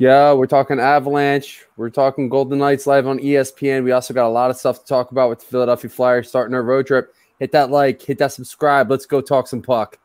Yeah, 0.00 0.32
we're 0.32 0.46
talking 0.46 0.80
Avalanche. 0.80 1.66
We're 1.76 1.90
talking 1.90 2.30
Golden 2.30 2.58
Knights 2.58 2.86
live 2.86 3.06
on 3.06 3.18
ESPN. 3.18 3.84
We 3.84 3.92
also 3.92 4.14
got 4.14 4.26
a 4.26 4.30
lot 4.30 4.50
of 4.50 4.56
stuff 4.56 4.78
to 4.78 4.86
talk 4.86 5.10
about 5.10 5.28
with 5.28 5.40
the 5.40 5.44
Philadelphia 5.44 5.90
Flyers 5.90 6.26
starting 6.26 6.54
our 6.54 6.62
road 6.62 6.86
trip. 6.86 7.14
Hit 7.38 7.52
that 7.52 7.70
like, 7.70 8.00
hit 8.00 8.16
that 8.16 8.32
subscribe. 8.32 8.90
Let's 8.90 9.04
go 9.04 9.20
talk 9.20 9.46
some 9.46 9.60
puck. 9.60 9.98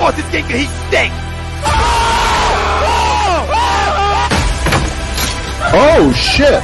Puck 0.00 0.16
this 0.16 0.30
game 0.32 0.46
can 0.46 0.58
he 0.58 0.66
stink! 0.88 1.12
Oh 5.72 6.12
shit! 6.16 6.62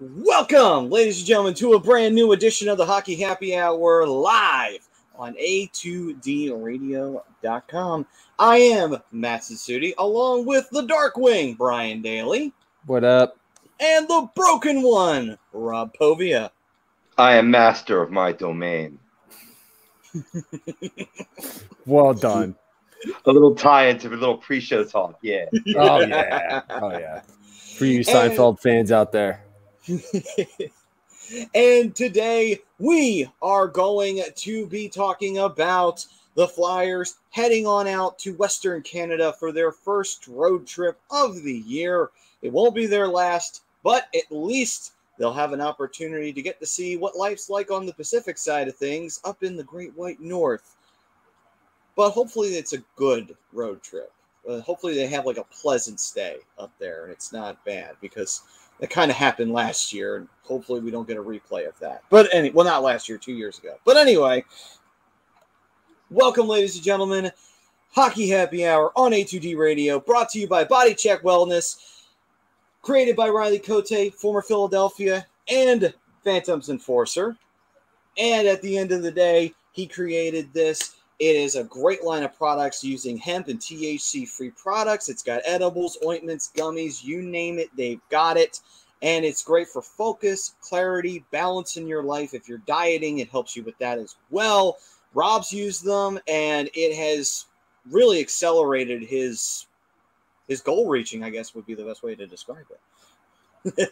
Welcome, 0.00 0.90
ladies 0.90 1.18
and 1.18 1.26
gentlemen, 1.26 1.54
to 1.54 1.74
a 1.74 1.80
brand 1.80 2.14
new 2.14 2.32
edition 2.32 2.68
of 2.68 2.78
the 2.78 2.86
Hockey 2.86 3.16
Happy 3.16 3.54
Hour 3.56 4.06
live 4.06 4.87
on 5.18 5.34
A2DRadio.com. 5.34 8.06
I 8.38 8.56
am 8.58 8.96
Matt 9.12 9.40
Sassuti, 9.42 9.92
along 9.98 10.46
with 10.46 10.68
the 10.70 10.82
Dark 10.82 11.16
Wing, 11.16 11.54
Brian 11.54 12.02
Daly, 12.02 12.52
What 12.86 13.04
up? 13.04 13.36
and 13.80 14.08
the 14.08 14.28
Broken 14.34 14.82
One, 14.82 15.38
Rob 15.52 15.92
Povia. 16.00 16.50
I 17.16 17.36
am 17.36 17.48
master 17.50 18.02
of 18.02 18.10
my 18.10 18.32
domain. 18.32 18.98
Well 21.86 22.12
done. 22.12 22.54
A 23.24 23.30
little 23.32 23.54
tie 23.54 23.86
into 23.86 24.08
a 24.08 24.10
little 24.10 24.36
pre-show 24.36 24.84
talk. 24.84 25.18
Yeah. 25.22 25.46
Oh 25.74 26.00
yeah. 26.00 26.60
Oh 26.68 26.90
yeah. 26.90 27.22
For 27.76 27.86
you 27.86 28.00
Seinfeld 28.00 28.60
fans 28.60 28.92
out 28.92 29.10
there. 29.10 29.42
and 31.54 31.94
today 31.94 32.60
we 32.78 33.28
are 33.42 33.68
going 33.68 34.22
to 34.34 34.66
be 34.66 34.88
talking 34.88 35.38
about 35.38 36.04
the 36.34 36.48
Flyers 36.48 37.16
heading 37.30 37.66
on 37.66 37.86
out 37.86 38.18
to 38.20 38.34
Western 38.34 38.82
Canada 38.82 39.34
for 39.38 39.52
their 39.52 39.72
first 39.72 40.26
road 40.28 40.66
trip 40.66 40.98
of 41.10 41.42
the 41.42 41.58
year. 41.66 42.10
It 42.42 42.52
won't 42.52 42.74
be 42.74 42.86
their 42.86 43.08
last, 43.08 43.62
but 43.82 44.08
at 44.14 44.30
least 44.30 44.92
they'll 45.18 45.32
have 45.32 45.52
an 45.52 45.60
opportunity 45.60 46.32
to 46.32 46.42
get 46.42 46.60
to 46.60 46.66
see 46.66 46.96
what 46.96 47.16
life's 47.16 47.50
like 47.50 47.70
on 47.70 47.86
the 47.86 47.92
Pacific 47.92 48.38
side 48.38 48.68
of 48.68 48.76
things 48.76 49.20
up 49.24 49.42
in 49.42 49.56
the 49.56 49.64
Great 49.64 49.96
White 49.96 50.20
North. 50.20 50.76
But 51.96 52.10
hopefully, 52.10 52.50
it's 52.50 52.72
a 52.72 52.84
good 52.94 53.36
road 53.52 53.82
trip. 53.82 54.12
Uh, 54.48 54.60
hopefully, 54.60 54.94
they 54.94 55.08
have 55.08 55.26
like 55.26 55.36
a 55.36 55.44
pleasant 55.44 55.98
stay 55.98 56.36
up 56.56 56.70
there 56.78 57.02
and 57.02 57.12
it's 57.12 57.32
not 57.32 57.64
bad 57.64 57.96
because 58.00 58.42
that 58.80 58.90
kind 58.90 59.10
of 59.10 59.16
happened 59.16 59.52
last 59.52 59.92
year, 59.92 60.16
and 60.16 60.28
hopefully 60.42 60.80
we 60.80 60.90
don't 60.90 61.08
get 61.08 61.16
a 61.16 61.22
replay 61.22 61.66
of 61.66 61.78
that. 61.80 62.02
But 62.10 62.28
any, 62.32 62.50
well, 62.50 62.64
not 62.64 62.82
last 62.82 63.08
year, 63.08 63.18
two 63.18 63.32
years 63.32 63.58
ago. 63.58 63.76
But 63.84 63.96
anyway, 63.96 64.44
welcome, 66.10 66.46
ladies 66.46 66.76
and 66.76 66.84
gentlemen. 66.84 67.30
Hockey 67.92 68.28
Happy 68.28 68.66
Hour 68.66 68.92
on 68.96 69.12
A2D 69.12 69.56
Radio, 69.56 69.98
brought 69.98 70.28
to 70.30 70.38
you 70.38 70.46
by 70.46 70.62
Body 70.62 70.94
Check 70.94 71.22
Wellness, 71.22 72.04
created 72.82 73.16
by 73.16 73.28
Riley 73.28 73.58
Cote, 73.58 74.14
former 74.14 74.42
Philadelphia 74.42 75.26
and 75.48 75.92
Phantoms 76.22 76.68
Enforcer. 76.68 77.36
And 78.18 78.46
at 78.46 78.62
the 78.62 78.76
end 78.76 78.92
of 78.92 79.02
the 79.02 79.10
day, 79.10 79.54
he 79.72 79.86
created 79.86 80.52
this. 80.52 80.96
It 81.18 81.34
is 81.34 81.56
a 81.56 81.64
great 81.64 82.04
line 82.04 82.22
of 82.22 82.36
products 82.36 82.84
using 82.84 83.16
hemp 83.16 83.48
and 83.48 83.58
THC 83.58 84.28
free 84.28 84.50
products. 84.50 85.08
It's 85.08 85.22
got 85.22 85.42
edibles, 85.44 85.98
ointments, 86.06 86.52
gummies, 86.56 87.02
you 87.02 87.22
name 87.22 87.58
it, 87.58 87.70
they've 87.76 88.00
got 88.08 88.36
it. 88.36 88.60
And 89.02 89.24
it's 89.24 89.42
great 89.42 89.68
for 89.68 89.82
focus, 89.82 90.54
clarity, 90.60 91.24
balance 91.30 91.76
in 91.76 91.86
your 91.86 92.02
life. 92.02 92.34
If 92.34 92.48
you're 92.48 92.58
dieting, 92.66 93.18
it 93.18 93.28
helps 93.30 93.56
you 93.56 93.62
with 93.64 93.78
that 93.78 93.98
as 93.98 94.16
well. 94.30 94.78
Rob's 95.14 95.52
used 95.52 95.84
them 95.84 96.18
and 96.28 96.68
it 96.74 96.96
has 96.96 97.46
really 97.90 98.20
accelerated 98.20 99.02
his 99.02 99.66
his 100.46 100.60
goal 100.60 100.88
reaching, 100.88 101.22
I 101.24 101.30
guess 101.30 101.54
would 101.54 101.66
be 101.66 101.74
the 101.74 101.84
best 101.84 102.02
way 102.02 102.14
to 102.14 102.26
describe 102.26 102.64
it. 103.66 103.88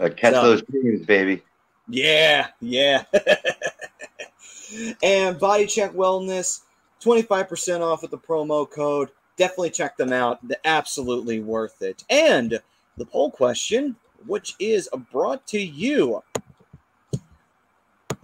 Uh, 0.00 0.08
catch 0.16 0.34
So- 0.34 0.42
those 0.42 0.62
dreams, 0.62 1.06
baby. 1.06 1.42
Yeah, 1.88 2.48
yeah. 2.60 3.04
and 5.02 5.38
Body 5.38 5.66
Check 5.66 5.92
Wellness, 5.92 6.62
25% 7.02 7.80
off 7.80 8.02
with 8.02 8.10
the 8.10 8.18
promo 8.18 8.68
code. 8.68 9.10
Definitely 9.36 9.70
check 9.70 9.96
them 9.96 10.12
out. 10.12 10.38
They're 10.46 10.58
absolutely 10.64 11.40
worth 11.40 11.82
it. 11.82 12.04
And 12.10 12.60
the 12.96 13.06
poll 13.06 13.30
question, 13.30 13.96
which 14.26 14.54
is 14.58 14.88
brought 15.10 15.46
to 15.48 15.60
you 15.60 16.22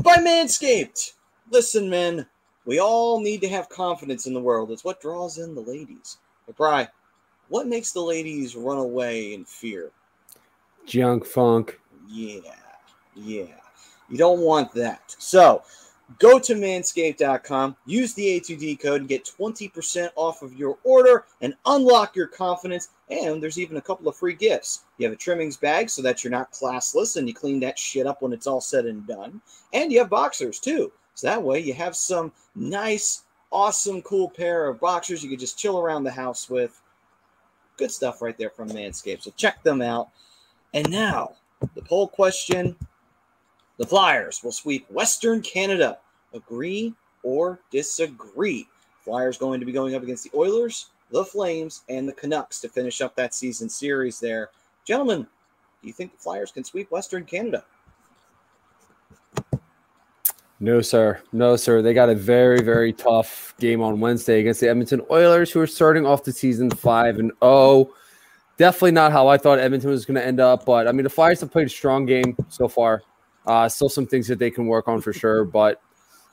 by 0.02 0.16
Manscaped. 0.16 1.14
Listen, 1.50 1.88
men, 1.88 2.26
we 2.66 2.78
all 2.78 3.20
need 3.20 3.40
to 3.40 3.48
have 3.48 3.68
confidence 3.68 4.26
in 4.26 4.34
the 4.34 4.40
world. 4.40 4.70
It's 4.70 4.84
what 4.84 5.00
draws 5.00 5.38
in 5.38 5.54
the 5.54 5.62
ladies. 5.62 6.18
But, 6.46 6.56
Bri, 6.56 6.86
what 7.48 7.66
makes 7.66 7.92
the 7.92 8.00
ladies 8.00 8.54
run 8.54 8.78
away 8.78 9.34
in 9.34 9.44
fear? 9.44 9.90
Junk 10.86 11.24
funk. 11.24 11.80
Yeah, 12.06 12.40
yeah. 13.14 13.46
You 14.08 14.16
don't 14.16 14.40
want 14.40 14.72
that. 14.74 15.14
So 15.18 15.62
go 16.18 16.38
to 16.38 16.54
manscaped.com, 16.54 17.76
use 17.86 18.14
the 18.14 18.40
A2D 18.40 18.80
code, 18.80 19.00
and 19.00 19.08
get 19.08 19.24
20% 19.38 20.08
off 20.16 20.42
of 20.42 20.54
your 20.54 20.78
order 20.84 21.24
and 21.42 21.54
unlock 21.66 22.16
your 22.16 22.26
confidence. 22.26 22.88
And 23.10 23.42
there's 23.42 23.58
even 23.58 23.76
a 23.76 23.82
couple 23.82 24.08
of 24.08 24.16
free 24.16 24.34
gifts. 24.34 24.84
You 24.96 25.06
have 25.06 25.12
a 25.12 25.16
trimmings 25.16 25.56
bag 25.56 25.90
so 25.90 26.02
that 26.02 26.24
you're 26.24 26.30
not 26.30 26.52
classless 26.52 27.16
and 27.16 27.28
you 27.28 27.34
clean 27.34 27.60
that 27.60 27.78
shit 27.78 28.06
up 28.06 28.22
when 28.22 28.32
it's 28.32 28.46
all 28.46 28.60
said 28.60 28.86
and 28.86 29.06
done. 29.06 29.40
And 29.72 29.92
you 29.92 29.98
have 29.98 30.10
boxers 30.10 30.58
too. 30.58 30.92
So 31.14 31.26
that 31.26 31.42
way 31.42 31.60
you 31.60 31.74
have 31.74 31.96
some 31.96 32.32
nice, 32.54 33.24
awesome, 33.52 34.02
cool 34.02 34.30
pair 34.30 34.68
of 34.68 34.80
boxers 34.80 35.22
you 35.22 35.30
could 35.30 35.40
just 35.40 35.58
chill 35.58 35.78
around 35.78 36.04
the 36.04 36.10
house 36.10 36.48
with. 36.48 36.80
Good 37.76 37.90
stuff 37.92 38.22
right 38.22 38.36
there 38.36 38.50
from 38.50 38.70
Manscaped. 38.70 39.22
So 39.22 39.32
check 39.36 39.62
them 39.62 39.80
out. 39.80 40.08
And 40.74 40.90
now, 40.90 41.34
the 41.74 41.82
poll 41.82 42.08
question 42.08 42.76
The 43.78 43.86
Flyers 43.86 44.42
will 44.42 44.52
sweep 44.52 44.90
Western 44.90 45.40
Canada. 45.40 45.98
Agree 46.34 46.94
or 47.22 47.60
disagree? 47.70 48.66
Flyers 49.04 49.38
going 49.38 49.60
to 49.60 49.66
be 49.66 49.72
going 49.72 49.94
up 49.94 50.02
against 50.02 50.24
the 50.24 50.36
Oilers, 50.36 50.90
the 51.10 51.24
Flames, 51.24 51.82
and 51.88 52.06
the 52.06 52.12
Canucks 52.12 52.60
to 52.60 52.68
finish 52.68 53.00
up 53.00 53.14
that 53.16 53.34
season 53.34 53.68
series 53.68 54.20
there. 54.20 54.50
Gentlemen, 54.84 55.22
do 55.22 55.86
you 55.86 55.92
think 55.92 56.12
the 56.12 56.18
Flyers 56.18 56.50
can 56.50 56.64
sweep 56.64 56.90
Western 56.90 57.24
Canada? 57.24 57.64
No, 60.60 60.80
sir. 60.80 61.22
No, 61.32 61.54
sir. 61.54 61.80
They 61.80 61.94
got 61.94 62.08
a 62.08 62.16
very, 62.16 62.60
very 62.60 62.92
tough 62.92 63.54
game 63.60 63.80
on 63.80 64.00
Wednesday 64.00 64.40
against 64.40 64.60
the 64.60 64.68
Edmonton 64.68 65.02
Oilers, 65.08 65.52
who 65.52 65.60
are 65.60 65.68
starting 65.68 66.04
off 66.04 66.24
the 66.24 66.32
season 66.32 66.70
five 66.70 67.18
and 67.18 67.32
oh. 67.42 67.94
Definitely 68.56 68.90
not 68.90 69.12
how 69.12 69.28
I 69.28 69.38
thought 69.38 69.60
Edmonton 69.60 69.90
was 69.90 70.04
going 70.04 70.16
to 70.16 70.26
end 70.26 70.40
up, 70.40 70.66
but 70.66 70.88
I 70.88 70.92
mean 70.92 71.04
the 71.04 71.10
Flyers 71.10 71.40
have 71.42 71.52
played 71.52 71.68
a 71.68 71.70
strong 71.70 72.06
game 72.06 72.36
so 72.48 72.66
far. 72.66 73.04
Uh, 73.48 73.68
still 73.68 73.88
some 73.88 74.06
things 74.06 74.28
that 74.28 74.38
they 74.38 74.50
can 74.50 74.66
work 74.66 74.86
on 74.86 75.00
for 75.00 75.12
sure, 75.12 75.44
but 75.44 75.80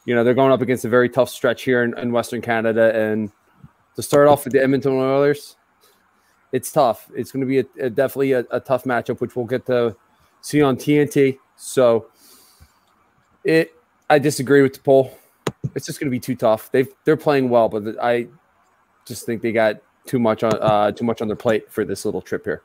you 0.05 0.13
know 0.13 0.23
they're 0.23 0.33
going 0.33 0.51
up 0.51 0.61
against 0.61 0.85
a 0.85 0.89
very 0.89 1.09
tough 1.09 1.29
stretch 1.29 1.63
here 1.63 1.83
in, 1.83 1.97
in 1.97 2.11
Western 2.11 2.41
Canada, 2.41 2.93
and 2.93 3.31
to 3.95 4.03
start 4.03 4.27
off 4.27 4.43
with 4.43 4.53
the 4.53 4.61
Edmonton 4.61 4.91
Oilers, 4.91 5.55
it's 6.51 6.71
tough. 6.71 7.09
It's 7.15 7.31
going 7.31 7.41
to 7.41 7.47
be 7.47 7.59
a, 7.59 7.85
a 7.85 7.89
definitely 7.89 8.33
a, 8.33 8.45
a 8.51 8.59
tough 8.59 8.83
matchup, 8.83 9.21
which 9.21 9.35
we'll 9.35 9.45
get 9.45 9.65
to 9.67 9.95
see 10.41 10.61
on 10.61 10.75
TNT. 10.75 11.37
So 11.55 12.07
it 13.45 13.73
I 14.09 14.19
disagree 14.19 14.61
with 14.61 14.73
the 14.73 14.79
poll. 14.81 15.17
It's 15.73 15.85
just 15.85 15.99
going 15.99 16.07
to 16.07 16.11
be 16.11 16.19
too 16.19 16.35
tough. 16.35 16.71
They 16.71 16.85
they're 17.05 17.17
playing 17.17 17.49
well, 17.49 17.69
but 17.69 17.95
I 18.03 18.27
just 19.05 19.25
think 19.25 19.41
they 19.41 19.51
got 19.51 19.77
too 20.05 20.19
much 20.19 20.43
on 20.43 20.53
uh, 20.61 20.91
too 20.91 21.05
much 21.05 21.21
on 21.21 21.27
their 21.27 21.37
plate 21.37 21.71
for 21.71 21.85
this 21.85 22.05
little 22.05 22.21
trip 22.21 22.43
here. 22.43 22.61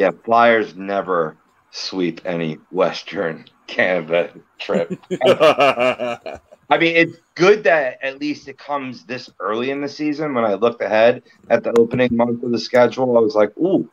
Yeah, 0.00 0.12
Flyers 0.24 0.74
never 0.76 1.36
sweep 1.72 2.22
any 2.24 2.56
Western 2.70 3.44
Canada 3.66 4.32
trip. 4.58 4.98
I 5.22 6.78
mean, 6.78 6.96
it's 6.96 7.18
good 7.34 7.64
that 7.64 7.98
at 8.02 8.18
least 8.18 8.48
it 8.48 8.56
comes 8.56 9.04
this 9.04 9.28
early 9.38 9.70
in 9.70 9.82
the 9.82 9.90
season. 9.90 10.32
When 10.32 10.46
I 10.46 10.54
looked 10.54 10.80
ahead 10.80 11.24
at 11.50 11.64
the 11.64 11.78
opening 11.78 12.16
month 12.16 12.42
of 12.42 12.50
the 12.50 12.58
schedule, 12.58 13.18
I 13.18 13.20
was 13.20 13.34
like, 13.34 13.54
ooh, 13.58 13.90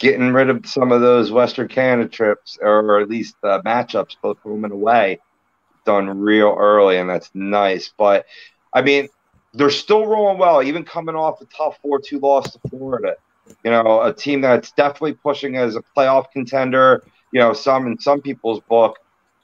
getting 0.00 0.32
rid 0.32 0.50
of 0.50 0.66
some 0.66 0.90
of 0.90 1.02
those 1.02 1.30
Western 1.30 1.68
Canada 1.68 2.08
trips, 2.08 2.58
or 2.60 3.00
at 3.00 3.08
least 3.08 3.36
uh, 3.44 3.62
matchups, 3.62 4.16
both 4.20 4.40
home 4.40 4.64
and 4.64 4.72
away, 4.72 5.20
done 5.86 6.18
real 6.18 6.56
early, 6.58 6.96
and 6.98 7.08
that's 7.08 7.30
nice. 7.32 7.92
But 7.96 8.26
I 8.72 8.82
mean, 8.82 9.08
they're 9.52 9.70
still 9.70 10.04
rolling 10.04 10.38
well, 10.38 10.64
even 10.64 10.84
coming 10.84 11.14
off 11.14 11.40
a 11.40 11.44
tough 11.44 11.78
4 11.80 12.00
2 12.00 12.18
loss 12.18 12.52
to 12.54 12.58
Florida. 12.68 13.14
You 13.64 13.70
know, 13.70 14.02
a 14.02 14.12
team 14.12 14.40
that's 14.40 14.72
definitely 14.72 15.14
pushing 15.14 15.56
as 15.56 15.76
a 15.76 15.82
playoff 15.96 16.30
contender, 16.32 17.04
you 17.32 17.40
know, 17.40 17.52
some 17.52 17.86
in 17.86 17.98
some 17.98 18.20
people's 18.20 18.60
book, 18.60 18.98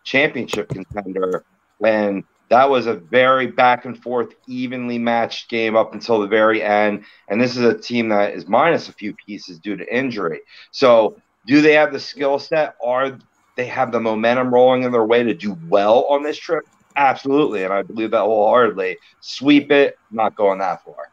championship 0.05 0.69
contender. 0.69 1.45
And 1.85 2.25
that 2.51 2.69
was 2.69 2.87
a 2.87 2.95
very 2.95 3.47
back 3.47 3.85
and 3.85 4.01
forth, 4.01 4.35
evenly 4.47 4.99
matched 4.99 5.49
game 5.49 5.77
up 5.77 5.93
until 5.93 6.21
the 6.21 6.27
very 6.27 6.63
end. 6.63 7.05
And 7.29 7.41
this 7.41 7.57
is 7.57 7.65
a 7.65 7.79
team 7.79 8.09
that 8.09 8.35
is 8.35 8.49
minus 8.49 8.89
a 8.89 8.93
few 8.93 9.15
pieces 9.15 9.59
due 9.59 9.77
to 9.77 9.95
injury. 9.95 10.41
So, 10.73 11.17
do 11.47 11.63
they 11.63 11.73
have 11.73 11.93
the 11.93 12.01
skill 12.01 12.39
set? 12.39 12.75
Are 12.85 13.19
they 13.57 13.67
have 13.67 13.93
the 13.93 14.01
momentum 14.01 14.53
rolling 14.53 14.83
in 14.83 14.93
their 14.93 15.07
way 15.07 15.23
to 15.23 15.33
do 15.33 15.57
well 15.69 16.05
on 16.05 16.23
this 16.23 16.39
trip? 16.39 16.65
Absolutely, 16.97 17.65
and 17.65 17.73
I 17.73 17.83
believe 17.83 18.11
that 18.11 18.21
wholeheartedly. 18.21 18.99
Sweep 19.21 19.71
it, 19.71 19.97
not 20.11 20.35
going 20.35 20.59
that 20.59 20.85
far. 20.85 21.11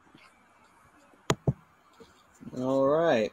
All 2.60 2.88
right. 2.88 3.32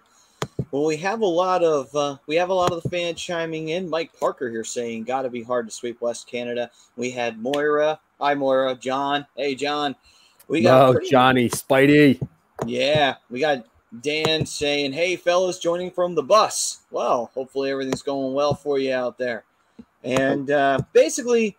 Well, 0.71 0.85
we 0.85 0.97
have 0.99 1.21
a 1.21 1.27
lot 1.27 1.63
of 1.63 1.95
uh, 1.95 2.17
we 2.27 2.37
have 2.37 2.51
a 2.51 2.55
lot 2.55 2.73
of 2.73 2.83
the 2.83 2.89
fans 2.91 3.21
chiming 3.21 3.71
in. 3.71 3.89
Mike 3.89 4.11
Parker 4.19 4.51
here 4.51 4.65
saying, 4.65 5.05
"Got 5.05 5.23
to 5.23 5.31
be 5.31 5.43
hard 5.43 5.67
to 5.67 5.75
sweep 5.75 6.01
West 6.01 6.27
Canada." 6.27 6.71
We 6.97 7.11
had 7.11 7.41
Moira. 7.41 7.99
Hi, 8.21 8.35
Moira. 8.35 8.75
John. 8.75 9.27
Hey, 9.37 9.55
John. 9.55 9.97
We 10.49 10.61
got 10.61 10.89
oh, 10.89 10.93
pretty- 10.93 11.11
Johnny 11.11 11.49
Spidey. 11.49 12.27
Yeah, 12.67 13.17
we 13.31 13.41
got 13.41 13.65
Dan 14.03 14.45
saying, 14.45 14.93
"Hey, 14.93 15.17
fellas, 15.17 15.59
joining 15.59 15.91
from 15.91 16.15
the 16.15 16.23
bus." 16.23 16.81
Well, 16.91 17.31
hopefully 17.35 17.71
everything's 17.71 18.03
going 18.03 18.35
well 18.35 18.55
for 18.55 18.79
you 18.79 18.93
out 18.93 19.17
there. 19.17 19.45
And 20.03 20.51
uh, 20.51 20.81
basically, 20.93 21.57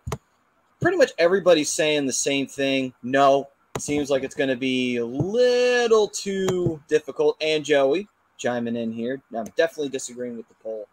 pretty 0.80 0.96
much 0.96 1.10
everybody's 1.18 1.70
saying 1.70 2.06
the 2.06 2.12
same 2.12 2.46
thing. 2.46 2.92
No, 3.02 3.48
seems 3.80 4.10
like 4.10 4.22
it's 4.22 4.34
going 4.34 4.50
to 4.50 4.56
be 4.56 4.96
a 4.96 5.06
little 5.06 6.08
too 6.08 6.80
difficult. 6.88 7.36
And 7.40 7.64
Joey 7.64 8.08
chiming 8.36 8.76
in 8.76 8.92
here. 8.92 9.20
I'm 9.34 9.46
definitely 9.56 9.88
disagreeing 9.88 10.36
with 10.36 10.48
the 10.48 10.54
poll. 10.56 10.88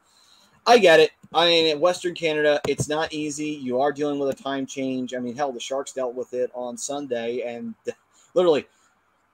I 0.65 0.77
get 0.77 0.99
it. 0.99 1.11
I 1.33 1.45
mean, 1.45 1.67
in 1.67 1.79
Western 1.79 2.13
Canada, 2.13 2.61
it's 2.67 2.87
not 2.87 3.11
easy. 3.11 3.49
You 3.49 3.81
are 3.81 3.91
dealing 3.91 4.19
with 4.19 4.29
a 4.29 4.43
time 4.43 4.65
change. 4.65 5.13
I 5.13 5.19
mean, 5.19 5.35
hell, 5.35 5.51
the 5.51 5.59
Sharks 5.59 5.91
dealt 5.91 6.15
with 6.15 6.33
it 6.33 6.51
on 6.53 6.77
Sunday, 6.77 7.41
and 7.41 7.73
literally, 8.33 8.65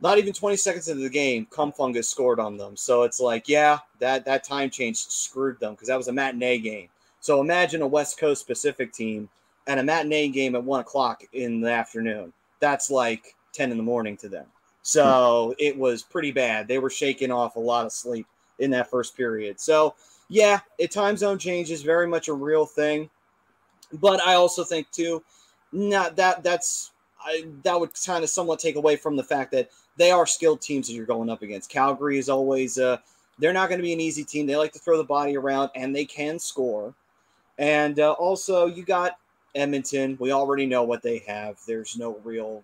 not 0.02 0.18
even 0.18 0.34
20 0.34 0.56
seconds 0.56 0.88
into 0.88 1.04
the 1.04 1.10
game, 1.10 1.45
Cum 1.52 1.72
Fungus 1.72 2.10
scored 2.10 2.40
on 2.40 2.57
them. 2.57 2.75
So 2.75 3.04
it's 3.04 3.19
like, 3.19 3.48
yeah, 3.48 3.80
that 4.00 4.25
that 4.25 4.44
time 4.44 4.69
change 4.69 4.98
screwed 4.98 5.60
them 5.60 5.74
because 5.74 5.90
that 5.90 5.98
was 5.98 6.07
a 6.07 6.13
matinee 6.13 6.57
game. 6.57 6.88
So 7.19 7.42
imagine 7.42 7.81
a 7.81 7.88
West 7.88 8.18
Coast 8.18 8.48
Pacific 8.48 8.94
team 8.94 9.30
and 9.68 9.80
a 9.80 9.84
matinee 9.84 10.30
game 10.30 10.56
at 10.56 10.63
one 10.63 10.80
o'clock 10.80 11.24
in 11.34 11.60
the 11.60 11.72
afternoon. 11.72 12.31
That's 12.62 12.90
like 12.90 13.36
10 13.54 13.72
in 13.72 13.78
the 13.78 13.84
morning 13.84 14.18
to 14.18 14.30
them. 14.30 14.46
So 14.81 15.54
it 15.60 15.78
was 15.78 16.04
pretty 16.04 16.31
bad. 16.31 16.68
They 16.68 16.80
were 16.80 16.90
shaking 16.90 17.31
off 17.31 17.56
a 17.56 17.60
lot 17.60 17.86
of 17.86 17.92
sleep 17.92 18.25
in 18.60 18.72
that 18.72 18.90
first 18.90 19.16
period. 19.16 19.60
So, 19.60 19.96
yeah, 20.30 20.60
a 20.80 20.88
time 20.88 21.18
zone 21.18 21.38
change 21.38 21.72
is 21.72 21.81
very 21.81 22.07
much 22.07 22.28
a 22.28 22.34
real 22.34 22.66
thing. 22.66 23.10
But 23.94 24.22
I 24.22 24.36
also 24.36 24.63
think, 24.63 24.90
too, 24.92 25.24
not 25.72 26.16
that 26.16 26.44
that's 26.44 26.92
I, 27.24 27.46
that 27.63 27.80
would 27.80 27.92
kind 28.06 28.24
of 28.24 28.30
somewhat 28.30 28.60
take 28.60 28.75
away 28.75 28.96
from 28.96 29.16
the 29.16 29.24
fact 29.24 29.52
that 29.52 29.69
they 29.98 30.12
are 30.12 30.25
skilled 30.25 30.62
teams 30.62 30.88
that 30.88 30.94
you're 30.94 31.06
going 31.06 31.30
up 31.30 31.42
against. 31.42 31.69
Calgary 31.69 32.18
is 32.18 32.30
always, 32.30 32.78
uh, 32.78 32.98
they're 33.38 33.54
not 33.54 33.68
going 33.69 33.80
to 33.80 33.84
be 33.84 33.94
an 33.94 34.00
easy 34.00 34.24
team. 34.24 34.48
They 34.48 34.56
like 34.56 34.72
to 34.74 34.80
throw 34.80 34.98
the 34.98 35.04
body 35.04 35.36
around 35.36 35.69
and 35.75 35.95
they 35.95 36.06
can 36.06 36.40
score. 36.40 36.94
And 37.57 38.00
uh, 38.00 38.13
also, 38.13 38.68
you 38.68 38.84
got 38.84 39.18
Edmonton. 39.56 40.18
We 40.19 40.31
already 40.31 40.66
know 40.66 40.84
what 40.84 41.02
they 41.02 41.19
have. 41.28 41.57
There's 41.68 41.98
no 41.98 42.18
real 42.24 42.63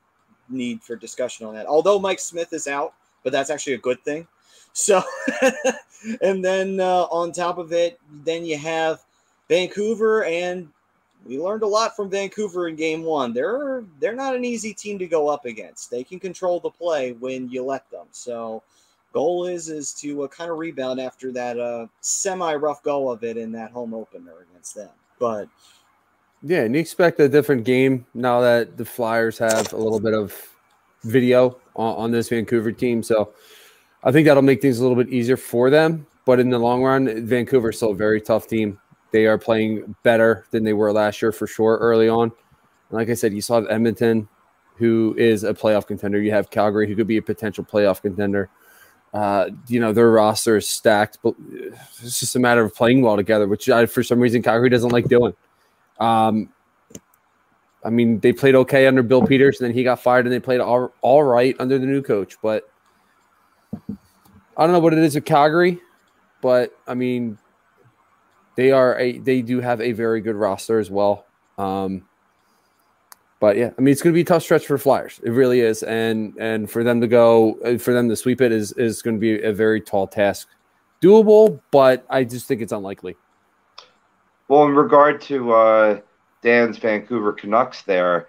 need 0.50 0.81
for 0.81 0.95
discussion 0.95 1.45
on 1.45 1.53
that. 1.56 1.65
Although 1.65 2.00
Mike 2.00 2.19
Smith 2.19 2.53
is 2.53 2.68
out, 2.68 2.94
but 3.24 3.31
that's 3.31 3.50
actually 3.50 3.74
a 3.74 3.80
good 3.80 4.03
thing. 4.03 4.27
So, 4.74 5.01
and 6.21 6.44
then 6.44 6.80
uh, 6.80 7.03
on 7.03 7.31
top 7.31 7.57
of 7.57 7.71
it, 7.71 8.00
then 8.24 8.45
you 8.45 8.57
have 8.57 9.01
Vancouver, 9.47 10.25
and 10.25 10.68
we 11.25 11.39
learned 11.39 11.63
a 11.63 11.68
lot 11.68 11.95
from 11.95 12.09
Vancouver 12.09 12.68
in 12.68 12.75
Game 12.75 13.03
One. 13.03 13.33
They're 13.33 13.83
they're 14.00 14.15
not 14.15 14.36
an 14.36 14.45
easy 14.45 14.74
team 14.74 15.00
to 15.00 15.07
go 15.07 15.27
up 15.27 15.45
against. 15.45 15.89
They 15.89 16.03
can 16.03 16.19
control 16.19 16.59
the 16.59 16.69
play 16.69 17.13
when 17.13 17.50
you 17.50 17.63
let 17.63 17.89
them. 17.89 18.07
So, 18.12 18.63
goal 19.13 19.45
is 19.45 19.69
is 19.69 19.94
to 20.01 20.24
uh, 20.24 20.27
kind 20.27 20.51
of 20.51 20.57
rebound 20.57 21.00
after 21.00 21.31
that 21.31 21.57
uh, 21.59 21.88
semi 22.01 22.53
rough 22.56 22.83
go 22.83 23.09
of 23.09 23.24
it 23.24 23.38
in 23.38 23.51
that 23.53 23.71
home 23.71 23.94
opener 23.94 24.45
against 24.51 24.75
them. 24.75 24.91
But 25.19 25.48
yeah, 26.47 26.62
and 26.62 26.75
you 26.75 26.80
expect 26.80 27.19
a 27.19 27.27
different 27.27 27.63
game 27.63 28.06
now 28.13 28.39
that 28.39 28.77
the 28.77 28.86
Flyers 28.86 29.39
have 29.39 29.74
a 29.74 29.77
little 29.77 30.00
bit 30.00 30.13
of 30.13 30.33
video 31.03 31.57
on, 31.75 31.95
on 31.95 32.12
this 32.12 32.30
Vancouver 32.30 32.71
team. 32.71 33.01
So 33.01 33.33
I 34.03 34.12
think 34.12 34.27
that'll 34.27 34.44
make 34.44 34.62
things 34.62 34.77
a 34.77 34.83
little 34.83 34.95
bit 34.95 35.12
easier 35.12 35.38
for 35.38 35.71
them. 35.71 36.06
But 36.24 36.39
in 36.39 36.51
the 36.51 36.59
long 36.59 36.83
run, 36.83 37.25
Vancouver 37.25 37.69
is 37.69 37.77
still 37.77 37.92
a 37.92 37.95
very 37.95 38.21
tough 38.21 38.47
team. 38.47 38.80
They 39.12 39.25
are 39.25 39.39
playing 39.39 39.95
better 40.03 40.45
than 40.51 40.63
they 40.63 40.74
were 40.74 40.94
last 40.94 41.19
year 41.19 41.31
for 41.31 41.47
sure 41.47 41.77
early 41.77 42.07
on. 42.07 42.31
And 42.89 43.00
like 43.00 43.09
I 43.09 43.15
said, 43.15 43.33
you 43.33 43.41
saw 43.41 43.62
Edmonton, 43.62 44.27
who 44.75 45.15
is 45.18 45.44
a 45.44 45.53
playoff 45.53 45.88
contender. 45.88 46.21
You 46.21 46.31
have 46.31 46.51
Calgary, 46.51 46.88
who 46.88 46.95
could 46.95 47.07
be 47.07 47.18
a 47.18 47.24
potential 47.24 47.63
playoff 47.63 48.03
contender. 48.03 48.50
Uh, 49.15 49.50
you 49.68 49.80
know, 49.80 49.94
their 49.94 50.12
roster 50.12 50.57
is 50.57 50.69
stacked, 50.69 51.18
but 51.24 51.33
it's 52.03 52.19
just 52.19 52.36
a 52.36 52.39
matter 52.39 52.63
of 52.63 52.75
playing 52.75 53.01
well 53.01 53.15
together, 53.15 53.48
which 53.48 53.68
I, 53.68 53.88
for 53.88 54.03
some 54.03 54.19
reason 54.19 54.44
Calgary 54.44 54.69
doesn't 54.69 54.91
like 54.91 55.07
doing. 55.07 55.33
Um, 56.00 56.50
I 57.83 57.89
mean, 57.89 58.19
they 58.19 58.33
played 58.33 58.56
okay 58.56 58.88
under 58.88 59.03
Bill 59.03 59.25
Peters, 59.25 59.59
and 59.59 59.69
then 59.69 59.75
he 59.75 59.83
got 59.83 60.01
fired, 60.01 60.25
and 60.25 60.33
they 60.33 60.39
played 60.39 60.59
all, 60.59 60.92
all 61.01 61.24
right 61.24 61.56
under 61.59 61.77
the 61.77 61.86
new 61.86 62.01
coach. 62.01 62.36
But 62.42 62.69
I 64.57 64.63
don't 64.63 64.71
know 64.71 64.80
what 64.80 64.94
it 64.94 65.00
is 65.00 65.15
with 65.15 65.25
Calgary, 65.25 65.80
but 66.42 66.77
I 66.88 66.95
mean, 66.95 67.38
they 68.56 68.71
are 68.71 68.97
a 68.97 69.19
they 69.19 69.42
do 69.42 69.59
have 69.59 69.81
a 69.81 69.92
very 69.92 70.21
good 70.21 70.36
roster 70.36 70.80
as 70.80 70.89
well. 70.89 71.25
Um, 71.57 72.06
but 73.39 73.57
yeah, 73.57 73.69
I 73.77 73.81
mean, 73.81 73.91
it's 73.91 74.01
going 74.01 74.13
to 74.13 74.18
be 74.18 74.21
a 74.21 74.25
tough 74.25 74.44
stretch 74.44 74.65
for 74.65 74.77
Flyers. 74.77 75.19
It 75.24 75.30
really 75.30 75.59
is, 75.59 75.83
and 75.83 76.36
and 76.39 76.69
for 76.69 76.83
them 76.83 77.01
to 77.01 77.07
go 77.07 77.77
for 77.77 77.94
them 77.94 78.09
to 78.09 78.15
sweep 78.15 78.41
it 78.41 78.51
is 78.51 78.71
is 78.74 79.01
going 79.01 79.18
to 79.18 79.19
be 79.19 79.44
a 79.44 79.53
very 79.53 79.81
tall 79.81 80.07
task. 80.07 80.48
Doable, 81.01 81.62
but 81.69 82.06
I 82.09 82.24
just 82.24 82.48
think 82.48 82.62
it's 82.62 82.71
unlikely. 82.71 83.15
Well, 84.47 84.65
in 84.65 84.75
regard 84.75 85.21
to 85.21 85.53
uh, 85.53 85.99
Dan's 86.41 86.77
Vancouver 86.77 87.33
Canucks, 87.33 87.81
there, 87.81 88.27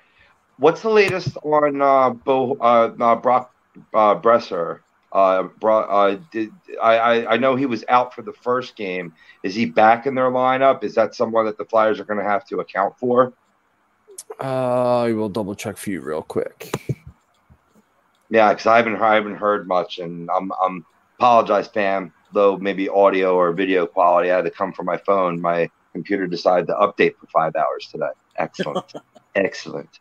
what's 0.58 0.82
the 0.82 0.90
latest 0.90 1.36
on 1.42 1.82
uh, 1.82 2.10
Bo, 2.10 2.56
uh, 2.60 2.94
uh, 2.98 3.16
Brock 3.16 3.54
uh, 3.92 4.14
Boeser? 4.14 4.80
Uh, 5.12 5.44
bro, 5.60 5.78
uh, 5.80 6.18
did, 6.30 6.50
I, 6.82 7.26
I 7.26 7.36
know 7.36 7.56
he 7.56 7.64
was 7.64 7.84
out 7.88 8.14
for 8.14 8.22
the 8.22 8.32
first 8.32 8.76
game. 8.76 9.14
Is 9.42 9.54
he 9.54 9.64
back 9.64 10.06
in 10.06 10.14
their 10.14 10.30
lineup? 10.30 10.84
Is 10.84 10.94
that 10.96 11.14
someone 11.14 11.46
that 11.46 11.56
the 11.56 11.64
Flyers 11.64 12.00
are 12.00 12.04
going 12.04 12.18
to 12.18 12.24
have 12.24 12.44
to 12.48 12.60
account 12.60 12.98
for? 12.98 13.32
Uh, 14.40 15.02
I 15.02 15.12
will 15.12 15.28
double 15.28 15.54
check 15.54 15.76
for 15.76 15.90
you 15.90 16.00
real 16.00 16.22
quick. 16.22 16.94
Yeah, 18.28 18.52
because 18.52 18.66
I 18.66 18.76
haven't 18.76 18.96
I 18.96 19.14
haven't 19.14 19.36
heard 19.36 19.68
much, 19.68 20.00
and 20.00 20.28
I'm 20.30 20.50
I'm 20.60 20.84
apologize, 21.18 21.68
fam. 21.68 22.12
Though 22.32 22.58
maybe 22.58 22.88
audio 22.88 23.36
or 23.36 23.52
video 23.52 23.86
quality 23.86 24.30
I 24.30 24.36
had 24.36 24.44
to 24.44 24.50
come 24.50 24.72
from 24.72 24.86
my 24.86 24.96
phone. 24.96 25.40
My 25.40 25.70
computer 25.96 26.26
decided 26.26 26.66
to 26.68 26.74
update 26.74 27.16
for 27.16 27.26
five 27.26 27.56
hours 27.56 27.88
today. 27.90 28.10
Excellent. 28.36 28.92
Excellent. 29.34 29.98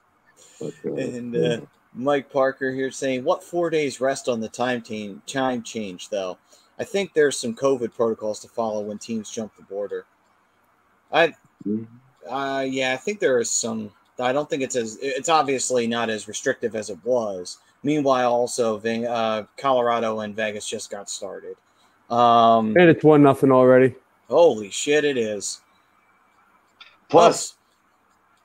and 0.83 1.35
uh, 1.35 1.61
Mike 1.93 2.31
Parker 2.31 2.71
here 2.71 2.91
saying, 2.91 3.23
What 3.23 3.43
four 3.43 3.69
days 3.69 4.01
rest 4.01 4.27
on 4.27 4.39
the 4.39 4.49
time, 4.49 4.81
team, 4.81 5.21
time 5.25 5.63
change, 5.63 6.09
though? 6.09 6.37
I 6.77 6.83
think 6.83 7.13
there's 7.13 7.39
some 7.39 7.55
COVID 7.55 7.93
protocols 7.93 8.41
to 8.41 8.49
follow 8.49 8.81
when 8.81 8.97
teams 8.97 9.31
jump 9.31 9.55
the 9.55 9.63
border. 9.63 10.05
I, 11.11 11.29
mm-hmm. 11.65 11.83
uh, 12.29 12.61
yeah, 12.61 12.93
I 12.93 12.97
think 12.97 13.19
there 13.19 13.39
is 13.39 13.49
some. 13.49 13.91
I 14.19 14.31
don't 14.31 14.49
think 14.49 14.61
it's 14.61 14.75
as 14.75 14.97
it's 15.01 15.29
obviously 15.29 15.87
not 15.87 16.09
as 16.09 16.27
restrictive 16.27 16.75
as 16.75 16.89
it 16.89 16.99
was. 17.03 17.59
Meanwhile, 17.83 18.33
also, 18.33 18.81
uh, 18.81 19.43
Colorado 19.57 20.21
and 20.21 20.35
Vegas 20.35 20.67
just 20.67 20.89
got 20.89 21.09
started. 21.09 21.55
Um, 22.09 22.75
and 22.77 22.89
it's 22.89 23.03
one 23.03 23.23
nothing 23.23 23.51
already. 23.51 23.95
Holy 24.29 24.69
shit! 24.69 25.05
It 25.05 25.17
is. 25.17 25.61
Plus, 27.09 27.55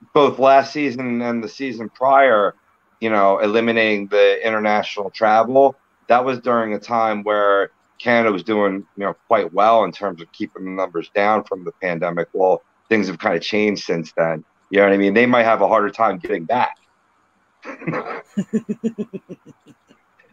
oh. 0.03 0.09
both 0.13 0.39
last 0.39 0.73
season 0.73 1.23
and 1.23 1.43
the 1.43 1.49
season 1.49 1.89
prior, 1.89 2.55
you 3.01 3.11
know, 3.11 3.39
eliminating 3.39 4.07
the 4.09 4.45
international 4.47 5.11
travel, 5.11 5.77
that 6.09 6.25
was 6.25 6.41
during 6.41 6.75
a 6.75 6.79
time 6.79 7.23
where 7.23 7.71
Canada 7.99 8.33
was 8.33 8.43
doing, 8.43 8.87
you 8.97 9.05
know, 9.05 9.15
quite 9.29 9.53
well 9.53 9.85
in 9.85 9.93
terms 9.93 10.21
of 10.21 10.33
keeping 10.33 10.65
the 10.65 10.71
numbers 10.71 11.11
down 11.15 11.45
from 11.45 11.65
the 11.65 11.73
pandemic. 11.83 12.29
Well, 12.33 12.63
things 12.89 13.07
have 13.09 13.19
kind 13.19 13.37
of 13.37 13.43
changed 13.43 13.85
since 13.85 14.13
then. 14.17 14.45
You 14.71 14.79
know 14.79 14.87
what 14.87 14.95
I 14.95 14.97
mean? 14.97 15.15
They 15.15 15.27
might 15.27 15.45
have 15.45 15.63
a 15.63 15.69
harder 15.69 15.91
time 15.91 16.19
getting 16.19 16.45
back. 16.45 16.77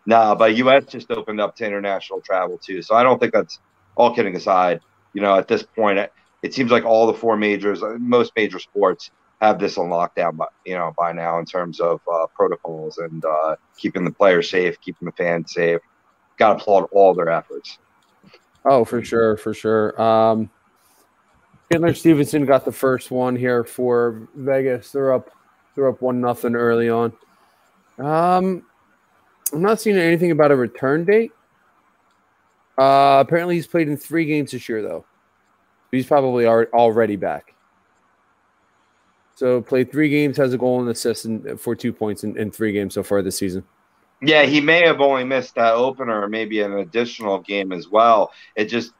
no, 0.05 0.35
but 0.35 0.55
US 0.55 0.85
just 0.85 1.11
opened 1.11 1.41
up 1.41 1.55
to 1.57 1.65
international 1.65 2.21
travel 2.21 2.57
too. 2.57 2.81
So 2.81 2.95
I 2.95 3.03
don't 3.03 3.19
think 3.19 3.33
that's 3.33 3.59
all 3.95 4.15
kidding 4.15 4.35
aside, 4.35 4.79
you 5.13 5.21
know, 5.21 5.35
at 5.35 5.47
this 5.47 5.63
point, 5.63 5.99
it, 6.41 6.53
seems 6.53 6.71
like 6.71 6.85
all 6.85 7.07
the 7.07 7.13
four 7.13 7.37
majors, 7.37 7.83
uh, 7.83 7.97
most 7.99 8.31
major 8.35 8.59
sports, 8.59 9.11
have 9.41 9.59
this 9.59 9.77
on 9.77 9.87
lockdown, 9.87 10.35
by, 10.35 10.47
you 10.65 10.73
know, 10.73 10.93
by 10.97 11.11
now 11.11 11.37
in 11.37 11.45
terms 11.45 11.79
of 11.79 12.01
uh, 12.11 12.25
protocols 12.35 12.97
and 12.97 13.23
uh, 13.23 13.55
keeping 13.77 14.03
the 14.03 14.11
players 14.11 14.49
safe, 14.49 14.79
keeping 14.81 15.05
the 15.05 15.11
fans 15.11 15.53
safe. 15.53 15.79
Got 16.37 16.53
to 16.53 16.55
applaud 16.55 16.87
all 16.91 17.13
their 17.13 17.29
efforts. 17.29 17.77
Oh, 18.65 18.83
for 18.83 19.03
sure, 19.03 19.37
for 19.37 19.53
sure. 19.53 19.99
Um, 20.01 20.49
Chandler 21.71 21.93
Stephenson 21.93 22.45
got 22.45 22.65
the 22.65 22.71
first 22.71 23.11
one 23.11 23.35
here 23.35 23.63
for 23.63 24.27
Vegas. 24.35 24.91
They're 24.91 25.13
up, 25.13 25.29
they're 25.75 25.87
up 25.87 26.01
one 26.01 26.19
nothing 26.21 26.55
early 26.55 26.89
on. 26.89 27.13
Um, 27.99 28.63
I'm 29.53 29.61
not 29.61 29.81
seeing 29.81 29.97
anything 29.97 30.31
about 30.31 30.51
a 30.51 30.55
return 30.55 31.05
date. 31.05 31.31
Uh, 32.77 33.23
apparently, 33.25 33.55
he's 33.55 33.67
played 33.67 33.87
in 33.87 33.97
three 33.97 34.25
games 34.25 34.51
this 34.51 34.69
year, 34.69 34.81
though. 34.81 35.05
He's 35.91 36.05
probably 36.05 36.45
already 36.45 37.15
back. 37.15 37.53
So 39.35 39.61
played 39.61 39.91
three 39.91 40.09
games, 40.09 40.35
has 40.37 40.53
a 40.53 40.57
goal 40.57 40.81
and 40.81 40.89
assist 40.89 41.25
in, 41.25 41.47
uh, 41.47 41.57
for 41.57 41.75
two 41.75 41.93
points 41.93 42.23
in, 42.23 42.35
in 42.37 42.49
three 42.49 42.71
games 42.71 42.95
so 42.95 43.03
far 43.03 43.21
this 43.21 43.37
season. 43.37 43.63
Yeah, 44.19 44.43
he 44.43 44.59
may 44.59 44.83
have 44.83 44.99
only 44.99 45.23
missed 45.23 45.53
that 45.55 45.73
opener, 45.75 46.23
or 46.23 46.27
maybe 46.27 46.61
an 46.61 46.73
additional 46.79 47.39
game 47.39 47.71
as 47.71 47.87
well. 47.87 48.31
It 48.55 48.65
just 48.65 48.93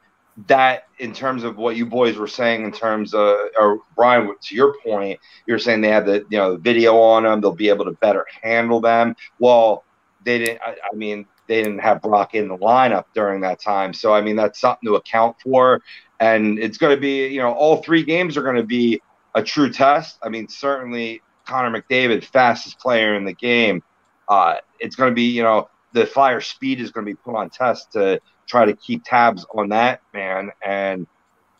that 0.46 0.84
in 1.00 1.14
terms 1.14 1.44
of 1.44 1.58
what 1.58 1.76
you 1.76 1.86
boys 1.86 2.18
were 2.18 2.28
saying 2.28 2.64
in 2.64 2.72
terms 2.72 3.16
of 3.16 3.36
or 3.60 3.80
Brian 3.96 4.32
to 4.40 4.56
your 4.56 4.76
point 4.86 5.20
you're 5.48 5.58
saying 5.58 5.82
they 5.82 5.90
have 5.90 6.06
the 6.06 6.24
you 6.30 6.38
know 6.38 6.52
the 6.52 6.60
video 6.60 6.96
on 6.96 7.24
them 7.24 7.42
they'll 7.42 7.56
be 7.56 7.70
able 7.70 7.86
to 7.86 7.94
better 7.94 8.24
handle 8.44 8.80
them 8.80 9.16
well 9.40 9.84
they 10.24 10.38
didn't 10.38 10.62
I, 10.62 10.76
I 10.92 10.96
mean 10.96 11.26
they 11.48 11.64
didn't 11.64 11.80
have 11.80 12.04
Brock 12.04 12.36
in 12.36 12.50
the 12.50 12.58
lineup 12.58 13.06
during 13.16 13.42
that 13.42 13.60
time 13.60 13.94
so 13.94 14.14
I 14.14 14.22
mean 14.22 14.36
that's 14.36 14.60
something 14.60 14.88
to 14.88 14.96
account 14.96 15.38
for 15.42 15.82
and 16.20 16.60
it's 16.60 16.78
going 16.78 16.96
to 16.96 17.00
be 17.00 17.28
you 17.28 17.40
know 17.40 17.52
all 17.54 17.78
three 17.78 18.04
games 18.04 18.38
are 18.38 18.44
going 18.44 18.56
to 18.56 18.64
be 18.64 19.02
a 19.36 19.44
true 19.44 19.72
test 19.72 20.18
I 20.22 20.30
mean 20.30 20.48
certainly 20.48 21.22
Connor 21.46 21.82
McDavid 21.82 22.24
fastest 22.24 22.80
player 22.80 23.16
in 23.16 23.26
the 23.26 23.34
game 23.34 23.84
uh, 24.30 24.56
it's 24.80 24.96
going 24.96 25.12
to 25.12 25.16
be 25.16 25.24
you 25.24 25.44
know 25.44 25.70
the 25.94 26.06
fire 26.06 26.42
speed 26.42 26.80
is 26.80 26.92
going 26.92 27.06
to 27.06 27.12
be 27.12 27.16
put 27.16 27.36
on 27.36 27.50
test 27.50 27.92
to 27.94 28.20
try 28.46 28.66
to 28.66 28.74
keep 28.76 29.04
tabs 29.04 29.46
on 29.56 29.70
that 29.70 30.02
man. 30.14 30.52
And 30.66 31.08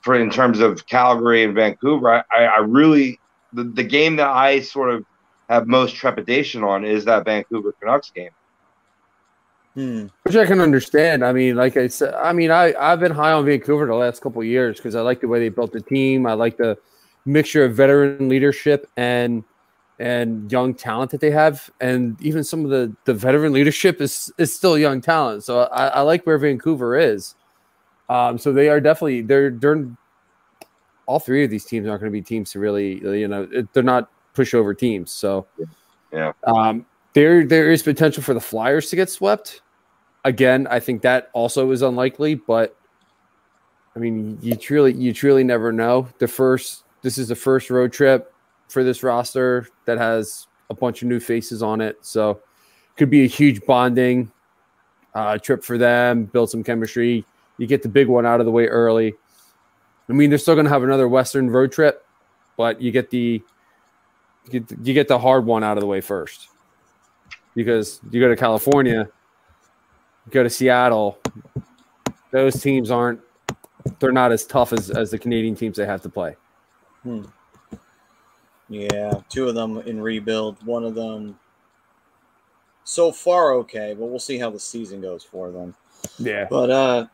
for 0.02 0.16
in 0.16 0.30
terms 0.30 0.60
of 0.60 0.86
Calgary 0.86 1.44
and 1.44 1.54
Vancouver, 1.54 2.24
I, 2.32 2.46
I 2.46 2.60
really 2.60 3.20
the, 3.54 3.64
the 3.64 3.84
game 3.84 4.18
that 4.18 4.30
I 4.30 4.62
sort 4.62 4.94
of 4.94 5.06
have 5.50 5.68
most 5.68 5.96
trepidation 5.96 6.64
on 6.64 6.86
is 6.86 7.06
that 7.06 7.26
Vancouver 7.26 7.74
Canucks 7.80 8.12
game. 8.12 8.32
Hmm. 9.78 10.08
Which 10.24 10.36
I 10.36 10.48
can 10.48 10.60
understand. 10.60 11.24
I 11.24 11.32
mean, 11.32 11.56
like 11.56 11.78
I 11.78 11.86
said, 11.86 12.16
I 12.16 12.34
mean, 12.34 12.50
I 12.50 12.74
I've 12.80 13.00
been 13.00 13.12
high 13.12 13.32
on 13.32 13.46
Vancouver 13.46 13.86
the 13.86 13.94
last 13.94 14.24
couple 14.24 14.44
years 14.44 14.78
because 14.78 14.96
I 14.96 15.02
like 15.02 15.22
the 15.22 15.28
way 15.28 15.38
they 15.38 15.50
built 15.50 15.72
the 15.72 15.82
team. 15.82 16.26
I 16.26 16.34
like 16.34 16.58
the 16.58 16.80
mixture 17.28 17.64
of 17.64 17.76
veteran 17.76 18.28
leadership 18.28 18.90
and 18.98 19.44
and 20.00 20.52
young 20.52 20.74
talent 20.74 21.12
that 21.12 21.22
they 21.22 21.30
have, 21.30 21.70
and 21.80 22.20
even 22.24 22.44
some 22.44 22.66
of 22.66 22.72
the 22.72 22.92
the 23.06 23.14
veteran 23.14 23.54
leadership 23.54 24.02
is 24.02 24.34
is 24.40 24.52
still 24.52 24.80
young 24.80 25.00
talent. 25.00 25.44
So 25.44 25.66
I, 25.66 25.90
I 25.90 26.02
like 26.02 26.26
where 26.26 26.40
Vancouver 26.40 26.98
is. 26.98 27.36
Um, 28.10 28.40
so 28.40 28.52
they 28.52 28.70
are 28.70 28.82
definitely 28.82 29.22
they're 29.22 29.52
they're 29.52 29.86
all 31.06 31.20
three 31.20 31.44
of 31.44 31.52
these 31.52 31.66
teams 31.66 31.88
aren't 31.88 32.02
going 32.02 32.12
to 32.12 32.18
be 32.18 32.24
teams 32.24 32.50
to 32.54 32.60
really 32.60 32.96
you 33.20 33.28
know 33.28 33.48
they're 33.74 33.84
not 33.84 34.10
pushover 34.34 34.76
teams. 34.76 35.12
So 35.12 35.46
yeah, 36.12 36.32
um, 36.48 36.84
there 37.14 37.46
there 37.46 37.72
is 37.72 37.84
potential 37.84 38.24
for 38.24 38.34
the 38.34 38.42
Flyers 38.42 38.90
to 38.90 38.96
get 38.96 39.12
swept. 39.12 39.62
Again, 40.28 40.68
I 40.70 40.82
think 40.82 41.04
that 41.04 41.30
also 41.32 41.72
is 41.72 41.82
unlikely, 41.82 42.36
but 42.36 42.76
I 43.96 44.00
mean, 44.00 44.38
you 44.42 44.58
truly 44.58 44.92
you 44.92 45.14
truly 45.14 45.46
never 45.46 45.72
know. 45.72 46.10
The 46.18 46.28
first 46.28 46.84
this 47.02 47.18
is 47.18 47.30
the 47.30 47.36
first 47.36 47.70
road 47.70 47.94
trip 47.94 48.34
for 48.68 48.84
this 48.84 49.04
roster 49.04 49.70
that 49.86 49.98
has 49.98 50.48
a 50.70 50.74
bunch 50.74 51.02
of 51.02 51.08
new 51.08 51.22
faces 51.22 51.64
on 51.64 51.80
it. 51.80 51.98
So 52.02 52.42
could 52.98 53.10
be 53.10 53.24
a 53.24 53.28
huge 53.28 53.66
bonding 53.66 54.30
uh, 55.16 55.38
trip 55.38 55.64
for 55.64 55.78
them, 55.78 56.26
build 56.26 56.50
some 56.50 56.62
chemistry. 56.62 57.24
You 57.58 57.66
get 57.66 57.82
the 57.82 57.88
big 57.88 58.10
one 58.10 58.26
out 58.26 58.42
of 58.42 58.46
the 58.46 58.52
way 58.52 58.68
early. 58.68 59.14
I 60.10 60.12
mean, 60.12 60.30
they're 60.30 60.40
still 60.40 60.56
going 60.56 60.66
to 60.66 60.72
have 60.72 60.84
another 60.84 61.08
Western 61.08 61.50
road 61.50 61.72
trip, 61.72 62.06
but 62.58 62.82
you 62.82 62.92
get 62.92 63.12
the 63.12 63.42
you 64.52 64.60
get, 64.60 64.78
you 64.86 64.94
get 64.94 65.08
the 65.08 65.20
hard 65.20 65.46
one 65.46 65.64
out 65.64 65.78
of 65.78 65.82
the 65.82 65.88
way 65.88 66.02
first 66.02 66.50
because 67.56 68.02
you 68.12 68.20
go 68.20 68.28
to 68.28 68.36
California, 68.36 69.08
go 70.30 70.44
to 70.44 70.50
Seattle. 70.50 71.20
Those 72.32 72.62
teams 72.62 72.92
aren't 72.92 73.22
they're 74.00 74.12
not 74.12 74.32
as 74.32 74.46
tough 74.46 74.74
as, 74.74 74.90
as 74.90 75.12
the 75.12 75.18
Canadian 75.18 75.56
teams 75.56 75.78
they 75.78 75.86
have 75.86 76.02
to 76.02 76.10
play. 76.10 76.36
Hmm. 77.04 77.24
Yeah, 78.70 79.14
two 79.30 79.48
of 79.48 79.56
them 79.56 79.78
in 79.80 80.02
rebuild. 80.02 80.64
One 80.66 80.84
of 80.84 80.94
them 80.94 81.40
so 82.84 83.12
far 83.12 83.54
okay, 83.56 83.96
but 83.98 84.08
we'll 84.08 84.20
see 84.20 84.38
how 84.38 84.50
the 84.50 84.60
season 84.60 85.02
goes 85.02 85.24
for 85.24 85.52
them. 85.52 85.76
Yeah. 86.20 86.48
But 86.50 86.70
uh 86.70 87.08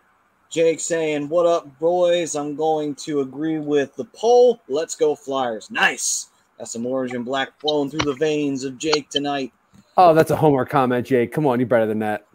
Jake 0.54 0.80
saying, 0.80 1.30
What 1.30 1.48
up, 1.48 1.80
boys? 1.80 2.36
I'm 2.36 2.56
going 2.56 2.94
to 2.96 3.22
agree 3.22 3.58
with 3.58 3.96
the 3.96 4.06
poll. 4.06 4.62
Let's 4.68 4.96
go 4.96 5.16
Flyers. 5.16 5.72
Nice. 5.72 6.28
That's 6.60 6.72
some 6.72 6.86
orange 6.86 7.14
and 7.14 7.26
black 7.26 7.60
flowing 7.60 7.90
through 7.90 8.06
the 8.06 8.14
veins 8.14 8.64
of 8.64 8.78
Jake 8.78 9.10
tonight. 9.10 9.52
Oh, 9.98 10.14
that's 10.14 10.30
a 10.30 10.36
homework 10.36 10.70
comment, 10.70 11.08
Jake. 11.08 11.32
Come 11.32 11.48
on, 11.48 11.60
you're 11.60 11.68
better 11.68 11.88
than 11.88 12.00
that. 12.00 12.28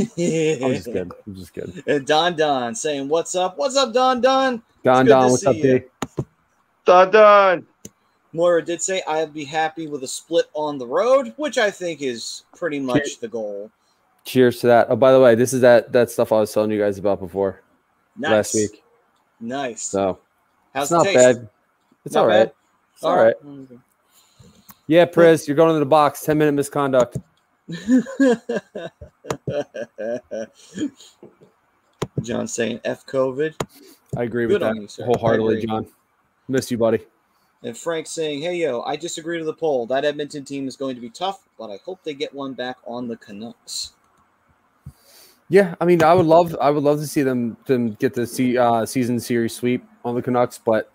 I'm 0.00 0.74
just 0.74 0.86
kidding. 0.86 1.10
I'm 1.26 1.34
just 1.34 1.52
kidding. 1.54 1.82
And 1.86 2.06
Don 2.06 2.36
Don 2.36 2.74
saying, 2.74 3.08
What's 3.08 3.34
up? 3.34 3.56
What's 3.58 3.76
up, 3.76 3.92
Don 3.92 4.20
Don? 4.20 4.62
Don 4.84 5.06
Don, 5.06 5.30
what's 5.30 5.46
up, 5.46 5.56
Jake? 5.56 5.88
Don 6.84 7.10
Don. 7.10 7.66
Moira 8.32 8.62
did 8.62 8.82
say 8.82 9.02
I'd 9.08 9.32
be 9.32 9.44
happy 9.44 9.86
with 9.86 10.02
a 10.02 10.08
split 10.08 10.46
on 10.52 10.78
the 10.78 10.86
road, 10.86 11.32
which 11.36 11.56
I 11.58 11.70
think 11.70 12.02
is 12.02 12.44
pretty 12.54 12.78
much 12.78 13.04
Cheers. 13.04 13.16
the 13.18 13.28
goal. 13.28 13.70
Cheers 14.24 14.60
to 14.60 14.66
that. 14.66 14.88
Oh, 14.90 14.96
by 14.96 15.12
the 15.12 15.20
way, 15.20 15.34
this 15.34 15.52
is 15.52 15.62
that 15.62 15.92
that 15.92 16.10
stuff 16.10 16.32
I 16.32 16.40
was 16.40 16.52
telling 16.52 16.70
you 16.70 16.78
guys 16.78 16.98
about 16.98 17.20
before 17.20 17.62
nice. 18.16 18.30
last 18.30 18.54
week. 18.54 18.82
Nice. 19.40 19.82
So 19.82 20.18
how's 20.74 20.84
it's 20.84 20.90
not 20.92 21.04
taste? 21.04 21.16
bad. 21.16 21.48
It's 22.04 22.14
not 22.14 22.20
all 22.22 22.26
right. 22.26 22.44
Bad? 22.44 22.52
It's 22.94 23.04
all 23.04 23.16
right. 23.16 23.34
right. 23.42 23.78
Yeah, 24.86 25.04
Priz, 25.04 25.48
you're 25.48 25.56
going 25.56 25.74
to 25.74 25.78
the 25.78 25.86
box. 25.86 26.22
Ten 26.22 26.38
minute 26.38 26.52
misconduct. 26.52 27.18
John 32.22 32.46
saying 32.46 32.80
F 32.84 33.04
COVID. 33.06 33.54
I 34.16 34.22
agree 34.22 34.46
Good 34.46 34.62
with 34.62 34.62
that 34.62 34.76
you, 34.76 35.04
wholeheartedly, 35.04 35.66
John. 35.66 35.86
Miss 36.48 36.70
you, 36.70 36.78
buddy. 36.78 37.00
And 37.62 37.76
Frank 37.76 38.06
saying, 38.06 38.42
"Hey 38.42 38.56
yo, 38.56 38.82
I 38.82 38.96
disagree 38.96 39.38
to 39.38 39.44
the 39.44 39.52
poll. 39.52 39.86
That 39.86 40.04
Edmonton 40.04 40.44
team 40.44 40.68
is 40.68 40.76
going 40.76 40.94
to 40.94 41.00
be 41.00 41.10
tough, 41.10 41.48
but 41.58 41.70
I 41.70 41.78
hope 41.84 42.04
they 42.04 42.14
get 42.14 42.32
one 42.32 42.52
back 42.52 42.76
on 42.86 43.08
the 43.08 43.16
Canucks." 43.16 43.94
Yeah, 45.48 45.74
I 45.80 45.84
mean, 45.84 46.02
I 46.02 46.12
would 46.12 46.26
love, 46.26 46.56
I 46.60 46.70
would 46.70 46.82
love 46.82 46.98
to 46.98 47.06
see 47.06 47.22
them 47.22 47.56
them 47.66 47.92
get 47.94 48.14
the 48.14 48.58
uh, 48.58 48.86
season 48.86 49.20
series 49.20 49.54
sweep 49.54 49.84
on 50.04 50.14
the 50.14 50.22
Canucks, 50.22 50.58
but 50.58 50.92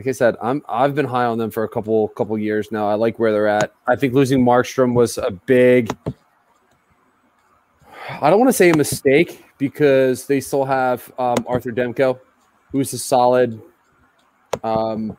like 0.00 0.08
I 0.08 0.12
said, 0.12 0.36
I'm 0.40 0.62
I've 0.66 0.94
been 0.94 1.04
high 1.04 1.26
on 1.26 1.36
them 1.36 1.50
for 1.50 1.64
a 1.64 1.68
couple 1.68 2.08
couple 2.08 2.38
years 2.38 2.72
now. 2.72 2.88
I 2.88 2.94
like 2.94 3.18
where 3.18 3.32
they're 3.32 3.48
at. 3.48 3.74
I 3.86 3.96
think 3.96 4.14
losing 4.14 4.42
Markstrom 4.42 4.94
was 4.94 5.18
a 5.18 5.30
big. 5.30 5.94
I 8.08 8.30
don't 8.30 8.38
want 8.38 8.48
to 8.48 8.54
say 8.54 8.70
a 8.70 8.76
mistake 8.76 9.44
because 9.58 10.26
they 10.26 10.40
still 10.40 10.64
have 10.64 11.12
um, 11.18 11.36
Thatcher 11.36 11.70
Demko, 11.70 12.18
who's 12.72 12.94
a 12.94 12.98
solid 12.98 13.60
um, 14.64 15.18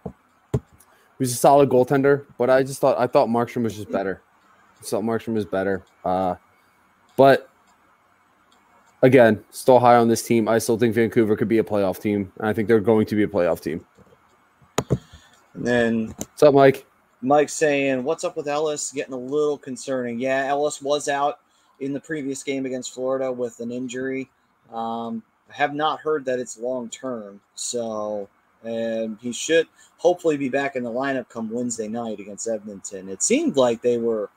He's 1.19 1.33
a 1.33 1.35
solid 1.35 1.69
goaltender, 1.69 2.25
but 2.39 2.49
I 2.49 2.63
just 2.63 2.81
thought 2.81 2.97
I 2.97 3.05
thought 3.05 3.27
Markstrom 3.27 3.61
was 3.61 3.75
just 3.75 3.91
better. 3.91 4.23
I 4.79 4.83
thought 4.83 5.03
Markstrom 5.03 5.35
was 5.35 5.45
better. 5.45 5.83
Uh, 6.03 6.33
but 7.15 7.47
again, 9.03 9.43
still 9.51 9.77
high 9.77 9.97
on 9.97 10.07
this 10.07 10.23
team. 10.23 10.47
I 10.47 10.57
still 10.57 10.79
think 10.79 10.95
Vancouver 10.95 11.35
could 11.35 11.47
be 11.47 11.59
a 11.59 11.63
playoff 11.63 12.01
team. 12.01 12.31
I 12.39 12.53
think 12.53 12.67
they're 12.67 12.79
going 12.79 13.05
to 13.05 13.15
be 13.15 13.21
a 13.21 13.27
playoff 13.27 13.61
team. 13.61 13.85
And 15.53 15.65
then 15.65 16.07
what's 16.17 16.43
up, 16.43 16.53
Mike? 16.53 16.85
Mike 17.21 17.49
saying, 17.49 18.03
"What's 18.03 18.23
up 18.23 18.35
with 18.35 18.47
Ellis? 18.47 18.91
Getting 18.91 19.13
a 19.13 19.17
little 19.17 19.57
concerning." 19.57 20.19
Yeah, 20.19 20.47
Ellis 20.47 20.81
was 20.81 21.07
out 21.07 21.39
in 21.79 21.93
the 21.93 21.99
previous 21.99 22.43
game 22.43 22.65
against 22.65 22.93
Florida 22.93 23.31
with 23.31 23.59
an 23.59 23.71
injury. 23.71 24.29
Um, 24.71 25.23
I 25.49 25.53
have 25.53 25.73
not 25.73 25.99
heard 25.99 26.25
that 26.25 26.39
it's 26.39 26.57
long 26.57 26.89
term, 26.89 27.41
so 27.55 28.29
and 28.63 29.17
he 29.21 29.31
should 29.31 29.67
hopefully 29.97 30.37
be 30.37 30.49
back 30.49 30.75
in 30.75 30.83
the 30.83 30.91
lineup 30.91 31.29
come 31.29 31.49
Wednesday 31.49 31.87
night 31.87 32.19
against 32.19 32.47
Edmonton. 32.47 33.09
It 33.09 33.23
seemed 33.23 33.55
like 33.55 33.81
they 33.81 33.97
were 33.97 34.29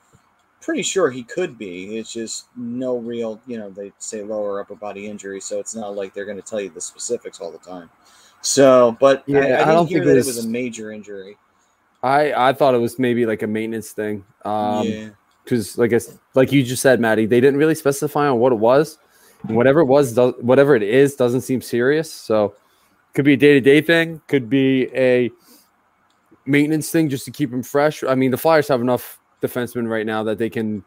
pretty 0.60 0.82
sure 0.82 1.10
he 1.10 1.22
could 1.22 1.58
be. 1.58 1.98
It's 1.98 2.12
just 2.12 2.46
no 2.56 2.96
real, 2.96 3.40
you 3.46 3.58
know, 3.58 3.70
they 3.70 3.92
say 3.98 4.22
lower 4.22 4.60
upper 4.60 4.74
body 4.74 5.06
injury, 5.06 5.40
so 5.40 5.60
it's 5.60 5.74
not 5.74 5.94
like 5.94 6.14
they're 6.14 6.24
going 6.24 6.40
to 6.40 6.42
tell 6.42 6.60
you 6.60 6.70
the 6.70 6.80
specifics 6.80 7.40
all 7.40 7.52
the 7.52 7.58
time. 7.58 7.90
So, 8.44 8.96
but 9.00 9.24
yeah, 9.26 9.38
I, 9.40 9.46
I, 9.46 9.70
I 9.70 9.72
don't 9.72 9.86
hear 9.86 10.00
think 10.00 10.08
that 10.08 10.18
it 10.18 10.26
was 10.26 10.44
a 10.44 10.48
major 10.48 10.92
injury. 10.92 11.36
I 12.02 12.50
I 12.50 12.52
thought 12.52 12.74
it 12.74 12.78
was 12.78 12.98
maybe 12.98 13.24
like 13.24 13.42
a 13.42 13.46
maintenance 13.46 13.92
thing. 13.92 14.24
Um, 14.44 14.86
yeah. 14.86 15.08
Because, 15.42 15.76
like 15.76 15.92
I, 15.92 16.00
like 16.34 16.52
you 16.52 16.62
just 16.62 16.80
said, 16.82 17.00
Maddie, 17.00 17.26
they 17.26 17.40
didn't 17.40 17.58
really 17.58 17.74
specify 17.74 18.28
on 18.28 18.38
what 18.38 18.52
it 18.52 18.58
was. 18.58 18.98
whatever 19.42 19.80
it 19.80 19.86
was, 19.86 20.12
does, 20.14 20.32
whatever 20.40 20.74
it 20.74 20.82
is, 20.82 21.16
doesn't 21.16 21.42
seem 21.42 21.60
serious. 21.60 22.10
So 22.10 22.54
could 23.14 23.24
be 23.24 23.34
a 23.34 23.36
day 23.36 23.52
to 23.54 23.60
day 23.60 23.80
thing, 23.80 24.20
could 24.26 24.48
be 24.48 24.88
a 24.94 25.30
maintenance 26.46 26.90
thing 26.90 27.08
just 27.08 27.24
to 27.26 27.30
keep 27.30 27.52
him 27.52 27.62
fresh. 27.62 28.02
I 28.04 28.14
mean, 28.14 28.30
the 28.30 28.38
Flyers 28.38 28.68
have 28.68 28.80
enough 28.80 29.20
defensemen 29.42 29.88
right 29.88 30.06
now 30.06 30.22
that 30.22 30.38
they 30.38 30.48
can 30.50 30.82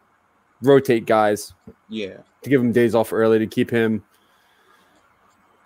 rotate 0.61 1.05
guys 1.05 1.53
Yeah. 1.89 2.17
to 2.41 2.49
give 2.49 2.61
him 2.61 2.71
days 2.71 2.95
off 2.95 3.13
early 3.13 3.37
to 3.39 3.47
keep 3.47 3.69
him 3.69 4.03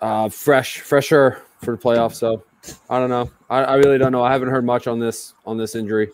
uh, 0.01 0.27
fresh, 0.29 0.79
fresher 0.79 1.41
for 1.61 1.75
the 1.75 1.81
playoffs. 1.81 2.15
So 2.15 2.43
I 2.89 2.99
don't 2.99 3.09
know. 3.09 3.29
I, 3.49 3.63
I 3.63 3.75
really 3.75 3.97
don't 3.97 4.11
know. 4.11 4.23
I 4.23 4.31
haven't 4.31 4.49
heard 4.49 4.65
much 4.65 4.87
on 4.87 4.99
this 4.99 5.33
on 5.45 5.57
this 5.57 5.75
injury. 5.75 6.09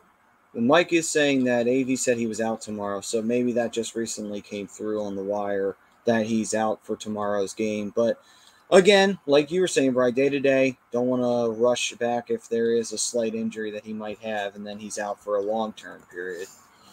Mike 0.53 0.93
is 0.93 1.07
saying 1.07 1.43
that 1.43 1.67
AV 1.67 1.99
said 1.99 2.17
he 2.17 2.27
was 2.27 2.41
out 2.41 2.61
tomorrow, 2.61 3.01
so 3.01 3.21
maybe 3.21 3.51
that 3.53 3.71
just 3.71 3.95
recently 3.95 4.41
came 4.41 4.67
through 4.67 5.03
on 5.03 5.15
the 5.15 5.23
wire 5.23 5.75
that 6.05 6.25
he's 6.25 6.53
out 6.53 6.83
for 6.83 6.95
tomorrow's 6.95 7.53
game. 7.53 7.93
But 7.95 8.19
again, 8.71 9.19
like 9.27 9.51
you 9.51 9.61
were 9.61 9.67
saying, 9.67 9.91
Brian, 9.91 10.13
day 10.13 10.29
to 10.29 10.39
day, 10.39 10.77
don't 10.91 11.07
want 11.07 11.21
to 11.21 11.61
rush 11.61 11.93
back 11.95 12.31
if 12.31 12.49
there 12.49 12.71
is 12.71 12.91
a 12.91 12.97
slight 12.97 13.35
injury 13.35 13.69
that 13.71 13.85
he 13.85 13.93
might 13.93 14.19
have, 14.19 14.55
and 14.55 14.65
then 14.65 14.79
he's 14.79 14.97
out 14.97 15.23
for 15.23 15.35
a 15.37 15.41
long 15.41 15.73
term 15.73 16.01
period. 16.11 16.47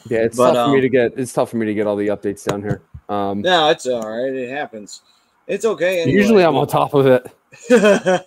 Yeah, 0.06 0.18
it's 0.18 0.36
But, 0.36 0.52
tough 0.52 0.66
for 0.66 0.72
me 0.72 0.78
um, 0.78 0.82
to 0.82 0.88
get. 0.90 1.18
It's 1.18 1.32
tough 1.32 1.50
for 1.50 1.56
me 1.56 1.66
to 1.66 1.74
get 1.74 1.86
all 1.86 1.96
the 1.96 2.08
updates 2.08 2.44
down 2.44 2.60
here. 2.60 2.82
Um, 3.08 3.40
No, 3.40 3.70
it's 3.70 3.86
all 3.86 4.06
right. 4.06 4.32
It 4.32 4.50
happens. 4.50 5.00
It's 5.46 5.64
okay. 5.64 6.02
anyway. 6.02 6.18
Usually, 6.18 6.44
I'm 6.44 6.56
on 6.56 6.66
top 6.66 6.92
of 6.94 7.06
it. 7.06 8.26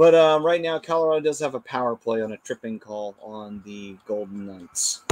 but 0.00 0.14
um, 0.14 0.42
right 0.42 0.62
now, 0.62 0.78
Colorado 0.78 1.20
does 1.20 1.38
have 1.40 1.54
a 1.54 1.60
power 1.60 1.94
play 1.94 2.22
on 2.22 2.32
a 2.32 2.38
tripping 2.38 2.78
call 2.78 3.14
on 3.20 3.60
the 3.66 3.98
Golden 4.06 4.46
Knights. 4.46 5.02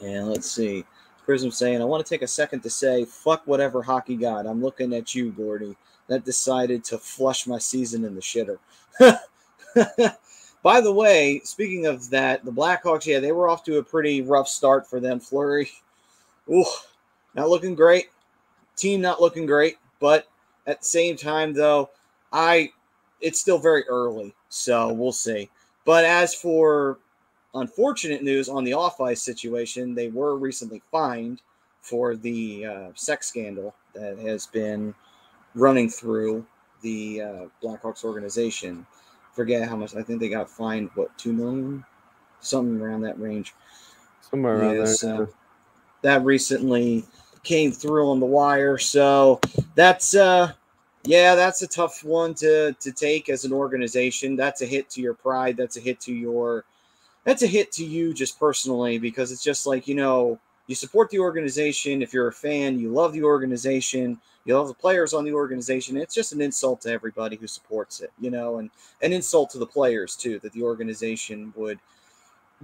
And 0.00 0.26
let's 0.26 0.50
see. 0.50 0.84
Prism 1.24 1.52
saying, 1.52 1.80
I 1.80 1.84
want 1.84 2.04
to 2.04 2.10
take 2.10 2.22
a 2.22 2.26
second 2.26 2.62
to 2.62 2.68
say, 2.68 3.04
fuck 3.04 3.46
whatever 3.46 3.84
hockey 3.84 4.16
god. 4.16 4.44
I'm 4.44 4.60
looking 4.60 4.92
at 4.92 5.14
you, 5.14 5.30
Gordy, 5.30 5.76
that 6.08 6.24
decided 6.24 6.82
to 6.82 6.98
flush 6.98 7.46
my 7.46 7.58
season 7.58 8.04
in 8.04 8.16
the 8.16 8.20
shitter. 8.20 8.58
By 10.64 10.80
the 10.80 10.92
way, 10.92 11.40
speaking 11.44 11.86
of 11.86 12.10
that, 12.10 12.44
the 12.44 12.50
Blackhawks, 12.50 13.06
yeah, 13.06 13.20
they 13.20 13.30
were 13.30 13.48
off 13.48 13.62
to 13.66 13.78
a 13.78 13.84
pretty 13.84 14.20
rough 14.20 14.48
start 14.48 14.90
for 14.90 14.98
them. 14.98 15.20
Fleury, 15.20 15.70
ooh, 16.50 16.64
not 17.36 17.50
looking 17.50 17.76
great. 17.76 18.08
Team 18.74 19.00
not 19.00 19.20
looking 19.20 19.46
great. 19.46 19.76
But 20.00 20.26
at 20.66 20.80
the 20.80 20.88
same 20.88 21.16
time, 21.16 21.52
though, 21.52 21.90
I 22.32 22.72
it's 23.20 23.40
still 23.40 23.58
very 23.58 23.84
early, 23.88 24.34
so 24.48 24.92
we'll 24.92 25.12
see. 25.12 25.48
But 25.84 26.04
as 26.04 26.34
for 26.34 26.98
unfortunate 27.54 28.22
news 28.22 28.48
on 28.48 28.64
the 28.64 28.72
off 28.74 29.00
ice 29.00 29.22
situation, 29.22 29.94
they 29.94 30.08
were 30.08 30.36
recently 30.36 30.82
fined 30.90 31.40
for 31.80 32.16
the 32.16 32.66
uh, 32.66 32.88
sex 32.94 33.28
scandal 33.28 33.74
that 33.94 34.18
has 34.18 34.46
been 34.46 34.94
running 35.54 35.88
through 35.88 36.44
the 36.82 37.22
uh, 37.22 37.44
Blackhawks 37.62 38.04
organization. 38.04 38.86
Forget 39.32 39.68
how 39.68 39.76
much. 39.76 39.94
I 39.94 40.02
think 40.02 40.20
they 40.20 40.28
got 40.28 40.50
fined. 40.50 40.90
What 40.94 41.16
two 41.18 41.32
million? 41.32 41.84
Something 42.40 42.80
around 42.80 43.02
that 43.02 43.18
range. 43.20 43.54
Somewhere 44.20 44.58
around 44.58 44.70
Yeah, 44.76 44.84
there. 44.84 44.86
so- 44.86 45.28
that 46.02 46.24
recently 46.24 47.04
came 47.42 47.72
through 47.72 48.10
on 48.10 48.20
the 48.20 48.26
wire. 48.26 48.76
So 48.78 49.40
that's 49.74 50.14
uh 50.14 50.52
yeah, 51.06 51.34
that's 51.34 51.62
a 51.62 51.66
tough 51.66 52.04
one 52.04 52.34
to 52.34 52.72
to 52.72 52.92
take 52.92 53.28
as 53.28 53.44
an 53.44 53.52
organization. 53.52 54.36
That's 54.36 54.62
a 54.62 54.66
hit 54.66 54.90
to 54.90 55.00
your 55.00 55.14
pride. 55.14 55.56
That's 55.56 55.76
a 55.76 55.80
hit 55.80 56.00
to 56.00 56.12
your 56.12 56.64
that's 57.24 57.42
a 57.42 57.46
hit 57.46 57.72
to 57.72 57.84
you 57.84 58.14
just 58.14 58.38
personally 58.38 58.98
because 58.98 59.32
it's 59.32 59.42
just 59.42 59.66
like, 59.66 59.88
you 59.88 59.94
know, 59.94 60.38
you 60.68 60.74
support 60.74 61.10
the 61.10 61.18
organization. 61.18 62.02
If 62.02 62.12
you're 62.12 62.28
a 62.28 62.32
fan, 62.32 62.78
you 62.78 62.90
love 62.90 63.12
the 63.12 63.24
organization, 63.24 64.18
you 64.44 64.56
love 64.56 64.68
the 64.68 64.74
players 64.74 65.12
on 65.12 65.24
the 65.24 65.32
organization. 65.32 65.96
It's 65.96 66.14
just 66.14 66.32
an 66.32 66.40
insult 66.40 66.80
to 66.82 66.90
everybody 66.90 67.36
who 67.36 67.46
supports 67.46 68.00
it, 68.00 68.12
you 68.20 68.30
know, 68.30 68.58
and 68.58 68.70
an 69.02 69.12
insult 69.12 69.50
to 69.50 69.58
the 69.58 69.66
players 69.66 70.16
too, 70.16 70.38
that 70.40 70.52
the 70.52 70.62
organization 70.62 71.52
would 71.56 71.78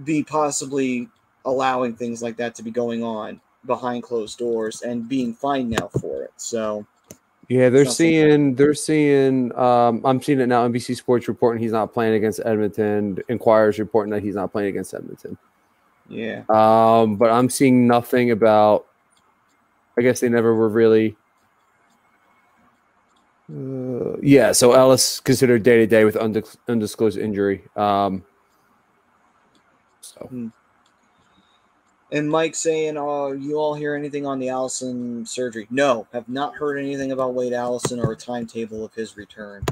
be 0.03 0.23
possibly 0.23 1.09
allowing 1.45 1.93
things 1.93 2.23
like 2.23 2.37
that 2.37 2.55
to 2.55 2.63
be 2.63 2.71
going 2.71 3.03
on 3.03 3.41
behind 3.65 4.03
closed 4.03 4.37
doors 4.37 4.81
and 4.81 5.07
being 5.07 5.33
fined 5.33 5.69
now 5.69 5.89
for 5.99 6.23
it. 6.23 6.31
So 6.37 6.85
Yeah, 7.49 7.69
they're 7.69 7.83
Something. 7.85 7.93
seeing 7.93 8.55
they're 8.55 8.73
seeing 8.73 9.55
um 9.57 10.01
I'm 10.05 10.21
seeing 10.21 10.39
it 10.39 10.47
now 10.47 10.67
NBC 10.67 10.95
Sports 10.95 11.27
reporting 11.27 11.61
he's 11.61 11.73
not 11.73 11.93
playing 11.93 12.13
against 12.13 12.39
Edmonton, 12.45 13.19
Inquirers 13.27 13.79
reporting 13.79 14.11
that 14.13 14.23
he's 14.23 14.35
not 14.35 14.51
playing 14.51 14.69
against 14.69 14.93
Edmonton. 14.93 15.37
yeah, 16.09 16.43
Um 16.49 17.17
but 17.17 17.29
I'm 17.31 17.49
seeing 17.49 17.85
nothing 17.85 18.31
about 18.31 18.85
I 19.97 20.01
guess 20.01 20.21
they 20.21 20.29
never 20.29 20.55
were 20.55 20.69
really 20.69 21.17
uh, 23.53 24.15
yeah, 24.21 24.53
so 24.53 24.71
Ellis 24.71 25.19
considered 25.19 25.63
day 25.63 25.77
to 25.79 25.85
day 25.85 26.05
with 26.05 26.15
undisclosed 26.15 27.17
injury. 27.17 27.63
Um 27.75 28.23
so 29.99 30.29
and 32.13 32.29
Mike 32.29 32.55
saying, 32.55 32.95
"Oh, 32.97 33.33
you 33.33 33.57
all 33.57 33.73
hear 33.73 33.95
anything 33.95 34.25
on 34.25 34.39
the 34.39 34.49
Allison 34.49 35.25
surgery?" 35.25 35.67
No, 35.69 36.07
have 36.13 36.29
not 36.29 36.53
heard 36.53 36.77
anything 36.77 37.11
about 37.11 37.33
Wade 37.33 37.53
Allison 37.53 37.99
or 37.99 38.13
a 38.13 38.15
timetable 38.15 38.85
of 38.85 38.93
his 38.93 39.17
return. 39.17 39.65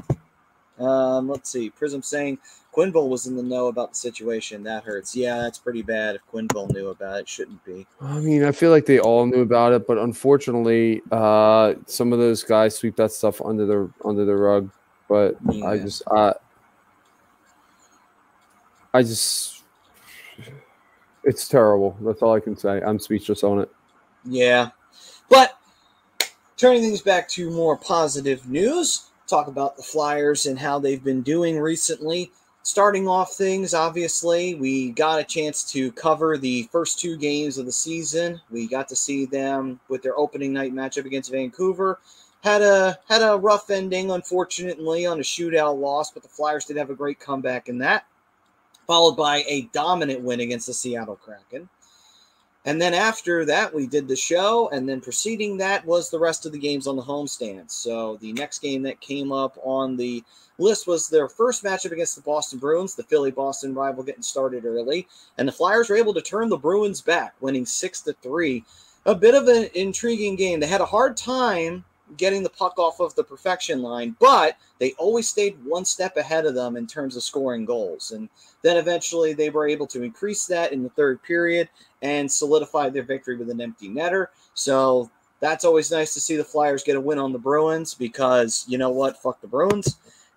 Um, 0.78 1.28
let's 1.28 1.48
see. 1.48 1.70
Prism 1.70 2.02
saying 2.02 2.38
Quenneville 2.74 3.08
was 3.08 3.26
in 3.26 3.36
the 3.36 3.42
know 3.42 3.68
about 3.68 3.90
the 3.90 3.94
situation. 3.94 4.62
That 4.64 4.82
hurts. 4.82 5.14
Yeah, 5.14 5.38
that's 5.38 5.58
pretty 5.58 5.82
bad. 5.82 6.16
If 6.16 6.22
Quenneville 6.32 6.72
knew 6.72 6.88
about 6.88 7.20
it, 7.20 7.28
shouldn't 7.28 7.64
be. 7.64 7.86
I 8.00 8.18
mean, 8.18 8.44
I 8.44 8.52
feel 8.52 8.70
like 8.70 8.86
they 8.86 8.98
all 8.98 9.26
knew 9.26 9.42
about 9.42 9.72
it, 9.72 9.86
but 9.86 9.98
unfortunately, 9.98 11.02
uh, 11.12 11.74
some 11.86 12.12
of 12.12 12.18
those 12.18 12.42
guys 12.42 12.76
sweep 12.76 12.96
that 12.96 13.12
stuff 13.12 13.40
under 13.40 13.66
the 13.66 13.90
under 14.04 14.24
the 14.24 14.34
rug. 14.34 14.70
But 15.08 15.36
I 15.62 15.76
just, 15.76 16.02
I, 16.10 16.32
I 18.94 19.02
just, 19.02 19.51
it's 21.24 21.48
terrible. 21.48 21.96
That's 22.00 22.22
all 22.22 22.34
I 22.34 22.40
can 22.40 22.56
say. 22.56 22.80
I'm 22.80 22.98
speechless 22.98 23.44
on 23.44 23.60
it. 23.60 23.70
Yeah. 24.24 24.70
But 25.28 25.58
turning 26.56 26.82
things 26.82 27.02
back 27.02 27.28
to 27.30 27.50
more 27.50 27.76
positive 27.76 28.48
news, 28.48 29.10
talk 29.26 29.48
about 29.48 29.76
the 29.76 29.82
Flyers 29.82 30.46
and 30.46 30.58
how 30.58 30.78
they've 30.78 31.02
been 31.02 31.22
doing 31.22 31.58
recently. 31.58 32.30
Starting 32.64 33.08
off 33.08 33.34
things, 33.34 33.74
obviously, 33.74 34.54
we 34.54 34.90
got 34.90 35.18
a 35.18 35.24
chance 35.24 35.64
to 35.72 35.90
cover 35.92 36.38
the 36.38 36.68
first 36.70 37.00
two 37.00 37.16
games 37.16 37.58
of 37.58 37.66
the 37.66 37.72
season. 37.72 38.40
We 38.52 38.68
got 38.68 38.86
to 38.88 38.96
see 38.96 39.26
them 39.26 39.80
with 39.88 40.02
their 40.02 40.16
opening 40.16 40.52
night 40.52 40.72
matchup 40.72 41.04
against 41.04 41.32
Vancouver. 41.32 41.98
Had 42.44 42.62
a 42.62 42.98
had 43.08 43.22
a 43.22 43.36
rough 43.36 43.70
ending, 43.70 44.12
unfortunately, 44.12 45.06
on 45.06 45.18
a 45.18 45.22
shootout 45.22 45.80
loss, 45.80 46.12
but 46.12 46.22
the 46.22 46.28
Flyers 46.28 46.64
did 46.64 46.76
have 46.76 46.90
a 46.90 46.94
great 46.94 47.18
comeback 47.18 47.68
in 47.68 47.78
that, 47.78 48.04
followed 48.86 49.16
by 49.16 49.44
a 49.48 49.62
dominant 49.72 50.20
win 50.20 50.40
against 50.40 50.66
the 50.66 50.74
Seattle 50.74 51.16
Kraken. 51.16 51.68
And 52.64 52.80
then 52.80 52.94
after 52.94 53.44
that, 53.46 53.74
we 53.74 53.88
did 53.88 54.06
the 54.06 54.14
show, 54.14 54.68
and 54.68 54.88
then 54.88 55.00
preceding 55.00 55.56
that 55.56 55.84
was 55.84 56.10
the 56.10 56.18
rest 56.18 56.46
of 56.46 56.52
the 56.52 56.58
games 56.58 56.86
on 56.86 56.94
the 56.94 57.02
homestand. 57.02 57.70
So 57.72 58.18
the 58.18 58.32
next 58.34 58.60
game 58.60 58.82
that 58.82 59.00
came 59.00 59.32
up 59.32 59.58
on 59.64 59.96
the 59.96 60.22
list 60.58 60.86
was 60.86 61.08
their 61.08 61.28
first 61.28 61.64
matchup 61.64 61.90
against 61.90 62.14
the 62.14 62.22
Boston 62.22 62.60
Bruins, 62.60 62.94
the 62.94 63.02
Philly 63.02 63.32
Boston 63.32 63.74
rival 63.74 64.04
getting 64.04 64.22
started 64.22 64.64
early, 64.64 65.08
and 65.38 65.48
the 65.48 65.52
Flyers 65.52 65.90
were 65.90 65.96
able 65.96 66.14
to 66.14 66.22
turn 66.22 66.48
the 66.48 66.56
Bruins 66.56 67.00
back, 67.00 67.34
winning 67.40 67.66
six 67.66 68.00
to 68.02 68.12
three. 68.22 68.64
A 69.06 69.14
bit 69.14 69.34
of 69.34 69.48
an 69.48 69.68
intriguing 69.74 70.36
game. 70.36 70.60
They 70.60 70.68
had 70.68 70.80
a 70.80 70.86
hard 70.86 71.16
time 71.16 71.84
getting 72.16 72.42
the 72.42 72.50
puck 72.50 72.78
off 72.78 73.00
of 73.00 73.14
the 73.14 73.24
perfection 73.24 73.82
line, 73.82 74.16
but 74.20 74.56
they 74.78 74.92
always 74.92 75.28
stayed 75.28 75.56
one 75.64 75.84
step 75.84 76.16
ahead 76.16 76.46
of 76.46 76.54
them 76.54 76.76
in 76.76 76.86
terms 76.86 77.16
of 77.16 77.22
scoring 77.22 77.64
goals. 77.64 78.12
And 78.12 78.28
then 78.62 78.76
eventually 78.76 79.32
they 79.32 79.50
were 79.50 79.68
able 79.68 79.86
to 79.88 80.02
increase 80.02 80.46
that 80.46 80.72
in 80.72 80.82
the 80.82 80.90
third 80.90 81.22
period 81.22 81.68
and 82.02 82.30
solidify 82.30 82.90
their 82.90 83.02
victory 83.02 83.36
with 83.36 83.50
an 83.50 83.60
empty 83.60 83.88
netter. 83.88 84.26
So 84.54 85.10
that's 85.40 85.64
always 85.64 85.90
nice 85.90 86.14
to 86.14 86.20
see 86.20 86.36
the 86.36 86.44
Flyers 86.44 86.84
get 86.84 86.96
a 86.96 87.00
win 87.00 87.18
on 87.18 87.32
the 87.32 87.38
Bruins 87.38 87.94
because 87.94 88.64
you 88.68 88.78
know 88.78 88.90
what? 88.90 89.20
Fuck 89.20 89.40
the 89.40 89.48
Bruins. 89.48 89.96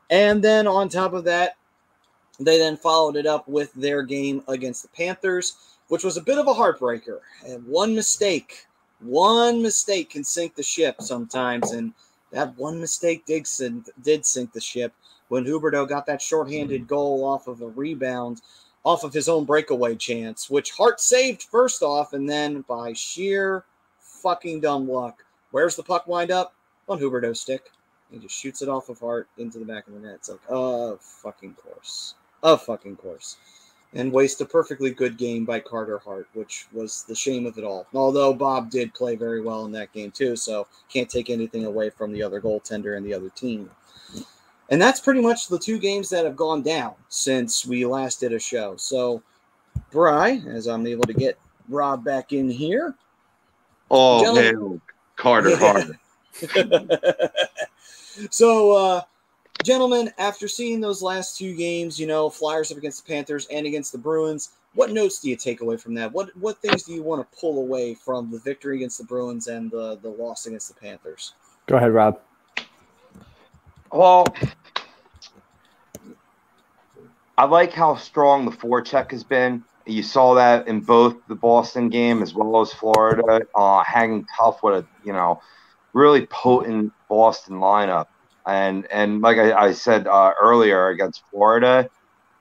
And 0.09 0.43
then 0.43 0.67
on 0.67 0.89
top 0.89 1.13
of 1.13 1.23
that, 1.25 1.55
they 2.39 2.57
then 2.57 2.77
followed 2.77 3.15
it 3.15 3.25
up 3.25 3.47
with 3.47 3.73
their 3.73 4.03
game 4.03 4.43
against 4.47 4.81
the 4.81 4.89
Panthers, 4.89 5.77
which 5.87 6.03
was 6.03 6.17
a 6.17 6.21
bit 6.21 6.37
of 6.37 6.47
a 6.47 6.53
heartbreaker. 6.53 7.19
And 7.45 7.65
one 7.65 7.95
mistake, 7.95 8.65
one 9.05 9.61
mistake 9.61 10.11
can 10.11 10.23
sink 10.23 10.55
the 10.55 10.63
ship 10.63 11.01
sometimes. 11.01 11.71
And 11.71 11.93
that 12.31 12.57
one 12.57 12.79
mistake 12.79 13.25
did 13.25 13.47
sink, 13.47 13.89
did 14.03 14.25
sink 14.25 14.53
the 14.53 14.61
ship 14.61 14.93
when 15.29 15.45
Huberdeau 15.45 15.87
got 15.87 16.05
that 16.05 16.21
shorthanded 16.21 16.87
goal 16.87 17.23
off 17.23 17.47
of 17.47 17.61
a 17.61 17.67
rebound 17.67 18.41
off 18.83 19.03
of 19.03 19.13
his 19.13 19.27
own 19.27 19.45
breakaway 19.45 19.95
chance, 19.95 20.49
which 20.49 20.71
Hart 20.71 21.01
saved 21.01 21.43
first 21.43 21.81
off, 21.81 22.13
and 22.13 22.29
then 22.29 22.61
by 22.67 22.93
sheer 22.93 23.63
fucking 23.99 24.61
dumb 24.61 24.87
luck, 24.87 25.25
where's 25.51 25.75
the 25.75 25.83
puck 25.83 26.07
wind 26.07 26.31
up? 26.31 26.53
On 26.87 26.99
Huberdeau's 26.99 27.41
stick. 27.41 27.71
He 28.11 28.19
just 28.19 28.35
shoots 28.35 28.61
it 28.61 28.69
off 28.69 28.89
of 28.89 28.99
Hart 28.99 29.27
into 29.39 29.57
the 29.57 29.65
back 29.65 29.87
of 29.87 29.93
the 29.93 29.99
net. 29.99 30.15
It's 30.15 30.29
like, 30.29 30.39
oh, 30.49 30.97
fucking 31.01 31.55
course. 31.55 32.13
Of 32.43 32.61
fucking 32.61 32.97
course. 32.97 33.37
And 33.95 34.11
waste 34.11 34.41
a 34.41 34.45
perfectly 34.45 34.91
good 34.91 35.17
game 35.17 35.45
by 35.45 35.59
Carter 35.59 35.97
Hart, 35.99 36.27
which 36.33 36.67
was 36.73 37.05
the 37.07 37.15
shame 37.15 37.45
of 37.45 37.57
it 37.57 37.63
all. 37.63 37.87
Although 37.93 38.33
Bob 38.33 38.69
did 38.69 38.93
play 38.93 39.15
very 39.15 39.41
well 39.41 39.65
in 39.65 39.71
that 39.71 39.93
game 39.93 40.11
too, 40.11 40.35
so 40.35 40.67
can't 40.89 41.09
take 41.09 41.29
anything 41.29 41.65
away 41.65 41.89
from 41.89 42.11
the 42.11 42.21
other 42.21 42.41
goaltender 42.41 42.97
and 42.97 43.05
the 43.05 43.13
other 43.13 43.29
team. 43.29 43.69
And 44.69 44.81
that's 44.81 44.99
pretty 44.99 45.21
much 45.21 45.47
the 45.47 45.59
two 45.59 45.79
games 45.79 46.09
that 46.09 46.25
have 46.25 46.35
gone 46.35 46.61
down 46.61 46.95
since 47.07 47.65
we 47.65 47.85
last 47.85 48.19
did 48.19 48.33
a 48.33 48.39
show. 48.39 48.75
So, 48.75 49.23
Bry, 49.91 50.41
as 50.47 50.67
I'm 50.67 50.85
able 50.87 51.05
to 51.05 51.13
get 51.13 51.37
Rob 51.69 52.03
back 52.03 52.33
in 52.33 52.49
here. 52.49 52.95
Oh, 53.89 54.21
Gentlemen- 54.23 54.69
man. 54.69 54.81
Carter 55.15 55.51
Yeah. 55.51 55.83
Hart. 56.41 57.31
so, 58.29 58.71
uh, 58.71 59.01
gentlemen, 59.63 60.11
after 60.17 60.47
seeing 60.47 60.79
those 60.79 61.01
last 61.01 61.37
two 61.37 61.55
games, 61.55 61.99
you 61.99 62.07
know, 62.07 62.29
Flyers 62.29 62.71
up 62.71 62.77
against 62.77 63.05
the 63.05 63.11
Panthers 63.11 63.47
and 63.51 63.65
against 63.65 63.91
the 63.91 63.97
Bruins, 63.97 64.51
what 64.75 64.91
notes 64.91 65.19
do 65.19 65.29
you 65.29 65.35
take 65.35 65.61
away 65.61 65.77
from 65.77 65.93
that? 65.95 66.11
What 66.11 66.35
what 66.37 66.61
things 66.61 66.83
do 66.83 66.93
you 66.93 67.01
want 67.01 67.29
to 67.29 67.37
pull 67.37 67.57
away 67.59 67.95
from 67.95 68.29
the 68.29 68.39
victory 68.39 68.75
against 68.75 68.97
the 68.97 69.05
Bruins 69.05 69.47
and 69.47 69.71
the 69.71 69.97
the 70.01 70.09
loss 70.09 70.45
against 70.45 70.67
the 70.67 70.79
Panthers? 70.79 71.33
Go 71.67 71.77
ahead, 71.77 71.91
Rob. 71.91 72.19
Well, 73.91 74.25
I 77.37 77.45
like 77.45 77.71
how 77.71 77.95
strong 77.95 78.45
the 78.45 78.51
forecheck 78.51 79.11
has 79.11 79.23
been. 79.23 79.63
You 79.85 80.03
saw 80.03 80.33
that 80.33 80.67
in 80.67 80.81
both 80.81 81.15
the 81.27 81.35
Boston 81.35 81.89
game 81.89 82.21
as 82.21 82.33
well 82.33 82.59
as 82.61 82.73
Florida, 82.73 83.41
uh, 83.55 83.83
hanging 83.83 84.25
tough 84.37 84.61
with 84.61 84.83
a 84.83 84.85
you 85.05 85.13
know 85.13 85.41
really 85.93 86.25
potent 86.25 86.91
Boston 87.07 87.55
lineup. 87.55 88.07
And 88.47 88.85
and 88.91 89.21
like 89.21 89.37
I, 89.37 89.53
I 89.53 89.71
said 89.73 90.07
uh, 90.07 90.33
earlier 90.41 90.89
against 90.89 91.23
Florida, 91.31 91.89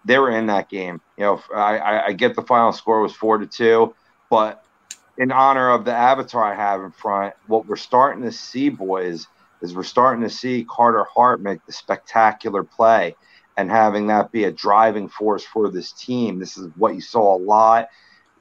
they 0.05 0.19
were 0.19 0.31
in 0.31 0.47
that 0.47 0.69
game. 0.69 1.01
You 1.17 1.25
know, 1.25 1.43
I, 1.55 2.09
I, 2.09 2.13
get 2.13 2.35
the 2.35 2.43
final 2.43 2.73
score 2.73 3.01
was 3.01 3.15
four 3.15 3.39
to 3.39 3.47
two, 3.47 3.95
but 4.29 4.65
in 5.17 5.33
honor 5.33 5.71
of 5.71 5.85
the 5.85 5.95
avatar 5.95 6.45
I 6.45 6.55
have 6.55 6.83
in 6.83 6.91
front, 6.91 7.35
what 7.47 7.67
we're 7.67 7.77
starting 7.77 8.23
to 8.25 8.33
see, 8.33 8.69
boys, 8.69 9.27
is 9.63 9.75
we're 9.75 9.83
starting 9.83 10.23
to 10.25 10.31
see 10.31 10.67
Carter 10.69 11.05
Hart 11.15 11.41
make 11.41 11.65
the 11.67 11.73
spectacular 11.73 12.65
play 12.65 13.17
and 13.57 13.71
having 13.71 14.09
that 14.09 14.33
be 14.33 14.45
a 14.45 14.53
driving 14.53 15.09
force 15.09 15.45
for 15.45 15.71
this 15.71 15.93
team. 15.93 16.39
This 16.39 16.57
is 16.57 16.69
what 16.77 16.95
you 16.95 17.01
saw 17.01 17.37
a 17.37 17.39
lot 17.39 17.89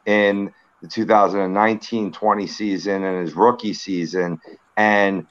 in 0.05 0.51
the 0.81 0.87
2019-20 0.87 2.49
season 2.49 3.03
and 3.03 3.25
his 3.25 3.35
rookie 3.35 3.73
season. 3.73 4.41
And 4.75 5.27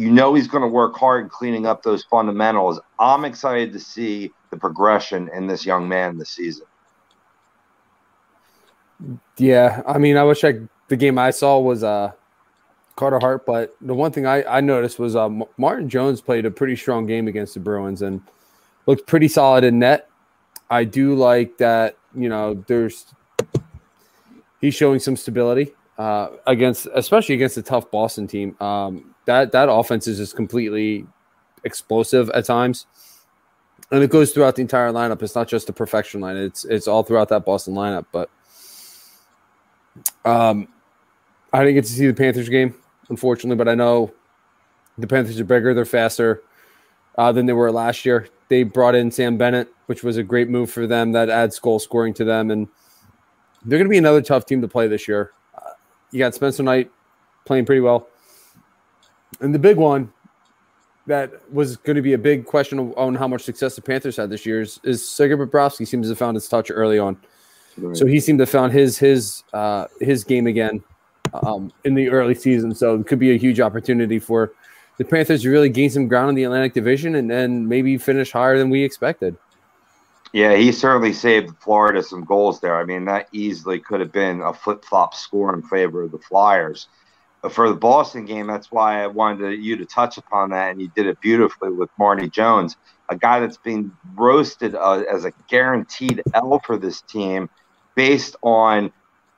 you 0.00 0.10
know 0.10 0.32
he's 0.32 0.48
going 0.48 0.62
to 0.62 0.68
work 0.68 0.96
hard 0.96 1.28
cleaning 1.28 1.66
up 1.66 1.82
those 1.82 2.04
fundamentals. 2.04 2.80
I'm 2.98 3.26
excited 3.26 3.70
to 3.74 3.78
see 3.78 4.32
the 4.48 4.56
progression 4.56 5.28
in 5.34 5.46
this 5.46 5.66
young 5.66 5.86
man 5.86 6.16
this 6.16 6.30
season. 6.30 6.64
Yeah, 9.36 9.82
I 9.86 9.98
mean, 9.98 10.16
I 10.16 10.24
wish 10.24 10.42
I 10.42 10.60
the 10.88 10.96
game 10.96 11.18
I 11.18 11.30
saw 11.30 11.58
was 11.58 11.84
uh 11.84 12.12
Carter 12.96 13.18
Hart, 13.20 13.44
but 13.44 13.76
the 13.82 13.92
one 13.92 14.10
thing 14.10 14.24
I, 14.24 14.42
I 14.44 14.60
noticed 14.62 14.98
was 14.98 15.14
uh, 15.14 15.28
Martin 15.58 15.90
Jones 15.90 16.22
played 16.22 16.46
a 16.46 16.50
pretty 16.50 16.76
strong 16.76 17.04
game 17.06 17.28
against 17.28 17.52
the 17.52 17.60
Bruins 17.60 18.00
and 18.00 18.22
looked 18.86 19.06
pretty 19.06 19.28
solid 19.28 19.64
in 19.64 19.78
net. 19.78 20.08
I 20.70 20.84
do 20.84 21.14
like 21.14 21.58
that, 21.58 21.98
you 22.14 22.30
know, 22.30 22.64
there's 22.66 23.04
he's 24.62 24.74
showing 24.74 24.98
some 24.98 25.16
stability 25.16 25.74
uh, 26.00 26.30
against, 26.46 26.88
especially 26.94 27.34
against 27.34 27.58
a 27.58 27.62
tough 27.62 27.90
Boston 27.90 28.26
team. 28.26 28.56
Um, 28.58 29.14
that 29.26 29.52
that 29.52 29.70
offense 29.70 30.06
is 30.06 30.16
just 30.16 30.34
completely 30.34 31.06
explosive 31.64 32.30
at 32.30 32.46
times, 32.46 32.86
and 33.90 34.02
it 34.02 34.08
goes 34.08 34.32
throughout 34.32 34.56
the 34.56 34.62
entire 34.62 34.92
lineup. 34.92 35.22
It's 35.22 35.34
not 35.34 35.46
just 35.46 35.66
the 35.66 35.74
perfection 35.74 36.22
line; 36.22 36.38
it's 36.38 36.64
it's 36.64 36.88
all 36.88 37.02
throughout 37.02 37.28
that 37.28 37.44
Boston 37.44 37.74
lineup. 37.74 38.06
But 38.12 38.30
um, 40.24 40.68
I 41.52 41.58
didn't 41.58 41.74
get 41.74 41.84
to 41.84 41.92
see 41.92 42.06
the 42.06 42.14
Panthers 42.14 42.48
game, 42.48 42.74
unfortunately, 43.10 43.56
but 43.56 43.68
I 43.68 43.74
know 43.74 44.10
the 44.96 45.06
Panthers 45.06 45.38
are 45.38 45.44
bigger, 45.44 45.74
they're 45.74 45.84
faster 45.84 46.42
uh, 47.18 47.30
than 47.30 47.44
they 47.44 47.52
were 47.52 47.70
last 47.70 48.06
year. 48.06 48.26
They 48.48 48.62
brought 48.62 48.94
in 48.94 49.10
Sam 49.10 49.36
Bennett, 49.36 49.68
which 49.84 50.02
was 50.02 50.16
a 50.16 50.22
great 50.22 50.48
move 50.48 50.70
for 50.70 50.86
them. 50.86 51.12
That 51.12 51.28
adds 51.28 51.58
goal 51.58 51.78
scoring 51.78 52.14
to 52.14 52.24
them, 52.24 52.50
and 52.50 52.68
they're 53.66 53.78
going 53.78 53.86
to 53.86 53.90
be 53.90 53.98
another 53.98 54.22
tough 54.22 54.46
team 54.46 54.62
to 54.62 54.68
play 54.68 54.88
this 54.88 55.06
year. 55.06 55.32
You 56.10 56.18
got 56.18 56.34
Spencer 56.34 56.62
Knight 56.62 56.90
playing 57.44 57.66
pretty 57.66 57.80
well, 57.80 58.08
and 59.40 59.54
the 59.54 59.58
big 59.58 59.76
one 59.76 60.12
that 61.06 61.32
was 61.52 61.76
going 61.76 61.96
to 61.96 62.02
be 62.02 62.12
a 62.12 62.18
big 62.18 62.46
question 62.46 62.78
on 62.78 63.14
how 63.14 63.26
much 63.26 63.42
success 63.42 63.74
the 63.74 63.82
Panthers 63.82 64.16
had 64.16 64.30
this 64.30 64.46
year 64.46 64.60
is, 64.60 64.78
is 64.84 65.06
Sergei 65.06 65.34
Bobrovsky 65.34 65.86
seems 65.86 66.06
to 66.06 66.10
have 66.10 66.18
found 66.18 66.36
his 66.36 66.48
touch 66.48 66.70
early 66.70 66.98
on. 66.98 67.16
So 67.94 68.06
he 68.06 68.20
seemed 68.20 68.38
to 68.38 68.42
have 68.42 68.50
found 68.50 68.72
his 68.72 68.98
his 68.98 69.42
uh, 69.52 69.86
his 70.00 70.24
game 70.24 70.46
again 70.46 70.82
um, 71.32 71.72
in 71.84 71.94
the 71.94 72.10
early 72.10 72.34
season. 72.34 72.74
So 72.74 72.96
it 72.96 73.06
could 73.06 73.18
be 73.18 73.32
a 73.32 73.38
huge 73.38 73.60
opportunity 73.60 74.18
for 74.18 74.52
the 74.98 75.04
Panthers 75.04 75.42
to 75.42 75.50
really 75.50 75.70
gain 75.70 75.88
some 75.88 76.08
ground 76.08 76.30
in 76.30 76.34
the 76.34 76.44
Atlantic 76.44 76.74
Division 76.74 77.14
and 77.14 77.30
then 77.30 77.66
maybe 77.66 77.96
finish 77.96 78.32
higher 78.32 78.58
than 78.58 78.68
we 78.70 78.82
expected. 78.82 79.36
Yeah, 80.32 80.54
he 80.54 80.70
certainly 80.70 81.12
saved 81.12 81.56
Florida 81.60 82.02
some 82.02 82.24
goals 82.24 82.60
there. 82.60 82.76
I 82.76 82.84
mean, 82.84 83.06
that 83.06 83.28
easily 83.32 83.80
could 83.80 84.00
have 84.00 84.12
been 84.12 84.40
a 84.40 84.54
flip 84.54 84.84
flop 84.84 85.14
score 85.14 85.52
in 85.52 85.62
favor 85.62 86.02
of 86.04 86.12
the 86.12 86.18
Flyers. 86.18 86.88
But 87.42 87.52
for 87.52 87.68
the 87.68 87.74
Boston 87.74 88.26
game, 88.26 88.46
that's 88.46 88.70
why 88.70 89.02
I 89.02 89.06
wanted 89.08 89.62
you 89.62 89.76
to 89.76 89.86
touch 89.86 90.18
upon 90.18 90.50
that, 90.50 90.70
and 90.70 90.80
you 90.80 90.88
did 90.94 91.06
it 91.06 91.20
beautifully 91.20 91.70
with 91.70 91.88
Marty 91.98 92.28
Jones, 92.28 92.76
a 93.08 93.16
guy 93.16 93.40
that's 93.40 93.56
been 93.56 93.92
roasted 94.14 94.74
uh, 94.74 95.02
as 95.10 95.24
a 95.24 95.32
guaranteed 95.48 96.22
L 96.34 96.60
for 96.64 96.76
this 96.76 97.00
team 97.02 97.48
based 97.96 98.36
on 98.42 98.92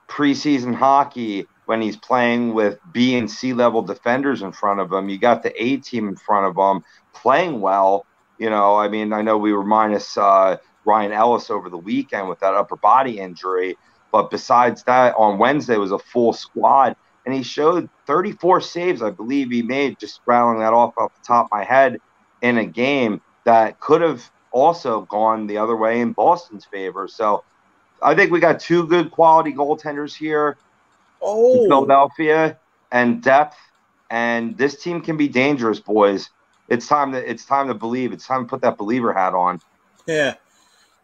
preseason 0.09 0.75
hockey 0.75 1.47
when 1.67 1.81
he's 1.81 1.97
playing 1.97 2.53
with 2.53 2.79
B 2.93 3.17
and 3.17 3.31
C 3.31 3.55
level 3.55 3.83
defenders 3.83 4.43
in 4.43 4.53
front 4.53 4.81
of 4.81 4.93
him. 4.93 5.09
You 5.09 5.19
got 5.19 5.43
the 5.43 5.63
A 5.63 5.79
team 5.79 6.09
in 6.09 6.17
front 6.17 6.47
of 6.47 6.57
him 6.57 6.85
playing 7.15 7.61
well. 7.61 8.05
You 8.39 8.51
know, 8.51 8.77
I 8.77 8.89
mean, 8.89 9.13
I 9.13 9.23
know 9.23 9.39
we 9.39 9.53
were 9.53 9.65
minus 9.65 10.19
uh, 10.19 10.57
Ryan 10.85 11.13
Ellis 11.13 11.51
over 11.51 11.71
the 11.71 11.79
weekend 11.79 12.29
with 12.29 12.41
that 12.41 12.55
upper 12.55 12.77
body 12.77 13.19
injury, 13.19 13.77
but 14.11 14.31
besides 14.31 14.83
that, 14.85 15.15
on 15.17 15.39
Wednesday 15.39 15.77
was 15.77 15.93
a 15.93 15.99
full 15.99 16.33
squad, 16.33 16.95
and 17.25 17.35
he 17.35 17.43
showed 17.43 17.89
34 18.07 18.61
saves, 18.61 19.03
I 19.03 19.11
believe 19.11 19.51
he 19.51 19.63
made, 19.63 19.99
just 19.99 20.21
rattling 20.27 20.59
that 20.61 20.73
off 20.73 20.93
off 20.99 21.13
the 21.15 21.27
top 21.27 21.47
of 21.47 21.51
my 21.53 21.65
head, 21.65 21.99
in 22.41 22.59
a 22.59 22.67
game 22.67 23.21
that 23.45 23.79
could 23.81 24.01
have 24.03 24.29
also 24.51 25.03
gone 25.03 25.47
the 25.47 25.59
other 25.59 25.77
way 25.77 26.01
in 26.01 26.13
Boston's 26.13 26.67
favor. 26.67 27.09
So 27.09 27.45
I 28.03 28.15
think 28.15 28.31
we 28.31 28.41
got 28.41 28.61
two 28.61 28.87
good 28.87 29.11
quality 29.11 29.53
goaltenders 29.53 30.15
here 30.17 30.59
Oh, 31.23 31.61
Philadelphia 31.69 32.59
and 32.91 33.23
depth, 33.23 33.57
and 34.11 34.59
this 34.59 34.83
team 34.83 35.01
can 35.01 35.17
be 35.17 35.29
dangerous, 35.29 35.81
boys. 35.81 36.29
It's 36.69 36.87
time 36.87 37.13
to 37.13 37.31
it's 37.31 37.45
time 37.45 37.69
to 37.69 37.75
believe. 37.75 38.13
It's 38.13 38.27
time 38.27 38.43
to 38.43 38.49
put 38.49 38.63
that 38.63 38.77
believer 38.77 39.13
hat 39.13 39.35
on. 39.35 39.61
yeah. 40.07 40.35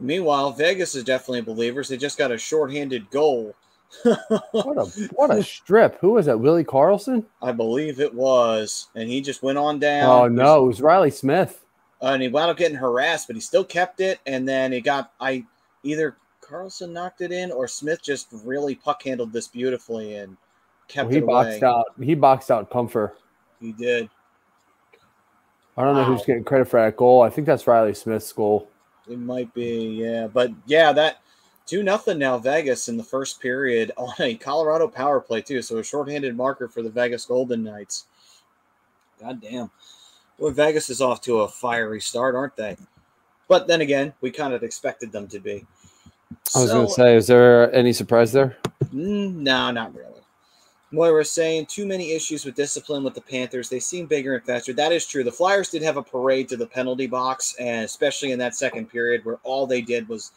Meanwhile, 0.00 0.52
Vegas 0.52 0.94
is 0.94 1.04
definitely 1.04 1.40
believers. 1.42 1.88
They 1.88 1.96
just 1.96 2.18
got 2.18 2.30
a 2.32 2.38
shorthanded 2.38 3.10
goal. 3.10 3.54
What 4.52 4.76
a 4.76 4.84
what 5.14 5.30
a 5.30 5.42
strip! 5.42 5.98
Who 6.00 6.10
was 6.12 6.26
that? 6.26 6.38
Willie 6.38 6.62
Karlsson? 6.64 7.24
I 7.40 7.52
believe 7.52 8.00
it 8.00 8.12
was, 8.12 8.88
and 8.94 9.08
he 9.08 9.22
just 9.22 9.42
went 9.42 9.56
on 9.56 9.78
down. 9.78 10.10
Oh 10.10 10.28
no, 10.28 10.64
it 10.64 10.66
was 10.66 10.82
Reilly 10.82 11.10
Smith. 11.10 11.64
Uh, 12.02 12.08
and 12.12 12.22
he 12.22 12.28
wound 12.28 12.50
up 12.50 12.58
getting 12.58 12.76
harassed, 12.76 13.26
but 13.28 13.34
he 13.36 13.40
still 13.40 13.64
kept 13.64 14.00
it. 14.00 14.20
And 14.26 14.46
then 14.46 14.72
he 14.72 14.80
got 14.82 15.12
I 15.20 15.44
either 15.84 16.16
Karlsson 16.42 16.90
knocked 16.92 17.22
it 17.22 17.32
in 17.32 17.50
or 17.50 17.66
Smith 17.66 18.02
just 18.02 18.28
really 18.44 18.74
puck 18.74 19.02
handled 19.02 19.32
this 19.32 19.48
beautifully 19.48 20.16
and 20.16 20.36
kept 20.86 21.06
Well, 21.06 21.14
he 21.14 21.18
it 21.20 21.26
boxed 21.26 21.62
away. 21.62 21.70
out. 21.72 21.84
He 22.02 22.14
boxed 22.14 22.50
out 22.50 22.70
Compher. 22.70 23.12
He 23.58 23.72
did. 23.72 24.10
I 25.78 25.84
don't 25.84 25.94
know 25.94 26.02
Wow. 26.02 26.06
who's 26.08 26.26
getting 26.26 26.44
credit 26.44 26.68
for 26.68 26.78
that 26.80 26.96
goal. 26.96 27.22
I 27.22 27.30
think 27.30 27.46
that's 27.46 27.66
Reilly 27.66 27.94
Smith's 27.94 28.32
goal. 28.32 28.68
It 29.10 29.18
might 29.18 29.52
be, 29.54 30.00
yeah. 30.02 30.26
But 30.26 30.52
yeah, 30.66 30.92
that 30.92 31.20
two 31.66 31.82
nothing 31.82 32.18
now 32.18 32.38
Vegas 32.38 32.88
in 32.88 32.96
the 32.96 33.04
first 33.04 33.40
period 33.40 33.92
on 33.96 34.12
a 34.20 34.34
Colorado 34.36 34.88
power 34.88 35.20
play 35.20 35.40
too. 35.42 35.62
So 35.62 35.78
a 35.78 35.84
shorthanded 35.84 36.36
marker 36.36 36.68
for 36.68 36.82
the 36.82 36.90
Vegas 36.90 37.24
Golden 37.26 37.62
Knights. 37.64 38.04
God 39.20 39.40
damn. 39.40 39.70
Well, 40.38 40.52
Vegas 40.52 40.88
is 40.90 41.00
off 41.00 41.20
to 41.22 41.40
a 41.40 41.48
fiery 41.48 42.00
start, 42.00 42.34
aren't 42.36 42.54
they? 42.56 42.76
But 43.48 43.66
then 43.66 43.80
again, 43.80 44.12
we 44.20 44.30
kind 44.30 44.52
of 44.54 44.62
expected 44.62 45.10
them 45.10 45.26
to 45.28 45.40
be. 45.40 45.66
I 46.54 46.60
was 46.60 46.68
So- 46.70 46.74
going 46.74 46.86
to 46.86 46.92
say, 46.92 47.16
is 47.16 47.26
there 47.26 47.74
any 47.74 47.92
surprise 47.92 48.32
there? 48.32 48.56
Mm, 48.94 49.34
no, 49.36 49.70
not 49.70 49.94
really. 49.94 50.07
Moira 50.90 51.24
saying 51.24 51.66
too 51.66 51.86
many 51.86 52.12
issues 52.12 52.44
with 52.44 52.54
discipline 52.54 53.04
with 53.04 53.14
the 53.14 53.20
Panthers. 53.20 53.68
They 53.68 53.80
seem 53.80 54.06
bigger 54.06 54.34
and 54.34 54.44
faster. 54.44 54.72
That 54.72 54.92
is 54.92 55.06
true. 55.06 55.22
The 55.22 55.30
Flyers 55.30 55.68
did 55.68 55.82
have 55.82 55.98
a 55.98 56.02
parade 56.02 56.48
to 56.48 56.56
the 56.56 56.66
penalty 56.66 57.06
box, 57.06 57.54
and 57.58 57.84
especially 57.84 58.32
in 58.32 58.38
that 58.38 58.54
second 58.54 58.86
period 58.86 59.24
where 59.24 59.38
all 59.42 59.66
they 59.66 59.82
did 59.82 60.08
was 60.08 60.32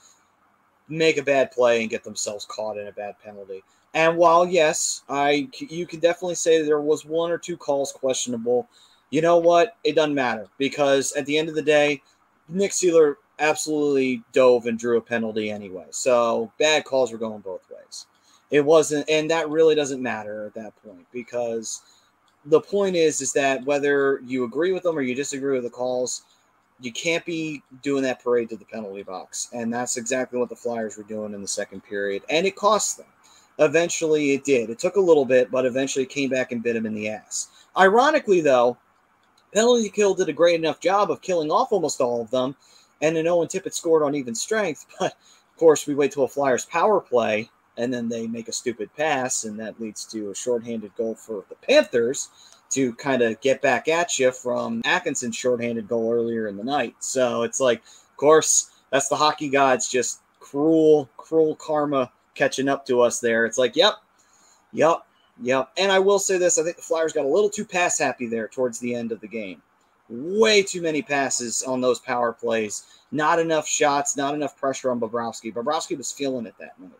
make 0.89 1.17
a 1.17 1.23
bad 1.23 1.51
play 1.51 1.81
and 1.81 1.89
get 1.89 2.03
themselves 2.03 2.45
caught 2.45 2.77
in 2.77 2.87
a 2.87 2.91
bad 2.91 3.15
penalty. 3.23 3.63
And 3.93 4.17
while 4.17 4.45
yes, 4.45 5.03
I 5.09 5.49
you 5.57 5.85
can 5.85 5.99
definitely 5.99 6.35
say 6.35 6.61
there 6.61 6.81
was 6.81 7.05
one 7.05 7.31
or 7.31 7.37
two 7.37 7.57
calls 7.57 7.91
questionable. 7.91 8.67
You 9.09 9.21
know 9.21 9.37
what? 9.37 9.77
It 9.83 9.95
doesn't 9.95 10.15
matter 10.15 10.47
because 10.57 11.13
at 11.13 11.25
the 11.25 11.37
end 11.37 11.49
of 11.49 11.55
the 11.55 11.61
day, 11.61 12.01
Nick 12.47 12.71
Seeler 12.71 13.15
absolutely 13.39 14.23
dove 14.33 14.65
and 14.65 14.77
drew 14.77 14.97
a 14.97 15.01
penalty 15.01 15.49
anyway. 15.49 15.85
So 15.91 16.51
bad 16.59 16.85
calls 16.85 17.11
were 17.11 17.17
going 17.17 17.41
both 17.41 17.63
ways. 17.69 18.05
It 18.51 18.63
wasn't, 18.65 19.09
and 19.09 19.31
that 19.31 19.49
really 19.49 19.75
doesn't 19.75 20.01
matter 20.01 20.45
at 20.45 20.53
that 20.55 20.73
point 20.83 21.07
because 21.11 21.81
the 22.45 22.61
point 22.61 22.95
is, 22.95 23.21
is 23.21 23.33
that 23.33 23.63
whether 23.65 24.21
you 24.25 24.43
agree 24.43 24.73
with 24.73 24.83
them 24.83 24.97
or 24.97 25.01
you 25.01 25.15
disagree 25.15 25.53
with 25.53 25.63
the 25.63 25.69
calls, 25.69 26.23
you 26.81 26.91
can't 26.91 27.25
be 27.25 27.61
doing 27.81 28.03
that 28.03 28.23
parade 28.23 28.49
to 28.49 28.57
the 28.57 28.65
penalty 28.65 29.03
box. 29.03 29.49
And 29.53 29.71
that's 29.73 29.97
exactly 29.97 30.39
what 30.39 30.49
the 30.49 30.55
Flyers 30.55 30.97
were 30.97 31.03
doing 31.03 31.33
in 31.33 31.41
the 31.41 31.47
second 31.47 31.81
period. 31.81 32.23
And 32.29 32.45
it 32.45 32.55
cost 32.55 32.97
them. 32.97 33.05
Eventually, 33.59 34.31
it 34.31 34.43
did. 34.43 34.69
It 34.69 34.79
took 34.79 34.95
a 34.95 35.01
little 35.01 35.25
bit, 35.25 35.51
but 35.51 35.65
eventually 35.65 36.05
came 36.05 36.29
back 36.29 36.51
and 36.51 36.63
bit 36.63 36.75
him 36.75 36.85
in 36.85 36.95
the 36.95 37.09
ass. 37.09 37.49
Ironically, 37.77 38.41
though, 38.41 38.77
penalty 39.53 39.89
kill 39.89 40.15
did 40.15 40.29
a 40.29 40.33
great 40.33 40.59
enough 40.59 40.79
job 40.79 41.11
of 41.11 41.21
killing 41.21 41.51
off 41.51 41.71
almost 41.71 42.01
all 42.01 42.21
of 42.21 42.31
them. 42.31 42.55
And 43.01 43.15
then 43.15 43.27
Owen 43.27 43.47
Tippett 43.47 43.73
scored 43.73 44.03
on 44.03 44.15
even 44.15 44.35
strength. 44.35 44.85
But 44.99 45.13
of 45.13 45.65
course, 45.65 45.85
we 45.85 45.93
wait 45.93 46.11
till 46.11 46.23
a 46.23 46.27
Flyers 46.27 46.65
power 46.65 46.99
play, 46.99 47.47
and 47.77 47.93
then 47.93 48.09
they 48.09 48.27
make 48.27 48.47
a 48.47 48.53
stupid 48.53 48.89
pass, 48.95 49.43
and 49.43 49.59
that 49.59 49.79
leads 49.79 50.05
to 50.05 50.31
a 50.31 50.35
shorthanded 50.35 50.95
goal 50.95 51.15
for 51.15 51.43
the 51.49 51.55
Panthers 51.55 52.29
to 52.71 52.93
kind 52.95 53.21
of 53.21 53.39
get 53.41 53.61
back 53.61 53.87
at 53.87 54.17
you 54.17 54.31
from 54.31 54.81
Atkinson's 54.85 55.35
shorthanded 55.35 55.87
goal 55.87 56.13
earlier 56.13 56.47
in 56.47 56.57
the 56.57 56.63
night. 56.63 56.95
So 56.99 57.43
it's 57.43 57.59
like, 57.59 57.79
of 57.79 58.17
course, 58.17 58.71
that's 58.91 59.09
the 59.09 59.15
hockey 59.15 59.49
gods 59.49 59.89
just 59.89 60.21
cruel, 60.39 61.09
cruel 61.17 61.55
karma 61.55 62.11
catching 62.33 62.69
up 62.69 62.85
to 62.85 63.01
us 63.01 63.19
there. 63.19 63.45
It's 63.45 63.57
like, 63.57 63.75
yep, 63.75 63.95
yep, 64.71 65.05
yep. 65.41 65.69
And 65.77 65.91
I 65.91 65.99
will 65.99 66.19
say 66.19 66.37
this 66.37 66.57
I 66.57 66.63
think 66.63 66.77
the 66.77 66.81
Flyers 66.81 67.13
got 67.13 67.25
a 67.25 67.29
little 67.29 67.49
too 67.49 67.65
pass 67.65 67.99
happy 67.99 68.27
there 68.27 68.47
towards 68.47 68.79
the 68.79 68.95
end 68.95 69.11
of 69.11 69.19
the 69.19 69.27
game. 69.27 69.61
Way 70.09 70.61
too 70.61 70.81
many 70.81 71.01
passes 71.01 71.63
on 71.63 71.79
those 71.79 71.99
power 71.99 72.33
plays. 72.33 72.85
Not 73.11 73.39
enough 73.39 73.67
shots, 73.67 74.17
not 74.17 74.33
enough 74.33 74.57
pressure 74.57 74.91
on 74.91 74.99
Bobrovsky. 74.99 75.53
Bobrovsky 75.53 75.97
was 75.97 76.11
feeling 76.11 76.45
it 76.45 76.55
that 76.59 76.79
night. 76.79 76.91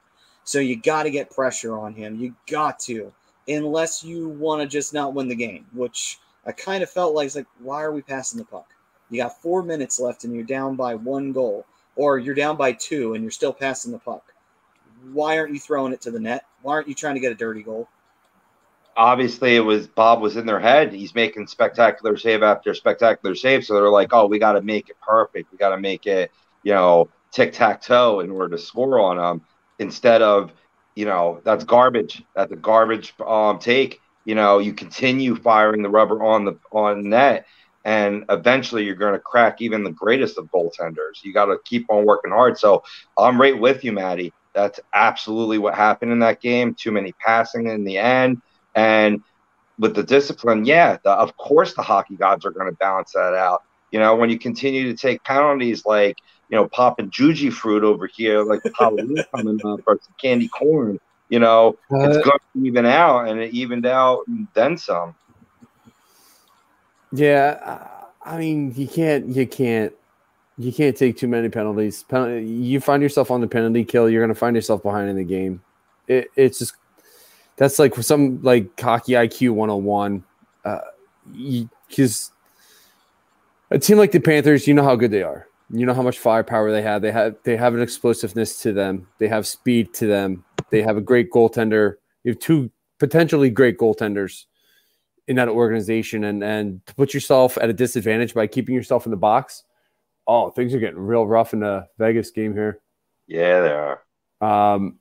So 0.44 0.60
you 0.60 0.76
got 0.76 1.04
to 1.04 1.12
get 1.12 1.30
pressure 1.30 1.78
on 1.78 1.94
him. 1.94 2.20
You 2.20 2.36
got 2.48 2.80
to 2.82 3.12
unless 3.48 4.04
you 4.04 4.30
want 4.30 4.62
to 4.62 4.68
just 4.68 4.94
not 4.94 5.14
win 5.14 5.28
the 5.28 5.36
game, 5.36 5.66
which 5.74 6.20
I 6.46 6.52
kind 6.52 6.84
of 6.84 6.90
felt 6.90 7.14
like 7.14 7.28
it's 7.28 7.36
like, 7.36 7.48
why 7.60 7.82
are 7.82 7.92
we 7.92 8.02
passing 8.02 8.40
the 8.40 8.46
puck? 8.46 8.74
You 9.10 9.22
got 9.22 9.42
four 9.42 9.64
minutes 9.64 10.00
left 10.00 10.24
and 10.24 10.34
you're 10.34 10.44
down 10.44 10.76
by 10.76 10.96
one 10.96 11.34
goal, 11.34 11.66
or 11.96 12.18
you're 12.18 12.36
down 12.36 12.56
by 12.56 12.72
two 12.74 13.14
and 13.14 13.24
you're 13.24 13.32
still 13.32 13.54
passing 13.54 13.92
the 13.92 14.00
puck. 14.00 14.34
Why 15.12 15.38
aren't 15.38 15.54
you 15.54 15.60
throwing 15.60 15.94
it 15.94 16.02
to 16.02 16.12
the 16.12 16.20
net? 16.20 16.46
Why 16.62 16.74
aren't 16.74 16.88
you 16.88 16.96
trying 16.96 17.16
to 17.16 17.22
get 17.22 17.32
a 17.32 17.36
dirty 17.36 17.64
goal? 17.64 17.90
Obviously, 18.96 19.56
it 19.56 19.62
was 19.62 19.88
Bob 19.88 20.22
was 20.22 20.38
in 20.38 20.46
their 20.46 20.60
head. 20.60 20.94
He's 20.94 21.16
making 21.16 21.48
spectacular 21.48 22.18
save 22.18 22.44
after 22.44 22.74
spectacular 22.74 23.36
save. 23.36 23.66
So 23.66 23.74
they're 23.74 23.90
like, 23.90 24.10
oh, 24.12 24.28
we 24.28 24.38
got 24.38 24.54
to 24.54 24.62
make 24.62 24.90
it 24.90 24.98
perfect. 25.02 25.52
We 25.52 25.58
got 25.58 25.70
to 25.70 25.80
make 25.80 26.06
it, 26.08 26.32
you 26.64 26.74
know, 26.74 27.10
tic 27.32 27.54
tac 27.54 27.82
toe 27.82 28.20
in 28.20 28.30
order 28.30 28.56
to 28.56 28.62
score 28.62 29.00
on 29.00 29.18
them 29.18 29.42
instead 29.82 30.22
of 30.22 30.54
you 30.96 31.06
know 31.06 31.42
that's 31.44 31.66
garbage. 31.66 32.24
That's 32.36 32.54
a 32.54 32.58
garbage 32.58 33.14
um, 33.26 33.60
take. 33.60 34.00
You 34.26 34.36
know, 34.36 34.60
you 34.60 34.74
continue 34.74 35.36
firing 35.36 35.82
the 35.84 35.90
rubber 35.90 36.24
on 36.24 36.46
the 36.46 36.58
on 36.72 37.10
net, 37.10 37.46
and 37.84 38.26
eventually 38.30 38.86
you're 38.86 38.96
going 38.96 39.14
to 39.14 39.20
crack 39.20 39.62
even 39.62 39.84
the 39.84 39.92
greatest 39.92 40.38
of 40.38 40.46
goaltenders. 40.54 41.24
You 41.24 41.34
got 41.34 41.46
to 41.48 41.58
keep 41.66 41.88
on 41.90 42.06
working 42.06 42.32
hard. 42.32 42.58
So 42.58 42.84
I'm 43.18 43.42
right 43.42 43.60
with 43.60 43.84
you, 43.84 43.92
Maddie. 43.92 44.34
That's 44.54 44.80
absolutely 44.94 45.58
what 45.58 45.76
happened 45.76 46.12
in 46.12 46.20
that 46.20 46.42
game. 46.42 46.76
Too 46.76 46.92
many 46.92 47.14
passing 47.26 47.68
in 47.68 47.84
the 47.84 47.98
end, 47.98 48.42
and 48.76 49.22
with 49.80 49.96
the 49.96 50.04
discipline, 50.04 50.66
yeah, 50.66 50.98
the, 51.04 51.12
of 51.12 51.36
course 51.38 51.74
the 51.74 51.82
hockey 51.82 52.16
gods 52.16 52.46
are 52.46 52.52
going 52.52 52.70
to 52.70 52.78
balance 52.78 53.14
that 53.14 53.34
out. 53.34 53.62
You 53.92 54.00
know, 54.00 54.16
when 54.16 54.30
you 54.30 54.40
continue 54.40 54.84
to 54.92 54.98
take 54.98 55.24
penalties 55.24 55.86
like 55.86 56.18
you 56.52 56.58
know, 56.58 56.68
popping 56.68 57.10
juji 57.10 57.52
fruit 57.52 57.84
over 57.84 58.08
here, 58.08 58.44
like 58.44 58.62
Halloween 58.78 59.24
coming 59.36 59.60
up, 59.66 59.80
or 59.88 60.00
some 60.04 60.14
candy 60.22 60.50
corn. 60.50 61.00
You 61.30 61.40
know, 61.40 61.78
uh, 61.92 62.10
it's 62.10 62.18
going 62.18 62.40
to 62.54 62.68
even 62.68 62.86
out, 62.86 63.30
and 63.30 63.40
it 63.40 63.54
evened 63.54 63.86
out, 63.86 64.28
and 64.28 64.48
then 64.54 64.78
some. 64.78 65.16
Yeah, 67.14 67.88
I 68.22 68.38
mean, 68.38 68.74
you 68.76 68.86
can't, 68.88 69.28
you 69.28 69.48
can't, 69.48 69.94
you 70.58 70.74
can't 70.74 70.96
take 70.96 71.18
too 71.18 71.30
many 71.30 71.48
penalties. 71.48 72.04
Penalty, 72.04 72.46
you 72.46 72.82
find 72.82 73.02
yourself 73.02 73.32
on 73.32 73.40
the 73.40 73.48
penalty 73.48 73.86
kill, 73.86 74.10
you're 74.10 74.22
going 74.22 74.34
to 74.34 74.40
find 74.40 74.54
yourself 74.56 74.84
behind 74.84 75.10
in 75.10 75.16
the 75.16 75.24
game. 75.24 75.62
It, 76.08 76.28
it's 76.36 76.60
just 76.60 76.76
that's 77.56 77.80
like 77.80 77.96
some 77.96 78.42
like 78.42 78.78
hockey 78.78 79.14
IQ 79.14 79.52
101. 79.52 80.24
Because 81.88 82.32
uh, 83.72 83.76
a 83.76 83.80
team 83.80 83.98
like 83.98 84.12
the 84.12 84.20
Panthers, 84.20 84.68
you 84.68 84.74
know 84.74 84.84
how 84.84 84.98
good 84.98 85.12
they 85.12 85.24
are. 85.24 85.48
You 85.74 85.86
know 85.86 85.94
how 85.94 86.02
much 86.02 86.20
firepower 86.20 86.72
they 86.72 86.82
have. 86.82 87.02
They 87.02 87.12
have 87.12 87.36
they 87.44 87.56
have 87.56 87.74
an 87.74 87.82
explosiveness 87.82 88.62
to 88.62 88.74
them. 88.74 89.08
They 89.20 89.28
have 89.28 89.48
speed 89.48 89.94
to 89.96 90.08
them. 90.08 90.44
They 90.70 90.82
have 90.82 90.98
a 90.98 91.02
great 91.02 91.32
goaltender. 91.32 91.96
You 92.24 92.32
have 92.32 92.40
two 92.40 92.70
potentially 93.00 93.50
great 93.50 93.78
goaltenders 93.78 94.46
in 95.28 95.36
that 95.38 95.48
organization, 95.48 96.26
and 96.26 96.44
and 96.44 96.86
to 96.88 96.96
put 96.96 97.14
yourself 97.14 97.58
at 97.58 97.70
a 97.70 97.74
disadvantage 97.74 98.34
by 98.34 98.48
keeping 98.48 98.76
yourself 98.76 99.06
in 99.06 99.12
the 99.12 99.18
box. 99.18 99.64
Oh, 100.28 100.50
things 100.50 100.74
are 100.74 100.80
getting 100.80 101.00
real 101.00 101.26
rough 101.26 101.54
in 101.54 101.62
the 101.62 101.88
Vegas 101.98 102.32
game 102.32 102.54
here. 102.54 102.80
Yeah, 103.28 103.62
they 103.62 103.72
are. 103.72 104.74
Um, 104.74 105.00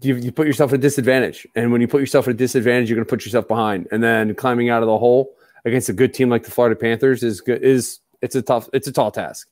you, 0.00 0.16
you 0.16 0.32
put 0.32 0.46
yourself 0.46 0.72
at 0.72 0.78
a 0.78 0.82
disadvantage, 0.82 1.46
and 1.54 1.72
when 1.72 1.80
you 1.80 1.88
put 1.88 2.00
yourself 2.00 2.28
at 2.28 2.34
a 2.34 2.36
disadvantage, 2.36 2.88
you're 2.88 2.96
going 2.96 3.04
to 3.04 3.10
put 3.10 3.24
yourself 3.24 3.48
behind, 3.48 3.88
and 3.90 4.02
then 4.02 4.34
climbing 4.34 4.70
out 4.70 4.82
of 4.82 4.86
the 4.86 4.98
hole 4.98 5.34
against 5.64 5.88
a 5.88 5.92
good 5.92 6.14
team 6.14 6.30
like 6.30 6.44
the 6.44 6.50
Florida 6.50 6.76
Panthers 6.76 7.22
is 7.22 7.40
good 7.40 7.62
is 7.62 8.00
it's 8.22 8.34
a 8.34 8.42
tough, 8.42 8.68
it's 8.72 8.86
a 8.86 8.92
tall 8.92 9.10
task. 9.10 9.48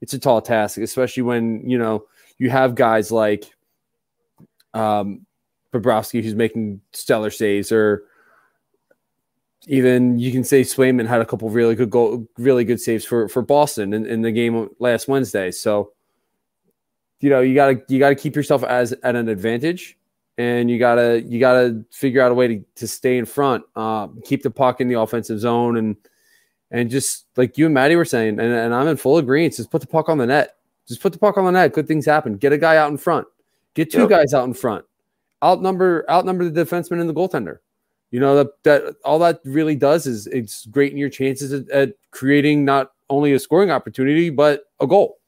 It's 0.00 0.12
a 0.12 0.18
tall 0.18 0.42
task, 0.42 0.78
especially 0.78 1.22
when 1.22 1.68
you 1.68 1.78
know 1.78 2.04
you 2.38 2.50
have 2.50 2.74
guys 2.74 3.10
like 3.10 3.44
um, 4.74 5.26
Bobrovsky 5.72 6.22
who's 6.22 6.34
making 6.34 6.80
stellar 6.92 7.30
saves, 7.30 7.72
or 7.72 8.04
even 9.66 10.18
you 10.18 10.30
can 10.30 10.44
say 10.44 10.62
Swayman 10.62 11.06
had 11.06 11.20
a 11.20 11.26
couple 11.26 11.48
really 11.48 11.74
good 11.74 11.90
goal, 11.90 12.26
really 12.38 12.64
good 12.64 12.80
saves 12.80 13.04
for 13.04 13.28
for 13.28 13.42
Boston 13.42 13.94
in, 13.94 14.06
in 14.06 14.22
the 14.22 14.32
game 14.32 14.68
last 14.78 15.08
Wednesday. 15.08 15.50
So 15.50 15.92
you 17.20 17.30
know 17.30 17.40
you 17.40 17.54
gotta 17.54 17.82
you 17.88 17.98
gotta 17.98 18.14
keep 18.14 18.36
yourself 18.36 18.62
as 18.64 18.92
at 18.92 19.16
an 19.16 19.28
advantage 19.28 19.96
and 20.36 20.70
you 20.70 20.78
gotta 20.78 21.22
you 21.22 21.40
gotta 21.40 21.82
figure 21.90 22.20
out 22.20 22.30
a 22.30 22.34
way 22.34 22.48
to, 22.48 22.64
to 22.74 22.86
stay 22.86 23.16
in 23.16 23.24
front 23.24 23.64
uh, 23.76 24.08
keep 24.24 24.42
the 24.42 24.50
puck 24.50 24.80
in 24.80 24.88
the 24.88 24.98
offensive 25.00 25.40
zone 25.40 25.78
and 25.78 25.96
and 26.74 26.90
just 26.90 27.26
like 27.36 27.56
you 27.56 27.66
and 27.66 27.74
Maddie 27.74 27.94
were 27.94 28.04
saying, 28.04 28.40
and, 28.40 28.52
and 28.52 28.74
I'm 28.74 28.88
in 28.88 28.96
full 28.96 29.18
agreement, 29.18 29.54
just 29.54 29.70
put 29.70 29.80
the 29.80 29.86
puck 29.86 30.08
on 30.08 30.18
the 30.18 30.26
net. 30.26 30.56
Just 30.88 31.00
put 31.00 31.12
the 31.12 31.20
puck 31.20 31.38
on 31.38 31.44
the 31.44 31.52
net. 31.52 31.72
Good 31.72 31.86
things 31.86 32.04
happen. 32.04 32.36
Get 32.36 32.52
a 32.52 32.58
guy 32.58 32.76
out 32.76 32.90
in 32.90 32.98
front. 32.98 33.28
Get 33.74 33.92
two 33.92 34.00
yep. 34.00 34.08
guys 34.08 34.34
out 34.34 34.44
in 34.44 34.54
front. 34.54 34.84
Outnumber 35.42 36.04
outnumber 36.10 36.48
the 36.48 36.64
defenseman 36.64 37.00
and 37.00 37.08
the 37.08 37.14
goaltender. 37.14 37.58
You 38.10 38.18
know 38.18 38.34
that 38.34 38.62
that 38.64 38.96
all 39.04 39.20
that 39.20 39.40
really 39.44 39.76
does 39.76 40.08
is 40.08 40.26
it's 40.26 40.66
greaten 40.66 40.98
your 40.98 41.10
chances 41.10 41.52
at, 41.52 41.68
at 41.70 41.94
creating 42.10 42.64
not 42.64 42.90
only 43.08 43.32
a 43.34 43.38
scoring 43.38 43.70
opportunity 43.70 44.30
but 44.30 44.64
a 44.80 44.86
goal. 44.88 45.18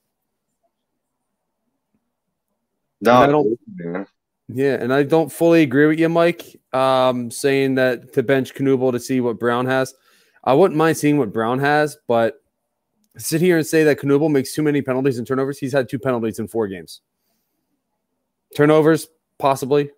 No, 3.01 3.57
yeah, 4.49 4.75
and 4.81 4.93
I 4.93 5.05
don't 5.05 5.31
fully 5.31 5.63
agree 5.63 5.87
with 5.87 6.01
you, 6.01 6.09
Mike, 6.09 6.61
um, 6.73 7.31
saying 7.31 7.77
that 7.77 8.13
to 8.15 8.23
bench 8.23 8.55
Knuble 8.55 8.91
to 8.91 8.99
see 8.99 9.21
what 9.21 9.39
Brown 9.39 9.67
has. 9.67 9.95
I 10.47 10.55
wouldn't 10.55 10.79
mind 10.79 10.97
seeing 10.97 11.19
what 11.19 11.33
Brown 11.33 11.59
has, 11.59 11.99
but 12.07 12.41
sit 13.19 13.41
here 13.41 13.57
and 13.57 13.67
say 13.67 13.83
that 13.83 13.99
Knuble 13.99 14.31
makes 14.31 14.55
too 14.55 14.63
many 14.63 14.81
penalties 14.81 15.19
and 15.19 15.27
turnovers. 15.27 15.59
He's 15.59 15.73
had 15.73 15.89
two 15.89 15.99
penalties 15.99 16.39
in 16.39 16.47
four 16.47 16.69
games. 16.69 17.01
Turnovers, 18.57 19.09
possibly. 19.39 19.91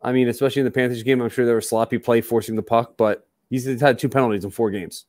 I 0.00 0.12
mean, 0.12 0.28
especially 0.28 0.60
in 0.60 0.64
the 0.64 0.72
Panthers 0.72 1.02
game, 1.02 1.20
I'm 1.20 1.28
sure 1.28 1.44
there 1.44 1.54
was 1.54 1.68
sloppy 1.68 1.98
play 1.98 2.22
forcing 2.22 2.56
the 2.56 2.62
puck, 2.62 2.94
but 2.96 3.28
he's 3.50 3.80
had 3.80 3.98
two 3.98 4.08
penalties 4.08 4.44
in 4.44 4.50
four 4.50 4.70
games. 4.70 5.04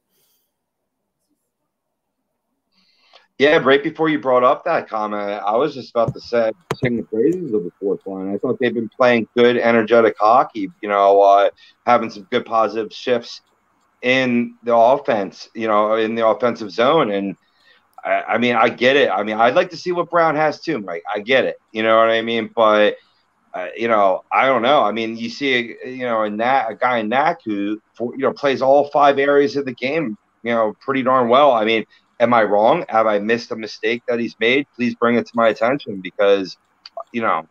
Yeah, 3.40 3.58
right 3.58 3.82
before 3.82 4.10
you 4.10 4.20
brought 4.20 4.44
up 4.44 4.64
that 4.66 4.88
comment, 4.88 5.42
I 5.44 5.56
was 5.56 5.74
just 5.74 5.90
about 5.90 6.14
to 6.14 6.22
say 6.22 6.52
sing 6.76 6.98
the 6.98 7.04
praises 7.04 7.52
of 7.54 7.64
the 7.64 7.72
fourth 7.80 8.06
line. 8.06 8.32
I 8.32 8.38
thought 8.38 8.60
they've 8.60 8.74
been 8.74 8.90
playing 8.90 9.28
good, 9.36 9.58
energetic 9.58 10.16
hockey. 10.20 10.70
You 10.82 10.90
know, 10.90 11.20
uh, 11.22 11.50
having 11.88 12.12
some 12.12 12.28
good 12.30 12.46
positive 12.46 12.94
shifts 12.94 13.42
in 14.04 14.56
the 14.64 14.76
offense, 14.76 15.50
you 15.56 15.68
know, 15.68 15.96
in 15.96 16.14
the 16.14 16.28
offensive 16.28 16.70
zone. 16.70 17.10
And 17.10 17.36
I, 18.04 18.24
I, 18.24 18.38
mean, 18.38 18.56
I 18.56 18.70
get 18.70 18.98
it. 18.98 19.10
I 19.10 19.24
mean, 19.24 19.38
I'd 19.38 19.56
like 19.56 19.72
to 19.72 19.78
see 19.78 19.92
what 19.92 20.12
Brown 20.12 20.36
has 20.36 20.60
too, 20.60 20.80
Mike. 20.80 21.04
I 21.14 21.20
get 21.20 21.46
it. 21.46 21.58
You 21.72 21.82
know 21.82 21.98
what 21.98 22.10
I 22.10 22.22
mean? 22.22 22.52
But 22.54 22.98
uh, 23.54 23.68
you 23.78 23.88
know, 23.88 24.24
I 24.32 24.48
don't 24.48 24.64
know. 24.64 24.82
I 24.82 24.92
mean, 24.92 25.16
you 25.16 25.30
see, 25.30 25.54
a, 25.84 25.90
you 25.90 26.06
know, 26.06 26.24
a, 26.24 26.30
Nat, 26.30 26.70
a 26.70 26.76
guy 26.76 26.98
in 26.98 27.10
Knack 27.10 27.42
who, 27.46 27.80
for, 27.94 28.12
you 28.14 28.24
know, 28.24 28.34
plays 28.34 28.64
all 28.64 28.90
five 28.90 29.20
areas 29.20 29.56
of 29.56 29.66
the 29.66 29.74
game, 29.74 30.18
you 30.42 30.52
know, 30.52 30.76
pretty 30.80 31.04
darn 31.04 31.30
well. 31.30 31.52
I 31.52 31.64
mean, 31.64 31.86
am 32.20 32.34
I 32.34 32.44
wrong? 32.44 32.84
Have 32.90 33.06
I 33.06 33.20
missed 33.20 33.52
a 33.52 33.56
mistake 33.56 34.02
that 34.08 34.20
he's 34.20 34.36
made? 34.40 34.66
Please 34.76 34.96
bring 34.96 35.18
it 35.18 35.28
to 35.28 35.32
my 35.36 35.50
attention 35.50 36.02
because, 36.02 36.58
you 37.12 37.22
know, 37.22 37.48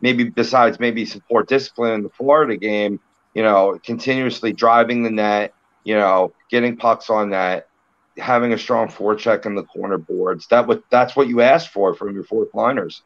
maybe 0.00 0.24
besides 0.24 0.80
maybe 0.80 1.04
support 1.04 1.48
discipline 1.48 1.92
in 1.92 2.02
the 2.02 2.10
Florida 2.10 2.56
game, 2.56 2.98
you 3.32 3.44
know, 3.44 3.78
continuously 3.84 4.52
driving 4.52 5.04
the 5.04 5.10
net, 5.10 5.54
you 5.84 5.94
know, 5.94 6.32
getting 6.50 6.76
pucks 6.76 7.10
on 7.10 7.30
that. 7.30 7.68
having 8.16 8.52
a 8.52 8.58
strong 8.58 8.88
forecheck 8.88 9.44
in 9.46 9.54
the 9.54 9.64
corner 9.64 9.98
boards. 9.98 10.46
That 10.48 10.66
what 10.66 10.82
that's 10.90 11.16
what 11.16 11.28
you 11.28 11.40
asked 11.40 11.70
for 11.70 11.94
from 11.94 12.14
your 12.14 12.24
fourth 12.24 12.54
liners. 12.54 13.02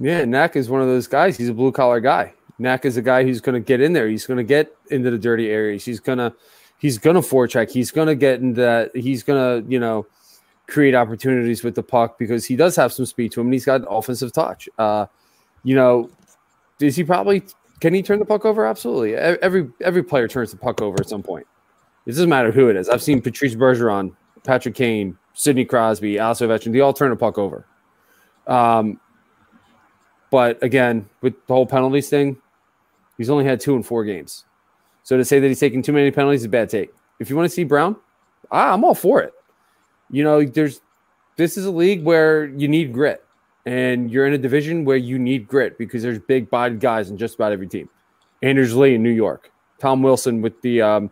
Yeah, 0.00 0.24
Knack 0.24 0.56
is 0.56 0.68
one 0.68 0.80
of 0.80 0.88
those 0.88 1.06
guys. 1.06 1.36
He's 1.36 1.48
a 1.48 1.54
blue 1.54 1.72
collar 1.72 2.00
guy. 2.00 2.34
Knack 2.58 2.84
is 2.84 2.96
a 2.96 3.02
guy 3.02 3.24
who's 3.24 3.40
going 3.40 3.54
to 3.54 3.64
get 3.64 3.80
in 3.80 3.92
there. 3.92 4.08
He's 4.08 4.26
going 4.26 4.36
to 4.36 4.44
get 4.44 4.74
into 4.90 5.10
the 5.10 5.18
dirty 5.18 5.50
areas. 5.50 5.84
He's 5.84 6.00
gonna 6.00 6.34
he's 6.78 6.98
gonna 6.98 7.20
forecheck. 7.20 7.70
He's 7.70 7.90
gonna 7.90 8.14
get 8.14 8.40
into 8.40 8.60
that. 8.60 8.94
He's 8.94 9.22
gonna 9.22 9.64
you 9.68 9.80
know 9.80 10.06
create 10.66 10.94
opportunities 10.94 11.64
with 11.64 11.74
the 11.74 11.82
puck 11.82 12.18
because 12.18 12.44
he 12.44 12.56
does 12.56 12.76
have 12.76 12.92
some 12.92 13.06
speed 13.06 13.32
to 13.32 13.40
him 13.40 13.48
and 13.48 13.54
he's 13.54 13.64
got 13.64 13.82
offensive 13.88 14.32
touch. 14.32 14.68
Uh, 14.78 15.06
you 15.64 15.74
know, 15.74 16.10
is 16.80 16.96
he 16.96 17.04
probably 17.04 17.42
can 17.80 17.94
he 17.94 18.02
turn 18.02 18.18
the 18.18 18.24
puck 18.24 18.44
over? 18.44 18.66
Absolutely. 18.66 19.14
Every 19.14 19.68
every 19.80 20.02
player 20.02 20.28
turns 20.28 20.50
the 20.50 20.56
puck 20.56 20.80
over 20.80 20.96
at 21.00 21.08
some 21.08 21.22
point. 21.22 21.46
It 22.06 22.10
doesn't 22.10 22.28
matter 22.28 22.50
who 22.50 22.68
it 22.68 22.76
is. 22.76 22.88
I've 22.88 23.02
seen 23.02 23.20
Patrice 23.22 23.54
Bergeron, 23.54 24.14
Patrick 24.44 24.74
Kane, 24.74 25.16
Sidney 25.34 25.64
Crosby, 25.64 26.18
Alex 26.18 26.40
Ovechkin. 26.40 26.72
They 26.72 26.80
all 26.80 26.92
turn 26.92 27.10
the 27.10 27.16
puck 27.16 27.38
over. 27.38 27.66
Um, 28.46 29.00
but 30.30 30.62
again, 30.62 31.08
with 31.20 31.34
the 31.46 31.54
whole 31.54 31.66
penalties 31.66 32.08
thing, 32.08 32.38
he's 33.18 33.30
only 33.30 33.44
had 33.44 33.60
two 33.60 33.76
in 33.76 33.82
four 33.82 34.04
games. 34.04 34.44
So 35.04 35.16
to 35.16 35.24
say 35.24 35.40
that 35.40 35.46
he's 35.46 35.60
taking 35.60 35.82
too 35.82 35.92
many 35.92 36.10
penalties 36.10 36.40
is 36.40 36.46
a 36.46 36.48
bad 36.48 36.70
take. 36.70 36.90
If 37.18 37.30
you 37.30 37.36
want 37.36 37.48
to 37.48 37.54
see 37.54 37.64
Brown, 37.64 37.96
I'm 38.50 38.84
all 38.84 38.94
for 38.94 39.20
it. 39.22 39.32
You 40.10 40.24
know, 40.24 40.44
there's 40.44 40.80
this 41.36 41.56
is 41.56 41.64
a 41.64 41.70
league 41.70 42.02
where 42.04 42.46
you 42.46 42.68
need 42.68 42.92
grit, 42.92 43.24
and 43.64 44.10
you're 44.10 44.26
in 44.26 44.34
a 44.34 44.38
division 44.38 44.84
where 44.84 44.96
you 44.96 45.18
need 45.18 45.48
grit 45.48 45.78
because 45.78 46.02
there's 46.02 46.18
big 46.18 46.50
bodied 46.50 46.80
guys 46.80 47.10
in 47.10 47.16
just 47.16 47.36
about 47.36 47.52
every 47.52 47.68
team. 47.68 47.88
Anders 48.42 48.76
Lee 48.76 48.94
in 48.94 49.02
New 49.02 49.10
York, 49.10 49.50
Tom 49.78 50.02
Wilson 50.02 50.42
with 50.42 50.60
the 50.62 50.82
um, 50.82 51.10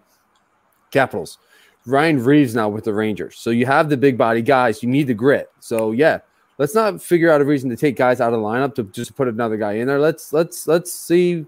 Capitals. 0.90 1.38
Ryan 1.86 2.22
Reaves 2.22 2.54
now 2.54 2.68
with 2.68 2.84
the 2.84 2.92
Rangers. 2.92 3.38
So 3.38 3.50
you 3.50 3.66
have 3.66 3.88
the 3.88 3.96
big 3.96 4.18
body 4.18 4.42
guys. 4.42 4.82
You 4.82 4.88
need 4.88 5.06
the 5.06 5.14
grit. 5.14 5.50
So 5.60 5.92
yeah, 5.92 6.18
let's 6.58 6.74
not 6.74 7.00
figure 7.02 7.30
out 7.30 7.40
a 7.40 7.44
reason 7.44 7.70
to 7.70 7.76
take 7.76 7.96
guys 7.96 8.20
out 8.20 8.32
of 8.32 8.40
the 8.40 8.46
lineup 8.46 8.74
to 8.74 8.82
just 8.84 9.16
put 9.16 9.28
another 9.28 9.56
guy 9.56 9.72
in 9.74 9.86
there. 9.86 9.98
Let's 9.98 10.32
let's 10.32 10.66
let's 10.68 10.92
see. 10.92 11.46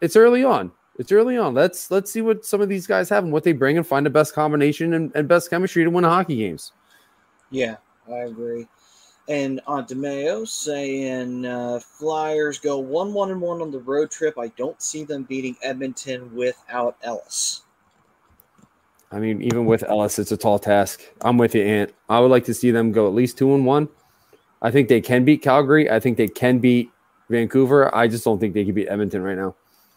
It's 0.00 0.16
early 0.16 0.42
on. 0.42 0.72
It's 0.98 1.12
early 1.12 1.38
on. 1.38 1.54
Let's 1.54 1.90
let's 1.90 2.10
see 2.10 2.20
what 2.20 2.44
some 2.44 2.60
of 2.60 2.68
these 2.68 2.86
guys 2.86 3.08
have 3.08 3.24
and 3.24 3.32
what 3.32 3.44
they 3.44 3.52
bring 3.52 3.76
and 3.76 3.86
find 3.86 4.04
the 4.04 4.10
best 4.10 4.34
combination 4.34 4.94
and, 4.94 5.12
and 5.14 5.28
best 5.28 5.50
chemistry 5.50 5.84
to 5.84 5.90
win 5.90 6.04
hockey 6.04 6.36
games. 6.36 6.72
Yeah, 7.50 7.76
I 8.10 8.18
agree. 8.18 8.66
And 9.28 9.60
on 9.68 9.86
DeMeo 9.86 10.48
saying 10.48 11.46
uh, 11.46 11.78
Flyers 11.78 12.58
go 12.58 12.78
one 12.78 13.14
one 13.14 13.30
and 13.30 13.40
one 13.40 13.62
on 13.62 13.70
the 13.70 13.78
road 13.78 14.10
trip. 14.10 14.36
I 14.36 14.48
don't 14.48 14.82
see 14.82 15.04
them 15.04 15.22
beating 15.22 15.56
Edmonton 15.62 16.34
without 16.34 16.96
Ellis. 17.02 17.61
I 19.12 19.18
mean, 19.18 19.42
even 19.42 19.66
with 19.66 19.84
Ellis, 19.84 20.18
it's 20.18 20.32
a 20.32 20.36
tall 20.36 20.58
task. 20.58 21.02
I'm 21.20 21.36
with 21.36 21.54
you, 21.54 21.62
Ant. 21.62 21.92
I 22.08 22.18
would 22.18 22.30
like 22.30 22.44
to 22.46 22.54
see 22.54 22.70
them 22.70 22.92
go 22.92 23.06
at 23.06 23.14
least 23.14 23.36
two 23.36 23.54
and 23.54 23.66
one. 23.66 23.88
I 24.62 24.70
think 24.70 24.88
they 24.88 25.00
can 25.00 25.24
beat 25.24 25.42
Calgary. 25.42 25.90
I 25.90 26.00
think 26.00 26.16
they 26.16 26.28
can 26.28 26.58
beat 26.58 26.90
Vancouver. 27.28 27.94
I 27.94 28.08
just 28.08 28.24
don't 28.24 28.38
think 28.38 28.54
they 28.54 28.64
can 28.64 28.74
beat 28.74 28.88
Edmonton 28.88 29.22
right 29.22 29.36
now. 29.36 29.54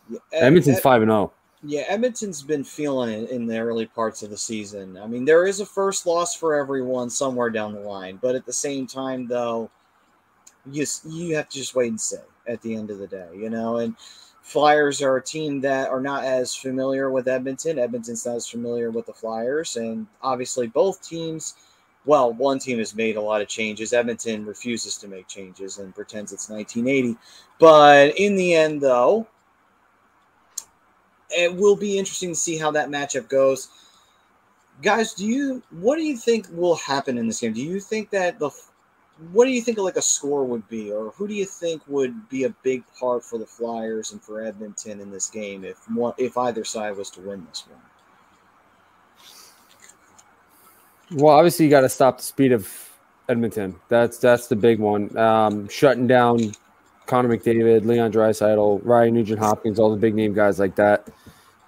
Yeah, 0.10 0.20
Edmonton's 0.34 0.80
five 0.80 1.02
and 1.02 1.10
zero. 1.10 1.32
Oh. 1.32 1.34
Yeah, 1.64 1.84
Edmonton's 1.88 2.44
been 2.44 2.64
feeling 2.64 3.10
it 3.10 3.30
in 3.32 3.48
the 3.48 3.58
early 3.58 3.88
parts 3.88 4.22
of 4.22 4.30
the 4.30 4.38
season. 4.38 4.98
I 4.98 5.08
mean, 5.08 5.26
there 5.26 5.48
is 5.48 5.62
a 5.62 5.66
first 5.66 6.06
loss 6.06 6.36
for 6.36 6.54
everyone 6.54 7.10
somewhere 7.10 7.50
down 7.50 7.74
the 7.74 7.80
line, 7.80 8.20
but 8.22 8.36
at 8.36 8.46
the 8.46 8.54
same 8.54 8.86
time, 8.86 9.28
though, 9.28 9.72
you 10.70 10.86
you 11.08 11.36
have 11.36 11.50
to 11.50 11.58
just 11.58 11.74
wait 11.74 11.90
and 11.90 12.00
see 12.00 12.18
at 12.48 12.62
the 12.62 12.76
end 12.76 12.92
of 12.92 13.00
the 13.00 13.08
day, 13.08 13.30
you 13.36 13.50
know. 13.50 13.78
And 13.78 13.96
Flyers 14.46 15.02
are 15.02 15.18
a 15.18 15.24
team 15.24 15.60
that 15.62 15.90
are 15.90 16.00
not 16.00 16.24
as 16.24 16.54
familiar 16.54 17.10
with 17.10 17.28
Edmonton. 17.28 17.80
Edmonton's 17.80 18.28
not 18.28 18.36
as 18.36 18.48
familiar 18.48 18.92
with 18.92 19.08
the 19.08 19.12
Flyers. 19.12 19.76
And 19.76 20.06
obviously, 20.22 20.68
both 20.68 21.02
teams, 21.02 21.56
well, 22.06 22.32
one 22.32 22.60
team 22.60 22.78
has 22.78 22.94
made 22.94 23.16
a 23.16 23.22
lot 23.22 23.42
of 23.42 23.48
changes. 23.48 23.92
Edmonton 23.92 24.46
refuses 24.46 24.98
to 24.98 25.08
make 25.08 25.28
changes 25.28 25.80
and 25.80 25.96
pretends 25.96 26.32
it's 26.32 26.48
1980. 26.48 27.18
But 27.60 28.20
in 28.20 28.36
the 28.36 28.54
end, 28.54 28.82
though, 28.82 29.26
it 31.32 31.54
will 31.56 31.76
be 31.76 31.98
interesting 31.98 32.30
to 32.30 32.40
see 32.40 32.56
how 32.56 32.70
that 32.70 32.90
matchup 32.90 33.28
goes. 33.28 33.70
Guys, 34.84 35.16
do 35.16 35.26
you 35.26 35.64
what 35.72 35.96
do 35.96 36.04
you 36.04 36.18
think 36.18 36.46
will 36.52 36.76
happen 36.76 37.18
in 37.18 37.26
this 37.26 37.40
game? 37.40 37.54
Do 37.54 37.64
you 37.64 37.80
think 37.80 38.12
that 38.12 38.38
the 38.38 38.52
what 39.32 39.46
do 39.46 39.52
you 39.52 39.62
think 39.62 39.78
like 39.78 39.96
a 39.96 40.02
score 40.02 40.44
would 40.44 40.68
be, 40.68 40.92
or 40.92 41.12
who 41.12 41.28
do 41.28 41.34
you 41.34 41.46
think 41.46 41.82
would 41.88 42.28
be 42.28 42.44
a 42.44 42.50
big 42.64 42.84
part 43.00 43.24
for 43.24 43.38
the 43.38 43.46
Flyers 43.46 44.12
and 44.12 44.22
for 44.22 44.44
Edmonton 44.44 45.00
in 45.00 45.10
this 45.12 45.30
game 45.30 45.64
if 45.64 45.78
one, 45.90 46.14
if 46.18 46.38
either 46.38 46.66
side 46.66 46.98
was 46.98 47.10
to 47.12 47.22
win 47.22 47.46
this 47.50 47.66
one? 47.70 47.80
Well, 51.22 51.36
obviously 51.36 51.66
you 51.66 51.72
got 51.72 51.82
to 51.82 51.90
stop 51.90 52.18
the 52.18 52.24
speed 52.24 52.52
of 52.52 52.70
Edmonton. 53.30 53.76
That's 53.88 54.18
that's 54.18 54.48
the 54.48 54.56
big 54.56 54.80
one. 54.80 55.16
Um, 55.18 55.70
shutting 55.70 56.08
down 56.08 56.52
Connor 57.06 57.38
McDavid, 57.38 57.86
Leon 57.86 58.12
Draisaitl, 58.12 58.82
Ryan 58.84 59.14
Nugent 59.14 59.40
Hopkins, 59.40 59.80
all 59.80 59.92
the 59.92 59.98
big 59.98 60.16
name 60.16 60.34
guys 60.34 60.60
like 60.60 60.76
that. 60.76 61.08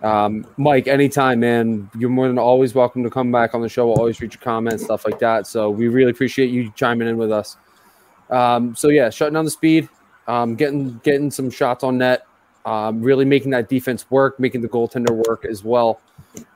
Um, 0.04 0.46
Mike, 0.58 0.88
anytime, 0.88 1.40
man, 1.40 1.90
you're 1.98 2.10
more 2.10 2.28
than 2.28 2.38
always 2.38 2.76
welcome 2.76 3.04
to 3.04 3.10
come 3.10 3.32
back 3.32 3.56
on 3.56 3.62
the 3.62 3.70
show. 3.70 3.88
We'll 3.88 3.98
always 3.98 4.22
read 4.22 4.34
your 4.34 4.42
comments, 4.42 4.84
stuff 4.84 5.06
like 5.06 5.20
that. 5.20 5.48
So 5.48 5.70
we 5.70 5.88
really 5.88 6.12
appreciate 6.12 6.52
you 6.52 6.72
chiming 6.76 7.08
in 7.08 7.18
with 7.18 7.32
us. 7.32 7.58
Um, 8.30 8.76
so 8.76 8.90
yeah, 8.90 9.10
shutting 9.10 9.34
down 9.34 9.46
the 9.46 9.52
speed, 9.52 9.90
um, 10.28 10.56
getting 10.56 11.00
getting 11.04 11.32
some 11.32 11.50
shots 11.50 11.84
on 11.84 11.98
net, 11.98 12.28
um, 12.66 13.02
really 13.02 13.26
making 13.26 13.52
that 13.52 13.70
defense 13.70 14.10
work, 14.12 14.40
making 14.40 14.62
the 14.62 14.70
goaltender 14.70 15.12
work 15.28 15.46
as 15.46 15.64
well. 15.64 16.02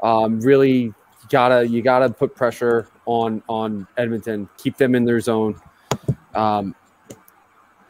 Um, 0.03 0.39
really 0.41 0.93
gotta 1.29 1.65
you 1.67 1.81
gotta 1.81 2.09
put 2.09 2.35
pressure 2.35 2.89
on 3.05 3.41
on 3.47 3.87
Edmonton, 3.97 4.49
keep 4.57 4.77
them 4.77 4.93
in 4.93 5.05
their 5.05 5.19
zone. 5.19 5.59
Um, 6.35 6.75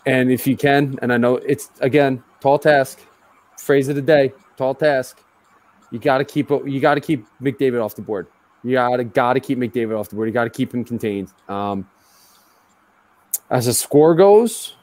and 0.06 0.32
if 0.32 0.48
you 0.48 0.56
can, 0.56 0.98
and 1.02 1.12
I 1.12 1.18
know 1.18 1.38
it's 1.38 1.72
again 1.82 2.24
tall 2.40 2.58
task, 2.58 3.00
phrase 3.58 3.90
of 3.90 3.96
the 3.96 4.02
day, 4.02 4.32
tall 4.56 4.76
task 4.76 5.22
you 5.92 6.00
got 6.00 6.20
to 6.20 6.26
keep 6.26 6.50
you 6.50 6.80
got 6.80 6.96
to 6.96 7.02
keep 7.02 7.26
McDavid 7.42 7.84
off 7.84 7.96
the 7.96 8.02
board. 8.02 8.28
You 8.64 8.74
got 8.74 8.98
to 8.98 9.04
got 9.04 9.34
to 9.34 9.40
keep 9.40 9.58
McDavid 9.58 9.98
off 10.00 10.10
the 10.10 10.16
board. 10.16 10.28
You 10.28 10.34
got 10.34 10.46
to 10.46 10.50
keep 10.50 10.74
him 10.74 10.84
contained. 10.84 11.32
Um, 11.48 11.88
as 13.50 13.68
a 13.68 13.74
score 13.74 14.16
goes, 14.16 14.76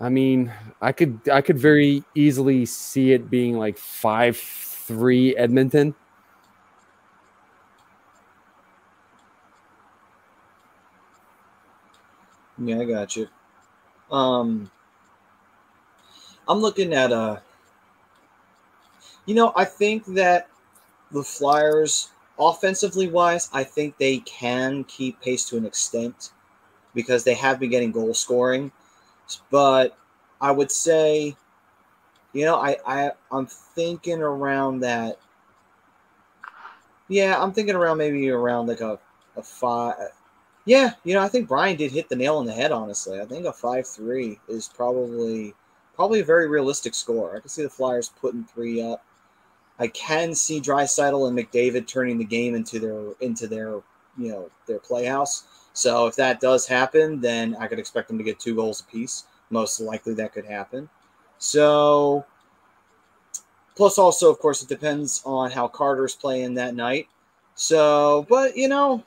I 0.00 0.08
mean, 0.08 0.52
I 0.80 0.92
could 0.92 1.20
I 1.30 1.42
could 1.42 1.58
very 1.58 2.02
easily 2.14 2.66
see 2.66 3.12
it 3.12 3.30
being 3.30 3.58
like 3.58 3.78
five 3.78 4.36
three 4.36 5.36
Edmonton. 5.36 5.94
Yeah, 12.58 12.80
I 12.80 12.84
got 12.84 13.16
you. 13.16 13.28
Um, 14.10 14.70
I'm 16.48 16.58
looking 16.58 16.92
at 16.92 17.10
a 17.12 17.42
you 19.26 19.34
know, 19.34 19.52
I 19.54 19.64
think 19.64 20.04
that 20.14 20.48
the 21.10 21.22
Flyers, 21.22 22.10
offensively 22.38 23.08
wise, 23.08 23.48
I 23.52 23.64
think 23.64 23.96
they 23.98 24.18
can 24.18 24.84
keep 24.84 25.20
pace 25.20 25.48
to 25.50 25.56
an 25.56 25.66
extent 25.66 26.30
because 26.94 27.24
they 27.24 27.34
have 27.34 27.60
been 27.60 27.70
getting 27.70 27.92
goal 27.92 28.14
scoring. 28.14 28.72
But 29.50 29.96
I 30.40 30.50
would 30.50 30.70
say, 30.70 31.36
you 32.32 32.44
know, 32.44 32.56
I, 32.56 32.76
I 32.86 33.10
I'm 33.30 33.46
thinking 33.46 34.20
around 34.20 34.80
that. 34.80 35.18
Yeah, 37.08 37.40
I'm 37.40 37.52
thinking 37.52 37.74
around 37.74 37.98
maybe 37.98 38.30
around 38.30 38.66
like 38.66 38.80
a, 38.80 38.98
a 39.36 39.42
five. 39.42 39.96
Yeah, 40.64 40.92
you 41.04 41.14
know, 41.14 41.20
I 41.20 41.28
think 41.28 41.48
Brian 41.48 41.76
did 41.76 41.92
hit 41.92 42.08
the 42.08 42.16
nail 42.16 42.36
on 42.36 42.46
the 42.46 42.52
head. 42.52 42.72
Honestly, 42.72 43.20
I 43.20 43.24
think 43.24 43.46
a 43.46 43.52
five 43.52 43.86
three 43.86 44.40
is 44.48 44.68
probably 44.74 45.54
probably 45.94 46.20
a 46.20 46.24
very 46.24 46.48
realistic 46.48 46.94
score. 46.94 47.36
I 47.36 47.40
can 47.40 47.48
see 47.48 47.62
the 47.62 47.70
Flyers 47.70 48.10
putting 48.20 48.44
three 48.44 48.82
up. 48.82 49.04
I 49.78 49.88
can 49.88 50.34
see 50.34 50.60
Draisaitl 50.60 51.28
and 51.28 51.38
McDavid 51.38 51.86
turning 51.86 52.18
the 52.18 52.24
game 52.24 52.54
into 52.54 52.78
their 52.78 53.12
into 53.20 53.46
their 53.46 53.80
you 54.16 54.28
know 54.28 54.50
their 54.66 54.78
playhouse. 54.78 55.44
So 55.72 56.06
if 56.06 56.16
that 56.16 56.40
does 56.40 56.66
happen, 56.66 57.20
then 57.20 57.56
I 57.58 57.66
could 57.66 57.78
expect 57.78 58.08
them 58.08 58.18
to 58.18 58.24
get 58.24 58.38
two 58.38 58.54
goals 58.54 58.80
apiece. 58.80 59.24
Most 59.50 59.80
likely 59.80 60.14
that 60.14 60.32
could 60.32 60.44
happen. 60.44 60.88
So 61.38 62.24
plus 63.74 63.98
also 63.98 64.30
of 64.30 64.38
course 64.38 64.62
it 64.62 64.68
depends 64.68 65.22
on 65.24 65.50
how 65.50 65.68
Carter's 65.68 66.14
playing 66.14 66.54
that 66.54 66.74
night. 66.74 67.08
So 67.54 68.26
but 68.28 68.56
you 68.56 68.68
know, 68.68 69.02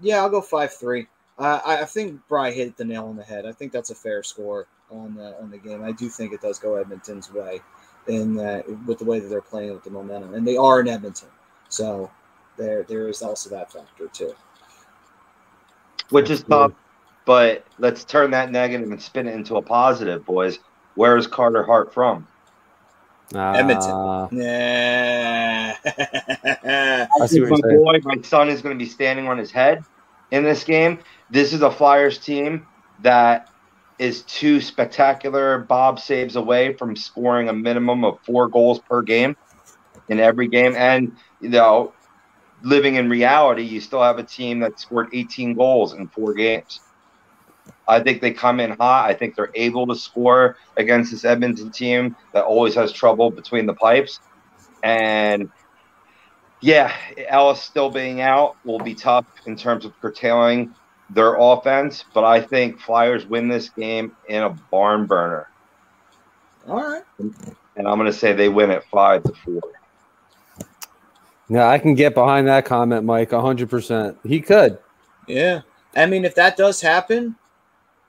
yeah, 0.00 0.18
I'll 0.18 0.30
go 0.30 0.42
five 0.42 0.72
three. 0.74 1.06
I, 1.38 1.78
I 1.82 1.84
think 1.84 2.20
Bry 2.28 2.50
hit 2.50 2.76
the 2.76 2.84
nail 2.84 3.06
on 3.06 3.16
the 3.16 3.22
head. 3.22 3.46
I 3.46 3.52
think 3.52 3.72
that's 3.72 3.90
a 3.90 3.94
fair 3.94 4.22
score 4.22 4.66
on 4.90 5.14
the 5.14 5.40
on 5.40 5.50
the 5.50 5.58
game. 5.58 5.82
I 5.82 5.92
do 5.92 6.08
think 6.08 6.32
it 6.32 6.42
does 6.42 6.58
go 6.58 6.76
Edmonton's 6.76 7.32
way 7.32 7.60
in 8.08 8.34
that 8.36 8.64
with 8.86 8.98
the 8.98 9.04
way 9.04 9.20
that 9.20 9.28
they're 9.28 9.40
playing 9.40 9.72
with 9.72 9.84
the 9.84 9.90
momentum, 9.90 10.34
and 10.34 10.46
they 10.46 10.56
are 10.56 10.80
in 10.80 10.88
Edmonton, 10.88 11.28
so 11.68 12.10
there 12.56 12.82
there 12.84 13.08
is 13.08 13.22
also 13.22 13.50
that 13.50 13.72
factor 13.72 14.08
too. 14.08 14.34
Which 16.10 16.30
is 16.30 16.42
tough, 16.42 16.72
but 17.26 17.66
let's 17.78 18.04
turn 18.04 18.30
that 18.30 18.50
negative 18.50 18.90
and 18.90 19.00
spin 19.00 19.28
it 19.28 19.34
into 19.34 19.56
a 19.56 19.62
positive, 19.62 20.24
boys. 20.24 20.58
Where 20.94 21.16
is 21.16 21.26
Carter 21.26 21.62
Hart 21.62 21.92
from? 21.92 22.26
Uh, 23.34 23.52
Edmonton. 23.52 24.28
Yeah. 24.32 25.76
I 25.84 27.26
see 27.26 27.42
what 27.42 27.50
my 27.50 27.58
you're 27.70 27.84
boy, 27.84 28.00
my 28.02 28.22
son, 28.22 28.48
is 28.48 28.62
going 28.62 28.76
to 28.76 28.82
be 28.82 28.88
standing 28.88 29.28
on 29.28 29.36
his 29.36 29.50
head 29.50 29.84
in 30.30 30.42
this 30.44 30.64
game. 30.64 30.98
This 31.30 31.52
is 31.52 31.60
a 31.60 31.70
Flyers 31.70 32.18
team 32.18 32.66
that 33.02 33.50
is 33.98 34.22
two 34.22 34.60
spectacular 34.60 35.58
Bob 35.58 35.98
saves 35.98 36.36
away 36.36 36.74
from 36.74 36.94
scoring 36.94 37.48
a 37.48 37.52
minimum 37.52 38.04
of 38.04 38.18
four 38.24 38.48
goals 38.48 38.78
per 38.78 39.02
game 39.02 39.36
in 40.08 40.20
every 40.20 40.48
game. 40.48 40.74
And, 40.76 41.16
you 41.40 41.48
know, 41.48 41.92
living 42.62 42.96
in 42.96 43.08
reality, 43.08 43.62
you 43.62 43.80
still 43.80 44.02
have 44.02 44.18
a 44.18 44.22
team 44.22 44.60
that 44.60 44.78
scored 44.78 45.08
18 45.12 45.54
goals 45.54 45.94
in 45.94 46.08
four 46.08 46.34
games. 46.34 46.80
I 47.86 48.00
think 48.00 48.20
they 48.20 48.32
come 48.32 48.60
in 48.60 48.72
hot. 48.72 49.08
I 49.08 49.14
think 49.14 49.34
they're 49.34 49.50
able 49.54 49.86
to 49.86 49.96
score 49.96 50.56
against 50.76 51.10
this 51.10 51.24
Edmonton 51.24 51.70
team 51.70 52.16
that 52.34 52.44
always 52.44 52.74
has 52.74 52.92
trouble 52.92 53.30
between 53.30 53.66
the 53.66 53.74
pipes. 53.74 54.20
And 54.82 55.50
yeah, 56.60 56.94
Ellis 57.28 57.62
still 57.62 57.90
being 57.90 58.20
out 58.20 58.56
will 58.64 58.78
be 58.78 58.94
tough 58.94 59.24
in 59.46 59.56
terms 59.56 59.84
of 59.84 59.98
curtailing 60.00 60.74
their 61.10 61.36
offense, 61.38 62.04
but 62.14 62.24
I 62.24 62.40
think 62.40 62.80
Flyers 62.80 63.26
win 63.26 63.48
this 63.48 63.68
game 63.70 64.16
in 64.28 64.42
a 64.42 64.50
barn 64.50 65.06
burner. 65.06 65.48
All 66.66 66.76
right. 66.76 67.02
And 67.18 67.88
I'm 67.88 67.98
going 67.98 68.10
to 68.10 68.12
say 68.12 68.32
they 68.32 68.48
win 68.48 68.70
at 68.70 68.84
5 68.90 69.22
to 69.24 69.32
4. 69.44 69.60
Yeah, 71.50 71.68
I 71.68 71.78
can 71.78 71.94
get 71.94 72.14
behind 72.14 72.46
that 72.48 72.66
comment, 72.66 73.04
Mike. 73.04 73.30
hundred 73.30 73.70
percent. 73.70 74.18
He 74.22 74.40
could. 74.40 74.78
Yeah. 75.26 75.62
I 75.96 76.04
mean, 76.04 76.24
if 76.24 76.34
that 76.34 76.56
does 76.56 76.80
happen, 76.80 77.36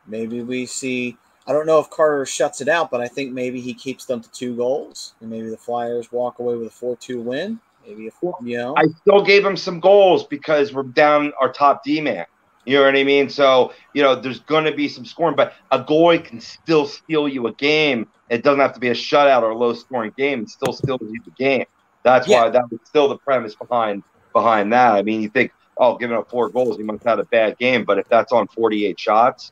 maybe 0.08 0.43
we 0.43 0.66
see. 0.66 1.18
I 1.47 1.54
don't 1.54 1.66
know 1.66 1.80
if 1.80 1.89
Carter 1.89 2.26
shuts 2.26 2.60
it 2.62 2.68
out, 2.68 2.91
but 2.91 3.02
I 3.02 3.08
think 3.08 3.32
maybe 3.32 3.62
he 3.62 3.74
keeps 3.74 4.06
them 4.06 4.22
to 4.22 4.30
two 4.32 4.56
goals, 4.56 5.14
and 5.22 5.30
maybe 5.30 5.50
the 5.50 5.58
Flyers 5.58 6.12
walk 6.12 6.39
away 6.39 6.58
with 6.58 6.68
a 6.68 6.72
four-two 6.72 7.22
win. 7.22 7.60
Maybe 7.88 8.08
a 8.08 8.12
four, 8.12 8.38
you 8.43 8.58
know. 8.58 8.76
I 8.78 8.84
still 9.02 9.24
gave 9.24 9.45
him 9.45 9.56
some 9.56 9.80
goals 9.80 10.26
because 10.28 10.74
we're 10.74 10.84
down 10.84 11.32
our 11.39 11.52
top 11.52 11.84
D 11.84 12.02
man. 12.02 12.26
You 12.70 12.78
know 12.78 12.84
what 12.86 12.95
I 12.95 13.03
mean? 13.03 13.30
So, 13.30 13.74
you 13.93 14.03
know, 14.03 14.13
there's 14.13 14.41
going 14.41 14.65
to 14.65 14.72
be 14.72 14.88
some 14.88 15.03
scoring, 15.03 15.36
but 15.36 15.53
a 15.72 15.84
goalie 15.84 16.24
can 16.24 16.39
still 16.39 16.86
steal 16.86 17.28
you 17.28 17.47
a 17.47 17.53
game. 17.55 18.07
It 18.30 18.43
doesn't 18.43 18.59
have 18.59 18.74
to 18.74 18.80
be 18.80 18.89
a 18.89 18.93
shutout 18.93 19.41
or 19.41 19.49
a 19.49 19.57
low 19.57 19.74
scoring 19.74 20.11
game. 20.15 20.43
It 20.43 20.49
still 20.49 20.74
steals 20.74 20.99
you 21.01 21.20
the 21.26 21.32
game. 21.32 21.65
That's 22.03 22.28
Yeah. 22.28 22.43
why 22.43 22.49
that 22.49 22.63
was 22.70 22.80
still 22.86 23.07
the 23.09 23.17
premise 23.17 23.55
behind 23.55 24.03
behind 24.34 24.72
that. 24.74 24.93
I 24.93 25.01
mean, 25.01 25.22
you 25.24 25.30
think, 25.30 25.51
oh, 25.78 25.97
giving 25.97 26.15
up 26.15 26.30
four 26.30 26.49
goals, 26.49 26.78
he 26.78 26.84
must 26.84 27.03
have 27.05 27.17
had 27.17 27.20
a 27.22 27.26
bad 27.26 27.57
game. 27.57 27.86
But 27.86 27.97
if 27.97 28.07
that's 28.07 28.32
on 28.32 28.47
48 28.49 28.99
shots, 28.99 29.51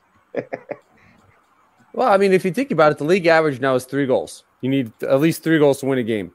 Well, 1.92 2.08
I 2.08 2.18
mean, 2.18 2.32
if 2.32 2.44
you 2.44 2.52
think 2.52 2.70
about 2.70 2.92
it, 2.92 2.98
the 2.98 3.04
league 3.04 3.26
average 3.26 3.60
now 3.60 3.74
is 3.74 3.84
three 3.84 4.06
goals. 4.06 4.44
You 4.60 4.68
need 4.70 4.92
at 5.02 5.18
least 5.20 5.42
three 5.42 5.58
goals 5.58 5.80
to 5.80 5.86
win 5.86 5.98
a 5.98 6.04
game. 6.04 6.30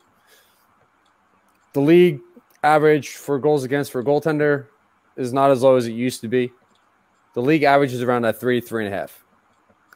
The 1.73 1.79
league 1.79 2.19
average 2.61 3.15
for 3.15 3.39
goals 3.39 3.63
against 3.63 3.91
for 3.91 4.01
a 4.01 4.03
goaltender 4.03 4.67
is 5.15 5.31
not 5.31 5.51
as 5.51 5.63
low 5.63 5.75
as 5.77 5.87
it 5.87 5.93
used 5.93 6.21
to 6.21 6.27
be. 6.27 6.51
The 7.33 7.41
league 7.41 7.63
average 7.63 7.93
is 7.93 8.01
around 8.01 8.23
that 8.23 8.39
three, 8.39 8.61
three 8.61 8.85
and 8.85 8.93
a 8.93 8.97
half. 8.97 9.23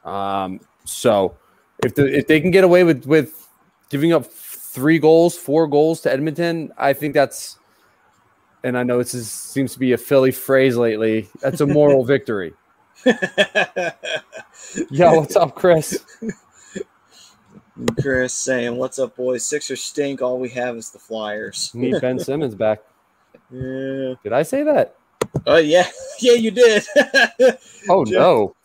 Um, 0.03 0.59
so 0.85 1.37
if 1.83 1.95
the 1.95 2.05
if 2.05 2.27
they 2.27 2.39
can 2.41 2.51
get 2.51 2.63
away 2.63 2.83
with 2.83 3.05
with 3.05 3.47
giving 3.89 4.13
up 4.13 4.25
three 4.25 4.99
goals, 4.99 5.37
four 5.37 5.67
goals 5.67 6.01
to 6.01 6.11
Edmonton, 6.11 6.71
I 6.77 6.93
think 6.93 7.13
that's 7.13 7.57
and 8.63 8.77
I 8.77 8.83
know 8.83 8.97
this 8.97 9.13
is, 9.13 9.31
seems 9.31 9.73
to 9.73 9.79
be 9.79 9.93
a 9.93 9.97
Philly 9.97 10.31
phrase 10.31 10.75
lately. 10.75 11.29
That's 11.41 11.61
a 11.61 11.67
moral 11.67 12.03
victory. 12.13 12.53
Yo, 14.89 15.13
what's 15.13 15.35
up, 15.35 15.55
Chris? 15.55 16.03
Chris 18.01 18.33
saying, 18.33 18.75
"What's 18.75 18.97
up, 18.99 19.15
boys? 19.15 19.45
Sixers 19.45 19.81
stink. 19.81 20.21
All 20.21 20.39
we 20.39 20.49
have 20.49 20.75
is 20.75 20.89
the 20.89 20.99
Flyers." 20.99 21.71
Need 21.73 22.01
Ben 22.01 22.19
Simmons 22.23 22.55
back. 22.55 22.79
Yeah. 23.51 24.15
Did 24.23 24.33
I 24.33 24.43
say 24.43 24.63
that? 24.63 24.95
Oh 25.45 25.57
yeah, 25.57 25.87
yeah, 26.19 26.33
you 26.33 26.51
did. 26.51 26.83
Oh 27.89 28.03
Joe- 28.03 28.19
no. 28.19 28.55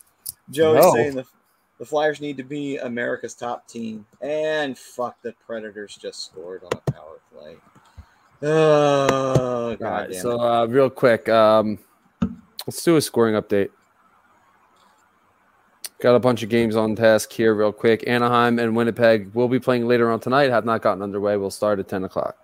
Joey's 0.50 0.82
No. 0.84 0.92
saying 0.94 1.14
the, 1.14 1.24
the 1.78 1.84
Flyers 1.84 2.20
need 2.20 2.36
to 2.36 2.42
be 2.42 2.76
America's 2.78 3.34
top 3.34 3.68
team. 3.68 4.04
And 4.20 4.76
fuck, 4.76 5.16
the 5.22 5.32
Predators 5.46 5.96
just 5.96 6.24
scored 6.24 6.62
on 6.64 6.70
a 6.86 6.90
power 6.92 7.20
play. 7.32 7.56
Oh, 8.42 9.76
God 9.76 10.08
right. 10.08 10.14
So 10.14 10.40
uh, 10.40 10.66
real 10.66 10.90
quick, 10.90 11.28
um, 11.28 11.78
let's 12.66 12.82
do 12.82 12.96
a 12.96 13.00
scoring 13.00 13.34
update. 13.40 13.70
Got 16.00 16.16
a 16.16 16.20
bunch 16.20 16.42
of 16.42 16.48
games 16.48 16.74
on 16.74 16.96
task 16.96 17.30
here, 17.32 17.54
real 17.54 17.72
quick. 17.72 18.02
Anaheim 18.08 18.58
and 18.58 18.74
Winnipeg 18.74 19.32
will 19.34 19.46
be 19.46 19.60
playing 19.60 19.86
later 19.86 20.10
on 20.10 20.18
tonight. 20.18 20.50
Have 20.50 20.64
not 20.64 20.82
gotten 20.82 21.00
underway. 21.02 21.36
We'll 21.36 21.50
start 21.50 21.78
at 21.78 21.86
ten 21.86 22.02
o'clock. 22.02 22.36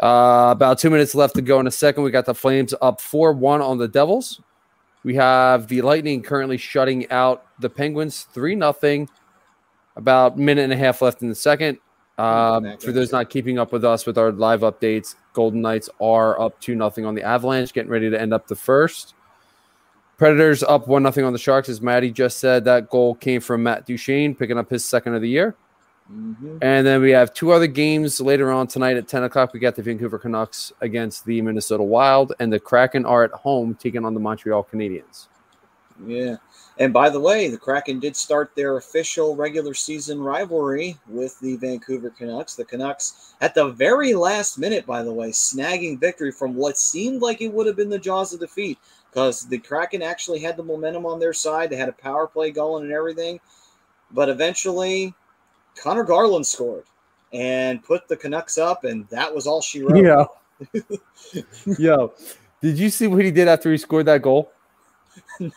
Uh, 0.00 0.48
about 0.50 0.78
two 0.78 0.88
minutes 0.88 1.14
left 1.14 1.34
to 1.34 1.42
go 1.42 1.60
in 1.60 1.66
a 1.66 1.70
second. 1.70 2.02
We 2.02 2.10
got 2.10 2.24
the 2.24 2.34
Flames 2.34 2.74
up 2.80 3.00
four 3.00 3.32
one 3.32 3.60
on 3.60 3.78
the 3.78 3.86
Devils. 3.86 4.40
We 5.02 5.14
have 5.16 5.68
the 5.68 5.82
Lightning 5.82 6.22
currently 6.22 6.56
shutting 6.56 7.10
out 7.10 7.44
the 7.58 7.68
Penguins 7.68 8.22
three 8.32 8.54
nothing. 8.54 9.08
About 9.96 10.38
minute 10.38 10.62
and 10.62 10.72
a 10.72 10.76
half 10.76 11.02
left 11.02 11.20
in 11.20 11.28
the 11.28 11.34
second. 11.34 11.78
Um, 12.16 12.76
for 12.78 12.92
those 12.92 13.12
not 13.12 13.28
keeping 13.28 13.58
up 13.58 13.72
with 13.72 13.84
us 13.84 14.06
with 14.06 14.18
our 14.18 14.30
live 14.30 14.60
updates, 14.60 15.14
Golden 15.32 15.60
Knights 15.62 15.88
are 16.00 16.40
up 16.40 16.58
two 16.60 16.74
nothing 16.74 17.04
on 17.04 17.14
the 17.14 17.22
Avalanche, 17.22 17.72
getting 17.72 17.90
ready 17.90 18.08
to 18.08 18.20
end 18.20 18.32
up 18.32 18.46
the 18.46 18.56
first. 18.56 19.14
Predators 20.16 20.62
up 20.62 20.86
one 20.86 21.02
nothing 21.02 21.24
on 21.24 21.32
the 21.32 21.38
Sharks, 21.38 21.68
as 21.68 21.80
Maddie 21.80 22.10
just 22.10 22.38
said. 22.38 22.64
That 22.64 22.90
goal 22.90 23.14
came 23.14 23.40
from 23.40 23.62
Matt 23.62 23.86
Duchene, 23.86 24.34
picking 24.34 24.58
up 24.58 24.68
his 24.70 24.84
second 24.84 25.14
of 25.14 25.22
the 25.22 25.28
year. 25.30 25.56
Mhm. 26.10 26.58
And 26.60 26.86
then 26.86 27.00
we 27.00 27.10
have 27.10 27.32
two 27.32 27.52
other 27.52 27.66
games 27.66 28.20
later 28.20 28.50
on 28.50 28.66
tonight 28.66 28.96
at 28.96 29.06
10 29.06 29.22
o'clock. 29.22 29.52
We 29.52 29.60
got 29.60 29.76
the 29.76 29.82
Vancouver 29.82 30.18
Canucks 30.18 30.72
against 30.80 31.24
the 31.24 31.40
Minnesota 31.40 31.82
Wild, 31.82 32.32
and 32.40 32.52
the 32.52 32.58
Kraken 32.58 33.04
are 33.04 33.22
at 33.22 33.30
home 33.30 33.76
taking 33.80 34.04
on 34.04 34.14
the 34.14 34.20
Montreal 34.20 34.66
Canadiens. 34.72 35.28
Yeah. 36.04 36.36
And 36.78 36.94
by 36.94 37.10
the 37.10 37.20
way, 37.20 37.48
the 37.48 37.58
Kraken 37.58 38.00
did 38.00 38.16
start 38.16 38.52
their 38.56 38.78
official 38.78 39.36
regular 39.36 39.74
season 39.74 40.20
rivalry 40.20 40.96
with 41.06 41.38
the 41.40 41.56
Vancouver 41.56 42.08
Canucks. 42.08 42.54
The 42.54 42.64
Canucks, 42.64 43.34
at 43.42 43.54
the 43.54 43.68
very 43.68 44.14
last 44.14 44.58
minute, 44.58 44.86
by 44.86 45.02
the 45.02 45.12
way, 45.12 45.30
snagging 45.30 46.00
victory 46.00 46.32
from 46.32 46.54
what 46.54 46.78
seemed 46.78 47.20
like 47.20 47.42
it 47.42 47.52
would 47.52 47.66
have 47.66 47.76
been 47.76 47.90
the 47.90 47.98
jaws 47.98 48.32
of 48.32 48.40
defeat 48.40 48.78
because 49.10 49.46
the 49.46 49.58
Kraken 49.58 50.02
actually 50.02 50.40
had 50.40 50.56
the 50.56 50.62
momentum 50.62 51.04
on 51.04 51.20
their 51.20 51.34
side. 51.34 51.68
They 51.68 51.76
had 51.76 51.90
a 51.90 51.92
power 51.92 52.26
play 52.26 52.50
going 52.50 52.84
and 52.84 52.92
everything. 52.92 53.38
But 54.10 54.30
eventually, 54.30 55.14
Conor 55.80 56.04
Garland 56.04 56.46
scored 56.46 56.84
and 57.32 57.82
put 57.82 58.06
the 58.06 58.16
Canucks 58.16 58.58
up, 58.58 58.84
and 58.84 59.08
that 59.08 59.34
was 59.34 59.46
all 59.46 59.62
she 59.62 59.82
wrote. 59.82 60.04
Yo. 60.04 60.26
Yo. 61.78 62.12
Did 62.60 62.78
you 62.78 62.90
see 62.90 63.06
what 63.06 63.24
he 63.24 63.30
did 63.30 63.48
after 63.48 63.70
he 63.70 63.78
scored 63.78 64.06
that 64.06 64.20
goal? 64.20 64.52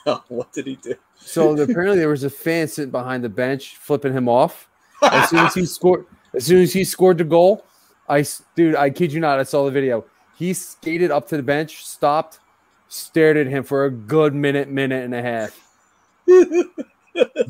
No, 0.05 0.23
what 0.29 0.53
did 0.53 0.65
he 0.65 0.77
do? 0.77 0.95
So 1.19 1.51
apparently 1.59 1.97
there 1.97 2.09
was 2.09 2.23
a 2.23 2.29
fan 2.29 2.67
sitting 2.67 2.91
behind 2.91 3.23
the 3.23 3.29
bench 3.29 3.75
flipping 3.77 4.13
him 4.13 4.29
off. 4.29 4.69
As 5.01 5.29
soon 5.29 5.39
as 5.39 5.53
he 5.53 5.65
scored, 5.65 6.05
as 6.33 6.45
soon 6.45 6.61
as 6.61 6.71
he 6.71 6.85
scored 6.85 7.17
the 7.17 7.25
goal, 7.25 7.65
I 8.07 8.25
dude, 8.55 8.75
I 8.75 8.89
kid 8.89 9.11
you 9.11 9.19
not, 9.19 9.39
I 9.39 9.43
saw 9.43 9.65
the 9.65 9.71
video. 9.71 10.05
He 10.37 10.53
skated 10.53 11.11
up 11.11 11.27
to 11.29 11.37
the 11.37 11.43
bench, 11.43 11.85
stopped, 11.85 12.39
stared 12.87 13.35
at 13.35 13.47
him 13.47 13.63
for 13.63 13.85
a 13.85 13.91
good 13.91 14.33
minute, 14.33 14.69
minute 14.69 15.03
and 15.03 15.13
a 15.13 15.21
half. 15.21 15.59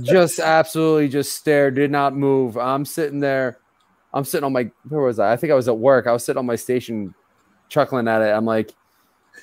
just 0.01 0.39
absolutely 0.39 1.07
just 1.07 1.35
stared, 1.35 1.75
did 1.75 1.91
not 1.91 2.15
move. 2.15 2.57
I'm 2.57 2.85
sitting 2.85 3.19
there. 3.19 3.59
I'm 4.13 4.25
sitting 4.25 4.43
on 4.43 4.53
my 4.53 4.69
where 4.87 5.01
was 5.01 5.19
I? 5.19 5.33
I 5.33 5.37
think 5.37 5.51
I 5.51 5.55
was 5.55 5.67
at 5.67 5.77
work. 5.77 6.07
I 6.07 6.11
was 6.11 6.23
sitting 6.23 6.37
on 6.37 6.45
my 6.45 6.55
station 6.55 7.13
chuckling 7.69 8.07
at 8.07 8.21
it. 8.21 8.31
I'm 8.31 8.45
like, 8.45 8.73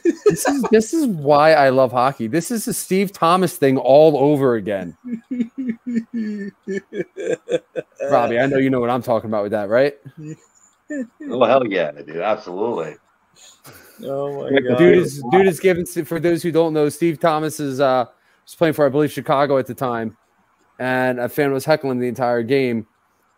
this 0.04 0.46
is 0.46 0.62
this 0.70 0.94
is 0.94 1.06
why 1.06 1.54
I 1.54 1.70
love 1.70 1.90
hockey. 1.92 2.26
This 2.28 2.50
is 2.50 2.68
a 2.68 2.74
Steve 2.74 3.12
Thomas 3.12 3.56
thing 3.56 3.76
all 3.76 4.16
over 4.16 4.54
again. 4.54 4.96
Robbie, 8.10 8.38
I 8.38 8.46
know 8.46 8.58
you 8.58 8.70
know 8.70 8.80
what 8.80 8.90
I'm 8.90 9.02
talking 9.02 9.28
about 9.28 9.42
with 9.42 9.52
that, 9.52 9.68
right? 9.68 9.94
oh, 11.28 11.44
hell 11.44 11.66
yeah, 11.66 11.90
dude. 11.92 12.16
Absolutely. 12.18 12.96
Oh 14.04 14.50
my 14.50 14.60
god. 14.60 14.78
Dude 14.78 14.98
is 14.98 15.22
dude 15.30 15.46
is 15.46 15.60
given 15.60 15.84
for 15.86 16.20
those 16.20 16.42
who 16.42 16.52
don't 16.52 16.72
know, 16.72 16.88
Steve 16.88 17.18
Thomas 17.18 17.60
is 17.60 17.80
uh 17.80 18.06
was 18.50 18.56
playing 18.56 18.74
for 18.74 18.84
I 18.84 18.88
believe 18.88 19.12
Chicago 19.12 19.58
at 19.58 19.66
the 19.66 19.74
time, 19.74 20.16
and 20.78 21.20
a 21.20 21.28
fan 21.28 21.52
was 21.52 21.64
heckling 21.64 22.00
the 22.00 22.08
entire 22.08 22.42
game 22.42 22.86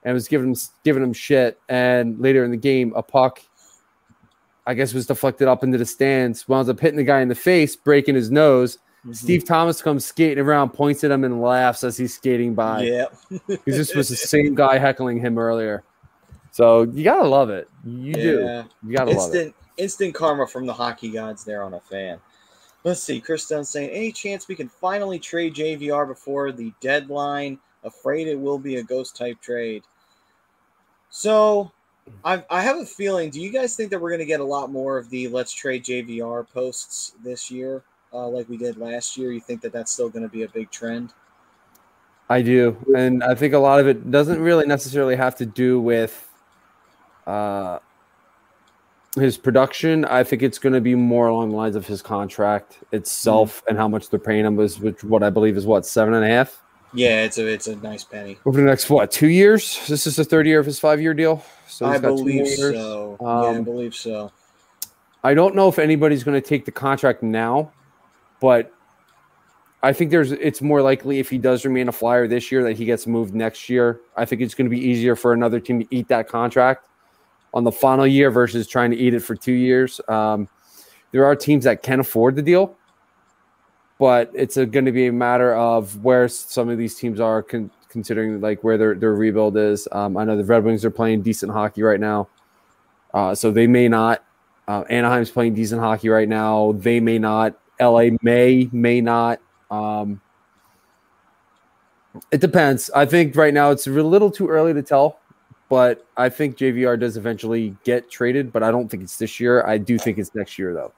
and 0.05 0.15
was 0.15 0.27
giving 0.27 0.49
him 0.49 0.57
giving 0.85 1.03
him 1.03 1.13
shit. 1.13 1.61
And 1.69 2.19
later 2.19 2.45
in 2.45 2.51
the 2.51 2.57
game, 2.57 2.93
a 2.97 3.03
puck, 3.03 3.41
I 4.67 4.75
guess, 4.75 4.95
was 4.95 5.07
deflected 5.07 5.49
up 5.49 5.63
into 5.63 5.79
the 5.79 5.87
stands, 5.87 6.49
wound 6.49 6.69
up 6.69 6.81
hitting 6.81 6.97
the 6.97 7.05
guy 7.05 7.21
in 7.21 7.29
the 7.29 7.35
face, 7.35 7.77
breaking 7.77 8.15
his 8.15 8.31
nose. 8.31 8.79
Mhm. 9.07 9.17
Steve 9.17 9.45
Thomas 9.45 9.83
comes 9.83 10.05
skating 10.05 10.43
around, 10.43 10.71
points 10.71 11.05
at 11.05 11.11
him, 11.11 11.25
and 11.25 11.43
laughs 11.43 11.85
as 11.85 11.97
he's 11.97 12.15
skating 12.15 12.55
by. 12.55 12.83
Yeah. 12.83 13.07
Because 13.49 13.77
this 13.77 13.95
was 13.95 14.09
the 14.09 14.17
same 14.17 14.55
guy 14.55 14.79
heckling 14.79 15.19
him 15.19 15.39
earlier. 15.39 15.83
So 16.53 16.83
you 16.83 17.03
gotta 17.05 17.27
love 17.29 17.51
it. 17.51 17.69
You 17.85 18.15
do. 18.15 18.65
You 18.87 18.97
gotta 18.97 19.11
love 19.11 19.35
it. 19.35 19.39
Instant 19.39 19.55
instant 19.79 20.15
karma 20.15 20.47
from 20.47 20.67
the 20.67 20.73
hockey 20.73 21.11
gods 21.11 21.45
there 21.45 21.63
on 21.63 21.75
a 21.75 21.81
fan. 21.81 22.19
Let's 22.85 23.03
see. 23.03 23.21
Chris 23.21 23.47
Dunn 23.47 23.65
saying, 23.65 23.91
any 23.91 24.11
chance 24.11 24.49
we 24.49 24.57
can 24.57 24.69
finally 24.69 25.19
trade 25.19 25.55
JVR 25.55 26.07
before 26.07 26.51
the 26.51 26.73
deadline? 26.81 27.59
Afraid 27.85 28.29
it 28.29 28.39
will 28.39 28.59
be 28.59 28.77
a 28.77 28.83
ghost 28.83 29.17
type 29.17 29.41
trade. 29.41 29.85
So 31.11 31.71
I, 32.25 32.45
I 32.51 32.63
have 32.63 32.79
a 32.79 32.87
feeling. 32.87 33.31
Do 33.31 33.41
you 33.41 33.53
guys 33.53 33.77
think 33.77 33.91
that 33.91 34.01
we're 34.01 34.11
going 34.11 34.21
to 34.21 34.27
get 34.27 34.41
a 34.41 34.45
lot 34.45 34.71
more 34.71 34.99
of 34.99 35.11
the 35.11 35.29
"Let's 35.29 35.53
trade 35.53 35.85
JVR" 35.85 36.49
posts 36.49 37.15
this 37.23 37.51
year, 37.51 37.83
uh, 38.13 38.29
like 38.29 38.49
we 38.49 38.57
did 38.57 38.77
last 38.77 39.17
year? 39.17 39.33
You 39.33 39.41
think 39.41 39.61
that 39.63 39.73
that's 39.73 39.93
still 39.93 40.09
going 40.09 40.23
to 40.23 40.29
be 40.29 40.43
a 40.43 40.49
big 40.49 40.71
trend? 40.71 41.13
I 42.29 42.43
do, 42.43 42.77
and 42.97 43.23
I 43.23 43.35
think 43.35 43.53
a 43.53 43.59
lot 43.59 43.79
of 43.79 43.87
it 43.87 44.11
doesn't 44.11 44.41
really 44.41 44.67
necessarily 44.67 45.17
have 45.17 45.37
to 45.37 45.47
do 45.47 45.81
with 45.81 46.29
uh, 47.27 47.79
his 49.17 49.37
production. 49.37 50.05
I 50.07 50.25
think 50.25 50.43
it's 50.43 50.59
going 50.59 50.73
to 50.73 50.81
be 50.81 50.95
more 50.95 51.29
along 51.29 51.51
the 51.51 51.57
lines 51.57 51.77
of 51.77 51.87
his 51.87 52.03
contract 52.03 52.79
itself 52.93 53.59
mm-hmm. 53.59 53.71
and 53.71 53.79
how 53.79 53.89
much 53.89 54.09
they're 54.09 54.21
paying 54.21 54.45
him. 54.45 54.59
Is 54.61 54.81
which 54.81 55.05
what 55.05 55.23
I 55.23 55.31
believe 55.31 55.57
is 55.57 55.67
what 55.67 55.87
seven 55.87 56.15
and 56.15 56.25
a 56.25 56.29
half. 56.29 56.63
Yeah, 56.95 57.25
it's 57.25 57.39
a 57.39 57.47
it's 57.47 57.67
a 57.67 57.77
nice 57.77 58.05
penny 58.05 58.39
over 58.45 58.61
the 58.61 58.67
next 58.67 58.89
what 58.91 59.11
two 59.11 59.29
years. 59.29 59.87
This 59.89 60.07
is 60.07 60.17
the 60.17 60.25
third 60.25 60.47
year 60.47 60.61
of 60.61 60.67
his 60.67 60.79
five 60.79 61.01
year 61.01 61.15
deal. 61.15 61.45
So 61.69 61.87
I 61.87 61.99
believe 61.99 62.47
so. 62.47 63.17
Um, 63.21 63.27
yeah, 63.27 63.29
I 63.29 63.57
um, 63.57 63.65
believe 63.65 63.95
so. 63.95 64.31
I 65.25 65.35
don't 65.35 65.55
know 65.55 65.69
if 65.69 65.79
anybody's 65.79 66.25
going 66.25 66.41
to 66.41 66.47
take 66.47 66.65
the 66.65 66.73
contract 66.73 67.23
now, 67.23 67.73
but 68.41 68.73
I 69.83 69.93
think 69.93 70.11
there's 70.11 70.33
it's 70.33 70.61
more 70.61 70.83
likely 70.83 71.19
if 71.19 71.31
he 71.31 71.39
does 71.39 71.65
remain 71.65 71.89
a 71.89 71.93
flyer 71.93 72.27
this 72.27 72.53
year 72.53 72.63
that 72.65 72.77
he 72.77 72.85
gets 72.85 73.07
moved 73.07 73.35
next 73.35 73.69
year. 73.69 74.01
I 74.17 74.25
think 74.25 74.43
it's 74.43 74.55
going 74.55 74.67
to 74.67 74.71
be 74.71 74.81
easier 74.81 75.17
for 75.17 75.33
another 75.33 75.61
team 75.61 75.81
to 75.81 75.87
eat 75.91 76.09
that 76.09 76.29
contract 76.29 76.89
on 77.55 77.65
the 77.65 77.73
final 77.73 78.07
year 78.07 78.31
versus 78.31 78.67
trying 78.67 78.91
to 78.91 78.97
eat 78.97 79.15
it 79.15 79.21
for 79.21 79.37
two 79.37 79.53
years. 79.53 80.01
Um, 80.09 80.49
there 81.13 81.25
are 81.25 81.37
teams 81.37 81.65
that 81.65 81.83
can 81.83 82.01
afford 82.01 82.37
the 82.37 82.43
deal, 82.43 82.75
but 83.99 84.31
it's 84.35 84.57
going 84.57 84.85
to 84.85 84.93
be 84.93 85.07
a 85.07 85.13
matter 85.13 85.55
of 85.55 86.03
where 86.03 86.29
some 86.29 86.69
of 86.69 86.79
these 86.79 86.95
teams 86.95 87.21
are 87.21 87.43
con- 87.43 87.71
considering 87.89 88.41
like 88.41 88.65
where 88.65 88.79
their, 88.79 88.95
their 88.95 89.15
rebuild 89.15 89.57
is. 89.57 89.87
Um, 89.93 90.17
I 90.17 90.25
know 90.25 90.37
the 90.37 90.45
Red 90.45 90.65
Wings 90.65 90.85
are 90.85 90.91
playing 90.91 91.23
decent 91.23 91.53
hockey 91.53 91.83
right 91.83 92.01
now, 92.01 92.29
uh, 93.13 93.35
so 93.35 93.51
they 93.51 93.67
may 93.67 93.89
not. 93.89 94.25
Uh, 94.67 94.85
Anaheim's 94.89 95.31
playing 95.31 95.55
decent 95.55 95.81
hockey 95.81 96.09
right 96.09 96.29
now. 96.29 96.73
They 96.73 97.01
may 97.01 97.19
not. 97.19 97.59
LA 97.81 98.11
may 98.23 98.69
may 98.73 99.01
not. 99.01 99.41
Um, 99.71 100.21
it 102.31 102.41
depends. 102.41 102.91
I 102.95 103.07
think 103.07 103.37
right 103.37 103.53
now 103.53 103.71
it's 103.71 103.87
a 103.87 103.91
little 103.91 104.31
too 104.31 104.49
early 104.49 104.73
to 104.75 104.83
tell 104.83 105.19
but 105.73 106.07
I 106.19 106.29
think 106.29 106.59
JVR 106.59 107.01
does 107.01 107.17
eventually 107.17 107.75
get 107.83 108.11
traded, 108.11 108.53
but 108.53 108.63
I 108.63 108.71
don't 108.71 108.91
think 108.91 109.03
it's 109.03 109.17
this 109.17 109.41
year. 109.41 109.67
I 109.67 109.79
do 109.79 109.97
think 109.97 110.19
it's 110.19 110.35
next 110.35 110.59
year, 110.59 110.75
though. 110.75 110.93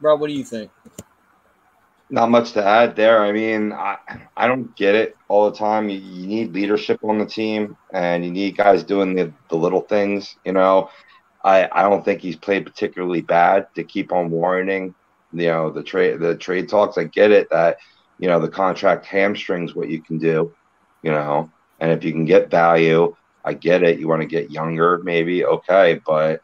Rob, 0.00 0.18
what 0.18 0.26
do 0.26 0.32
you 0.32 0.42
think? 0.42 0.72
Not 2.10 2.28
much 2.28 2.50
to 2.54 2.66
add 2.66 2.96
there. 2.96 3.22
I 3.22 3.30
mean, 3.30 3.72
I, 3.72 3.96
I 4.36 4.48
don't 4.48 4.74
get 4.74 4.96
it 4.96 5.16
all 5.28 5.48
the 5.48 5.56
time. 5.56 5.88
You, 5.88 6.00
you 6.00 6.26
need 6.26 6.52
leadership 6.52 6.98
on 7.04 7.18
the 7.18 7.26
team, 7.26 7.76
and 7.92 8.24
you 8.24 8.32
need 8.32 8.56
guys 8.56 8.82
doing 8.82 9.14
the, 9.14 9.32
the 9.48 9.56
little 9.56 9.82
things. 9.82 10.34
You 10.44 10.54
know, 10.54 10.90
I, 11.44 11.68
I 11.70 11.82
don't 11.88 12.04
think 12.04 12.22
he's 12.22 12.34
played 12.34 12.66
particularly 12.66 13.20
bad 13.20 13.72
to 13.76 13.84
keep 13.84 14.12
on 14.12 14.32
warning. 14.32 14.96
You 15.32 15.46
know, 15.46 15.70
the 15.70 15.84
trade 15.84 16.18
the 16.18 16.34
trade 16.34 16.68
talks. 16.68 16.98
I 16.98 17.04
get 17.04 17.30
it 17.30 17.48
that 17.50 17.76
you 18.18 18.26
know 18.26 18.40
the 18.40 18.48
contract 18.48 19.06
hamstrings 19.06 19.76
what 19.76 19.88
you 19.88 20.02
can 20.02 20.18
do. 20.18 20.52
You 21.04 21.12
know, 21.12 21.48
and 21.80 21.90
if 21.90 22.04
you 22.04 22.12
can 22.12 22.24
get 22.24 22.50
value, 22.50 23.14
I 23.44 23.54
get 23.54 23.82
it. 23.82 23.98
You 23.98 24.08
want 24.08 24.22
to 24.22 24.28
get 24.28 24.50
younger, 24.50 24.98
maybe 25.02 25.44
okay. 25.44 26.00
But 26.06 26.42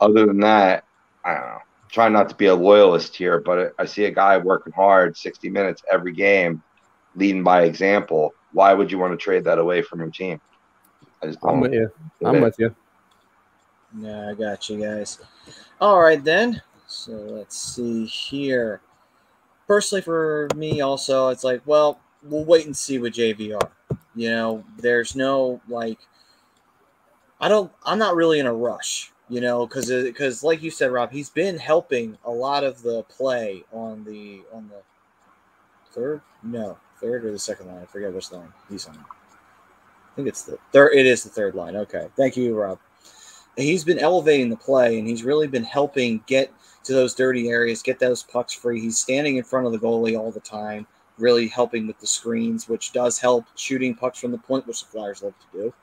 other 0.00 0.26
than 0.26 0.40
that, 0.40 0.84
I 1.24 1.34
don't 1.34 1.42
know. 1.42 1.58
Try 1.90 2.08
not 2.08 2.28
to 2.30 2.34
be 2.34 2.46
a 2.46 2.54
loyalist 2.54 3.14
here, 3.14 3.38
but 3.40 3.74
I 3.78 3.84
see 3.84 4.06
a 4.06 4.10
guy 4.10 4.38
working 4.38 4.72
hard, 4.72 5.16
60 5.16 5.50
minutes 5.50 5.82
every 5.90 6.12
game, 6.12 6.62
leading 7.14 7.44
by 7.44 7.64
example. 7.64 8.32
Why 8.52 8.72
would 8.72 8.90
you 8.90 8.98
want 8.98 9.12
to 9.12 9.22
trade 9.22 9.44
that 9.44 9.58
away 9.58 9.82
from 9.82 10.00
your 10.00 10.10
team? 10.10 10.40
I 11.22 11.26
just 11.26 11.38
I'm 11.42 11.60
with 11.60 11.72
you. 11.72 11.90
I'm 12.24 12.40
with 12.40 12.56
you. 12.58 12.74
Yeah, 13.98 14.30
I 14.30 14.34
got 14.34 14.68
you 14.70 14.80
guys. 14.80 15.18
All 15.80 16.00
right, 16.00 16.22
then. 16.22 16.62
So 16.86 17.12
let's 17.12 17.58
see 17.58 18.06
here. 18.06 18.80
Personally, 19.66 20.02
for 20.02 20.48
me, 20.56 20.80
also, 20.80 21.28
it's 21.28 21.44
like, 21.44 21.60
well, 21.66 22.00
we'll 22.22 22.44
wait 22.44 22.66
and 22.66 22.76
see 22.76 22.98
with 22.98 23.14
JVR. 23.14 23.68
You 24.14 24.30
know, 24.30 24.64
there's 24.78 25.16
no 25.16 25.60
like 25.68 25.98
I 27.40 27.48
don't 27.48 27.72
I'm 27.84 27.98
not 27.98 28.14
really 28.14 28.38
in 28.38 28.46
a 28.46 28.54
rush, 28.54 29.12
you 29.28 29.40
know, 29.40 29.66
cuz 29.66 29.90
uh, 29.90 30.10
cuz 30.14 30.42
like 30.42 30.62
you 30.62 30.70
said 30.70 30.92
Rob, 30.92 31.10
he's 31.10 31.30
been 31.30 31.58
helping 31.58 32.18
a 32.24 32.30
lot 32.30 32.64
of 32.64 32.82
the 32.82 33.02
play 33.04 33.64
on 33.72 34.04
the 34.04 34.42
on 34.52 34.68
the 34.68 34.82
third? 35.92 36.20
No, 36.42 36.78
third 37.00 37.24
or 37.24 37.32
the 37.32 37.38
second 37.38 37.68
line. 37.68 37.82
I 37.82 37.86
forget 37.86 38.12
which 38.12 38.32
line 38.32 38.52
he's 38.68 38.86
on. 38.86 38.98
I 38.98 40.14
think 40.16 40.28
it's 40.28 40.42
the 40.42 40.58
third 40.72 40.92
it 40.94 41.06
is 41.06 41.24
the 41.24 41.30
third 41.30 41.54
line. 41.54 41.76
Okay. 41.76 42.08
Thank 42.16 42.36
you, 42.36 42.54
Rob. 42.54 42.78
he's 43.56 43.84
been 43.84 43.98
elevating 43.98 44.50
the 44.50 44.56
play 44.56 44.98
and 44.98 45.08
he's 45.08 45.24
really 45.24 45.46
been 45.46 45.64
helping 45.64 46.22
get 46.26 46.52
to 46.84 46.92
those 46.92 47.14
dirty 47.14 47.48
areas, 47.48 47.82
get 47.82 47.98
those 47.98 48.22
pucks 48.22 48.52
free. 48.52 48.80
He's 48.80 48.98
standing 48.98 49.36
in 49.36 49.44
front 49.44 49.66
of 49.66 49.72
the 49.72 49.78
goalie 49.78 50.18
all 50.18 50.32
the 50.32 50.40
time 50.40 50.86
really 51.22 51.48
helping 51.48 51.86
with 51.86 51.98
the 52.00 52.06
screens, 52.06 52.68
which 52.68 52.92
does 52.92 53.18
help 53.18 53.46
shooting 53.56 53.94
pucks 53.94 54.18
from 54.18 54.32
the 54.32 54.38
point, 54.38 54.66
which 54.66 54.82
the 54.82 54.88
Flyers 54.88 55.22
love 55.22 55.34
to 55.52 55.58
do. 55.58 55.74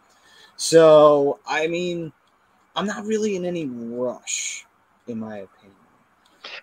So, 0.57 1.39
I 1.47 1.67
mean, 1.67 2.11
I'm 2.75 2.85
not 2.85 3.05
really 3.05 3.35
in 3.35 3.45
any 3.45 3.65
rush, 3.65 4.65
in 5.07 5.19
my 5.19 5.37
opinion. 5.37 5.75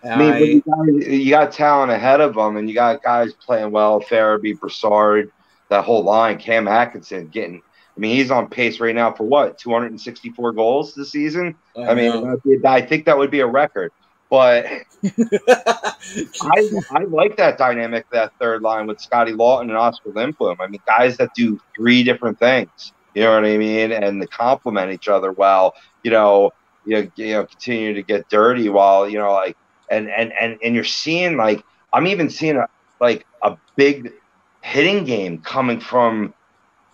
I 0.05 0.17
mean, 0.17 0.33
I, 0.33 0.39
you, 0.39 0.61
got, 0.63 1.11
you, 1.11 1.31
got, 1.31 1.53
talent 1.53 1.91
ahead 1.91 2.21
of 2.21 2.35
them, 2.35 2.57
and 2.57 2.69
you 2.69 2.75
got 2.75 3.03
guys 3.03 3.33
playing 3.33 3.71
well. 3.71 4.01
Farabee, 4.01 4.59
Brassard, 4.59 5.31
that 5.71 5.85
whole 5.85 6.05
line. 6.05 6.39
Cam 6.39 6.69
Atkinson 6.69 7.29
getting. 7.29 7.63
I 7.97 8.01
mean, 8.01 8.15
he's 8.15 8.31
on 8.31 8.49
pace 8.49 8.79
right 8.79 8.95
now 8.95 9.13
for 9.13 9.25
what 9.25 9.59
264 9.59 10.53
goals 10.53 10.95
this 10.95 11.11
season. 11.11 11.55
I, 11.77 11.87
I 11.87 11.95
mean, 11.95 12.37
I 12.65 12.83
think 12.83 13.07
that 13.07 13.17
would 13.17 13.31
be 13.31 13.41
a 13.41 13.47
record. 13.47 13.91
But 14.29 14.67
I, 15.05 16.71
I 16.91 17.05
like 17.09 17.37
that 17.37 17.59
dynamic, 17.59 18.07
that 18.11 18.33
third 18.41 18.63
line 18.63 18.87
with 18.87 19.01
Scotty 19.01 19.33
Laughton 19.33 19.63
and 19.63 19.77
Oskar 19.77 20.11
Lindblom. 20.11 20.57
I 20.61 20.67
mean, 20.67 20.81
guys 20.87 21.17
that 21.19 21.31
do 21.35 21.61
three 21.77 22.03
different 22.03 22.39
things. 22.39 22.93
You 23.15 23.23
know 23.23 23.35
what 23.35 23.45
I 23.45 23.57
mean? 23.57 23.93
And 23.93 24.21
they 24.21 24.27
complement 24.27 24.93
each 24.93 25.09
other 25.09 25.33
well. 25.33 25.75
You 26.03 26.11
know, 26.11 26.53
you 26.85 27.03
know, 27.03 27.11
you 27.17 27.33
know, 27.33 27.47
continue 27.47 27.95
to 27.95 28.03
get 28.03 28.29
dirty 28.29 28.69
while 28.69 29.09
you 29.09 29.19
know, 29.19 29.33
like, 29.33 29.57
and 29.91 30.11
and 30.11 30.33
and 30.39 30.59
and 30.63 30.75
you're 30.75 30.85
seeing 30.85 31.37
like 31.37 31.65
I'm 31.93 32.07
even 32.07 32.29
seeing 32.29 32.57
a 32.57 32.69
like 33.01 33.27
a 33.43 33.57
big 33.77 34.13
hitting 34.61 35.05
game 35.05 35.39
coming 35.41 35.81
from 35.81 36.35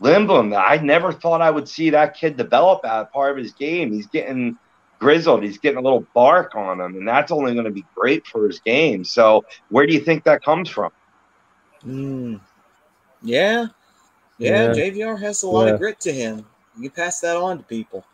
Lindblom 0.01 0.51
that 0.51 0.65
I 0.69 0.77
never 0.77 1.13
thought 1.13 1.41
I 1.41 1.51
would 1.51 1.69
see 1.69 1.91
that 1.91 2.15
kid 2.15 2.37
develop 2.37 2.85
at 2.85 3.13
part 3.13 3.33
of 3.33 3.39
his 3.39 3.53
game. 3.53 3.93
He's 3.93 4.07
getting 4.07 4.59
grizzled. 5.03 5.43
He's 5.43 5.59
getting 5.59 5.79
a 5.79 5.83
little 5.83 6.07
bark 6.15 6.55
on 6.55 6.81
him, 6.81 6.95
and 6.95 7.07
that's 7.07 7.33
only 7.33 7.55
going 7.55 7.65
to 7.65 7.73
be 7.73 7.85
great 7.95 8.25
for 8.25 8.47
his 8.47 8.61
game. 8.61 9.05
So, 9.05 9.45
where 9.69 9.85
do 9.85 9.93
you 9.93 9.99
think 9.99 10.23
that 10.25 10.45
comes 10.45 10.71
from? 10.71 10.93
Mm. 11.85 12.41
Yeah. 13.21 13.67
yeah, 14.39 14.73
yeah, 14.73 14.91
JVR 14.91 15.21
has 15.21 15.43
a 15.43 15.49
lot 15.49 15.67
yeah. 15.67 15.73
of 15.73 15.81
grit 15.81 15.99
to 16.01 16.13
him. 16.13 16.47
You 16.79 16.89
pass 16.89 17.19
that 17.21 17.37
on 17.37 17.59
to 17.59 17.65
people, 17.65 18.05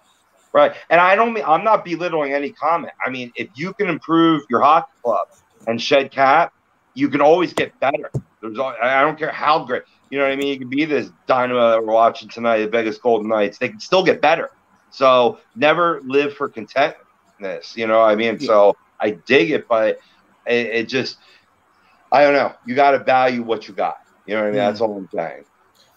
right? 0.53 0.75
And 0.89 0.99
I 0.99 1.15
don't 1.15 1.35
mean 1.35 1.45
I'm 1.47 1.63
not 1.63 1.85
belittling 1.85 2.33
any 2.33 2.51
comment. 2.53 2.95
I 3.05 3.11
mean, 3.11 3.33
if 3.37 3.49
you 3.55 3.75
can 3.75 3.89
improve 3.89 4.43
your 4.49 4.61
hockey 4.61 4.91
club 5.03 5.29
and 5.67 5.81
shed 5.81 6.11
cap, 6.11 6.55
you 6.95 7.09
can 7.11 7.21
always 7.21 7.53
get 7.53 7.79
better. 7.81 8.11
There's 8.41 8.59
I 8.59 9.03
don't 9.03 9.19
care 9.19 9.31
how 9.31 9.65
great. 9.65 9.83
You 10.11 10.19
know 10.19 10.25
what 10.25 10.33
I 10.33 10.37
mean? 10.37 10.49
You 10.49 10.59
can 10.59 10.71
be 10.71 10.87
this 10.87 11.11
dynamo 11.27 11.71
that 11.71 11.85
we're 11.85 11.93
watching 11.93 12.31
tonight, 12.31 12.61
the 12.61 12.69
Vegas 12.69 12.97
Golden 12.97 13.29
Knights. 13.29 13.59
They 13.59 13.69
can 13.69 13.79
still 13.79 14.03
get 14.03 14.23
better. 14.23 14.51
So 14.91 15.39
never 15.55 16.01
live 16.05 16.35
for 16.35 16.49
contentness. 16.49 17.77
You 17.77 17.87
know, 17.87 18.03
I 18.03 18.15
mean, 18.15 18.39
so 18.41 18.77
I 19.01 19.11
dig 19.11 19.51
it, 19.51 19.69
but 19.69 19.99
it, 20.47 20.67
it 20.67 20.89
just, 20.89 21.19
I 22.11 22.23
don't 22.23 22.35
know. 22.35 22.53
You 22.67 22.75
got 22.75 22.93
to 22.93 22.99
value 22.99 23.43
what 23.43 23.69
you 23.69 23.75
got. 23.75 23.99
You 24.27 24.35
know 24.35 24.43
what 24.43 24.49
I 24.49 24.51
mean? 24.51 24.59
That's 24.59 24.81
all 24.81 24.97
I'm 24.97 25.09
saying. 25.15 25.45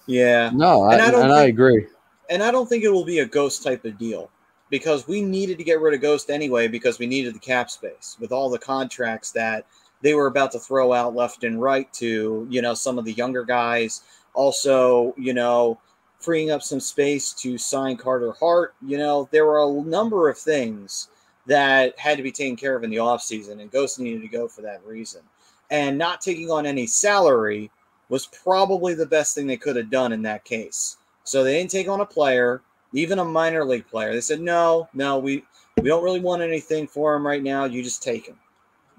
Yeah. 0.08 0.52
No, 0.54 0.90
and 0.90 1.02
I, 1.02 1.08
I 1.08 1.12
don't 1.12 1.24
and 1.24 1.32
think, 1.32 1.40
I 1.40 1.48
agree. 1.48 1.88
And 2.30 2.44
I 2.44 2.52
don't 2.52 2.68
think 2.68 2.84
it 2.84 2.90
will 2.90 3.06
be 3.06 3.20
a 3.20 3.26
ghost 3.26 3.64
type 3.64 3.86
of 3.86 3.98
deal 3.98 4.30
because 4.72 5.08
we 5.08 5.22
needed 5.22 5.60
to 5.60 5.64
get 5.64 5.80
rid 5.82 5.94
of 5.94 6.02
Ghost 6.02 6.32
anyway 6.32 6.68
because 6.68 6.98
we 6.98 7.06
needed 7.06 7.36
the 7.36 7.40
cap 7.40 7.70
space 7.70 8.18
with 8.20 8.32
all 8.32 8.50
the 8.50 8.58
contracts 8.58 9.32
that 9.32 9.68
they 10.02 10.16
were 10.16 10.26
about 10.26 10.52
to 10.54 10.60
throw 10.60 10.94
out 10.94 11.14
left 11.14 11.44
and 11.44 11.62
right 11.62 11.92
to, 11.94 12.48
you 12.50 12.62
know, 12.62 12.74
some 12.74 12.98
of 12.98 13.06
the 13.06 13.14
younger 13.14 13.44
guys. 13.44 14.02
Also, 14.34 15.14
you 15.18 15.34
know, 15.34 15.78
freeing 16.22 16.52
up 16.52 16.62
some 16.62 16.80
space 16.80 17.34
to 17.34 17.58
sign 17.58 17.98
Carter 17.98 18.34
Hart. 18.34 18.76
You 18.86 18.98
know, 18.98 19.28
there 19.32 19.46
were 19.46 19.64
a 19.64 19.82
number 19.84 20.30
of 20.30 20.38
things 20.38 21.10
that 21.48 21.98
had 21.98 22.18
to 22.18 22.24
be 22.24 22.32
taken 22.32 22.56
care 22.56 22.76
of 22.76 22.84
in 22.84 22.90
the 22.90 22.98
offseason, 22.98 23.60
and 23.60 23.72
Ghost 23.72 24.00
needed 24.00 24.22
to 24.22 24.28
go 24.28 24.48
for 24.48 24.62
that 24.62 24.86
reason. 24.86 25.22
And 25.70 25.98
not 25.98 26.22
taking 26.22 26.52
on 26.52 26.66
any 26.66 26.86
salary 26.86 27.72
was 28.10 28.28
probably 28.28 28.94
the 28.94 29.06
best 29.06 29.34
thing 29.34 29.48
they 29.48 29.58
could 29.58 29.76
have 29.76 29.90
done 29.90 30.12
in 30.12 30.22
that 30.24 30.44
case. 30.44 30.98
So 31.24 31.44
they 31.44 31.58
didn't 31.58 31.72
take 31.72 31.88
on 31.88 32.02
a 32.02 32.06
player, 32.06 32.62
even 32.94 33.20
a 33.20 33.26
minor 33.26 33.64
league 33.64 33.88
player. 33.88 34.14
They 34.14 34.22
said, 34.22 34.42
no, 34.42 34.90
no, 34.94 35.18
we, 35.18 35.44
we 35.78 35.88
don't 35.88 36.04
really 36.04 36.20
want 36.20 36.42
anything 36.42 36.88
for 36.88 37.16
him 37.16 37.26
right 37.26 37.42
now. 37.42 37.66
You 37.66 37.82
just 37.84 38.04
take 38.04 38.28
him 38.28 38.38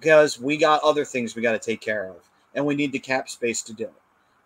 because 0.01 0.41
we 0.41 0.57
got 0.57 0.83
other 0.83 1.05
things 1.05 1.37
we 1.37 1.43
got 1.43 1.53
to 1.53 1.59
take 1.59 1.81
care 1.81 2.09
of, 2.09 2.17
and 2.55 2.65
we 2.65 2.75
need 2.75 2.91
the 2.91 2.99
cap 2.99 3.29
space 3.29 3.63
to 3.63 3.73
do 3.73 3.85
it. 3.85 3.93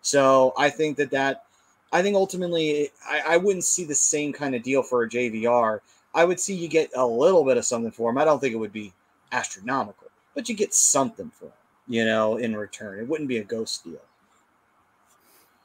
So 0.01 0.53
I 0.57 0.69
think 0.69 0.97
that 0.97 1.11
that 1.11 1.45
I 1.91 2.01
think 2.01 2.15
ultimately 2.15 2.89
I, 3.07 3.21
I 3.27 3.37
wouldn't 3.37 3.63
see 3.63 3.83
the 3.83 3.95
same 3.95 4.33
kind 4.33 4.55
of 4.55 4.63
deal 4.63 4.83
for 4.83 5.03
a 5.03 5.09
JVR. 5.09 5.79
I 6.13 6.25
would 6.25 6.39
see 6.39 6.55
you 6.55 6.67
get 6.67 6.89
a 6.95 7.05
little 7.05 7.43
bit 7.43 7.57
of 7.57 7.65
something 7.65 7.91
for 7.91 8.09
him. 8.09 8.17
I 8.17 8.25
don't 8.25 8.39
think 8.39 8.53
it 8.53 8.57
would 8.57 8.73
be 8.73 8.93
astronomical, 9.31 10.07
but 10.35 10.49
you 10.49 10.55
get 10.55 10.73
something 10.73 11.31
for 11.31 11.45
him, 11.45 11.51
you 11.87 12.05
know, 12.05 12.37
in 12.37 12.55
return. 12.55 12.99
It 12.99 13.07
wouldn't 13.07 13.29
be 13.29 13.37
a 13.37 13.43
ghost 13.43 13.83
deal. 13.83 14.01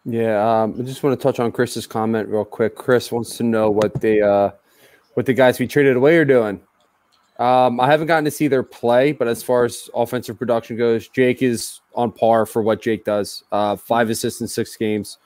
Yeah, 0.04 0.62
um, 0.62 0.74
I 0.78 0.82
just 0.82 1.02
want 1.02 1.18
to 1.18 1.22
touch 1.22 1.38
on 1.38 1.52
Chris's 1.52 1.86
comment 1.86 2.28
real 2.28 2.44
quick. 2.44 2.74
Chris 2.74 3.12
wants 3.12 3.36
to 3.36 3.44
know 3.44 3.70
what 3.70 4.00
the 4.00 4.20
uh, 4.20 4.50
what 5.14 5.26
the 5.26 5.34
guys 5.34 5.58
we 5.58 5.66
traded 5.66 5.96
away 5.96 6.16
are 6.18 6.24
doing. 6.24 6.60
Um, 7.38 7.80
I 7.80 7.86
haven't 7.86 8.08
gotten 8.08 8.24
to 8.24 8.30
see 8.30 8.48
their 8.48 8.62
play, 8.62 9.12
but 9.12 9.26
as 9.26 9.42
far 9.42 9.64
as 9.64 9.88
offensive 9.94 10.38
production 10.38 10.76
goes, 10.76 11.08
Jake 11.08 11.42
is 11.42 11.80
on 11.94 12.12
par 12.12 12.46
for 12.46 12.62
what 12.62 12.82
Jake 12.82 13.04
does. 13.04 13.44
Uh, 13.52 13.76
five 13.76 14.10
assists 14.10 14.40
in 14.40 14.48
six 14.48 14.76
games. 14.76 15.18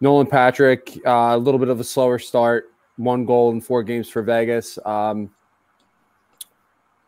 Nolan 0.00 0.26
Patrick, 0.26 0.98
uh, 1.06 1.30
a 1.34 1.38
little 1.38 1.58
bit 1.58 1.68
of 1.68 1.80
a 1.80 1.84
slower 1.84 2.18
start. 2.18 2.70
One 2.96 3.24
goal 3.24 3.50
in 3.50 3.60
four 3.60 3.82
games 3.82 4.08
for 4.08 4.22
Vegas. 4.22 4.78
Um, 4.84 5.30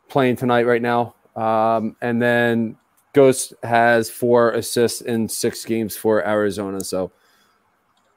playing 0.08 0.36
tonight 0.36 0.66
right 0.66 0.82
now. 0.82 1.14
Um, 1.36 1.96
and 2.00 2.20
then 2.20 2.76
Ghost 3.12 3.54
has 3.62 4.10
four 4.10 4.52
assists 4.52 5.02
in 5.02 5.28
six 5.28 5.64
games 5.64 5.96
for 5.96 6.26
Arizona. 6.26 6.82
So 6.82 7.12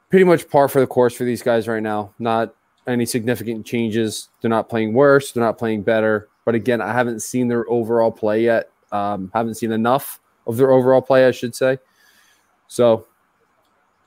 pretty 0.09 0.25
much 0.25 0.49
par 0.49 0.67
for 0.67 0.79
the 0.79 0.87
course 0.87 1.13
for 1.13 1.23
these 1.23 1.41
guys 1.41 1.67
right 1.67 1.83
now. 1.83 2.13
Not 2.19 2.53
any 2.87 3.05
significant 3.05 3.65
changes. 3.65 4.29
They're 4.41 4.49
not 4.49 4.69
playing 4.69 4.93
worse. 4.93 5.31
They're 5.31 5.43
not 5.43 5.57
playing 5.57 5.83
better. 5.83 6.29
But 6.45 6.55
again, 6.55 6.81
I 6.81 6.93
haven't 6.93 7.21
seen 7.21 7.47
their 7.47 7.69
overall 7.69 8.11
play 8.11 8.43
yet. 8.43 8.71
Um, 8.91 9.31
haven't 9.33 9.55
seen 9.55 9.71
enough 9.71 10.19
of 10.47 10.57
their 10.57 10.71
overall 10.71 11.01
play, 11.01 11.27
I 11.27 11.31
should 11.31 11.55
say. 11.55 11.77
So 12.67 13.07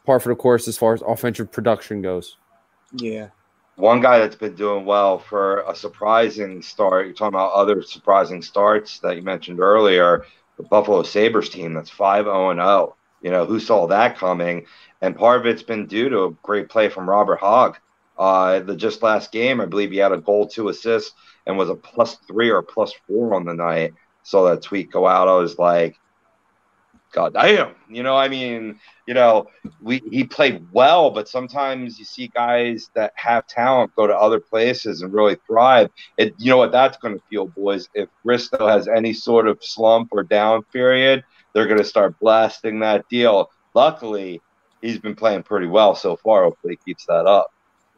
par 0.04 0.20
for 0.20 0.28
the 0.28 0.36
course 0.36 0.68
as 0.68 0.78
far 0.78 0.94
as 0.94 1.02
offensive 1.02 1.50
production 1.50 2.02
goes. 2.02 2.36
Yeah. 2.92 3.28
One 3.76 4.00
guy 4.00 4.18
that's 4.18 4.36
been 4.36 4.54
doing 4.54 4.84
well 4.84 5.18
for 5.18 5.64
a 5.68 5.74
surprising 5.74 6.62
start. 6.62 7.06
You're 7.06 7.14
talking 7.14 7.34
about 7.34 7.52
other 7.52 7.82
surprising 7.82 8.40
starts 8.40 9.00
that 9.00 9.16
you 9.16 9.22
mentioned 9.22 9.58
earlier. 9.58 10.24
The 10.56 10.62
Buffalo 10.62 11.02
Sabres 11.02 11.48
team 11.48 11.74
that's 11.74 11.90
5 11.90 12.26
0 12.26 12.54
0. 12.54 12.96
You 13.22 13.30
know, 13.30 13.44
who 13.44 13.58
saw 13.58 13.88
that 13.88 14.16
coming? 14.16 14.66
And 15.00 15.16
part 15.16 15.40
of 15.40 15.46
it's 15.46 15.62
been 15.62 15.86
due 15.86 16.08
to 16.08 16.24
a 16.24 16.30
great 16.42 16.68
play 16.68 16.88
from 16.88 17.08
Robert 17.08 17.40
Hagg. 17.40 17.78
Uh, 18.16 18.60
the 18.60 18.76
just 18.76 19.02
last 19.02 19.32
game, 19.32 19.60
I 19.60 19.66
believe 19.66 19.90
he 19.90 19.96
had 19.96 20.12
a 20.12 20.18
goal, 20.18 20.46
two 20.46 20.68
assists, 20.68 21.14
and 21.46 21.58
was 21.58 21.68
a 21.68 21.74
plus 21.74 22.16
three 22.28 22.50
or 22.50 22.62
plus 22.62 22.92
four 23.08 23.34
on 23.34 23.44
the 23.44 23.54
night. 23.54 23.94
Saw 24.22 24.48
that 24.48 24.62
tweet 24.62 24.92
go 24.92 25.06
out. 25.06 25.26
I 25.26 25.34
was 25.34 25.58
like, 25.58 25.98
God 27.14 27.32
damn. 27.32 27.74
You 27.88 28.02
know, 28.02 28.16
I 28.16 28.28
mean, 28.28 28.80
you 29.06 29.14
know, 29.14 29.46
we 29.80 30.02
he 30.10 30.24
played 30.24 30.66
well, 30.72 31.10
but 31.10 31.28
sometimes 31.28 31.96
you 31.96 32.04
see 32.04 32.26
guys 32.26 32.90
that 32.94 33.12
have 33.14 33.46
talent 33.46 33.94
go 33.94 34.08
to 34.08 34.14
other 34.14 34.40
places 34.40 35.00
and 35.00 35.12
really 35.12 35.36
thrive. 35.46 35.90
It 36.18 36.34
you 36.38 36.50
know 36.50 36.56
what 36.56 36.72
that's 36.72 36.98
gonna 36.98 37.20
feel, 37.30 37.46
boys. 37.46 37.88
If 37.94 38.08
Risto 38.26 38.68
has 38.68 38.88
any 38.88 39.12
sort 39.12 39.46
of 39.46 39.62
slump 39.62 40.08
or 40.10 40.24
down 40.24 40.64
period, 40.64 41.22
they're 41.52 41.68
gonna 41.68 41.84
start 41.84 42.18
blasting 42.18 42.80
that 42.80 43.08
deal. 43.08 43.48
Luckily, 43.74 44.40
he's 44.82 44.98
been 44.98 45.14
playing 45.14 45.44
pretty 45.44 45.68
well 45.68 45.94
so 45.94 46.16
far. 46.16 46.42
Hopefully 46.42 46.78
he 46.84 46.92
keeps 46.92 47.06
that 47.06 47.26
up. 47.26 47.52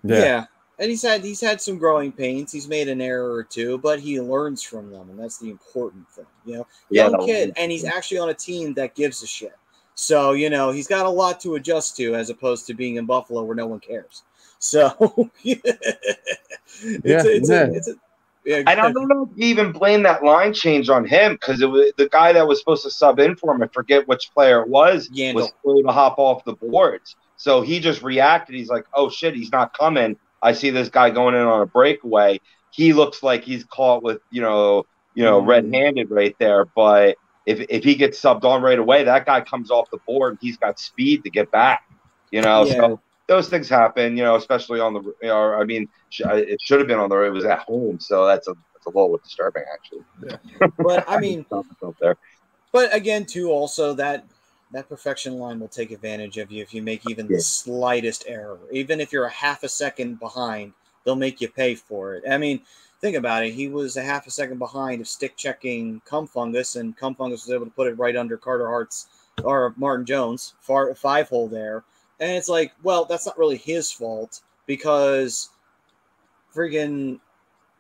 Yeah. 0.05 0.21
yeah. 0.21 0.45
And 0.79 0.91
he's 0.91 1.03
had 1.03 1.25
he's 1.25 1.41
had 1.41 1.61
some 1.61 1.79
growing 1.79 2.13
pains. 2.13 2.53
He's 2.53 2.69
made 2.69 2.89
an 2.89 3.01
error 3.01 3.33
or 3.33 3.43
two, 3.43 3.79
but 3.79 3.99
he 3.99 4.21
learns 4.21 4.63
from 4.63 4.91
them, 4.91 5.09
and 5.09 5.19
that's 5.19 5.39
the 5.39 5.51
important 5.51 6.09
thing. 6.11 6.27
You 6.45 6.57
know, 6.57 6.67
young 6.91 7.21
yeah, 7.21 7.27
kid, 7.27 7.53
and 7.57 7.73
he's 7.73 7.85
actually 7.85 8.19
on 8.19 8.29
a 8.29 8.35
team 8.35 8.75
that 8.75 8.95
gives 8.95 9.23
a 9.23 9.27
shit. 9.27 9.57
So 9.95 10.33
you 10.33 10.51
know 10.51 10.73
he's 10.73 10.87
got 10.87 11.07
a 11.07 11.11
lot 11.11 11.41
to 11.41 11.55
adjust 11.55 11.97
to, 11.97 12.15
as 12.15 12.29
opposed 12.29 12.67
to 12.67 12.75
being 12.75 12.97
in 12.97 13.07
Buffalo 13.07 13.43
where 13.43 13.57
no 13.57 13.67
one 13.67 13.81
cares. 13.81 14.23
So 14.59 15.31
it's, 15.45 15.61
yeah, 17.05 17.23
it's, 17.25 17.51
yeah. 17.51 17.65
A, 17.65 17.73
it's 17.73 17.89
a, 17.89 17.95
yeah, 18.47 18.63
I 18.67 18.77
don't 18.77 18.95
know 19.09 19.29
if 19.31 19.37
you 19.37 19.49
even 19.49 19.73
blame 19.73 20.05
that 20.05 20.23
line 20.23 20.55
change 20.55 20.89
on 20.89 21.05
him 21.05 21.33
because 21.33 21.61
it 21.61 21.67
was 21.67 21.93
the 21.99 22.09
guy 22.09 22.33
that 22.33 22.47
was 22.47 22.61
supposed 22.61 22.85
to 22.85 22.91
sub 22.91 23.19
in 23.19 23.35
for 23.35 23.53
him. 23.53 23.63
I 23.63 23.67
forget 23.67 24.07
which 24.07 24.31
player 24.33 24.63
it 24.63 24.69
was. 24.69 25.11
Yandle. 25.11 25.35
Was 25.35 25.53
slow 25.63 25.83
to 25.83 25.89
hop 25.89 26.19
off 26.19 26.45
the 26.45 26.55
boards. 26.55 27.17
So 27.37 27.61
he 27.61 27.81
just 27.81 28.03
reacted. 28.03 28.55
He's 28.55 28.69
like, 28.69 28.87
"Oh 28.95 29.11
shit, 29.11 29.35
he's 29.35 29.51
not 29.51 29.77
coming." 29.77 30.17
I 30.47 30.53
see 30.53 30.71
this 30.71 30.89
guy 30.89 31.11
going 31.11 31.35
in 31.35 31.41
on 31.41 31.61
a 31.61 31.67
breakaway. 31.67 32.41
He 32.71 32.93
looks 32.93 33.23
like 33.23 33.43
he's 33.43 33.65
caught 33.65 34.05
with 34.05 34.21
you 34.31 34.41
know 34.41 34.87
you 35.15 35.25
know 35.25 35.41
mm-hmm. 35.41 35.49
red-handed 35.49 36.11
right 36.11 36.37
there. 36.39 36.65
But 36.65 37.17
if 37.47 37.67
if 37.69 37.83
he 37.83 37.97
gets 37.97 38.21
subbed 38.21 38.45
on 38.45 38.63
right 38.63 38.79
away, 38.79 39.03
that 39.03 39.27
guy 39.27 39.41
comes 39.41 39.73
off 39.73 39.91
the 39.91 39.99
board. 40.07 40.39
He's 40.41 40.57
got 40.57 40.79
speed 40.79 41.25
to 41.25 41.31
get 41.31 41.51
back. 41.51 41.83
You 42.31 42.43
know, 42.43 42.65
yeah. 42.65 42.75
so 42.75 43.01
those 43.27 43.49
things 43.49 43.69
happen. 43.69 44.17
You 44.17 44.23
know, 44.23 44.37
especially 44.37 44.79
on 44.79 44.95
the. 44.95 45.01
You 45.21 45.29
know, 45.29 45.55
I 45.55 45.65
mean, 45.65 45.89
it 46.21 46.61
should 46.63 46.79
have 46.79 46.87
been 46.87 47.01
on 47.01 47.09
the. 47.09 47.21
It 47.23 47.31
was 47.31 47.45
at 47.45 47.61
home, 47.61 47.99
so 47.99 48.25
that's 48.25 48.47
a 48.47 48.55
that's 48.73 48.87
a 48.87 48.91
little 48.91 49.19
disturbing 49.19 49.65
actually. 49.73 50.05
Yeah. 50.29 50.69
But 50.79 51.05
I 51.09 51.19
mean, 51.19 51.45
there. 52.01 52.17
But 52.71 52.95
again, 52.95 53.27
too, 53.27 53.51
also 53.51 53.95
that 53.95 54.27
that 54.73 54.89
perfection 54.89 55.39
line 55.39 55.61
will 55.61 55.69
take 55.69 55.91
advantage 55.91 56.39
of 56.39 56.51
you 56.51 56.63
if 56.63 56.75
you 56.75 56.83
make 56.83 57.09
even 57.09 57.29
the 57.29 57.41
slightest 57.41 58.25
error. 58.27 58.59
Even 58.73 59.01
if 59.01 59.13
you're 59.13 59.27
a 59.27 59.31
half 59.31 59.63
a 59.63 59.69
second 59.69 60.19
behind, 60.19 60.73
they'll 61.05 61.17
make 61.17 61.41
you 61.41 61.49
pay 61.49 61.75
for 61.75 62.15
it. 62.15 62.25
I 62.29 62.37
mean, 62.37 62.61
think 63.01 63.17
about 63.17 63.45
it. 63.45 63.53
He 63.53 63.69
was 63.69 63.97
a 63.97 64.03
half 64.03 64.27
a 64.27 64.31
second 64.31 64.59
behind 64.59 65.01
of 65.01 65.09
stick 65.09 65.37
checking 65.37 66.01
Cum 66.05 66.27
Fungus, 66.27 66.77
and 66.77 66.97
Cum 66.97 67.15
Fungus 67.15 67.47
was 67.47 67.55
able 67.55 67.67
to 67.67 67.73
put 67.73 67.87
it 67.87 67.99
right 67.99 68.17
under 68.17 68.37
Carter 68.37 68.67
Hart's 68.67 69.07
or 69.45 69.75
Martin 69.77 70.07
Jones 70.07 70.55
far 70.61 70.95
five 70.95 71.29
hole 71.29 71.49
there. 71.49 71.85
And 72.19 72.33
it's 72.33 72.49
like, 72.49 72.73
well, 72.83 73.05
that's 73.05 73.27
not 73.27 73.39
really 73.39 73.59
his 73.59 73.93
fault 73.93 74.41
because 74.67 75.51
friggin' 76.55 77.21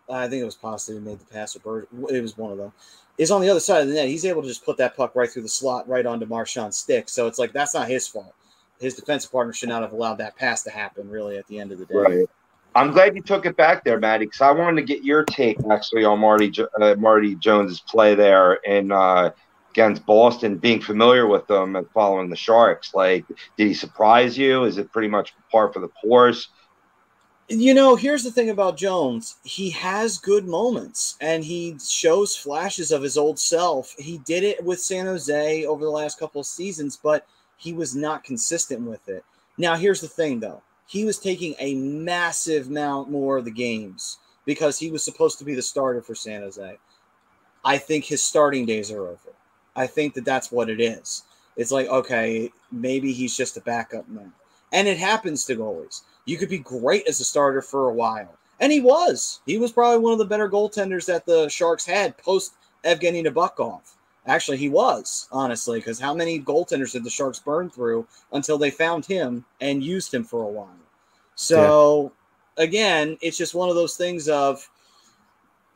I 0.09 0.29
think 0.29 0.43
it 0.43 0.45
was 0.45 0.55
Pasta 0.55 0.93
who 0.93 1.01
made 1.01 1.19
the 1.19 1.25
pass, 1.25 1.57
or 1.65 1.89
it 2.11 2.23
was 2.23 2.39
one 2.39 2.53
of 2.53 2.59
them 2.59 2.73
is 3.19 3.31
on 3.31 3.41
the 3.41 3.49
other 3.49 3.61
side 3.61 3.83
of 3.83 3.89
the 3.89 3.95
net. 3.95 4.09
He's 4.09 4.25
able 4.25 4.43
to 4.43 4.49
just 4.49 4.65
put 4.65 4.77
that 4.79 4.97
puck 4.97 5.15
right 5.15 5.31
through 5.31 5.43
the 5.43 5.49
slot, 5.49 5.89
right 5.89 6.07
onto 6.07 6.27
Marchand's 6.27 6.77
stick. 6.77 7.09
So 7.09 7.27
it's 7.27 7.39
like 7.39 7.53
that's 7.53 7.75
not 7.75 7.89
his 7.89 8.07
fault. 8.07 8.35
His 8.79 8.95
defensive 8.95 9.33
partner 9.33 9.53
should 9.53 9.71
not 9.71 9.83
have 9.83 9.93
allowed 9.93 10.17
that 10.17 10.37
pass 10.37 10.63
to 10.65 10.71
happen. 10.71 11.09
Really, 11.09 11.39
at 11.39 11.47
the 11.47 11.59
end 11.59 11.73
of 11.73 11.79
the 11.79 11.87
day. 11.87 11.95
Right. 11.95 12.31
I'm 12.75 12.91
glad 12.91 13.17
you 13.17 13.23
took 13.23 13.47
it 13.47 13.57
back 13.57 13.85
there, 13.85 13.99
Maddie, 13.99 14.27
because 14.27 14.43
I 14.43 14.51
wanted 14.51 14.83
to 14.83 14.87
get 14.87 15.03
your 15.03 15.25
take 15.25 15.57
actually 15.71 16.05
on 16.05 16.19
Marty 16.19 16.53
uh, 16.79 16.95
Marty 16.97 17.35
Jones's 17.37 17.81
play 17.81 18.15
there 18.15 18.55
in 18.55 18.93
uh, 18.93 19.31
against 19.71 20.05
Boston, 20.05 20.59
being 20.59 20.83
familiar 20.83 21.27
with 21.27 21.47
them 21.47 21.77
and 21.77 21.89
following 21.91 22.29
the 22.29 22.37
Sharks. 22.37 22.95
Like, 22.95 23.25
did 23.57 23.67
he 23.69 23.73
surprise 23.73 24.37
you? 24.37 24.65
Is 24.65 24.77
it 24.77 24.93
pretty 24.93 25.09
much 25.09 25.35
par 25.51 25.73
for 25.73 25.81
the 25.81 25.89
course? 25.89 26.49
You 27.49 27.75
know, 27.75 27.95
here's 27.95 28.25
the 28.25 28.33
thing 28.33 28.51
about 28.51 28.77
Jones. 28.77 29.37
He 29.45 29.71
has 29.71 30.19
good 30.19 30.47
moments 30.47 31.17
and 31.21 31.45
he 31.45 31.77
shows 31.79 32.35
flashes 32.35 32.91
of 32.91 33.03
his 33.03 33.17
old 33.17 33.39
self. 33.39 33.95
He 33.99 34.19
did 34.19 34.43
it 34.43 34.65
with 34.65 34.81
San 34.81 35.07
Jose 35.07 35.65
over 35.65 35.85
the 35.85 35.91
last 35.91 36.19
couple 36.19 36.41
of 36.41 36.47
seasons, 36.47 36.99
but 37.01 37.25
he 37.57 37.73
was 37.73 37.95
not 37.95 38.25
consistent 38.25 38.81
with 38.81 39.09
it. 39.09 39.25
Now, 39.59 39.77
here's 39.77 40.01
the 40.01 40.09
thing 40.09 40.41
though. 40.41 40.61
He 40.89 41.05
was 41.05 41.21
taking 41.21 41.55
a 41.61 41.77
massive 41.77 42.67
amount 42.67 43.13
more 43.13 43.37
of 43.37 43.45
the 43.45 43.53
games 43.53 44.19
because 44.45 44.77
he 44.77 44.91
was 44.91 45.05
supposed 45.05 45.39
to 45.39 45.45
be 45.45 45.55
the 45.55 45.63
starter 45.63 46.03
for 46.03 46.17
San 46.17 46.43
Jose. 46.43 46.79
I 47.65 47.79
think 47.79 48.05
his 48.05 48.23
starting 48.23 48.67
days 48.67 48.91
are 48.91 49.07
over. 49.07 49.33
I 49.77 49.87
think 49.87 50.15
that 50.15 50.25
that's 50.25 50.51
what 50.51 50.69
it 50.69 50.81
is. 50.81 51.23
It's 51.57 51.71
like, 51.71 51.87
okay, 51.87 52.51
maybe 52.73 53.13
he's 53.13 53.37
just 53.37 53.57
a 53.57 53.61
backup 53.61 54.09
now. 54.09 54.33
And 54.73 54.89
it 54.89 54.99
happens 54.99 55.45
to 55.47 55.57
goalies 55.57 56.03
you 56.27 56.37
could 56.37 56.51
be 56.51 56.59
great 56.59 57.07
as 57.07 57.21
a 57.21 57.25
starter 57.25 57.63
for 57.63 57.89
a 57.89 57.95
while. 57.95 58.37
And 58.61 58.71
he 58.71 58.81
was. 58.81 59.41
He 59.47 59.59
was 59.59 59.73
probably 59.73 59.99
one 59.99 60.13
of 60.13 60.19
the 60.19 60.25
better 60.25 60.51
goaltenders 60.51 61.07
that 61.07 61.25
the 61.25 61.49
Sharks 61.49 61.87
had 61.87 62.19
post 62.19 62.55
Evgeni 62.85 63.25
Nabokov. 63.25 63.81
Actually, 64.27 64.57
he 64.57 64.69
was, 64.69 65.29
honestly, 65.31 65.79
because 65.79 66.01
how 66.01 66.13
many 66.13 66.41
goaltenders 66.41 66.93
did 66.93 67.05
the 67.05 67.11
Sharks 67.11 67.39
burn 67.39 67.71
through 67.71 68.07
until 68.33 68.59
they 68.59 68.71
found 68.71 69.07
him 69.07 69.45
and 69.61 69.85
used 69.85 70.13
him 70.13 70.25
for 70.25 70.43
a 70.43 70.49
while? 70.49 70.69
So, 71.37 72.13
yeah. 72.59 72.65
again, 72.65 73.19
it's 73.21 73.39
just 73.39 73.55
one 73.55 73.69
of 73.69 73.77
those 73.77 73.97
things 73.97 74.29
of 74.29 74.69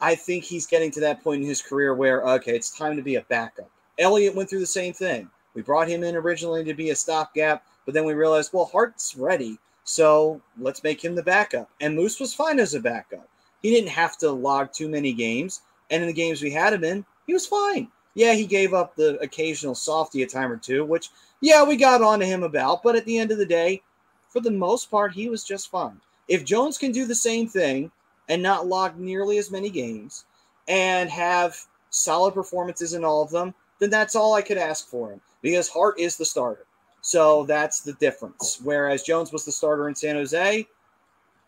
I 0.01 0.17
think 0.17 0.43
he's 0.43 0.67
getting 0.67 0.91
to 0.93 1.01
that 1.01 1.23
point 1.23 1.43
in 1.43 1.49
his 1.49 1.63
career 1.63 1.95
where, 1.95 2.27
okay, 2.27 2.57
it's 2.57 2.77
time 2.77 2.97
to 2.97 3.03
be 3.03 3.17
a 3.17 3.23
backup. 3.23 3.71
Elliott 3.99 4.35
went 4.35 4.49
through 4.51 4.61
the 4.61 4.67
same 4.67 4.95
thing. 4.95 5.31
We 5.55 5.63
brought 5.63 5.89
him 5.89 6.03
in 6.03 6.17
originally 6.17 6.65
to 6.65 6.75
be 6.75 6.91
a 6.91 6.97
stopgap, 6.97 7.65
but 7.91 7.95
then 7.95 8.05
we 8.05 8.15
realized, 8.15 8.53
well, 8.53 8.67
Hart's 8.67 9.17
ready. 9.17 9.59
So 9.83 10.41
let's 10.61 10.85
make 10.85 11.05
him 11.05 11.17
the 11.17 11.25
backup. 11.25 11.69
And 11.81 11.97
Moose 11.97 12.21
was 12.21 12.33
fine 12.33 12.61
as 12.61 12.75
a 12.75 12.79
backup. 12.79 13.29
He 13.63 13.71
didn't 13.71 13.91
have 13.91 14.17
to 14.19 14.31
log 14.31 14.73
too 14.73 14.89
many 14.89 15.13
games. 15.13 15.63
And 15.91 16.01
in 16.01 16.07
the 16.07 16.15
games 16.15 16.41
we 16.41 16.53
had 16.53 16.73
him 16.73 16.85
in, 16.85 17.05
he 17.27 17.33
was 17.33 17.49
fine. 17.49 17.89
Yeah, 18.15 18.35
he 18.35 18.47
gave 18.47 18.75
up 18.75 18.95
the 18.95 19.19
occasional 19.19 19.75
softy 19.75 20.23
a 20.23 20.27
time 20.29 20.53
or 20.53 20.57
two, 20.57 20.85
which, 20.85 21.09
yeah, 21.41 21.65
we 21.65 21.75
got 21.75 22.01
on 22.01 22.21
to 22.21 22.27
him 22.27 22.45
about. 22.45 22.85
But 22.85 22.95
at 22.95 23.05
the 23.07 23.19
end 23.19 23.33
of 23.33 23.39
the 23.39 23.45
day, 23.45 23.83
for 24.29 24.39
the 24.39 24.53
most 24.53 24.89
part, 24.89 25.13
he 25.13 25.29
was 25.29 25.43
just 25.43 25.69
fine. 25.69 26.01
If 26.29 26.45
Jones 26.45 26.79
can 26.79 26.93
do 26.93 27.07
the 27.07 27.15
same 27.17 27.49
thing 27.49 27.91
and 28.29 28.41
not 28.41 28.69
log 28.69 29.01
nearly 29.01 29.39
as 29.39 29.51
many 29.51 29.69
games 29.69 30.27
and 30.69 31.11
have 31.11 31.57
solid 31.91 32.35
performances 32.35 32.95
in 32.95 33.05
all 33.05 33.25
of 33.25 33.31
them, 33.31 33.53
then 33.81 33.91
that's 33.91 34.15
all 34.15 34.35
I 34.35 34.43
could 34.43 34.59
ask 34.59 34.87
for 34.87 35.11
him 35.11 35.21
because 35.43 35.69
Hart 35.69 35.99
is 35.99 36.17
the 36.17 36.25
starter. 36.25 36.67
So 37.03 37.45
that's 37.45 37.81
the 37.81 37.95
difference. 37.95 38.61
Whereas 38.63 39.03
Jones 39.03 39.33
was 39.33 39.45
the 39.45 39.53
starter 39.53 39.89
in 39.89 39.95
San 39.95 40.17
Jose, 40.17 40.67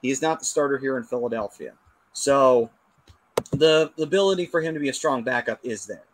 he 0.01 0.11
is 0.11 0.23
not 0.23 0.41
the 0.41 0.45
starter 0.45 0.79
here 0.79 0.97
in 0.97 1.05
Philadelphia. 1.05 1.73
So 2.13 2.71
the, 3.53 3.93
the 3.97 4.03
ability 4.03 4.47
for 4.47 4.61
him 4.61 4.75
to 4.75 4.81
be 4.81 4.89
a 4.89 4.95
strong 4.95 5.23
backup 5.23 5.61
is 5.63 5.87
there. 5.87 6.05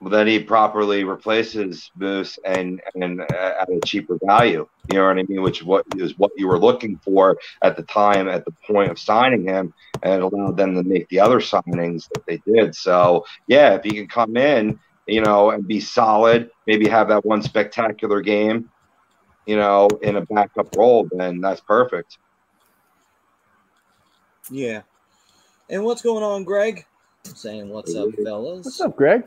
Well, 0.00 0.10
then 0.10 0.26
he 0.26 0.42
properly 0.42 1.04
replaces 1.04 1.90
Moose 1.94 2.38
and 2.46 2.80
and 2.94 3.20
uh, 3.20 3.52
at 3.60 3.68
a 3.68 3.80
cheaper 3.84 4.18
value. 4.24 4.66
You 4.90 4.98
know 4.98 5.06
what 5.06 5.18
I 5.18 5.22
mean? 5.24 5.42
Which 5.42 5.62
what 5.62 5.84
is 5.94 6.18
what 6.18 6.30
you 6.36 6.48
were 6.48 6.58
looking 6.58 6.96
for 7.04 7.36
at 7.62 7.76
the 7.76 7.82
time, 7.82 8.26
at 8.26 8.46
the 8.46 8.52
point 8.66 8.90
of 8.90 8.98
signing 8.98 9.44
him, 9.44 9.74
and 10.02 10.22
allowed 10.22 10.56
them 10.56 10.74
to 10.74 10.82
make 10.82 11.06
the 11.10 11.20
other 11.20 11.38
signings 11.38 12.08
that 12.14 12.24
they 12.24 12.38
did. 12.50 12.74
So 12.74 13.26
yeah, 13.46 13.74
if 13.74 13.84
he 13.84 13.90
can 13.90 14.08
come 14.08 14.38
in, 14.38 14.80
you 15.06 15.20
know, 15.20 15.50
and 15.50 15.66
be 15.66 15.80
solid, 15.80 16.50
maybe 16.66 16.88
have 16.88 17.08
that 17.08 17.24
one 17.24 17.42
spectacular 17.42 18.20
game, 18.20 18.70
you 19.46 19.56
know, 19.56 19.88
in 20.02 20.16
a 20.16 20.26
backup 20.26 20.74
role, 20.76 21.08
then 21.12 21.40
that's 21.40 21.60
perfect. 21.60 22.18
Yeah. 24.50 24.82
And 25.68 25.84
what's 25.84 26.02
going 26.02 26.24
on, 26.24 26.44
Greg? 26.44 26.84
saying 27.22 27.68
what's 27.68 27.94
up, 27.94 28.08
fellas. 28.24 28.64
What's 28.64 28.80
up, 28.80 28.96
Greg? 28.96 29.24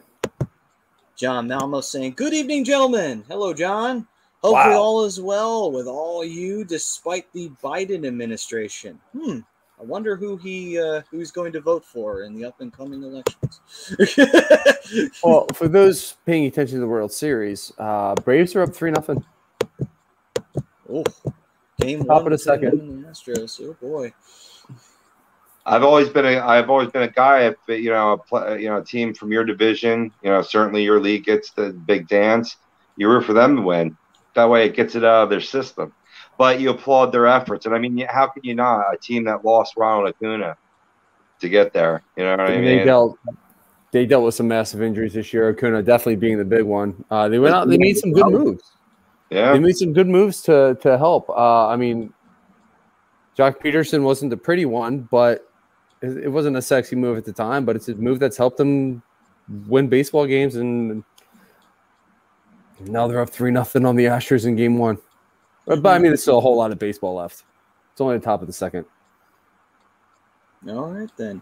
John 1.15 1.47
Malmo 1.47 1.79
saying, 1.79 2.13
Good 2.13 2.33
evening, 2.33 2.63
gentlemen. 2.65 3.23
Hello, 3.27 3.53
John. 3.53 4.07
Hopefully, 4.41 4.73
Wow. 4.73 4.81
all 4.81 5.05
is 5.05 5.21
well 5.21 5.71
with 5.71 5.87
all 5.87 6.25
you 6.25 6.65
despite 6.65 7.31
the 7.33 7.49
Biden 7.63 8.05
administration. 8.05 8.99
Hmm. 9.17 9.39
I 9.79 9.83
wonder 9.83 10.15
who 10.15 10.37
he 10.37 10.79
uh, 10.79 11.01
who 11.11 11.19
he's 11.19 11.31
going 11.31 11.51
to 11.53 11.61
vote 11.61 11.83
for 11.83 12.23
in 12.23 12.33
the 12.33 12.45
up 12.45 12.61
and 12.61 12.71
coming 12.71 13.03
elections. 13.03 13.59
Well, 15.23 15.47
for 15.53 15.67
those 15.67 16.17
paying 16.25 16.45
attention 16.45 16.75
to 16.75 16.81
the 16.81 16.87
World 16.87 17.11
Series, 17.11 17.71
uh, 17.79 18.13
Braves 18.15 18.55
are 18.55 18.61
up 18.61 18.73
three 18.75 18.91
nothing. 18.91 19.23
oh, 20.89 21.03
game 21.79 21.99
Top 21.99 22.23
one 22.23 22.25
of 22.27 22.31
the 22.31 22.37
second. 22.37 23.03
the 23.03 23.07
Astros. 23.09 23.59
Oh 23.61 23.73
boy. 23.81 24.13
I've 25.65 25.83
always 25.83 26.09
been 26.09 26.25
a 26.25 26.39
I've 26.39 26.69
always 26.69 26.91
been 26.91 27.03
a 27.03 27.07
guy 27.11 27.43
if 27.47 27.55
you 27.67 27.89
know 27.89 28.13
a 28.13 28.17
pl- 28.17 28.57
you 28.59 28.67
know 28.69 28.77
a 28.77 28.83
team 28.83 29.13
from 29.13 29.31
your 29.31 29.45
division 29.45 30.11
you 30.21 30.29
know 30.29 30.41
certainly 30.41 30.83
your 30.83 30.99
league 30.99 31.23
gets 31.23 31.51
the 31.51 31.71
big 31.71 32.07
dance 32.09 32.57
you 32.97 33.07
root 33.09 33.23
for 33.23 33.33
them 33.33 33.55
to 33.55 33.61
win 33.61 33.97
that 34.35 34.49
way 34.49 34.65
it 34.65 34.75
gets 34.75 34.95
it 34.95 35.05
out 35.05 35.23
of 35.23 35.29
their 35.29 35.39
system 35.39 35.93
but 36.37 36.59
you 36.59 36.69
applaud 36.69 37.11
their 37.11 37.27
efforts 37.27 37.65
and 37.65 37.75
I 37.75 37.79
mean 37.79 37.97
how 38.09 38.27
can 38.27 38.43
you 38.43 38.55
not 38.55 38.93
a 38.93 38.97
team 38.97 39.23
that 39.25 39.45
lost 39.45 39.75
Ronald 39.77 40.09
Acuna 40.09 40.57
to 41.39 41.49
get 41.49 41.73
there 41.73 42.03
you 42.15 42.23
know 42.23 42.31
what 42.31 42.41
I 42.41 42.55
mean 42.55 42.65
they 42.65 42.83
dealt 42.83 43.17
they 43.93 44.07
dealt 44.07 44.25
with 44.25 44.33
some 44.33 44.47
massive 44.47 44.81
injuries 44.81 45.13
this 45.13 45.31
year. 45.31 45.49
Acuna 45.49 45.83
definitely 45.83 46.15
being 46.15 46.39
the 46.39 46.43
big 46.43 46.63
one. 46.63 47.05
Uh, 47.11 47.29
they 47.29 47.37
went 47.37 47.53
out. 47.53 47.69
They 47.69 47.77
made 47.77 47.95
some 47.95 48.11
good 48.11 48.25
moves. 48.25 48.63
yeah 49.29 49.53
They 49.53 49.59
made 49.59 49.77
some 49.77 49.93
good 49.93 50.07
moves 50.07 50.41
to 50.43 50.75
to 50.81 50.97
help. 50.97 51.29
Uh, 51.29 51.67
I 51.67 51.75
mean, 51.75 52.11
Joc 53.37 53.61
Pederson 53.61 54.01
wasn't 54.01 54.31
the 54.31 54.37
pretty 54.37 54.65
one, 54.65 55.07
but 55.11 55.47
it, 56.01 56.25
it 56.25 56.29
wasn't 56.29 56.57
a 56.57 56.61
sexy 56.61 56.95
move 56.95 57.19
at 57.19 57.23
the 57.23 57.31
time. 57.31 57.65
But 57.65 57.75
it's 57.75 57.87
a 57.87 57.93
move 57.93 58.19
that's 58.19 58.35
helped 58.35 58.57
them 58.57 59.03
win 59.67 59.89
baseball 59.89 60.25
games, 60.25 60.55
and 60.55 61.03
now 62.81 63.07
they're 63.07 63.21
up 63.21 63.29
three 63.29 63.51
nothing 63.51 63.85
on 63.85 63.95
the 63.95 64.05
Astros 64.05 64.47
in 64.47 64.55
Game 64.55 64.79
One. 64.79 64.97
But, 65.65 65.85
I 65.85 65.97
mean, 65.97 66.07
there's 66.11 66.21
still 66.21 66.37
a 66.37 66.41
whole 66.41 66.57
lot 66.57 66.71
of 66.71 66.79
baseball 66.79 67.15
left. 67.15 67.43
It's 67.91 68.01
only 68.01 68.17
the 68.17 68.23
top 68.23 68.41
of 68.41 68.47
the 68.47 68.53
second. 68.53 68.85
All 70.67 70.91
right 70.91 71.09
then. 71.17 71.41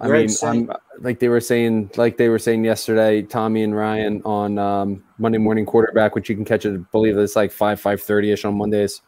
I 0.00 0.06
Greg 0.06 0.22
mean, 0.22 0.28
saying- 0.28 0.70
I'm, 0.70 0.76
like 1.02 1.20
they 1.20 1.28
were 1.28 1.40
saying, 1.40 1.90
like 1.96 2.16
they 2.16 2.28
were 2.28 2.38
saying 2.38 2.64
yesterday, 2.64 3.22
Tommy 3.22 3.62
and 3.62 3.76
Ryan 3.76 4.22
on 4.24 4.58
um, 4.58 5.04
Monday 5.18 5.38
Morning 5.38 5.64
Quarterback, 5.64 6.14
which 6.14 6.28
you 6.28 6.34
can 6.34 6.44
catch 6.44 6.66
it. 6.66 6.74
I 6.74 6.78
believe 6.90 7.16
it's 7.16 7.36
like 7.36 7.52
five 7.52 7.80
five 7.80 8.02
thirty 8.02 8.32
ish 8.32 8.44
on 8.44 8.56
Mondays. 8.56 9.02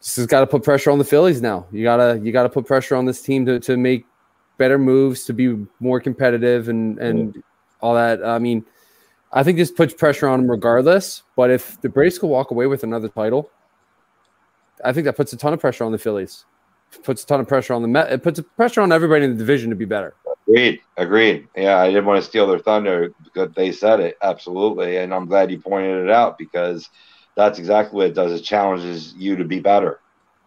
This 0.00 0.16
has 0.16 0.26
got 0.26 0.40
to 0.40 0.46
put 0.46 0.62
pressure 0.62 0.90
on 0.90 0.98
the 0.98 1.04
Phillies 1.04 1.42
now. 1.42 1.66
You 1.72 1.82
gotta 1.82 2.18
you 2.22 2.32
gotta 2.32 2.48
put 2.48 2.66
pressure 2.66 2.96
on 2.96 3.04
this 3.04 3.20
team 3.20 3.44
to, 3.46 3.60
to 3.60 3.76
make 3.76 4.06
better 4.56 4.78
moves, 4.78 5.24
to 5.24 5.34
be 5.34 5.66
more 5.78 6.00
competitive, 6.00 6.70
and 6.70 6.98
and 6.98 7.42
all 7.80 7.94
that. 7.94 8.24
I 8.24 8.38
mean, 8.38 8.64
I 9.32 9.42
think 9.42 9.58
this 9.58 9.70
puts 9.70 9.92
pressure 9.94 10.28
on 10.28 10.40
them 10.40 10.50
regardless. 10.50 11.22
But 11.36 11.50
if 11.50 11.80
the 11.80 11.88
Braves 11.88 12.18
could 12.18 12.28
walk 12.28 12.50
away 12.50 12.66
with 12.66 12.82
another 12.82 13.08
title, 13.08 13.50
I 14.84 14.92
think 14.92 15.04
that 15.04 15.16
puts 15.16 15.32
a 15.32 15.36
ton 15.36 15.52
of 15.52 15.60
pressure 15.60 15.84
on 15.84 15.92
the 15.92 15.98
Phillies. 15.98 16.44
Puts 17.02 17.22
a 17.24 17.26
ton 17.26 17.40
of 17.40 17.48
pressure 17.48 17.74
on 17.74 17.82
the 17.82 17.88
Met. 17.88 18.10
It 18.10 18.22
puts 18.22 18.38
a 18.38 18.42
pressure 18.42 18.80
on 18.80 18.92
everybody 18.92 19.24
in 19.24 19.32
the 19.32 19.36
division 19.36 19.68
to 19.70 19.76
be 19.76 19.84
better. 19.84 20.14
agreed 20.48 20.80
agreed 20.96 21.46
yeah 21.54 21.76
I 21.78 21.88
didn't 21.88 22.06
want 22.06 22.22
to 22.22 22.26
steal 22.28 22.46
their 22.46 22.58
thunder 22.58 23.12
because 23.22 23.52
they 23.54 23.70
said 23.70 24.00
it 24.00 24.16
absolutely 24.22 24.96
and 24.96 25.12
I'm 25.12 25.26
glad 25.26 25.50
you 25.50 25.60
pointed 25.60 26.04
it 26.04 26.10
out 26.10 26.38
because 26.38 26.88
that's 27.34 27.58
exactly 27.58 27.96
what 27.98 28.06
it 28.06 28.14
does 28.14 28.32
it 28.32 28.42
challenges 28.44 29.12
you 29.14 29.36
to 29.36 29.44
be 29.44 29.60
better 29.60 30.00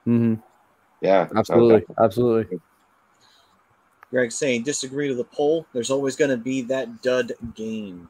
Mm-hmm. 0.08 0.42
yeah 1.02 1.28
Absolutely, 1.36 1.86
absolutely. 2.02 2.60
Greg 4.10 4.32
saying 4.32 4.64
disagree 4.64 5.08
to 5.08 5.14
the 5.14 5.24
poll. 5.24 5.68
There's 5.74 5.92
always 5.92 6.16
going 6.16 6.32
to 6.32 6.38
be 6.38 6.64
that 6.64 7.04
dud 7.04 7.34
game. 7.54 8.10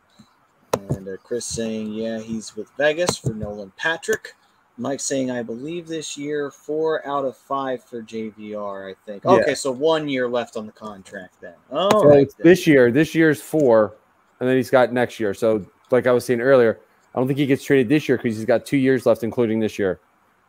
And 0.89 1.07
uh, 1.07 1.17
Chris 1.23 1.45
saying, 1.45 1.93
yeah, 1.93 2.19
he's 2.19 2.55
with 2.55 2.69
Vegas 2.77 3.17
for 3.17 3.33
Nolan 3.33 3.71
Patrick. 3.77 4.35
Mike 4.77 4.99
saying, 4.99 5.29
I 5.29 5.43
believe 5.43 5.87
this 5.87 6.17
year 6.17 6.49
four 6.49 7.05
out 7.07 7.25
of 7.25 7.37
five 7.37 7.83
for 7.83 8.01
JVR. 8.01 8.91
I 8.91 8.95
think. 9.05 9.23
Yeah. 9.23 9.31
Okay, 9.31 9.55
so 9.55 9.71
one 9.71 10.09
year 10.09 10.27
left 10.27 10.57
on 10.57 10.65
the 10.65 10.71
contract 10.71 11.35
then. 11.41 11.53
All 11.71 11.91
So 11.91 12.05
right. 12.05 12.27
this 12.39 12.65
year, 12.65 12.91
this 12.91 13.13
year's 13.13 13.41
four, 13.41 13.95
and 14.39 14.49
then 14.49 14.55
he's 14.55 14.69
got 14.69 14.91
next 14.91 15.19
year. 15.19 15.33
So, 15.33 15.65
like 15.91 16.07
I 16.07 16.11
was 16.11 16.25
saying 16.25 16.41
earlier, 16.41 16.79
I 17.13 17.19
don't 17.19 17.27
think 17.27 17.37
he 17.37 17.45
gets 17.45 17.63
traded 17.63 17.89
this 17.89 18.07
year 18.07 18.17
because 18.17 18.37
he's 18.37 18.45
got 18.45 18.65
two 18.65 18.77
years 18.77 19.05
left, 19.05 19.23
including 19.23 19.59
this 19.59 19.77
year. 19.77 19.99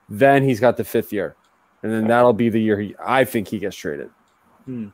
Then 0.08 0.42
he's 0.44 0.60
got 0.60 0.76
the 0.76 0.84
fifth 0.84 1.12
year, 1.12 1.36
and 1.82 1.92
then 1.92 2.06
that'll 2.06 2.32
be 2.32 2.48
the 2.48 2.60
year 2.60 2.80
he. 2.80 2.94
I 3.04 3.24
think 3.24 3.48
he 3.48 3.58
gets 3.58 3.76
traded. 3.76 4.10
Hmm. 4.64 4.88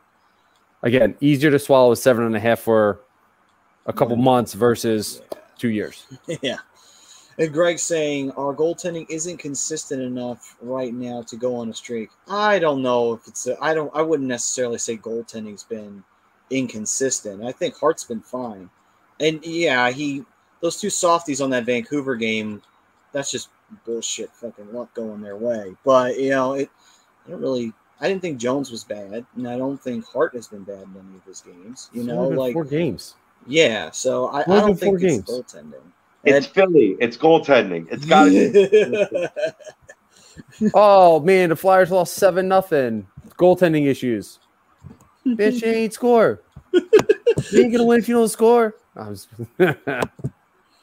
Again, 0.81 1.15
easier 1.21 1.51
to 1.51 1.59
swallow 1.59 1.91
a 1.91 1.95
seven 1.95 2.25
and 2.25 2.35
a 2.35 2.39
half 2.39 2.59
for 2.59 3.01
a 3.85 3.93
couple 3.93 4.15
months 4.15 4.53
versus 4.53 5.21
two 5.57 5.69
years. 5.69 6.05
yeah. 6.41 6.57
And 7.39 7.53
Greg 7.53 7.79
saying 7.79 8.31
our 8.31 8.53
goaltending 8.53 9.05
isn't 9.09 9.37
consistent 9.37 10.01
enough 10.01 10.57
right 10.61 10.93
now 10.93 11.21
to 11.23 11.37
go 11.37 11.55
on 11.55 11.69
a 11.69 11.73
streak. 11.73 12.09
I 12.27 12.59
don't 12.59 12.81
know 12.81 13.13
if 13.13 13.27
it's. 13.27 13.47
I 13.47 13.71
I 13.71 13.73
don't. 13.73 13.91
I 13.95 14.01
wouldn't 14.01 14.27
necessarily 14.27 14.77
say 14.77 14.97
goaltending's 14.97 15.63
been 15.63 16.03
inconsistent. 16.49 17.43
I 17.43 17.53
think 17.53 17.77
Hart's 17.77 18.03
been 18.03 18.19
fine, 18.19 18.69
and 19.21 19.43
yeah, 19.45 19.89
he 19.89 20.25
those 20.61 20.81
two 20.81 20.89
softies 20.89 21.39
on 21.39 21.49
that 21.51 21.65
Vancouver 21.65 22.17
game. 22.17 22.61
That's 23.13 23.31
just 23.31 23.49
bullshit. 23.85 24.35
Fucking 24.35 24.73
luck 24.73 24.93
going 24.93 25.21
their 25.21 25.37
way. 25.37 25.75
But 25.85 26.19
you 26.19 26.31
know 26.31 26.53
it. 26.53 26.69
I 27.25 27.31
don't 27.31 27.41
really. 27.41 27.71
I 28.01 28.09
didn't 28.09 28.21
think 28.21 28.37
Jones 28.37 28.69
was 28.69 28.83
bad, 28.83 29.25
and 29.37 29.47
I 29.47 29.57
don't 29.57 29.81
think 29.81 30.05
Hart 30.05 30.33
has 30.35 30.47
been 30.47 30.63
bad 30.63 30.83
in 30.83 30.95
any 31.07 31.17
of 31.17 31.23
his 31.25 31.39
games. 31.39 31.89
You 31.93 32.03
know, 32.03 32.27
like 32.27 32.51
four 32.51 32.65
games. 32.65 33.15
Yeah. 33.47 33.91
So 33.91 34.27
I, 34.27 34.41
I 34.41 34.43
don't 34.45 34.67
been 34.67 34.75
four 34.75 34.99
think 34.99 35.03
it's 35.03 35.27
games. 35.27 35.29
goaltending. 35.29 35.81
It's 36.25 36.47
Philly. 36.47 36.97
It's 36.99 37.17
goaltending. 37.17 37.87
It's 37.91 38.05
got 38.05 38.25
to 38.25 39.29
be. 40.59 40.71
oh 40.73 41.19
man, 41.21 41.49
the 41.49 41.55
Flyers 41.55 41.91
lost 41.91 42.13
seven 42.15 42.47
nothing. 42.47 43.07
Goaltending 43.37 43.87
issues. 43.87 44.39
Bitch, 45.25 45.61
you 45.61 45.71
ain't 45.71 45.93
score. 45.93 46.41
you 46.73 46.81
ain't 47.53 47.71
gonna 47.71 47.85
win 47.85 47.99
if 47.99 48.09
you 48.09 48.15
don't 48.15 48.29
score. 48.29 48.75
I 48.95 49.13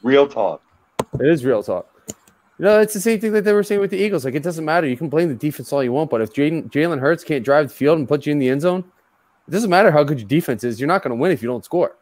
Real 0.03 0.29
talk. 0.29 0.63
It 1.15 1.27
is 1.27 1.45
real 1.45 1.63
talk. 1.63 1.87
You 2.59 2.65
know, 2.65 2.81
it's 2.81 2.95
the 2.95 3.01
same 3.01 3.21
thing 3.21 3.33
that 3.33 3.45
they 3.45 3.53
were 3.53 3.63
saying 3.63 3.81
with 3.81 3.91
the 3.91 3.99
Eagles. 3.99 4.25
Like, 4.25 4.35
it 4.35 4.43
doesn't 4.43 4.65
matter. 4.65 4.87
You 4.87 4.97
can 4.97 5.09
blame 5.11 5.29
the 5.29 5.35
defense 5.35 5.73
all 5.73 5.85
you 5.85 5.93
want, 5.93 6.11
but 6.11 6.23
if 6.23 6.33
Jalen 6.33 6.71
Jalen 6.71 7.01
Hurts 7.01 7.23
can't 7.23 7.45
drive 7.45 7.69
the 7.69 7.75
field 7.75 7.99
and 7.99 8.09
put 8.09 8.25
you 8.25 8.33
in 8.33 8.39
the 8.39 8.49
end 8.49 8.63
zone, 8.63 8.85
it 9.47 9.51
doesn't 9.51 9.69
matter 9.69 9.91
how 9.91 10.03
good 10.05 10.19
your 10.21 10.29
defense 10.29 10.65
is. 10.65 10.81
You're 10.81 10.89
not 10.89 11.03
going 11.03 11.11
to 11.11 11.21
win 11.21 11.33
if 11.33 11.43
you 11.43 11.49
don't 11.49 11.65
score. 11.65 11.97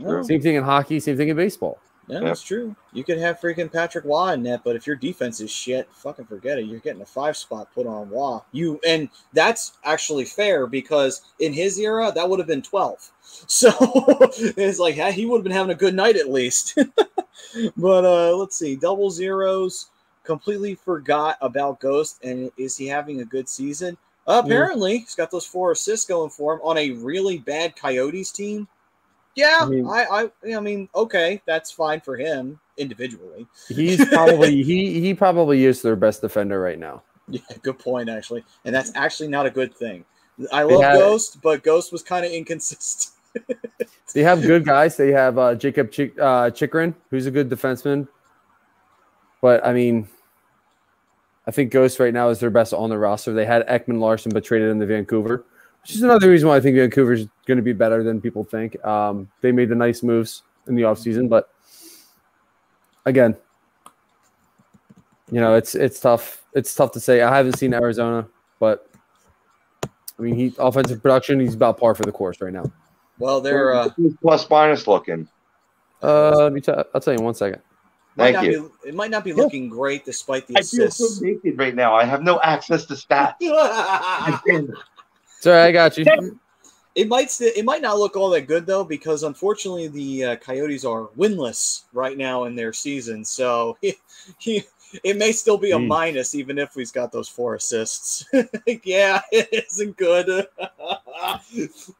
No, 0.00 0.22
Same 0.22 0.40
thing 0.40 0.56
in 0.56 0.64
hockey. 0.64 0.98
Same 1.00 1.16
thing 1.16 1.28
in 1.28 1.36
baseball. 1.36 1.78
no, 2.08 2.26
it's 2.26 2.42
true. 2.42 2.74
You 2.92 3.04
could 3.04 3.18
have 3.18 3.38
freaking 3.40 3.72
Patrick 3.72 4.04
Roy 4.04 4.32
in 4.32 4.42
net, 4.42 4.62
but 4.64 4.74
if 4.74 4.86
your 4.86 4.96
defense 4.96 5.40
is 5.40 5.50
shit, 5.50 5.88
fucking 5.92 6.24
forget 6.24 6.58
it. 6.58 6.64
You're 6.64 6.80
getting 6.80 7.02
a 7.02 7.06
five 7.06 7.36
spot 7.36 7.72
put 7.74 7.86
on 7.86 8.08
Roy. 8.10 8.38
You 8.52 8.80
and 8.86 9.08
that's 9.32 9.74
actually 9.84 10.24
fair 10.24 10.66
because 10.66 11.22
in 11.38 11.52
his 11.52 11.78
era 11.78 12.10
that 12.14 12.28
would 12.28 12.38
have 12.38 12.48
been 12.48 12.62
twelve. 12.62 13.10
So 13.46 13.70
it's 13.78 14.80
like 14.80 14.96
hey, 14.96 15.12
he 15.12 15.24
would 15.26 15.36
have 15.38 15.44
been 15.44 15.52
having 15.52 15.70
a 15.70 15.78
good 15.78 15.94
night 15.94 16.16
at 16.16 16.30
least. 16.30 16.76
but 17.76 18.04
uh 18.04 18.36
let's 18.36 18.58
see, 18.58 18.74
double 18.74 19.10
zeros. 19.10 19.90
Completely 20.24 20.74
forgot 20.74 21.36
about 21.40 21.80
Ghost, 21.80 22.22
and 22.24 22.50
is 22.56 22.76
he 22.76 22.86
having 22.86 23.20
a 23.20 23.24
good 23.24 23.48
season? 23.48 23.96
apparently, 24.26 24.98
he's 24.98 25.14
got 25.14 25.30
those 25.30 25.46
four 25.46 25.72
assists 25.72 26.06
going 26.06 26.30
for 26.30 26.54
him 26.54 26.60
on 26.62 26.78
a 26.78 26.90
really 26.92 27.38
bad 27.38 27.74
Coyotes 27.76 28.30
team. 28.30 28.68
Yeah, 29.36 29.58
I 29.62 29.66
mean- 29.66 29.86
I, 29.86 30.28
I, 30.44 30.54
I 30.56 30.60
mean, 30.60 30.88
okay, 30.94 31.40
that's 31.46 31.70
fine 31.70 32.00
for 32.00 32.16
him 32.16 32.58
individually. 32.76 33.46
He's 33.68 34.04
probably 34.12 34.62
he 34.62 35.00
he 35.00 35.14
probably 35.14 35.64
is 35.64 35.82
their 35.82 35.96
best 35.96 36.20
defender 36.20 36.60
right 36.60 36.78
now. 36.78 37.02
Yeah, 37.28 37.40
good 37.62 37.78
point 37.78 38.08
actually, 38.08 38.44
and 38.64 38.74
that's 38.74 38.90
actually 38.96 39.28
not 39.28 39.46
a 39.46 39.50
good 39.50 39.74
thing. 39.74 40.04
I 40.52 40.62
love 40.64 40.82
had- 40.82 40.96
Ghost, 40.98 41.40
but 41.42 41.62
Ghost 41.62 41.92
was 41.92 42.02
kind 42.02 42.24
of 42.24 42.32
inconsistent. 42.32 43.14
They 44.12 44.24
have 44.24 44.42
good 44.42 44.64
guys. 44.64 44.96
They 44.96 45.12
have 45.12 45.38
uh, 45.38 45.54
Jacob 45.54 45.92
Chick, 45.92 46.18
uh, 46.18 46.50
Chychrun, 46.50 46.96
who's 47.10 47.26
a 47.26 47.30
good 47.30 47.48
defenseman. 47.48 48.08
But 49.40 49.64
I 49.64 49.72
mean, 49.72 50.08
I 51.46 51.52
think 51.52 51.70
Ghost 51.70 52.00
right 52.00 52.12
now 52.12 52.28
is 52.30 52.40
their 52.40 52.50
best 52.50 52.74
on 52.74 52.90
the 52.90 52.98
roster. 52.98 53.32
They 53.32 53.46
had 53.46 53.64
Ekman-Larsson, 53.68 54.32
but 54.32 54.42
traded 54.44 54.68
him 54.70 54.80
to 54.80 54.86
Vancouver, 54.86 55.44
which 55.82 55.92
is 55.92 56.02
another 56.02 56.28
reason 56.28 56.48
why 56.48 56.56
I 56.56 56.60
think 56.60 56.76
Vancouver's 56.76 57.26
going 57.46 57.56
to 57.56 57.62
be 57.62 57.72
better 57.72 58.02
than 58.02 58.20
people 58.20 58.44
think. 58.44 58.82
Um, 58.84 59.28
they 59.40 59.52
made 59.52 59.68
the 59.68 59.74
nice 59.74 60.02
moves 60.02 60.42
in 60.66 60.74
the 60.74 60.82
offseason, 60.82 61.28
but 61.28 61.52
again, 63.06 63.36
you 65.30 65.40
know, 65.40 65.54
it's 65.54 65.74
it's 65.74 66.00
tough. 66.00 66.44
It's 66.54 66.74
tough 66.74 66.92
to 66.92 67.00
say. 67.00 67.22
I 67.22 67.34
haven't 67.34 67.58
seen 67.58 67.72
Arizona, 67.72 68.26
but 68.58 68.90
I 69.84 70.22
mean, 70.22 70.34
he 70.34 70.52
offensive 70.58 71.00
production, 71.02 71.40
he's 71.40 71.54
about 71.54 71.78
par 71.78 71.94
for 71.94 72.02
the 72.02 72.12
course 72.12 72.40
right 72.40 72.52
now. 72.52 72.70
Well, 73.18 73.40
they're 73.40 73.74
uh, 73.74 73.90
plus 74.22 74.48
minus 74.50 74.86
looking. 74.86 75.28
Uh, 76.02 76.30
let 76.36 76.52
me 76.52 76.60
tell. 76.60 76.84
I'll 76.94 77.00
tell 77.00 77.14
you 77.14 77.18
in 77.18 77.24
one 77.24 77.34
second. 77.34 77.62
Thank 78.16 78.36
not 78.36 78.44
you. 78.44 78.72
Be, 78.82 78.88
it 78.90 78.94
might 78.94 79.10
not 79.10 79.24
be 79.24 79.32
looking 79.32 79.68
great 79.68 80.04
despite 80.04 80.46
the 80.46 80.56
I 80.58 80.62
feel 80.62 80.90
so 80.90 81.24
naked 81.24 81.58
right 81.58 81.74
now. 81.74 81.94
I 81.94 82.04
have 82.04 82.22
no 82.22 82.40
access 82.40 82.84
to 82.86 82.94
stats. 82.94 83.36
Sorry, 85.40 85.60
I 85.62 85.72
got 85.72 85.96
you. 85.96 86.04
It 86.94 87.08
might 87.08 87.30
st- 87.30 87.56
it 87.56 87.64
might 87.64 87.82
not 87.82 87.98
look 87.98 88.16
all 88.16 88.30
that 88.30 88.42
good 88.42 88.66
though 88.66 88.84
because 88.84 89.22
unfortunately 89.22 89.88
the 89.88 90.24
uh, 90.24 90.36
Coyotes 90.36 90.84
are 90.84 91.08
winless 91.16 91.84
right 91.92 92.18
now 92.18 92.44
in 92.44 92.56
their 92.56 92.72
season, 92.72 93.24
so 93.24 93.78
he, 93.80 93.94
he, 94.38 94.64
it 95.04 95.16
may 95.16 95.30
still 95.32 95.56
be 95.56 95.70
a 95.70 95.76
Jeez. 95.76 95.86
minus 95.86 96.34
even 96.34 96.58
if 96.58 96.74
he's 96.74 96.90
got 96.90 97.12
those 97.12 97.28
four 97.28 97.54
assists. 97.54 98.26
yeah, 98.84 99.22
it 99.32 99.66
isn't 99.70 99.96
good. 99.96 100.46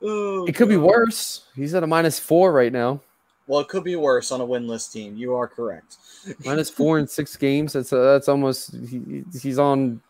Oh, 0.02 0.46
It 0.46 0.54
could 0.54 0.68
be 0.68 0.76
worse. 0.76 1.44
He's 1.54 1.74
at 1.74 1.84
a 1.84 1.86
minus 1.86 2.18
four 2.18 2.52
right 2.52 2.72
now. 2.72 3.00
Well, 3.46 3.60
it 3.60 3.68
could 3.68 3.84
be 3.84 3.96
worse 3.96 4.32
on 4.32 4.40
a 4.40 4.46
winless 4.46 4.92
team. 4.92 5.16
You 5.16 5.34
are 5.34 5.48
correct. 5.48 5.96
Minus 6.44 6.68
four 6.68 6.98
in 6.98 7.06
six 7.06 7.36
games. 7.36 7.72
That's 7.72 7.92
uh, 7.92 8.12
that's 8.12 8.28
almost. 8.28 8.74
He, 8.88 9.24
he's 9.40 9.58
on 9.58 10.00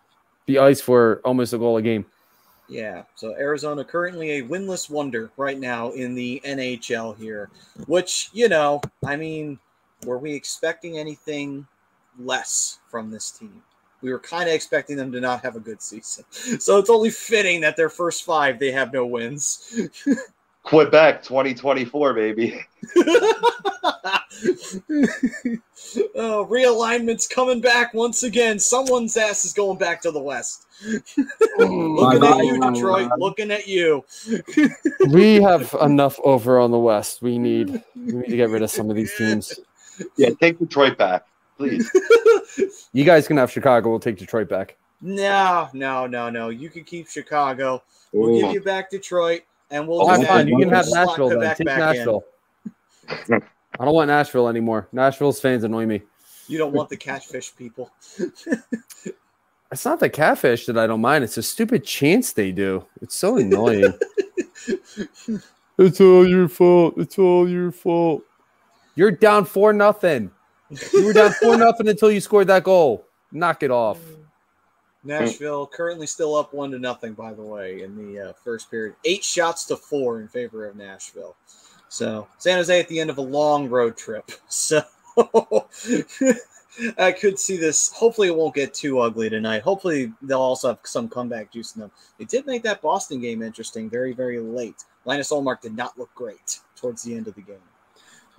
the 0.47 0.59
ice 0.59 0.81
for 0.81 1.21
almost 1.25 1.53
a 1.53 1.59
goal 1.59 1.77
a 1.77 1.83
game. 1.83 2.07
Yeah, 2.71 3.03
so 3.17 3.35
Arizona 3.35 3.85
currently 3.85 4.39
a 4.39 4.43
winless 4.45 4.89
wonder 4.89 5.33
right 5.37 5.59
now 5.59 5.91
in 5.91 6.15
the 6.15 6.41
NHL 6.45 7.19
here, 7.19 7.51
which, 7.89 8.31
you 8.33 8.49
know, 8.49 8.81
I 9.05 9.17
mean, 9.17 9.59
were 10.07 10.19
we 10.19 10.33
expecting 10.33 10.97
anything 10.97 11.67
less 12.17 12.79
from 12.89 13.11
this 13.11 13.33
team? 13.33 13.61
We 14.03 14.13
were 14.13 14.21
kind 14.21 14.49
of 14.49 14.55
expecting 14.55 14.97
them 14.97 15.11
to 15.11 15.21
not 15.21 15.43
have 15.43 15.57
a 15.57 15.61
good 15.61 15.83
season. 15.83 16.25
So 16.61 16.79
it's 16.79 16.91
only 16.91 17.11
fitting 17.11 17.61
that 17.63 17.77
their 17.77 17.91
first 17.91 18.23
five, 18.23 18.61
they 18.61 18.71
have 18.71 18.93
no 18.93 19.05
wins. 19.05 19.91
Quebec 20.63 21.23
2024, 21.23 22.15
baby. 22.15 22.61
oh, 26.15 26.45
realignment's 26.49 27.27
coming 27.27 27.61
back 27.61 27.93
once 27.95 28.23
again. 28.23 28.59
Someone's 28.59 29.17
ass 29.17 29.45
is 29.45 29.53
going 29.53 29.79
back 29.79 30.01
to 30.03 30.11
the 30.11 30.21
West. 30.21 30.67
looking 31.59 32.25
at 32.25 32.45
you, 32.45 32.61
Detroit. 32.61 33.11
Looking 33.19 33.51
at 33.51 33.67
you. 33.69 34.05
We 35.11 35.43
have 35.43 35.75
enough 35.81 36.19
over 36.25 36.59
on 36.59 36.71
the 36.71 36.79
West. 36.79 37.21
We 37.23 37.39
need 37.39 37.83
we 37.95 38.13
need 38.13 38.31
to 38.31 38.37
get 38.37 38.51
rid 38.51 38.63
of 38.63 38.71
some 38.71 38.89
of 38.89 38.97
these 38.97 39.15
teams. 39.17 39.59
Yeah, 40.17 40.31
take 40.41 40.59
Detroit 40.59 40.97
back, 40.97 41.27
please. 41.59 41.91
You 42.93 43.05
guys 43.05 43.29
can 43.29 43.37
have 43.37 43.51
Chicago. 43.51 43.91
We'll 43.91 44.01
take 44.01 44.17
Detroit 44.17 44.49
back. 44.49 44.77
No, 45.03 45.69
no, 45.75 46.07
no, 46.07 46.31
no. 46.31 46.49
You 46.49 46.71
can 46.71 46.85
keep 46.85 47.09
Chicago. 47.09 47.83
We'll 48.13 48.41
give 48.41 48.53
you 48.53 48.63
back 48.63 48.91
Detroit, 48.91 49.43
and 49.71 49.87
we'll 49.87 50.03
Oh, 50.03 50.07
Fine, 50.07 50.21
do 50.21 50.27
fine. 50.27 50.47
that. 50.47 50.51
You 50.51 50.59
can 50.59 50.69
have 50.71 50.87
Nashville 50.91 51.29
then. 51.29 51.39
Quebec 51.39 51.57
Take. 51.57 51.67
Nashville. 51.67 52.25
I 53.79 53.85
don't 53.85 53.95
want 53.95 54.09
Nashville 54.09 54.49
anymore. 54.49 54.89
Nashville's 54.93 55.41
fans 55.41 55.65
annoy 55.65 55.87
me. 55.87 56.03
You 56.49 56.59
don't 56.59 56.73
want 56.73 56.89
the 56.89 56.97
catfish 56.97 57.55
people. 57.57 57.91
It's 59.73 59.85
not 59.85 60.01
the 60.01 60.11
catfish 60.11 60.67
that 60.67 60.77
I 60.77 60.89
don't 60.89 61.01
mind. 61.01 61.23
It's 61.23 61.39
a 61.39 61.45
stupid 61.45 61.85
chance 61.85 62.33
they 62.33 62.51
do. 62.51 62.85
It's 63.03 63.15
so 63.15 63.37
annoying. 63.37 63.95
it's 65.79 66.01
all 66.01 66.27
your 66.27 66.49
fault. 66.49 66.95
It's 66.97 67.17
all 67.21 67.49
your 67.49 67.71
fault. 67.71 68.25
You're 68.97 69.13
down 69.13 69.45
for 69.45 69.73
nothing. 69.73 70.33
You 70.93 71.05
were 71.05 71.13
down 71.13 71.31
for 71.35 71.57
nothing 71.57 71.87
until 71.87 72.11
you 72.11 72.21
scored 72.21 72.49
that 72.49 72.65
goal. 72.65 73.07
Knock 73.31 73.63
it 73.63 73.71
off. 73.71 74.01
Nashville 75.03 75.67
currently 75.67 76.07
still 76.07 76.35
up 76.35 76.53
one 76.53 76.71
to 76.73 76.79
nothing, 76.79 77.15
by 77.15 77.33
the 77.33 77.43
way, 77.43 77.83
in 77.83 77.97
the 77.97 78.31
uh, 78.31 78.33
first 78.45 78.71
period. 78.71 78.95
Eight 79.05 79.25
shots 79.25 79.65
to 79.67 79.77
four 79.77 80.21
in 80.21 80.29
favor 80.29 80.67
of 80.67 80.77
Nashville. 80.77 81.37
So 81.89 82.29
San 82.39 82.57
Jose 82.57 82.79
at 82.79 82.89
the 82.89 83.01
end 83.01 83.11
of 83.11 83.19
a 83.19 83.23
long 83.23 83.69
road 83.69 83.97
trip. 83.97 84.31
So 84.49 84.83
I 86.99 87.13
could 87.13 87.39
see 87.39 87.57
this. 87.57 87.93
Hopefully, 87.93 88.29
it 88.29 88.37
won't 88.37 88.55
get 88.55 88.75
too 88.75 89.01
ugly 89.01 89.29
tonight. 89.31 89.63
Hopefully, 89.63 90.13
they'll 90.23 90.41
also 90.41 90.69
have 90.69 90.79
some 90.85 91.09
comeback 91.09 91.53
juice 91.53 91.75
in 91.75 91.81
them. 91.81 91.91
They 92.19 92.25
did 92.25 92.47
make 92.47 92.63
that 92.63 92.83
Boston 92.83 93.21
game 93.21 93.43
interesting 93.43 93.91
very, 93.91 94.13
very 94.13 94.39
late. 94.39 94.85
Linus 95.05 95.33
Ullmark 95.33 95.61
did 95.61 95.77
not 95.77 95.99
look 95.99 96.15
great 96.15 96.61
towards 96.77 97.03
the 97.03 97.15
end 97.15 97.29
of 97.29 97.35
the 97.35 97.43
game. 97.43 97.57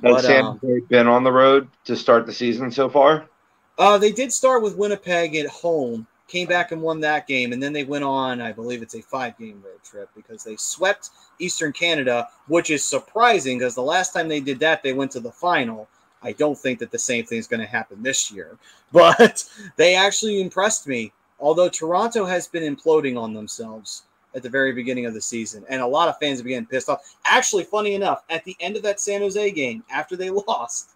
Has 0.03 0.16
But, 0.16 0.22
San 0.22 0.45
um, 0.45 0.59
been 0.89 1.07
on 1.07 1.24
the 1.24 1.32
road 1.32 1.68
to 1.86 1.95
start 1.95 2.26
the 2.26 2.34
season 2.34 2.72
so 2.72 2.89
far? 2.89 3.26
Uh, 3.78 3.97
they 3.97 4.12
did 4.12 4.32
start 4.32 4.64
with 4.64 4.76
Winnipeg 4.76 5.36
at 5.36 5.47
home, 5.47 6.07
came 6.32 6.47
back 6.47 6.71
and 6.71 6.82
won 6.82 7.01
that 7.01 7.27
game, 7.27 7.51
and 7.51 7.61
then 7.61 7.73
they 7.73 7.84
went 7.84 8.03
on, 8.03 8.41
I 8.41 8.51
believe 8.51 8.82
it's 8.82 8.95
a 8.95 9.01
five 9.01 9.38
game 9.38 9.61
road 9.63 9.84
trip 9.84 10.09
because 10.15 10.43
they 10.43 10.55
swept 10.55 11.09
Eastern 11.39 11.73
Canada, 11.73 12.29
which 12.47 12.69
is 12.69 12.84
surprising 12.84 13.59
because 13.59 13.75
the 13.75 13.82
last 13.82 14.13
time 14.13 14.27
they 14.27 14.39
did 14.39 14.59
that, 14.59 14.82
they 14.82 14.93
went 14.93 15.11
to 15.11 15.19
the 15.19 15.32
final. 15.32 15.88
I 16.23 16.32
don't 16.34 16.57
think 16.57 16.79
that 16.79 16.91
the 16.91 16.99
same 16.99 17.25
thing 17.25 17.39
is 17.39 17.47
going 17.47 17.59
to 17.59 17.67
happen 17.67 18.01
this 18.01 18.32
year, 18.32 18.57
but 18.91 19.43
they 19.75 19.95
actually 19.95 20.41
impressed 20.41 20.88
me. 20.88 21.11
Although 21.39 21.69
Toronto 21.69 22.25
has 22.25 22.47
been 22.47 22.75
imploding 22.75 23.19
on 23.19 23.34
themselves 23.34 24.03
at 24.36 24.43
the 24.43 24.49
very 24.49 24.71
beginning 24.71 25.05
of 25.05 25.13
the 25.13 25.21
season, 25.21 25.65
and 25.67 25.82
a 25.82 25.88
lot 25.88 26.07
of 26.07 26.17
fans 26.19 26.41
getting 26.41 26.65
pissed 26.65 26.88
off. 26.88 27.15
Actually, 27.25 27.63
funny 27.63 27.95
enough, 27.95 28.23
at 28.29 28.43
the 28.45 28.55
end 28.59 28.77
of 28.77 28.84
that 28.84 28.99
San 28.99 29.21
Jose 29.21 29.51
game, 29.51 29.84
after 29.91 30.15
they 30.15 30.29
lost, 30.47 30.91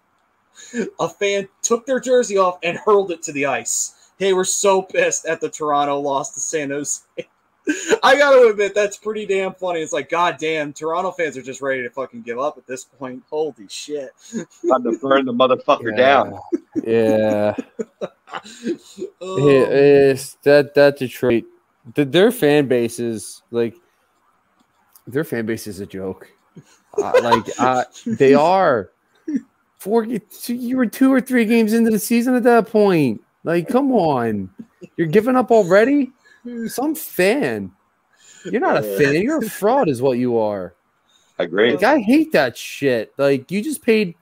a 0.99 1.09
fan 1.09 1.47
took 1.61 1.85
their 1.85 1.99
jersey 1.99 2.37
off 2.37 2.59
and 2.63 2.77
hurled 2.77 3.11
it 3.11 3.21
to 3.23 3.33
the 3.33 3.45
ice. 3.45 3.94
They 4.17 4.33
were 4.33 4.45
so 4.45 4.81
pissed 4.81 5.25
at 5.25 5.41
the 5.41 5.49
Toronto 5.49 5.99
loss 5.99 6.33
to 6.33 6.39
San 6.39 6.69
Jose. 6.69 7.01
I 8.03 8.15
gotta 8.15 8.47
admit, 8.49 8.75
that's 8.75 8.95
pretty 8.95 9.25
damn 9.25 9.53
funny. 9.55 9.81
It's 9.81 9.91
like, 9.91 10.09
god 10.09 10.37
damn, 10.39 10.71
Toronto 10.71 11.11
fans 11.11 11.35
are 11.35 11.41
just 11.41 11.61
ready 11.61 11.81
to 11.81 11.89
fucking 11.89 12.21
give 12.21 12.37
up 12.37 12.57
at 12.59 12.67
this 12.67 12.85
point. 12.85 13.23
Holy 13.29 13.53
shit. 13.69 14.11
Time 14.69 14.83
to 14.83 14.97
burn 15.01 15.25
the 15.25 15.33
motherfucker 15.33 15.95
down. 15.95 16.37
Yeah. 16.83 17.55
Oh, 19.21 19.47
It- 19.47 19.69
it's 19.71 20.33
that 20.43 20.73
that 20.73 20.97
Detroit, 20.97 21.45
the, 21.93 22.03
their 22.03 22.31
fan 22.31 22.67
base 22.67 22.99
is 22.99 23.43
like 23.51 23.75
their 25.07 25.23
fan 25.23 25.45
base 25.45 25.67
is 25.67 25.79
a 25.79 25.85
joke. 25.85 26.27
Uh, 26.97 27.13
like 27.23 27.45
uh, 27.59 27.83
they 28.05 28.33
are. 28.33 28.89
Four, 29.77 30.05
you 30.05 30.75
were 30.77 30.87
two 30.87 31.13
or 31.13 31.21
three 31.21 31.45
games 31.45 31.71
into 31.71 31.91
the 31.91 31.99
season 31.99 32.35
at 32.35 32.43
that 32.43 32.67
point. 32.67 33.21
Like, 33.45 33.67
come 33.69 33.91
on, 33.93 34.49
you're 34.97 35.07
giving 35.07 35.35
up 35.35 35.51
already. 35.51 36.11
Hmm. 36.43 36.67
Some 36.67 36.95
fan. 36.95 37.71
You're 38.43 38.61
not 38.61 38.77
a 38.77 38.83
fan. 38.97 39.21
You're 39.21 39.39
a 39.39 39.49
fraud, 39.49 39.87
is 39.89 40.01
what 40.01 40.17
you 40.17 40.37
are. 40.37 40.75
Agree. 41.39 41.71
Like, 41.73 41.83
I 41.83 41.99
hate 41.99 42.31
that 42.33 42.57
shit. 42.57 43.13
Like, 43.17 43.49
you 43.51 43.61
just 43.61 43.81
paid. 43.81 44.15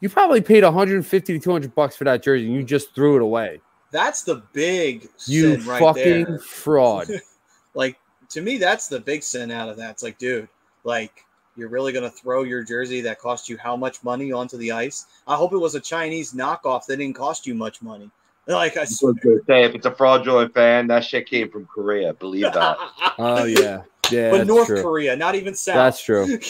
You 0.00 0.08
probably 0.08 0.40
paid 0.40 0.62
150 0.64 1.32
to 1.32 1.38
200 1.38 1.74
bucks 1.74 1.96
for 1.96 2.04
that 2.04 2.22
jersey, 2.22 2.46
and 2.46 2.54
you 2.54 2.62
just 2.62 2.94
threw 2.94 3.16
it 3.16 3.22
away. 3.22 3.60
that's 3.90 4.22
the 4.22 4.42
big 4.52 5.08
You 5.26 5.56
sin 5.56 5.66
right 5.66 5.80
fucking 5.80 6.24
there. 6.24 6.38
fraud. 6.38 7.08
like 7.74 7.98
to 8.30 8.40
me 8.42 8.58
that's 8.58 8.86
the 8.88 9.00
big 9.00 9.22
sin 9.22 9.50
out 9.50 9.68
of 9.68 9.76
that 9.76 9.90
it's 9.90 10.02
like 10.02 10.18
dude 10.18 10.48
like 10.84 11.24
you're 11.56 11.68
really 11.68 11.92
going 11.92 12.02
to 12.04 12.10
throw 12.10 12.42
your 12.42 12.62
jersey 12.62 13.00
that 13.00 13.18
cost 13.18 13.48
you 13.48 13.56
how 13.58 13.76
much 13.76 14.02
money 14.04 14.30
onto 14.32 14.56
the 14.58 14.70
ice 14.72 15.06
i 15.26 15.34
hope 15.34 15.52
it 15.52 15.58
was 15.58 15.74
a 15.74 15.80
chinese 15.80 16.32
knockoff 16.34 16.84
that 16.86 16.96
didn't 16.98 17.14
cost 17.16 17.46
you 17.46 17.54
much 17.54 17.80
money 17.82 18.10
like 18.48 18.76
i 18.76 18.80
I 18.80 18.82
was 18.82 19.00
gonna 19.22 19.40
say, 19.46 19.64
if 19.64 19.74
it's 19.74 19.86
a 19.86 19.94
fraudulent 19.94 20.54
fan, 20.54 20.86
that 20.88 21.04
shit 21.04 21.26
came 21.28 21.50
from 21.50 21.66
Korea. 21.66 22.12
Believe 22.14 22.52
that. 22.52 22.76
Oh 23.18 23.44
yeah, 23.44 23.82
yeah. 24.10 24.30
but 24.30 24.46
north 24.46 24.68
true. 24.68 24.80
korea 24.80 25.16
not 25.16 25.34
even 25.34 25.52
south 25.54 25.74
That's 25.74 26.02
true. 26.02 26.38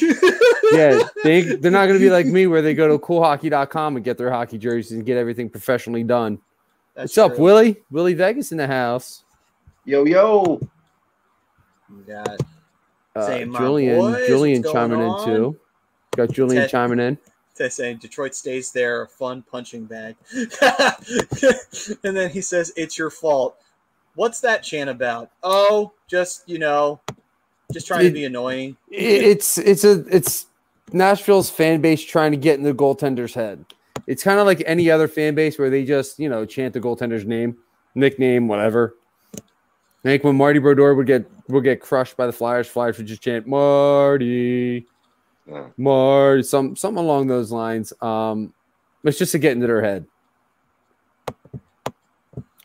Yeah, 0.72 1.02
they 1.24 1.40
they're 1.42 1.70
not 1.70 1.86
gonna 1.86 1.98
be 1.98 2.10
like 2.10 2.26
me 2.26 2.46
where 2.46 2.60
they 2.60 2.74
go 2.74 2.88
to 2.88 2.98
coolhockey.com 3.02 3.96
and 3.96 4.04
get 4.04 4.18
their 4.18 4.30
hockey 4.30 4.58
jerseys 4.58 4.92
and 4.92 5.04
get 5.06 5.16
everything 5.16 5.48
professionally 5.48 6.04
done. 6.04 6.38
That's 6.94 7.16
What's 7.16 7.32
up. 7.32 7.38
Willie? 7.38 7.76
Willie 7.90 8.12
Vegas 8.14 8.52
in 8.52 8.58
the 8.58 8.66
house. 8.66 9.24
Yo, 9.86 10.04
yo. 10.04 10.60
You 11.88 12.04
got 12.06 12.36
Uh, 13.16 13.38
Julian, 13.58 13.96
boys, 13.98 14.26
Julian 14.26 14.62
chiming 14.62 14.98
going 14.98 15.18
in 15.20 15.24
too. 15.24 15.56
Got 16.16 16.32
Julian 16.32 16.62
Ted- 16.62 16.70
chiming 16.70 16.98
in. 17.00 17.18
They're 17.58 17.70
saying 17.70 17.98
Detroit 17.98 18.34
stays 18.34 18.72
there, 18.72 19.02
a 19.02 19.08
fun 19.08 19.42
punching 19.42 19.84
bag. 19.84 20.16
and 20.32 22.16
then 22.16 22.30
he 22.30 22.40
says, 22.40 22.72
It's 22.76 22.96
your 22.96 23.10
fault. 23.10 23.56
What's 24.14 24.40
that 24.40 24.62
chant 24.62 24.90
about? 24.90 25.30
Oh, 25.42 25.92
just, 26.08 26.48
you 26.48 26.58
know, 26.58 27.00
just 27.72 27.86
trying 27.86 28.04
to 28.04 28.10
be 28.10 28.24
annoying. 28.24 28.76
It's 28.90 29.58
it's 29.58 29.84
a 29.84 30.04
it's 30.14 30.46
Nashville's 30.92 31.50
fan 31.50 31.80
base 31.80 32.02
trying 32.02 32.32
to 32.32 32.38
get 32.38 32.58
in 32.58 32.64
the 32.64 32.72
goaltender's 32.72 33.34
head. 33.34 33.64
It's 34.06 34.22
kind 34.22 34.40
of 34.40 34.46
like 34.46 34.62
any 34.64 34.90
other 34.90 35.06
fan 35.06 35.34
base 35.34 35.58
where 35.58 35.68
they 35.68 35.84
just, 35.84 36.18
you 36.18 36.28
know, 36.28 36.46
chant 36.46 36.72
the 36.72 36.80
goaltender's 36.80 37.26
name, 37.26 37.58
nickname, 37.94 38.48
whatever. 38.48 38.96
I 39.36 39.40
think 40.02 40.24
when 40.24 40.36
Marty 40.36 40.58
Brodeur 40.60 40.94
would 40.94 41.06
get 41.06 41.30
would 41.48 41.64
get 41.64 41.80
crushed 41.80 42.16
by 42.16 42.26
the 42.26 42.32
Flyers, 42.32 42.68
Flyers 42.68 42.96
would 42.98 43.06
just 43.06 43.20
chant 43.20 43.46
Marty, 43.46 44.86
Yeah. 45.48 45.68
Marty, 45.76 46.42
some 46.42 46.76
something 46.76 47.02
along 47.02 47.28
those 47.28 47.50
lines. 47.50 47.92
Um, 48.02 48.52
it's 49.04 49.18
just 49.18 49.32
to 49.32 49.38
get 49.38 49.52
into 49.52 49.66
their 49.66 49.82
head. 49.82 50.06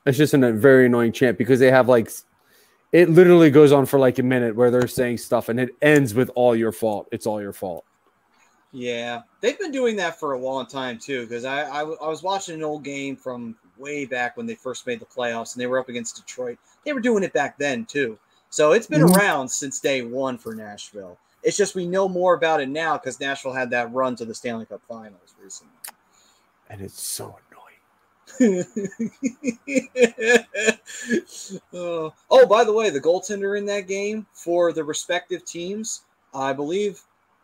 It's 0.05 0.17
just 0.17 0.33
a 0.33 0.51
very 0.51 0.87
annoying 0.87 1.13
chant 1.13 1.37
because 1.37 1.59
they 1.59 1.71
have 1.71 1.87
like 1.87 2.11
it 2.91 3.09
literally 3.09 3.49
goes 3.49 3.71
on 3.71 3.85
for 3.85 3.99
like 3.99 4.19
a 4.19 4.23
minute 4.23 4.55
where 4.55 4.69
they're 4.69 4.87
saying 4.87 5.17
stuff 5.17 5.49
and 5.49 5.59
it 5.59 5.69
ends 5.81 6.13
with 6.13 6.29
all 6.35 6.55
your 6.55 6.71
fault. 6.71 7.07
It's 7.11 7.25
all 7.25 7.41
your 7.41 7.53
fault. 7.53 7.85
Yeah, 8.73 9.21
they've 9.39 9.57
been 9.57 9.71
doing 9.71 9.95
that 9.97 10.19
for 10.19 10.33
a 10.33 10.37
long 10.39 10.65
time 10.65 10.99
too. 10.99 11.25
Because 11.25 11.45
I 11.45 11.61
I 11.61 11.83
was 11.83 12.21
watching 12.21 12.55
an 12.55 12.63
old 12.63 12.83
game 12.83 13.15
from 13.15 13.55
way 13.77 14.05
back 14.05 14.35
when 14.35 14.45
they 14.45 14.55
first 14.55 14.85
made 14.85 14.99
the 14.99 15.05
playoffs, 15.05 15.53
and 15.55 15.61
they 15.61 15.67
were 15.67 15.79
up 15.79 15.89
against 15.89 16.17
Detroit. 16.17 16.57
They 16.85 16.91
were 16.91 16.99
doing 16.99 17.23
it 17.23 17.31
back 17.33 17.57
then 17.57 17.85
too. 17.85 18.19
So 18.49 18.73
it's 18.73 18.87
been 18.87 19.01
Mhm. 19.01 19.15
around 19.17 19.49
since 19.49 19.79
day 19.79 20.01
one 20.03 20.37
for 20.37 20.53
Nashville. 20.53 21.17
It's 21.43 21.57
just 21.57 21.75
we 21.75 21.85
know 21.85 22.07
more 22.07 22.33
about 22.33 22.61
it 22.61 22.69
now 22.69 22.97
because 22.97 23.19
Nashville 23.19 23.53
had 23.53 23.69
that 23.71 23.91
run 23.93 24.15
to 24.15 24.25
the 24.25 24.33
Stanley 24.33 24.65
Cup 24.65 24.81
Finals 24.87 25.35
recently. 25.41 25.73
And 26.69 26.81
it's 26.81 27.01
so 27.01 27.35
annoying. 27.51 28.65
Uh, 31.73 32.09
oh, 32.31 32.45
by 32.47 32.63
the 32.63 32.73
way, 32.73 32.89
the 32.89 33.01
goaltender 33.01 33.57
in 33.57 33.65
that 33.65 33.87
game 33.87 34.25
for 34.33 34.71
the 34.71 34.83
respective 34.83 35.45
teams, 35.45 36.03
I 36.33 36.53
believe 36.53 37.01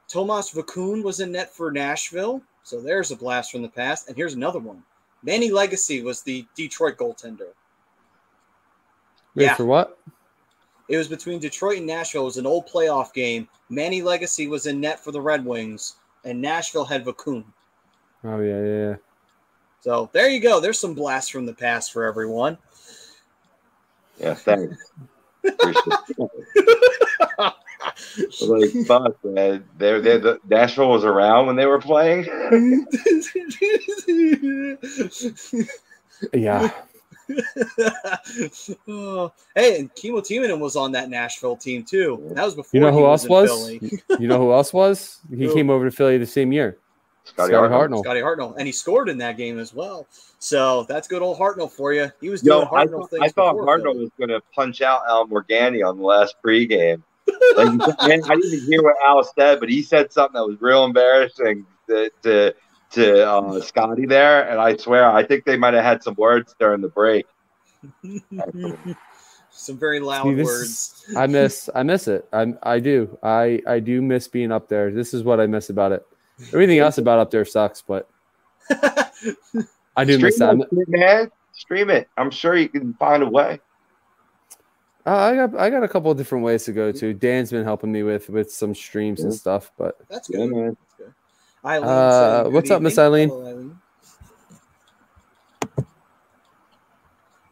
Tomas 0.07 0.51
Vokoun 0.51 1.03
was 1.03 1.19
in 1.19 1.33
net 1.33 1.53
for 1.53 1.71
Nashville. 1.71 2.41
So 2.63 2.81
there's 2.81 3.11
a 3.11 3.15
blast 3.15 3.51
from 3.51 3.61
the 3.61 3.69
past. 3.69 4.07
And 4.07 4.17
here's 4.17 4.33
another 4.33 4.59
one. 4.59 4.83
Manny 5.23 5.51
Legace 5.51 6.01
was 6.03 6.21
the 6.21 6.45
Detroit 6.55 6.97
goaltender. 6.97 7.51
Wait, 9.35 9.45
Yeah. 9.45 9.55
for 9.55 9.65
what? 9.65 9.99
It 10.89 10.97
was 10.97 11.07
between 11.07 11.39
Detroit 11.39 11.77
and 11.77 11.87
Nashville. 11.87 12.23
It 12.23 12.25
was 12.25 12.37
an 12.37 12.47
old 12.47 12.67
playoff 12.67 13.13
game. 13.13 13.47
Manny 13.69 14.01
Legace 14.01 14.49
was 14.49 14.65
in 14.65 14.81
net 14.81 14.99
for 15.03 15.11
the 15.11 15.21
Red 15.21 15.45
Wings, 15.45 15.95
and 16.25 16.41
Nashville 16.41 16.85
had 16.85 17.05
Vokoun. 17.05 17.45
Oh 18.23 18.41
yeah, 18.41 18.61
yeah, 18.61 18.89
yeah. 18.89 18.95
So 19.81 20.09
there 20.11 20.29
you 20.29 20.41
go. 20.41 20.59
There's 20.59 20.79
some 20.79 20.95
blasts 20.95 21.29
from 21.29 21.45
the 21.45 21.53
past 21.53 21.93
for 21.93 22.05
everyone. 22.05 22.57
Yeah, 24.19 24.33
thanks. 24.33 24.91
Like 28.41 28.71
fuck, 28.87 29.23
man. 29.23 29.63
They're, 29.77 30.01
they're 30.01 30.19
the 30.19 30.39
Nashville 30.49 30.89
was 30.89 31.05
around 31.05 31.47
when 31.47 31.55
they 31.55 31.65
were 31.65 31.79
playing. 31.79 32.25
Yeah. 36.33 36.71
Oh, 38.87 39.31
hey, 39.55 39.79
and 39.79 39.93
Kimmo 39.95 40.19
Timonen 40.21 40.59
was 40.59 40.75
on 40.75 40.91
that 40.93 41.09
Nashville 41.09 41.55
team 41.55 41.83
too. 41.83 42.21
That 42.33 42.45
was 42.45 42.55
before 42.55 42.69
You 42.73 42.79
know 42.81 42.91
who 42.91 43.01
was 43.01 43.25
else 43.25 43.25
in 43.25 43.29
was? 43.29 44.19
You 44.19 44.27
know 44.27 44.37
who 44.39 44.51
else 44.51 44.73
was? 44.73 45.19
He 45.29 45.45
Who? 45.45 45.53
came 45.53 45.69
over 45.69 45.85
to 45.85 45.91
Philly 45.91 46.17
the 46.17 46.25
same 46.25 46.51
year. 46.51 46.77
Scotty 47.25 47.53
Scotty 47.53 47.71
Hartnell. 47.73 47.89
Hartnell. 47.89 47.99
Scotty 48.03 48.19
Hartnell, 48.21 48.55
and 48.57 48.65
he 48.65 48.71
scored 48.71 49.07
in 49.09 49.17
that 49.19 49.37
game 49.37 49.59
as 49.59 49.73
well. 49.73 50.07
So 50.39 50.83
that's 50.83 51.07
good 51.07 51.21
old 51.21 51.37
Hartnell 51.37 51.69
for 51.71 51.93
you. 51.93 52.11
He 52.21 52.29
was 52.29 52.41
doing 52.41 52.61
Yo, 52.61 52.67
I, 52.75 52.85
Hartnell 52.85 53.01
thought- 53.01 53.09
things. 53.11 53.23
I 53.23 53.27
thought 53.29 53.53
before 53.55 53.77
Hartnell 53.77 53.83
Philly. 53.93 53.99
was 53.99 54.11
going 54.17 54.29
to 54.29 54.41
punch 54.55 54.81
out 54.81 55.01
Al 55.07 55.27
Morganti 55.27 55.87
on 55.87 55.97
the 55.97 56.03
last 56.03 56.35
pregame. 56.43 57.03
Like, 57.55 57.67
man, 58.07 58.21
I 58.27 58.35
didn't 58.35 58.65
hear 58.65 58.81
what 58.81 58.95
Al 59.05 59.23
said, 59.23 59.59
but 59.59 59.69
he 59.69 59.83
said 59.83 60.11
something 60.11 60.39
that 60.41 60.47
was 60.47 60.59
real 60.59 60.85
embarrassing 60.85 61.65
to 61.87 62.09
to, 62.23 62.55
to 62.91 63.29
uh, 63.29 63.61
Scotty 63.61 64.05
there, 64.05 64.49
and 64.49 64.59
I 64.59 64.75
swear 64.77 65.09
I 65.09 65.23
think 65.23 65.45
they 65.45 65.57
might 65.57 65.73
have 65.73 65.83
had 65.83 66.03
some 66.03 66.15
words 66.15 66.55
during 66.59 66.81
the 66.81 66.89
break. 66.89 67.25
Some 69.51 69.77
very 69.77 69.99
loud 69.99 70.23
See, 70.23 70.35
words. 70.43 71.05
is- 71.09 71.15
I 71.17 71.27
miss 71.27 71.69
I 71.73 71.83
miss 71.83 72.07
it. 72.07 72.27
I 72.31 72.53
I 72.63 72.79
do. 72.79 73.17
I 73.23 73.61
I 73.67 73.79
do 73.79 74.01
miss 74.01 74.27
being 74.27 74.51
up 74.51 74.69
there. 74.69 74.91
This 74.91 75.13
is 75.13 75.23
what 75.23 75.39
I 75.39 75.47
miss 75.47 75.69
about 75.69 75.91
it. 75.91 76.05
Everything 76.53 76.79
else 76.79 76.97
about 76.97 77.19
up 77.19 77.31
there 77.31 77.43
sucks, 77.45 77.81
but 77.81 78.07
I 78.69 80.05
do 80.05 80.13
Stream 80.13 80.21
miss 80.21 80.39
that. 80.39 80.55
it, 80.71 80.87
man. 80.87 81.31
Stream 81.53 81.89
it. 81.89 82.07
I'm 82.15 82.31
sure 82.31 82.55
you 82.55 82.69
can 82.69 82.93
find 82.93 83.23
a 83.23 83.29
way. 83.29 83.59
Uh, 85.05 85.15
I 85.15 85.35
got 85.35 85.55
I 85.59 85.69
got 85.69 85.83
a 85.83 85.87
couple 85.87 86.11
of 86.11 86.17
different 86.17 86.45
ways 86.45 86.63
to 86.65 86.71
go 86.71 86.91
to. 86.91 87.13
Dan's 87.13 87.51
been 87.51 87.63
helping 87.65 87.91
me 87.91 88.03
with 88.03 88.29
with 88.29 88.51
some 88.51 88.73
streams 88.75 89.21
and 89.23 89.33
stuff, 89.33 89.71
but 89.77 89.97
That's 90.09 90.29
Yeah, 90.29 90.45
good. 90.45 90.51
man. 90.51 90.77
That's 91.63 91.79
good. 91.79 91.83
Eileen 91.83 91.89
Uh, 91.89 92.11
saying, 92.11 92.43
"Good 92.43 92.53
what's 92.53 92.71
up, 92.71 92.81
Miss. 92.81 92.97
Eileen? 92.97 93.29
Hello, 93.29 93.47
Eileen. 93.47 93.79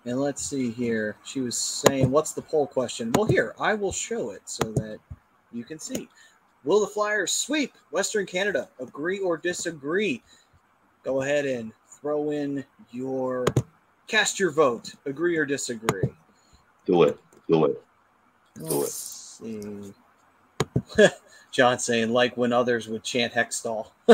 And 0.05 0.21
let's 0.21 0.41
see 0.41 0.71
here. 0.71 1.17
She 1.25 1.41
was 1.41 1.57
saying, 1.57 2.09
"What's 2.11 2.31
the 2.31 2.41
poll 2.41 2.67
question?" 2.67 3.11
Well, 3.13 3.25
here 3.25 3.53
I 3.59 3.73
will 3.73 3.91
show 3.91 4.29
it 4.31 4.41
so 4.45 4.71
that 4.73 4.99
you 5.51 5.63
can 5.63 5.79
see. 5.79 6.07
Will 6.63 6.79
the 6.79 6.87
Flyers 6.87 7.31
sweep 7.31 7.73
Western 7.91 8.25
Canada? 8.25 8.69
Agree 8.79 9.19
or 9.19 9.37
disagree? 9.37 10.23
Go 11.03 11.21
ahead 11.21 11.45
and 11.45 11.73
throw 11.87 12.31
in 12.31 12.63
your 12.91 13.45
cast 14.07 14.39
your 14.39 14.51
vote. 14.51 14.93
Agree 15.05 15.37
or 15.37 15.45
disagree? 15.45 16.13
Do 16.85 17.03
it. 17.03 17.19
Do 17.49 17.65
it. 17.65 17.81
Do 18.55 18.65
it. 18.65 18.69
Let's 18.69 18.93
see. 18.93 19.93
John 21.57 21.79
saying 21.79 22.13
like 22.13 22.37
when 22.37 22.53
others 22.53 22.87
would 22.87 23.03
chant 23.03 23.33
Hextall. 23.33 23.87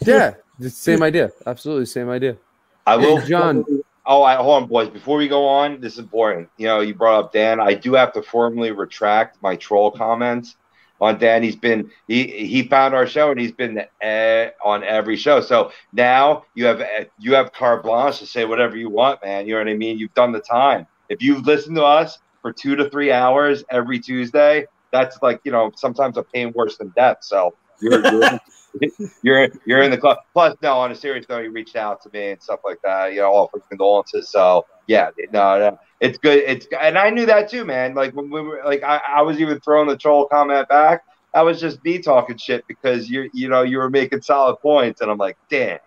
yeah, 0.00 0.32
the 0.58 0.70
same 0.70 1.02
idea. 1.02 1.30
Absolutely 1.46 1.84
same 1.84 2.08
idea. 2.08 2.38
I 2.86 2.96
will, 2.96 3.18
Hey, 3.18 3.28
John. 3.28 3.66
Oh, 4.06 4.22
I, 4.22 4.36
hold 4.36 4.62
on, 4.62 4.68
boys. 4.68 4.88
Before 4.88 5.18
we 5.18 5.28
go 5.28 5.46
on, 5.46 5.82
this 5.82 5.92
is 5.92 5.98
important. 5.98 6.48
You 6.56 6.68
know, 6.68 6.80
you 6.80 6.94
brought 6.94 7.22
up 7.22 7.32
Dan. 7.34 7.60
I 7.60 7.74
do 7.74 7.92
have 7.92 8.14
to 8.14 8.22
formally 8.22 8.70
retract 8.70 9.42
my 9.42 9.56
troll 9.56 9.90
comments 9.90 10.56
on 11.02 11.18
Dan. 11.18 11.42
He's 11.42 11.54
been 11.54 11.90
he 12.08 12.46
he 12.46 12.62
found 12.62 12.94
our 12.94 13.06
show 13.06 13.30
and 13.30 13.38
he's 13.38 13.52
been 13.52 13.84
uh, 14.02 14.46
on 14.64 14.82
every 14.82 15.16
show. 15.16 15.42
So 15.42 15.72
now 15.92 16.46
you 16.54 16.64
have 16.64 16.80
uh, 16.80 17.04
you 17.18 17.34
have 17.34 17.52
carte 17.52 17.82
blanche 17.82 18.20
to 18.20 18.26
say 18.26 18.46
whatever 18.46 18.78
you 18.78 18.88
want, 18.88 19.22
man. 19.22 19.46
You 19.46 19.52
know 19.52 19.60
what 19.60 19.68
I 19.68 19.74
mean? 19.74 19.98
You've 19.98 20.14
done 20.14 20.32
the 20.32 20.40
time. 20.40 20.86
If 21.10 21.20
you've 21.20 21.44
listened 21.44 21.76
to 21.76 21.84
us 21.84 22.18
for 22.40 22.54
two 22.54 22.74
to 22.76 22.88
three 22.88 23.12
hours 23.12 23.64
every 23.70 23.98
Tuesday, 23.98 24.64
that's 24.92 25.18
like 25.22 25.40
you 25.44 25.52
know 25.52 25.70
sometimes 25.76 26.16
a 26.16 26.22
pain 26.22 26.52
worse 26.54 26.76
than 26.78 26.92
death. 26.96 27.18
So 27.22 27.54
you're. 27.80 28.00
you're 28.06 28.40
you're 29.22 29.48
you're 29.66 29.82
in 29.82 29.90
the 29.90 29.98
club. 29.98 30.18
Plus, 30.32 30.56
no, 30.62 30.74
on 30.78 30.92
a 30.92 30.94
serious 30.94 31.26
note, 31.28 31.42
he 31.42 31.48
reached 31.48 31.76
out 31.76 32.00
to 32.02 32.10
me 32.12 32.32
and 32.32 32.42
stuff 32.42 32.60
like 32.64 32.78
that. 32.84 33.12
You 33.12 33.20
know, 33.20 33.32
offering 33.32 33.62
condolences. 33.68 34.28
So 34.30 34.66
yeah, 34.86 35.10
no, 35.32 35.58
no, 35.58 35.78
it's 36.00 36.18
good. 36.18 36.38
It's 36.38 36.66
and 36.80 36.98
I 36.98 37.10
knew 37.10 37.26
that 37.26 37.50
too, 37.50 37.64
man. 37.64 37.94
Like 37.94 38.14
when 38.14 38.30
we 38.30 38.40
were 38.40 38.62
like, 38.64 38.82
I, 38.82 39.00
I 39.08 39.22
was 39.22 39.40
even 39.40 39.60
throwing 39.60 39.88
the 39.88 39.96
troll 39.96 40.26
comment 40.26 40.68
back. 40.68 41.02
I 41.34 41.42
was 41.42 41.60
just 41.60 41.84
me 41.84 42.00
talking 42.00 42.36
shit 42.36 42.64
because 42.66 43.08
you 43.08 43.30
you 43.32 43.48
know 43.48 43.62
you 43.62 43.78
were 43.78 43.90
making 43.90 44.22
solid 44.22 44.56
points, 44.56 45.00
and 45.00 45.10
I'm 45.10 45.18
like, 45.18 45.36
damn. 45.48 45.78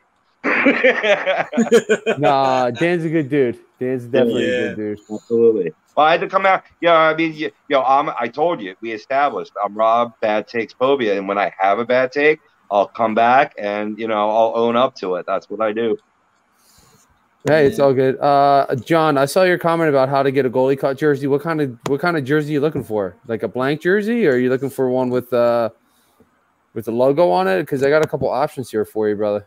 Nah, 2.20 2.70
Dan's 2.72 3.06
a 3.06 3.10
good 3.10 3.30
dude. 3.30 3.60
Dan's 3.84 4.06
definitely 4.06 4.50
Yeah. 4.50 4.58
good 4.58 4.76
dude. 4.76 5.00
Absolutely. 5.12 5.74
Well, 5.96 6.06
I 6.06 6.12
had 6.12 6.22
to 6.22 6.28
come 6.28 6.46
out. 6.46 6.64
You 6.80 6.88
know, 6.88 6.96
I 6.96 7.16
mean, 7.16 7.34
you, 7.34 7.52
you 7.68 7.76
know, 7.76 7.84
I'm, 7.84 8.10
I 8.20 8.28
told 8.28 8.62
you, 8.62 8.76
we 8.82 8.92
established 8.92 9.52
I'm 9.64 9.76
Rob, 9.76 10.14
bad 10.22 10.48
takes 10.48 10.74
phobia. 10.74 11.18
And 11.18 11.28
when 11.28 11.38
I 11.38 11.54
have 11.60 11.80
a 11.80 11.86
bad 11.86 12.12
take, 12.12 12.40
I'll 12.72 12.88
come 12.88 13.14
back 13.14 13.54
and, 13.58 14.00
you 14.00 14.08
know, 14.08 14.30
I'll 14.30 14.54
own 14.56 14.76
up 14.76 14.96
to 14.96 15.16
it. 15.16 15.26
That's 15.28 15.50
what 15.50 15.62
I 15.62 15.74
do. 15.74 15.98
Hey, 17.46 17.66
it's 17.66 17.78
all 17.78 17.94
good. 17.94 18.18
Uh, 18.20 18.74
John, 18.86 19.18
I 19.18 19.26
saw 19.26 19.44
your 19.44 19.58
comment 19.58 19.90
about 19.90 20.08
how 20.08 20.24
to 20.24 20.32
get 20.32 20.46
a 20.46 20.50
goalie 20.50 20.80
cut 20.80 20.98
jersey. 20.98 21.28
What 21.28 21.42
kind 21.42 21.60
of 21.60 21.78
what 21.88 22.00
kind 22.00 22.16
of 22.16 22.24
jersey 22.24 22.52
are 22.52 22.54
you 22.54 22.62
looking 22.62 22.86
for? 22.86 23.18
Like 23.28 23.44
a 23.44 23.50
blank 23.50 23.82
jersey, 23.82 24.26
or 24.26 24.32
are 24.32 24.38
you 24.38 24.50
looking 24.50 24.70
for 24.70 24.90
one 24.90 25.10
with 25.10 25.34
uh 25.34 25.70
with 26.74 26.86
the 26.86 26.94
logo 26.94 27.30
on 27.32 27.50
it? 27.50 27.60
Because 27.60 27.84
I 27.84 27.90
got 27.90 28.02
a 28.02 28.08
couple 28.08 28.30
options 28.30 28.72
here 28.72 28.86
for 28.86 29.10
you, 29.10 29.18
brother. 29.18 29.46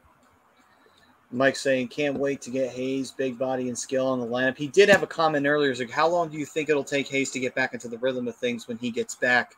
Mike 1.32 1.56
saying, 1.56 1.88
can't 1.88 2.16
wait 2.18 2.40
to 2.42 2.50
get 2.50 2.70
Hayes, 2.70 3.10
big 3.10 3.38
body 3.38 3.68
and 3.68 3.76
skill 3.76 4.06
on 4.06 4.20
the 4.20 4.26
lineup. 4.26 4.56
He 4.56 4.68
did 4.68 4.88
have 4.88 5.02
a 5.02 5.06
comment 5.06 5.46
earlier. 5.46 5.70
He's 5.70 5.80
like, 5.80 5.90
how 5.90 6.08
long 6.08 6.28
do 6.28 6.38
you 6.38 6.46
think 6.46 6.68
it'll 6.68 6.84
take 6.84 7.08
Hayes 7.08 7.30
to 7.32 7.40
get 7.40 7.54
back 7.54 7.74
into 7.74 7.88
the 7.88 7.98
rhythm 7.98 8.28
of 8.28 8.36
things 8.36 8.68
when 8.68 8.78
he 8.78 8.90
gets 8.90 9.14
back? 9.16 9.54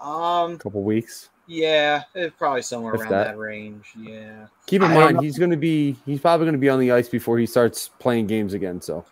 Um, 0.00 0.52
A 0.54 0.58
couple 0.58 0.82
weeks. 0.82 1.30
yeah, 1.46 2.02
it's 2.14 2.34
probably 2.36 2.62
somewhere 2.62 2.94
If 2.94 3.00
around 3.02 3.10
that. 3.10 3.24
that. 3.32 3.38
range. 3.38 3.86
Yeah. 3.98 4.46
Keep 4.66 4.82
in 4.82 4.90
I 4.92 4.94
mind, 4.94 5.20
he's 5.20 5.38
going 5.38 5.50
to 5.50 5.56
be 5.56 5.96
he's 6.06 6.20
probably 6.20 6.44
going 6.46 6.54
to 6.54 6.58
be 6.58 6.68
on 6.68 6.78
the 6.80 6.92
ice 6.92 7.08
before 7.08 7.38
he 7.38 7.46
starts 7.46 7.88
playing 7.98 8.26
games 8.28 8.54
again. 8.54 8.80
So 8.80 9.04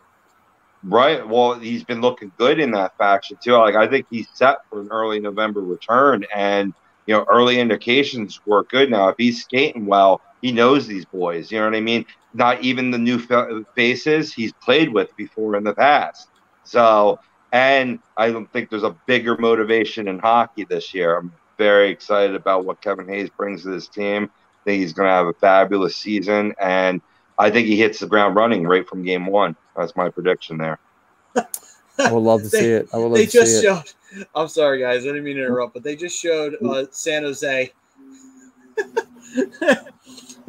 Right. 0.82 1.26
Well, 1.26 1.54
he's 1.58 1.84
been 1.84 2.00
looking 2.00 2.32
good 2.38 2.58
in 2.58 2.70
that 2.72 2.96
faction 2.96 3.36
too. 3.42 3.52
Like 3.52 3.74
I 3.74 3.86
think 3.86 4.06
he's 4.10 4.28
set 4.32 4.58
for 4.70 4.80
an 4.80 4.88
early 4.90 5.20
November 5.20 5.60
return, 5.60 6.24
and 6.34 6.72
you 7.06 7.14
know, 7.14 7.24
early 7.30 7.60
indications 7.60 8.40
were 8.46 8.64
good. 8.64 8.90
Now, 8.90 9.08
if 9.08 9.16
he's 9.18 9.42
skating 9.42 9.84
well, 9.86 10.20
he 10.40 10.52
knows 10.52 10.86
these 10.86 11.04
boys. 11.06 11.50
You 11.50 11.58
know 11.58 11.66
what 11.66 11.74
I 11.76 11.80
mean? 11.80 12.04
Not 12.32 12.62
even 12.62 12.90
the 12.90 12.98
new 12.98 13.18
faces 13.74 14.32
he's 14.32 14.52
played 14.62 14.92
with 14.92 15.14
before 15.16 15.56
in 15.56 15.64
the 15.64 15.74
past. 15.74 16.28
So, 16.64 17.18
and 17.52 17.98
I 18.16 18.30
don't 18.30 18.50
think 18.52 18.70
there's 18.70 18.82
a 18.84 18.96
bigger 19.06 19.36
motivation 19.36 20.08
in 20.08 20.18
hockey 20.18 20.64
this 20.68 20.94
year. 20.94 21.16
I'm 21.18 21.32
very 21.58 21.90
excited 21.90 22.36
about 22.36 22.64
what 22.64 22.80
Kevin 22.80 23.08
Hayes 23.08 23.30
brings 23.36 23.64
to 23.64 23.70
this 23.70 23.88
team. 23.88 24.24
I 24.24 24.70
think 24.70 24.80
he's 24.80 24.92
going 24.92 25.08
to 25.08 25.12
have 25.12 25.26
a 25.26 25.32
fabulous 25.34 25.96
season, 25.96 26.54
and 26.60 27.00
I 27.38 27.50
think 27.50 27.66
he 27.66 27.76
hits 27.76 27.98
the 27.98 28.06
ground 28.06 28.36
running 28.36 28.64
right 28.66 28.86
from 28.88 29.02
game 29.02 29.26
one. 29.26 29.56
That's 29.74 29.96
my 29.96 30.10
prediction 30.10 30.58
there. 30.58 30.78
I 31.98 32.12
would 32.12 32.20
love 32.20 32.42
to 32.42 32.48
They- 32.50 32.60
see 32.60 32.70
it. 32.70 32.88
I 32.92 32.98
would 32.98 33.06
love 33.08 33.14
they 33.14 33.24
to 33.26 33.30
see 33.30 33.38
just 33.38 33.54
it. 33.56 33.62
showed. 33.62 34.26
I'm 34.34 34.48
sorry, 34.48 34.80
guys. 34.80 35.02
I 35.02 35.06
didn't 35.08 35.24
mean 35.24 35.36
to 35.36 35.42
interrupt, 35.42 35.74
but 35.74 35.82
they 35.82 35.96
just 35.96 36.16
showed 36.18 36.54
uh, 36.64 36.84
San 36.92 37.22
Jose. 37.24 37.72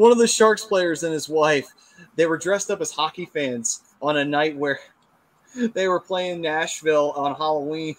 One 0.02 0.12
of 0.12 0.18
the 0.18 0.26
Sharks 0.26 0.66
players 0.66 1.04
and 1.04 1.14
his 1.14 1.30
wife, 1.30 1.68
they 2.16 2.26
were 2.26 2.40
dressed 2.40 2.72
up 2.72 2.82
as 2.82 2.90
hockey 2.90 3.26
fans 3.28 3.84
on 4.02 4.18
a 4.18 4.26
night 4.26 4.58
where 4.58 4.80
they 5.76 5.88
were 5.88 6.00
playing 6.00 6.42
Nashville 6.42 7.12
on 7.12 7.36
Halloween, 7.36 7.96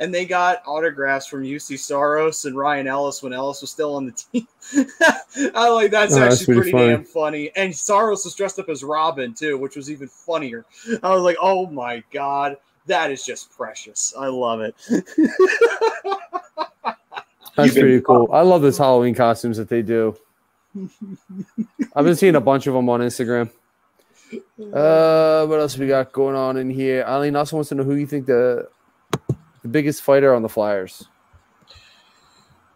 and 0.00 0.12
they 0.12 0.26
got 0.26 0.60
autographs 0.66 1.26
from 1.26 1.42
Juuse 1.42 1.78
Saros 1.78 2.44
and 2.44 2.58
Ryan 2.58 2.88
Ellis 2.88 3.22
when 3.22 3.32
Ellis 3.32 3.62
was 3.62 3.70
still 3.70 3.94
on 3.94 4.04
the 4.04 4.12
team. 4.12 4.46
I 5.54 5.70
like 5.70 5.90
that's 5.90 6.14
Oh, 6.14 6.20
that's 6.20 6.42
actually 6.42 6.56
pretty 6.56 6.72
pretty, 6.72 6.72
funny. 6.72 6.88
damn 6.88 7.04
funny. 7.04 7.50
And 7.56 7.74
Saros 7.74 8.26
was 8.26 8.34
dressed 8.34 8.58
up 8.58 8.68
as 8.68 8.84
Robin 8.84 9.32
too, 9.32 9.56
which 9.56 9.76
was 9.76 9.90
even 9.90 10.08
funnier. 10.08 10.66
I 11.02 11.14
was 11.14 11.22
like, 11.22 11.38
oh 11.40 11.68
my 11.68 12.04
god, 12.12 12.58
that 12.84 13.10
is 13.10 13.24
just 13.24 13.50
precious. 13.56 14.12
I 14.18 14.26
love 14.26 14.60
it. 14.60 14.74
That's 17.56 17.72
pretty 17.72 18.02
cool. 18.02 18.28
I 18.30 18.42
love 18.42 18.60
those 18.60 18.76
Halloween 18.76 19.14
costumes 19.14 19.56
that 19.56 19.70
they 19.70 19.80
do. 19.80 20.14
I've 21.94 22.04
been 22.04 22.16
seeing 22.16 22.36
a 22.36 22.40
bunch 22.40 22.66
of 22.66 22.74
them 22.74 22.88
on 22.88 23.00
Instagram. 23.00 23.50
Uh, 24.72 25.46
what 25.46 25.58
else 25.58 25.76
we 25.76 25.88
got 25.88 26.12
going 26.12 26.36
on 26.36 26.56
in 26.56 26.70
here? 26.70 27.04
Eileen 27.06 27.34
also 27.34 27.56
wants 27.56 27.70
to 27.70 27.74
know 27.74 27.82
who 27.82 27.96
you 27.96 28.06
think 28.06 28.26
the 28.26 28.68
the 29.62 29.68
biggest 29.68 30.02
fighter 30.02 30.34
on 30.34 30.42
the 30.42 30.48
Flyers. 30.48 31.08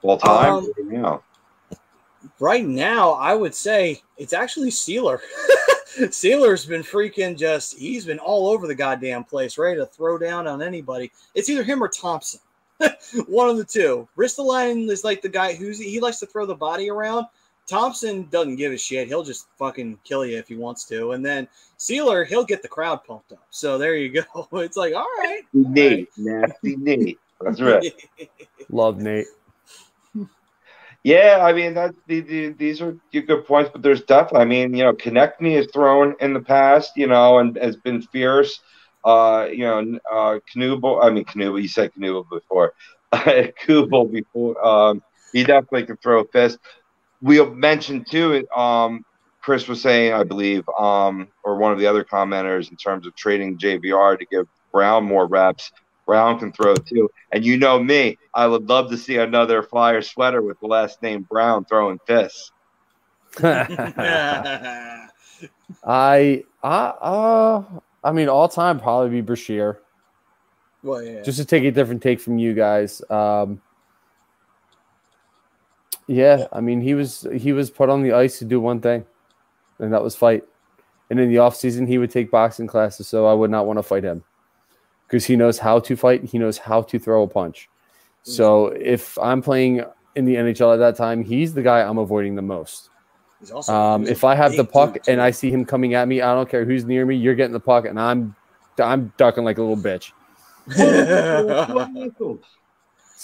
All 0.02 0.18
time, 0.18 0.52
Um, 0.52 0.72
yeah. 0.90 1.18
right 2.38 2.64
now, 2.66 3.12
I 3.12 3.34
would 3.34 3.54
say 3.54 4.02
it's 4.18 4.32
actually 4.34 4.70
Seeler. 4.70 5.18
Seeler's 6.10 6.66
been 6.66 6.82
freaking 6.82 7.38
just, 7.38 7.78
he's 7.78 8.04
been 8.04 8.18
all 8.18 8.48
over 8.48 8.66
the 8.66 8.74
goddamn 8.74 9.24
place, 9.24 9.56
ready 9.56 9.78
to 9.78 9.86
throw 9.86 10.18
down 10.18 10.46
on 10.46 10.60
anybody. 10.60 11.10
It's 11.34 11.48
either 11.48 11.62
him 11.62 11.82
or 11.82 11.88
Thompson. 11.88 12.40
One 13.28 13.48
of 13.48 13.56
the 13.56 13.64
two. 13.64 14.06
Ristolainen 14.18 14.90
is 14.90 15.04
like 15.04 15.22
the 15.22 15.28
guy 15.30 15.54
who's, 15.54 15.78
he 15.78 16.00
likes 16.00 16.18
to 16.18 16.26
throw 16.26 16.44
the 16.44 16.54
body 16.54 16.90
around. 16.90 17.26
Thompson 17.66 18.24
doesn't 18.30 18.56
give 18.56 18.72
a 18.72 18.78
shit. 18.78 19.08
He'll 19.08 19.24
just 19.24 19.46
fucking 19.58 19.98
kill 20.04 20.26
you 20.26 20.38
if 20.38 20.48
he 20.48 20.56
wants 20.56 20.84
to. 20.86 21.12
And 21.12 21.24
then 21.24 21.48
Seeler, 21.78 22.26
he'll 22.26 22.44
get 22.44 22.62
the 22.62 22.68
crowd 22.68 23.04
pumped 23.04 23.32
up. 23.32 23.46
So 23.50 23.78
there 23.78 23.96
you 23.96 24.10
go. 24.10 24.48
It's 24.60 24.76
like, 24.76 24.94
all 24.94 25.08
right. 25.18 25.42
Nate, 25.52 26.10
nasty 26.16 26.76
Nate. 26.76 27.18
That's 27.40 27.60
right. 27.60 27.92
Love 28.70 28.98
Nate. 28.98 29.26
Yeah, 31.04 31.40
I 31.42 31.52
mean 31.52 31.74
that 31.74 31.94
the, 32.06 32.20
the, 32.20 32.48
these 32.54 32.80
are 32.80 32.96
good 33.12 33.46
points, 33.46 33.70
but 33.70 33.82
there's 33.82 34.02
definitely. 34.04 34.40
I 34.40 34.44
mean, 34.46 34.74
you 34.74 34.84
know, 34.84 34.94
Konecny 34.94 35.54
has 35.56 35.66
thrown 35.70 36.16
in 36.18 36.32
the 36.32 36.40
past, 36.40 36.92
you 36.96 37.06
know, 37.06 37.38
and 37.38 37.56
has 37.56 37.76
been 37.76 38.00
fierce. 38.00 38.60
Uh, 39.04 39.46
you 39.50 39.64
know, 39.64 39.98
uh, 40.10 40.38
Knubel. 40.54 41.04
I 41.04 41.10
mean, 41.10 41.26
Knubel. 41.26 41.60
You 41.60 41.68
said 41.68 41.92
Knubel 41.92 42.26
before. 42.30 42.72
Kubel 43.12 44.06
before. 44.06 44.66
Um, 44.66 45.02
he 45.34 45.44
definitely 45.44 45.84
can 45.84 45.98
throw 45.98 46.22
a 46.22 46.24
fist. 46.28 46.58
We 47.24 47.44
mentioned 47.44 48.06
too. 48.10 48.46
Um, 48.54 49.04
Chris 49.40 49.66
was 49.66 49.80
saying, 49.80 50.12
I 50.12 50.24
believe, 50.24 50.68
um, 50.78 51.28
or 51.42 51.56
one 51.56 51.72
of 51.72 51.78
the 51.78 51.86
other 51.86 52.04
commenters, 52.04 52.70
in 52.70 52.76
terms 52.76 53.06
of 53.06 53.16
trading 53.16 53.58
JVR 53.58 54.18
to 54.18 54.26
give 54.26 54.46
Brown 54.72 55.04
more 55.04 55.26
reps. 55.26 55.72
Brown 56.06 56.38
can 56.38 56.52
throw 56.52 56.74
too. 56.74 57.08
And 57.32 57.44
you 57.44 57.56
know 57.56 57.82
me, 57.82 58.18
I 58.34 58.46
would 58.46 58.68
love 58.68 58.90
to 58.90 58.98
see 58.98 59.16
another 59.16 59.62
Flyer 59.62 60.02
sweater 60.02 60.42
with 60.42 60.60
the 60.60 60.66
last 60.66 61.02
name 61.02 61.22
Brown 61.22 61.64
throwing 61.64 61.98
fists. 62.06 62.52
I 63.42 65.08
I 65.84 66.44
uh 66.62 67.64
I 68.04 68.12
mean 68.12 68.28
all 68.28 68.48
time 68.48 68.78
probably 68.78 69.10
be 69.10 69.20
Brashear. 69.22 69.80
well, 70.82 71.02
yeah. 71.02 71.22
Just 71.22 71.38
to 71.38 71.44
take 71.44 71.64
a 71.64 71.70
different 71.70 72.02
take 72.02 72.20
from 72.20 72.38
you 72.38 72.52
guys. 72.54 73.02
Um 73.10 73.62
yeah, 76.06 76.46
I 76.52 76.60
mean 76.60 76.80
he 76.80 76.94
was 76.94 77.26
he 77.34 77.52
was 77.52 77.70
put 77.70 77.88
on 77.88 78.02
the 78.02 78.12
ice 78.12 78.38
to 78.38 78.44
do 78.44 78.60
one 78.60 78.80
thing, 78.80 79.04
and 79.78 79.92
that 79.92 80.02
was 80.02 80.14
fight. 80.16 80.44
And 81.10 81.20
in 81.20 81.28
the 81.28 81.38
off 81.38 81.56
season 81.56 81.86
he 81.86 81.98
would 81.98 82.10
take 82.10 82.30
boxing 82.30 82.66
classes, 82.66 83.08
so 83.08 83.26
I 83.26 83.34
would 83.34 83.50
not 83.50 83.66
want 83.66 83.78
to 83.78 83.82
fight 83.82 84.04
him. 84.04 84.24
Because 85.06 85.24
he 85.26 85.36
knows 85.36 85.58
how 85.58 85.78
to 85.80 85.96
fight, 85.96 86.24
he 86.24 86.38
knows 86.38 86.58
how 86.58 86.82
to 86.82 86.98
throw 86.98 87.22
a 87.22 87.28
punch. 87.28 87.68
So 88.22 88.68
if 88.68 89.18
I'm 89.18 89.42
playing 89.42 89.84
in 90.16 90.24
the 90.24 90.36
NHL 90.36 90.72
at 90.72 90.78
that 90.78 90.96
time, 90.96 91.22
he's 91.22 91.52
the 91.52 91.62
guy 91.62 91.82
I'm 91.82 91.98
avoiding 91.98 92.34
the 92.36 92.42
most. 92.42 92.88
He's 93.38 93.50
also, 93.50 93.74
Um, 93.74 94.00
he's 94.02 94.12
if 94.12 94.24
I 94.24 94.34
have 94.34 94.56
the 94.56 94.64
puck 94.64 94.94
dude, 94.94 95.08
and. 95.08 95.20
I 95.20 95.30
see 95.30 95.50
him 95.50 95.66
coming 95.66 95.92
at 95.92 96.08
me, 96.08 96.22
I 96.22 96.34
don't 96.34 96.48
care 96.48 96.64
who's 96.64 96.86
near 96.86 97.04
me. 97.04 97.16
You're 97.16 97.34
getting 97.34 97.52
the 97.52 97.60
puck, 97.60 97.84
and 97.84 98.00
I'm 98.00 98.34
I'm 98.78 99.12
ducking 99.18 99.44
like 99.44 99.58
a 99.58 99.62
little 99.62 99.76
bitch. 99.76 100.12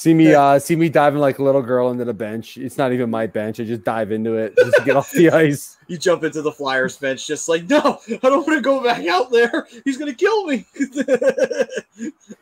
See 0.01 0.15
me, 0.15 0.33
uh, 0.33 0.59
see 0.59 0.77
me 0.77 0.89
diving 0.89 1.21
like 1.21 1.41
a 1.41 1.43
little 1.43 1.61
girl 1.61 1.91
into 1.91 2.07
the 2.07 2.15
bench. 2.15 2.57
It's 2.57 2.79
not 2.79 2.91
even 2.95 3.11
my 3.11 3.27
bench. 3.27 3.61
I 3.61 3.65
just 3.65 3.85
dive 3.85 4.13
into 4.13 4.37
it 4.37 4.55
just 4.57 4.79
to 4.79 4.83
get 4.83 4.97
off 4.97 5.11
the 5.11 5.29
ice. 5.35 5.77
you 5.89 5.99
jump 5.99 6.25
into 6.25 6.41
the 6.41 6.51
Flyers 6.51 6.97
bench, 6.97 7.27
just 7.27 7.51
like, 7.51 7.69
no, 7.69 8.01
I 8.09 8.17
don't 8.23 8.47
want 8.47 8.57
to 8.57 8.63
go 8.63 8.83
back 8.83 9.07
out 9.07 9.31
there. 9.31 9.69
He's 9.85 9.99
gonna 9.99 10.15
kill 10.15 10.47
me. 10.47 10.65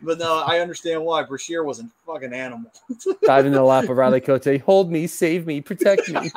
but 0.02 0.20
no, 0.20 0.44
I 0.46 0.60
understand 0.60 1.04
why. 1.04 1.24
Brashear 1.24 1.64
was 1.64 1.80
a 1.80 1.90
fucking 2.06 2.32
animal. 2.32 2.70
Dive 3.24 3.46
into 3.46 3.58
the 3.58 3.64
lap 3.64 3.88
of 3.88 3.96
Riley 3.96 4.20
Cote. 4.20 4.60
Hold 4.60 4.92
me, 4.92 5.08
save 5.08 5.44
me, 5.44 5.60
protect 5.60 6.08
me. 6.10 6.30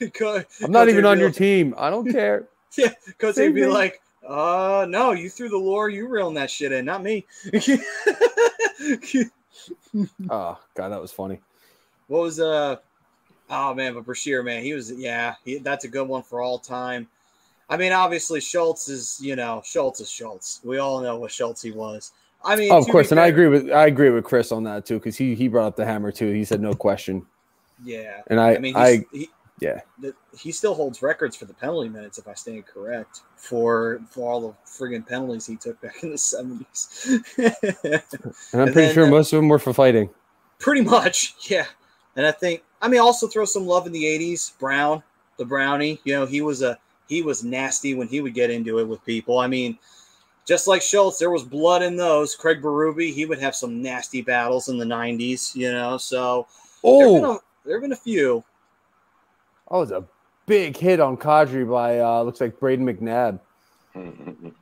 I'm 0.00 0.70
not 0.70 0.88
even 0.88 1.04
on 1.04 1.18
your 1.18 1.30
team. 1.30 1.74
I 1.76 1.90
don't 1.90 2.10
care. 2.10 2.48
Because 2.74 3.34
Save 3.34 3.52
they'd 3.52 3.60
be 3.60 3.66
like, 3.66 4.00
uh, 4.26 4.86
no, 4.88 5.12
you 5.12 5.28
threw 5.30 5.48
the 5.48 5.56
lore. 5.56 5.88
you 5.88 6.08
reeling 6.08 6.34
that 6.34 6.50
shit 6.50 6.72
in, 6.72 6.84
not 6.84 7.02
me. 7.02 7.24
Oh 10.28 10.58
god, 10.74 10.90
that 10.90 11.00
was 11.00 11.10
funny. 11.12 11.40
what 12.08 12.20
was 12.22 12.38
uh 12.38 12.76
oh 13.48 13.74
man, 13.74 13.94
but 13.94 14.04
Brashear, 14.04 14.42
man, 14.42 14.62
he 14.62 14.74
was 14.74 14.92
yeah, 14.92 15.34
he, 15.44 15.58
that's 15.58 15.84
a 15.84 15.88
good 15.88 16.06
one 16.06 16.22
for 16.22 16.42
all 16.42 16.58
time. 16.58 17.08
I 17.70 17.76
mean, 17.76 17.92
obviously 17.92 18.40
Schultz 18.40 18.88
is, 18.88 19.18
you 19.20 19.34
know, 19.34 19.62
Schultz 19.64 20.00
is 20.00 20.10
Schultz. 20.10 20.60
We 20.62 20.78
all 20.78 21.00
know 21.00 21.18
what 21.18 21.32
Schultz 21.32 21.62
he 21.62 21.72
was. 21.72 22.12
I 22.44 22.54
mean, 22.56 22.70
Oh, 22.70 22.76
of 22.78 22.86
course, 22.88 23.10
and 23.10 23.18
I 23.18 23.26
agree 23.28 23.48
with 23.48 23.70
I 23.72 23.86
agree 23.86 24.10
with 24.10 24.24
Chris 24.24 24.52
on 24.52 24.64
that 24.64 24.84
too 24.86 24.98
because 24.98 25.16
he 25.16 25.34
he 25.34 25.48
brought 25.48 25.66
up 25.66 25.76
the 25.76 25.86
hammer 25.86 26.12
too. 26.12 26.30
He 26.32 26.44
said 26.44 26.60
no 26.60 26.74
question, 26.74 27.24
Yeah. 27.82 28.20
and 28.26 28.38
I 28.38 28.56
I 28.56 28.58
mean, 28.58 28.76
I 28.76 29.04
he, 29.12 29.30
yeah. 29.60 29.80
the, 29.98 30.14
he 30.38 30.52
still 30.52 30.74
holds 30.74 31.02
records 31.02 31.34
for 31.36 31.46
the 31.46 31.54
penalty 31.54 31.88
minutes, 31.88 32.18
if 32.18 32.28
I 32.28 32.34
stand 32.34 32.66
correct, 32.66 33.22
for 33.36 34.00
for 34.10 34.30
all 34.30 34.40
the 34.40 34.54
friggin' 34.68 35.06
penalties 35.06 35.46
he 35.46 35.56
took 35.56 35.80
back 35.80 36.02
in 36.02 36.10
the 36.10 36.18
seventies. 36.18 37.22
and 37.38 38.02
I'm 38.52 38.60
and 38.60 38.72
pretty 38.72 38.72
then, 38.72 38.94
sure 38.94 39.06
most 39.06 39.32
of 39.32 39.38
them 39.38 39.48
were 39.48 39.58
for 39.58 39.72
fighting. 39.72 40.10
Pretty 40.58 40.82
much, 40.82 41.34
yeah. 41.50 41.66
And 42.16 42.26
I 42.26 42.32
think 42.32 42.62
I 42.82 42.88
mean 42.88 43.00
also 43.00 43.26
throw 43.26 43.44
some 43.44 43.66
love 43.66 43.86
in 43.86 43.92
the 43.92 44.04
'80s. 44.04 44.58
Brown, 44.58 45.02
the 45.38 45.44
Brownie, 45.44 46.00
you 46.04 46.14
know, 46.14 46.26
he 46.26 46.42
was 46.42 46.62
a 46.62 46.78
he 47.08 47.22
was 47.22 47.44
nasty 47.44 47.94
when 47.94 48.08
he 48.08 48.20
would 48.20 48.34
get 48.34 48.50
into 48.50 48.78
it 48.78 48.88
with 48.88 49.04
people. 49.04 49.38
I 49.38 49.46
mean, 49.46 49.78
just 50.46 50.66
like 50.66 50.82
Schultz, 50.82 51.18
there 51.18 51.30
was 51.30 51.44
blood 51.44 51.82
in 51.82 51.96
those. 51.96 52.34
Craig 52.34 52.60
Berube, 52.60 53.12
he 53.12 53.24
would 53.26 53.38
have 53.38 53.54
some 53.54 53.80
nasty 53.80 54.20
battles 54.20 54.68
in 54.68 54.76
the 54.76 54.84
'90s, 54.84 55.54
you 55.54 55.72
know. 55.72 55.96
So 55.96 56.46
been 56.82 57.24
Oh, 57.24 57.36
a, 57.36 57.38
there've 57.64 57.82
been 57.82 57.92
a 57.92 57.96
few. 57.96 58.44
That 59.70 59.76
was 59.76 59.90
a 59.90 60.04
big 60.46 60.76
hit 60.76 61.00
on 61.00 61.16
Kadri 61.16 61.68
by 61.68 61.98
uh 62.00 62.22
looks 62.22 62.40
like 62.40 62.58
Brayden 62.60 62.82
McNabb. 62.82 63.40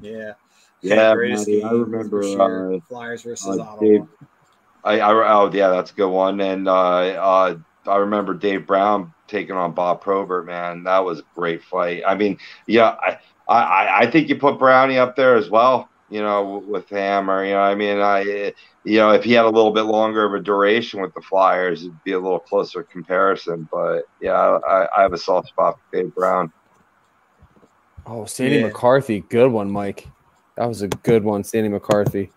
Yeah. 0.00 0.32
Yeah, 0.80 1.14
greatest 1.14 1.48
I 1.48 1.70
remember, 1.70 2.24
sure. 2.24 2.74
uh, 2.74 2.80
Flyers 2.88 3.22
versus 3.22 3.56
uh, 3.56 3.62
Ottawa. 3.62 3.80
Dave- 3.80 4.08
I, 4.84 4.98
I 4.98 5.32
oh 5.32 5.48
yeah, 5.52 5.68
that's 5.68 5.92
a 5.92 5.94
good 5.94 6.10
one. 6.10 6.40
And 6.40 6.66
uh, 6.66 6.72
uh, 6.72 7.56
I 7.86 7.96
remember 7.96 8.34
Dave 8.34 8.66
Brown 8.66 9.14
taking 9.28 9.54
on 9.54 9.74
Bob 9.74 10.00
Probert. 10.00 10.44
Man, 10.44 10.82
that 10.82 10.98
was 10.98 11.20
a 11.20 11.24
great 11.36 11.62
fight. 11.62 12.02
I 12.04 12.16
mean, 12.16 12.36
yeah, 12.66 12.96
I 13.00 13.18
I, 13.48 13.98
I 14.00 14.10
think 14.10 14.28
you 14.28 14.34
put 14.34 14.58
Brownie 14.58 14.98
up 14.98 15.14
there 15.14 15.36
as 15.36 15.48
well. 15.48 15.88
You 16.10 16.20
know, 16.20 16.64
with 16.66 16.88
Hammer. 16.88 17.44
You 17.44 17.52
know, 17.52 17.60
I 17.60 17.76
mean, 17.76 18.00
I 18.00 18.52
you 18.84 18.98
know 18.98 19.10
if 19.12 19.24
he 19.24 19.32
had 19.32 19.44
a 19.44 19.50
little 19.50 19.70
bit 19.72 19.82
longer 19.82 20.24
of 20.24 20.34
a 20.34 20.40
duration 20.42 21.00
with 21.00 21.14
the 21.14 21.20
Flyers, 21.22 21.82
it'd 21.82 22.02
be 22.04 22.12
a 22.12 22.18
little 22.18 22.38
closer 22.40 22.82
comparison. 22.82 23.68
But 23.72 24.02
yeah, 24.20 24.32
I, 24.34 24.86
I 24.96 25.02
have 25.02 25.12
a 25.12 25.18
soft 25.18 25.48
spot 25.48 25.78
for 25.90 25.96
Dave 25.96 26.14
Brown. 26.14 26.52
Oh, 28.06 28.24
Sandy 28.24 28.56
Yeah. 28.56 28.66
McCarthy, 28.66 29.20
good 29.28 29.50
one, 29.52 29.70
Mike. 29.70 30.08
That 30.56 30.66
was 30.66 30.82
a 30.82 30.88
good 30.88 31.22
one, 31.24 31.44
Sandy 31.44 31.68
McCarthy. 31.68 32.30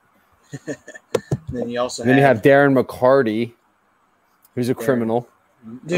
Then 1.52 1.70
you 1.70 1.80
also 1.80 2.02
And 2.04 2.10
then 2.10 2.18
you 2.18 2.24
have, 2.24 2.38
have 2.38 2.44
Darren 2.46 2.80
McCarty, 2.82 3.54
who's 4.56 4.70
a 4.70 4.76
Darren. 4.76 4.86
criminal. 4.86 5.30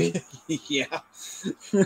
yeah. 0.47 0.99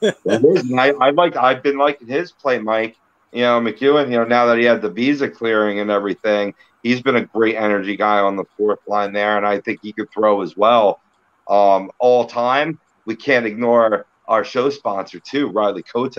It 0.00 0.44
is, 0.44 0.70
and 0.70 0.80
I, 0.80 0.90
I 0.92 1.10
like. 1.10 1.36
I've 1.36 1.62
been 1.62 1.76
liking 1.76 2.06
his 2.08 2.32
play, 2.32 2.58
Mike. 2.58 2.96
You 3.32 3.42
know, 3.42 3.60
MacEwen. 3.60 4.06
You 4.06 4.18
know, 4.18 4.24
now 4.24 4.46
that 4.46 4.56
he 4.56 4.64
had 4.64 4.80
the 4.80 4.88
visa 4.88 5.28
clearing 5.28 5.78
and 5.80 5.90
everything, 5.90 6.54
he's 6.84 7.02
been 7.02 7.16
a 7.16 7.24
great 7.24 7.56
energy 7.56 7.96
guy 7.96 8.20
on 8.20 8.36
the 8.36 8.44
fourth 8.56 8.78
line 8.86 9.12
there, 9.12 9.36
and 9.36 9.44
I 9.44 9.58
think 9.60 9.80
he 9.82 9.92
could 9.92 10.08
throw 10.12 10.40
as 10.42 10.56
well. 10.56 11.00
um, 11.48 11.90
all 11.98 12.24
time, 12.24 12.78
we 13.04 13.16
can't 13.16 13.44
ignore 13.44 14.06
our 14.28 14.44
show 14.44 14.70
sponsor 14.70 15.18
too, 15.18 15.48
Riley 15.48 15.82
Cote, 15.82 16.14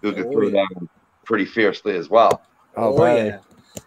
who 0.00 0.12
could 0.12 0.26
Oh, 0.26 0.32
throw 0.32 0.48
yeah. 0.48 0.64
down 0.74 0.88
pretty 1.24 1.44
fiercely 1.44 1.94
as 1.96 2.08
well. 2.10 2.42
Oh, 2.76 2.96
Oh, 3.00 3.14
yeah. 3.16 3.38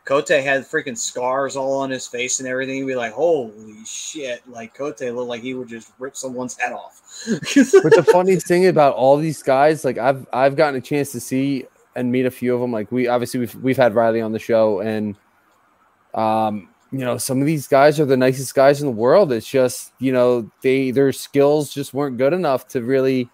Cote 0.05 0.27
had 0.29 0.63
freaking 0.63 0.97
scars 0.97 1.55
all 1.57 1.79
on 1.79 1.89
his 1.89 2.07
face 2.07 2.39
and 2.39 2.47
everything. 2.47 2.75
He'd 2.77 2.87
be 2.87 2.95
like, 2.95 3.11
holy 3.13 3.75
shit. 3.85 4.41
Like 4.47 4.73
Cote 4.73 4.99
looked 5.01 5.29
like 5.29 5.41
he 5.41 5.53
would 5.53 5.67
just 5.69 5.91
rip 5.99 6.15
someone's 6.15 6.57
head 6.57 6.71
off. 6.73 7.01
but 7.27 7.93
the 7.95 8.05
funny 8.11 8.35
thing 8.37 8.67
about 8.67 8.95
all 8.95 9.15
these 9.17 9.41
guys, 9.43 9.83
like 9.85 9.97
I've 9.97 10.25
I've 10.33 10.55
gotten 10.57 10.75
a 10.75 10.81
chance 10.81 11.11
to 11.13 11.19
see 11.21 11.65
and 11.95 12.11
meet 12.11 12.25
a 12.25 12.31
few 12.31 12.53
of 12.53 12.59
them. 12.61 12.71
Like 12.71 12.91
we 12.91 13.07
obviously 13.07 13.39
we've 13.41 13.55
we've 13.55 13.77
had 13.77 13.93
Riley 13.95 14.21
on 14.21 14.31
the 14.33 14.39
show, 14.39 14.79
and 14.81 15.15
um, 16.13 16.69
you 16.91 16.99
know, 16.99 17.17
some 17.17 17.41
of 17.41 17.45
these 17.45 17.67
guys 17.67 17.99
are 17.99 18.05
the 18.05 18.17
nicest 18.17 18.55
guys 18.55 18.81
in 18.81 18.87
the 18.87 18.93
world. 18.93 19.31
It's 19.31 19.47
just 19.47 19.91
you 19.99 20.11
know 20.11 20.49
they 20.61 20.91
their 20.91 21.11
skills 21.11 21.73
just 21.73 21.93
weren't 21.93 22.17
good 22.17 22.33
enough 22.33 22.67
to 22.69 22.81
really. 22.81 23.29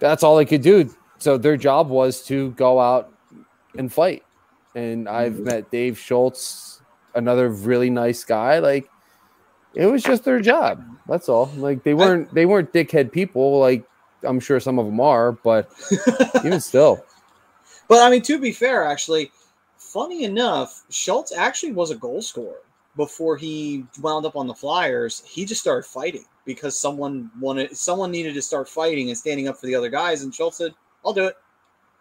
That's 0.00 0.22
all 0.22 0.36
they 0.36 0.44
could 0.44 0.62
do. 0.62 0.94
So 1.18 1.38
their 1.38 1.56
job 1.56 1.88
was 1.88 2.22
to 2.26 2.50
go 2.52 2.80
out 2.80 3.12
and 3.78 3.92
fight. 3.92 4.24
And 4.74 5.08
I've 5.08 5.38
met 5.38 5.70
Dave 5.70 5.98
Schultz, 5.98 6.82
another 7.14 7.48
really 7.48 7.90
nice 7.90 8.24
guy. 8.24 8.58
Like 8.58 8.90
it 9.74 9.86
was 9.86 10.02
just 10.02 10.24
their 10.24 10.40
job. 10.40 10.84
That's 11.08 11.28
all. 11.28 11.46
Like 11.56 11.82
they 11.84 11.94
weren't 11.94 12.32
they 12.34 12.46
weren't 12.46 12.72
dickhead 12.72 13.12
people. 13.12 13.58
Like 13.58 13.84
I'm 14.22 14.40
sure 14.40 14.60
some 14.60 14.78
of 14.78 14.86
them 14.86 15.00
are, 15.00 15.32
but 15.32 15.70
even 16.44 16.60
still, 16.60 17.04
But 17.88 18.02
I 18.02 18.10
mean, 18.10 18.22
to 18.22 18.38
be 18.38 18.52
fair, 18.52 18.84
actually, 18.84 19.30
funny 19.94 20.24
enough, 20.24 20.82
Schultz 20.90 21.32
actually 21.32 21.70
was 21.70 21.92
a 21.92 21.94
goal 21.94 22.20
scorer 22.20 22.62
before 22.96 23.36
he 23.36 23.86
wound 24.02 24.26
up 24.26 24.34
on 24.34 24.48
the 24.48 24.54
Flyers. 24.54 25.22
He 25.24 25.44
just 25.44 25.60
started 25.60 25.86
fighting 25.86 26.24
because 26.44 26.76
someone 26.76 27.30
wanted, 27.40 27.76
someone 27.76 28.10
needed 28.10 28.34
to 28.34 28.42
start 28.42 28.68
fighting 28.68 29.08
and 29.08 29.16
standing 29.16 29.46
up 29.46 29.56
for 29.56 29.66
the 29.66 29.74
other 29.76 29.88
guys, 29.88 30.22
and 30.22 30.34
Schultz 30.34 30.58
said, 30.58 30.74
"I'll 31.04 31.12
do 31.12 31.26
it." 31.26 31.36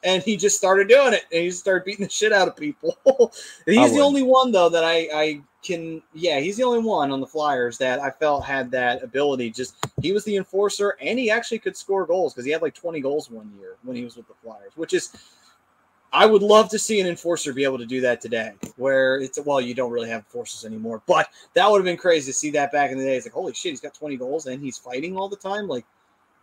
And 0.04 0.24
he 0.24 0.36
just 0.36 0.58
started 0.58 0.90
doing 0.90 1.14
it, 1.14 1.26
and 1.32 1.44
he 1.44 1.52
started 1.52 1.86
beating 1.86 2.06
the 2.06 2.12
shit 2.12 2.34
out 2.34 2.48
of 2.48 2.58
people. 2.58 2.98
he's 3.66 3.94
the 3.94 4.02
only 4.02 4.24
one 4.24 4.52
though 4.52 4.70
that 4.70 4.84
I, 4.84 5.08
I 5.14 5.42
can, 5.64 6.02
yeah, 6.14 6.40
he's 6.40 6.58
the 6.58 6.64
only 6.64 6.80
one 6.80 7.12
on 7.12 7.22
the 7.22 7.28
Flyers 7.28 7.78
that 7.78 8.00
I 8.00 8.10
felt 8.10 8.44
had 8.44 8.72
that 8.72 9.04
ability. 9.04 9.52
Just 9.52 9.76
he 10.02 10.12
was 10.12 10.26
the 10.26 10.36
enforcer, 10.36 10.98
and 11.00 11.20
he 11.20 11.30
actually 11.30 11.60
could 11.60 11.78
score 11.78 12.08
goals 12.08 12.34
because 12.34 12.44
he 12.44 12.52
had 12.52 12.64
like 12.64 12.74
20 12.74 13.00
goals 13.02 13.30
one 13.30 13.54
year 13.60 13.78
when 13.84 13.96
he 13.96 14.04
was 14.04 14.18
with 14.18 14.28
the 14.28 14.34
Flyers, 14.42 14.74
which 14.76 14.94
is 14.94 15.16
I 16.14 16.28
would 16.28 16.44
love 16.44 16.70
to 16.70 16.80
see 16.80 17.02
an 17.02 17.08
enforcer 17.08 17.54
be 17.54 17.64
able 17.64 17.80
to 17.80 17.88
do 17.88 18.00
that 18.02 18.22
today, 18.22 18.54
where 18.78 19.18
it's 19.18 19.40
well, 19.44 19.60
you 19.60 19.74
don't 19.74 19.92
really 19.92 20.10
have 20.10 20.22
enforcers 20.22 20.64
anymore, 20.64 21.02
but 21.08 21.28
that 21.56 21.70
would 21.70 21.80
have 21.80 21.86
been 21.86 21.98
crazy 21.98 22.32
to 22.32 22.38
see 22.38 22.52
that 22.52 22.72
back 22.72 22.92
in 22.92 23.00
the 23.00 23.04
day. 23.04 23.18
It's 23.18 23.26
like, 23.26 23.34
holy 23.34 23.54
shit, 23.54 23.72
he's 23.72 23.82
got 23.82 23.96
20 23.96 24.18
goals 24.18 24.46
and 24.46 24.62
he's 24.62 24.78
fighting 24.78 25.18
all 25.18 25.28
the 25.28 25.36
time. 25.36 25.68
Like, 25.68 25.86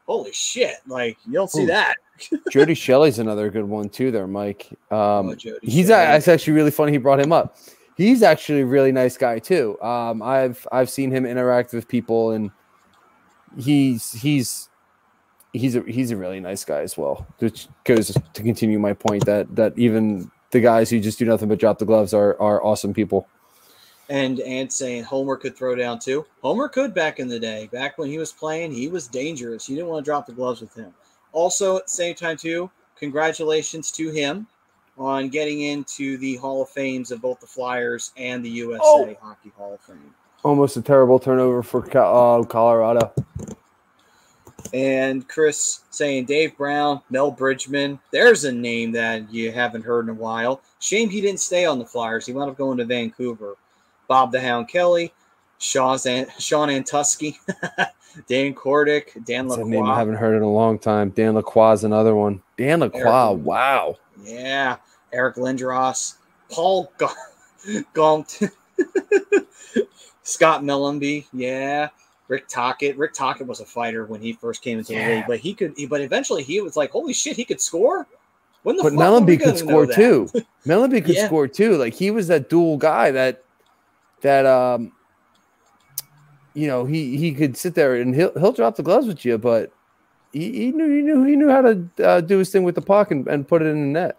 holy 0.07 0.33
shit, 0.33 0.77
like 0.89 1.19
you 1.25 1.33
don't 1.33 1.51
see 1.51 1.63
Ooh. 1.63 1.67
that. 1.67 1.99
Jody 2.51 2.75
Shelley's 2.75 3.21
another 3.21 3.49
good 3.49 3.65
one 3.65 3.89
too. 3.89 4.11
There, 4.11 4.27
Mike. 4.27 4.71
Um, 4.91 5.31
Oh, 5.31 5.37
he's 5.63 5.89
actually 5.91 6.53
really 6.55 6.73
funny. 6.73 6.93
He 6.93 6.99
brought 6.99 7.21
him 7.21 7.33
up. 7.33 7.57
He's 7.97 8.23
actually 8.23 8.63
a 8.63 8.67
really 8.67 8.93
nice 8.93 9.17
guy 9.17 9.39
too. 9.39 9.81
Um, 9.81 10.21
I've 10.21 10.67
I've 10.73 10.91
seen 10.91 11.11
him 11.11 11.27
interact 11.27 11.73
with 11.73 11.87
people, 11.87 12.33
and 12.33 12.51
he's 13.59 14.13
he's 14.13 14.70
he's 15.53 15.77
a 15.77 15.83
he's 15.83 16.11
a 16.11 16.17
really 16.17 16.41
nice 16.41 16.65
guy 16.65 16.81
as 16.81 16.97
well. 16.97 17.27
Which 17.39 17.69
goes 17.85 18.09
to 18.35 18.43
continue 18.43 18.79
my 18.79 18.93
point 18.93 19.25
that 19.27 19.55
that 19.57 19.73
even 19.79 20.31
the 20.51 20.61
guys 20.61 20.91
who 20.91 21.01
just 21.01 21.19
do 21.19 21.25
nothing 21.25 21.49
but 21.49 21.59
drop 21.59 21.79
the 21.79 21.85
gloves 21.85 22.13
are 22.15 22.41
are 22.41 22.63
awesome 22.65 22.93
people. 22.95 23.29
and 24.09 24.41
and 24.41 24.73
saying 24.73 25.05
Homer 25.05 25.37
could 25.37 25.57
throw 25.57 25.75
down 25.75 25.99
too. 25.99 26.25
Homer 26.43 26.69
could 26.69 26.93
back 26.95 27.19
in 27.21 27.29
the 27.29 27.39
day, 27.39 27.69
back 27.73 27.99
when 27.99 28.09
he 28.09 28.19
was 28.19 28.33
playing, 28.33 28.73
he 28.73 28.89
was 28.89 29.07
dangerous. 29.09 29.69
You 29.69 29.77
didn't 29.77 29.89
want 29.89 30.05
to 30.05 30.09
drop 30.09 30.27
the 30.27 30.33
gloves 30.33 30.61
with 30.61 30.75
him. 30.75 30.93
Also, 31.33 31.77
at 31.77 31.85
the 31.87 31.91
same 31.93 32.15
time 32.17 32.37
too, 32.37 32.69
congratulations 32.97 33.93
to 33.93 34.11
him 34.11 34.47
on 34.99 35.29
getting 35.29 35.61
into 35.63 36.19
the 36.19 36.37
Hall 36.37 36.61
of 36.63 36.69
Fames 36.69 37.11
of 37.11 37.23
both 37.23 37.39
the 37.41 37.47
Flyers 37.47 38.13
and 38.17 38.45
the 38.45 38.51
USA 38.51 38.81
Oh. 38.83 39.17
Hockey 39.23 39.53
Hall 39.57 39.75
of 39.75 39.81
Fame. 39.81 40.15
Almost 40.43 40.77
a 40.77 40.83
terrible 40.83 41.19
turnover 41.19 41.63
for 41.63 41.81
Cal- 41.83 42.41
uh, 42.41 42.45
Colorado. 42.45 43.13
And 44.73 45.29
Chris 45.29 45.81
saying 45.91 46.27
Dave 46.27 46.57
Brown, 46.57 47.01
Mel 47.11 47.31
Bridgman. 47.31 47.99
There's 48.13 48.45
a 48.45 48.53
name 48.53 48.93
that 48.93 49.33
you 49.33 49.51
haven't 49.53 49.85
heard 49.85 50.07
in 50.07 50.11
a 50.11 50.15
while. 50.15 50.61
Shame 50.79 51.11
he 51.11 51.21
didn't 51.21 51.41
stay 51.41 51.67
on 51.67 51.79
the 51.79 51.87
Flyers. 51.87 52.27
He 52.27 52.33
wound 52.33 52.51
up 52.51 52.57
going 52.57 52.79
to 52.79 52.85
Vancouver. 52.85 53.57
Bob 54.11 54.33
the 54.33 54.41
Hound 54.41 54.67
Kelly, 54.69 55.13
Shaw's 55.59 56.05
An- 56.05 56.27
Sean 56.41 56.69
Antoski, 56.69 57.37
Dan 58.29 58.55
Kordic, 58.55 59.25
Dan 59.25 59.47
That's 59.47 59.61
a 59.61 59.65
name 59.65 59.85
I 59.85 59.97
haven't 59.97 60.17
heard 60.17 60.35
in 60.37 60.43
a 60.43 60.51
long 60.51 60.81
time. 60.81 61.11
Dan 61.11 61.35
Lacroix 61.35 61.75
is 61.75 61.85
another 61.85 62.17
one. 62.17 62.43
Dan 62.59 62.81
Lacroix, 62.81 63.31
Eric- 63.31 63.45
wow. 63.45 63.97
Yeah, 64.21 64.79
Eric 65.13 65.37
Lindros, 65.37 66.17
Paul 66.51 66.93
Ga- 66.99 67.15
Gaunt, 67.93 68.41
Scott 70.25 70.63
Mellenby. 70.65 71.27
Yeah, 71.33 71.91
Rick 72.31 72.47
Tocchet. 72.47 72.97
Rick 72.97 73.13
Tocchet 73.13 73.47
was 73.47 73.59
a 73.59 73.65
fighter 73.67 74.07
when 74.07 74.21
he 74.23 74.33
first 74.33 74.63
came 74.63 74.79
into 74.79 74.93
the 74.93 75.01
league, 75.01 75.25
but 75.27 75.41
he 75.41 75.53
could. 75.53 75.75
He, 75.77 75.85
but 75.87 76.01
eventually, 76.01 76.45
he 76.45 76.61
was 76.61 76.77
like, 76.77 76.93
"Holy 76.93 77.13
shit, 77.13 77.37
he 77.37 77.45
could 77.45 77.61
score." 77.61 78.07
When 78.63 78.77
the 78.77 78.85
But 78.85 78.93
fuck 78.93 79.01
were 79.01 79.27
we 79.27 79.37
Mellenby 79.37 79.43
could 79.43 79.59
score 79.59 79.87
too. 79.87 80.31
Mellenby 80.67 81.05
could 81.05 81.17
Yeah. 81.17 81.27
score 81.27 81.49
too. 81.49 81.77
Like 81.77 81.93
he 81.93 82.13
was 82.13 82.29
that 82.29 82.49
dual 82.49 82.77
guy 82.77 83.11
that 83.11 83.43
that 84.23 84.47
um 84.47 84.93
you 86.55 86.69
know 86.69 86.85
he 86.85 87.17
he 87.17 87.33
could 87.35 87.57
sit 87.57 87.75
there 87.75 87.97
and 87.97 88.15
he'll 88.15 88.33
he'll 88.39 88.53
drop 88.53 88.77
the 88.77 88.85
gloves 88.85 89.09
with 89.09 89.25
you, 89.25 89.37
but 89.37 89.73
he, 90.33 90.53
he 90.53 90.71
knew 90.71 90.89
he 90.89 91.03
knew 91.03 91.25
he 91.25 91.35
knew 91.35 91.49
how 91.51 91.63
to 91.63 91.89
uh, 92.05 92.21
do 92.21 92.39
his 92.39 92.51
thing 92.51 92.63
with 92.63 92.77
the 92.77 92.83
puck 92.83 93.11
and, 93.11 93.27
and 93.27 93.49
put 93.49 93.61
it 93.61 93.67
in 93.67 93.93
the 93.93 94.01
net. 94.01 94.19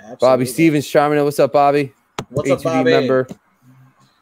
Absolutely. 0.00 0.16
Bobby 0.20 0.46
Stevens 0.46 0.88
chiming 0.88 1.18
in. 1.18 1.24
What's 1.24 1.38
up, 1.38 1.52
Bobby? 1.52 1.94
What's 2.30 2.50
up, 2.50 2.64
Bobby? 2.64 2.90
member. 2.90 3.28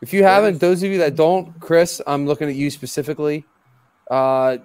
If 0.03 0.13
you 0.13 0.25
haven't, 0.25 0.59
those 0.59 0.83
of 0.83 0.91
you 0.91 0.99
that 0.99 1.15
don't, 1.15 1.59
Chris, 1.61 2.03
I'm 2.09 2.27
looking 2.27 2.49
at 2.49 2.57
you 2.57 2.71
specifically. 2.71 3.47
Uh, 4.11 4.59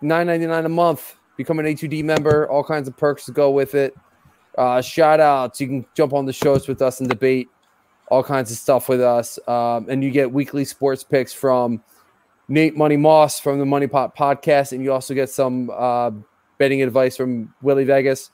nine 0.00 0.28
ninety 0.28 0.46
nine 0.46 0.64
a 0.64 0.68
month. 0.70 1.16
Become 1.36 1.58
an 1.58 1.66
A2D 1.66 2.04
member. 2.04 2.48
All 2.48 2.62
kinds 2.62 2.86
of 2.88 2.96
perks 2.96 3.26
to 3.26 3.32
go 3.32 3.50
with 3.50 3.74
it. 3.74 3.94
Uh, 4.56 4.80
shout 4.80 5.18
outs. 5.20 5.60
You 5.60 5.66
can 5.66 5.86
jump 5.94 6.12
on 6.12 6.24
the 6.24 6.32
shows 6.32 6.68
with 6.68 6.80
us 6.80 7.00
and 7.00 7.08
debate 7.10 7.48
all 8.08 8.22
kinds 8.22 8.52
of 8.52 8.56
stuff 8.56 8.88
with 8.88 9.00
us. 9.00 9.38
Um, 9.48 9.86
and 9.90 10.04
you 10.04 10.10
get 10.10 10.32
weekly 10.32 10.64
sports 10.64 11.02
picks 11.02 11.32
from 11.32 11.82
Nate 12.48 12.76
Money 12.76 12.96
Moss 12.96 13.40
from 13.40 13.58
the 13.58 13.66
Money 13.66 13.88
Pot 13.88 14.16
podcast, 14.16 14.70
and 14.72 14.82
you 14.82 14.92
also 14.92 15.14
get 15.14 15.28
some 15.30 15.68
uh, 15.74 16.12
betting 16.58 16.80
advice 16.82 17.16
from 17.16 17.52
Willie 17.60 17.84
Vegas. 17.84 18.30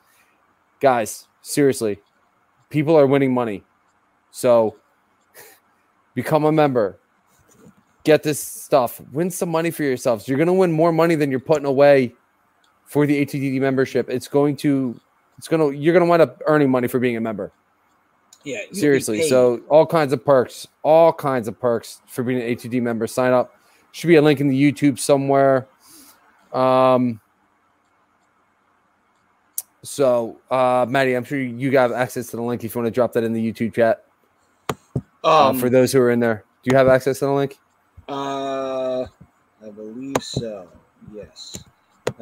Guys, 0.81 1.27
seriously, 1.41 1.99
people 2.69 2.95
are 2.95 3.07
winning 3.07 3.33
money. 3.33 3.65
So 4.31 4.77
become 6.15 6.45
a 6.45 6.53
member. 6.53 6.99
Get 8.05 8.23
this 8.23 8.41
stuff. 8.41 9.01
Win 9.13 9.31
some 9.31 9.49
money 9.49 9.71
for 9.71 9.85
yourselves. 9.85 10.27
You're 10.27 10.39
going 10.39 10.49
to 10.49 10.53
win 10.53 10.73
more 10.73 10.93
money 10.93 11.15
than 11.15 11.31
you're 11.31 11.41
putting 11.41 11.67
away 11.67 12.15
for 12.85 13.07
the 13.07 13.25
ATD 13.25 13.61
membership. 13.61 14.11
It's 14.11 14.29
going 14.29 14.57
to, 14.57 15.01
it's 15.39 15.49
going 15.49 15.61
to, 15.73 15.79
you're 15.79 15.93
going 15.93 16.05
to 16.05 16.11
wind 16.11 16.23
up 16.23 16.43
earning 16.47 16.71
money 16.71 16.89
for 16.89 16.99
being 16.99 17.17
a 17.17 17.21
member. 17.21 17.53
Yeah, 18.45 18.59
Seriously. 18.73 19.29
So 19.29 19.61
all 19.69 19.87
kinds 19.87 20.13
of 20.13 20.25
perks, 20.25 20.67
all 20.83 21.13
kinds 21.13 21.47
of 21.47 21.61
perks 21.61 22.01
for 22.09 22.25
being 22.25 22.43
an 22.43 22.57
ATD 22.57 22.83
member. 22.83 23.07
Sign 23.07 23.33
up. 23.33 23.55
Should 23.93 24.09
be 24.09 24.17
a 24.17 24.23
link 24.23 24.41
in 24.41 24.49
the 24.49 24.73
YouTube 24.73 24.99
somewhere. 24.99 25.69
Um, 26.53 27.21
so, 29.85 30.41
uh, 30.51 30.87
Maddie, 30.89 31.15
I'm 31.15 31.25
sure 31.25 31.39
you 31.39 31.71
got 31.71 31.93
access 31.93 32.29
to 32.29 32.37
the 32.37 32.43
link 32.43 32.65
if 32.65 32.75
you 32.75 32.81
want 32.81 32.93
to 32.93 32.95
drop 32.95 33.13
that 33.13 33.23
in 33.23 33.33
the 33.33 33.53
YouTube 33.53 33.75
chat 33.75 34.05
uh, 35.25 35.49
um, 35.49 35.59
for 35.59 35.71
those 35.71 35.93
who 35.93 36.01
are 36.01 36.11
in 36.11 36.21
there. 36.21 36.45
Do 36.63 36.71
you 36.71 36.77
have 36.77 36.89
access 36.89 37.19
to 37.21 37.27
the 37.27 37.33
link? 37.33 37.59
uh, 38.09 39.03
I 39.65 39.71
believe 39.75 40.17
so. 40.21 40.69
Yes. 41.15 41.63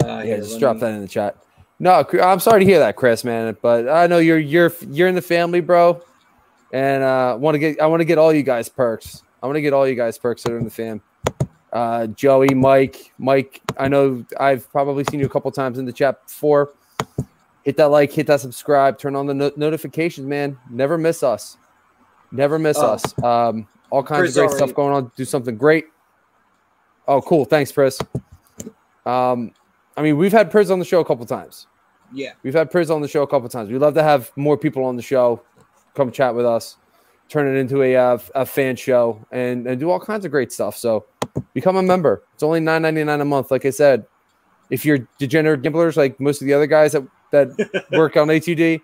Uh, 0.02 0.22
yeah, 0.24 0.36
just 0.36 0.58
drop 0.60 0.76
me- 0.76 0.80
that 0.80 0.92
in 0.92 1.00
the 1.00 1.08
chat. 1.08 1.36
No, 1.78 2.04
I'm 2.22 2.40
sorry 2.40 2.60
to 2.60 2.66
hear 2.66 2.78
that, 2.80 2.96
Chris, 2.96 3.24
man. 3.24 3.56
But 3.62 3.88
I 3.88 4.06
know 4.06 4.18
you're 4.18 4.38
you're 4.38 4.72
you're 4.90 5.08
in 5.08 5.14
the 5.14 5.22
family, 5.22 5.60
bro, 5.60 6.02
and 6.72 7.02
uh, 7.02 7.36
want 7.40 7.54
to 7.54 7.58
get 7.58 7.80
I 7.80 7.86
want 7.86 8.00
to 8.00 8.04
get 8.04 8.18
all 8.18 8.32
you 8.32 8.42
guys 8.42 8.68
perks. 8.68 9.22
I 9.42 9.46
want 9.46 9.56
to 9.56 9.62
get 9.62 9.72
all 9.72 9.88
you 9.88 9.94
guys 9.94 10.18
perks 10.18 10.42
that 10.42 10.52
are 10.52 10.58
in 10.58 10.64
the 10.64 10.70
fam. 10.70 11.00
Uh, 11.72 12.06
Joey, 12.08 12.52
Mike, 12.54 13.12
Mike. 13.16 13.62
I 13.78 13.88
know 13.88 14.24
I've 14.38 14.70
probably 14.70 15.04
seen 15.04 15.20
you 15.20 15.26
a 15.26 15.30
couple 15.30 15.50
times 15.52 15.78
in 15.78 15.86
the 15.86 15.92
chat 15.92 16.22
before. 16.26 16.74
Hit 17.62 17.76
that 17.78 17.88
like, 17.88 18.12
hit 18.12 18.26
that 18.26 18.40
subscribe, 18.40 18.98
turn 18.98 19.16
on 19.16 19.26
the 19.26 19.34
no- 19.34 19.52
notifications, 19.56 20.26
man. 20.26 20.58
Never 20.68 20.98
miss 20.98 21.22
us. 21.22 21.56
Never 22.32 22.58
miss 22.58 22.78
Oh. 22.78 22.92
us. 22.92 23.22
Um, 23.22 23.66
all 23.90 24.02
kinds 24.02 24.20
Chris 24.20 24.30
of 24.30 24.34
great 24.34 24.42
already- 24.48 24.56
stuff 24.58 24.74
going 24.74 24.92
on. 24.94 25.10
Do 25.16 25.24
something 25.24 25.56
great. 25.56 25.86
Oh, 27.08 27.20
cool. 27.20 27.44
Thanks, 27.44 27.72
Chris. 27.72 27.98
Um, 29.06 29.52
I 29.96 30.02
mean, 30.02 30.16
we've 30.16 30.32
had 30.32 30.50
Priz 30.50 30.70
on 30.70 30.78
the 30.78 30.84
show 30.84 31.00
a 31.00 31.04
couple 31.04 31.26
times. 31.26 31.66
Yeah. 32.12 32.32
We've 32.42 32.54
had 32.54 32.70
Priz 32.70 32.90
on 32.90 33.00
the 33.02 33.08
show 33.08 33.22
a 33.22 33.26
couple 33.26 33.48
times. 33.48 33.70
We'd 33.70 33.78
love 33.78 33.94
to 33.94 34.02
have 34.02 34.30
more 34.36 34.56
people 34.56 34.84
on 34.84 34.96
the 34.96 35.02
show, 35.02 35.42
come 35.94 36.10
chat 36.10 36.34
with 36.34 36.46
us, 36.46 36.76
turn 37.28 37.46
it 37.46 37.58
into 37.58 37.82
a 37.82 37.96
uh, 37.96 38.18
a 38.34 38.44
fan 38.46 38.76
show, 38.76 39.24
and 39.30 39.66
and 39.66 39.78
do 39.80 39.90
all 39.90 40.00
kinds 40.00 40.24
of 40.24 40.30
great 40.30 40.52
stuff. 40.52 40.76
So 40.76 41.06
become 41.54 41.76
a 41.76 41.82
member. 41.82 42.22
It's 42.34 42.42
only 42.42 42.60
nine 42.60 42.82
ninety 42.82 43.02
nine 43.04 43.20
a 43.20 43.24
month. 43.24 43.50
Like 43.50 43.64
I 43.64 43.70
said, 43.70 44.06
if 44.70 44.84
you're 44.84 44.98
degenerate 45.18 45.62
gamblers 45.62 45.96
like 45.96 46.18
most 46.20 46.40
of 46.42 46.46
the 46.46 46.54
other 46.54 46.66
guys 46.66 46.92
that 46.92 47.04
that 47.30 47.86
work 47.92 48.16
on 48.16 48.28
ATD, 48.28 48.80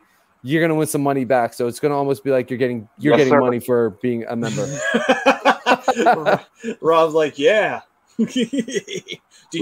you're 0.47 0.63
gonna 0.63 0.75
win 0.77 0.87
some 0.87 1.03
money 1.03 1.25
back. 1.25 1.53
So 1.55 1.67
it's 1.67 1.81
gonna 1.81 1.97
almost 1.97 2.23
be 2.23 2.31
like 2.31 2.51
you're 2.51 2.59
getting 2.59 2.89
you're 2.99 3.15
Yes, 3.15 3.19
getting 3.19 3.33
sir. 3.33 3.41
money 3.41 3.59
for 3.59 3.91
being 4.01 4.25
a 4.29 4.37
member. 4.37 4.65
Rob's 6.81 7.15
like, 7.15 7.39
yeah. 7.39 7.81
We 8.19 8.27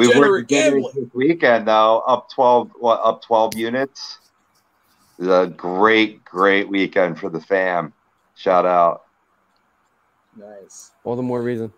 were 0.09 0.43
Degenerate 0.43 0.48
gambling. 0.48 0.93
this 0.94 1.09
weekend 1.15 1.69
though, 1.69 2.01
up 2.06 2.28
twelve, 2.31 2.70
what, 2.78 3.01
up 3.02 3.23
twelve 3.23 3.55
units. 3.56 4.19
It 5.19 5.24
was 5.27 5.47
a 5.48 5.51
great, 5.51 6.24
great 6.24 6.69
weekend 6.69 7.19
for 7.19 7.31
the 7.31 7.40
fam. 7.40 7.93
Shout 8.35 8.66
out. 8.66 9.05
Nice. 10.36 10.90
All 11.05 11.16
the 11.16 11.23
more 11.23 11.40
reason. 11.43 11.73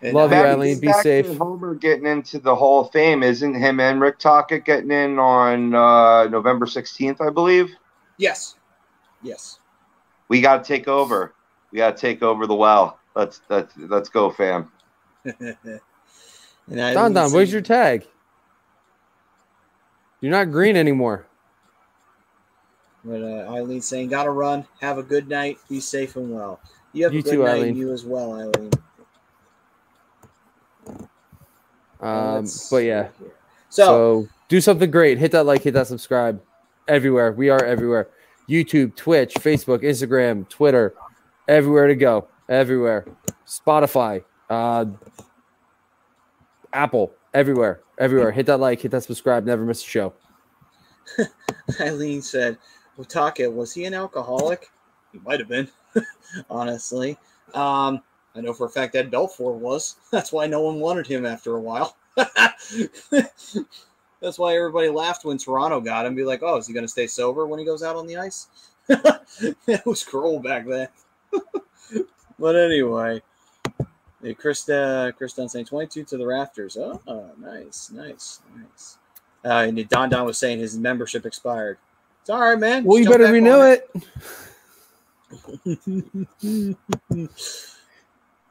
And 0.00 0.14
Love 0.14 0.30
you, 0.32 0.36
Eileen. 0.38 0.80
Be 0.80 0.92
safe. 0.92 1.36
Homer 1.38 1.74
getting 1.74 2.06
into 2.06 2.38
the 2.38 2.54
Hall 2.54 2.80
of 2.86 2.92
Fame, 2.92 3.22
isn't 3.22 3.54
him 3.54 3.78
and 3.80 4.00
Rick 4.00 4.18
Tocchet 4.18 4.64
getting 4.64 4.90
in 4.90 5.18
on 5.18 5.74
uh, 5.74 6.24
November 6.28 6.66
sixteenth, 6.66 7.20
I 7.20 7.30
believe. 7.30 7.74
Yes. 8.22 8.54
Yes. 9.20 9.58
We 10.28 10.40
got 10.40 10.62
to 10.62 10.68
take 10.68 10.86
over. 10.86 11.34
We 11.72 11.78
got 11.78 11.96
to 11.96 12.00
take 12.00 12.22
over 12.22 12.46
the 12.46 12.54
well. 12.54 13.00
Let's 13.16 13.40
let's 13.48 13.74
let's 13.76 14.08
go, 14.08 14.30
fam. 14.30 14.70
and 15.24 15.80
I 16.70 16.94
Don 16.94 17.12
Don, 17.12 17.28
said- 17.28 17.34
where's 17.36 17.52
your 17.52 17.62
tag? 17.62 18.06
You're 20.20 20.30
not 20.30 20.52
green 20.52 20.76
anymore. 20.76 21.26
But 23.04 23.22
uh, 23.22 23.50
Eileen 23.52 23.80
saying, 23.80 24.08
"Gotta 24.10 24.30
run. 24.30 24.64
Have 24.80 24.98
a 24.98 25.02
good 25.02 25.28
night. 25.28 25.58
Be 25.68 25.80
safe 25.80 26.14
and 26.14 26.32
well." 26.32 26.60
You 26.92 27.02
have 27.04 27.12
You 27.12 27.18
a 27.18 27.22
good 27.24 27.30
too, 27.32 27.42
night, 27.42 27.54
Eileen. 27.56 27.74
you 27.76 27.92
as 27.92 28.04
well, 28.04 28.34
Eileen. 28.34 28.70
Um, 32.00 32.46
but 32.70 32.84
yeah. 32.84 33.08
So, 33.70 33.84
So, 33.84 34.28
do 34.48 34.60
something 34.60 34.90
great. 34.92 35.18
Hit 35.18 35.32
that 35.32 35.44
like, 35.44 35.62
hit 35.62 35.74
that 35.74 35.88
subscribe. 35.88 36.40
Everywhere. 36.88 37.32
We 37.32 37.48
are 37.48 37.64
everywhere. 37.64 38.08
YouTube, 38.48 38.96
Twitch, 38.96 39.34
Facebook, 39.34 39.82
Instagram, 39.82 40.48
Twitter. 40.48 40.94
Everywhere 41.48 41.86
to 41.86 41.94
go. 41.94 42.28
Everywhere. 42.48 43.06
Spotify, 43.46 44.24
uh, 44.50 44.86
Apple, 46.72 47.12
everywhere. 47.34 47.80
Everywhere. 47.98 48.32
Hit 48.32 48.46
that 48.46 48.58
like, 48.58 48.80
hit 48.80 48.90
that 48.90 49.04
subscribe. 49.04 49.44
Never 49.44 49.64
miss 49.64 49.82
a 49.82 49.86
show. 49.86 50.12
Eileen 51.80 52.22
said, 52.22 52.58
"Watake, 52.98 53.52
was 53.52 53.72
he 53.72 53.84
an 53.84 53.94
alcoholic? 53.94 54.70
He 55.12 55.18
might 55.18 55.40
have 55.40 55.48
been, 55.48 55.68
honestly. 56.50 57.18
Um, 57.54 58.02
I 58.34 58.40
know 58.40 58.54
for 58.54 58.66
a 58.66 58.70
fact 58.70 58.94
that 58.94 59.10
Belfour 59.10 59.54
was. 59.54 59.96
That's 60.10 60.32
why 60.32 60.46
no 60.46 60.62
one 60.62 60.80
wanted 60.80 61.06
him 61.06 61.26
after 61.26 61.56
a 61.56 61.60
while. 61.60 61.96
That's 64.22 64.38
why 64.38 64.56
everybody 64.56 64.88
laughed 64.88 65.24
when 65.24 65.36
Toronto 65.36 65.80
got 65.80 66.06
him. 66.06 66.14
Be 66.14 66.24
like, 66.24 66.42
oh, 66.42 66.56
is 66.56 66.68
he 66.68 66.72
going 66.72 66.84
to 66.84 66.88
stay 66.88 67.08
sober 67.08 67.46
when 67.46 67.58
he 67.58 67.64
goes 67.64 67.82
out 67.82 67.96
on 67.96 68.06
the 68.06 68.16
ice? 68.16 68.46
it 68.88 69.84
was 69.84 70.04
cruel 70.04 70.38
back 70.38 70.66
then. 70.66 70.88
but 72.38 72.54
anyway, 72.54 73.20
hey, 74.22 74.34
Krista, 74.34 75.12
Krista 75.18 75.50
saying 75.50 75.66
22 75.66 76.04
to 76.04 76.16
the 76.16 76.26
rafters. 76.26 76.76
Oh, 76.76 77.30
nice, 77.38 77.90
nice, 77.90 78.40
nice. 78.56 78.98
Uh, 79.44 79.66
and 79.66 79.88
Don 79.88 80.08
Don 80.08 80.24
was 80.24 80.38
saying 80.38 80.60
his 80.60 80.78
membership 80.78 81.26
expired. 81.26 81.78
It's 82.20 82.30
all 82.30 82.38
right, 82.38 82.58
man. 82.58 82.84
Well, 82.84 83.00
you 83.00 83.08
better 83.08 83.26
renew 83.26 83.62
it. 83.62 83.90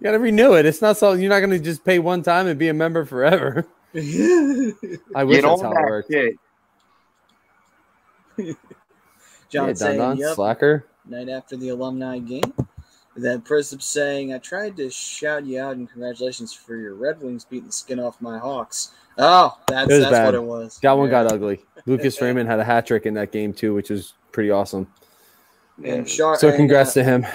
You 0.01 0.05
got 0.05 0.13
to 0.13 0.19
renew 0.19 0.53
it. 0.53 0.65
It's 0.65 0.81
not 0.81 0.97
so 0.97 1.13
you're 1.13 1.29
not 1.29 1.41
going 1.41 1.51
to 1.51 1.59
just 1.59 1.85
pay 1.85 1.99
one 1.99 2.23
time 2.23 2.47
and 2.47 2.57
be 2.57 2.69
a 2.69 2.73
member 2.73 3.05
forever. 3.05 3.67
It. 3.93 4.99
I 5.15 5.23
wish 5.23 5.41
Get 5.41 5.47
that's 5.47 5.61
on 5.61 5.65
how 5.65 5.71
it 5.71 5.75
that 5.75 5.89
works. 5.89 6.07
shit. 6.11 6.35
John 9.49 9.67
yeah, 9.67 9.73
Don 9.73 9.75
saying, 9.75 9.97
Don, 9.97 10.17
"Yep." 10.17 10.35
slacker. 10.35 10.85
Night 11.05 11.29
after 11.29 11.57
the 11.57 11.69
alumni 11.69 12.19
game. 12.19 12.53
Then 13.15 13.41
Prism 13.41 13.79
saying, 13.81 14.33
"I 14.33 14.37
tried 14.37 14.77
to 14.77 14.89
shout 14.89 15.45
you 15.45 15.59
out 15.59 15.75
and 15.75 15.89
congratulations 15.89 16.53
for 16.53 16.75
your 16.75 16.95
Red 16.95 17.21
Wings 17.21 17.43
beating 17.43 17.67
the 17.67 17.73
skin 17.73 17.99
off 17.99 18.21
my 18.21 18.37
Hawks." 18.37 18.91
Oh, 19.17 19.57
that's 19.67 19.89
It 19.89 19.93
was 19.93 20.01
that's 20.03 20.11
bad. 20.11 20.25
what 20.27 20.35
it 20.35 20.43
was. 20.43 20.79
That 20.81 20.93
one 20.93 21.07
Yeah. 21.07 21.23
got 21.23 21.33
ugly. 21.33 21.59
Lucas 21.85 22.21
Raymond 22.21 22.47
had 22.47 22.59
a 22.59 22.63
hat 22.63 22.85
trick 22.85 23.05
in 23.05 23.13
that 23.15 23.31
game 23.31 23.53
too, 23.53 23.73
which 23.73 23.89
was 23.89 24.13
pretty 24.31 24.49
awesome. 24.51 24.87
And 25.83 26.07
Shar- 26.07 26.37
So 26.37 26.47
and, 26.47 26.55
congrats 26.57 26.91
uh, 26.91 27.01
to 27.01 27.03
him. 27.03 27.25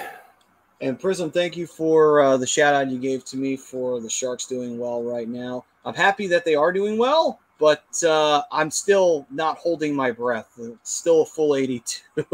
And 0.81 0.99
Prism, 0.99 1.29
thank 1.31 1.55
you 1.55 1.67
for 1.67 2.21
uh, 2.21 2.37
the 2.37 2.47
shout 2.47 2.73
out 2.73 2.89
you 2.89 2.97
gave 2.97 3.23
to 3.25 3.37
me 3.37 3.57
for 3.57 3.99
the 3.99 4.09
Sharks 4.09 4.47
doing 4.47 4.79
well 4.79 5.03
right 5.03 5.27
now. 5.27 5.65
I'm 5.87 5.95
happy 5.95 6.27
that 6.27 6.43
they 6.43 6.53
are 6.53 6.73
doing 6.73 6.97
well, 6.97 7.39
but 7.59 7.85
uh, 8.03 8.41
I'm 8.51 8.69
still 8.69 9.25
not 9.31 9.57
holding 9.57 9.95
my 9.95 10.11
breath. 10.11 10.51
It's 10.57 10.91
still 10.91 11.21
a 11.21 11.25
full 11.25 11.55
82. 11.55 12.03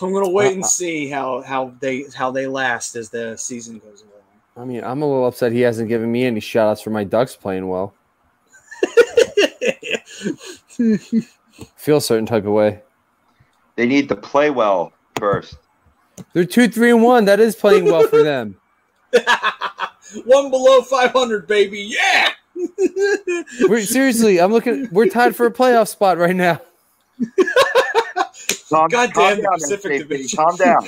I'm 0.00 0.12
gonna 0.14 0.30
wait 0.30 0.54
and 0.54 0.64
see 0.64 1.10
how 1.10 1.42
how 1.42 1.74
they 1.80 2.06
how 2.16 2.30
they 2.30 2.46
last 2.46 2.96
as 2.96 3.10
the 3.10 3.36
season 3.36 3.78
goes 3.78 4.00
along. 4.00 4.14
I 4.56 4.64
mean, 4.64 4.82
I'm 4.82 5.02
a 5.02 5.06
little 5.06 5.26
upset 5.26 5.52
he 5.52 5.60
hasn't 5.60 5.90
given 5.90 6.10
me 6.10 6.24
any 6.24 6.40
shout 6.40 6.66
outs 6.66 6.80
for 6.80 6.88
my 6.88 7.04
Ducks 7.04 7.36
playing 7.36 7.68
well. 7.68 7.92
Feel 11.76 11.98
a 11.98 12.00
certain 12.00 12.24
type 12.24 12.46
of 12.46 12.52
way. 12.52 12.80
They 13.76 13.84
need 13.84 14.08
to 14.08 14.16
play 14.16 14.48
well 14.48 14.94
first. 15.18 15.58
They're 16.32 16.46
two, 16.46 16.68
three, 16.68 16.90
and 16.90 17.02
one. 17.02 17.26
That 17.26 17.38
is 17.38 17.54
playing 17.54 17.84
well 17.84 18.08
for 18.08 18.22
them. 18.22 18.56
One 20.24 20.50
below 20.50 20.80
500, 20.80 21.46
baby. 21.46 21.80
Yeah. 21.80 22.30
We're, 23.68 23.82
seriously, 23.82 24.40
I'm 24.40 24.52
looking. 24.52 24.88
We're 24.90 25.08
tied 25.08 25.36
for 25.36 25.46
a 25.46 25.52
playoff 25.52 25.88
spot 25.88 26.18
right 26.18 26.36
now. 26.36 26.60
Calm, 28.68 28.88
God 28.88 29.14
calm 29.14 29.24
damn 29.28 29.36
the 29.36 29.42
down, 29.42 29.52
Pacific 29.54 29.92
SJP. 29.92 29.98
Division. 29.98 30.36
Calm 30.36 30.56
down. 30.56 30.82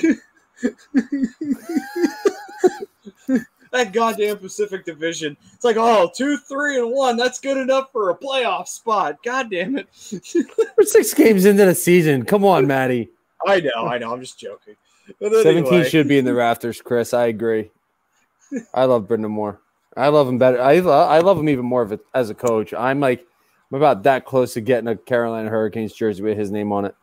that 3.71 3.91
goddamn 3.93 4.37
Pacific 4.37 4.85
Division. 4.85 5.35
It's 5.53 5.65
like, 5.65 5.77
oh, 5.77 6.11
two, 6.15 6.37
three, 6.37 6.77
and 6.77 6.91
one. 6.91 7.17
That's 7.17 7.39
good 7.39 7.57
enough 7.57 7.91
for 7.91 8.11
a 8.11 8.15
playoff 8.15 8.67
spot. 8.67 9.23
God 9.23 9.49
damn 9.49 9.77
it. 9.77 9.87
We're 10.77 10.85
six 10.85 11.13
games 11.13 11.45
into 11.45 11.65
the 11.65 11.73
season. 11.75 12.25
Come 12.25 12.45
on, 12.45 12.67
Maddie. 12.67 13.09
I 13.47 13.59
know, 13.61 13.87
I 13.87 13.97
know. 13.97 14.13
I'm 14.13 14.21
just 14.21 14.37
joking. 14.37 14.75
But 15.19 15.33
17 15.41 15.85
should 15.85 16.07
be 16.07 16.19
in 16.19 16.25
the 16.25 16.33
rafters, 16.33 16.81
Chris. 16.81 17.13
I 17.13 17.25
agree. 17.25 17.71
I 18.73 18.85
love 18.85 19.07
Brind'Amour. 19.07 19.57
I 19.95 20.07
love 20.07 20.27
him 20.27 20.37
better. 20.37 20.61
I, 20.61 20.77
I 20.77 21.19
love 21.19 21.37
him 21.37 21.49
even 21.49 21.65
more 21.65 21.81
of 21.81 21.91
it 21.91 21.99
as 22.13 22.29
a 22.29 22.35
coach. 22.35 22.73
I'm 22.73 22.99
like, 22.99 23.25
I'm 23.71 23.77
about 23.77 24.03
that 24.03 24.25
close 24.25 24.53
to 24.53 24.61
getting 24.61 24.87
a 24.87 24.95
Carolina 24.95 25.49
Hurricanes 25.49 25.93
jersey 25.93 26.23
with 26.23 26.37
his 26.37 26.51
name 26.51 26.71
on 26.71 26.85
it. 26.85 26.95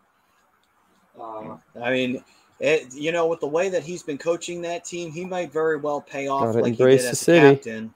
uh, 1.21 1.57
I 1.83 1.91
mean, 1.91 2.25
it, 2.61 2.93
you 2.95 3.13
know, 3.13 3.27
with 3.27 3.41
the 3.41 3.47
way 3.47 3.69
that 3.69 3.83
he's 3.83 4.03
been 4.03 4.19
coaching 4.19 4.63
that 4.63 4.85
team, 4.85 5.13
he 5.13 5.25
might 5.25 5.53
very 5.53 5.77
well 5.77 6.01
pay 6.01 6.29
off 6.29 6.55
like 6.55 6.75
he 6.75 6.85
did 6.85 7.01
the 7.01 7.09
as 7.09 7.13
a 7.13 7.17
city. 7.17 7.57
captain. 7.57 7.95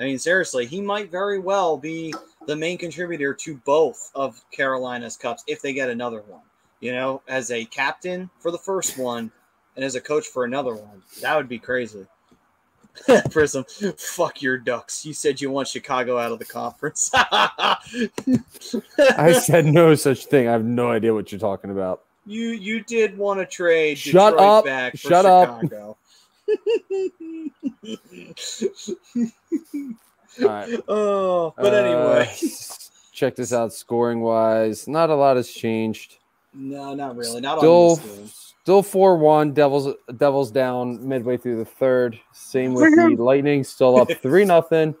I 0.00 0.04
mean, 0.04 0.18
seriously, 0.18 0.66
he 0.66 0.80
might 0.80 1.10
very 1.10 1.38
well 1.38 1.76
be 1.76 2.14
the 2.46 2.56
main 2.56 2.78
contributor 2.78 3.34
to 3.34 3.56
both 3.64 4.10
of 4.14 4.42
Carolina's 4.50 5.16
cups 5.16 5.44
if 5.46 5.62
they 5.62 5.72
get 5.72 5.90
another 5.90 6.22
one. 6.22 6.42
You 6.80 6.92
know, 6.92 7.22
as 7.28 7.52
a 7.52 7.64
captain 7.66 8.28
for 8.40 8.50
the 8.50 8.58
first 8.58 8.98
one 8.98 9.30
and 9.76 9.84
as 9.84 9.94
a 9.94 10.00
coach 10.00 10.26
for 10.26 10.44
another 10.44 10.74
one. 10.74 11.02
That 11.20 11.36
would 11.36 11.48
be 11.48 11.58
crazy. 11.58 12.06
Prism, 13.30 13.64
fuck 13.96 14.42
your 14.42 14.58
ducks. 14.58 15.06
You 15.06 15.12
said 15.14 15.40
you 15.40 15.50
want 15.50 15.68
Chicago 15.68 16.18
out 16.18 16.32
of 16.32 16.38
the 16.38 16.44
conference. 16.44 17.10
I 17.14 17.78
said 19.42 19.64
no 19.66 19.94
such 19.94 20.26
thing. 20.26 20.48
I 20.48 20.52
have 20.52 20.64
no 20.64 20.90
idea 20.90 21.14
what 21.14 21.32
you're 21.32 21.38
talking 21.38 21.70
about. 21.70 22.02
You 22.26 22.48
you 22.50 22.82
did 22.84 23.16
want 23.18 23.40
to 23.40 23.46
trade 23.46 23.98
Shut 23.98 24.32
Detroit 24.34 24.48
up. 24.48 24.64
back 24.64 24.92
for 24.92 24.98
Shut 24.98 25.26
up. 25.26 25.60
Chicago. 25.62 25.96
All 30.42 30.48
right. 30.48 30.80
oh, 30.88 31.54
but 31.56 31.74
Uh, 31.74 31.76
anyway, 31.76 32.34
check 33.12 33.36
this 33.36 33.52
out. 33.52 33.72
Scoring 33.72 34.20
wise, 34.20 34.88
not 34.88 35.10
a 35.10 35.14
lot 35.14 35.36
has 35.36 35.50
changed. 35.50 36.16
no, 36.54 36.94
not 36.94 37.16
really. 37.16 37.40
Not 37.40 37.58
Still, 37.58 37.90
on 37.92 37.96
this 37.96 38.06
game. 38.16 38.30
Still 38.62 38.82
four 38.82 39.16
one. 39.16 39.52
Devils, 39.52 39.94
Devils 40.16 40.50
down 40.50 41.06
midway 41.06 41.36
through 41.36 41.58
the 41.58 41.64
third. 41.64 42.18
Same 42.32 42.74
with 42.74 42.94
the 42.94 43.16
Lightning, 43.18 43.64
still 43.64 44.00
up 44.00 44.10
three 44.22 44.44
nothing. 44.44 44.94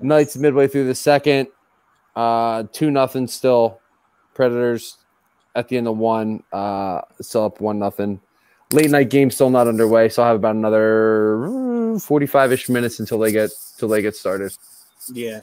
Knights 0.00 0.36
midway 0.36 0.66
through 0.66 0.86
the 0.86 0.94
second, 0.94 1.48
uh, 2.16 2.64
two 2.72 2.90
nothing 2.90 3.26
still. 3.26 3.80
Predators 4.34 4.98
at 5.54 5.68
the 5.68 5.76
end 5.76 5.86
of 5.86 5.96
one, 5.96 6.42
uh, 6.52 7.02
still 7.20 7.44
up 7.44 7.60
one 7.60 7.78
nothing. 7.78 8.20
Late 8.72 8.90
night 8.90 9.10
game 9.10 9.30
still 9.30 9.50
not 9.50 9.68
underway, 9.68 10.08
so 10.08 10.22
I 10.22 10.28
have 10.28 10.36
about 10.36 10.56
another 10.56 11.98
forty-five 12.00 12.52
ish 12.52 12.68
minutes 12.70 13.00
until 13.00 13.18
they 13.18 13.30
get 13.30 13.50
till 13.78 13.88
they 13.88 14.00
get 14.00 14.16
started. 14.16 14.56
Yeah. 15.12 15.42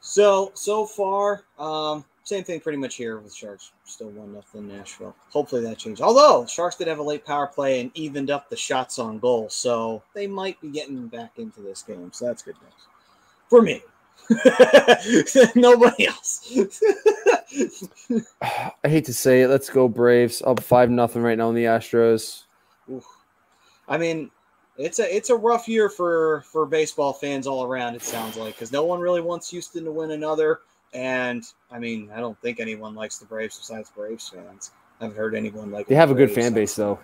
So 0.00 0.50
so 0.54 0.84
far, 0.84 1.44
um, 1.58 2.04
same 2.26 2.42
thing 2.42 2.58
pretty 2.58 2.76
much 2.76 2.96
here 2.96 3.18
with 3.18 3.32
Sharks. 3.32 3.70
Still 3.84 4.08
one 4.10 4.34
nothing 4.34 4.66
Nashville. 4.66 5.14
Hopefully 5.30 5.62
that 5.62 5.78
changes. 5.78 6.02
Although 6.02 6.44
Sharks 6.46 6.74
did 6.74 6.88
have 6.88 6.98
a 6.98 7.02
late 7.02 7.24
power 7.24 7.46
play 7.46 7.80
and 7.80 7.92
evened 7.94 8.32
up 8.32 8.50
the 8.50 8.56
shots 8.56 8.98
on 8.98 9.20
goal, 9.20 9.48
so 9.48 10.02
they 10.12 10.26
might 10.26 10.60
be 10.60 10.68
getting 10.68 11.06
back 11.06 11.38
into 11.38 11.60
this 11.60 11.82
game. 11.82 12.10
So 12.12 12.26
that's 12.26 12.42
good 12.42 12.56
news 12.60 12.72
for 13.48 13.62
me. 13.62 13.80
Nobody 15.54 16.08
else. 16.08 16.52
I 18.42 18.88
hate 18.88 19.04
to 19.04 19.14
say 19.14 19.42
it. 19.42 19.48
Let's 19.48 19.70
go 19.70 19.86
Braves. 19.86 20.42
Up 20.42 20.60
five 20.60 20.90
nothing 20.90 21.22
right 21.22 21.38
now 21.38 21.48
in 21.50 21.54
the 21.54 21.66
Astros. 21.66 22.42
Oof. 22.90 23.06
I 23.86 23.98
mean, 23.98 24.32
it's 24.78 24.98
a 24.98 25.14
it's 25.14 25.30
a 25.30 25.36
rough 25.36 25.68
year 25.68 25.88
for 25.88 26.42
for 26.50 26.66
baseball 26.66 27.12
fans 27.12 27.46
all 27.46 27.62
around. 27.62 27.94
It 27.94 28.02
sounds 28.02 28.36
like 28.36 28.56
because 28.56 28.72
no 28.72 28.82
one 28.84 28.98
really 28.98 29.20
wants 29.20 29.48
Houston 29.50 29.84
to 29.84 29.92
win 29.92 30.10
another. 30.10 30.58
And 30.94 31.44
I 31.70 31.78
mean, 31.78 32.10
I 32.14 32.20
don't 32.20 32.40
think 32.40 32.60
anyone 32.60 32.94
likes 32.94 33.18
the 33.18 33.26
Braves 33.26 33.58
besides 33.58 33.90
Braves 33.94 34.28
fans. 34.28 34.70
I 35.00 35.04
haven't 35.04 35.18
heard 35.18 35.34
anyone 35.34 35.70
like. 35.70 35.86
They 35.86 35.94
the 35.94 36.00
have 36.00 36.10
a 36.10 36.14
good 36.14 36.30
fan 36.30 36.50
so- 36.50 36.54
base 36.54 36.74
though. 36.74 36.98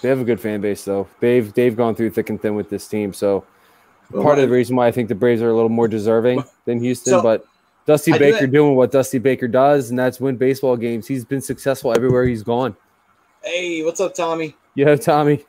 They 0.00 0.08
have 0.08 0.20
a 0.20 0.24
good 0.24 0.40
fan 0.40 0.60
base 0.60 0.84
though. 0.84 1.08
They've 1.20 1.52
they've 1.54 1.76
gone 1.76 1.94
through 1.94 2.10
thick 2.10 2.28
and 2.30 2.40
thin 2.40 2.54
with 2.56 2.68
this 2.68 2.88
team. 2.88 3.12
So 3.12 3.44
Well, 4.10 4.22
part 4.24 4.38
of 4.38 4.48
the 4.48 4.52
reason 4.54 4.74
why 4.74 4.88
I 4.88 4.90
think 4.92 5.08
the 5.08 5.14
Braves 5.14 5.40
are 5.42 5.50
a 5.50 5.54
little 5.54 5.68
more 5.68 5.86
deserving 5.88 6.42
than 6.64 6.80
Houston, 6.80 7.12
So, 7.12 7.22
but 7.22 7.44
Dusty 7.86 8.12
I 8.12 8.18
Baker 8.18 8.40
that- 8.40 8.50
doing 8.52 8.74
what 8.74 8.90
Dusty 8.90 9.18
Baker 9.18 9.46
does, 9.48 9.90
and 9.90 9.98
that's 9.98 10.20
win 10.20 10.36
baseball 10.36 10.76
games. 10.76 11.06
He's 11.06 11.24
been 11.24 11.40
successful 11.40 11.92
everywhere 11.94 12.24
he's 12.24 12.42
gone. 12.42 12.76
Hey, 13.44 13.82
what's 13.84 14.00
up, 14.00 14.14
Tommy? 14.14 14.56
Yeah, 14.74 14.94
Tommy. 14.96 15.44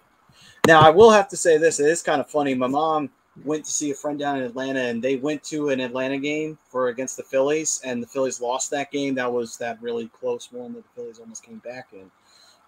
Now 0.68 0.82
I 0.82 0.90
will 0.92 1.12
have 1.12 1.28
to 1.30 1.38
say 1.38 1.58
this: 1.58 1.80
it 1.80 1.88
is 1.88 2.02
kind 2.04 2.22
of 2.22 2.30
funny. 2.30 2.54
My 2.56 2.68
mom 2.68 3.10
went 3.44 3.66
to 3.66 3.72
see 3.72 3.92
a 3.92 3.96
friend 3.96 4.20
down 4.20 4.38
in 4.38 4.44
Atlanta, 4.44 4.82
and 4.82 5.02
they 5.02 5.16
went 5.16 5.44
to 5.46 5.70
an 5.70 5.80
Atlanta 5.80 6.18
game 6.18 6.58
for 6.70 6.90
against 6.90 7.18
the 7.18 7.24
Phillies, 7.24 7.82
and 7.84 8.02
the 8.02 8.08
Phillies 8.08 8.42
lost 8.42 8.70
that 8.72 8.92
game. 8.92 9.16
That 9.16 9.32
was 9.32 9.58
that 9.58 9.82
really 9.82 10.08
close 10.10 10.52
one 10.52 10.74
that 10.74 10.84
the 10.84 11.02
Phillies 11.02 11.20
almost 11.20 11.44
came 11.44 11.58
back 11.60 11.90
in, 11.94 12.12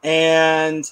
and 0.03 0.89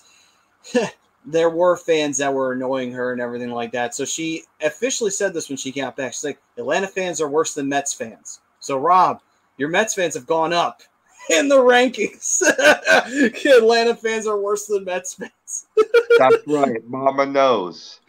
there 1.26 1.50
were 1.50 1.76
fans 1.76 2.18
that 2.18 2.34
were 2.34 2.54
annoying 2.54 2.92
her 2.94 3.12
and 3.12 3.22
everything 3.22 3.50
like 3.50 3.72
that. 3.72 3.96
So 3.96 4.06
she 4.06 4.44
officially 4.62 5.12
said 5.12 5.34
this 5.34 5.50
when 5.50 5.58
she 5.58 5.72
got 5.72 5.96
back. 5.96 6.14
She's 6.14 6.24
like, 6.24 6.42
"Atlanta 6.58 6.88
fans 6.88 7.20
are 7.20 7.30
worse 7.30 7.54
than 7.54 7.70
Mets 7.70 7.94
fans." 7.94 8.42
So 8.60 8.78
Rob, 8.78 9.22
your 9.58 9.70
Mets 9.70 9.96
fans 9.96 10.14
have 10.14 10.28
gone 10.28 10.54
up 10.54 10.82
in 11.30 11.48
the 11.48 11.58
rankings. 11.58 12.42
Atlanta 13.58 13.96
fans 13.96 14.28
are 14.28 14.40
worse 14.40 14.68
than 14.68 14.86
Mets 14.86 15.16
fans. 15.16 15.32
That's 16.18 16.38
right. 16.48 16.78
Mama 16.88 17.26
knows. 17.26 18.00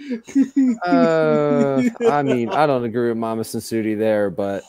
Uh, 0.87 1.83
I 2.11 2.23
mean, 2.23 2.51
I 2.51 2.66
don't 2.66 2.85
agree 2.85 3.09
with 3.09 3.16
Mama 3.19 3.43
Sensuti 3.43 3.99
there, 3.99 4.31
but 4.31 4.62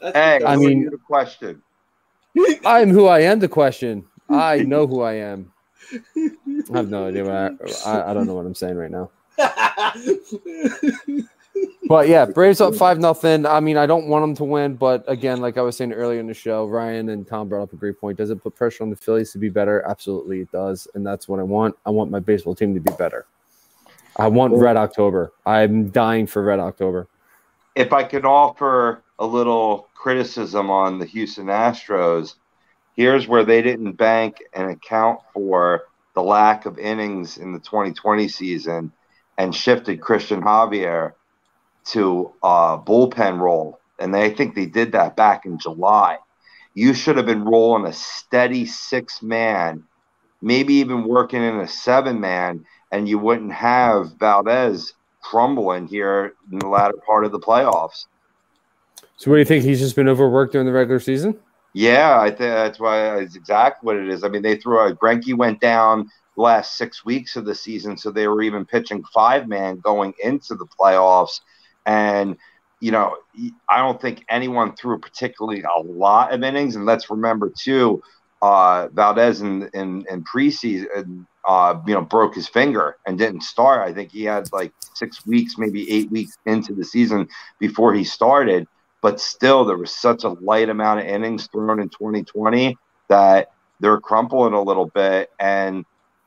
That's 0.00 0.16
Hey, 0.16 0.40
I 0.44 0.52
I 0.52 0.56
mean- 0.56 0.82
mean, 0.82 0.90
the 0.90 0.98
question. 0.98 1.62
I'm 2.64 2.90
who 2.90 3.06
I 3.06 3.20
am. 3.20 3.40
The 3.40 3.48
question. 3.48 4.04
I 4.30 4.58
know 4.58 4.86
who 4.86 5.00
I 5.00 5.14
am. 5.14 5.52
I 5.92 6.76
have 6.76 6.90
no 6.90 7.06
idea 7.06 7.24
I, 7.26 7.50
I, 7.86 8.10
I 8.10 8.14
don't 8.14 8.26
know 8.26 8.34
what 8.34 8.44
I'm 8.46 8.54
saying 8.54 8.76
right 8.76 8.90
now. 8.90 9.10
But 11.88 12.08
yeah, 12.08 12.26
Braves 12.26 12.60
up 12.60 12.74
five 12.74 12.98
nothing. 12.98 13.46
I 13.46 13.60
mean, 13.60 13.78
I 13.78 13.86
don't 13.86 14.08
want 14.08 14.22
them 14.22 14.34
to 14.36 14.44
win, 14.44 14.76
but 14.76 15.04
again, 15.08 15.40
like 15.40 15.56
I 15.56 15.62
was 15.62 15.76
saying 15.76 15.94
earlier 15.94 16.20
in 16.20 16.26
the 16.26 16.34
show, 16.34 16.66
Ryan 16.66 17.08
and 17.08 17.26
Tom 17.26 17.48
brought 17.48 17.62
up 17.62 17.72
a 17.72 17.76
great 17.76 17.98
point. 17.98 18.18
Does 18.18 18.28
it 18.28 18.42
put 18.42 18.54
pressure 18.54 18.82
on 18.82 18.90
the 18.90 18.96
Phillies 18.96 19.32
to 19.32 19.38
be 19.38 19.48
better? 19.48 19.82
Absolutely, 19.88 20.40
it 20.40 20.52
does, 20.52 20.86
and 20.94 21.06
that's 21.06 21.28
what 21.28 21.40
I 21.40 21.44
want. 21.44 21.76
I 21.86 21.90
want 21.90 22.10
my 22.10 22.20
baseball 22.20 22.54
team 22.54 22.74
to 22.74 22.80
be 22.80 22.92
better. 22.98 23.24
I 24.16 24.26
want 24.28 24.52
Red 24.52 24.76
October. 24.76 25.32
I'm 25.46 25.88
dying 25.88 26.26
for 26.26 26.42
Red 26.42 26.58
October. 26.60 27.08
If 27.74 27.92
I 27.94 28.02
could 28.02 28.26
offer 28.26 29.02
a 29.18 29.24
little 29.24 29.88
criticism 29.94 30.70
on 30.70 30.98
the 30.98 31.06
Houston 31.06 31.46
Astros, 31.46 32.34
here's 32.96 33.26
where 33.26 33.44
they 33.44 33.62
didn't 33.62 33.92
bank 33.92 34.42
and 34.52 34.70
account 34.70 35.20
for 35.32 35.84
the 36.14 36.22
lack 36.22 36.66
of 36.66 36.78
innings 36.78 37.38
in 37.38 37.52
the 37.52 37.60
2020 37.60 38.28
season 38.28 38.92
and 39.38 39.54
shifted 39.54 40.00
Cristian 40.00 40.42
Javier 40.42 41.12
to 41.92 42.32
a 42.42 42.78
bullpen 42.78 43.38
role. 43.38 43.80
And 43.98 44.14
they 44.14 44.24
I 44.24 44.34
think 44.34 44.54
they 44.54 44.66
did 44.66 44.92
that 44.92 45.16
back 45.16 45.44
in 45.44 45.58
July. 45.58 46.18
You 46.74 46.94
should 46.94 47.16
have 47.16 47.26
been 47.26 47.44
rolling 47.44 47.86
a 47.86 47.92
steady 47.92 48.66
six 48.66 49.22
man, 49.22 49.84
maybe 50.40 50.74
even 50.74 51.04
working 51.04 51.42
in 51.42 51.56
a 51.60 51.68
seven 51.68 52.20
man, 52.20 52.64
and 52.92 53.08
you 53.08 53.18
wouldn't 53.18 53.52
have 53.52 54.12
Valdez 54.18 54.92
crumbling 55.22 55.88
here 55.88 56.34
in 56.52 56.58
the 56.60 56.68
latter 56.68 56.96
part 57.04 57.24
of 57.24 57.32
the 57.32 57.40
playoffs. 57.40 58.06
So, 59.16 59.30
what 59.30 59.36
do 59.36 59.40
you 59.40 59.44
think? 59.44 59.64
He's 59.64 59.80
just 59.80 59.96
been 59.96 60.08
overworked 60.08 60.52
during 60.52 60.66
the 60.66 60.72
regular 60.72 61.00
season. 61.00 61.38
Yeah, 61.74 62.20
I 62.20 62.28
think 62.28 62.38
that's 62.38 62.80
why 62.80 63.18
it's 63.18 63.36
exactly 63.36 63.86
what 63.86 63.96
it 63.96 64.08
is. 64.08 64.24
I 64.24 64.28
mean, 64.28 64.42
they 64.42 64.56
threw 64.56 64.80
a 64.80 64.94
Greinke 64.94 65.36
went 65.36 65.60
down 65.60 66.08
the 66.36 66.42
last 66.42 66.76
six 66.76 67.04
weeks 67.04 67.36
of 67.36 67.44
the 67.44 67.54
season, 67.54 67.96
so 67.96 68.10
they 68.10 68.28
were 68.28 68.42
even 68.42 68.64
pitching 68.64 69.04
five 69.12 69.48
man 69.48 69.78
going 69.80 70.14
into 70.22 70.54
the 70.54 70.66
playoffs. 70.66 71.40
And 71.88 72.36
you 72.80 72.92
know, 72.92 73.16
I 73.68 73.78
don't 73.78 74.00
think 74.00 74.24
anyone 74.28 74.76
threw 74.76 75.00
particularly 75.00 75.62
a 75.62 75.80
lot 75.80 76.32
of 76.32 76.44
innings. 76.44 76.76
And 76.76 76.86
let's 76.86 77.10
remember 77.10 77.50
too, 77.50 78.00
uh, 78.40 78.86
Valdez 78.92 79.40
in 79.40 79.68
in, 79.74 80.04
in 80.08 80.22
preseason, 80.22 81.26
uh, 81.44 81.80
you 81.86 81.94
know, 81.94 82.02
broke 82.02 82.36
his 82.36 82.48
finger 82.48 82.96
and 83.04 83.18
didn't 83.18 83.40
start. 83.40 83.80
I 83.88 83.92
think 83.92 84.12
he 84.12 84.22
had 84.22 84.52
like 84.52 84.72
six 84.94 85.26
weeks, 85.26 85.58
maybe 85.58 85.90
eight 85.90 86.08
weeks 86.12 86.38
into 86.46 86.72
the 86.74 86.84
season 86.84 87.26
before 87.58 87.92
he 87.94 88.04
started 88.04 88.68
but 89.00 89.20
still 89.20 89.64
there 89.64 89.76
was 89.76 89.90
such 89.90 90.24
a 90.24 90.28
light 90.28 90.68
amount 90.68 91.00
of 91.00 91.06
innings 91.06 91.46
thrown 91.48 91.80
in 91.80 91.88
2020 91.88 92.76
that 93.08 93.48
they're 93.80 94.00
crumpling 94.00 94.52
a 94.52 94.62
little 94.62 94.86
bit 94.86 95.30
and 95.38 95.84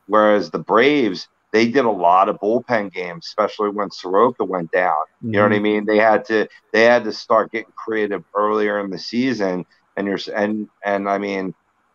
whereas 0.07 0.49
the 0.51 0.59
braves 0.59 1.27
they 1.51 1.67
did 1.69 1.85
a 1.85 1.91
lot 1.91 2.29
of 2.29 2.37
bullpen 2.37 2.91
games 2.93 3.27
especially 3.27 3.69
when 3.69 3.89
soroka 3.91 4.43
went 4.43 4.71
down. 4.71 4.95
You 5.21 5.31
know 5.31 5.43
what 5.43 5.51
i 5.51 5.55
mm-hmm. 5.55 5.63
mean? 5.63 5.85
They 5.85 5.97
had 5.97 6.25
to 6.25 6.47
they 6.71 6.83
had 6.83 7.03
to 7.05 7.11
start 7.11 7.51
getting 7.51 7.71
creative 7.75 8.23
earlier 8.35 8.79
in 8.79 8.89
the 8.89 8.99
season. 8.99 9.65
And 9.97 10.07
you're 10.07 10.19
and 10.35 10.69
and 10.85 11.09
i 11.09 11.17
mean 11.17 11.53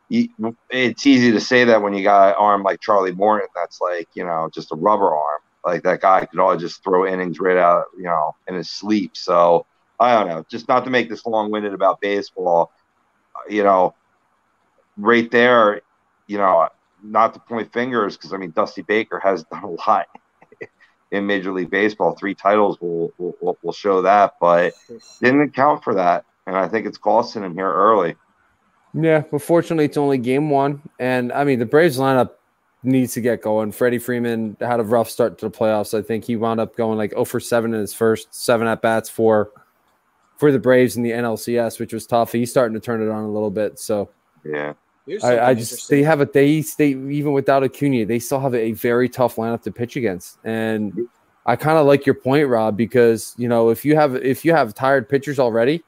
you, 0.08 0.28
it's 0.70 1.06
easy 1.06 1.32
to 1.32 1.40
say 1.40 1.64
that 1.64 1.82
when 1.82 1.94
you 1.94 2.04
got 2.04 2.28
an 2.28 2.34
arm 2.38 2.62
like 2.62 2.80
charlie 2.80 3.12
morton 3.12 3.48
that's 3.56 3.80
like 3.80 4.08
you 4.14 4.24
know 4.24 4.50
just 4.54 4.72
a 4.72 4.76
rubber 4.76 5.14
arm. 5.14 5.40
Like 5.64 5.82
that 5.82 6.00
guy 6.00 6.24
could 6.26 6.38
all 6.38 6.56
just 6.56 6.84
throw 6.84 7.06
innings 7.06 7.40
right 7.40 7.56
out 7.56 7.86
you 7.96 8.04
know 8.04 8.36
in 8.46 8.54
his 8.54 8.70
sleep. 8.70 9.16
So 9.16 9.66
I 9.98 10.12
don't 10.14 10.28
know, 10.28 10.44
just 10.48 10.68
not 10.68 10.84
to 10.84 10.90
make 10.90 11.08
this 11.08 11.24
long 11.26 11.50
winded 11.50 11.72
about 11.72 12.00
baseball, 12.00 12.70
you 13.48 13.64
know, 13.64 13.94
right 14.96 15.30
there, 15.30 15.80
you 16.26 16.38
know, 16.38 16.68
not 17.02 17.34
to 17.34 17.40
point 17.40 17.72
fingers 17.72 18.16
because 18.16 18.32
I 18.32 18.36
mean, 18.36 18.52
Dusty 18.52 18.82
Baker 18.82 19.18
has 19.18 19.44
done 19.44 19.64
a 19.64 19.70
lot 19.70 20.08
in 21.10 21.26
Major 21.26 21.52
League 21.52 21.70
Baseball. 21.70 22.14
Three 22.14 22.34
titles 22.34 22.80
will, 22.80 23.12
will, 23.18 23.58
will 23.62 23.72
show 23.72 24.02
that, 24.02 24.34
but 24.40 24.74
didn't 25.20 25.42
account 25.42 25.84
for 25.84 25.94
that. 25.94 26.24
And 26.46 26.56
I 26.56 26.68
think 26.68 26.86
it's 26.86 26.98
costing 26.98 27.42
him 27.42 27.54
here 27.54 27.72
early. 27.72 28.14
Yeah, 28.94 29.24
but 29.30 29.42
fortunately, 29.42 29.84
it's 29.84 29.96
only 29.96 30.16
game 30.16 30.48
one, 30.48 30.80
and 30.98 31.32
I 31.32 31.44
mean 31.44 31.58
the 31.58 31.66
Braves 31.66 31.98
lineup 31.98 32.30
needs 32.82 33.12
to 33.14 33.20
get 33.20 33.42
going. 33.42 33.72
Freddie 33.72 33.98
Freeman 33.98 34.56
had 34.60 34.80
a 34.80 34.84
rough 34.84 35.10
start 35.10 35.38
to 35.38 35.48
the 35.48 35.56
playoffs. 35.56 35.96
I 35.96 36.02
think 36.02 36.24
he 36.24 36.36
wound 36.36 36.60
up 36.60 36.76
going 36.76 36.96
like 36.96 37.10
0 37.10 37.24
for 37.24 37.40
7 37.40 37.74
in 37.74 37.80
his 37.80 37.92
first 37.92 38.34
seven 38.34 38.66
at 38.66 38.80
bats 38.80 39.10
for 39.10 39.50
for 40.38 40.52
the 40.52 40.58
Braves 40.58 40.96
in 40.96 41.02
the 41.02 41.10
NLCS, 41.10 41.78
which 41.80 41.92
was 41.92 42.06
tough. 42.06 42.32
He's 42.32 42.50
starting 42.50 42.74
to 42.74 42.80
turn 42.80 43.02
it 43.02 43.08
on 43.08 43.24
a 43.24 43.30
little 43.30 43.50
bit. 43.50 43.78
So 43.78 44.10
Yeah. 44.44 44.74
Here's 45.06 45.22
something 45.22 45.38
I, 45.38 45.48
I 45.50 45.54
just 45.54 45.88
they 45.88 46.02
have 46.02 46.20
a 46.20 46.26
they 46.26 46.62
they 46.78 46.88
even 46.88 47.32
without 47.32 47.62
Acuna, 47.62 48.04
they 48.06 48.18
still 48.18 48.40
have 48.40 48.54
a 48.54 48.72
very 48.72 49.08
tough 49.08 49.36
lineup 49.36 49.62
to 49.62 49.70
pitch 49.72 49.96
against. 49.96 50.38
And 50.44 51.06
I 51.46 51.54
kind 51.56 51.78
of 51.78 51.86
like 51.86 52.06
your 52.06 52.16
point, 52.16 52.48
Rob, 52.48 52.76
because 52.76 53.34
you 53.38 53.48
know 53.48 53.70
if 53.70 53.84
you 53.84 53.94
have 53.94 54.16
if 54.16 54.44
you 54.44 54.52
have 54.52 54.74
tired 54.74 55.08
pitchers 55.08 55.38
already 55.38 55.84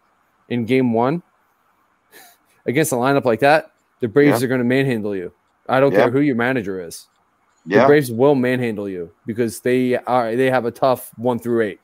in 0.49 0.65
game 0.65 0.93
one 0.93 1.23
against 2.67 2.93
a 2.93 2.95
lineup 2.97 3.25
like 3.25 3.41
that, 3.41 3.73
the 4.01 4.09
Braves 4.09 4.41
Yeah. 4.41 4.45
are 4.45 4.49
going 4.49 4.61
to 4.61 4.65
manhandle 4.65 5.17
you. 5.17 5.33
I 5.69 5.81
don't 5.81 5.93
Yeah. 5.93 6.03
care 6.03 6.11
who 6.11 6.21
your 6.21 6.37
manager 6.37 6.81
is. 6.87 7.09
The 7.67 7.85
Braves 7.87 8.11
will 8.11 8.35
manhandle 8.35 8.89
you 8.89 9.11
because 9.27 9.61
they 9.61 9.97
are 9.97 10.35
they 10.37 10.49
have 10.51 10.65
a 10.65 10.71
tough 10.71 11.11
one 11.19 11.39
through 11.39 11.63
eight, 11.63 11.81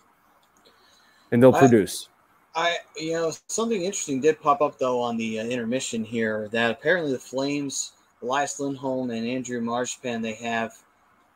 and 1.33 1.43
they'll 1.43 1.55
I- 1.55 1.59
produce. 1.59 2.09
I, 2.57 2.77
you 2.97 3.13
know, 3.13 3.33
something 3.49 3.83
interesting 3.83 4.21
did 4.21 4.41
pop 4.41 4.63
up 4.63 4.79
though 4.79 5.01
on 5.01 5.17
the 5.17 5.41
uh, 5.41 5.45
intermission 5.45 6.05
here 6.05 6.49
that 6.53 6.71
apparently 6.71 7.13
the 7.13 7.19
Flames, 7.19 7.93
Elias 8.23 8.61
Lindholm 8.61 9.11
and 9.11 9.27
Andrew 9.27 9.61
Mangiapane, 9.61 10.23
they 10.23 10.35
have 10.35 10.75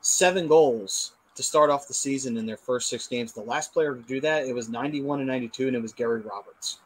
seven 0.01 0.47
goals 0.47 1.12
to 1.35 1.43
start 1.43 1.70
off 1.70 1.89
the 1.89 1.95
season 1.95 2.36
in 2.36 2.47
their 2.47 2.57
first 2.57 2.89
six 2.89 3.07
games. 3.07 3.32
The 3.32 3.40
last 3.40 3.73
player 3.73 3.95
to 3.95 4.03
do 4.03 4.20
that, 4.20 4.47
it 4.47 4.55
was 4.55 4.69
91 4.69 5.20
and 5.20 5.28
92, 5.28 5.69
and 5.69 5.77
it 5.77 5.82
was 5.82 5.93
Gary 5.93 6.20
Roberts, 6.20 6.78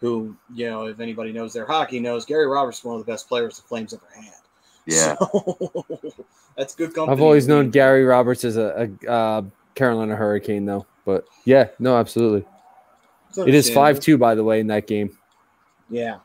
who, 0.00 0.36
you 0.54 0.68
know, 0.68 0.86
if 0.86 1.00
anybody 1.00 1.32
knows 1.32 1.52
their 1.52 1.66
hockey, 1.66 2.00
knows 2.00 2.24
Gary 2.24 2.46
Roberts 2.46 2.78
is 2.78 2.84
one 2.84 2.98
of 2.98 3.04
the 3.04 3.10
best 3.10 3.28
players 3.28 3.56
the 3.56 3.62
Flames 3.62 3.94
ever 3.94 4.04
had. 4.14 4.34
Yeah. 4.86 5.16
So, 5.16 5.84
that's 6.56 6.74
good 6.74 6.94
company. 6.94 7.16
I've 7.16 7.22
always 7.22 7.48
known. 7.48 7.70
Gary 7.70 8.04
Roberts 8.04 8.44
as 8.44 8.56
a, 8.56 8.90
a 9.06 9.10
uh, 9.10 9.42
Carolina 9.74 10.16
Hurricane, 10.16 10.66
though. 10.66 10.86
But 11.04 11.26
yeah, 11.44 11.68
no, 11.78 11.96
absolutely. 11.96 12.44
It 13.46 13.54
is 13.54 13.70
five 13.70 14.00
two, 14.00 14.18
by 14.18 14.34
the 14.34 14.44
way, 14.44 14.60
in 14.60 14.66
that 14.68 14.86
game. 14.86 15.16
Yeah. 15.90 16.18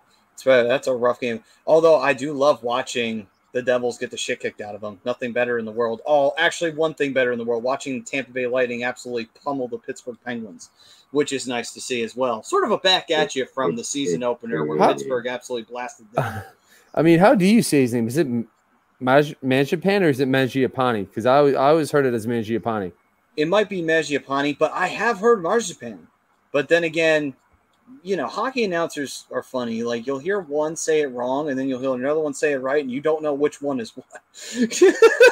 That's 0.45 0.87
a 0.87 0.93
rough 0.93 1.19
game. 1.19 1.43
Although 1.65 1.97
I 1.99 2.13
do 2.13 2.33
love 2.33 2.63
watching 2.63 3.27
the 3.53 3.61
Devils 3.61 3.97
get 3.97 4.11
the 4.11 4.17
shit 4.17 4.39
kicked 4.39 4.59
out 4.61 4.75
of 4.75 4.81
them. 4.81 4.99
Nothing 5.05 5.31
better 5.31 5.57
in 5.59 5.63
the 5.65 5.71
world. 5.71 6.01
Oh, 6.05 6.33
actually, 6.37 6.71
one 6.71 6.95
thing 6.95 7.13
better 7.13 7.31
in 7.31 7.37
the 7.37 7.45
world: 7.45 7.63
watching 7.63 8.03
Tampa 8.03 8.31
Bay 8.31 8.47
Lightning 8.47 8.83
absolutely 8.83 9.29
pummel 9.43 9.67
the 9.67 9.77
Pittsburgh 9.77 10.17
Penguins, 10.25 10.69
which 11.11 11.31
is 11.31 11.47
nice 11.47 11.71
to 11.73 11.79
see 11.81 12.01
as 12.03 12.15
well. 12.15 12.43
Sort 12.43 12.63
of 12.65 12.71
a 12.71 12.77
back 12.79 13.09
at 13.11 13.35
you 13.35 13.45
from 13.45 13.75
the 13.75 13.83
season 13.83 14.23
opener 14.23 14.65
where 14.65 14.79
How- 14.79 14.91
Pittsburgh 14.93 15.27
absolutely 15.27 15.71
blasted 15.71 16.07
them. 16.11 16.43
I 16.95 17.01
mean, 17.03 17.19
how 17.19 17.35
do 17.35 17.45
you 17.45 17.61
say 17.61 17.81
his 17.81 17.93
name? 17.93 18.07
Is 18.07 18.17
it 18.17 18.27
Maj- 18.99 19.35
Mangiapane 19.39 20.01
or 20.01 20.09
is 20.09 20.19
it 20.19 20.27
Mangiapane? 20.27 21.07
Because 21.07 21.25
I, 21.25 21.37
always- 21.37 21.55
I 21.55 21.69
always 21.69 21.91
heard 21.91 22.05
it 22.05 22.13
as 22.13 22.27
Mangiapane. 22.27 22.91
It 23.37 23.47
might 23.47 23.69
be 23.69 23.81
Mangiapane, 23.81 24.57
but 24.57 24.71
I 24.73 24.87
have 24.87 25.19
heard 25.19 25.41
Marzipan. 25.41 26.07
But 26.53 26.69
then 26.69 26.85
again, 26.85 27.33
you 28.01 28.15
know, 28.15 28.27
hockey 28.27 28.63
announcers 28.63 29.25
are 29.31 29.43
funny. 29.43 29.83
Like 29.83 30.07
you'll 30.07 30.19
hear 30.19 30.39
one 30.39 30.75
say 30.77 31.01
it 31.01 31.07
wrong, 31.07 31.49
and 31.49 31.59
then 31.59 31.67
you'll 31.67 31.81
hear 31.81 31.93
another 31.93 32.21
one 32.21 32.33
say 32.33 32.53
it 32.53 32.59
right, 32.59 32.81
and 32.81 32.89
you 32.91 33.01
don't 33.01 33.21
know 33.21 33.33
which 33.33 33.61
one 33.61 33.81
is 33.81 33.91
what. 33.97 34.05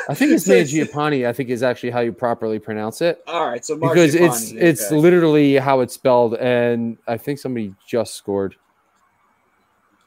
I 0.10 0.14
think 0.14 0.31
it's 0.34 0.45
So 0.45 0.52
it's- 0.52 0.95
I 0.95 1.34
think 1.34 1.49
is 1.49 1.64
actually 1.64 1.91
how 1.91 2.02
you 2.02 2.11
properly 2.11 2.60
pronounce 2.60 3.02
it 3.02 3.23
All 3.27 3.48
right, 3.48 3.64
so 3.64 3.77
because 3.77 4.15
it's 4.15 4.22
Marzipan, 4.22 4.61
it's 4.61 4.91
literally 4.91 5.56
how 5.56 5.80
it's 5.80 5.93
spelled, 5.93 6.35
and 6.35 6.98
I 7.07 7.18
think 7.18 7.39
somebody 7.39 7.73
just 7.88 8.15
scored. 8.15 8.56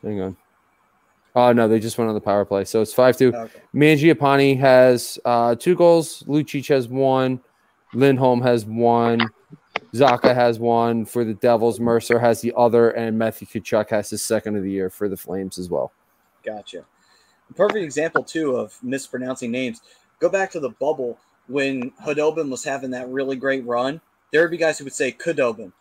Hang 0.03 0.21
on. 0.21 0.37
Oh 1.37 1.53
no, 1.53 1.67
they 1.67 1.81
just 1.81 1.97
went 1.99 2.09
on 2.09 2.15
the 2.15 2.21
power 2.21 2.45
play, 2.45 2.65
so 2.65 2.83
it's 2.83 2.93
five 2.93 3.17
two. 3.17 3.35
okay. 3.35 3.61
Mangiapane 3.75 4.59
has 4.61 5.19
uh, 5.25 5.55
two 5.55 5.75
goals. 5.75 6.23
Lucic 6.29 6.69
has 6.69 6.89
one. 6.89 7.41
Lindholm 7.95 8.43
has 8.43 8.67
one. 8.67 9.31
Zacha 9.95 10.35
has 10.35 10.59
one 10.59 11.05
for 11.05 11.25
the 11.25 11.35
Devils. 11.35 11.79
Mercer 11.81 12.19
has 12.19 12.41
the 12.41 12.53
other, 12.57 12.91
and 12.91 13.19
Matthew 13.19 13.47
Tkachuk 13.47 13.91
has 13.91 14.11
his 14.11 14.23
second 14.23 14.57
of 14.57 14.63
the 14.63 14.71
year 14.71 14.91
for 14.91 15.09
the 15.09 15.17
Flames 15.17 15.59
as 15.59 15.71
well. 15.71 15.93
Gotcha. 16.45 16.85
Perfect 17.57 17.85
example 17.85 18.25
too 18.25 18.57
of 18.57 18.77
mispronouncing 18.83 19.51
names. 19.51 19.83
Go 20.19 20.29
back 20.29 20.51
to 20.53 20.61
the 20.61 20.71
bubble 20.71 21.19
when 21.47 21.91
Hudobin 22.03 22.51
was 22.51 22.65
having 22.65 22.91
that 22.91 23.09
really 23.09 23.37
great 23.37 23.65
run. 23.67 24.01
There 24.33 24.43
would 24.43 24.51
be 24.51 24.57
guys 24.57 24.79
who 24.79 24.85
would 24.85 24.95
say 24.95 25.13
Kudobin 25.13 25.73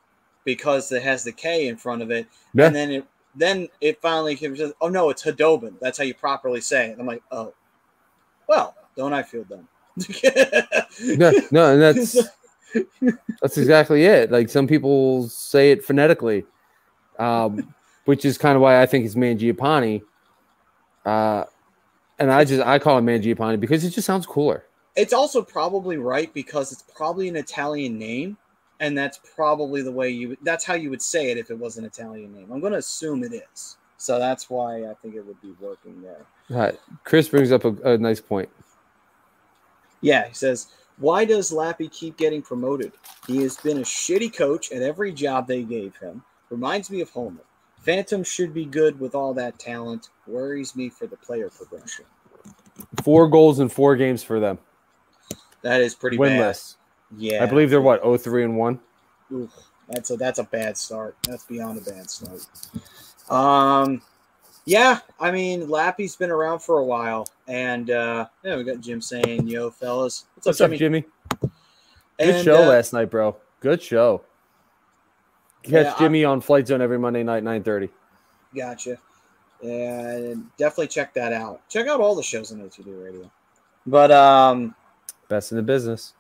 because 0.45 0.91
it 0.91 1.01
has 1.03 1.23
the 1.23 1.31
K 1.31 1.67
in 1.67 1.77
front 1.77 2.01
of 2.01 2.11
it, 2.11 2.27
Yeah. 2.53 2.67
and 2.67 2.75
then 2.75 2.91
it 2.91 3.05
then 3.35 3.67
it 3.81 3.99
finally 4.01 4.35
came 4.35 4.55
to 4.55 4.75
oh 4.81 4.89
no, 4.89 5.09
it's 5.09 5.23
Hudobin. 5.23 5.73
That's 5.79 5.97
how 5.97 6.03
you 6.03 6.13
properly 6.13 6.61
say 6.61 6.89
it. 6.89 6.99
I'm 6.99 7.07
like, 7.07 7.23
oh, 7.31 7.53
well, 8.47 8.75
don't 8.95 9.13
I 9.13 9.23
feel 9.23 9.43
dumb? 9.45 9.67
No, 11.17 11.31
no, 11.51 11.73
and 11.73 11.81
that's 11.81 12.17
that's 13.41 13.57
exactly 13.57 14.05
it. 14.05 14.31
Like 14.31 14.49
some 14.49 14.67
people 14.67 15.29
say 15.29 15.71
it 15.71 15.83
phonetically, 15.83 16.45
um, 17.19 17.73
which 18.05 18.25
is 18.25 18.37
kind 18.37 18.55
of 18.55 18.61
why 18.61 18.81
I 18.81 18.85
think 18.85 19.05
it's 19.05 19.15
Mangiapane. 19.15 20.01
Uh, 21.05 21.43
and 22.19 22.31
I 22.31 22.45
just 22.45 22.65
I 22.65 22.79
call 22.79 22.97
it 22.97 23.01
Mangiapane 23.01 23.59
because 23.59 23.83
it 23.83 23.89
just 23.89 24.05
sounds 24.05 24.25
cooler. 24.25 24.65
It's 24.95 25.13
also 25.13 25.41
probably 25.41 25.97
right 25.97 26.33
because 26.33 26.71
it's 26.71 26.83
probably 26.83 27.27
an 27.27 27.35
Italian 27.35 27.97
name, 27.97 28.37
and 28.79 28.97
that's 28.97 29.19
probably 29.35 29.81
the 29.81 29.91
way 29.91 30.09
you. 30.09 30.37
That's 30.43 30.63
how 30.63 30.75
you 30.75 30.89
would 30.89 31.01
say 31.01 31.31
it 31.31 31.37
if 31.37 31.49
it 31.49 31.57
was 31.57 31.77
an 31.77 31.85
Italian 31.85 32.33
name. 32.33 32.51
I'm 32.51 32.59
going 32.59 32.73
to 32.73 32.79
assume 32.79 33.23
it 33.23 33.33
is. 33.33 33.77
So 33.97 34.19
that's 34.19 34.49
why 34.49 34.83
I 34.89 34.93
think 35.01 35.15
it 35.15 35.25
would 35.25 35.41
be 35.41 35.55
working 35.61 36.01
there. 36.01 36.25
Right. 36.49 36.77
Chris 37.05 37.29
brings 37.29 37.51
up 37.51 37.63
a, 37.63 37.93
a 37.93 37.97
nice 37.97 38.19
point. 38.19 38.49
Yeah, 40.01 40.27
he 40.27 40.33
says, 40.33 40.67
"Why 40.97 41.25
does 41.25 41.51
Lappy 41.51 41.87
keep 41.89 42.17
getting 42.17 42.41
promoted? 42.41 42.93
He 43.27 43.41
has 43.43 43.57
been 43.57 43.77
a 43.77 43.81
shitty 43.81 44.35
coach 44.35 44.71
at 44.71 44.81
every 44.81 45.11
job 45.11 45.47
they 45.47 45.63
gave 45.63 45.95
him. 45.97 46.23
Reminds 46.49 46.89
me 46.89 47.01
of 47.01 47.09
Homer. 47.09 47.43
Phantom 47.79 48.23
should 48.23 48.53
be 48.53 48.65
good 48.65 48.99
with 48.99 49.13
all 49.13 49.33
that 49.33 49.59
talent. 49.59 50.09
Worries 50.25 50.75
me 50.75 50.89
for 50.89 51.05
the 51.05 51.17
player 51.17 51.49
progression. 51.49 52.05
Four 53.03 53.27
goals 53.27 53.59
in 53.59 53.69
four 53.69 53.95
games 53.95 54.23
for 54.23 54.39
them. 54.39 54.57
That 55.63 55.81
is 55.81 55.95
pretty 55.95 56.17
bad. 56.17 56.39
Winless. 56.39 56.75
Yeah, 57.17 57.43
I 57.43 57.45
believe 57.45 57.69
they're 57.69 57.81
what, 57.81 58.01
03 58.21 58.43
and 58.43 58.57
1? 58.57 58.79
Oof, 59.33 59.51
that's 59.89 60.09
a 60.11 60.17
that's 60.17 60.39
a 60.39 60.43
bad 60.43 60.77
start. 60.77 61.15
That's 61.27 61.43
beyond 61.43 61.79
a 61.79 61.91
bad 61.91 62.09
start. 62.09 62.45
Um, 63.29 64.01
yeah, 64.65 64.99
I 65.19 65.31
mean 65.31 65.67
Lappy's 65.69 66.15
been 66.15 66.31
around 66.31 66.59
for 66.59 66.79
a 66.79 66.83
while, 66.83 67.27
and 67.47 67.89
uh, 67.91 68.27
yeah, 68.43 68.55
we 68.55 68.63
got 68.63 68.79
Jim 68.79 69.01
saying, 69.01 69.47
"Yo, 69.47 69.69
fellas, 69.69 70.25
what's, 70.35 70.45
What's 70.47 70.61
up, 70.61 70.71
up, 70.71 70.77
Jimmy?" 70.77 71.01
Jimmy? 71.01 71.51
Good 72.19 72.35
And, 72.35 72.45
show 72.45 72.63
uh, 72.63 72.67
last 72.67 72.93
night, 72.93 73.09
bro. 73.09 73.35
Good 73.59 73.81
show. 73.81 74.21
Catch 75.63 75.71
Yeah, 75.71 75.93
I- 75.95 75.99
Jimmy 75.99 76.23
on 76.25 76.41
Flight 76.41 76.67
Zone 76.67 76.81
every 76.81 76.99
Monday 76.99 77.23
night, 77.23 77.43
9:30. 77.43 77.89
Gotcha. 78.55 78.97
Yeah, 79.61 80.33
definitely 80.57 80.87
check 80.87 81.13
that 81.13 81.31
out. 81.31 81.61
Check 81.69 81.87
out 81.87 82.01
all 82.01 82.15
the 82.15 82.23
shows 82.23 82.51
on 82.51 82.59
O2D 82.59 83.01
Radio. 83.03 83.31
But 83.87 84.11
um, 84.11 84.75
Best 85.29 85.51
in 85.51 85.55
the 85.57 85.63
business. 85.63 86.13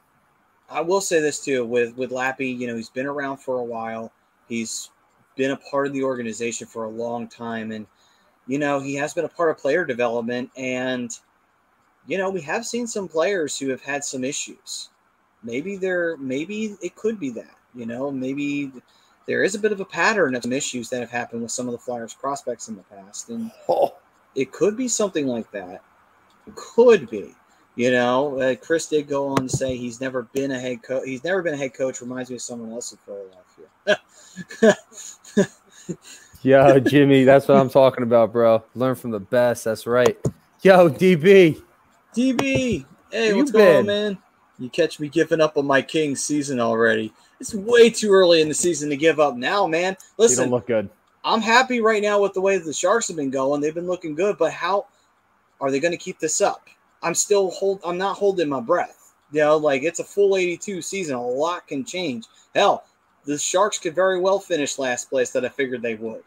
I 0.69 0.79
will 0.81 1.01
say 1.01 1.19
this 1.19 1.43
too 1.43 1.65
with 1.65 1.95
with 1.97 2.11
Lappy. 2.11 2.47
You 2.47 2.67
know, 2.67 2.75
he's 2.75 2.89
been 2.89 3.05
around 3.05 3.37
for 3.37 3.57
a 3.59 3.63
while. 3.63 4.11
He's 4.47 4.89
been 5.35 5.51
a 5.51 5.57
part 5.57 5.87
of 5.87 5.93
the 5.93 6.03
organization 6.03 6.65
for 6.67 6.85
a 6.85 6.89
long 6.89 7.27
time, 7.27 7.71
and 7.71 7.85
you 8.47 8.59
know 8.59 8.79
he 8.79 8.95
has 8.95 9.13
been 9.13 9.25
a 9.25 9.29
part 9.29 9.49
of 9.49 9.57
player 9.57 9.85
development. 9.85 10.51
And 10.57 11.17
you 12.07 12.17
know 12.17 12.29
we 12.29 12.41
have 12.41 12.65
seen 12.65 12.87
some 12.87 13.07
players 13.07 13.57
who 13.57 13.69
have 13.69 13.81
had 13.81 14.03
some 14.03 14.23
issues. 14.23 14.89
Maybe 15.43 15.75
there, 15.75 16.15
maybe 16.17 16.77
it 16.81 16.95
could 16.95 17.19
be 17.19 17.29
that. 17.31 17.55
You 17.75 17.85
know, 17.85 18.11
maybe 18.11 18.71
there 19.27 19.43
is 19.43 19.55
a 19.55 19.59
bit 19.59 19.71
of 19.71 19.79
a 19.79 19.85
pattern 19.85 20.35
of 20.35 20.43
some 20.43 20.53
issues 20.53 20.89
that 20.89 20.99
have 20.99 21.09
happened 21.09 21.41
with 21.41 21.51
some 21.51 21.67
of 21.67 21.71
the 21.71 21.79
Flyers 21.79 22.13
prospects 22.13 22.67
in 22.67 22.75
the 22.75 22.83
past, 22.83 23.29
and 23.29 23.51
Oh, 23.67 23.95
it 24.35 24.51
could 24.51 24.77
be 24.77 24.87
something 24.87 25.27
like 25.27 25.49
that. 25.51 25.81
It 26.47 26.55
could 26.55 27.09
be. 27.09 27.35
You 27.75 27.91
know, 27.91 28.39
uh, 28.39 28.55
Chris 28.55 28.85
did 28.85 29.07
go 29.07 29.29
on 29.29 29.47
to 29.47 29.49
say 29.49 29.75
he's 29.75 29.99
never 29.99 30.23
been 30.23 30.51
a 30.51 30.59
head 30.59 30.83
coach. 30.83 31.03
He's 31.05 31.23
never 31.23 31.41
been 31.41 31.55
a 31.55 31.57
head 31.57 31.73
coach. 31.73 32.01
Reminds 32.01 32.29
me 32.29 32.35
of 32.35 32.41
someone 32.41 32.71
else 32.71 32.91
in 32.91 32.99
Philadelphia. 32.99 34.77
Yo, 36.43 36.77
Jimmy, 36.81 37.23
that's 37.23 37.47
what 37.47 37.57
I'm 37.57 37.69
talking 37.69 38.03
about, 38.03 38.33
bro. 38.33 38.61
Learn 38.75 38.95
from 38.95 39.11
the 39.11 39.19
best. 39.19 39.63
That's 39.63 39.87
right. 39.87 40.17
Yo, 40.61 40.89
DB. 40.89 41.61
DB, 42.13 42.85
hey, 43.11 43.29
Where 43.29 43.37
what's 43.37 43.51
you 43.51 43.57
going 43.57 43.77
on, 43.77 43.85
man? 43.85 44.17
You 44.59 44.69
catch 44.69 44.99
me 44.99 45.07
giving 45.07 45.39
up 45.39 45.57
on 45.57 45.65
my 45.65 45.81
King 45.81 46.17
season 46.17 46.59
already. 46.59 47.13
It's 47.39 47.53
way 47.53 47.89
too 47.89 48.11
early 48.11 48.41
in 48.41 48.49
the 48.49 48.53
season 48.53 48.89
to 48.89 48.97
give 48.97 49.21
up 49.21 49.37
now, 49.37 49.67
man. 49.67 49.93
You 49.93 50.07
Listen, 50.17 50.43
don't 50.45 50.51
look 50.51 50.67
good. 50.67 50.89
I'm 51.23 51.41
happy 51.41 51.79
right 51.79 52.03
now 52.03 52.21
with 52.21 52.33
the 52.33 52.41
way 52.41 52.57
the 52.57 52.73
Sharks 52.73 53.07
have 53.07 53.15
been 53.15 53.29
going. 53.29 53.61
They've 53.61 53.73
been 53.73 53.87
looking 53.87 54.13
good, 54.13 54.37
but 54.37 54.51
how 54.51 54.87
are 55.61 55.71
they 55.71 55.79
going 55.79 55.93
to 55.93 55.97
keep 55.97 56.19
this 56.19 56.41
up? 56.41 56.67
I'm 57.01 57.15
still 57.15 57.51
hold. 57.51 57.79
I'm 57.85 57.97
not 57.97 58.17
holding 58.17 58.49
my 58.49 58.59
breath. 58.59 59.13
You 59.31 59.39
know, 59.39 59.55
like 59.55 59.83
it's 59.83 59.99
a 59.99 60.03
full 60.03 60.35
82 60.35 60.81
season. 60.81 61.15
A 61.15 61.25
lot 61.25 61.67
can 61.67 61.85
change. 61.85 62.25
Hell, 62.53 62.83
the 63.23 63.37
Sharks 63.37 63.79
could 63.79 63.95
very 63.95 64.19
well 64.19 64.39
finish 64.39 64.77
last 64.77 65.09
place 65.09 65.31
that 65.31 65.45
I 65.45 65.49
figured 65.49 65.81
they 65.81 65.95
would. 65.95 66.21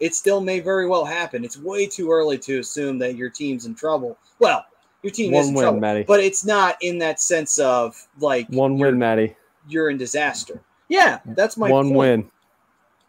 It 0.00 0.14
still 0.14 0.40
may 0.40 0.60
very 0.60 0.88
well 0.88 1.04
happen. 1.04 1.44
It's 1.44 1.58
way 1.58 1.86
too 1.86 2.10
early 2.10 2.38
to 2.38 2.58
assume 2.60 2.98
that 2.98 3.16
your 3.16 3.28
team's 3.30 3.66
in 3.66 3.74
trouble. 3.74 4.16
Well, 4.38 4.64
your 5.02 5.12
team 5.12 5.32
is 5.34 5.46
One 5.46 5.48
in 5.48 5.54
win, 5.54 5.62
trouble, 5.64 5.80
Matty. 5.80 6.02
but 6.04 6.20
it's 6.20 6.44
not 6.44 6.76
in 6.80 6.98
that 6.98 7.20
sense 7.20 7.58
of 7.58 7.96
like 8.18 8.48
One 8.48 8.78
win, 8.78 8.98
Maddie. 8.98 9.36
you're 9.68 9.90
in 9.90 9.98
disaster. 9.98 10.60
Yeah, 10.88 11.20
that's 11.26 11.56
my 11.56 11.70
One 11.70 11.86
point. 11.86 11.96
win. 11.96 12.30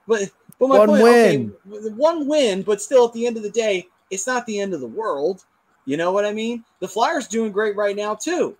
But 0.08 0.30
but 0.60 0.68
my 0.68 0.78
One 0.80 0.88
point, 0.90 1.02
win. 1.04 1.54
okay, 1.72 1.90
one 1.96 2.28
win, 2.28 2.62
but 2.62 2.82
still 2.82 3.08
at 3.08 3.14
the 3.14 3.26
end 3.26 3.38
of 3.38 3.44
the 3.44 3.50
day, 3.50 3.88
it's 4.10 4.28
not 4.28 4.46
the 4.46 4.60
end 4.60 4.74
of 4.74 4.82
the 4.82 4.88
world. 4.88 5.46
You 5.86 5.98
know 5.98 6.12
what 6.12 6.26
I 6.26 6.34
mean? 6.34 6.64
The 6.80 6.88
Flyers 6.88 7.28
doing 7.28 7.52
great 7.52 7.76
right 7.76 7.96
now 7.96 8.16
too. 8.16 8.56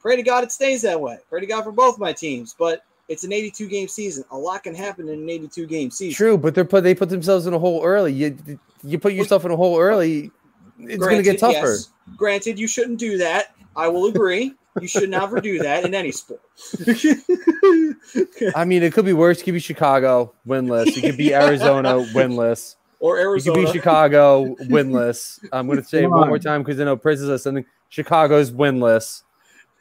Pray 0.00 0.16
to 0.16 0.22
God 0.22 0.42
it 0.44 0.50
stays 0.52 0.82
that 0.82 1.00
way. 1.00 1.18
Pray 1.28 1.40
to 1.40 1.46
God 1.46 1.64
for 1.64 1.72
both 1.72 1.98
my 1.98 2.12
teams. 2.12 2.54
But 2.58 2.84
it's 3.08 3.24
an 3.24 3.32
82 3.32 3.68
game 3.68 3.88
season. 3.88 4.24
A 4.30 4.36
lot 4.38 4.62
can 4.62 4.74
happen 4.74 5.08
in 5.08 5.20
an 5.20 5.28
82 5.30 5.66
game 5.66 5.90
season. 5.90 6.16
True, 6.16 6.38
but 6.38 6.54
they're 6.54 6.64
put 6.64 6.84
they 6.84 6.94
put 6.94 7.08
themselves 7.08 7.46
in 7.46 7.54
a 7.54 7.58
hole 7.58 7.82
early. 7.84 8.12
You 8.12 8.58
you 8.82 8.98
put 8.98 9.12
yourself 9.12 9.44
in 9.44 9.50
a 9.50 9.56
hole 9.56 9.78
early, 9.78 10.30
it's 10.78 10.96
gonna 11.04 11.22
get 11.22 11.38
Granted, 11.38 11.38
tougher. 11.38 11.72
yes. 11.72 11.90
Granted, 12.16 12.58
you 12.58 12.66
shouldn't 12.66 12.98
do 12.98 13.18
that. 13.18 13.54
I 13.76 13.88
will 13.88 14.06
agree. 14.06 14.54
you 14.80 14.88
should 14.88 15.10
never 15.10 15.40
do 15.40 15.58
that 15.58 15.84
in 15.84 15.94
any 15.94 16.12
sport. 16.12 16.40
I 18.54 18.64
mean, 18.64 18.82
it 18.82 18.92
could 18.92 19.04
be 19.04 19.12
worse. 19.12 19.40
It 19.40 19.44
could 19.44 19.54
be 19.54 19.60
Chicago 19.60 20.32
winless. 20.46 20.96
It 20.96 21.00
could 21.02 21.16
be 21.16 21.34
Arizona 21.34 21.94
winless. 22.14 22.76
or 23.00 23.18
It 23.36 23.44
could 23.44 23.54
be 23.54 23.66
Chicago 23.66 24.54
winless. 24.62 25.44
I'm 25.52 25.66
going 25.66 25.78
to 25.78 25.84
say 25.84 26.04
it 26.04 26.10
one 26.10 26.28
more 26.28 26.38
time 26.38 26.62
because 26.62 26.80
I 26.80 26.84
know 26.84 26.96
Prince 26.96 27.20
is 27.20 27.42
something. 27.42 27.64
Chicago's 27.88 28.50
winless. 28.50 29.22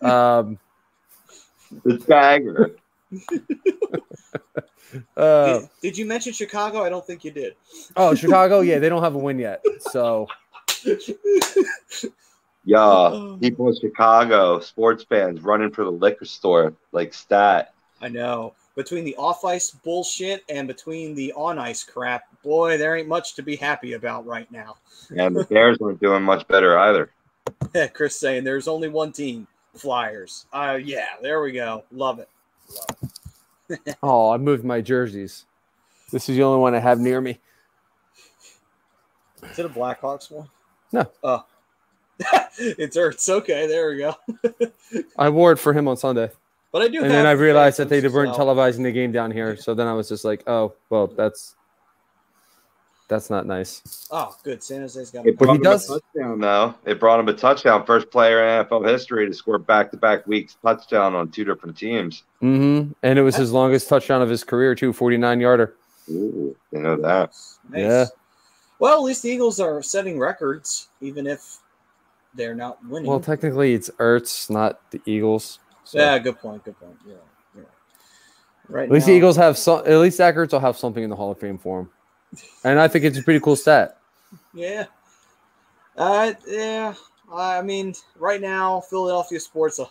Um, 0.01 0.59
The 1.83 1.97
dagger. 1.97 2.75
uh, 5.17 5.59
Did, 5.59 5.69
did 5.81 5.97
you 5.97 6.05
mention 6.05 6.33
Chicago? 6.33 6.83
I 6.83 6.89
don't 6.89 7.05
think 7.05 7.23
you 7.23 7.31
did. 7.31 7.55
oh, 7.95 8.15
Chicago. 8.15 8.61
Yeah, 8.61 8.79
they 8.79 8.89
don't 8.89 9.03
have 9.03 9.15
a 9.15 9.19
win 9.19 9.39
yet. 9.39 9.63
So 9.91 10.27
Yeah, 12.63 13.37
people 13.39 13.69
in 13.69 13.75
Chicago, 13.79 14.59
sports 14.59 15.03
fans 15.03 15.41
running 15.41 15.71
for 15.71 15.83
the 15.83 15.91
liquor 15.91 16.25
store 16.25 16.73
like 16.91 17.13
stat. 17.13 17.73
I 18.01 18.07
know. 18.07 18.53
between 18.75 19.03
the 19.03 19.15
off 19.15 19.43
ice 19.43 19.71
bullshit 19.71 20.43
and 20.49 20.67
between 20.67 21.15
the 21.15 21.33
on 21.33 21.59
ice 21.59 21.83
crap, 21.83 22.23
boy, 22.43 22.77
there 22.77 22.95
ain't 22.95 23.07
much 23.07 23.35
to 23.35 23.43
be 23.43 23.55
happy 23.55 23.93
about 23.93 24.25
right 24.25 24.51
now. 24.51 24.77
And 25.15 25.35
the 25.35 25.43
Bears 25.49 25.77
aren't 25.81 25.99
doing 25.99 26.23
much 26.23 26.47
better 26.47 26.77
either. 26.77 27.09
Chris 27.93 28.19
saying 28.19 28.43
there's 28.43 28.67
only 28.67 28.89
one 28.89 29.11
team, 29.11 29.47
Flyers. 29.75 30.45
Uh, 30.53 30.79
yeah, 30.81 31.07
there 31.21 31.41
we 31.41 31.51
go. 31.51 31.83
Love 31.91 32.19
it. 32.19 32.29
Oh, 34.03 34.31
I 34.31 34.37
moved 34.37 34.65
my 34.65 34.81
jerseys. 34.81 35.45
This 36.11 36.27
is 36.27 36.35
the 36.35 36.43
only 36.43 36.59
one 36.59 36.75
I 36.75 36.79
have 36.79 36.99
near 36.99 37.21
me. 37.21 37.39
Is 39.43 39.59
it 39.59 39.65
a 39.65 39.69
Blackhawks 39.69 40.29
one? 40.29 40.49
No. 40.91 41.09
Oh. 41.23 41.45
it's 42.59 42.97
Ertz. 42.97 43.29
Okay, 43.29 43.67
there 43.67 43.89
we 43.91 43.97
go. 43.97 44.15
I 45.17 45.29
wore 45.29 45.53
it 45.53 45.57
for 45.57 45.73
him 45.73 45.87
on 45.87 45.95
Sunday. 45.95 46.29
But 46.71 46.81
I 46.81 46.87
do 46.87 47.01
and 47.01 47.11
then 47.11 47.25
I 47.25 47.31
realized 47.31 47.79
that 47.79 47.89
they 47.89 48.05
weren't 48.07 48.37
well. 48.37 48.55
televising 48.55 48.83
the 48.83 48.91
game 48.91 49.11
down 49.11 49.31
here. 49.31 49.57
So 49.57 49.73
then 49.73 49.87
I 49.87 49.93
was 49.93 50.07
just 50.09 50.23
like, 50.23 50.43
oh, 50.47 50.73
well, 50.89 51.07
that's 51.07 51.55
that's 53.11 53.29
not 53.29 53.45
nice. 53.45 54.07
Oh, 54.09 54.33
good. 54.43 54.63
San 54.63 54.79
Jose's 54.81 55.11
got 55.11 55.27
It 55.27 55.37
But 55.37 55.45
brought 55.45 55.53
he 55.53 55.57
him 55.57 55.63
does- 55.63 55.89
a 55.89 55.99
touchdown, 55.99 56.39
though. 56.39 56.73
It 56.85 56.99
brought 56.99 57.19
him 57.19 57.27
a 57.27 57.33
touchdown. 57.33 57.85
First 57.85 58.09
player 58.09 58.41
in 58.41 58.65
NFL 58.65 58.87
history 58.89 59.27
to 59.27 59.33
score 59.33 59.57
back 59.59 59.91
to 59.91 59.97
back 59.97 60.25
weeks 60.25 60.55
touchdown 60.63 61.13
on 61.13 61.29
two 61.29 61.43
different 61.43 61.77
teams. 61.77 62.23
Mm-hmm. 62.41 62.93
And 63.03 63.19
it 63.19 63.21
was 63.21 63.35
his 63.35 63.51
longest 63.51 63.89
touchdown 63.89 64.21
of 64.21 64.29
his 64.29 64.43
career, 64.45 64.73
too, 64.75 64.93
49 64.93 65.41
yarder. 65.41 65.75
Ooh, 66.09 66.55
you 66.71 66.79
know 66.79 66.95
that. 67.01 67.31
Nice. 67.69 67.79
Yeah. 67.81 68.05
Well, 68.79 68.97
at 68.97 69.03
least 69.03 69.23
the 69.23 69.29
Eagles 69.29 69.59
are 69.59 69.83
setting 69.83 70.17
records, 70.17 70.87
even 71.01 71.27
if 71.27 71.57
they're 72.33 72.55
not 72.55 72.83
winning. 72.87 73.09
Well, 73.09 73.19
technically, 73.19 73.73
it's 73.73 73.89
Ertz, 73.99 74.49
not 74.49 74.79
the 74.91 75.01
Eagles. 75.05 75.59
So. 75.83 75.99
yeah, 75.99 76.17
good 76.17 76.39
point. 76.39 76.63
Good 76.63 76.79
point. 76.79 76.97
Yeah. 77.05 77.15
yeah. 77.57 77.61
Right. 78.69 78.85
At 78.85 78.91
least 78.91 79.05
now- 79.05 79.11
the 79.11 79.17
Eagles 79.17 79.35
have 79.35 79.57
some. 79.57 79.79
At 79.85 79.97
least 79.99 80.17
Zach 80.17 80.35
Ertz 80.35 80.53
will 80.53 80.61
have 80.61 80.77
something 80.77 81.03
in 81.03 81.09
the 81.09 81.15
Hall 81.17 81.29
of 81.31 81.39
Fame 81.39 81.57
for 81.57 81.81
him, 81.81 81.89
and 82.63 82.79
I 82.79 82.87
think 82.87 83.05
it's 83.05 83.17
a 83.17 83.23
pretty 83.23 83.39
cool 83.39 83.55
stat. 83.55 83.97
Yeah. 84.53 84.85
Uh, 85.97 86.33
yeah. 86.47 86.93
I 87.33 87.61
mean, 87.61 87.93
right 88.17 88.41
now, 88.41 88.81
Philadelphia 88.81 89.39
sports, 89.39 89.79
uh, 89.79 89.85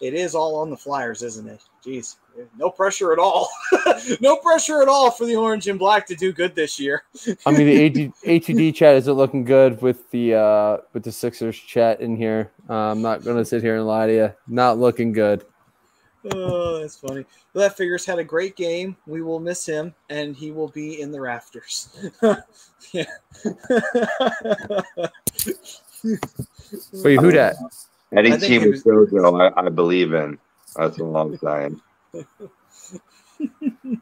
it 0.00 0.14
is 0.14 0.34
all 0.34 0.56
on 0.56 0.70
the 0.70 0.76
Flyers, 0.76 1.22
isn't 1.22 1.48
it? 1.48 1.60
Jeez, 1.84 2.16
no 2.58 2.68
pressure 2.70 3.12
at 3.12 3.18
all. 3.18 3.48
no 4.20 4.36
pressure 4.36 4.82
at 4.82 4.88
all 4.88 5.10
for 5.10 5.24
the 5.24 5.36
orange 5.36 5.68
and 5.68 5.78
black 5.78 6.06
to 6.06 6.14
do 6.14 6.32
good 6.32 6.54
this 6.54 6.78
year. 6.78 7.04
I 7.46 7.50
mean, 7.50 7.66
the 7.66 7.86
AT, 7.86 8.42
ATD 8.42 8.74
chat 8.74 8.96
isn't 8.96 9.12
looking 9.12 9.44
good 9.44 9.80
with 9.80 10.10
the 10.10 10.34
uh 10.34 10.78
with 10.92 11.02
the 11.02 11.12
Sixers 11.12 11.58
chat 11.58 12.00
in 12.00 12.16
here. 12.16 12.50
Uh, 12.68 12.74
I'm 12.74 13.00
not 13.00 13.24
gonna 13.24 13.44
sit 13.44 13.62
here 13.62 13.76
and 13.76 13.86
lie 13.86 14.06
to 14.06 14.12
you. 14.12 14.32
Not 14.48 14.78
looking 14.78 15.12
good. 15.12 15.44
Oh, 16.34 16.80
that's 16.80 16.96
funny. 16.96 17.24
Well, 17.52 17.68
that 17.68 17.76
figures 17.76 18.04
had 18.04 18.18
a 18.18 18.24
great 18.24 18.56
game. 18.56 18.96
We 19.06 19.22
will 19.22 19.40
miss 19.40 19.66
him, 19.66 19.94
and 20.10 20.34
he 20.36 20.50
will 20.50 20.68
be 20.68 21.00
in 21.00 21.10
the 21.10 21.20
rafters. 21.20 22.10
yeah. 22.92 23.04
Wait, 26.92 27.20
who 27.20 27.32
that? 27.32 27.56
Any 28.16 28.32
I 28.32 28.36
team 28.38 28.62
with 28.62 28.84
JoJo, 28.84 29.52
I, 29.56 29.66
I 29.66 29.68
believe 29.68 30.14
in. 30.14 30.38
That's 30.76 30.98
all 31.00 31.16
I'm 31.16 31.36
saying. 31.38 31.80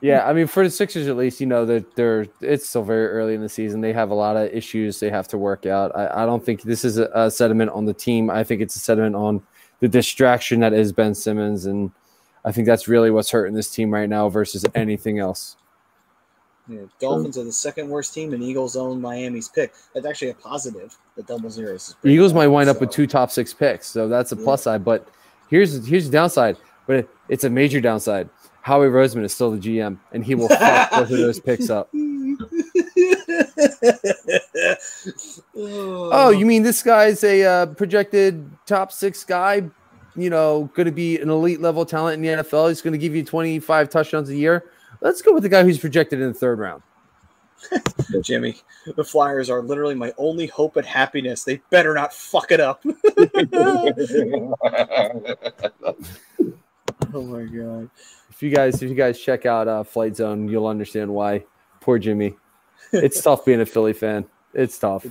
Yeah, 0.01 0.27
I 0.29 0.33
mean, 0.33 0.47
for 0.47 0.63
the 0.65 0.71
Sixers 0.71 1.09
at 1.09 1.17
least, 1.17 1.41
you 1.41 1.47
know 1.47 1.65
that 1.67 1.97
they're 1.97 2.27
it's 2.41 2.69
still 2.69 2.85
very 2.85 3.07
early 3.09 3.35
in 3.35 3.41
the 3.41 3.49
season. 3.49 3.81
They 3.81 3.93
have 3.93 4.11
a 4.11 4.15
lot 4.15 4.37
of 4.37 4.53
issues 4.53 5.01
they 5.01 5.11
have 5.11 5.29
to 5.29 5.39
work 5.39 5.67
out. 5.67 5.97
I, 5.97 6.23
I 6.23 6.27
don't 6.27 6.45
think 6.45 6.63
this 6.63 6.85
is 6.85 6.99
a, 6.99 7.11
a 7.15 7.31
sediment 7.31 7.71
on 7.71 7.85
the 7.85 7.95
team. 7.95 8.31
I 8.31 8.45
think 8.45 8.61
it's 8.61 8.77
a 8.77 8.79
sediment 8.79 9.17
on 9.17 9.43
the 9.81 9.89
distraction 9.89 10.61
that 10.61 10.73
is 10.73 10.93
Ben 10.93 11.15
Simmons, 11.15 11.67
and 11.67 11.91
I 12.45 12.53
think 12.53 12.67
that's 12.67 12.89
really 12.89 13.11
what's 13.11 13.31
hurting 13.31 13.55
this 13.55 13.71
team 13.71 13.91
right 13.93 14.09
now 14.09 14.29
versus 14.29 14.65
anything 14.75 15.19
else. 15.19 15.57
Yeah, 16.69 16.81
Dolphins 16.99 17.37
are 17.37 17.45
the 17.45 17.53
second 17.53 17.89
worst 17.91 18.15
team, 18.15 18.33
and 18.33 18.43
Eagles 18.43 18.75
own 18.77 19.01
Miami's 19.01 19.49
pick. 19.49 19.75
That's 19.95 20.07
actually 20.07 20.31
a 20.31 20.35
positive. 20.35 20.97
The 21.17 21.23
double 21.23 21.51
zeros. 21.51 21.83
is 21.83 21.89
The 21.89 21.95
pretty 21.97 22.15
Eagles 22.15 22.33
bad, 22.33 22.39
might 22.39 22.47
wind 22.49 22.71
up 22.71 22.81
with 22.81 22.91
two 22.91 23.07
top 23.07 23.31
six 23.31 23.53
picks, 23.53 23.87
so 23.87 24.09
that's 24.09 24.33
a 24.33 24.37
Yeah. 24.37 24.45
plus 24.45 24.63
side. 24.63 24.83
But 24.85 25.07
here's 25.49 25.87
here's 25.87 26.07
the 26.07 26.13
downside, 26.13 26.57
but 26.87 26.97
it, 26.97 27.09
it's 27.29 27.45
a 27.45 27.51
major 27.51 27.81
downside. 27.83 28.31
Howie 28.63 28.87
Roseman 28.89 29.25
is 29.25 29.35
still 29.35 29.51
the 29.51 29.59
GM, 29.59 29.99
and 30.13 30.25
he 30.25 30.35
will 30.35 30.49
fuck 30.49 30.91
both 30.91 31.11
of 31.11 31.19
those 31.19 31.39
picks 31.39 31.69
up. 31.69 31.91
Oh, 35.57 36.31
you 36.31 36.47
mean 36.47 36.63
this 36.63 36.83
guy's 36.83 37.23
a 37.25 37.45
uh, 37.45 37.67
projected 37.67 38.51
top 38.67 38.93
six 38.93 39.25
guy? 39.25 39.63
You 40.17 40.31
know, 40.31 40.71
going 40.75 40.87
to 40.87 40.93
be 40.93 41.19
an 41.19 41.29
elite 41.29 41.61
level 41.61 41.85
talent 41.85 42.15
in 42.15 42.23
the 42.23 42.43
NFL. 42.43 42.69
He's 42.69 42.83
going 42.83 42.93
to 42.93 42.99
give 42.99 43.15
you 43.15 43.25
25 43.25 43.89
touchdowns 43.89 44.29
a 44.29 44.37
year. 44.37 44.71
Let's 45.01 45.23
go 45.23 45.33
with 45.35 45.43
the 45.43 45.49
guy 45.49 45.65
who's 45.65 45.79
projected 45.79 46.21
in 46.21 46.29
the 46.29 46.35
third 46.35 46.59
round. 46.59 46.83
Jimmy, 48.23 48.57
the 48.97 49.05
Flyers 49.05 49.51
are 49.51 49.63
literally 49.63 49.95
my 49.95 50.13
only 50.19 50.47
hope 50.47 50.77
and 50.77 50.87
happiness. 50.87 51.45
They 51.45 51.61
better 51.71 51.95
not 51.95 52.13
fuck 52.13 52.53
it 52.53 52.61
up. 52.61 52.85
oh 57.15 57.23
my 57.23 57.45
god. 57.45 57.91
If 58.31 58.43
you 58.43 58.51
guys, 58.51 58.83
if 58.83 58.89
you 58.89 58.95
guys 58.95 59.21
check 59.21 59.47
out 59.47 59.69
uh, 59.69 59.85
Flight 59.85 60.17
Zone, 60.17 60.49
you'll 60.49 60.67
understand 60.67 61.13
why. 61.13 61.45
Poor 61.81 61.99
Jimmy. 61.99 62.35
It's 62.93 63.23
tough 63.23 63.45
being 63.45 63.61
a 63.61 63.67
Philly 63.67 63.93
fan. 63.93 64.27
It's 64.53 64.79
tough. 64.79 65.07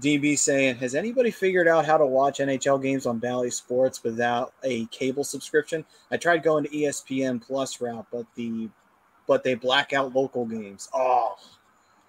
DB 0.00 0.38
saying, 0.38 0.76
has 0.76 0.94
anybody 0.94 1.30
figured 1.30 1.68
out 1.68 1.86
how 1.86 1.96
to 1.96 2.06
watch 2.06 2.38
NHL 2.38 2.82
games 2.82 3.06
on 3.06 3.18
Bally 3.18 3.50
Sports 3.50 4.04
without 4.04 4.52
a 4.62 4.86
cable 4.86 5.24
subscription? 5.24 5.84
I 6.10 6.16
tried 6.16 6.42
going 6.42 6.64
to 6.64 6.70
ESPN 6.70 7.42
Plus 7.42 7.80
route, 7.80 8.06
but 8.12 8.26
the 8.34 8.68
but 9.26 9.42
they 9.42 9.54
black 9.54 9.92
out 9.92 10.14
local 10.14 10.46
games. 10.46 10.88
Oh, 10.94 11.36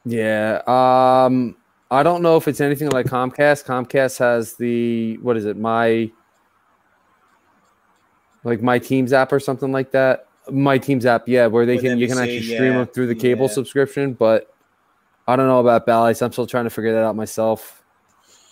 Yeah. 0.05 0.61
Um, 0.68 1.55
I 1.89 2.03
don't 2.03 2.22
know 2.22 2.38
if 2.38 2.47
it's 2.47 2.61
anything 2.61 2.89
like 2.89 3.05
Comcast. 3.07 3.65
Comcast 3.65 4.19
has 4.19 4.55
the 4.55 5.18
what 5.18 5.38
is 5.38 5.45
it? 5.45 5.57
My 5.57 6.11
like 8.43 8.61
my 8.61 8.80
Teams 8.80 9.14
app 9.14 9.31
or 9.31 9.39
something 9.39 9.72
like 9.72 9.91
that. 9.91 10.27
My 10.51 10.77
Teams 10.77 11.05
app, 11.05 11.27
yeah, 11.27 11.47
where 11.47 11.65
they 11.65 11.76
With 11.76 11.84
can 11.84 11.97
you 11.97 12.07
can 12.07 12.18
actually 12.18 12.43
stream 12.43 12.73
yeah, 12.73 12.77
them 12.80 12.88
through 12.88 13.07
the 13.07 13.15
cable 13.15 13.47
yeah. 13.47 13.53
subscription, 13.53 14.14
but 14.14 14.53
I 15.27 15.35
don't 15.35 15.47
know 15.47 15.59
about 15.59 15.85
Bally's. 15.85 16.22
I'm 16.22 16.31
still 16.31 16.47
trying 16.47 16.64
to 16.64 16.69
figure 16.69 16.93
that 16.93 17.03
out 17.03 17.15
myself. 17.15 17.77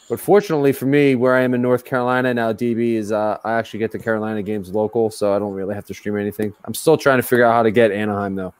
But 0.09 0.19
fortunately 0.19 0.71
for 0.71 0.85
me, 0.85 1.15
where 1.15 1.35
I 1.35 1.41
am 1.41 1.53
in 1.53 1.61
North 1.61 1.83
Carolina 1.83 2.33
now, 2.33 2.53
DB 2.53 2.93
is 2.93 3.11
uh, 3.11 3.39
I 3.43 3.53
actually 3.53 3.79
get 3.79 3.91
the 3.91 3.99
Carolina 3.99 4.43
games 4.43 4.69
local, 4.69 5.09
so 5.09 5.33
I 5.33 5.39
don't 5.39 5.53
really 5.53 5.73
have 5.73 5.85
to 5.87 5.93
stream 5.93 6.17
anything. 6.17 6.53
I'm 6.65 6.73
still 6.73 6.97
trying 6.97 7.17
to 7.17 7.23
figure 7.23 7.45
out 7.45 7.53
how 7.53 7.63
to 7.63 7.71
get 7.71 7.91
Anaheim 7.91 8.35
though. 8.35 8.53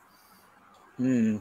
Hmm. 0.97 1.38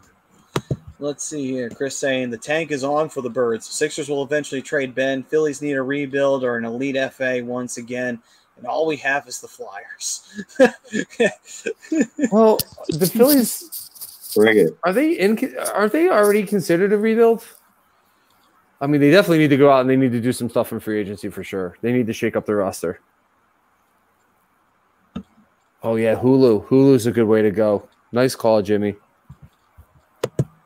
Let's 0.99 1.25
see 1.25 1.51
here. 1.51 1.71
Chris 1.71 1.99
saying 1.99 2.31
the 2.31 2.39
tank 2.39 2.71
is 2.71 2.85
on 2.85 3.09
for 3.09 3.21
the 3.21 3.31
birds. 3.31 3.67
Sixers 3.67 4.09
will 4.09 4.23
eventually 4.23 4.63
trade 4.63 4.95
Ben. 4.95 5.23
Phillies 5.23 5.61
need 5.61 5.73
a 5.73 5.83
rebuild 5.83 6.45
or 6.45 6.57
an 6.57 6.65
elite 6.65 6.97
FA 7.13 7.43
once 7.45 7.79
again. 7.79 8.21
And 8.57 8.67
all 8.67 8.87
we 8.87 8.97
have 8.99 9.27
is 9.27 9.41
the 9.41 9.49
Flyers. 9.49 10.45
Well, 12.31 12.59
the 12.89 13.07
Phillies 13.07 13.85
Bring 14.35 14.59
it. 14.59 14.79
Are 14.83 14.93
they 14.93 15.13
in? 15.13 15.39
Are 15.73 15.89
they 15.89 16.09
already 16.09 16.45
considered 16.45 16.93
a 16.93 16.99
rebuild? 16.99 17.45
I 18.81 18.87
mean, 18.87 19.01
they 19.01 19.11
definitely 19.11 19.39
need 19.39 19.49
to 19.51 19.57
go 19.57 19.71
out 19.71 19.81
and 19.81 19.89
they 19.91 19.97
need 19.97 20.13
to 20.13 20.21
do 20.21 20.33
some 20.33 20.51
stuff 20.51 20.73
in 20.73 20.81
free 20.81 21.01
agency 21.01 21.29
for 21.31 21.43
sure. 21.45 21.77
They 21.81 21.93
need 21.93 22.07
to 22.09 22.13
shake 22.13 22.37
up 22.37 22.45
their 22.47 22.57
roster. 22.57 23.01
Oh 25.83 25.97
yeah, 25.97 26.15
Hulu. 26.17 26.67
Hulu's 26.67 27.07
a 27.07 27.13
good 27.13 27.25
way 27.27 27.43
to 27.43 27.51
go. 27.51 27.89
Nice 28.13 28.35
call, 28.35 28.63
Jimmy. 28.63 28.97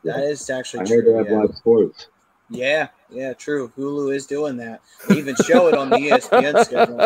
that 0.03 0.23
is 0.23 0.49
actually 0.49 0.85
I 0.85 0.89
heard 0.95 1.05
they 1.05 1.13
have 1.13 1.27
Yeah. 1.29 1.39
live 1.41 1.55
sports. 1.55 2.07
yeah, 2.49 2.87
yeah, 3.09 3.33
true. 3.33 3.71
Hulu 3.77 4.15
is 4.15 4.25
doing 4.25 4.55
that. 4.57 4.81
They 5.07 5.17
even 5.17 5.35
show 5.45 5.67
it 5.67 5.75
on 5.75 5.89
the 5.89 5.97
ESPN 5.97 6.63
schedule. 6.65 6.99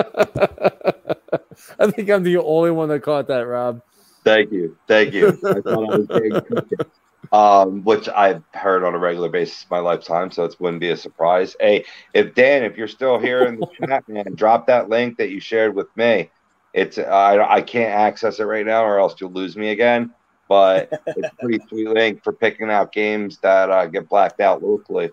I 1.80 1.92
think 1.92 2.10
I'm 2.10 2.24
the 2.24 2.38
only 2.38 2.72
one 2.72 2.90
that 2.90 3.02
caught 3.02 3.28
that, 3.28 3.48
Rob. 3.48 3.82
Thank 4.24 4.52
you. 4.52 4.78
Thank 4.88 5.14
you. 5.14 5.30
I 5.30 5.32
thought 5.62 5.68
I 5.94 5.98
was 5.98 6.08
being 6.08 6.32
crooked. 6.42 6.86
um, 7.32 7.84
which 7.84 8.10
I've 8.10 8.44
heard 8.54 8.84
on 8.84 8.96
a 8.96 9.00
regular 9.00 9.30
basis 9.30 9.66
my 9.70 9.80
lifetime, 9.80 10.32
so 10.32 10.44
it 10.46 10.56
wouldn't 10.60 10.82
be 10.82 10.90
a 10.90 10.98
surprise. 10.98 11.56
Hey, 11.60 11.86
if 12.14 12.36
Dan, 12.36 12.64
if 12.64 12.78
you're 12.78 12.88
still 12.88 13.20
here 13.20 13.46
in 13.46 13.60
the 13.60 13.68
chat, 13.80 14.04
man, 14.08 14.36
drop 14.36 14.68
that 14.68 14.90
link 14.90 15.18
that 15.18 15.30
you 15.30 15.40
shared 15.40 15.76
with 15.76 15.88
me. 15.96 16.30
It's 16.74 16.98
I 16.98 17.40
I 17.40 17.62
can't 17.62 17.94
access 17.94 18.40
it 18.40 18.44
right 18.44 18.66
now, 18.66 18.84
or 18.84 19.00
else 19.00 19.16
you'll 19.20 19.32
lose 19.32 19.56
me 19.56 19.70
again. 19.70 20.14
But 20.50 20.90
it's 21.08 21.28
a 21.32 21.36
pretty 21.40 21.60
sweet 21.70 21.88
link 21.88 22.24
for 22.24 22.34
picking 22.34 22.70
out 22.70 22.92
games 22.92 23.40
that 23.40 23.70
uh, 23.70 23.86
get 23.88 24.10
blacked 24.10 24.42
out 24.42 24.62
locally. 24.62 25.12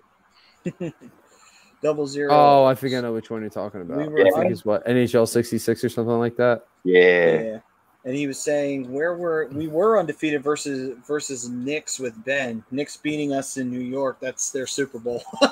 Double 1.82 2.06
zero. 2.06 2.30
Oh, 2.30 2.64
I 2.64 2.74
think 2.74 2.94
I 2.94 3.00
know 3.00 3.14
which 3.14 3.30
one 3.30 3.40
you're 3.40 3.48
talking 3.48 3.80
about. 3.80 3.98
We 3.98 4.08
were 4.08 4.26
I 4.26 4.40
think 4.40 4.52
it's 4.52 4.66
what 4.66 4.86
NHL 4.86 5.26
66 5.26 5.84
or 5.84 5.88
something 5.88 6.18
like 6.18 6.36
that. 6.36 6.64
Yeah. 6.84 7.42
yeah. 7.42 7.58
And 8.04 8.14
he 8.14 8.26
was 8.26 8.38
saying 8.38 8.90
where 8.90 9.14
were 9.14 9.50
we 9.52 9.68
were 9.68 9.98
undefeated 9.98 10.42
versus 10.42 10.96
versus 11.06 11.50
Knicks 11.50 11.98
with 11.98 12.24
Ben. 12.24 12.64
Knicks 12.70 12.96
beating 12.96 13.34
us 13.34 13.58
in 13.58 13.70
New 13.70 13.80
York. 13.80 14.16
That's 14.20 14.50
their 14.50 14.66
Super 14.66 14.98
Bowl. 14.98 15.22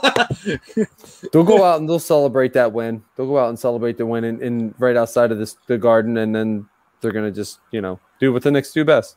They'll 1.32 1.44
go 1.44 1.62
out 1.62 1.80
and 1.80 1.88
they'll 1.88 1.98
celebrate 1.98 2.54
that 2.54 2.72
win. 2.72 3.04
They'll 3.16 3.26
go 3.26 3.38
out 3.38 3.50
and 3.50 3.58
celebrate 3.58 3.98
the 3.98 4.06
win 4.06 4.24
in, 4.24 4.40
in 4.40 4.74
right 4.78 4.96
outside 4.96 5.30
of 5.30 5.36
this 5.38 5.56
the 5.66 5.76
garden, 5.76 6.16
and 6.16 6.34
then 6.34 6.66
they're 7.00 7.12
gonna 7.12 7.30
just 7.30 7.58
you 7.70 7.82
know 7.82 8.00
do 8.18 8.32
what 8.32 8.42
the 8.42 8.50
Knicks 8.50 8.72
do 8.72 8.82
best. 8.84 9.16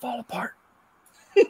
fall 0.00 0.18
apart. 0.20 0.54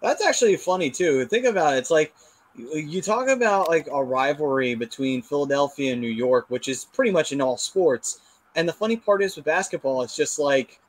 That's 0.00 0.24
actually 0.24 0.56
funny 0.56 0.90
too. 0.90 1.26
Think 1.26 1.44
about 1.44 1.74
it. 1.74 1.78
It's 1.78 1.90
like 1.90 2.14
you 2.58 3.00
talk 3.00 3.28
about 3.28 3.68
like 3.68 3.88
a 3.92 4.02
rivalry 4.02 4.74
between 4.74 5.22
Philadelphia 5.22 5.92
and 5.92 6.00
New 6.00 6.10
York, 6.10 6.46
which 6.48 6.68
is 6.68 6.84
pretty 6.86 7.10
much 7.10 7.32
in 7.32 7.40
all 7.40 7.56
sports. 7.56 8.20
And 8.56 8.68
the 8.68 8.72
funny 8.72 8.96
part 8.96 9.22
is 9.22 9.36
with 9.36 9.44
basketball, 9.44 10.02
it's 10.02 10.16
just 10.16 10.38
like 10.38 10.80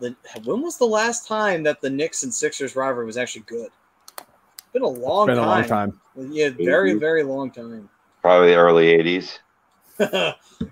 the 0.00 0.14
when 0.44 0.62
was 0.62 0.78
the 0.78 0.86
last 0.86 1.26
time 1.26 1.62
that 1.62 1.80
the 1.80 1.90
Knicks 1.90 2.22
and 2.22 2.32
Sixers 2.32 2.74
rivalry 2.76 3.06
was 3.06 3.16
actually 3.16 3.44
good? 3.46 3.70
It's 4.18 4.72
been 4.72 4.82
a 4.82 4.88
long 4.88 5.26
Been 5.26 5.38
a 5.38 5.42
time. 5.42 5.48
long 5.48 5.64
time. 5.64 6.00
Yeah, 6.32 6.50
very, 6.50 6.90
mm-hmm. 6.90 6.98
very 6.98 7.22
long 7.22 7.50
time. 7.50 7.88
Probably 8.22 8.48
the 8.48 8.56
early 8.56 8.86
'80s. 8.86 9.38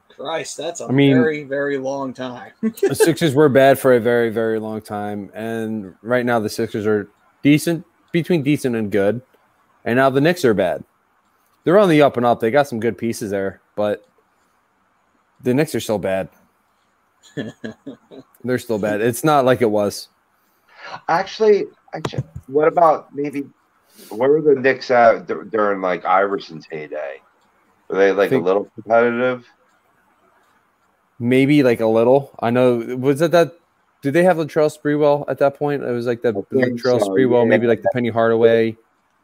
Christ, 0.09 0.57
that's 0.57 0.81
a 0.81 0.87
I 0.87 0.93
mean- 0.93 1.15
very, 1.15 1.45
very 1.45 1.79
long 1.79 2.13
time. 2.13 2.53
The 2.63 2.95
Sixers 2.95 3.35
were 3.35 3.49
bad 3.49 3.79
for 3.79 3.95
a 3.95 4.01
very, 4.01 4.31
very 4.31 4.59
long 4.59 4.81
time, 4.81 5.31
and 5.35 5.95
right 6.03 6.25
now 6.25 6.41
the 6.41 6.49
Sixers 6.49 6.87
are 6.87 7.09
decent, 7.43 7.85
between 8.13 8.43
decent 8.43 8.77
and 8.77 8.91
good, 8.91 9.21
and 9.87 9.97
now 9.97 10.11
the 10.11 10.21
Knicks 10.21 10.45
are 10.45 10.53
bad. 10.53 10.85
They're 11.65 11.79
on 11.79 11.89
the 11.89 12.03
up 12.03 12.17
and 12.17 12.27
up. 12.27 12.41
They 12.41 12.51
got 12.51 12.69
some 12.69 12.81
good 12.81 12.99
pieces 12.99 13.31
there, 13.31 13.61
but 13.75 14.07
the 15.43 15.55
Knicks 15.55 15.75
are 15.75 15.81
still 15.81 15.99
bad. 15.99 16.29
They're 18.45 18.59
still 18.59 18.79
bad. 18.79 19.01
It's 19.01 19.25
not 19.25 19.45
like 19.45 19.63
it 19.63 19.71
was. 19.71 20.09
Actually, 21.09 21.65
actually, 21.95 22.23
what 22.47 22.69
about 22.69 23.15
maybe 23.15 23.45
where 24.11 24.31
were 24.31 24.43
the 24.43 24.61
Knicks 24.61 24.91
at 24.91 25.27
during 25.27 25.81
like 25.81 26.05
Iverson's 26.05 26.67
heyday? 26.67 27.21
Were 27.89 27.97
they 27.97 28.13
like 28.13 28.31
Think- 28.31 28.43
a 28.43 28.47
little 28.47 28.71
competitive? 28.75 29.47
Maybe 31.19 31.63
like 31.63 31.81
a 31.81 31.87
little. 31.87 32.37
I 32.41 32.51
know. 32.51 32.77
Was 32.99 33.23
it 33.23 33.31
that? 33.31 33.55
Did 34.03 34.13
they 34.13 34.23
have 34.23 34.37
Latrell 34.37 34.71
Sprewell 34.71 35.25
at 35.29 35.39
that 35.39 35.59
point? 35.59 35.83
It 35.83 35.91
was 35.91 36.07
like 36.07 36.21
the 36.21 36.29
I 36.29 36.33
think 36.33 36.81
Latrell 36.81 37.01
so, 37.01 37.09
Sprewell, 37.09 37.45
yeah. 37.45 37.49
maybe 37.49 37.67
like 37.67 37.81
the 37.81 37.89
Penny 37.95 38.11
Hardaway, 38.11 38.77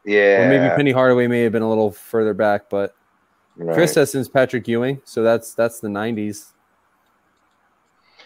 Yeah, 0.05 0.43
or 0.43 0.49
maybe 0.49 0.75
Penny 0.75 0.91
Hardaway 0.91 1.27
may 1.27 1.41
have 1.41 1.51
been 1.51 1.61
a 1.61 1.69
little 1.69 1.91
further 1.91 2.33
back. 2.33 2.69
But 2.69 2.95
right. 3.55 3.73
Chris 3.73 3.93
since 3.93 4.27
Patrick 4.27 4.67
Ewing, 4.67 5.01
so 5.05 5.23
that's 5.23 5.53
that's 5.53 5.79
the 5.79 5.87
'90s. 5.87 6.53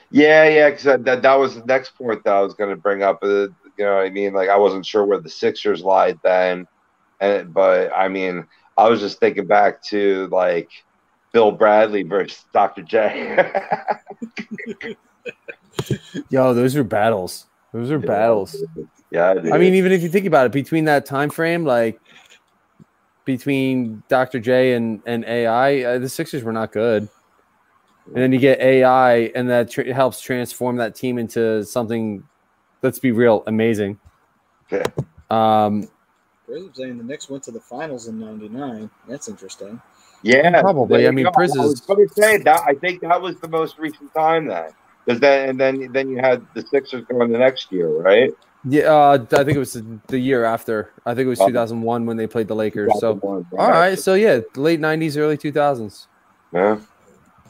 Yeah, 0.09 0.47
yeah, 0.47 0.69
because 0.69 0.83
that, 1.03 1.21
that 1.21 1.35
was 1.35 1.55
the 1.55 1.65
next 1.65 1.91
point 1.97 2.23
that 2.23 2.33
I 2.33 2.41
was 2.41 2.53
going 2.53 2.69
to 2.69 2.77
bring 2.77 3.03
up. 3.03 3.19
Uh, 3.21 3.27
you 3.77 3.85
know 3.85 3.95
what 3.95 4.05
I 4.05 4.09
mean? 4.09 4.33
Like, 4.33 4.49
I 4.49 4.57
wasn't 4.57 4.85
sure 4.85 5.05
where 5.05 5.19
the 5.19 5.29
Sixers 5.29 5.83
lied 5.83 6.19
then. 6.23 6.67
And, 7.19 7.53
but, 7.53 7.91
I 7.95 8.07
mean, 8.07 8.47
I 8.77 8.89
was 8.89 8.99
just 9.01 9.19
thinking 9.19 9.47
back 9.47 9.81
to, 9.83 10.27
like, 10.31 10.69
Bill 11.33 11.51
Bradley 11.51 12.03
versus 12.03 12.45
Dr. 12.53 12.83
J. 12.83 13.51
Yo, 16.29 16.53
those 16.53 16.75
are 16.75 16.83
battles. 16.83 17.47
Those 17.77 17.91
are 17.91 17.99
battles. 17.99 18.55
yeah, 19.11 19.33
dude. 19.35 19.51
I 19.51 19.57
mean, 19.57 19.73
even 19.75 19.91
if 19.91 20.01
you 20.01 20.09
think 20.09 20.25
about 20.25 20.45
it, 20.47 20.51
between 20.51 20.85
that 20.85 21.05
time 21.05 21.29
frame, 21.29 21.63
like 21.65 21.99
between 23.25 24.03
Dr. 24.07 24.39
J 24.39 24.73
and 24.73 25.01
and 25.05 25.23
AI, 25.25 25.83
uh, 25.83 25.99
the 25.99 26.09
Sixers 26.09 26.43
were 26.43 26.53
not 26.53 26.71
good. 26.71 27.07
And 28.07 28.15
then 28.15 28.31
you 28.31 28.39
get 28.39 28.61
AI, 28.61 29.31
and 29.35 29.49
that 29.49 29.69
tr- 29.69 29.91
helps 29.91 30.21
transform 30.21 30.77
that 30.77 30.95
team 30.95 31.17
into 31.17 31.63
something. 31.65 32.23
Let's 32.81 32.99
be 32.99 33.11
real, 33.11 33.43
amazing. 33.47 33.99
Yeah. 34.71 34.85
Um, 35.29 35.89
Chris 36.45 36.63
saying 36.73 36.97
the 36.97 37.03
Knicks 37.03 37.29
went 37.29 37.43
to 37.43 37.51
the 37.51 37.59
finals 37.59 38.07
in 38.07 38.17
'99. 38.17 38.89
That's 39.09 39.27
interesting. 39.27 39.81
yeah, 40.23 40.61
probably. 40.61 41.05
I 41.05 41.11
mean, 41.11 41.25
go. 41.25 41.31
Priz 41.31 41.55
I 41.57 41.61
was 41.63 41.73
is- 41.73 41.81
going 41.81 42.07
to 42.07 42.13
say 42.13 42.37
that. 42.37 42.61
I 42.65 42.75
think 42.75 43.01
that 43.01 43.21
was 43.21 43.37
the 43.41 43.49
most 43.49 43.77
recent 43.77 44.13
time 44.13 44.47
then. 44.47 44.71
Because 45.07 45.21
then, 45.21 45.49
and 45.49 45.59
then, 45.59 45.91
then 45.93 46.09
you 46.09 46.17
had 46.17 46.45
the 46.53 46.61
Sixers 46.61 47.05
going 47.05 47.31
the 47.31 47.37
next 47.37 47.71
year, 47.71 47.87
right? 47.87 48.33
yeah, 48.65 48.91
uh, 48.91 49.13
I 49.31 49.43
think 49.45 49.55
it 49.55 49.59
was 49.59 49.71
the, 49.71 49.99
the 50.07 50.19
year 50.19 50.43
after. 50.43 50.91
I 51.05 51.15
think 51.15 51.27
it 51.27 51.29
was 51.29 51.39
Oh. 51.39 51.47
2001 51.47 52.05
when 52.05 52.17
they 52.17 52.27
played 52.27 52.49
the 52.49 52.55
Lakers. 52.55 52.91
So, 52.99 53.17
all 53.57 53.71
right, 53.71 53.97
so 53.97 54.15
yeah, 54.15 54.41
late 54.57 54.81
90s, 54.81 55.17
early 55.17 55.37
2000s. 55.37 56.07
Yeah. 56.51 56.77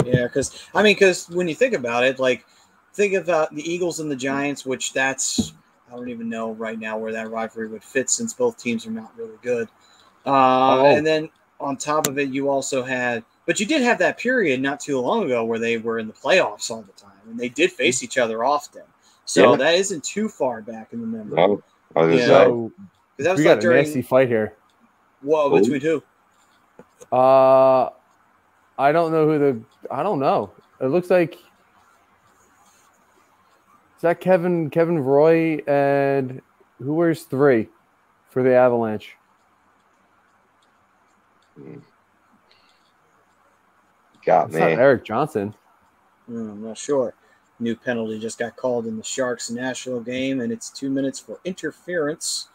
Yeah, 0.05 0.23
because 0.23 0.67
I 0.75 0.83
mean, 0.83 0.93
because 0.93 1.27
when 1.29 1.47
you 1.47 1.55
think 1.55 1.73
about 1.73 2.03
it, 2.03 2.19
like 2.19 2.45
think 2.93 3.15
about 3.15 3.55
the 3.55 3.67
Eagles 3.67 3.99
and 3.99 4.11
the 4.11 4.15
Giants, 4.15 4.63
which 4.63 4.93
that's 4.93 5.53
I 5.91 5.95
don't 5.95 6.09
even 6.09 6.29
know 6.29 6.51
right 6.51 6.77
now 6.77 6.99
where 6.99 7.11
that 7.13 7.31
rivalry 7.31 7.67
would 7.69 7.83
fit 7.83 8.11
since 8.11 8.35
both 8.35 8.57
teams 8.59 8.85
are 8.85 8.91
not 8.91 9.11
really 9.17 9.37
good. 9.41 9.67
Uh, 10.27 10.81
Oh. 10.81 10.95
And 10.95 11.07
then 11.07 11.29
on 11.59 11.77
top 11.77 12.05
of 12.07 12.19
it, 12.19 12.29
you 12.29 12.49
also 12.49 12.83
had, 12.83 13.23
but 13.47 13.59
you 13.59 13.65
did 13.65 13.81
have 13.81 13.97
that 13.97 14.19
period 14.19 14.61
not 14.61 14.79
too 14.79 14.99
long 14.99 15.23
ago 15.23 15.43
where 15.43 15.57
they 15.57 15.77
were 15.77 15.97
in 15.97 16.05
the 16.05 16.13
playoffs 16.13 16.69
all 16.69 16.83
the 16.83 16.91
time, 16.93 17.11
and 17.29 17.39
they 17.39 17.49
did 17.49 17.71
face 17.71 18.03
each 18.03 18.17
other 18.17 18.43
often. 18.43 18.83
So 19.25 19.51
Yeah. 19.51 19.57
that 19.57 19.75
isn't 19.75 20.03
too 20.03 20.29
far 20.29 20.61
back 20.61 20.93
in 20.93 21.01
the 21.01 21.07
memory. 21.07 21.35
No, 21.35 21.61
I 21.95 22.05
was 22.05 22.19
Yeah. 22.19 22.27
gonna 22.27 22.27
say, 22.27 22.27
So, 22.27 22.71
'Cause 23.17 23.25
that 23.25 23.31
was 23.31 23.39
we 23.39 23.45
like 23.45 23.61
got 23.61 23.65
a 23.65 23.75
nasty 23.75 24.01
fight 24.01 24.27
here. 24.27 24.57
whoa 25.21 25.49
Who? 25.49 25.61
between 25.61 25.81
who? 25.81 26.03
Uh, 27.11 27.89
I 28.77 28.91
don't 28.91 29.11
know 29.11 29.27
who 29.27 29.39
the. 29.39 29.63
I 29.89 30.03
don't 30.03 30.19
know. 30.19 30.53
It 30.79 30.87
looks 30.87 31.09
like 31.09 31.33
is 31.33 31.41
that 34.01 34.21
Kevin 34.21 34.69
Kevin 34.69 34.99
Roy 34.99 35.57
and 35.67 36.41
who 36.77 36.93
wears 36.93 37.23
three 37.23 37.69
for 38.29 38.43
the 38.43 38.53
Avalanche? 38.53 39.17
got 44.25 44.47
It's 44.47 44.53
me. 44.53 44.59
not 44.59 44.71
Eric 44.71 45.05
Johnson. 45.05 45.55
Hmm, 46.27 46.51
I'm 46.51 46.63
not 46.63 46.77
sure. 46.77 47.13
New 47.59 47.75
penalty 47.75 48.19
just 48.19 48.37
got 48.37 48.55
called 48.55 48.85
in 48.85 48.97
the 48.97 49.03
Sharks 49.03 49.49
Nashville 49.49 50.01
game, 50.01 50.41
and 50.41 50.51
it's 50.51 50.69
two 50.69 50.89
minutes 50.89 51.19
for 51.19 51.39
interference 51.43 52.49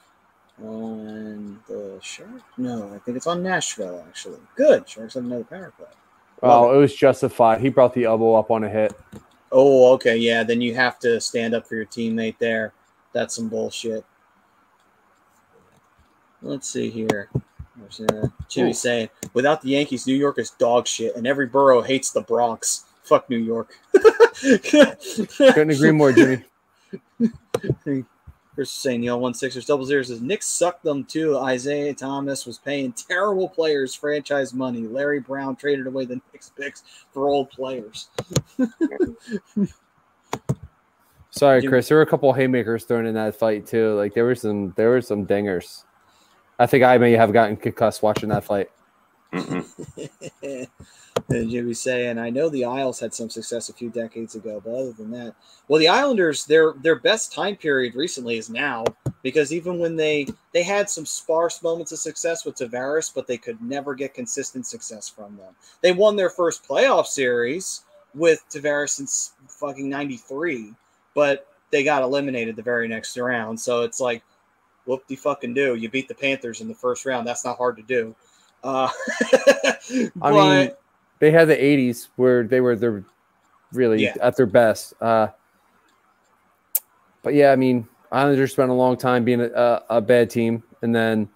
on 0.63 1.59
the 1.67 1.99
Shark. 2.03 2.43
No, 2.57 2.93
I 2.95 2.99
think 2.99 3.17
it's 3.17 3.27
on 3.27 3.43
Nashville 3.43 4.05
actually. 4.09 4.39
Good, 4.55 4.89
Sharks 4.89 5.15
have 5.15 5.25
another 5.25 5.45
power 5.45 5.73
play. 5.77 5.87
Oh, 6.43 6.75
it 6.75 6.79
was 6.79 6.95
justified. 6.95 7.61
He 7.61 7.69
brought 7.69 7.95
the 7.95 8.05
elbow 8.05 8.35
up 8.35 8.51
on 8.51 8.65
a 8.65 8.69
hit. 8.69 8.93
Oh, 9.53 9.93
okay, 9.95 10.17
yeah. 10.17 10.43
Then 10.43 10.61
you 10.61 10.75
have 10.75 10.99
to 11.01 11.21
stand 11.21 11.55
up 11.55 11.67
for 11.67 11.77
your 11.77 11.87
teammate 11.87 12.39
there. 12.39 12.73
That's 13.13 13.37
some 13.37 13.49
bullshit. 13.49 14.05
Let's 16.41 16.69
see 16.69 16.91
here. 16.91 17.29
Uh, 18.09 18.29
Jimmy 18.49 18.73
saying, 18.73 19.09
without 19.35 19.63
the 19.63 19.71
Yankees, 19.71 20.07
New 20.07 20.15
York 20.15 20.39
is 20.39 20.51
dog 20.51 20.87
shit, 20.87 21.15
and 21.15 21.27
every 21.27 21.47
borough 21.47 21.83
hates 21.83 22.11
the 22.11 22.23
Bronx. 22.23 22.85
Fuck 23.13 23.29
New 23.29 23.37
York. 23.37 23.77
Couldn't 24.41 25.71
agree 25.71 25.91
more, 25.91 26.15
Jimmy. 26.15 26.43
Chris 28.55 28.71
saying, 28.71 29.03
know, 29.03 29.19
one 29.19 29.35
Sixers 29.35 29.67
double 29.67 29.85
zero 29.85 30.03
says 30.03 30.23
Nick 30.23 30.43
sucked 30.43 30.83
them 30.83 31.05
too. 31.05 31.37
Isaiah 31.37 31.93
Thomas 31.93 32.47
was 32.47 32.57
paying 32.57 32.95
terrible 32.95 33.51
players 33.51 33.95
franchise 33.95 34.55
money. 34.55 34.87
Larry 34.87 35.21
Brown 35.21 35.57
traded 35.57 35.87
away 35.87 36.07
the 36.07 36.23
Knicks 36.33 36.53
picks 36.59 36.85
for 37.13 37.29
old 37.29 37.51
players. 37.51 38.09
Sorry. 41.33 41.67
Chris. 41.67 41.89
There 41.89 41.99
were 41.99 42.03
a 42.03 42.07
couple 42.07 42.33
haymakers 42.33 42.85
thrown 42.85 43.05
in 43.05 43.13
that 43.13 43.37
fight 43.37 43.67
too. 43.67 43.93
Like 43.93 44.15
there 44.15 44.25
were 44.25 44.35
some, 44.35 44.73
there 44.79 44.89
were 44.89 45.03
some 45.03 45.27
dingers. 45.27 45.85
I 46.59 46.65
think 46.65 46.83
I 46.83 46.97
may 46.97 47.13
have 47.13 47.35
gotten 47.35 47.59
concussed 47.59 48.03
watching 48.03 48.31
that 48.31 48.45
fight. 48.45 48.71
Mm-mm. 49.33 49.65
and 51.29 51.51
Jimmy 51.51 51.75
saying, 51.75 52.19
I 52.19 52.31
know 52.31 52.49
the 52.49 52.65
Isles 52.65 53.01
had 53.01 53.15
some 53.15 53.31
success 53.31 53.69
a 53.69 53.73
few 53.73 53.91
decades 53.91 54.35
ago, 54.35 54.61
but 54.65 54.75
other 54.75 54.93
than 54.93 55.11
that, 55.13 55.35
well, 55.69 55.81
the 55.81 55.89
Islanders, 55.89 56.45
their 56.45 56.75
their 56.83 56.97
best 56.97 57.33
time 57.33 57.57
period 57.57 57.95
recently 57.95 58.37
is 58.37 58.51
now 58.51 58.85
because 59.23 59.53
even 59.53 59.79
when 59.79 59.97
they 59.97 60.27
they 60.53 60.63
had 60.63 60.91
some 60.91 61.07
sparse 61.07 61.63
moments 61.63 61.93
of 61.93 61.99
success 61.99 62.45
with 62.45 62.57
Tavares, 62.57 63.13
but 63.15 63.27
they 63.27 63.39
could 63.39 63.61
never 63.63 63.95
get 63.95 64.15
consistent 64.15 64.67
success 64.67 65.09
from 65.09 65.37
them. 65.37 65.55
They 65.81 65.93
won 65.93 66.17
their 66.17 66.31
first 66.31 66.67
playoff 66.67 67.07
series 67.07 67.85
with 68.15 68.45
Tavares 68.51 68.91
since 68.91 69.33
fucking 69.49 69.89
'93, 69.89 70.75
but 71.15 71.47
they 71.71 71.83
got 71.83 72.03
eliminated 72.03 72.57
the 72.57 72.63
very 72.63 72.87
next 72.87 73.17
round. 73.17 73.59
So 73.59 73.83
it's 73.83 74.01
like, 74.01 74.23
whoop 74.85 75.07
de 75.07 75.17
fucking 75.17 75.55
do. 75.55 75.75
You 75.75 75.89
beat 75.89 76.09
the 76.09 76.15
Panthers 76.15 76.61
in 76.61 76.69
the 76.69 76.75
first 76.75 77.07
round. 77.07 77.27
That's 77.27 77.45
not 77.45 77.57
hard 77.57 77.77
to 77.77 77.83
do. 77.83 78.15
Uh, 78.65 78.89
I 80.23 80.31
mean, 80.31 80.71
they 81.19 81.31
had 81.31 81.49
the 81.49 81.57
'80s 81.57 82.09
where 82.17 82.45
they 82.45 82.61
were 82.61 82.77
their 82.77 83.05
really 83.73 84.03
Yeah. 84.05 84.15
at 84.21 84.37
their 84.37 84.47
best. 84.47 84.95
Uh, 85.01 85.29
but 87.23 87.35
yeah, 87.35 87.53
I 87.53 87.57
mean, 87.57 87.87
Islanders 88.11 88.53
spent 88.53 88.71
a 88.71 88.75
long 88.75 88.97
time 88.97 89.25
being 89.25 89.41
a, 89.41 89.49
a, 89.49 89.83
a 89.91 90.01
bad 90.01 90.31
team, 90.31 90.63
and 90.83 90.95
then 90.95 91.29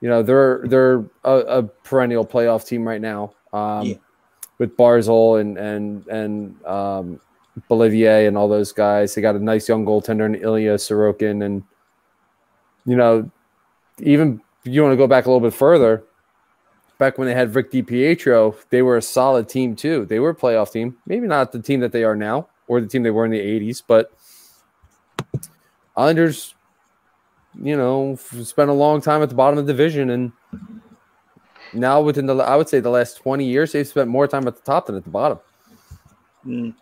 you 0.00 0.08
know 0.08 0.22
they're 0.22 0.62
they're 0.66 1.04
a, 1.24 1.32
a 1.58 1.62
perennial 1.62 2.26
playoff 2.26 2.66
team 2.66 2.86
right 2.86 3.00
now. 3.00 3.34
Um, 3.52 3.86
Yeah. 3.86 3.94
With 4.58 4.76
Barzal 4.76 5.40
and 5.40 5.58
and 5.58 6.06
and 6.06 6.66
um, 6.66 7.20
Beauvillier 7.68 8.28
and 8.28 8.36
all 8.36 8.48
those 8.48 8.70
guys, 8.72 9.14
they 9.14 9.20
got 9.20 9.34
a 9.34 9.38
nice 9.40 9.68
young 9.68 9.84
goaltender 9.84 10.24
in 10.26 10.36
Ilya 10.36 10.74
Sorokin, 10.76 11.44
and 11.44 11.62
you 12.86 12.94
know, 12.96 13.28
even 13.98 14.40
if 14.64 14.72
you 14.72 14.82
want 14.82 14.92
to 14.92 14.96
go 14.96 15.06
back 15.08 15.26
a 15.26 15.30
little 15.30 15.40
bit 15.46 15.54
further, 15.56 16.04
back 17.02 17.18
when 17.18 17.26
they 17.26 17.34
had 17.34 17.52
Rick 17.52 17.72
DiPietro, 17.72 18.54
they 18.70 18.80
were 18.80 18.96
a 18.96 19.02
solid 19.02 19.48
team 19.48 19.74
too. 19.74 20.06
They 20.06 20.20
were 20.20 20.30
a 20.30 20.36
playoff 20.36 20.70
team. 20.70 20.98
Maybe 21.04 21.26
not 21.26 21.50
the 21.50 21.60
team 21.60 21.80
that 21.80 21.90
they 21.90 22.04
are 22.04 22.14
now 22.14 22.46
or 22.68 22.80
the 22.80 22.86
team 22.86 23.02
they 23.02 23.10
were 23.10 23.24
in 23.24 23.32
the 23.32 23.40
80s, 23.40 23.82
but 23.84 24.12
Islanders, 25.96 26.54
you 27.60 27.76
know, 27.76 28.14
spent 28.44 28.70
a 28.70 28.72
long 28.72 29.00
time 29.00 29.20
at 29.20 29.30
the 29.30 29.34
bottom 29.34 29.58
of 29.58 29.66
the 29.66 29.72
division 29.72 30.10
and 30.10 30.30
now 31.72 32.00
within 32.00 32.26
the 32.26 32.36
I 32.36 32.54
would 32.54 32.68
say 32.68 32.78
the 32.78 32.88
last 32.88 33.14
20 33.14 33.44
years 33.44 33.72
they've 33.72 33.84
spent 33.84 34.08
more 34.08 34.28
time 34.28 34.46
at 34.46 34.54
the 34.54 34.62
top 34.62 34.86
than 34.86 34.94
at 34.94 35.02
the 35.02 35.10
bottom. 35.10 35.40
Mm. 36.46 36.72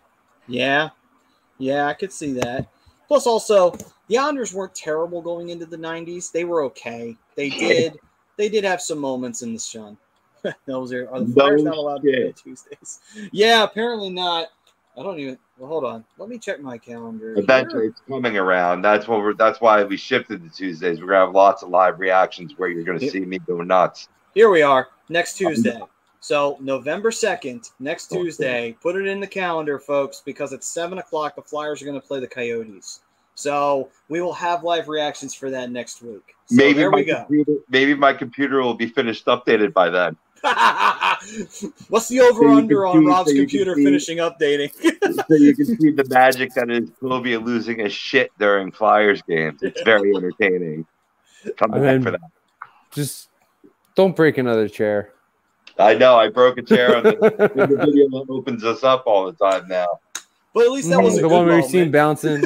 Yeah. 0.47 0.89
Yeah, 1.57 1.87
I 1.87 1.95
could 1.95 2.13
see 2.13 2.33
that. 2.33 2.67
Plus 3.07 3.25
also, 3.25 3.75
the 4.07 4.19
Islanders 4.19 4.53
weren't 4.53 4.75
terrible 4.75 5.23
going 5.23 5.49
into 5.49 5.65
the 5.65 5.77
90s. 5.77 6.31
They 6.31 6.43
were 6.43 6.61
okay. 6.65 7.17
They 7.35 7.49
did 7.49 7.97
they 8.37 8.49
did 8.49 8.63
have 8.63 8.81
some 8.81 8.99
moments 8.99 9.41
in 9.41 9.53
the 9.53 9.59
sun. 9.59 9.97
Those 10.65 10.93
are, 10.93 11.09
are 11.09 11.21
the 11.21 11.33
Flyers 11.33 11.63
not 11.63 11.77
allowed 11.77 12.01
to 12.03 12.11
play 12.11 12.33
Tuesdays? 12.35 12.99
Yeah, 13.31 13.63
apparently 13.63 14.09
not. 14.09 14.47
I 14.97 15.03
don't 15.03 15.19
even. 15.19 15.37
Well, 15.57 15.69
hold 15.69 15.85
on. 15.85 16.03
Let 16.17 16.27
me 16.27 16.37
check 16.37 16.59
my 16.59 16.77
calendar. 16.77 17.37
Eventually, 17.37 17.87
it's 17.87 18.01
coming 18.07 18.37
around. 18.37 18.81
That's 18.81 19.07
what 19.07 19.19
we're. 19.19 19.33
That's 19.33 19.61
why 19.61 19.83
we 19.83 19.95
shifted 19.95 20.43
to 20.43 20.49
Tuesdays. 20.49 20.99
We're 20.99 21.07
gonna 21.07 21.25
have 21.25 21.35
lots 21.35 21.63
of 21.63 21.69
live 21.69 21.99
reactions 21.99 22.53
where 22.57 22.69
you're 22.69 22.83
gonna 22.83 22.99
see 22.99 23.21
me 23.21 23.39
go 23.39 23.61
nuts. 23.61 24.09
Here 24.33 24.49
we 24.49 24.61
are. 24.61 24.89
Next 25.07 25.35
Tuesday. 25.37 25.79
So 26.21 26.57
November 26.61 27.11
second, 27.11 27.69
next 27.79 28.07
Tuesday. 28.07 28.77
Put 28.81 28.95
it 28.95 29.07
in 29.07 29.19
the 29.19 29.27
calendar, 29.27 29.79
folks, 29.79 30.21
because 30.23 30.53
at 30.53 30.63
seven 30.63 30.99
o'clock 30.99 31.35
the 31.35 31.41
Flyers 31.41 31.81
are 31.81 31.85
going 31.85 31.99
to 31.99 32.07
play 32.07 32.19
the 32.19 32.27
Coyotes. 32.27 33.01
So 33.33 33.89
we 34.07 34.21
will 34.21 34.33
have 34.33 34.63
live 34.63 34.87
reactions 34.87 35.33
for 35.33 35.49
that 35.49 35.71
next 35.71 36.03
week. 36.03 36.35
So 36.45 36.55
maybe 36.55 36.73
there 36.73 36.91
my 36.91 36.97
we 36.97 37.05
go. 37.05 37.17
computer, 37.25 37.53
maybe 37.69 37.95
my 37.95 38.13
computer 38.13 38.61
will 38.61 38.75
be 38.75 38.87
finished 38.87 39.25
updated 39.25 39.73
by 39.73 39.89
then. 39.89 40.15
What's 41.89 42.07
the 42.07 42.19
over 42.21 42.47
under 42.49 42.85
on 42.87 43.01
see- 43.01 43.05
Rob's 43.07 43.31
so 43.31 43.37
computer 43.37 43.75
see- 43.75 43.83
finishing 43.83 44.17
updating? 44.17 44.71
so 45.27 45.35
you 45.35 45.55
can 45.55 45.65
see 45.65 45.91
the 45.91 46.05
magic 46.09 46.53
that 46.55 46.69
is 46.69 46.89
Columbia 46.99 47.39
losing 47.39 47.81
a 47.81 47.89
shit 47.89 48.31
during 48.39 48.71
Flyers 48.71 49.21
games. 49.23 49.61
It's 49.61 49.81
very 49.83 50.15
entertaining. 50.15 50.85
Come 51.57 51.73
And 51.73 51.81
back 51.83 51.91
then- 51.93 52.03
for 52.03 52.11
that. 52.11 52.21
Just 52.91 53.29
don't 53.95 54.15
break 54.15 54.37
another 54.37 54.67
chair. 54.67 55.11
I 55.79 55.93
know. 55.93 56.17
I 56.17 56.27
broke 56.27 56.57
a 56.57 56.61
chair 56.61 56.97
on 56.97 57.03
the, 57.03 57.11
the 57.55 57.65
video 57.65 58.09
that 58.09 58.25
opens 58.29 58.63
us 58.63 58.83
up 58.83 59.03
all 59.05 59.31
the 59.31 59.33
time 59.33 59.67
now. 59.67 59.87
but 60.53 60.65
at 60.65 60.71
least 60.71 60.89
that 60.89 60.99
mm, 60.99 61.03
was 61.03 61.13
a 61.17 61.21
the 61.21 61.27
good 61.27 61.31
one 61.33 61.45
where 61.45 61.55
you 61.59 61.61
moment. 61.61 61.71
see 61.71 61.79
him 61.79 61.91
bouncing. 61.91 62.43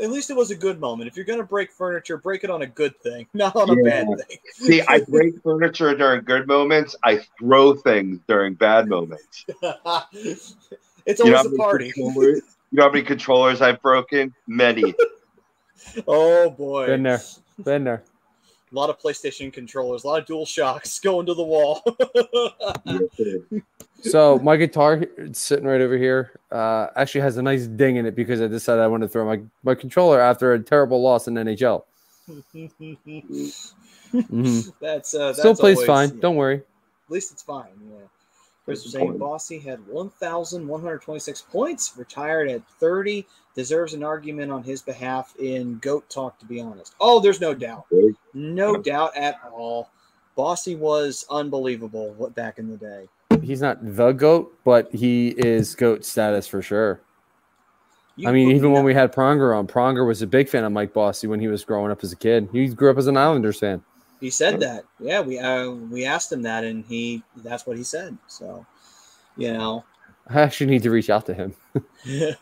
At 0.00 0.10
least 0.10 0.30
it 0.30 0.36
was 0.36 0.50
a 0.50 0.56
good 0.56 0.80
moment. 0.80 1.08
If 1.08 1.16
you're 1.16 1.24
gonna 1.24 1.42
break 1.44 1.72
furniture, 1.72 2.16
break 2.16 2.44
it 2.44 2.50
on 2.50 2.62
a 2.62 2.66
good 2.66 2.98
thing, 3.00 3.26
not 3.34 3.54
on 3.56 3.70
a 3.70 3.76
Yeah. 3.76 4.04
bad 4.04 4.06
thing. 4.28 4.38
See, 4.52 4.82
I 4.82 5.00
break 5.08 5.34
furniture 5.42 5.94
during 5.94 6.24
good 6.24 6.46
moments. 6.46 6.96
I 7.02 7.20
throw 7.38 7.74
things 7.74 8.20
during 8.28 8.54
bad 8.54 8.88
moments. 8.88 9.44
it's 10.12 10.54
You 11.20 11.30
know, 11.30 11.36
always 11.36 11.46
a 11.46 11.50
party. 11.56 11.92
you 11.96 12.42
know 12.72 12.84
how 12.84 12.90
many 12.90 13.04
controllers 13.04 13.60
I've 13.62 13.80
broken? 13.82 14.34
Many. 14.46 14.94
Oh 16.06 16.50
boy. 16.50 16.86
Been 16.86 17.02
there. 17.02 17.22
Been 17.64 17.84
there. 17.84 18.02
A 18.70 18.74
lot 18.74 18.88
of 18.90 18.98
PlayStation 19.00 19.52
controllers, 19.52 20.04
a 20.04 20.06
lot 20.06 20.20
of 20.20 20.26
dual 20.26 20.46
shocks 20.46 20.98
going 21.08 21.26
to 21.26 21.34
the 21.34 21.42
wall. 21.42 21.82
So 24.02 24.38
my 24.38 24.56
guitar 24.56 25.04
it's 25.18 25.38
sitting 25.38 25.66
right 25.66 25.82
over 25.82 25.94
here 25.98 26.32
uh, 26.50 26.86
actually 26.96 27.20
has 27.20 27.36
a 27.36 27.42
nice 27.42 27.66
ding 27.66 27.96
in 27.96 28.06
it 28.06 28.14
because 28.16 28.40
I 28.40 28.46
decided 28.46 28.80
I 28.80 28.86
wanted 28.86 29.08
to 29.08 29.12
throw 29.12 29.26
my, 29.26 29.42
my 29.62 29.74
controller 29.74 30.18
after 30.18 30.54
a 30.54 30.58
terrible 30.58 31.02
loss 31.02 31.28
in 31.28 31.34
NHL. 31.34 31.82
Mhm. 34.12 34.72
that's 34.80 35.14
uh, 35.14 35.32
Still 35.34 35.50
that's 35.50 35.60
plays 35.60 35.76
always- 35.76 35.86
fine. 35.86 36.08
yeah. 36.14 36.20
Don't 36.22 36.36
worry. 36.36 36.56
At 36.56 37.10
least 37.10 37.30
it's 37.30 37.42
fine. 37.42 37.66
Yeah. 37.90 37.98
Chris 38.64 38.84
was 38.84 38.92
Good 38.94 38.98
saying. 39.00 39.18
Bossy 39.18 39.58
had 39.58 39.86
1,126 39.86 41.42
points, 41.42 41.92
retired 41.96 42.48
at 42.48 42.62
30, 42.80 43.26
deserves 43.54 43.92
an 43.94 44.02
argument 44.02 44.50
on 44.50 44.62
his 44.64 44.80
behalf 44.82 45.34
in 45.38 45.78
GOAT 45.78 46.08
talk, 46.08 46.38
to 46.40 46.44
be 46.46 46.60
honest. 46.60 46.94
Oh, 47.00 47.20
there's 47.20 47.40
no 47.40 47.52
doubt. 47.54 47.84
No 48.34 48.76
doubt 48.76 49.16
at 49.16 49.40
all. 49.52 49.90
Bossy 50.36 50.76
was 50.76 51.26
unbelievable 51.30 52.14
what- 52.16 52.34
back 52.34 52.58
in 52.58 52.68
the 52.70 52.76
day. 52.76 53.08
He's 53.42 53.60
not 53.60 53.78
the 53.96 54.12
goat, 54.12 54.54
but 54.64 54.92
he 54.94 55.28
is 55.28 55.74
goat 55.74 56.04
status 56.04 56.46
for 56.46 56.62
sure. 56.62 57.00
You 58.16 58.28
I 58.28 58.32
mean, 58.32 58.54
even 58.54 58.72
when 58.72 58.84
we 58.84 58.92
had 58.92 59.14
Pronger 59.14 59.56
on, 59.56 59.66
Pronger 59.66 60.06
was 60.06 60.20
a 60.20 60.26
big 60.26 60.48
fan 60.48 60.64
of 60.64 60.72
Mike 60.72 60.92
Bossy 60.92 61.26
when 61.26 61.40
he 61.40 61.48
was 61.48 61.64
growing 61.64 61.90
up 61.90 62.04
as 62.04 62.12
a 62.12 62.16
kid. 62.16 62.48
He 62.52 62.68
grew 62.68 62.90
up 62.90 62.98
as 62.98 63.06
an 63.06 63.16
Islanders 63.16 63.58
fan. 63.58 63.82
He 64.20 64.28
said 64.28 64.60
that. 64.60 64.84
Yeah, 64.98 65.20
we 65.22 65.38
uh, 65.38 65.70
we 65.70 66.04
asked 66.04 66.30
him 66.30 66.42
that, 66.42 66.64
and 66.64 66.84
he 66.84 67.22
that's 67.36 67.66
what 67.66 67.78
he 67.78 67.82
said. 67.82 68.18
So, 68.26 68.66
you 69.36 69.52
know, 69.52 69.84
I 70.28 70.42
actually 70.42 70.70
need 70.70 70.82
to 70.82 70.90
reach 70.90 71.08
out 71.08 71.24
to 71.26 71.34
him. 71.34 71.54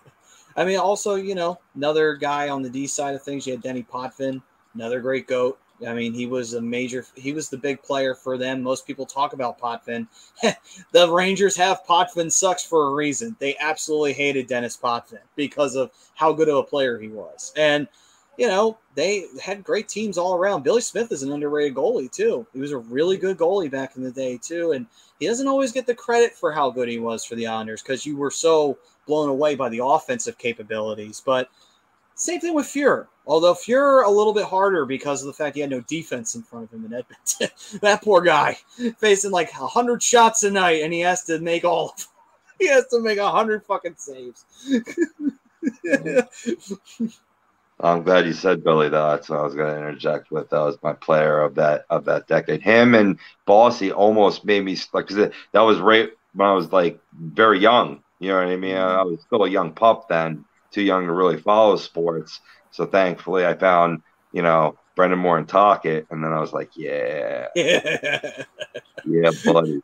I 0.56 0.64
mean, 0.64 0.78
also, 0.78 1.14
you 1.14 1.36
know, 1.36 1.60
another 1.76 2.16
guy 2.16 2.48
on 2.48 2.62
the 2.62 2.70
D 2.70 2.88
side 2.88 3.14
of 3.14 3.22
things. 3.22 3.46
You 3.46 3.52
had 3.52 3.62
Denny 3.62 3.84
Potvin, 3.84 4.42
another 4.74 5.00
great 5.00 5.28
goat. 5.28 5.60
I 5.86 5.94
mean, 5.94 6.12
he 6.12 6.26
was 6.26 6.54
a 6.54 6.60
major. 6.60 7.04
He 7.14 7.32
was 7.32 7.48
the 7.48 7.56
big 7.56 7.82
player 7.82 8.14
for 8.14 8.36
them. 8.36 8.62
Most 8.62 8.86
people 8.86 9.06
talk 9.06 9.32
about 9.32 9.58
Potvin. 9.58 10.08
the 10.92 11.10
Rangers 11.10 11.56
have 11.56 11.84
Potvin 11.84 12.30
sucks 12.30 12.64
for 12.64 12.88
a 12.88 12.94
reason. 12.94 13.36
They 13.38 13.56
absolutely 13.58 14.12
hated 14.12 14.48
Dennis 14.48 14.76
Potvin 14.76 15.20
because 15.36 15.76
of 15.76 15.90
how 16.14 16.32
good 16.32 16.48
of 16.48 16.56
a 16.56 16.62
player 16.62 16.98
he 16.98 17.08
was, 17.08 17.52
and 17.56 17.86
you 18.36 18.48
know 18.48 18.78
they 18.94 19.26
had 19.40 19.62
great 19.62 19.88
teams 19.88 20.18
all 20.18 20.34
around. 20.34 20.64
Billy 20.64 20.80
Smith 20.80 21.12
is 21.12 21.22
an 21.22 21.32
underrated 21.32 21.76
goalie 21.76 22.10
too. 22.10 22.46
He 22.52 22.60
was 22.60 22.72
a 22.72 22.78
really 22.78 23.16
good 23.16 23.38
goalie 23.38 23.70
back 23.70 23.96
in 23.96 24.02
the 24.02 24.10
day 24.10 24.38
too, 24.42 24.72
and 24.72 24.86
he 25.20 25.26
doesn't 25.26 25.48
always 25.48 25.72
get 25.72 25.86
the 25.86 25.94
credit 25.94 26.34
for 26.34 26.50
how 26.50 26.70
good 26.70 26.88
he 26.88 26.98
was 26.98 27.24
for 27.24 27.36
the 27.36 27.46
Islanders 27.46 27.82
because 27.82 28.04
you 28.04 28.16
were 28.16 28.30
so 28.30 28.78
blown 29.06 29.28
away 29.28 29.54
by 29.54 29.68
the 29.68 29.84
offensive 29.84 30.38
capabilities. 30.38 31.22
But 31.24 31.48
same 32.18 32.40
thing 32.40 32.54
with 32.54 32.66
Fuhr. 32.66 33.06
Although 33.28 33.52
Fuhr 33.52 34.06
a 34.06 34.10
little 34.10 34.32
bit 34.32 34.46
harder 34.46 34.86
because 34.86 35.20
of 35.20 35.26
the 35.26 35.34
fact 35.34 35.54
he 35.54 35.60
had 35.60 35.68
no 35.68 35.82
defense 35.82 36.34
in 36.34 36.42
front 36.42 36.64
of 36.64 36.72
him 36.72 36.86
in 36.86 36.94
Edmonton. 36.94 37.48
that 37.82 38.02
poor 38.02 38.22
guy 38.22 38.56
facing 38.96 39.30
like 39.30 39.50
hundred 39.50 40.02
shots 40.02 40.42
a 40.44 40.50
night, 40.50 40.82
and 40.82 40.94
he 40.94 41.00
has 41.00 41.24
to 41.24 41.38
make 41.38 41.64
all. 41.64 41.90
Of, 41.90 42.08
he 42.58 42.68
has 42.68 42.86
to 42.88 43.00
make 43.00 43.18
hundred 43.18 43.66
fucking 43.66 43.96
saves. 43.98 44.46
I'm 47.80 48.02
glad 48.02 48.26
you 48.26 48.32
said 48.32 48.64
Billy. 48.64 48.88
Though 48.88 49.10
that's 49.10 49.28
what 49.28 49.40
I 49.40 49.42
was 49.42 49.54
going 49.54 49.74
to 49.74 49.78
interject 49.78 50.30
with. 50.30 50.48
That 50.48 50.60
was 50.60 50.78
my 50.82 50.94
player 50.94 51.42
of 51.42 51.54
that 51.56 51.84
of 51.90 52.06
that 52.06 52.28
decade. 52.28 52.62
Him 52.62 52.94
and 52.94 53.18
Bossy 53.44 53.92
almost 53.92 54.46
made 54.46 54.64
me 54.64 54.78
like 54.94 55.06
because 55.06 55.30
that 55.52 55.60
was 55.60 55.80
right 55.80 56.08
when 56.32 56.48
I 56.48 56.54
was 56.54 56.72
like 56.72 56.98
very 57.12 57.58
young. 57.58 58.02
You 58.20 58.30
know 58.30 58.36
what 58.36 58.48
I 58.48 58.56
mean? 58.56 58.74
Mm-hmm. 58.74 59.00
I 59.00 59.02
was 59.02 59.20
still 59.20 59.44
a 59.44 59.50
young 59.50 59.72
pup 59.72 60.08
then, 60.08 60.46
too 60.70 60.82
young 60.82 61.06
to 61.06 61.12
really 61.12 61.36
follow 61.36 61.76
sports. 61.76 62.40
So 62.78 62.86
thankfully, 62.86 63.44
I 63.44 63.54
found 63.54 64.02
you 64.30 64.40
know 64.40 64.78
Brendan 64.94 65.18
Moore 65.18 65.36
and 65.36 65.48
Talk 65.48 65.84
It, 65.84 66.06
and 66.10 66.22
then 66.22 66.32
I 66.32 66.38
was 66.38 66.52
like, 66.52 66.70
yeah, 66.76 67.48
yeah. 67.56 68.44
yeah, 69.04 69.30
buddy. 69.44 69.82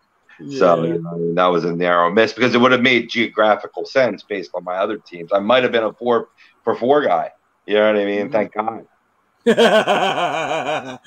So 0.56 0.84
you 0.84 1.00
know, 1.00 1.10
I 1.10 1.16
mean, 1.16 1.34
that 1.34 1.46
was 1.46 1.64
a 1.64 1.74
narrow 1.74 2.12
miss 2.12 2.32
because 2.32 2.54
it 2.54 2.58
would 2.58 2.70
have 2.70 2.82
made 2.82 3.10
geographical 3.10 3.84
sense 3.84 4.22
based 4.22 4.52
on 4.54 4.62
my 4.62 4.76
other 4.76 4.98
teams. 4.98 5.32
I 5.32 5.40
might 5.40 5.64
have 5.64 5.72
been 5.72 5.82
a 5.82 5.92
four 5.92 6.28
for 6.62 6.76
four 6.76 7.02
guy. 7.02 7.32
You 7.66 7.74
know 7.74 7.92
what 7.92 8.00
I 8.00 8.04
mean? 8.04 8.30
Thank 8.30 8.54
God. 8.54 8.86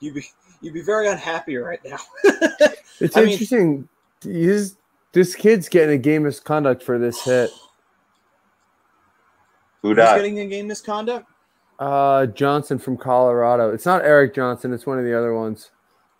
you'd 0.00 0.14
be 0.14 0.24
you'd 0.60 0.74
be 0.74 0.82
very 0.82 1.06
unhappy 1.06 1.56
right 1.56 1.80
now. 1.84 1.98
It's 3.02 3.16
I 3.16 3.20
mean- 3.20 3.30
interesting. 3.30 3.88
He's, 4.22 4.76
this 5.12 5.34
kid's 5.34 5.70
getting 5.70 5.94
a 5.94 5.98
game 5.98 6.24
misconduct 6.24 6.82
for 6.82 6.98
this 6.98 7.24
hit. 7.24 7.50
Who 9.82 9.88
Who's 9.88 9.96
getting 9.96 10.36
in 10.36 10.48
game 10.48 10.66
misconduct? 10.66 11.26
Uh, 11.78 12.26
Johnson 12.26 12.78
from 12.78 12.96
Colorado. 12.96 13.72
It's 13.72 13.86
not 13.86 14.04
Eric 14.04 14.34
Johnson. 14.34 14.72
It's 14.74 14.84
one 14.84 14.98
of 14.98 15.04
the 15.04 15.16
other 15.16 15.34
ones. 15.34 15.70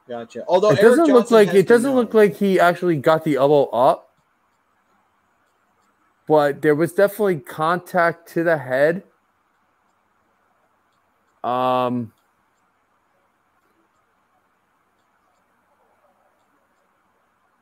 Gotcha. 0.08 0.44
Although 0.48 0.70
it 0.70 0.80
Eric 0.80 0.96
doesn't 0.96 1.14
look 1.14 1.30
like 1.30 1.54
it 1.54 1.68
doesn't 1.68 1.90
been 1.90 1.96
look 1.96 2.14
like 2.14 2.36
he 2.36 2.58
actually 2.58 2.96
got 2.96 3.24
the 3.24 3.36
elbow 3.36 3.64
up, 3.66 4.10
but 6.26 6.62
there 6.62 6.74
was 6.74 6.92
definitely 6.94 7.40
contact 7.40 8.28
to 8.32 8.42
the 8.42 8.56
head. 8.56 9.02
Um, 11.44 12.12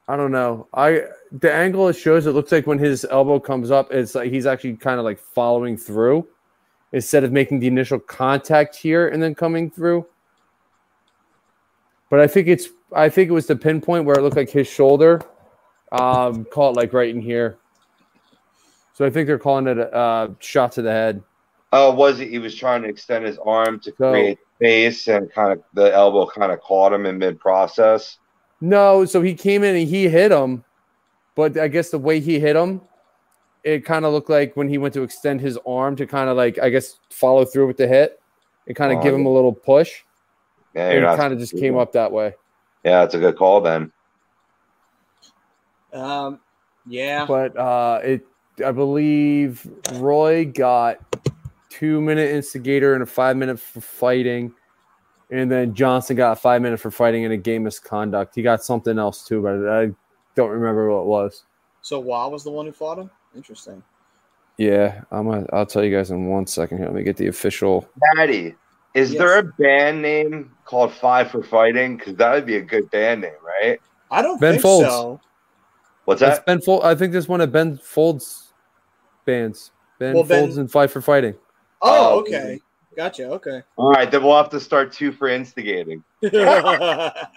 I 0.08 0.16
don't 0.16 0.32
know. 0.32 0.66
I 0.72 1.02
the 1.30 1.52
angle 1.52 1.86
it 1.88 1.92
shows 1.92 2.26
it 2.26 2.32
looks 2.32 2.50
like 2.50 2.66
when 2.66 2.78
his 2.78 3.06
elbow 3.10 3.38
comes 3.38 3.70
up, 3.70 3.92
it's 3.92 4.14
like 4.14 4.32
he's 4.32 4.46
actually 4.46 4.76
kind 4.76 4.98
of 4.98 5.04
like 5.04 5.18
following 5.18 5.76
through 5.76 6.26
instead 6.92 7.24
of 7.24 7.30
making 7.32 7.60
the 7.60 7.66
initial 7.66 7.98
contact 8.00 8.74
here 8.74 9.08
and 9.08 9.22
then 9.22 9.34
coming 9.34 9.70
through. 9.70 10.06
But 12.08 12.20
I 12.20 12.26
think 12.26 12.48
it's 12.48 12.68
I 12.94 13.10
think 13.10 13.28
it 13.28 13.34
was 13.34 13.46
the 13.46 13.56
pinpoint 13.56 14.06
where 14.06 14.18
it 14.18 14.22
looked 14.22 14.36
like 14.36 14.50
his 14.50 14.66
shoulder 14.66 15.20
um 15.92 16.46
caught 16.46 16.74
like 16.74 16.94
right 16.94 17.14
in 17.14 17.20
here. 17.20 17.58
So 18.94 19.04
I 19.04 19.10
think 19.10 19.26
they're 19.26 19.38
calling 19.38 19.66
it 19.68 19.78
a 19.78 19.94
uh, 19.94 20.28
shot 20.40 20.72
to 20.72 20.82
the 20.82 20.90
head. 20.90 21.22
Oh, 21.72 21.92
was 21.94 22.18
it? 22.18 22.30
He 22.30 22.38
was 22.38 22.54
trying 22.54 22.82
to 22.82 22.88
extend 22.88 23.26
his 23.26 23.38
arm 23.38 23.78
to 23.80 23.90
So- 23.96 24.10
create 24.10 24.38
space, 24.56 25.06
and 25.06 25.30
kind 25.30 25.52
of 25.52 25.62
the 25.74 25.92
elbow 25.94 26.26
kind 26.26 26.50
of 26.50 26.60
caught 26.60 26.94
him 26.94 27.04
in 27.04 27.18
mid 27.18 27.38
process. 27.38 28.18
No, 28.60 29.04
so 29.04 29.22
he 29.22 29.34
came 29.34 29.62
in 29.62 29.76
and 29.76 29.88
he 29.88 30.08
hit 30.08 30.32
him, 30.32 30.64
but 31.36 31.56
I 31.56 31.68
guess 31.68 31.90
the 31.90 31.98
way 31.98 32.20
he 32.20 32.40
hit 32.40 32.56
him, 32.56 32.80
it 33.62 33.84
kind 33.84 34.04
of 34.04 34.12
looked 34.12 34.30
like 34.30 34.56
when 34.56 34.68
he 34.68 34.78
went 34.78 34.94
to 34.94 35.02
extend 35.02 35.40
his 35.40 35.58
arm 35.66 35.94
to 35.96 36.06
kind 36.06 36.28
of 36.28 36.36
like 36.36 36.58
I 36.58 36.68
guess 36.70 36.98
follow 37.10 37.44
through 37.44 37.68
with 37.68 37.76
the 37.76 37.86
hit, 37.86 38.20
and 38.66 38.76
kind 38.76 38.92
of 38.92 38.98
Oh, 38.98 39.02
give 39.02 39.14
him 39.14 39.26
a 39.26 39.32
little 39.32 39.52
push. 39.52 40.02
Yeah, 40.74 40.84
and 40.84 40.94
you're 40.94 41.02
it 41.02 41.06
not 41.06 41.18
kind 41.18 41.32
of 41.32 41.38
just 41.38 41.52
came 41.52 41.74
do 41.74 41.78
up 41.78 41.92
that 41.92 42.10
way. 42.10 42.34
Yeah, 42.84 43.04
it's 43.04 43.14
a 43.14 43.18
good 43.18 43.36
call 43.36 43.60
then. 43.60 43.92
Um, 45.92 46.40
yeah. 46.86 47.26
But 47.26 47.56
uh 47.56 48.00
it 48.02 48.26
I 48.64 48.72
believe 48.72 49.68
Roy 49.94 50.44
got 50.44 50.98
two 51.70 52.00
minute 52.00 52.30
instigator 52.30 52.94
and 52.94 53.02
a 53.02 53.06
five 53.06 53.36
minute 53.36 53.60
for 53.60 53.80
fighting. 53.80 54.52
And 55.30 55.50
then 55.50 55.74
Johnson 55.74 56.16
got 56.16 56.40
five 56.40 56.62
minutes 56.62 56.80
for 56.82 56.90
fighting 56.90 57.24
in 57.24 57.32
a 57.32 57.36
game 57.36 57.64
misconduct. 57.64 58.34
He 58.34 58.42
got 58.42 58.62
something 58.64 58.98
else 58.98 59.24
too, 59.26 59.42
but 59.42 59.68
I 59.68 59.90
don't 60.34 60.50
remember 60.50 60.90
what 60.90 61.02
it 61.02 61.06
was. 61.06 61.44
So 61.82 62.00
Wah 62.00 62.28
was 62.28 62.44
the 62.44 62.50
one 62.50 62.66
who 62.66 62.72
fought 62.72 62.98
him. 62.98 63.10
Interesting. 63.36 63.82
Yeah, 64.56 65.02
I'm 65.10 65.28
gonna, 65.28 65.46
I'll 65.52 65.66
tell 65.66 65.84
you 65.84 65.94
guys 65.94 66.10
in 66.10 66.26
one 66.26 66.46
second 66.46 66.78
here. 66.78 66.86
Let 66.86 66.94
me 66.94 67.02
get 67.04 67.16
the 67.16 67.28
official. 67.28 67.88
Patty, 68.16 68.56
is 68.94 69.12
Yes. 69.12 69.18
there 69.18 69.38
a 69.38 69.42
band 69.44 70.02
name 70.02 70.50
called 70.64 70.92
Five 70.92 71.30
for 71.30 71.42
Fighting? 71.42 71.96
Because 71.96 72.16
that 72.16 72.32
would 72.32 72.46
be 72.46 72.56
a 72.56 72.62
good 72.62 72.90
band 72.90 73.20
name, 73.20 73.32
right? 73.44 73.78
I 74.10 74.22
don't 74.22 74.40
Ben 74.40 74.52
think 74.54 74.62
Folds. 74.62 74.88
so. 74.88 75.20
What's 76.06 76.20
That's 76.20 76.38
that? 76.38 76.46
Ben 76.46 76.60
Fold. 76.62 76.82
I 76.84 76.94
think 76.94 77.12
this 77.12 77.28
one 77.28 77.40
of 77.42 77.52
Ben 77.52 77.76
Folds 77.76 78.52
bands. 79.26 79.70
Ben 79.98 80.14
Well, 80.14 80.24
Ben- 80.24 80.44
Folds 80.44 80.56
and 80.56 80.70
Five 80.72 80.90
for 80.90 81.02
Fighting. 81.02 81.34
Oh, 81.82 82.14
Oh, 82.16 82.20
okay. 82.20 82.58
Gotcha. 82.98 83.30
Okay. 83.30 83.62
All 83.76 83.92
right, 83.92 84.10
then 84.10 84.24
we'll 84.24 84.36
have 84.36 84.50
to 84.50 84.58
start 84.58 84.92
two 84.92 85.12
for 85.12 85.28
instigating. 85.28 86.02
that 86.20 87.28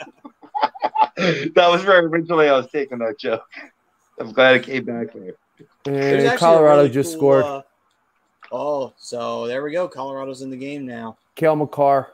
was 1.56 1.84
very 1.84 2.04
originally 2.08 2.50
I 2.50 2.54
was 2.54 2.66
taking 2.72 2.98
that 2.98 3.20
joke. 3.20 3.46
I'm 4.20 4.32
glad 4.32 4.56
it 4.56 4.64
came 4.64 4.86
back 4.86 5.10
there. 5.14 5.36
And 5.86 6.40
Colorado 6.40 6.78
really 6.78 6.90
just 6.90 7.12
cool, 7.12 7.20
scored. 7.20 7.46
uh, 7.46 7.62
oh, 8.52 8.94
so 8.98 9.46
there 9.46 9.64
we 9.64 9.72
go. 9.72 9.88
Colorado's 9.88 10.42
in 10.42 10.50
the 10.50 10.58
game 10.58 10.84
now. 10.88 11.16
Cale 11.36 11.56
Makar. 11.56 12.12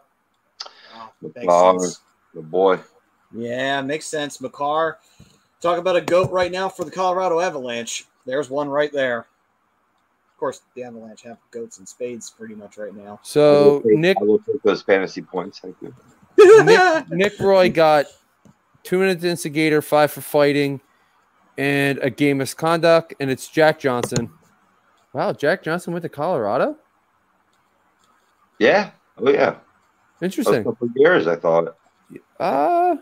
Wow, 0.94 1.12
makes 1.22 1.36
Makar. 1.38 1.80
sense. 1.80 2.02
The 2.34 2.42
boy. 2.42 2.80
Yeah, 3.34 3.82
makes 3.82 4.08
sense. 4.08 4.42
Makar. 4.42 5.00
Talk 5.62 5.78
about 5.78 5.96
a 5.96 6.02
goat 6.02 6.32
right 6.32 6.52
now 6.52 6.68
for 6.68 6.84
the 6.84 6.92
Colorado 6.92 7.40
Avalanche. 7.40 8.08
There's 8.26 8.50
one 8.50 8.68
right 8.68 8.92
there. 8.92 9.26
Of 10.38 10.40
course, 10.40 10.62
the 10.76 10.84
Avalanche 10.84 11.24
have 11.24 11.40
goats 11.50 11.80
and 11.80 11.90
spades 11.90 12.30
pretty 12.30 12.54
much 12.54 12.78
right 12.78 12.94
now. 12.94 13.20
So 13.24 13.64
will 13.64 13.82
take- 13.82 13.98
Nick 13.98 14.18
I 14.22 14.24
will 14.24 14.38
take 14.38 14.62
those 14.62 14.84
fantasy 14.84 15.24
points. 15.24 15.58
Thank 15.58 15.78
you. 15.82 16.64
Nick, 16.64 17.10
Nick 17.10 17.40
Roy 17.40 17.72
got 17.72 18.06
two 18.84 19.00
minutes 19.00 19.24
instigator, 19.24 19.82
five 19.82 20.12
for 20.12 20.22
fighting, 20.22 20.80
and 21.58 21.98
a 22.04 22.12
game 22.12 22.38
misconduct. 22.38 23.16
And 23.20 23.32
it's 23.32 23.48
Jack 23.48 23.80
Johnson. 23.80 24.30
Wow, 25.12 25.34
Jack 25.34 25.64
Johnson 25.64 25.92
went 25.92 26.04
to 26.04 26.10
Colorado. 26.10 26.78
Yeah. 28.60 28.92
Oh 29.18 29.32
yeah. 29.32 29.56
A 30.22 30.24
Interesting. 30.26 30.64
couple 30.66 30.88
years, 30.96 31.26
I 31.26 31.36
thought. 31.36 31.76
Uh 32.40 32.96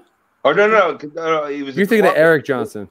Oh 0.46 0.54
no, 0.54 0.70
no, 0.70 0.98
no, 1.16 1.42
no 1.42 1.48
he 1.48 1.64
was. 1.64 1.76
you're 1.76 1.86
thinking 1.86 2.10
of 2.10 2.16
Eric 2.16 2.46
Johnson. 2.46 2.88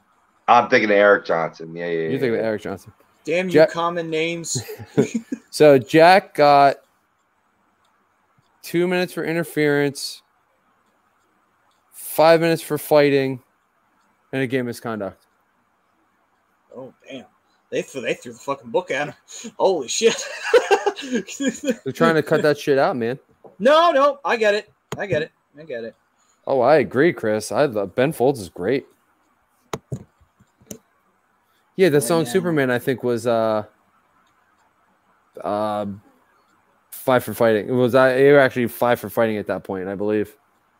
I'm 0.48 0.68
thinking 0.68 0.90
of 0.90 0.96
Eric 0.96 1.24
Johnson. 1.24 1.74
Yeah, 1.74 1.86
yeah. 1.86 1.90
Yeah. 1.92 1.94
You're 2.02 2.10
yeah, 2.10 2.18
thinking 2.18 2.38
of. 2.40 2.44
Eric 2.44 2.60
Johnson. 2.60 2.92
Damn 3.24 3.46
you, 3.46 3.52
Jack- 3.52 3.70
common 3.70 4.10
names. 4.10 4.62
So 5.50 5.78
Jack 5.78 6.34
got 6.34 6.78
two 8.60 8.88
minutes 8.88 9.12
for 9.12 9.24
interference, 9.24 10.20
five 11.92 12.40
minutes 12.40 12.60
for 12.60 12.76
fighting, 12.76 13.40
and 14.32 14.42
a 14.42 14.48
game 14.48 14.66
misconduct. 14.66 15.26
Oh 16.76 16.92
damn! 17.08 17.26
They 17.70 17.82
threw 17.82 18.00
they 18.00 18.14
threw 18.14 18.32
the 18.32 18.38
fucking 18.40 18.70
book 18.72 18.90
at 18.90 19.06
him. 19.06 19.14
Holy 19.56 19.86
shit! 19.86 20.20
They're 21.84 21.92
trying 21.92 22.16
to 22.16 22.22
cut 22.24 22.42
that 22.42 22.58
shit 22.58 22.78
out, 22.78 22.96
man. 22.96 23.16
no, 23.60 23.92
no, 23.92 24.18
I 24.24 24.36
get 24.36 24.54
it. 24.56 24.72
I 24.98 25.06
get 25.06 25.22
it. 25.22 25.30
I 25.56 25.62
get 25.62 25.84
it. 25.84 25.94
Oh, 26.48 26.62
I 26.62 26.78
agree, 26.78 27.12
Chris. 27.12 27.52
I 27.52 27.66
love 27.66 27.94
Ben 27.94 28.10
Folds 28.10 28.40
is 28.40 28.48
great. 28.48 28.86
Yeah, 31.76 31.88
the 31.88 31.96
Right 31.96 32.02
song 32.02 32.24
now. 32.24 32.30
Superman, 32.30 32.70
I 32.70 32.78
think, 32.78 33.02
was 33.02 33.26
uh 33.26 33.64
uh 35.42 35.86
five 36.90 37.24
for 37.24 37.34
fighting. 37.34 37.68
It 37.68 37.72
was 37.72 37.94
I 37.94 38.14
they 38.14 38.32
were 38.32 38.38
actually 38.38 38.68
five 38.68 39.00
for 39.00 39.08
fighting 39.10 39.36
at 39.36 39.46
that 39.48 39.64
point, 39.64 39.88
I 39.88 39.94
believe. 39.94 40.34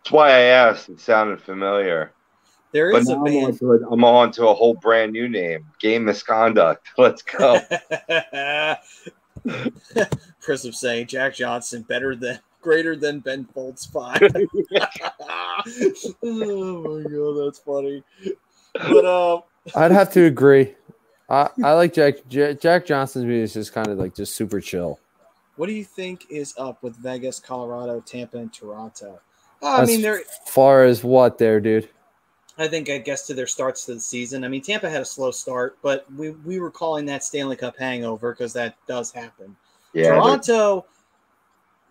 That's 0.05 0.13
why 0.13 0.31
I 0.31 0.41
asked. 0.41 0.89
It 0.89 1.01
sounded 1.01 1.41
familiar. 1.41 2.13
There 2.73 2.91
But 2.91 3.03
is 3.03 3.09
a 3.09 3.15
now 3.15 3.25
I'm 3.27 3.37
on, 3.37 3.59
to 3.59 3.73
a, 3.73 3.91
I'm 3.91 4.05
on 4.05 4.33
to 4.33 4.49
a 4.49 4.55
whole 4.55 4.75
brand 4.75 5.13
new 5.13 5.29
name. 5.29 5.65
Game 5.81 6.05
misconduct. 6.05 6.89
Let's 6.99 7.23
go. 7.23 7.61
Chris 10.41 10.65
of 10.65 10.75
saying 10.75 11.07
Jack 11.07 11.35
Johnson 11.35 11.83
better 11.83 12.17
than 12.17 12.41
greater 12.61 12.97
than 12.97 13.21
Ben 13.21 13.45
Folds 13.55 13.87
five. 13.87 14.21
oh 14.23 14.33
my 16.23 17.03
god, 17.09 17.45
that's 17.45 17.59
funny. 17.61 18.03
But 18.75 19.05
um, 19.05 19.43
I'd 19.77 19.93
have 19.93 20.13
to 20.15 20.25
agree. 20.25 20.75
I, 21.29 21.49
I 21.63 21.73
like 21.73 21.95
Jack 21.95 22.17
Jack, 22.29 22.61
Jack 22.61 22.87
Johnson's 22.87 23.25
music 23.25 23.45
is 23.45 23.55
just 23.55 23.73
kind 23.73 23.89
of 23.89 23.99
like 23.99 24.15
just 24.15 24.37
super 24.37 24.61
chill. 24.61 24.99
what 25.57 25.67
do 25.67 25.73
you 25.73 25.85
think 25.85 26.27
is 26.31 26.55
up 26.59 26.83
with 26.83 26.97
Vegas, 26.97 27.41
Colorado, 27.41 28.01
Tampa, 28.01 28.39
and 28.39 28.53
Toronto? 28.53 29.21
Uh, 29.63 29.67
I 29.67 29.83
As 29.83 29.89
mean, 29.89 30.03
they're. 30.03 30.21
far 30.47 30.85
as 30.85 31.03
what 31.03 31.39
there, 31.39 31.61
dude. 31.61 31.89
I 32.59 32.69
think 32.69 32.89
I 32.91 32.99
guess 32.99 33.27
to 33.27 33.35
their 33.35 33.47
starts 33.47 33.87
to 33.87 33.95
the 33.95 34.01
season. 34.01 34.45
I 34.45 34.49
mean, 34.49 34.63
Tampa 34.63 34.89
had 34.89 35.03
a 35.03 35.05
slow 35.07 35.31
start, 35.31 35.77
but 35.83 36.07
we 36.15 36.31
we 36.31 36.59
were 36.61 36.71
calling 36.71 37.05
that 37.07 37.25
Stanley 37.25 37.57
Cup 37.57 37.77
hangover 37.79 38.33
because 38.33 38.53
that 38.53 38.77
does 38.87 39.11
happen. 39.11 39.57
Yeah. 39.93 40.11
Toronto, 40.11 40.85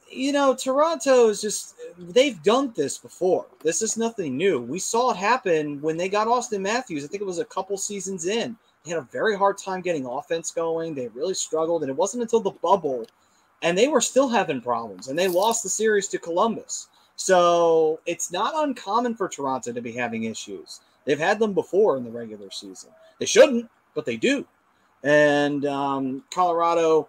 you 0.09 0.31
know, 0.31 0.53
Toronto 0.55 1.29
is 1.29 1.41
just 1.41 1.75
they've 1.97 2.41
done 2.43 2.71
this 2.75 2.97
before. 2.97 3.47
This 3.61 3.81
is 3.81 3.97
nothing 3.97 4.37
new. 4.37 4.61
We 4.61 4.79
saw 4.79 5.11
it 5.11 5.17
happen 5.17 5.81
when 5.81 5.97
they 5.97 6.07
got 6.07 6.27
Auston 6.27 6.61
Matthews. 6.61 7.03
I 7.03 7.07
think 7.07 7.21
it 7.21 7.25
was 7.27 7.39
a 7.39 7.45
couple 7.45 7.77
seasons 7.77 8.25
in. 8.25 8.55
They 8.83 8.91
had 8.91 8.99
a 8.99 9.07
very 9.11 9.37
hard 9.37 9.57
time 9.57 9.81
getting 9.81 10.05
offense 10.05 10.51
going. 10.51 10.93
They 10.93 11.07
really 11.07 11.33
struggled, 11.33 11.83
and 11.83 11.89
it 11.89 11.95
wasn't 11.95 12.23
until 12.23 12.41
the 12.41 12.51
bubble, 12.51 13.05
and 13.61 13.77
they 13.77 13.87
were 13.87 14.01
still 14.01 14.27
having 14.27 14.59
problems, 14.59 15.07
and 15.07 15.17
they 15.17 15.29
lost 15.29 15.63
the 15.63 15.69
series 15.69 16.09
to 16.09 16.17
Columbus. 16.17 16.89
So 17.15 18.01
it's 18.05 18.31
not 18.31 18.53
uncommon 18.55 19.15
for 19.15 19.29
Toronto 19.29 19.71
to 19.71 19.81
be 19.81 19.93
having 19.93 20.25
issues. 20.25 20.81
They've 21.05 21.19
had 21.19 21.39
them 21.39 21.53
before 21.53 21.95
in 21.95 22.03
the 22.03 22.11
regular 22.11 22.51
season. 22.51 22.89
They 23.19 23.25
shouldn't, 23.25 23.69
but 23.93 24.05
they 24.05 24.17
do. 24.17 24.45
And 25.03 25.65
um, 25.65 26.23
Colorado, 26.31 27.07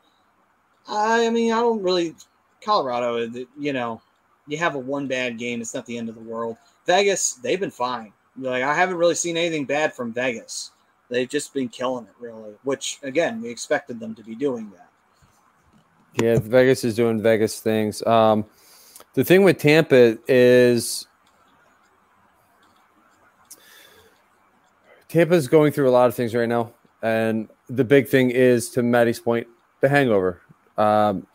I 0.86 1.28
mean, 1.30 1.52
I 1.52 1.60
don't 1.60 1.82
really. 1.82 2.14
Colorado, 2.60 3.28
you 3.59 3.72
know, 3.72 4.01
you 4.46 4.56
have 4.59 4.74
a 4.74 4.78
one 4.78 5.06
bad 5.06 5.38
game. 5.38 5.60
It's 5.60 5.74
not 5.74 5.86
the 5.86 5.98
end 5.98 6.09
of 6.09 6.14
the 6.14 6.20
world. 6.20 6.56
Vegas, 6.86 7.34
they've 7.34 7.60
been 7.60 7.70
fine. 7.70 8.12
Like 8.36 8.62
I 8.62 8.74
haven't 8.74 8.96
really 8.96 9.14
seen 9.14 9.36
anything 9.36 9.64
bad 9.64 9.94
from 9.94 10.12
Vegas. 10.12 10.70
They've 11.09 11.28
just 11.28 11.52
been 11.52 11.68
killing 11.68 12.06
it, 12.06 12.14
really. 12.18 12.55
Which 12.62 12.98
again, 13.02 13.40
we 13.40 13.51
expected 13.51 14.01
them 14.01 14.14
to 14.14 14.22
be 14.22 14.35
doing 14.35 14.70
that. 14.72 14.89
Yeah, 16.22 16.39
Vegas 16.39 16.85
is 16.85 16.94
doing 16.94 17.20
Vegas 17.20 17.60
things. 17.60 18.05
Um, 18.06 18.44
the 19.14 19.24
thing 19.24 19.43
with 19.43 19.59
Tampa 19.59 20.18
is 20.28 21.06
Tampa's 25.09 25.48
going 25.48 25.72
through 25.72 25.89
a 25.89 25.93
lot 25.93 26.09
of 26.09 26.14
things 26.14 26.35
right 26.35 26.48
now, 26.48 26.72
and 27.02 27.48
the 27.68 27.85
big 27.85 28.09
thing 28.09 28.31
is, 28.31 28.70
to 28.70 28.82
Maddie's 28.82 29.20
point, 29.20 29.47
the 29.81 29.89
hangover. 29.89 30.40
Um, 30.76 31.26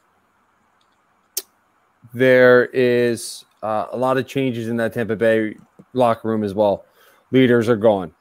there 2.13 2.65
is 2.67 3.45
uh, 3.63 3.85
a 3.91 3.97
lot 3.97 4.17
of 4.17 4.27
changes 4.27 4.67
in 4.67 4.77
that 4.77 4.93
Tampa 4.93 5.15
Bay 5.15 5.55
locker 5.93 6.27
room 6.27 6.43
as 6.43 6.53
well. 6.53 6.85
Leaders 7.31 7.69
are 7.69 7.77
gone. 7.77 8.13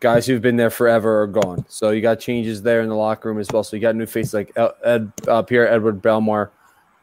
Guys 0.00 0.26
who've 0.26 0.40
been 0.42 0.56
there 0.56 0.70
forever 0.70 1.22
are 1.22 1.26
gone. 1.26 1.64
So 1.68 1.90
you 1.90 2.00
got 2.00 2.20
changes 2.20 2.62
there 2.62 2.82
in 2.82 2.88
the 2.88 2.94
locker 2.94 3.28
room 3.28 3.38
as 3.40 3.48
well. 3.52 3.64
So 3.64 3.74
you 3.76 3.82
got 3.82 3.96
new 3.96 4.06
faces 4.06 4.32
like 4.34 4.52
Ed, 4.84 5.10
uh, 5.26 5.42
Pierre 5.42 5.66
Edward 5.68 6.00
Bellemare, 6.00 6.50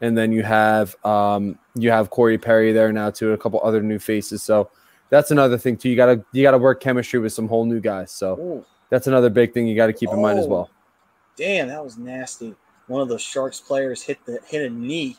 and 0.00 0.16
then 0.16 0.32
you 0.32 0.42
have 0.42 0.96
um, 1.04 1.58
you 1.74 1.90
have 1.90 2.08
Corey 2.08 2.38
Perry 2.38 2.72
there 2.72 2.92
now 2.92 3.10
too, 3.10 3.32
a 3.32 3.38
couple 3.38 3.60
other 3.62 3.82
new 3.82 3.98
faces. 3.98 4.42
So 4.42 4.70
that's 5.10 5.30
another 5.30 5.58
thing 5.58 5.76
too. 5.76 5.90
You 5.90 5.96
gotta 5.96 6.24
you 6.32 6.42
gotta 6.42 6.56
work 6.58 6.80
chemistry 6.80 7.18
with 7.20 7.34
some 7.34 7.48
whole 7.48 7.66
new 7.66 7.80
guys. 7.80 8.10
So 8.12 8.38
Ooh, 8.38 8.64
that's 8.88 9.06
another 9.06 9.28
big 9.28 9.52
thing 9.52 9.66
you 9.66 9.76
got 9.76 9.88
to 9.88 9.92
keep 9.92 10.10
in 10.10 10.22
mind 10.22 10.38
as 10.38 10.46
Oh. 10.46 10.48
well. 10.48 10.70
damn, 11.36 11.68
that 11.68 11.84
was 11.84 11.98
nasty. 11.98 12.54
One 12.86 13.02
of 13.02 13.08
the 13.08 13.18
Sharks 13.18 13.60
players 13.60 14.00
hit 14.02 14.18
the 14.24 14.38
hit 14.46 14.62
a 14.64 14.70
knee 14.74 15.18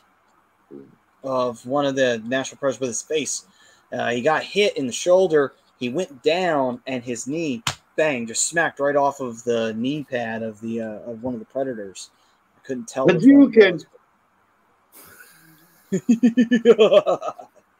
of 1.22 1.64
one 1.64 1.86
of 1.86 1.94
the 1.94 2.20
national 2.26 2.58
players 2.58 2.80
with 2.80 2.88
his 2.88 3.02
face. 3.02 3.46
Uh, 3.92 4.10
he 4.10 4.20
got 4.20 4.42
hit 4.42 4.76
in 4.76 4.86
the 4.86 4.92
shoulder. 4.92 5.52
He 5.78 5.88
went 5.88 6.22
down, 6.22 6.80
and 6.86 7.02
his 7.02 7.26
knee, 7.26 7.62
bang, 7.96 8.26
just 8.26 8.46
smacked 8.46 8.80
right 8.80 8.96
off 8.96 9.20
of 9.20 9.42
the 9.44 9.72
knee 9.74 10.04
pad 10.04 10.42
of 10.42 10.60
the 10.60 10.80
uh, 10.80 11.10
of 11.10 11.22
one 11.22 11.34
of 11.34 11.40
the 11.40 11.46
predators. 11.46 12.10
I 12.56 12.66
couldn't 12.66 12.88
tell. 12.88 13.06
But 13.06 13.16
which 13.16 13.24
you 13.24 13.48
can- 13.50 13.80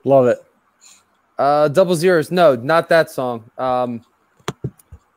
Love 0.05 0.27
it. 0.27 0.39
Uh, 1.39 1.69
double 1.69 1.95
zeros. 1.95 2.31
No, 2.31 2.57
not 2.57 2.89
that 2.89 3.11
song. 3.11 3.49
Um, 3.59 4.05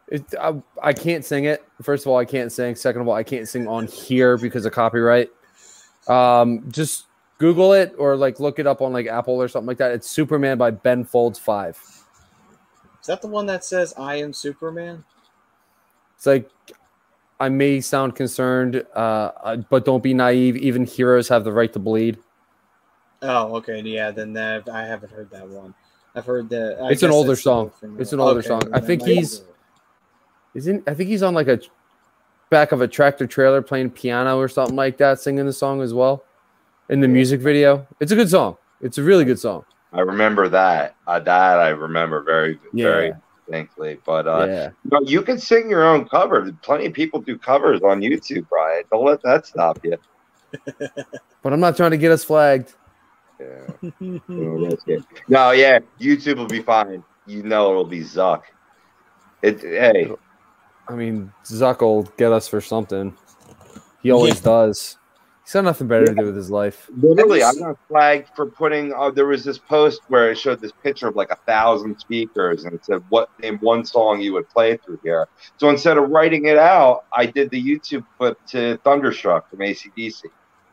it, 0.08 0.24
I, 0.40 0.62
I 0.82 0.94
can't 0.94 1.24
sing 1.26 1.46
it. 1.46 1.64
First 1.82 2.06
of 2.06 2.12
all, 2.12 2.18
I 2.18 2.26
can't 2.26 2.52
sing. 2.52 2.76
Second 2.76 3.02
of 3.02 3.08
all, 3.08 3.14
I 3.16 3.24
can't 3.24 3.48
sing 3.48 3.68
on 3.68 3.88
here 3.88 4.38
because 4.38 4.66
of 4.66 4.74
copyright. 4.74 5.30
Um, 6.08 6.70
just 6.70 7.06
Google 7.38 7.74
it 7.74 7.96
or 7.98 8.16
like 8.16 8.40
look 8.40 8.60
it 8.60 8.68
up 8.68 8.82
on 8.82 8.92
like 8.92 9.08
Apple 9.08 9.42
or 9.42 9.48
something 9.48 9.68
like 9.68 9.78
that. 9.78 9.92
It's 9.92 10.10
Superman 10.10 10.58
by 10.58 10.72
Ben 10.72 11.04
Folds 11.04 11.40
Five. 11.40 11.80
Is 13.02 13.08
that 13.08 13.22
the 13.22 13.28
one 13.28 13.46
that 13.48 13.66
says 13.66 13.94
"I 13.98 14.16
am 14.16 14.32
Superman"? 14.32 15.04
It's 16.16 16.26
like 16.26 16.50
I 17.40 17.50
may 17.50 17.82
sound 17.82 18.16
concerned, 18.16 18.86
uh, 18.94 19.58
but 19.70 19.84
don't 19.86 20.04
be 20.04 20.14
naive. 20.14 20.56
Even 20.58 20.86
heroes 20.86 21.28
have 21.30 21.44
the 21.44 21.52
right 21.52 21.74
to 21.74 21.80
bleed. 21.80 22.20
Oh, 23.24 23.56
okay, 23.58 23.82
yeah. 23.82 24.12
Then 24.12 24.34
that, 24.34 24.70
I 24.70 24.86
haven't 24.86 25.12
heard 25.12 25.30
that 25.32 25.48
one. 25.48 25.74
I've 26.16 26.26
heard 26.26 26.50
that. 26.50 26.80
I 26.82 26.92
It's 26.92 27.04
an 27.04 27.12
older 27.12 27.36
song. 27.36 27.72
It's 27.98 28.14
an 28.14 28.20
older 28.20 28.40
okay, 28.40 28.48
song. 28.48 28.62
I 28.74 28.80
think 28.80 29.04
he's- 29.04 29.42
Isn't 30.54 30.88
I 30.88 30.94
think 30.94 31.10
he's 31.10 31.24
on 31.24 31.34
like 31.34 31.48
a 31.48 31.60
back 32.50 32.74
of 32.74 32.82
a 32.82 32.88
tractor 32.88 33.26
trailer 33.26 33.62
playing 33.62 33.92
piano 33.92 34.38
or 34.38 34.50
something 34.50 34.76
like 34.76 34.98
that, 34.98 35.20
singing 35.22 35.46
the 35.46 35.54
song 35.54 35.82
as 35.82 35.94
well 35.94 36.24
in 36.90 37.00
the 37.00 37.08
music 37.08 37.40
video. 37.40 37.88
It's 38.02 38.12
a 38.12 38.16
good 38.16 38.30
song. 38.30 38.58
It's 38.82 38.98
a 38.98 39.04
really 39.04 39.24
good 39.24 39.40
song. 39.40 39.64
I 39.94 40.02
remember 40.02 40.48
that. 40.50 40.96
Uh, 41.06 41.20
that 41.20 41.60
I 41.60 41.70
remember 41.70 42.24
very, 42.24 42.60
very 42.74 43.08
Yeah. 43.08 43.14
distinctly. 43.46 44.00
But 44.06 44.28
uh, 44.28 44.46
yeah. 44.48 44.70
you, 44.84 44.90
know, 44.92 45.02
you 45.06 45.22
can 45.22 45.38
sing 45.38 45.70
your 45.70 45.84
own 45.84 46.08
cover. 46.08 46.52
Plenty 46.62 46.86
of 46.86 46.94
people 46.94 47.20
do 47.22 47.38
covers 47.38 47.82
on 47.82 48.00
YouTube, 48.02 48.48
Brian. 48.50 48.84
Don't 48.92 49.06
let 49.06 49.22
that 49.24 49.46
stop 49.46 49.80
you. 49.84 49.98
But 51.44 51.54
I'm 51.54 51.60
not 51.60 51.76
trying 51.76 51.90
to 51.90 51.98
get 51.98 52.12
us 52.12 52.24
flagged. 52.24 52.76
Yeah. 53.40 53.92
Oh, 54.30 54.70
that's 54.70 54.84
good. 54.84 55.04
no, 55.28 55.50
yeah, 55.52 55.80
YouTube 56.00 56.36
will 56.38 56.46
be 56.46 56.62
fine. 56.62 57.04
You 57.26 57.42
know 57.42 57.72
it'll 57.72 57.84
be 57.86 58.02
Zuck. 58.02 58.44
It 59.42 59.60
hey, 59.62 60.12
I 60.88 60.94
mean, 60.94 61.34
Zuck 61.44 61.82
will 61.82 62.04
get 62.04 62.32
us 62.32 62.48
for 62.48 62.62
something. 62.62 63.18
He 64.04 64.12
always 64.12 64.40
does. 64.40 65.00
He's 65.44 65.54
got 65.54 65.64
nothing 65.64 65.88
better 65.88 66.10
to 66.10 66.16
do 66.16 66.26
with 66.26 66.36
his 66.36 66.50
life. 66.50 66.88
literally, 66.96 67.44
I 67.44 67.48
Have 67.48 67.56
you 67.56 67.62
got 67.64 67.78
flagged 67.88 68.30
for 68.36 68.46
putting. 68.52 68.94
Uh, 68.94 69.12
there 69.12 69.26
was 69.26 69.44
this 69.44 69.58
post 69.58 70.02
where 70.08 70.32
it 70.32 70.38
showed 70.38 70.62
this 70.62 70.72
picture 70.84 71.08
of 71.08 71.16
like 71.16 71.32
a 71.32 71.38
thousand 71.48 71.98
speakers, 72.00 72.64
and 72.64 72.74
it 72.74 72.86
said, 72.86 73.04
"What 73.10 73.30
name 73.42 73.58
one 73.62 73.84
song 73.86 74.22
you 74.22 74.34
would 74.34 74.48
play 74.50 74.78
through 74.86 75.00
here?" 75.04 75.28
So 75.58 75.70
instead 75.70 75.98
of 75.98 76.10
writing 76.10 76.46
it 76.46 76.58
out, 76.58 77.02
I 77.16 77.26
did 77.26 77.50
the 77.50 77.64
YouTube 77.64 78.04
clip 78.20 78.38
to 78.50 78.78
"Thunderstruck" 78.84 79.50
from 79.50 79.60
ACDC. 79.60 80.26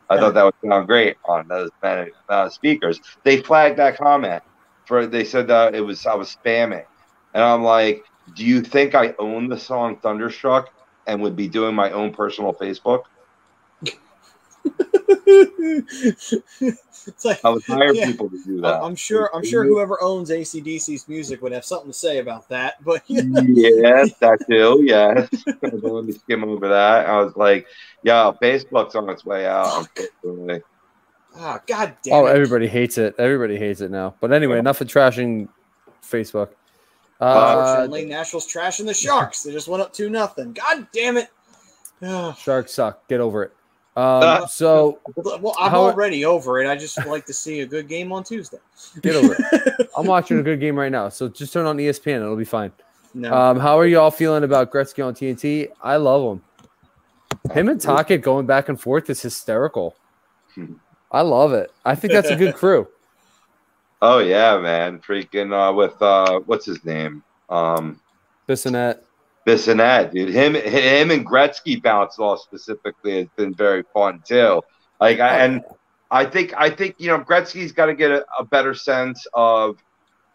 I 0.09 0.15
Yeah. 0.15 0.21
thought 0.21 0.33
that 0.35 0.43
would 0.45 0.53
sound 0.65 0.87
great 0.87 1.17
on 1.27 1.47
those 1.47 1.69
many, 1.83 2.11
uh, 2.29 2.49
speakers. 2.49 2.99
They 3.23 3.41
flagged 3.41 3.77
that 3.79 3.97
comment 3.97 4.41
for. 4.85 5.05
They 5.07 5.23
said 5.23 5.47
that 5.47 5.75
it 5.75 5.81
was 5.81 6.05
I 6.05 6.15
was 6.15 6.35
spamming, 6.35 6.85
and 7.33 7.43
I'm 7.43 7.63
like, 7.63 8.03
"Do 8.33 8.45
you 8.45 8.61
think 8.61 8.95
I 8.95 9.13
own 9.19 9.49
the 9.49 9.57
song 9.57 9.99
Thunderstruck 10.01 10.69
and 11.07 11.21
would 11.21 11.35
be 11.35 11.47
doing 11.47 11.75
my 11.75 11.91
own 11.91 12.13
personal 12.13 12.53
Facebook?" 12.53 13.01
It's 17.05 17.25
like 17.25 17.43
I 17.43 17.49
would 17.49 17.63
hire 17.63 17.93
Yeah. 17.93 18.05
people 18.07 18.29
to 18.29 18.43
do 18.45 18.61
that. 18.61 18.81
I'm 18.81 18.95
sure. 18.95 19.29
I'm 19.35 19.43
sure 19.45 19.63
whoever 19.65 20.01
owns 20.01 20.29
ACDC's 20.29 21.07
music 21.07 21.41
would 21.41 21.51
have 21.51 21.65
something 21.65 21.91
to 21.91 21.97
say 21.97 22.19
about 22.19 22.47
that. 22.49 22.83
But 22.83 23.03
yeah, 23.07 23.23
yes, 23.47 24.13
that 24.19 24.39
too. 24.49 24.81
Yes. 24.83 25.29
Let 25.61 26.05
me 26.05 26.11
skim 26.13 26.43
over 26.43 26.67
that. 26.69 27.05
I 27.07 27.21
was 27.21 27.35
like, 27.35 27.67
yeah, 28.03 28.31
Facebook's 28.41 28.95
on 28.95 29.09
its 29.09 29.25
way 29.25 29.45
out. 29.47 29.87
Unfortunately. 30.23 30.61
ah, 31.37 31.59
god 31.67 31.95
damn 32.03 32.13
Oh, 32.15 32.25
it. 32.27 32.31
everybody 32.35 32.67
hates 32.67 32.97
it. 32.97 33.15
Everybody 33.17 33.57
hates 33.57 33.81
it 33.81 33.91
now. 33.91 34.15
But 34.19 34.31
anyway, 34.33 34.59
enough 34.59 34.81
of 34.81 34.87
trashing 34.87 35.47
Facebook. 36.03 36.49
Uh, 37.21 37.55
Unfortunately, 37.57 38.05
Nashville's 38.05 38.47
trashing 38.51 38.85
the 38.85 38.93
Sharks. 39.05 39.43
They 39.43 39.51
just 39.51 39.67
went 39.67 39.81
up 39.83 39.91
two 39.93 40.09
nothing. 40.09 40.53
God 40.53 40.87
damn 40.93 41.17
it. 41.17 41.29
Sharks 42.37 42.73
suck. 42.73 43.07
Get 43.09 43.19
over 43.19 43.43
it. 43.43 43.53
Um, 43.95 44.47
so 44.47 44.99
well, 45.15 45.55
I'm 45.59 45.71
How- 45.71 45.81
already 45.81 46.23
over 46.23 46.61
it. 46.61 46.67
I 46.69 46.75
just 46.77 47.03
like 47.05 47.25
to 47.25 47.33
see 47.33 47.61
a 47.61 47.65
good 47.65 47.87
game 47.87 48.11
on 48.11 48.23
Tuesday. 48.23 48.59
get 49.01 49.15
over 49.15 49.35
it. 49.37 49.89
I'm 49.97 50.05
watching 50.05 50.39
a 50.39 50.43
good 50.43 50.59
game 50.59 50.77
right 50.77 50.91
now. 50.91 51.09
So 51.09 51.27
just 51.27 51.51
turn 51.51 51.65
on 51.65 51.77
ESPN. 51.77 52.17
It'll 52.17 52.35
be 52.35 52.45
fine. 52.45 52.71
No, 53.13 53.33
Um, 53.33 53.59
how 53.59 53.77
are 53.79 53.85
you 53.87 53.99
all 53.99 54.11
feeling 54.11 54.43
about 54.43 54.71
Gretzky 54.71 55.05
on 55.05 55.15
TNT? 55.15 55.69
I 55.81 55.97
love 55.97 56.37
him. 56.37 56.43
Him 57.51 57.69
and 57.69 57.81
Tocchet 57.81 58.21
going 58.21 58.45
back 58.45 58.69
and 58.69 58.79
forth 58.79 59.09
is 59.09 59.21
hysterical. 59.21 59.95
I 61.11 61.21
love 61.21 61.53
it. 61.53 61.71
I 61.83 61.95
think 61.95 62.13
that's 62.13 62.29
a 62.29 62.35
good 62.35 62.53
crew. 62.61 62.87
Oh 64.01 64.19
yeah, 64.19 64.57
man. 64.59 64.99
Freaking 64.99 65.51
uh, 65.51 65.73
with 65.73 65.99
uh, 66.01 66.39
what's 66.45 66.65
his 66.65 66.85
name? 66.85 67.23
Um, 67.49 67.99
Bissonette. 68.47 68.99
Bissonette, 69.45 70.13
dude. 70.13 70.29
Him, 70.29 70.55
him, 70.55 71.11
and 71.11 71.25
Gretzky 71.25 71.81
bounce 71.81 72.19
off 72.19 72.41
specifically 72.41 73.17
has 73.19 73.27
been 73.35 73.53
very 73.53 73.83
fun 73.93 74.21
too. 74.25 74.61
Like, 74.99 75.19
I, 75.19 75.39
and 75.39 75.63
I 76.11 76.25
think, 76.25 76.53
I 76.57 76.69
think 76.69 76.95
you 76.97 77.07
know, 77.07 77.19
Gretzky's 77.19 77.71
got 77.71 77.87
to 77.87 77.93
get 77.93 78.11
a, 78.11 78.25
a 78.37 78.45
better 78.45 78.73
sense 78.73 79.25
of, 79.33 79.77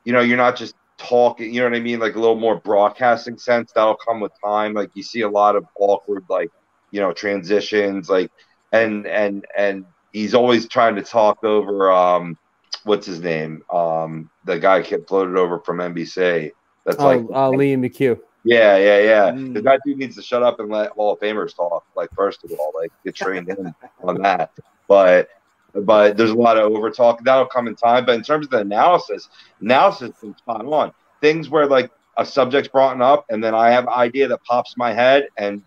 you 0.05 0.13
know, 0.13 0.21
you're 0.21 0.37
not 0.37 0.57
just 0.57 0.75
talking. 0.97 1.53
You 1.53 1.61
know 1.61 1.71
what 1.71 1.77
I 1.77 1.81
mean? 1.81 2.01
Like 2.01 2.15
a 2.15 2.21
little 2.21 2.39
more 2.39 2.57
broadcasting 2.57 3.39
sense. 3.39 3.73
That'll 3.73 3.97
come 3.97 4.21
with 4.21 4.33
time. 4.43 4.75
Like 4.75 4.91
you 4.95 5.03
see 5.03 5.23
a 5.23 5.29
lot 5.29 5.57
of 5.57 5.65
awkward, 5.79 6.25
like 6.29 6.51
you 6.91 7.01
know, 7.01 7.13
transitions. 7.13 8.09
Like, 8.09 8.31
and 8.73 9.07
and 9.07 9.45
and 9.57 9.85
he's 10.13 10.35
always 10.35 10.69
trying 10.69 10.97
to 10.97 11.03
talk 11.03 11.45
over. 11.45 11.91
Um, 11.93 12.39
what's 12.85 13.07
his 13.07 13.21
name? 13.21 13.63
Um, 13.71 14.31
the 14.45 14.59
guy 14.59 14.83
kept 14.83 15.09
floated 15.09 15.37
over 15.37 15.59
from 15.61 15.79
NBC. 15.79 16.53
That's 16.85 16.99
Oh, 16.99 17.07
like 17.07 17.21
uh, 17.21 17.51
Liam 17.51 17.81
McHugh. 17.81 18.21
Yeah, 18.45 18.77
yeah, 18.77 18.99
yeah. 18.99 19.31
Mm. 19.31 19.63
That 19.63 19.81
dude 19.85 19.99
needs 19.99 20.17
to 20.17 20.23
shut 20.23 20.43
up 20.43 20.61
and 20.61 20.71
let 20.71 20.91
Hall 20.91 21.13
of 21.13 21.21
Famers 21.21 21.55
talk. 21.57 21.85
Like, 21.97 22.11
first 22.15 22.45
of 22.45 22.53
all, 22.53 22.73
like 22.79 22.93
get 23.05 23.15
trained 23.15 23.49
in 23.49 23.75
on 24.03 24.21
that. 24.23 24.53
But 24.87 25.31
but 25.75 26.17
there's 26.17 26.31
a 26.31 26.35
lot 26.35 26.57
of 26.57 26.73
over 26.73 26.91
talk 26.91 27.25
that'll 27.25 27.47
come 27.47 27.67
in 27.67 27.75
time. 27.75 28.05
But 28.05 28.17
in 28.17 28.23
terms 28.23 28.47
of 28.47 28.51
the 28.51 28.59
analysis, 28.59 29.29
analysis 29.61 30.11
been 30.21 30.37
spot 30.37 30.65
on. 30.67 30.93
Things 31.21 31.49
where 31.49 31.67
like 31.67 31.91
a 32.17 32.25
subject's 32.25 32.69
brought 32.69 33.01
up, 33.01 33.25
and 33.31 33.43
then 33.43 33.55
I 33.55 33.71
have 33.71 33.85
an 33.85 33.95
idea 33.95 34.29
that 34.29 34.45
pops 34.45 34.77
my 34.77 34.93
head, 34.93 35.29
and 35.37 35.63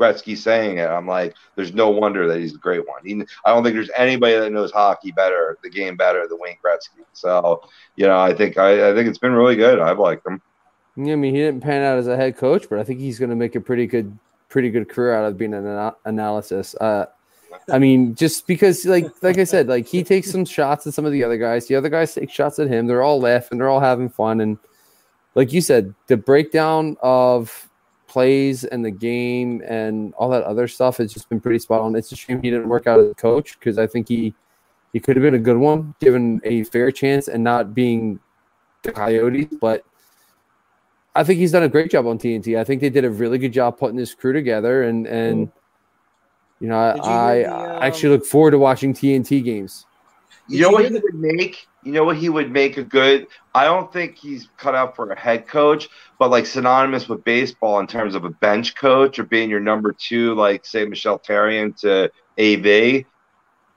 Gretzky 0.00 0.36
saying 0.36 0.78
it. 0.78 0.88
I'm 0.88 1.06
like, 1.06 1.34
there's 1.56 1.74
no 1.74 1.90
wonder 1.90 2.26
that 2.26 2.38
he's 2.38 2.54
a 2.54 2.58
great 2.58 2.88
one. 2.88 3.04
He, 3.04 3.22
I 3.44 3.52
don't 3.52 3.62
think 3.62 3.74
there's 3.74 3.90
anybody 3.96 4.34
that 4.34 4.50
knows 4.50 4.72
hockey 4.72 5.12
better, 5.12 5.58
the 5.62 5.68
game 5.68 5.96
better 5.96 6.26
than 6.26 6.38
Wayne 6.40 6.56
Gretzky. 6.64 7.04
So, 7.12 7.68
you 7.96 8.06
know, 8.06 8.18
I 8.18 8.32
think 8.32 8.56
I, 8.56 8.90
I 8.90 8.94
think 8.94 9.08
it's 9.08 9.18
been 9.18 9.32
really 9.32 9.56
good. 9.56 9.78
I've 9.78 9.98
liked 9.98 10.26
him. 10.26 10.40
Yeah, 11.02 11.14
I 11.14 11.16
mean, 11.16 11.34
he 11.34 11.40
didn't 11.40 11.62
pan 11.62 11.82
out 11.82 11.98
as 11.98 12.08
a 12.08 12.16
head 12.16 12.36
coach, 12.36 12.66
but 12.68 12.78
I 12.78 12.84
think 12.84 13.00
he's 13.00 13.18
going 13.18 13.30
to 13.30 13.36
make 13.36 13.54
a 13.54 13.60
pretty 13.60 13.86
good, 13.86 14.16
pretty 14.48 14.70
good 14.70 14.88
career 14.88 15.14
out 15.14 15.24
of 15.24 15.38
being 15.38 15.54
an 15.54 15.66
ana- 15.66 15.96
analysis. 16.04 16.74
Uh, 16.74 17.06
I 17.70 17.78
mean, 17.78 18.14
just 18.14 18.46
because, 18.46 18.84
like, 18.84 19.06
like 19.22 19.38
I 19.38 19.44
said, 19.44 19.66
like 19.68 19.86
he 19.86 20.04
takes 20.04 20.30
some 20.30 20.44
shots 20.44 20.86
at 20.86 20.94
some 20.94 21.06
of 21.06 21.12
the 21.12 21.24
other 21.24 21.38
guys. 21.38 21.66
The 21.66 21.74
other 21.74 21.88
guys 21.88 22.14
take 22.14 22.30
shots 22.30 22.58
at 22.58 22.68
him. 22.68 22.86
They're 22.86 23.02
all 23.02 23.20
laughing. 23.20 23.58
They're 23.58 23.68
all 23.68 23.80
having 23.80 24.08
fun. 24.08 24.40
And 24.40 24.58
like 25.34 25.52
you 25.52 25.60
said, 25.60 25.94
the 26.06 26.16
breakdown 26.16 26.96
of 27.02 27.68
plays 28.06 28.64
and 28.64 28.84
the 28.84 28.90
game 28.90 29.62
and 29.66 30.12
all 30.14 30.28
that 30.30 30.42
other 30.42 30.68
stuff 30.68 30.96
has 30.98 31.12
just 31.12 31.28
been 31.28 31.40
pretty 31.40 31.60
spot 31.60 31.80
on. 31.80 31.94
It's 31.96 32.12
a 32.12 32.16
shame 32.16 32.42
he 32.42 32.50
didn't 32.50 32.68
work 32.68 32.86
out 32.86 33.00
as 33.00 33.10
a 33.10 33.14
coach 33.14 33.58
because 33.58 33.78
I 33.78 33.86
think 33.86 34.08
he 34.08 34.34
he 34.92 35.00
could 35.00 35.16
have 35.16 35.22
been 35.22 35.34
a 35.34 35.38
good 35.38 35.56
one 35.56 35.94
given 36.00 36.40
a 36.44 36.64
fair 36.64 36.90
chance 36.90 37.28
and 37.28 37.42
not 37.42 37.74
being 37.74 38.20
the 38.82 38.92
Coyotes, 38.92 39.46
but. 39.60 39.84
I 41.14 41.24
think 41.24 41.38
he's 41.38 41.52
done 41.52 41.64
a 41.64 41.68
great 41.68 41.90
job 41.90 42.06
on 42.06 42.18
TNT. 42.18 42.56
I 42.58 42.64
think 42.64 42.80
they 42.80 42.90
did 42.90 43.04
a 43.04 43.10
really 43.10 43.38
good 43.38 43.52
job 43.52 43.78
putting 43.78 43.96
this 43.96 44.14
crew 44.14 44.32
together, 44.32 44.84
and 44.84 45.06
and 45.06 45.50
you 46.60 46.68
know, 46.68 46.92
Did 46.94 47.04
you 47.04 47.10
I, 47.10 47.34
hear 47.34 47.42
the, 47.44 47.54
I 47.54 47.76
um, 47.76 47.82
actually 47.82 48.08
look 48.10 48.26
forward 48.26 48.52
to 48.52 48.58
watching 48.58 48.94
TNT 48.94 49.42
games. 49.42 49.86
You 50.46 50.58
Did 50.58 50.62
know 50.62 50.70
what 50.70 50.84
he 50.84 50.92
would 50.92 51.14
make? 51.14 51.66
You 51.82 51.92
know 51.92 52.04
what 52.04 52.16
he 52.16 52.28
would 52.28 52.52
make 52.52 52.76
a 52.76 52.84
good? 52.84 53.26
I 53.54 53.64
don't 53.64 53.90
think 53.92 54.18
he's 54.18 54.48
cut 54.58 54.74
out 54.74 54.94
for 54.94 55.10
a 55.10 55.18
head 55.18 55.48
coach, 55.48 55.88
but 56.18 56.30
like 56.30 56.44
synonymous 56.44 57.08
with 57.08 57.24
baseball 57.24 57.80
in 57.80 57.86
terms 57.86 58.14
of 58.14 58.24
a 58.24 58.30
bench 58.30 58.74
coach 58.74 59.18
or 59.18 59.24
being 59.24 59.48
your 59.48 59.60
number 59.60 59.92
two, 59.92 60.34
like 60.34 60.66
say 60.66 60.84
Michel 60.84 61.18
Therrien 61.18 61.74
to 61.80 62.10
AV. 62.38 63.04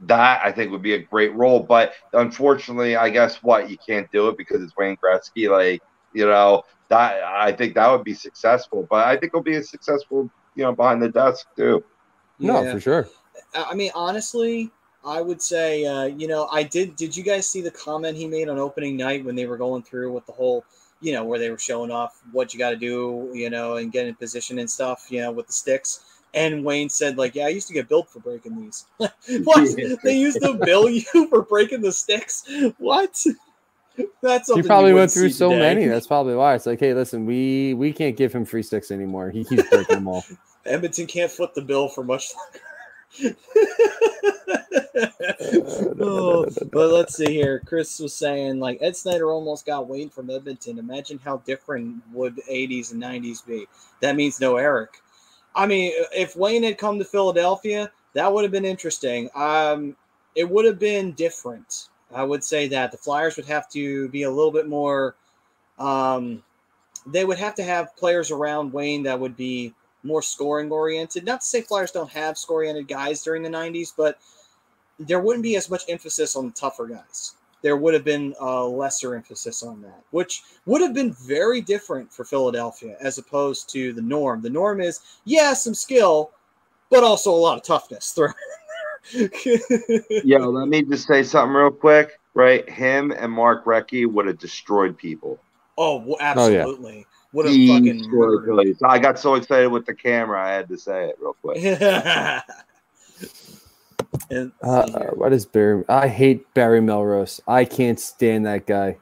That 0.08 0.42
I 0.44 0.52
think 0.52 0.72
would 0.72 0.82
be 0.82 0.96
a 0.96 1.02
great 1.02 1.34
role, 1.34 1.62
but 1.62 1.94
unfortunately, 2.12 2.98
I 2.98 3.10
guess 3.10 3.38
what 3.38 3.70
you 3.70 3.78
can't 3.78 4.12
do 4.12 4.28
it 4.28 4.38
because 4.38 4.62
it's 4.62 4.76
Wayne 4.76 4.98
Gretzky. 4.98 5.50
Like 5.50 5.82
you 6.14 6.26
know 6.26 6.64
that 6.90 7.24
I 7.24 7.52
think 7.52 7.76
that 7.76 7.90
would 7.92 8.04
be 8.04 8.14
successful, 8.14 8.88
but 8.90 9.06
I 9.06 9.18
think 9.18 9.32
it'll 9.32 9.42
be 9.42 9.56
a 9.56 9.64
successful 9.64 10.30
you 10.56 10.64
know 10.64 10.74
behind 10.74 11.02
the 11.02 11.10
desk 11.10 11.48
too. 11.56 11.84
No, 12.40 12.62
Yeah. 12.64 12.74
for 12.74 12.80
sure. 12.80 13.08
I 13.54 13.64
I 13.72 13.74
mean, 13.74 13.92
honestly, 13.96 14.72
I 15.06 15.22
would 15.22 15.42
say, 15.42 15.86
uh, 15.86 16.06
you 16.06 16.28
know, 16.28 16.48
I 16.52 16.64
did. 16.64 16.96
Did 16.96 17.16
you 17.16 17.24
guys 17.24 17.48
see 17.48 17.62
the 17.62 17.72
comment 17.72 18.18
he 18.18 18.28
made 18.28 18.50
on 18.50 18.58
opening 18.58 18.96
night 18.96 19.26
when 19.26 19.36
they 19.36 19.46
were 19.46 19.58
going 19.58 19.84
through 19.84 20.12
with 20.14 20.26
the 20.26 20.32
whole, 20.32 20.64
you 21.02 21.14
know, 21.14 21.24
where 21.24 21.40
they 21.40 21.50
were 21.50 21.58
showing 21.58 21.92
off 21.92 22.22
what 22.32 22.54
you 22.54 22.60
got 22.60 22.70
to 22.72 22.76
do, 22.78 23.30
you 23.34 23.50
know, 23.50 23.76
and 23.76 23.92
get 23.92 24.08
in 24.08 24.16
position 24.16 24.60
and 24.60 24.70
stuff, 24.70 25.08
you 25.10 25.22
know, 25.22 25.32
with 25.32 25.48
the 25.48 25.54
sticks? 25.54 26.06
And 26.34 26.64
Wayne 26.66 26.90
said, 26.90 27.18
like, 27.18 27.36
yeah, 27.36 27.46
I 27.46 27.50
used 27.50 27.68
to 27.68 27.74
get 27.74 27.88
billed 27.88 28.10
for 28.10 28.20
breaking 28.20 28.56
these. 28.60 28.86
what? 28.98 29.70
They 30.04 30.18
used 30.18 30.42
to 30.42 30.54
bill 30.56 30.90
you 30.90 31.02
for 31.30 31.44
breaking 31.44 31.82
the 31.82 31.92
sticks? 31.92 32.44
What? 32.78 33.24
That's 34.22 34.54
He 34.54 34.62
probably 34.64 34.94
went 34.94 35.12
through 35.12 35.30
so 35.30 35.50
today. 35.50 35.60
many. 35.60 35.88
That's 35.88 36.08
probably 36.08 36.36
why. 36.36 36.56
It's 36.56 36.66
like, 36.66 36.80
hey, 36.80 36.94
listen, 36.94 37.26
we 37.26 37.74
we 37.74 37.94
can't 37.94 38.18
give 38.18 38.34
him 38.34 38.46
free 38.46 38.64
sticks 38.64 38.92
anymore. 38.92 39.30
He 39.30 39.44
keeps 39.44 39.70
breaking 39.70 39.96
them 39.96 40.08
all. 40.08 40.24
Edmonton 40.66 41.08
can't 41.08 41.32
foot 41.32 41.54
the 41.54 41.62
bill 41.62 41.90
for 41.90 42.04
much 42.04 42.32
longer. 42.36 43.36
Oh, 46.00 46.46
but 46.72 46.90
let's 46.90 47.16
see 47.16 47.32
here. 47.32 47.62
Chris 47.66 48.00
was 48.00 48.16
saying 48.16 48.60
like 48.60 48.78
Ed 48.82 48.96
Snider 48.96 49.32
almost 49.32 49.66
got 49.66 49.88
Wayne 49.88 50.10
from 50.10 50.30
Edmonton. 50.30 50.78
Imagine 50.80 51.20
how 51.24 51.38
different 51.38 52.04
would 52.12 52.36
80s 52.50 52.92
and 52.92 53.02
90s 53.02 53.46
be. 53.46 53.66
That 54.02 54.16
means 54.16 54.40
no 54.40 54.58
Eric. 54.58 55.02
I 55.56 55.66
mean, 55.66 55.94
if 56.12 56.36
Wayne 56.36 56.64
had 56.64 56.78
come 56.78 57.00
to 57.00 57.06
Philadelphia, 57.06 57.92
that 58.14 58.32
would 58.32 58.44
have 58.44 58.52
been 58.52 58.66
interesting. 58.66 59.30
Um, 59.36 59.96
it 60.36 60.50
would 60.50 60.66
have 60.66 60.80
been 60.80 61.14
different. 61.14 61.90
I 62.14 62.24
would 62.24 62.44
say 62.44 62.68
that 62.70 62.92
the 62.92 62.98
Flyers 62.98 63.36
would 63.36 63.46
have 63.46 63.70
to 63.70 64.10
be 64.10 64.24
a 64.24 64.32
little 64.32 64.52
bit 64.52 64.68
more. 64.68 65.16
Um, 65.80 66.44
they 67.06 67.26
would 67.26 67.38
have 67.38 67.56
to 67.56 67.64
have 67.64 67.96
players 67.96 68.32
around 68.32 68.72
Wayne 68.72 69.04
that 69.04 69.20
would 69.20 69.36
be 69.36 69.74
more 70.04 70.22
scoring 70.22 70.72
oriented. 70.72 71.26
Not 71.26 71.42
to 71.42 71.48
say 71.48 71.62
Flyers 71.62 71.92
don't 71.92 72.10
have 72.12 72.38
scoring 72.38 72.70
oriented 72.70 72.88
guys 72.88 73.24
during 73.24 73.44
the 73.44 73.50
90s, 73.50 73.94
but 73.96 74.20
there 75.00 75.20
wouldn't 75.20 75.44
be 75.44 75.56
as 75.56 75.70
much 75.70 75.84
emphasis 75.90 76.36
on 76.36 76.52
tougher 76.52 76.88
guys. 76.88 77.36
There 77.62 77.78
would 77.78 77.94
have 77.94 78.04
been 78.04 78.36
a 78.42 78.64
lesser 78.64 79.16
emphasis 79.16 79.64
on 79.64 79.82
that, 79.84 80.04
which 80.12 80.44
would 80.66 80.82
have 80.82 80.94
been 80.94 81.14
very 81.14 81.62
different 81.62 82.12
for 82.12 82.26
Philadelphia 82.26 82.98
as 83.00 83.18
opposed 83.18 83.70
to 83.70 83.94
the 83.94 84.02
norm. 84.02 84.42
The 84.42 84.50
norm 84.50 84.82
is, 84.82 85.00
yeah, 85.24 85.54
some 85.54 85.74
skill, 85.74 86.32
but 86.90 87.04
also 87.04 87.32
a 87.32 87.36
lot 87.36 87.58
of 87.58 87.64
toughness 87.64 88.12
thrown. 88.12 88.34
Yo, 90.24 90.50
let 90.50 90.68
me 90.68 90.82
just 90.84 91.08
say 91.08 91.24
something 91.24 91.54
real 91.56 91.72
quick. 91.72 92.20
Right, 92.36 92.68
him 92.68 93.12
and 93.12 93.32
Mark 93.32 93.64
Recchi 93.66 94.12
would 94.12 94.26
have 94.26 94.40
destroyed 94.40 94.98
people. 94.98 95.40
oh, 95.78 95.98
well, 95.98 96.18
Oh, 96.20 96.48
yeah. 96.48 96.62
absolutely. 96.62 97.06
Would 97.34 97.46
have 97.46 97.56
fucking 97.56 97.98
Destroyed 98.00 98.76
I 98.84 98.98
got 99.00 99.20
so 99.20 99.36
excited 99.36 99.68
with 99.68 99.86
the 99.86 99.94
camera, 99.94 100.42
I 100.44 100.52
had 100.52 100.68
to 100.70 100.78
say 100.78 101.10
it 101.10 101.18
real 101.20 101.34
quick. 101.42 101.58
and 104.32 104.52
Uh, 104.64 104.86
see 104.86 104.94
what 105.14 105.32
is 105.34 105.46
Barry? 105.46 105.84
I 105.90 106.08
hate 106.08 106.52
Barry 106.54 106.82
Melrose. 106.82 107.40
I 107.48 107.66
can't 107.66 108.00
stand 108.00 108.46
that 108.46 108.66
guy. 108.66 108.98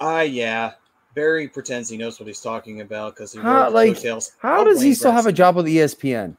Ah, 0.00 0.20
yeah. 0.22 0.72
Barry 1.14 1.48
pretends 1.48 1.88
he 1.88 1.96
knows 1.96 2.20
what 2.20 2.26
he's 2.28 2.40
talking 2.40 2.80
about 2.82 3.14
because 3.14 3.32
he 3.32 3.40
How- 3.40 3.70
like, 3.70 3.94
coattails 3.94 4.30
How 4.38 4.60
of 4.60 4.66
does 4.68 4.80
he 4.80 4.88
Wayne 4.90 4.94
still 4.94 5.12
have 5.12 5.26
a 5.26 5.32
job 5.32 5.56
with 5.56 5.66
ESPN? 5.66 6.36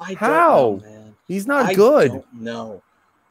I 0.00 0.08
don't 0.14 0.16
How? 0.18 0.56
know, 0.56 0.80
man. 0.82 1.03
He's 1.28 1.46
not 1.46 1.66
I 1.66 1.74
good. 1.74 2.22
Don't. 2.42 2.82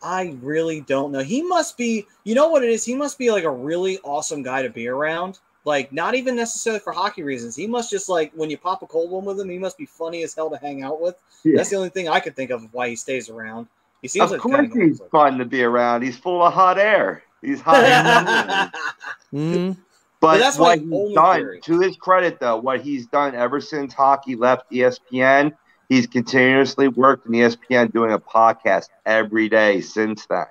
I 0.02 0.36
really 0.42 0.82
don't 0.82 1.12
know. 1.12 1.20
He 1.20 1.42
must 1.42 1.78
be. 1.78 2.06
You 2.24 2.36
know 2.36 2.50
what 2.50 2.64
it 2.64 2.70
is? 2.70 2.84
He 2.84 2.94
must 2.96 3.18
be 3.18 3.32
like 3.32 3.44
a 3.46 3.52
really 3.52 4.00
awesome 4.04 4.44
guy 4.44 4.62
to 4.62 4.70
be 4.70 4.88
around. 4.88 5.40
Like 5.66 5.94
not 5.94 6.14
even 6.14 6.36
necessarily 6.36 6.82
for 6.82 6.92
hockey 6.92 7.24
reasons. 7.24 7.56
He 7.56 7.68
must 7.68 7.90
just 7.90 8.10
like 8.10 8.32
when 8.36 8.50
you 8.50 8.58
pop 8.58 8.82
a 8.82 8.88
cold 8.88 9.12
one 9.12 9.24
with 9.24 9.40
him. 9.40 9.50
He 9.50 9.58
must 9.58 9.78
be 9.78 9.86
funny 9.86 10.24
as 10.24 10.34
hell 10.34 10.50
to 10.50 10.58
hang 10.58 10.84
out 10.84 11.00
with. 11.00 11.16
That's 11.46 11.70
the 11.70 11.78
only 11.78 11.90
thing 11.90 12.10
I 12.10 12.20
could 12.20 12.36
think 12.36 12.52
of 12.52 12.68
why 12.74 12.90
he 12.90 12.96
stays 12.98 13.30
around. 13.30 13.68
He 14.02 14.10
seems 14.10 14.26
Of 14.26 14.32
like 14.32 14.42
course, 14.42 14.56
kind 14.56 14.72
of 14.72 14.78
he's 14.78 15.02
fun 15.10 15.38
to 15.38 15.46
be 15.46 15.64
around. 15.64 16.02
He's 16.02 16.18
full 16.18 16.44
of 16.44 16.52
hot 16.54 16.78
air. 16.78 17.24
He's 17.42 17.62
hot. 17.62 18.74
Mhm. 19.34 19.78
But, 20.20 20.34
But 20.34 20.38
that's 20.40 20.58
my 20.60 20.78
what 20.78 20.80
he's 21.08 21.16
done, 21.16 21.36
theory. 21.40 21.62
to 21.62 21.80
his 21.82 21.96
credit, 21.98 22.40
though, 22.40 22.58
what 22.58 22.82
he's 22.82 23.08
done 23.08 23.36
ever 23.36 23.60
since 23.60 23.94
hockey 23.94 24.36
left 24.36 24.70
ESPN, 24.72 25.54
he's 25.94 26.08
continuously 26.08 26.88
worked 26.88 27.28
in 27.28 27.34
ESPN 27.34 27.94
doing 27.94 28.12
a 28.12 28.20
podcast 28.20 28.88
every 29.06 29.48
day 29.48 29.80
since 29.82 30.26
then. 30.26 30.46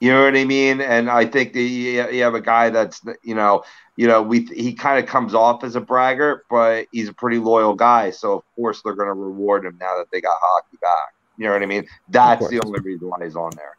You 0.00 0.12
know 0.12 0.24
what 0.24 0.36
I 0.36 0.44
mean? 0.44 0.80
And 0.80 1.08
I 1.08 1.24
think 1.24 1.52
that 1.52 1.60
you 1.60 2.08
you 2.10 2.22
have 2.24 2.34
a 2.34 2.40
guy 2.40 2.70
that's, 2.70 3.00
you 3.22 3.34
know, 3.34 3.62
you 3.96 4.08
know, 4.08 4.20
we 4.20 4.40
he 4.40 4.74
kind 4.74 5.02
of 5.02 5.08
comes 5.08 5.34
off 5.34 5.62
as 5.62 5.76
a 5.76 5.80
braggart, 5.80 6.40
but 6.50 6.86
he's 6.92 7.08
a 7.08 7.12
pretty 7.12 7.38
loyal 7.38 7.74
guy. 7.74 8.10
So 8.10 8.32
of 8.32 8.42
course 8.56 8.82
they're 8.82 8.96
going 8.96 9.08
to 9.08 9.14
reward 9.14 9.64
him 9.64 9.78
now 9.80 9.96
that 9.96 10.06
they 10.12 10.20
got 10.20 10.36
hockey 10.42 10.76
back. 10.82 11.14
You 11.38 11.46
know 11.46 11.52
what 11.52 11.62
I 11.62 11.66
mean? 11.66 11.86
That's 12.08 12.48
the 12.48 12.60
only 12.64 12.80
reason 12.80 13.08
why 13.08 13.24
he's 13.24 13.36
on 13.36 13.52
there. 13.56 13.76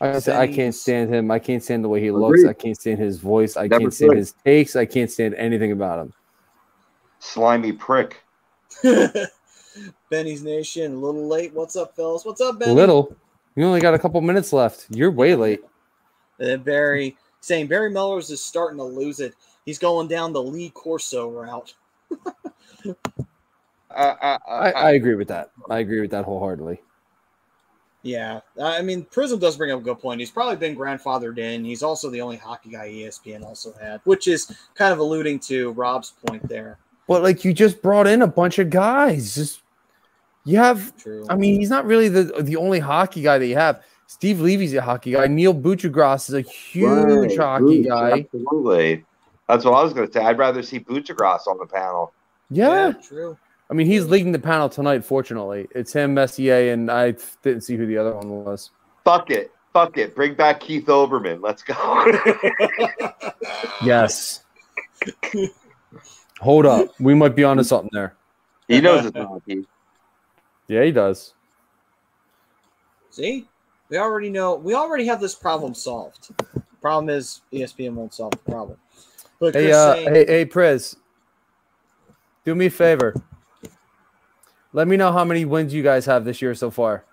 I, 0.00 0.18
say, 0.18 0.36
I 0.36 0.46
can't 0.46 0.74
stand 0.74 1.12
him. 1.12 1.30
I 1.30 1.38
can't 1.38 1.62
stand 1.62 1.82
the 1.82 1.88
way 1.88 2.00
he 2.00 2.10
looks. 2.10 2.44
I 2.44 2.52
can't 2.52 2.78
stand 2.78 2.98
his 2.98 3.18
voice. 3.18 3.56
I 3.56 3.66
Never 3.66 3.80
can't 3.80 3.94
stand 3.94 4.16
his 4.16 4.34
takes. 4.44 4.76
I 4.76 4.86
can't 4.86 5.10
stand 5.10 5.34
anything 5.34 5.72
about 5.72 6.00
him. 6.00 6.12
Slimy 7.18 7.72
prick. 7.72 8.22
Benny's 10.10 10.42
Nation, 10.42 10.94
a 10.94 10.98
little 10.98 11.26
late. 11.26 11.52
What's 11.54 11.76
up, 11.76 11.94
fellas? 11.96 12.24
What's 12.24 12.40
up, 12.40 12.58
Benny? 12.58 12.72
Little. 12.72 13.14
You 13.56 13.64
only 13.64 13.80
got 13.80 13.94
a 13.94 13.98
couple 13.98 14.20
minutes 14.20 14.52
left. 14.52 14.86
You're 14.90 15.10
way 15.10 15.34
late. 15.34 15.60
And 16.40 16.48
then 16.48 16.62
Barry 16.62 17.16
saying 17.40 17.66
Barry 17.66 17.90
Melrose 17.90 18.30
is 18.30 18.40
starting 18.40 18.78
to 18.78 18.84
lose 18.84 19.18
it. 19.18 19.34
He's 19.64 19.76
going 19.76 20.06
down 20.06 20.32
the 20.32 20.40
Lee 20.40 20.70
Corso 20.70 21.28
route. 21.28 21.74
Uh, 22.86 22.94
uh, 23.90 24.16
uh, 24.22 24.38
I, 24.48 24.70
I 24.70 24.90
agree 24.92 25.16
with 25.16 25.26
that. 25.28 25.50
I 25.68 25.80
agree 25.80 26.00
with 26.00 26.12
that 26.12 26.24
wholeheartedly. 26.24 26.80
Yeah, 28.02 28.40
I 28.62 28.80
mean, 28.82 29.04
Prism 29.04 29.40
does 29.40 29.56
bring 29.56 29.72
up 29.72 29.80
a 29.80 29.82
good 29.82 29.98
point. 29.98 30.20
He's 30.20 30.30
probably 30.30 30.56
been 30.56 30.76
grandfathered 30.76 31.38
in. 31.38 31.64
He's 31.64 31.82
also 31.82 32.08
the 32.08 32.20
only 32.20 32.36
hockey 32.36 32.70
guy 32.70 32.88
ESPN 32.88 33.42
also 33.42 33.72
had, 33.80 34.00
which 34.04 34.28
is 34.28 34.56
kind 34.74 34.92
of 34.92 35.00
alluding 35.00 35.40
to 35.40 35.72
Rob's 35.72 36.12
point 36.24 36.48
there. 36.48 36.78
But 37.08 37.22
like 37.22 37.44
you 37.44 37.52
just 37.52 37.82
brought 37.82 38.06
in 38.06 38.22
a 38.22 38.26
bunch 38.26 38.58
of 38.58 38.70
guys. 38.70 39.34
Just 39.34 39.62
you 40.44 40.56
have 40.58 40.96
True. 40.96 41.24
I 41.28 41.36
mean, 41.36 41.58
he's 41.60 41.70
not 41.70 41.84
really 41.84 42.08
the 42.08 42.24
the 42.42 42.56
only 42.56 42.78
hockey 42.78 43.22
guy 43.22 43.38
that 43.38 43.46
you 43.46 43.56
have. 43.56 43.82
Steve 44.06 44.40
Levy's 44.40 44.72
a 44.74 44.80
hockey 44.80 45.12
guy. 45.12 45.26
Neil 45.26 45.54
Buccigross 45.54 46.28
is 46.30 46.34
a 46.34 46.40
huge 46.40 47.36
Right, 47.36 47.38
hockey 47.38 47.82
Boots, 47.82 47.88
guy. 47.88 48.26
Absolutely. 48.34 49.04
That's 49.48 49.64
what 49.64 49.74
I 49.74 49.82
was 49.82 49.92
going 49.92 50.06
to 50.06 50.12
say. 50.12 50.20
I'd 50.20 50.38
rather 50.38 50.62
see 50.62 50.80
Buccigross 50.80 51.46
on 51.46 51.58
the 51.58 51.66
panel. 51.66 52.12
Yeah. 52.50 52.92
true. 53.06 53.36
I 53.70 53.74
mean, 53.74 53.86
he's 53.86 54.06
leading 54.06 54.32
the 54.32 54.38
panel 54.38 54.70
tonight. 54.70 55.04
Fortunately, 55.04 55.68
it's 55.74 55.92
him, 55.92 56.14
Messier, 56.14 56.72
and 56.72 56.90
I 56.90 57.14
didn't 57.42 57.62
see 57.64 57.76
who 57.76 57.84
the 57.84 57.98
other 57.98 58.14
one 58.14 58.30
was. 58.44 58.70
Fuck 59.04 59.30
it. 59.30 59.50
Fuck 59.74 59.98
it. 59.98 60.14
Bring 60.14 60.34
back 60.34 60.60
Keith 60.60 60.86
Olbermann. 60.86 61.42
Let's 61.42 61.62
go. 61.62 61.74
Yes. 63.84 64.42
Hold 66.40 66.66
up, 66.66 66.88
we 67.00 67.14
might 67.14 67.34
be 67.36 67.44
onto 67.44 67.62
something 67.62 67.90
there. 67.92 68.14
he 68.68 68.80
knows 68.80 69.04
it's 69.06 69.16
hockey. 69.16 69.66
Yeah, 70.68 70.84
he 70.84 70.92
does. 70.92 71.34
See, 73.10 73.48
we 73.88 73.96
already 73.96 74.30
know. 74.30 74.54
We 74.54 74.74
already 74.74 75.06
have 75.06 75.20
this 75.20 75.34
problem 75.34 75.74
solved. 75.74 76.28
Problem 76.80 77.08
is, 77.08 77.40
ESPN 77.52 77.94
won't 77.94 78.14
solve 78.14 78.32
the 78.32 78.50
problem. 78.50 78.78
But 79.40 79.54
Hey, 79.54 79.72
uh, 79.72 79.94
saying, 79.94 80.14
hey, 80.14 80.26
hey, 80.26 80.44
Priz, 80.44 80.96
do 82.44 82.54
me 82.54 82.66
a 82.66 82.70
favor. 82.70 83.14
Let 84.72 84.86
me 84.86 84.96
know 84.96 85.10
how 85.10 85.24
many 85.24 85.44
wins 85.44 85.72
you 85.72 85.82
guys 85.82 86.06
have 86.06 86.24
this 86.24 86.42
year 86.42 86.54
so 86.54 86.70
far, 86.70 87.04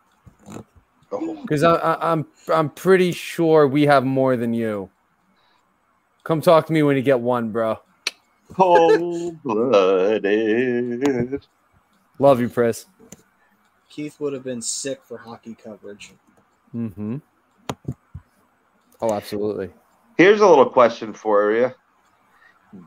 Oh, 1.12 1.42
because 1.42 1.64
I, 1.64 1.76
I, 1.76 2.12
I'm 2.12 2.28
I'm 2.54 2.70
pretty 2.70 3.14
sure 3.14 3.68
we 3.68 3.84
have 3.84 4.04
more 4.04 4.36
than 4.36 4.54
you. 4.54 4.90
Come 6.26 6.42
talk 6.42 6.68
to 6.68 6.74
me 6.74 6.84
when 6.84 6.98
you 6.98 7.02
get 7.02 7.22
one, 7.22 7.52
bro. 7.52 7.80
Cold 8.54 9.42
blooded. 9.42 11.48
Love 12.20 12.40
you, 12.40 12.50
Priz. 12.50 12.86
Keith 13.96 14.20
would 14.20 14.34
have 14.34 14.44
been 14.44 14.62
sick 14.62 15.02
for 15.06 15.18
hockey 15.18 15.56
coverage. 15.56 16.12
Mm-hmm. 16.76 17.18
Oh, 19.00 19.14
absolutely. 19.14 19.70
Here's 20.18 20.42
a 20.42 20.48
little 20.48 20.70
question 20.70 21.14
for 21.14 21.54
you. 21.54 21.72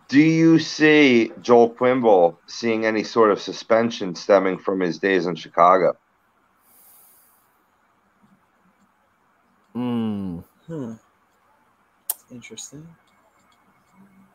Do 0.09 0.21
you 0.21 0.59
see 0.59 1.33
Joel 1.41 1.71
Quenneville 1.71 2.37
seeing 2.47 2.85
any 2.85 3.03
sort 3.05 3.31
of 3.31 3.41
suspension 3.41 4.15
stemming 4.15 4.59
from 4.59 4.81
his 4.81 4.99
days 4.99 5.25
in 5.25 5.35
Chicago? 5.35 5.97
Mm. 9.75 10.45
Hmm. 10.67 10.93
Interesting. 12.31 12.87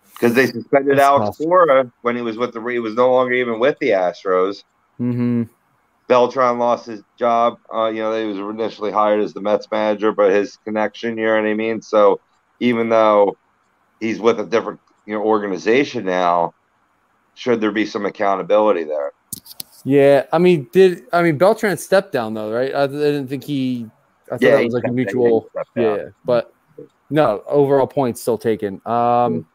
Because 0.09 0.33
they 0.33 0.47
suspended 0.47 0.97
That's 0.97 1.07
Alex 1.07 1.37
tough. 1.37 1.45
Cora 1.45 1.91
when 2.01 2.15
he 2.15 2.23
was 2.23 2.37
with 2.37 2.51
the 2.51 2.65
he 2.65 2.79
was 2.79 2.95
no 2.95 3.13
longer 3.13 3.33
even 3.33 3.59
with 3.59 3.77
the 3.77 3.89
Astros. 3.89 4.63
Mm-hmm. 4.99 5.43
Beltran 6.07 6.59
lost 6.59 6.85
his 6.85 7.03
job. 7.17 7.57
Uh, 7.73 7.87
you 7.87 8.01
know, 8.01 8.17
he 8.19 8.25
was 8.25 8.37
initially 8.37 8.91
hired 8.91 9.21
as 9.21 9.33
the 9.33 9.41
Mets 9.41 9.67
manager, 9.71 10.11
but 10.11 10.31
his 10.31 10.57
connection, 10.65 11.17
you 11.17 11.25
know 11.25 11.35
what 11.35 11.45
I 11.45 11.53
mean? 11.53 11.81
So 11.81 12.19
even 12.59 12.89
though 12.89 13.37
he's 13.99 14.19
with 14.19 14.39
a 14.39 14.45
different 14.45 14.79
you 15.05 15.13
know 15.13 15.21
organization 15.21 16.05
now, 16.05 16.53
should 17.35 17.61
there 17.61 17.71
be 17.71 17.85
some 17.85 18.05
accountability 18.05 18.83
there? 18.83 19.11
Yeah, 19.85 20.25
I 20.31 20.37
mean, 20.37 20.67
did 20.71 21.03
I 21.11 21.23
mean 21.23 21.37
Beltran 21.37 21.77
stepped 21.77 22.11
down 22.11 22.33
though, 22.33 22.51
right? 22.51 22.73
I, 22.73 22.83
I 22.83 22.87
didn't 22.87 23.27
think 23.27 23.43
he. 23.43 23.87
I 24.27 24.37
thought 24.37 24.41
Yeah, 24.41 24.55
that 24.57 24.63
was 24.63 24.73
like 24.73 24.85
a 24.85 24.91
mutual. 24.91 25.41
he 25.41 25.47
stepped 25.49 25.75
down. 25.75 25.97
Yeah, 25.97 26.03
but 26.23 26.53
no, 27.09 27.43
overall 27.47 27.87
points 27.87 28.21
still 28.21 28.37
taken. 28.37 28.81
Um, 28.85 29.45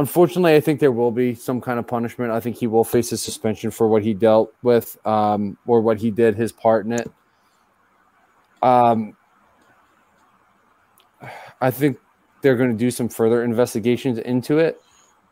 Unfortunately, 0.00 0.54
I 0.56 0.60
think 0.60 0.80
there 0.80 0.92
will 0.92 1.10
be 1.10 1.34
some 1.34 1.60
kind 1.60 1.78
of 1.78 1.86
punishment. 1.86 2.32
I 2.32 2.40
think 2.40 2.56
he 2.56 2.66
will 2.66 2.84
face 2.84 3.12
a 3.12 3.18
suspension 3.18 3.70
for 3.70 3.86
what 3.86 4.02
he 4.02 4.14
dealt 4.14 4.50
with 4.62 4.96
um, 5.06 5.58
or 5.66 5.82
what 5.82 6.00
he 6.00 6.10
did, 6.10 6.36
his 6.36 6.52
part 6.52 6.86
in 6.86 6.92
it. 6.92 7.10
Um, 8.62 9.14
I 11.60 11.70
think 11.70 11.98
they're 12.40 12.56
going 12.56 12.70
to 12.70 12.78
do 12.78 12.90
some 12.90 13.10
further 13.10 13.44
investigations 13.44 14.18
into 14.20 14.56
it. 14.58 14.80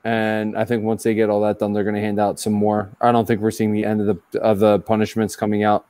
And 0.05 0.55
I 0.55 0.66
think 0.66 0.85
once 0.85 1.03
they 1.03 1.15
get 1.15 1.31
all 1.31 1.40
that 1.40 1.59
done, 1.59 1.73
they're 1.73 1.82
going 1.82 1.95
to 1.95 2.03
hand 2.03 2.20
out 2.20 2.39
some 2.39 2.53
more. 2.53 2.95
I 3.01 3.11
don't 3.11 3.24
think 3.24 3.40
we're 3.40 3.51
seeing 3.51 3.73
the 3.73 3.86
end 3.86 4.07
of 4.07 4.20
the 4.32 4.40
of 4.40 4.59
the 4.59 4.81
punishments 4.81 5.35
coming 5.35 5.65
out. 5.65 5.86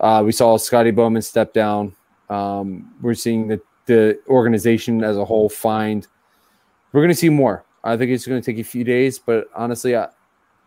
Uh, 0.00 0.20
we 0.26 0.32
saw 0.32 0.56
Scotty 0.56 0.90
Bowman 0.90 1.22
step 1.22 1.52
down. 1.52 1.94
Um, 2.28 2.92
we're 3.00 3.14
seeing 3.14 3.46
the 3.46 3.60
the 3.86 4.18
organization 4.26 5.04
as 5.04 5.16
a 5.16 5.24
whole 5.24 5.48
find. 5.48 6.08
We're 6.90 7.02
going 7.02 7.10
to 7.10 7.14
see 7.14 7.28
more. 7.28 7.64
I 7.84 7.96
think 7.96 8.10
it's 8.10 8.26
going 8.26 8.40
to 8.40 8.44
take 8.52 8.58
a 8.58 8.66
few 8.66 8.82
days, 8.82 9.18
but 9.18 9.48
honestly, 9.54 9.94
I, 9.94 10.08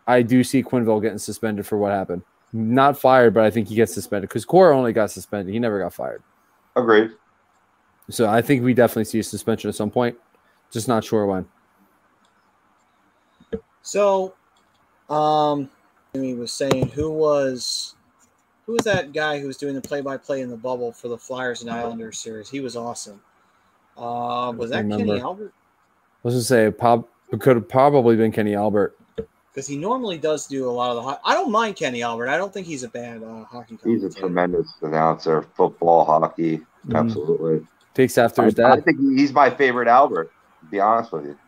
I 0.06 0.22
do 0.22 0.44
see 0.44 0.62
Quenneville 0.62 1.02
getting 1.02 1.18
suspended 1.18 1.66
for 1.66 1.76
what 1.76 1.92
happened. 1.92 2.22
Not 2.52 2.98
fired, 2.98 3.34
but 3.34 3.44
I 3.44 3.50
think 3.50 3.68
he 3.68 3.74
gets 3.74 3.92
suspended 3.92 4.30
because 4.30 4.44
Cora 4.44 4.74
only 4.76 4.92
got 4.92 5.10
suspended. 5.10 5.52
He 5.52 5.58
never 5.58 5.80
got 5.80 5.92
fired. 5.92 6.22
Agreed. 6.76 7.10
So 8.08 8.26
I 8.26 8.40
think 8.40 8.62
we 8.62 8.72
definitely 8.72 9.04
see 9.04 9.18
a 9.18 9.22
suspension 9.22 9.68
at 9.68 9.74
some 9.74 9.90
point. 9.90 10.16
Just 10.70 10.88
not 10.88 11.04
sure 11.04 11.26
when. 11.26 11.46
So, 13.82 14.34
um, 15.10 15.68
he 16.12 16.34
was 16.34 16.52
saying 16.52 16.88
who 16.88 17.10
was 17.10 17.96
who 18.64 18.72
was 18.72 18.84
that 18.84 19.12
guy 19.12 19.40
who 19.40 19.46
was 19.46 19.56
doing 19.56 19.74
the 19.74 19.80
play-by-play 19.80 20.40
in 20.40 20.50
the 20.50 20.56
bubble 20.56 20.92
for 20.92 21.08
the 21.08 21.18
Flyers 21.18 21.62
and 21.62 21.70
Islanders 21.70 22.18
series? 22.18 22.48
He 22.48 22.60
was 22.60 22.76
awesome. 22.76 23.20
Uh, 23.96 24.52
was 24.56 24.70
that. 24.70 24.88
Kenny 24.88 25.20
Albert? 25.20 25.52
I 26.28 26.34
was 26.34 26.48
gonna 26.50 26.70
say 26.70 26.70
Pop 26.70 27.08
it 27.32 27.40
could 27.40 27.56
have 27.56 27.68
probably 27.68 28.16
been 28.16 28.30
Kenny 28.32 28.54
Albert. 28.54 28.98
Because 29.16 29.66
he 29.66 29.78
normally 29.78 30.18
does 30.18 30.46
do 30.46 30.68
a 30.68 30.70
lot 30.70 30.90
of 30.90 30.96
the. 30.96 31.02
Ho- 31.02 31.18
I 31.24 31.32
don't 31.32 31.50
mind 31.50 31.76
Kenny 31.76 32.02
Albert. 32.02 32.28
I 32.28 32.36
don't 32.36 32.52
think 32.52 32.66
he's 32.66 32.82
a 32.82 32.88
bad 32.88 33.22
uh, 33.22 33.44
hockey. 33.44 33.78
He's 33.82 34.04
a 34.04 34.10
tremendous 34.10 34.70
announcer, 34.82 35.42
football, 35.56 36.04
hockey, 36.04 36.58
Mhm. 36.86 36.98
absolutely. 36.98 37.66
Takes 37.94 38.18
after 38.18 38.42
his 38.44 38.58
I, 38.58 38.72
I 38.72 38.80
think 38.80 39.00
he's 39.00 39.32
my 39.32 39.48
favorite 39.48 39.88
Albert. 39.88 40.30
To 40.60 40.66
be 40.66 40.80
honest 40.80 41.12
with 41.12 41.24
you. 41.24 41.38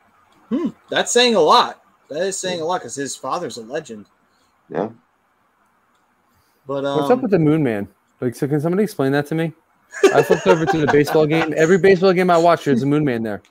Hmm, 0.48 0.68
that's 0.88 1.12
saying 1.12 1.34
a 1.34 1.40
lot. 1.40 1.82
That 2.08 2.22
is 2.22 2.38
saying 2.38 2.62
a 2.62 2.64
lot 2.64 2.78
because 2.80 2.94
his 2.94 3.14
father's 3.14 3.58
a 3.58 3.62
legend. 3.62 4.06
Yeah. 4.70 4.88
But 6.66 6.86
um, 6.86 7.00
What's 7.00 7.10
up 7.10 7.20
with 7.20 7.32
the 7.32 7.38
Moon 7.38 7.62
Man? 7.62 7.86
Like, 8.22 8.34
so 8.34 8.48
can 8.48 8.60
somebody 8.62 8.84
explain 8.84 9.12
that 9.12 9.26
to 9.26 9.34
me? 9.34 9.52
I 10.14 10.22
flipped 10.22 10.46
over 10.46 10.64
to 10.64 10.78
the 10.78 10.86
baseball 10.86 11.26
game. 11.26 11.52
Every 11.56 11.76
baseball 11.78 12.12
game 12.14 12.30
I 12.30 12.38
watch, 12.38 12.64
there's 12.64 12.82
a 12.82 12.86
Moon 12.86 13.04
Man 13.04 13.22
there. 13.22 13.42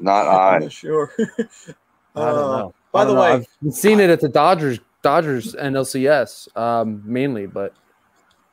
Not 0.00 0.26
I'm 0.54 0.62
not 0.62 0.72
sure. 0.72 1.12
I 1.18 1.24
don't 1.34 1.78
Uh, 2.16 2.58
know. 2.58 2.74
by 2.92 3.04
the 3.04 3.14
don't 3.14 3.16
know. 3.16 3.36
way- 3.38 3.46
I've 3.66 3.74
seen 3.74 4.00
it 4.00 4.10
at 4.10 4.20
the 4.20 4.28
Dodgers, 4.28 4.78
Dodgers 5.02 5.54
NLCS 5.54 6.56
um, 6.56 7.02
mainly, 7.04 7.46
but 7.46 7.74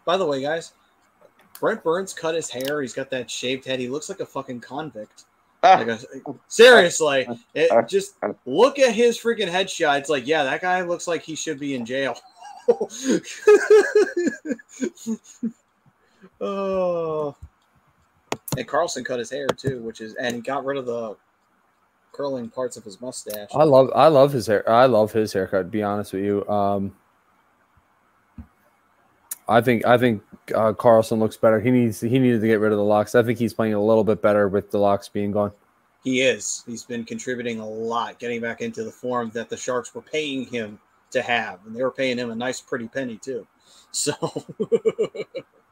By 0.05 0.17
the 0.17 0.25
way, 0.25 0.41
guys, 0.41 0.73
Brent 1.59 1.83
Burns 1.83 2.13
cut 2.13 2.35
his 2.35 2.49
hair. 2.49 2.81
He's 2.81 2.93
got 2.93 3.09
that 3.11 3.29
shaved 3.31 3.65
head. 3.65 3.79
He 3.79 3.87
looks 3.87 4.09
like 4.09 4.19
a 4.19 4.25
fucking 4.25 4.59
convict. 4.59 5.23
Like 5.63 5.87
a, 5.87 5.97
seriously, 6.49 7.25
it, 7.55 7.71
just 7.87 8.15
look 8.45 8.79
at 8.79 8.93
his 8.93 9.17
freaking 9.17 9.49
headshot. 9.49 9.97
It's 9.99 10.09
like, 10.09 10.27
yeah, 10.27 10.43
that 10.43 10.59
guy 10.61 10.81
looks 10.81 11.07
like 11.07 11.21
he 11.23 11.35
should 11.35 11.57
be 11.57 11.73
in 11.75 11.85
jail. 11.85 12.17
oh, 16.41 17.35
and 18.57 18.67
Karlsson 18.67 19.05
cut 19.05 19.19
his 19.19 19.29
hair 19.29 19.47
too, 19.47 19.79
which 19.81 20.01
is, 20.01 20.15
and 20.15 20.35
he 20.35 20.41
got 20.41 20.65
rid 20.65 20.77
of 20.77 20.85
the 20.85 21.15
curling 22.13 22.49
parts 22.49 22.77
of 22.77 22.85
his 22.85 23.01
mustache. 23.01 23.49
I 23.53 23.63
love 23.63 23.89
I 23.93 24.07
love 24.07 24.31
his 24.31 24.47
hair. 24.47 24.67
I 24.69 24.85
love 24.85 25.11
his 25.11 25.33
haircut. 25.33 25.63
To 25.63 25.69
be 25.69 25.83
honest 25.83 26.13
with 26.13 26.23
you, 26.23 26.47
um, 26.47 26.95
I 29.47 29.59
think 29.59 29.85
I 29.85 29.97
think 29.97 30.23
uh, 30.55 30.71
Karlsson 30.73 31.19
looks 31.19 31.35
better. 31.35 31.59
He 31.59 31.71
needs 31.71 31.99
he 31.99 32.19
needed 32.19 32.41
to 32.41 32.47
get 32.47 32.59
rid 32.59 32.71
of 32.71 32.77
the 32.77 32.83
locks. 32.83 33.15
I 33.15 33.23
think 33.23 33.37
he's 33.37 33.53
playing 33.53 33.73
a 33.73 33.83
little 33.83 34.03
bit 34.03 34.21
better 34.21 34.47
with 34.47 34.71
the 34.71 34.77
locks 34.77 35.09
being 35.09 35.31
gone. 35.31 35.51
He 36.03 36.21
is. 36.21 36.63
He's 36.65 36.83
been 36.83 37.05
contributing 37.05 37.59
a 37.59 37.67
lot, 37.67 38.19
getting 38.19 38.41
back 38.41 38.61
into 38.61 38.83
the 38.83 38.91
form 38.91 39.31
that 39.33 39.49
the 39.49 39.57
Sharks 39.57 39.93
were 39.95 40.01
paying 40.01 40.45
him 40.45 40.79
to 41.11 41.21
have, 41.21 41.59
and 41.65 41.75
they 41.75 41.81
were 41.81 41.91
paying 41.91 42.17
him 42.17 42.29
a 42.29 42.35
nice, 42.35 42.59
pretty 42.59 42.87
penny 42.87 43.17
too. 43.17 43.47
So, 43.91 44.13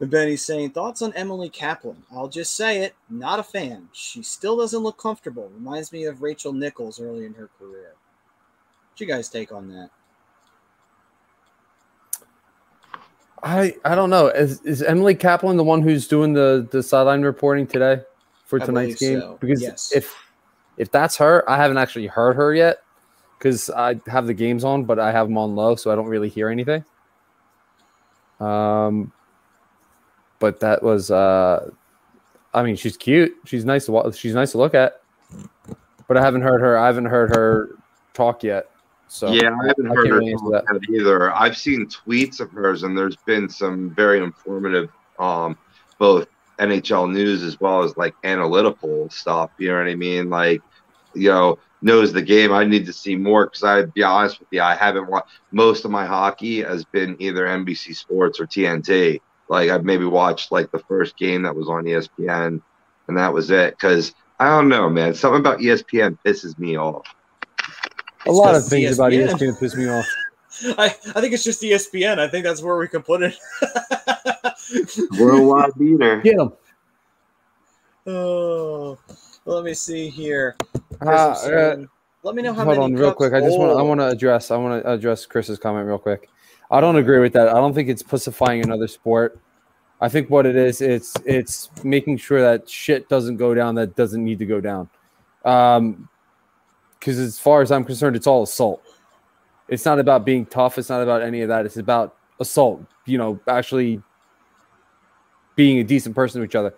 and 0.00 0.10
Benny's 0.10 0.44
saying 0.44 0.70
thoughts 0.70 1.00
on 1.02 1.12
Emily 1.14 1.48
Kaplan. 1.48 2.02
I'll 2.12 2.28
just 2.28 2.54
say 2.54 2.82
it, 2.82 2.94
not 3.08 3.38
a 3.38 3.42
fan. 3.42 3.88
She 3.92 4.22
still 4.22 4.56
doesn't 4.56 4.82
look 4.82 4.98
comfortable. 4.98 5.50
Reminds 5.54 5.92
me 5.92 6.04
of 6.04 6.22
Rachel 6.22 6.52
Nichols 6.52 7.00
early 7.00 7.24
in 7.24 7.34
her 7.34 7.48
career. 7.58 7.94
What's 8.90 9.00
you 9.00 9.06
guys 9.06 9.28
take 9.28 9.52
on 9.52 9.68
that? 9.68 9.90
I 13.42 13.76
I 13.84 13.94
don't 13.94 14.10
know. 14.10 14.28
Is 14.28 14.60
is 14.62 14.82
Emily 14.82 15.14
Kaplan 15.14 15.56
the 15.56 15.64
one 15.64 15.82
who's 15.82 16.08
doing 16.08 16.32
the 16.32 16.66
the 16.70 16.82
sideline 16.82 17.22
reporting 17.22 17.66
today 17.66 18.02
for 18.44 18.58
tonight's 18.58 18.98
game? 18.98 19.20
so, 19.20 19.38
Because 19.40 19.62
yes. 19.62 19.92
if 19.94 20.14
if 20.76 20.90
that's 20.90 21.16
her, 21.16 21.48
I 21.48 21.56
haven't 21.56 21.78
actually 21.78 22.06
heard 22.06 22.36
her 22.36 22.54
yet 22.54 22.78
because 23.38 23.70
I 23.70 24.00
have 24.06 24.26
the 24.26 24.34
games 24.34 24.64
on, 24.64 24.84
but 24.84 24.98
I 24.98 25.12
have 25.12 25.28
them 25.28 25.38
on 25.38 25.54
low, 25.54 25.76
so 25.76 25.90
I 25.90 25.94
don't 25.94 26.06
really 26.06 26.28
hear 26.28 26.48
anything. 26.48 26.84
Um, 28.40 29.12
but 30.38 30.60
that 30.60 30.82
was 30.82 31.10
uh, 31.10 31.70
I 32.56 32.62
mean, 32.62 32.76
she's 32.76 32.96
cute. 32.96 33.34
She's 33.44 33.64
nice 33.64 33.84
to 33.86 33.92
watch. 33.92 34.16
she's 34.16 34.34
nice 34.34 34.52
to 34.52 34.58
look 34.58 34.74
at, 34.74 35.02
but 36.08 36.16
I 36.16 36.22
haven't 36.22 36.42
heard 36.42 36.60
her. 36.60 36.78
I 36.78 36.86
haven't 36.86 37.04
heard 37.04 37.34
her 37.34 37.70
talk 38.14 38.42
yet. 38.42 38.70
So 39.08 39.30
yeah, 39.30 39.50
I 39.50 39.66
haven't 39.68 39.90
I 39.90 39.94
heard 39.94 40.08
her 40.08 40.18
really 40.18 40.32
talk 40.32 40.52
that. 40.52 40.64
that 40.66 40.90
either. 40.90 41.32
I've 41.34 41.56
seen 41.56 41.86
tweets 41.86 42.40
of 42.40 42.50
hers, 42.50 42.82
and 42.82 42.96
there's 42.96 43.16
been 43.16 43.48
some 43.48 43.94
very 43.94 44.18
informative, 44.18 44.90
um, 45.18 45.56
both 45.98 46.26
NHL 46.58 47.12
news 47.12 47.42
as 47.42 47.60
well 47.60 47.82
as 47.82 47.96
like 47.96 48.14
analytical 48.24 49.10
stuff. 49.10 49.50
You 49.58 49.68
know 49.68 49.78
what 49.78 49.88
I 49.88 49.94
mean? 49.94 50.30
Like, 50.30 50.62
you 51.14 51.28
know, 51.28 51.58
knows 51.82 52.12
the 52.12 52.22
game. 52.22 52.52
I 52.52 52.64
need 52.64 52.86
to 52.86 52.92
see 52.92 53.16
more 53.16 53.46
because 53.46 53.64
I'd 53.64 53.94
be 53.94 54.02
honest 54.02 54.40
with 54.40 54.48
you, 54.50 54.62
I 54.62 54.74
haven't 54.74 55.08
watched 55.08 55.28
most 55.52 55.84
of 55.84 55.90
my 55.90 56.06
hockey 56.06 56.62
has 56.62 56.84
been 56.84 57.16
either 57.20 57.46
NBC 57.46 57.94
Sports 57.94 58.40
or 58.40 58.46
TNT. 58.46 59.20
Like 59.48 59.70
I've 59.70 59.84
maybe 59.84 60.04
watched 60.04 60.50
like 60.52 60.70
the 60.72 60.78
first 60.80 61.16
game 61.16 61.42
that 61.42 61.54
was 61.54 61.68
on 61.68 61.84
ESPN, 61.84 62.60
and 63.08 63.16
that 63.18 63.32
was 63.32 63.50
it. 63.50 63.72
Because 63.74 64.12
I 64.38 64.48
don't 64.48 64.68
know, 64.68 64.88
man, 64.90 65.14
something 65.14 65.40
about 65.40 65.60
ESPN 65.60 66.18
pisses 66.26 66.58
me 66.58 66.76
off. 66.76 67.06
a 68.26 68.30
lot 68.32 68.50
of 68.50 68.56
It's 68.56 68.64
'cause 68.64 68.70
things 68.70 68.98
about 68.98 69.12
E 69.12 69.18
ESPN. 69.18 69.38
ESPN 69.38 69.60
piss 69.60 69.76
me 69.76 69.88
off. 69.88 70.06
I, 70.78 70.86
I 70.86 71.20
think 71.20 71.32
it's 71.34 71.44
just 71.44 71.62
ESPN. 71.62 72.18
I 72.18 72.28
think 72.28 72.44
that's 72.44 72.62
where 72.62 72.76
we 72.78 72.88
can 72.88 73.02
put 73.02 73.22
it. 73.22 73.34
Worldwide 75.18 75.70
leader. 75.76 76.20
Get 76.22 76.36
them. 76.38 76.52
oh, 78.06 78.98
let 79.44 79.64
me 79.64 79.74
see 79.74 80.08
here. 80.08 80.56
Uh, 81.00 81.08
uh, 81.10 81.76
let 82.22 82.34
me 82.34 82.42
know 82.42 82.52
how 82.52 82.64
hold 82.64 82.78
many 82.78 82.94
on 82.94 82.94
real 82.94 83.12
quick. 83.12 83.32
I 83.32 83.40
just 83.40 83.58
want 83.58 83.72
I 83.72 83.80
Oh. 83.80 83.84
want 83.84 84.00
to 84.00 84.08
address 84.08 84.50
I 84.50 84.56
want 84.56 84.82
to 84.82 84.90
address 84.90 85.26
Chris's 85.26 85.58
comment 85.58 85.86
real 85.86 85.98
quick. 85.98 86.28
I 86.70 86.80
don't 86.80 86.96
agree 86.96 87.20
with 87.20 87.32
that. 87.34 87.48
I 87.48 87.54
don't 87.54 87.74
think 87.74 87.88
it's 87.88 88.02
pussifying 88.02 88.62
another 88.62 88.88
sport. 88.88 89.40
I 90.00 90.08
think 90.08 90.28
what 90.28 90.46
it 90.46 90.56
is, 90.56 90.80
it's 90.80 91.14
it's 91.24 91.70
making 91.82 92.18
sure 92.18 92.40
that 92.40 92.68
shit 92.68 93.08
doesn't 93.08 93.36
go 93.36 93.54
down 93.54 93.74
that 93.76 93.96
doesn't 93.96 94.22
need 94.22 94.38
to 94.40 94.46
go 94.46 94.60
down. 94.60 94.90
Um, 95.44 96.08
because 96.98 97.18
as 97.18 97.38
far 97.38 97.62
as 97.62 97.70
I'm 97.70 97.84
concerned, 97.84 98.16
it's 98.16 98.26
all 98.26 98.42
assault. 98.42 98.82
It's 99.68 99.84
not 99.84 99.98
about 99.98 100.24
being 100.24 100.46
tough. 100.46 100.78
It's 100.78 100.88
not 100.88 101.02
about 101.02 101.22
any 101.22 101.42
of 101.42 101.48
that. 101.48 101.66
It's 101.66 101.76
about 101.76 102.16
assault. 102.40 102.84
You 103.04 103.18
know, 103.18 103.40
actually 103.46 104.02
being 105.54 105.78
a 105.78 105.84
decent 105.84 106.14
person 106.14 106.40
to 106.40 106.44
each 106.44 106.54
other. 106.54 106.74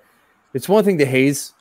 It's 0.55 0.69
one 0.69 0.85
thing 0.85 0.98
to 0.98 1.06
haze 1.06 1.55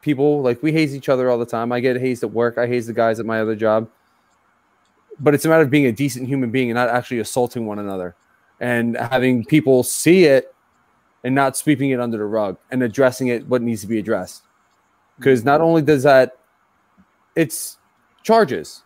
people. 0.00 0.42
Like 0.42 0.62
we 0.62 0.72
haze 0.72 0.94
each 0.94 1.08
other 1.08 1.30
all 1.30 1.38
the 1.38 1.46
time. 1.46 1.72
I 1.72 1.80
get 1.80 2.00
hazed 2.00 2.22
at 2.22 2.30
work. 2.30 2.58
I 2.58 2.66
haze 2.66 2.86
the 2.86 2.92
guys 2.92 3.20
at 3.20 3.26
my 3.26 3.40
other 3.40 3.56
job. 3.56 3.88
But 5.20 5.34
it's 5.34 5.44
a 5.44 5.48
matter 5.48 5.62
of 5.62 5.70
being 5.70 5.86
a 5.86 5.92
decent 5.92 6.28
human 6.28 6.50
being 6.50 6.70
and 6.70 6.76
not 6.76 6.88
actually 6.88 7.20
assaulting 7.20 7.66
one 7.66 7.78
another, 7.78 8.16
and 8.60 8.96
having 8.96 9.44
people 9.44 9.82
see 9.82 10.24
it 10.24 10.54
and 11.22 11.34
not 11.34 11.56
sweeping 11.56 11.90
it 11.90 12.00
under 12.00 12.18
the 12.18 12.24
rug 12.24 12.58
and 12.70 12.82
addressing 12.82 13.28
it 13.28 13.46
what 13.48 13.62
needs 13.62 13.80
to 13.80 13.86
be 13.86 13.98
addressed. 13.98 14.42
Because 15.18 15.44
not 15.44 15.60
only 15.60 15.82
does 15.82 16.02
that, 16.02 16.36
it's 17.36 17.78
charges, 18.22 18.82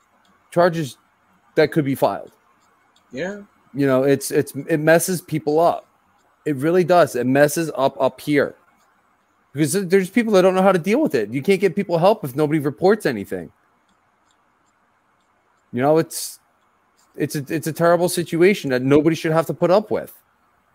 charges 0.50 0.98
that 1.56 1.72
could 1.72 1.84
be 1.84 1.94
filed. 1.94 2.32
Yeah. 3.10 3.40
you 3.74 3.86
know 3.86 4.02
it's 4.02 4.30
it's 4.30 4.52
it 4.68 4.78
messes 4.78 5.20
people 5.20 5.58
up. 5.58 5.86
It 6.44 6.56
really 6.56 6.84
does. 6.84 7.16
It 7.16 7.26
messes 7.26 7.70
up 7.74 8.00
up 8.00 8.20
here. 8.20 8.54
Because 9.52 9.72
there's 9.72 10.10
people 10.10 10.32
that 10.34 10.42
don't 10.42 10.54
know 10.54 10.62
how 10.62 10.72
to 10.72 10.78
deal 10.78 11.00
with 11.00 11.14
it. 11.14 11.30
You 11.30 11.42
can't 11.42 11.60
get 11.60 11.74
people 11.74 11.98
help 11.98 12.22
if 12.22 12.36
nobody 12.36 12.60
reports 12.60 13.06
anything 13.06 13.50
you 15.72 15.82
know 15.82 15.98
it's 15.98 16.40
it's 17.16 17.34
a, 17.34 17.44
it's 17.48 17.66
a 17.66 17.72
terrible 17.72 18.08
situation 18.08 18.70
that 18.70 18.82
nobody 18.82 19.16
should 19.16 19.32
have 19.32 19.46
to 19.46 19.54
put 19.54 19.70
up 19.70 19.90
with 19.90 20.14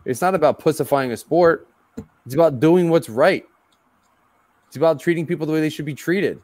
it's 0.05 0.21
not 0.21 0.35
about 0.35 0.59
pussifying 0.59 1.11
a 1.11 1.17
sport 1.17 1.67
it's 2.25 2.35
about 2.35 2.59
doing 2.59 2.89
what's 2.89 3.09
right 3.09 3.45
It's 4.73 4.77
about 4.77 4.99
treating 4.99 5.27
people 5.27 5.45
the 5.45 5.53
way 5.53 5.61
they 5.61 5.69
should 5.69 5.85
be 5.85 5.93
treated. 5.93 6.41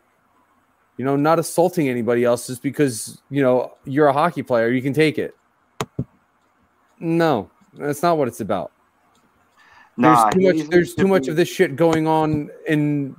You 0.97 1.05
know, 1.05 1.15
not 1.15 1.39
assaulting 1.39 1.89
anybody 1.89 2.23
else 2.23 2.45
just 2.45 2.61
because, 2.61 3.23
you 3.31 3.41
know, 3.41 3.73
you're 3.85 4.05
a 4.05 4.13
hockey 4.13 4.43
player, 4.43 4.69
you 4.69 4.83
can 4.83 4.93
take 4.93 5.17
it. 5.17 5.35
No, 6.99 7.49
that's 7.73 8.03
not 8.03 8.19
what 8.19 8.27
it's 8.27 8.39
about. 8.39 8.71
Nah, 9.97 10.29
there's 10.29 10.33
too 10.35 10.41
much 10.41 10.69
there's 10.69 10.93
too 10.93 11.07
much 11.07 11.27
of 11.27 11.37
this 11.37 11.49
shit 11.49 11.75
going 11.75 12.05
on 12.05 12.51
in 12.67 13.15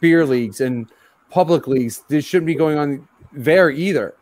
beer 0.00 0.26
leagues 0.26 0.60
and 0.60 0.90
public 1.30 1.68
leagues. 1.68 2.02
This 2.08 2.24
shouldn't 2.24 2.46
be 2.46 2.56
going 2.56 2.78
on 2.78 3.06
there 3.32 3.70
either. 3.70 4.16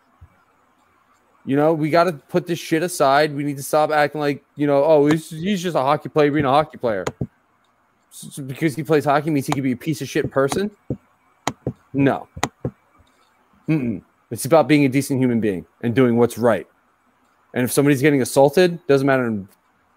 You 1.47 1.55
know, 1.55 1.73
we 1.73 1.91
got 1.91 2.05
to 2.05 2.13
put 2.13 2.47
this 2.47 2.59
shit 2.59 2.83
aside. 2.83 3.35
We 3.35 3.45
need 3.45 3.57
to 3.57 3.63
stop 3.63 3.91
acting 3.91 4.21
like, 4.21 4.45
you 4.57 4.67
know, 4.67 4.85
oh, 4.85 5.07
he's, 5.07 5.31
he's 5.31 5.63
just 5.63 5.77
a 5.77 5.81
hockey 5.81 6.09
player 6.09 6.33
being 6.33 6.45
a 6.45 6.51
hockey 6.51 6.77
player. 6.77 7.05
S- 8.13 8.41
because 8.45 8.75
he 8.75 8.83
plays 8.83 9.05
hockey 9.05 9.31
means 9.31 9.47
he 9.47 9.53
could 9.53 9.63
be 9.63 9.73
a 9.73 9.77
piece 9.77 10.03
of 10.03 10.09
shit 10.09 10.29
person? 10.31 10.73
No. 11.93 12.29
Mm-mm. 13.69 14.03
It's 14.33 14.45
about 14.45 14.67
being 14.67 14.85
a 14.85 14.89
decent 14.89 15.21
human 15.21 15.41
being 15.41 15.65
and 15.83 15.95
doing 15.95 16.17
what's 16.17 16.37
right. 16.37 16.67
And 17.55 17.63
if 17.63 17.71
somebody's 17.71 18.03
getting 18.03 18.23
assaulted, 18.23 18.85
doesn't 18.89 19.07
matter 19.07 19.47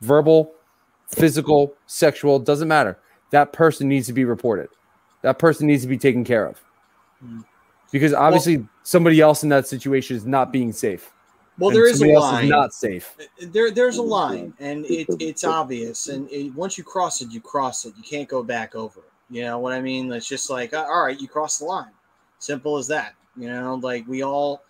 verbal, 0.01 0.53
physical, 1.07 1.73
sexual, 1.87 2.39
doesn't 2.39 2.67
matter. 2.67 2.99
That 3.31 3.53
person 3.53 3.89
needs 3.89 4.07
to 4.07 4.13
be 4.13 4.23
reported. 4.23 4.69
That 5.23 5.39
person 5.39 5.67
needs 5.67 5.81
to 5.81 5.89
be 5.89 5.97
taken 5.97 6.23
care 6.23 6.45
of. 6.45 6.61
Mm. 7.23 7.43
Because 7.91 8.13
obviously 8.13 8.67
somebody 8.83 9.19
else 9.19 9.41
in 9.41 9.49
that 9.49 9.67
situation 9.67 10.15
is 10.15 10.25
not 10.25 10.51
being 10.51 10.71
safe. 10.71 11.11
Well, 11.59 11.69
And 11.69 11.77
there 11.77 11.87
is 11.87 11.95
a 11.95 11.99
somebody 11.99 12.13
else 12.15 12.23
line. 12.23 12.49
not 12.49 12.73
safe. 12.73 13.15
there 13.41 13.69
there's 13.69 13.97
a 13.97 14.01
line 14.01 14.53
and 14.59 14.85
it, 14.85 15.07
it's 15.19 15.43
obvious 15.43 16.07
and 16.07 16.29
it, 16.31 16.55
once 16.55 16.77
you 16.77 16.83
cross 16.85 17.21
it 17.21 17.31
you 17.31 17.41
cross 17.41 17.85
it. 17.85 17.93
You 17.97 18.03
can't 18.03 18.29
go 18.29 18.41
back 18.43 18.75
over 18.75 19.01
it. 19.01 19.11
You 19.29 19.43
know 19.43 19.59
what 19.59 19.73
i 19.73 19.81
mean? 19.81 20.11
It's 20.13 20.27
just 20.27 20.49
like 20.49 20.73
uh, 20.73 20.85
all 20.87 21.05
right 21.05 21.19
you 21.19 21.27
cross 21.27 21.59
the 21.59 21.65
line. 21.65 21.91
Simple 22.39 22.77
as 22.77 22.87
that 22.87 23.13
you 23.35 23.47
know? 23.47 23.75
Like 23.75 24.07
we 24.07 24.23
all 24.23 24.63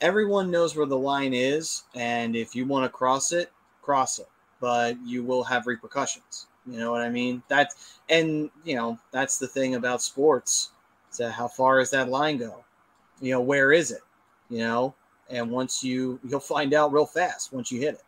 everyone 0.00 0.50
knows 0.50 0.76
where 0.76 0.86
the 0.86 0.98
line 0.98 1.32
is 1.32 1.84
and 1.94 2.34
if 2.34 2.54
you 2.54 2.66
want 2.66 2.84
to 2.84 2.88
cross 2.88 3.32
it 3.32 3.52
cross 3.80 4.18
it 4.18 4.28
but 4.60 4.96
you 5.04 5.22
will 5.22 5.44
have 5.44 5.66
repercussions. 5.66 6.46
You 6.66 6.78
know 6.78 6.90
what 6.90 7.02
i 7.02 7.10
mean? 7.10 7.42
That, 7.48 7.74
and 8.08 8.50
you 8.64 8.74
know 8.74 8.98
that's 9.12 9.38
the 9.38 9.46
thing 9.46 9.76
about 9.76 10.02
sports 10.02 10.70
so 11.10 11.28
how 11.28 11.46
far 11.46 11.78
does 11.78 11.90
that 11.90 12.08
line 12.08 12.38
go? 12.38 12.64
You 13.20 13.32
know 13.32 13.40
where 13.40 13.70
is 13.70 13.92
it? 13.92 14.02
You 14.50 14.58
know 14.58 14.94
and 15.30 15.50
once 15.50 15.82
you 15.82 16.18
you'll 16.28 16.40
find 16.40 16.74
out 16.74 16.92
real 16.92 17.06
fast 17.06 17.52
once 17.52 17.70
you 17.70 17.80
hit 17.80 17.94
it 17.94 18.02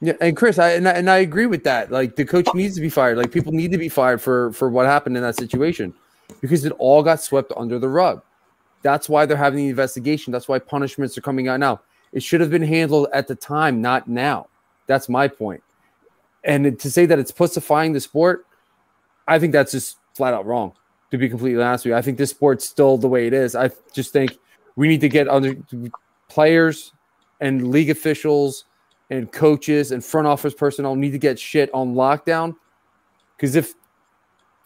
Yeah, 0.00 0.14
and 0.20 0.36
Chris, 0.36 0.58
I 0.58 0.70
and, 0.70 0.88
I 0.88 0.92
and 0.92 1.10
I 1.10 1.18
agree 1.18 1.46
with 1.46 1.64
that. 1.64 1.90
Like 1.90 2.16
the 2.16 2.24
coach 2.24 2.46
needs 2.54 2.74
to 2.74 2.80
be 2.80 2.90
fired. 2.90 3.16
Like 3.16 3.30
people 3.30 3.52
need 3.52 3.72
to 3.72 3.78
be 3.78 3.88
fired 3.88 4.20
for 4.20 4.52
for 4.52 4.68
what 4.68 4.86
happened 4.86 5.16
in 5.16 5.22
that 5.22 5.36
situation 5.36 5.94
because 6.40 6.64
it 6.64 6.72
all 6.78 7.02
got 7.02 7.20
swept 7.20 7.52
under 7.56 7.78
the 7.78 7.88
rug. 7.88 8.22
That's 8.82 9.08
why 9.08 9.24
they're 9.24 9.36
having 9.36 9.60
the 9.60 9.70
investigation. 9.70 10.32
That's 10.32 10.46
why 10.46 10.58
punishments 10.58 11.16
are 11.16 11.22
coming 11.22 11.48
out 11.48 11.58
now. 11.58 11.80
It 12.12 12.22
should 12.22 12.40
have 12.40 12.50
been 12.50 12.62
handled 12.62 13.08
at 13.12 13.26
the 13.26 13.34
time, 13.34 13.80
not 13.80 14.06
now. 14.06 14.46
That's 14.86 15.08
my 15.08 15.26
point. 15.26 15.62
And 16.44 16.78
to 16.78 16.90
say 16.90 17.06
that 17.06 17.18
it's 17.18 17.32
pussifying 17.32 17.94
the 17.94 18.00
sport, 18.00 18.46
I 19.26 19.38
think 19.38 19.52
that's 19.52 19.72
just 19.72 19.96
flat 20.14 20.34
out 20.34 20.44
wrong. 20.44 20.74
To 21.10 21.18
be 21.18 21.28
completely 21.28 21.62
honest 21.62 21.84
with 21.84 21.92
you, 21.92 21.96
I 21.96 22.02
think 22.02 22.18
this 22.18 22.30
sport's 22.30 22.68
still 22.68 22.98
the 22.98 23.08
way 23.08 23.26
it 23.26 23.32
is. 23.32 23.54
I 23.54 23.70
just 23.94 24.12
think 24.12 24.36
we 24.76 24.88
need 24.88 25.00
to 25.00 25.08
get 25.08 25.28
under 25.28 25.56
players 26.28 26.92
and 27.40 27.68
league 27.68 27.90
officials 27.90 28.64
and 29.10 29.30
coaches 29.30 29.92
and 29.92 30.04
front 30.04 30.26
office 30.26 30.54
personnel 30.54 30.96
need 30.96 31.12
to 31.12 31.18
get 31.18 31.38
shit 31.38 31.70
on 31.74 31.94
lockdown. 31.94 32.56
Because 33.36 33.56
if 33.56 33.74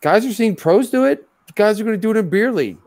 guys 0.00 0.24
are 0.24 0.32
seeing 0.32 0.54
pros 0.54 0.90
do 0.90 1.04
it, 1.04 1.28
guys 1.54 1.80
are 1.80 1.84
going 1.84 1.96
to 1.96 2.00
do 2.00 2.10
it 2.10 2.16
in 2.16 2.28
beer 2.28 2.52
league. 2.52 2.78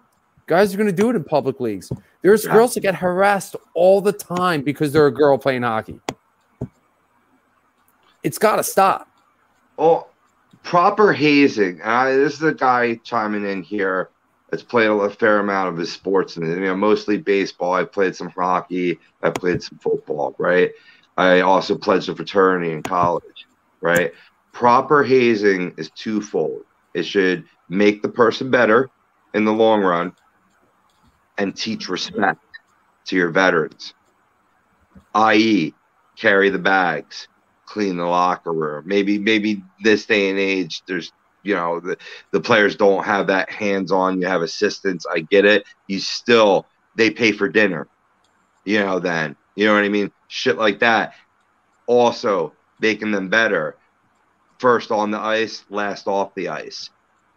Guys 0.47 0.73
are 0.73 0.77
going 0.77 0.87
to 0.87 0.93
do 0.93 1.09
it 1.09 1.15
in 1.15 1.23
public 1.23 1.59
leagues. 1.59 1.91
There's 2.21 2.45
girls 2.45 2.73
that 2.73 2.81
get 2.81 2.95
harassed 2.95 3.55
all 3.73 4.01
the 4.01 4.11
time 4.11 4.61
because 4.61 4.91
they're 4.91 5.07
a 5.07 5.13
girl 5.13 5.37
playing 5.37 5.63
hockey. 5.63 5.99
It's 8.23 8.37
got 8.37 8.57
to 8.57 8.63
stop. 8.63 9.09
Oh, 9.77 10.07
proper 10.63 11.13
hazing. 11.13 11.81
Uh, 11.81 12.05
this 12.05 12.33
is 12.33 12.43
a 12.43 12.53
guy 12.53 12.95
chiming 13.03 13.47
in 13.47 13.63
here 13.63 14.09
that's 14.51 14.63
played 14.63 14.89
a 14.89 15.09
fair 15.09 15.39
amount 15.39 15.69
of 15.69 15.77
his 15.77 15.91
sports, 15.91 16.37
and 16.37 16.47
you 16.47 16.59
know, 16.59 16.75
mostly 16.75 17.17
baseball. 17.17 17.73
I 17.73 17.85
played 17.85 18.15
some 18.15 18.29
hockey. 18.29 18.99
I 19.23 19.29
played 19.29 19.63
some 19.63 19.79
football. 19.79 20.35
Right. 20.37 20.71
I 21.17 21.41
also 21.41 21.77
pledged 21.77 22.09
a 22.09 22.15
fraternity 22.15 22.71
in 22.71 22.83
college. 22.83 23.47
Right. 23.79 24.13
Proper 24.51 25.03
hazing 25.03 25.73
is 25.77 25.89
twofold. 25.91 26.63
It 26.93 27.03
should 27.03 27.45
make 27.69 28.01
the 28.01 28.09
person 28.09 28.51
better 28.51 28.89
in 29.33 29.45
the 29.45 29.53
long 29.53 29.81
run, 29.81 30.13
and 31.37 31.55
teach 31.55 31.87
respect 31.87 32.41
to 33.05 33.15
your 33.15 33.29
veterans. 33.29 33.93
I.e., 35.15 35.73
carry 36.17 36.49
the 36.49 36.59
bags 36.59 37.29
clean 37.71 37.95
the 37.95 38.05
locker 38.05 38.51
room. 38.51 38.83
Maybe 38.85 39.17
maybe 39.17 39.63
this 39.81 40.05
day 40.05 40.29
and 40.29 40.37
age, 40.37 40.83
there's 40.87 41.13
you 41.43 41.55
know 41.55 41.79
the 41.79 41.97
the 42.31 42.41
players 42.41 42.75
don't 42.75 43.05
have 43.05 43.27
that 43.27 43.49
hands 43.49 43.91
on. 43.91 44.21
You 44.21 44.27
have 44.27 44.41
assistants. 44.41 45.05
I 45.11 45.21
get 45.21 45.45
it. 45.45 45.63
You 45.87 45.99
still 45.99 46.65
they 46.95 47.09
pay 47.09 47.31
for 47.31 47.47
dinner. 47.47 47.87
You 48.65 48.79
know 48.79 48.99
then 48.99 49.35
you 49.55 49.65
know 49.65 49.73
what 49.73 49.83
I 49.83 49.89
mean. 49.89 50.11
Shit 50.27 50.57
like 50.57 50.79
that. 50.79 51.13
Also 51.87 52.53
making 52.79 53.11
them 53.11 53.29
better. 53.29 53.77
First 54.59 54.91
on 54.91 55.11
the 55.11 55.19
ice, 55.19 55.65
last 55.69 56.07
off 56.07 56.35
the 56.35 56.49
ice. 56.49 56.89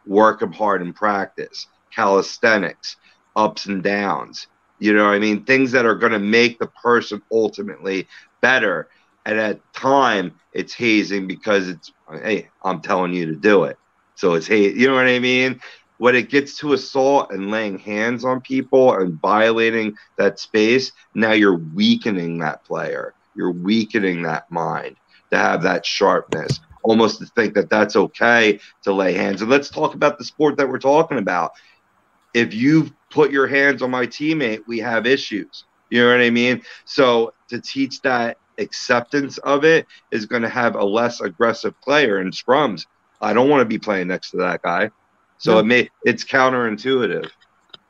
Work 0.06 0.40
them 0.40 0.52
hard 0.52 0.82
in 0.82 0.92
practice. 0.92 1.66
Calisthenics, 1.94 2.96
ups 3.34 3.66
and 3.66 3.82
downs. 3.82 4.46
You 4.78 4.92
know 4.92 5.06
what 5.06 5.14
I 5.14 5.18
mean? 5.18 5.44
Things 5.44 5.72
that 5.72 5.86
are 5.86 5.94
going 5.94 6.12
to 6.12 6.18
make 6.18 6.58
the 6.58 6.66
person 6.66 7.22
ultimately 7.32 8.06
better 8.42 8.88
and 9.26 9.38
at 9.38 9.60
time 9.72 10.34
it's 10.52 10.74
hazing 10.74 11.26
because 11.26 11.68
it's 11.68 11.92
hey 12.22 12.48
i'm 12.62 12.80
telling 12.80 13.12
you 13.12 13.26
to 13.26 13.36
do 13.36 13.64
it 13.64 13.78
so 14.14 14.34
it's 14.34 14.46
hey 14.46 14.72
you 14.72 14.86
know 14.86 14.94
what 14.94 15.06
i 15.06 15.18
mean? 15.18 15.60
When 15.98 16.16
it 16.16 16.28
gets 16.28 16.58
to 16.58 16.72
assault 16.72 17.30
and 17.30 17.50
laying 17.50 17.78
hands 17.78 18.24
on 18.24 18.40
people 18.40 18.94
and 18.94 19.20
violating 19.20 19.94
that 20.16 20.40
space 20.40 20.92
now 21.14 21.32
you're 21.32 21.58
weakening 21.58 22.38
that 22.38 22.64
player. 22.64 23.14
You're 23.36 23.52
weakening 23.52 24.22
that 24.22 24.50
mind 24.50 24.96
to 25.30 25.38
have 25.38 25.62
that 25.62 25.86
sharpness 25.86 26.60
almost 26.82 27.18
to 27.18 27.26
think 27.26 27.54
that 27.54 27.70
that's 27.70 27.96
okay 27.96 28.60
to 28.82 28.92
lay 28.92 29.14
hands. 29.14 29.40
And 29.40 29.50
let's 29.50 29.70
talk 29.70 29.94
about 29.94 30.18
the 30.18 30.24
sport 30.24 30.56
that 30.58 30.68
we're 30.68 30.78
talking 30.78 31.18
about. 31.18 31.52
If 32.34 32.52
you've 32.52 32.92
put 33.10 33.30
your 33.30 33.46
hands 33.46 33.80
on 33.82 33.90
my 33.90 34.06
teammate 34.06 34.60
we 34.66 34.78
have 34.80 35.06
issues. 35.06 35.64
You 35.90 36.02
know 36.02 36.10
what 36.10 36.20
i 36.20 36.30
mean? 36.30 36.62
So 36.84 37.32
to 37.48 37.60
teach 37.60 38.00
that 38.02 38.38
acceptance 38.58 39.38
of 39.38 39.64
it 39.64 39.86
is 40.10 40.26
going 40.26 40.42
to 40.42 40.48
have 40.48 40.74
a 40.74 40.84
less 40.84 41.20
aggressive 41.20 41.80
player 41.80 42.20
in 42.20 42.30
scrums. 42.30 42.86
I 43.20 43.32
don't 43.32 43.48
want 43.48 43.60
to 43.60 43.64
be 43.64 43.78
playing 43.78 44.08
next 44.08 44.30
to 44.32 44.36
that 44.38 44.62
guy. 44.62 44.90
So 45.38 45.52
No. 45.54 45.58
it 45.58 45.64
may 45.64 45.90
it's 46.04 46.24
counterintuitive. 46.24 47.28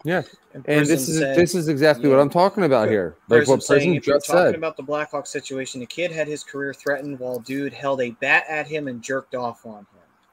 Yeah. 0.05 0.23
And, 0.53 0.65
And 0.69 0.87
this 0.87 1.09
is 1.09 1.19
this 1.21 1.55
is 1.55 1.69
exactly 1.69 2.09
what 2.09 2.19
I'm 2.21 2.31
talking 2.31 2.65
about 2.65 2.89
here. 2.89 3.17
Like 3.29 3.39
Prison 3.39 3.53
what 3.55 3.63
saying, 3.63 3.79
Prison 3.81 3.95
if 3.97 4.07
you're 4.07 4.17
just 4.17 4.27
talking 4.27 4.47
said. 4.47 4.55
about 4.55 4.77
the 4.77 4.83
Blackhawk 4.83 5.27
situation, 5.27 5.81
the 5.81 5.87
kid 5.87 6.13
had 6.13 6.29
his 6.29 6.45
career 6.45 6.73
threatened 6.75 7.19
while 7.19 7.39
dude 7.41 7.73
held 7.73 8.01
a 8.01 8.11
bat 8.13 8.45
at 8.49 8.67
him 8.67 8.87
and 8.87 9.03
jerked 9.03 9.35
off 9.35 9.65
on 9.67 9.79
him. 9.81 9.87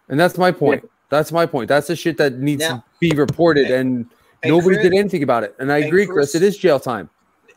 And 0.10 0.20
that's 0.20 0.38
my 0.38 0.52
point. 0.52 0.88
That's 1.10 1.32
my 1.32 1.46
point. 1.46 1.68
That's 1.70 1.88
the 1.88 1.96
shit 1.96 2.18
that 2.18 2.40
needs 2.40 2.62
Now- 2.62 2.76
to 2.78 2.84
be 3.00 3.12
reported, 3.12 3.72
and 3.72 4.06
And 4.44 4.52
nobody 4.52 4.76
Chris- 4.76 4.90
did 4.90 4.94
anything 4.98 5.24
about 5.24 5.44
it. 5.44 5.56
And 5.60 5.72
I 5.72 5.78
and 5.78 5.86
agree, 5.88 6.06
Chris. 6.06 6.32
Chris- 6.32 6.36
It 6.36 6.44
is 6.44 6.58
jail 6.58 6.80
time. 6.80 7.10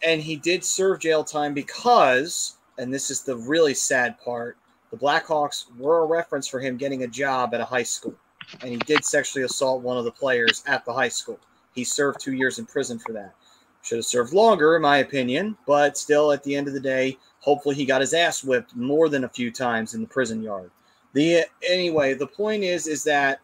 and 0.02 0.20
he 0.20 0.36
did 0.36 0.62
serve 0.65 1.01
jail 1.01 1.24
time 1.24 1.55
because, 1.55 2.55
and 2.78 2.93
this 2.93 3.11
is 3.11 3.23
the 3.23 3.36
really 3.36 3.73
sad 3.74 4.19
part, 4.20 4.56
the 4.94 5.04
Blackhawks 5.04 5.64
were 5.76 6.02
a 6.02 6.06
reference 6.06 6.46
for 6.46 6.60
him 6.60 6.76
getting 6.76 7.02
a 7.02 7.08
job 7.08 7.52
at 7.52 7.60
a 7.60 7.64
high 7.64 7.82
school, 7.82 8.14
and 8.60 8.70
he 8.70 8.76
did 8.76 9.04
sexually 9.04 9.44
assault 9.44 9.82
one 9.82 9.96
of 9.96 10.04
the 10.04 10.12
players 10.12 10.62
at 10.68 10.84
the 10.84 10.92
high 10.92 11.08
school. 11.08 11.40
He 11.74 11.82
served 11.82 12.20
two 12.20 12.34
years 12.34 12.60
in 12.60 12.66
prison 12.66 13.00
for 13.00 13.12
that. 13.12 13.34
Should 13.82 13.98
have 13.98 14.04
served 14.04 14.32
longer, 14.32 14.76
in 14.76 14.82
my 14.82 14.98
opinion, 14.98 15.56
but 15.66 15.98
still, 15.98 16.30
at 16.30 16.44
the 16.44 16.54
end 16.54 16.68
of 16.68 16.74
the 16.74 16.80
day, 16.80 17.18
hopefully 17.40 17.74
he 17.74 17.84
got 17.84 18.02
his 18.02 18.14
ass 18.14 18.44
whipped 18.44 18.76
more 18.76 19.08
than 19.08 19.24
a 19.24 19.28
few 19.28 19.50
times 19.50 19.94
in 19.94 20.00
the 20.00 20.06
prison 20.06 20.42
yard. 20.42 20.70
The 21.12 21.44
anyway, 21.68 22.14
the 22.14 22.28
point 22.28 22.62
is, 22.62 22.86
is 22.86 23.02
that 23.04 23.40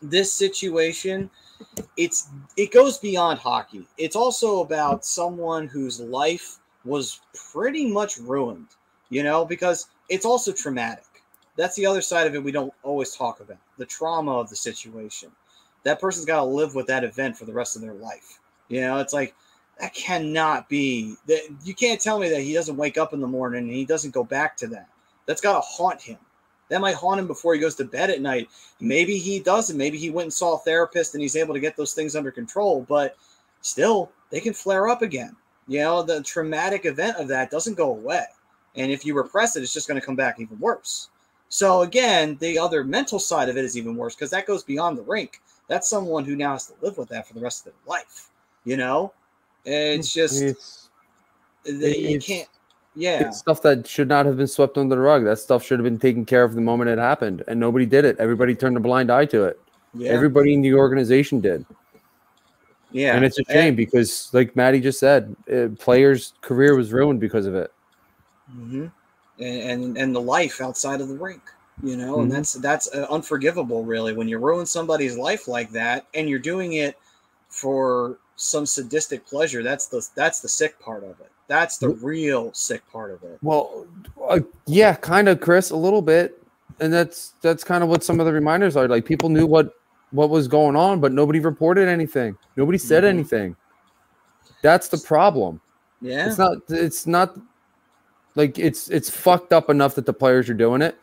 this 0.00 0.32
situation 0.32 1.28
it's 1.96 2.28
it 2.56 2.72
goes 2.72 2.98
beyond 2.98 3.40
hockey. 3.40 3.86
It's 3.98 4.16
also 4.16 4.60
about 4.60 5.04
someone 5.04 5.66
whose 5.66 5.98
life 5.98 6.58
was 6.84 7.20
pretty 7.52 7.90
much 7.90 8.18
ruined, 8.18 8.68
you 9.10 9.22
know, 9.22 9.44
because 9.44 9.88
it's 10.12 10.26
also 10.26 10.52
traumatic. 10.52 11.04
That's 11.56 11.74
the 11.74 11.86
other 11.86 12.02
side 12.02 12.26
of 12.26 12.34
it 12.34 12.44
we 12.44 12.52
don't 12.52 12.72
always 12.82 13.16
talk 13.16 13.40
about. 13.40 13.56
The 13.78 13.86
trauma 13.86 14.38
of 14.38 14.50
the 14.50 14.56
situation. 14.56 15.30
That 15.84 16.00
person's 16.00 16.26
got 16.26 16.40
to 16.40 16.44
live 16.44 16.74
with 16.74 16.86
that 16.88 17.02
event 17.02 17.36
for 17.36 17.46
the 17.46 17.52
rest 17.52 17.76
of 17.76 17.82
their 17.82 17.94
life. 17.94 18.38
You 18.68 18.82
know, 18.82 18.98
it's 18.98 19.14
like 19.14 19.34
that 19.80 19.94
cannot 19.94 20.68
be 20.68 21.16
that 21.26 21.40
you 21.64 21.74
can't 21.74 22.00
tell 22.00 22.18
me 22.18 22.28
that 22.28 22.42
he 22.42 22.52
doesn't 22.52 22.76
wake 22.76 22.98
up 22.98 23.14
in 23.14 23.20
the 23.20 23.26
morning 23.26 23.64
and 23.64 23.72
he 23.72 23.86
doesn't 23.86 24.14
go 24.14 24.22
back 24.22 24.56
to 24.58 24.66
that. 24.68 24.88
That's 25.26 25.40
got 25.40 25.54
to 25.54 25.60
haunt 25.60 26.00
him. 26.00 26.18
That 26.68 26.80
might 26.80 26.94
haunt 26.94 27.20
him 27.20 27.26
before 27.26 27.54
he 27.54 27.60
goes 27.60 27.74
to 27.76 27.84
bed 27.84 28.10
at 28.10 28.20
night. 28.20 28.48
Maybe 28.80 29.18
he 29.18 29.40
doesn't. 29.40 29.76
Maybe 29.76 29.98
he 29.98 30.10
went 30.10 30.26
and 30.26 30.32
saw 30.32 30.56
a 30.56 30.58
therapist 30.58 31.14
and 31.14 31.22
he's 31.22 31.36
able 31.36 31.54
to 31.54 31.60
get 31.60 31.76
those 31.76 31.94
things 31.94 32.16
under 32.16 32.30
control. 32.30 32.84
But 32.88 33.16
still, 33.62 34.10
they 34.30 34.40
can 34.40 34.52
flare 34.52 34.88
up 34.88 35.02
again. 35.02 35.36
You 35.68 35.80
know, 35.80 36.02
the 36.02 36.22
traumatic 36.22 36.84
event 36.84 37.16
of 37.16 37.28
that 37.28 37.50
doesn't 37.50 37.76
go 37.76 37.90
away. 37.90 38.24
And 38.76 38.90
if 38.90 39.04
you 39.04 39.14
repress 39.14 39.56
it, 39.56 39.62
it's 39.62 39.72
just 39.72 39.88
going 39.88 40.00
to 40.00 40.04
come 40.04 40.16
back 40.16 40.40
even 40.40 40.58
worse. 40.58 41.10
So 41.48 41.82
again, 41.82 42.38
the 42.40 42.58
other 42.58 42.82
mental 42.82 43.18
side 43.18 43.50
of 43.50 43.58
it 43.58 43.64
is 43.64 43.76
even 43.76 43.94
worse 43.94 44.14
because 44.14 44.30
that 44.30 44.46
goes 44.46 44.64
beyond 44.64 44.96
the 44.96 45.02
rink. 45.02 45.42
That's 45.68 45.88
someone 45.88 46.24
who 46.24 46.34
now 46.34 46.52
has 46.52 46.66
to 46.68 46.74
live 46.80 46.96
with 46.96 47.10
that 47.10 47.28
for 47.28 47.34
the 47.34 47.40
rest 47.40 47.66
of 47.66 47.72
their 47.72 47.80
life. 47.86 48.30
You 48.64 48.76
know, 48.76 49.12
it's 49.64 50.12
just 50.12 50.40
It's, 50.40 50.88
they, 51.64 51.96
you 51.98 52.20
can't. 52.20 52.48
Yeah, 52.94 53.28
it's 53.28 53.38
stuff 53.38 53.62
that 53.62 53.86
should 53.86 54.08
not 54.08 54.26
have 54.26 54.36
been 54.36 54.46
swept 54.46 54.76
under 54.76 54.94
the 54.94 55.00
rug. 55.00 55.24
That 55.24 55.38
stuff 55.38 55.64
should 55.64 55.78
have 55.78 55.84
been 55.84 55.98
taken 55.98 56.26
care 56.26 56.44
of 56.44 56.54
the 56.54 56.60
moment 56.60 56.90
it 56.90 56.98
happened, 56.98 57.42
and 57.48 57.58
nobody 57.58 57.86
did 57.86 58.04
it. 58.04 58.16
Everybody 58.18 58.54
turned 58.54 58.76
a 58.76 58.80
blind 58.80 59.10
eye 59.10 59.24
to 59.26 59.44
it. 59.44 59.60
yeah, 59.94 60.10
Everybody 60.10 60.52
in 60.52 60.60
the 60.60 60.74
organization 60.74 61.40
did, 61.40 61.64
yeah. 62.90 63.14
and 63.16 63.24
it's 63.24 63.38
a 63.38 63.44
shame 63.44 63.76
because, 63.76 64.28
like 64.34 64.54
Maddie 64.56 64.80
just 64.80 65.00
said, 65.00 65.34
uh, 65.50 65.68
players' 65.78 66.34
career 66.42 66.76
was 66.76 66.92
ruined 66.92 67.18
because 67.18 67.46
of 67.46 67.54
it. 67.54 67.72
Hmm 68.52 68.86
And, 69.38 69.70
and 69.70 69.98
and 69.98 70.14
the 70.14 70.20
life 70.20 70.60
outside 70.60 71.00
of 71.00 71.08
the 71.08 71.16
rink, 71.16 71.42
you 71.82 71.96
know, 71.96 72.16
Mhm. 72.18 72.22
and 72.22 72.32
that's 72.32 72.52
that's 72.54 72.94
uh, 72.94 73.06
unforgivable, 73.10 73.84
really. 73.84 74.12
When 74.14 74.28
you 74.28 74.38
ruin 74.38 74.66
somebody's 74.66 75.16
life 75.16 75.48
like 75.48 75.70
that, 75.70 76.06
and 76.14 76.28
you're 76.28 76.38
doing 76.38 76.74
it 76.74 76.96
for 77.48 78.18
some 78.36 78.66
sadistic 78.66 79.26
pleasure, 79.26 79.62
that's 79.62 79.86
the 79.86 80.06
that's 80.14 80.40
the 80.40 80.48
sick 80.48 80.78
part 80.80 81.02
of 81.02 81.18
it. 81.20 81.30
That's 81.48 81.78
the 81.78 81.90
real 81.90 82.52
sick 82.52 82.82
part 82.90 83.10
of 83.10 83.22
it. 83.22 83.38
Well, 83.42 83.86
uh, 84.26 84.40
yeah, 84.66 84.94
kind 84.94 85.28
of, 85.28 85.40
Chris, 85.40 85.70
a 85.70 85.76
little 85.76 86.02
bit, 86.02 86.42
and 86.80 86.92
that's 86.92 87.34
that's 87.42 87.64
kind 87.64 87.82
of 87.82 87.88
what 87.88 88.04
some 88.04 88.20
of 88.20 88.26
the 88.26 88.32
reminders 88.32 88.76
are. 88.76 88.88
Like 88.88 89.04
people 89.04 89.28
knew 89.28 89.46
what 89.46 89.74
what 90.12 90.30
was 90.30 90.46
going 90.48 90.76
on, 90.76 91.00
but 91.00 91.12
nobody 91.12 91.40
reported 91.40 91.88
anything. 91.88 92.36
Nobody 92.56 92.78
said 92.78 93.02
Mhm. 93.04 93.08
anything. 93.08 93.56
That's 94.62 94.88
the 94.88 94.98
problem. 94.98 95.60
Yeah, 96.00 96.26
It's 96.26 96.38
not. 96.38 96.58
It's 96.68 97.06
not 97.06 97.36
like 98.34 98.58
it's 98.58 98.88
it's 98.88 99.10
fucked 99.10 99.52
up 99.52 99.68
enough 99.68 99.94
that 99.96 100.06
the 100.06 100.12
players 100.12 100.48
are 100.48 100.54
doing 100.54 100.82
it, 100.82 100.98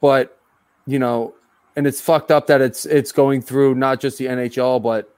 but 0.00 0.38
you 0.86 0.98
know, 0.98 1.34
and 1.76 1.86
it's 1.86 2.00
fucked 2.00 2.30
up 2.30 2.46
that 2.46 2.60
it's 2.60 2.86
it's 2.86 3.12
going 3.12 3.42
through 3.42 3.74
not 3.74 4.00
just 4.00 4.18
the 4.18 4.26
NHL 4.26 4.82
but 4.82 5.14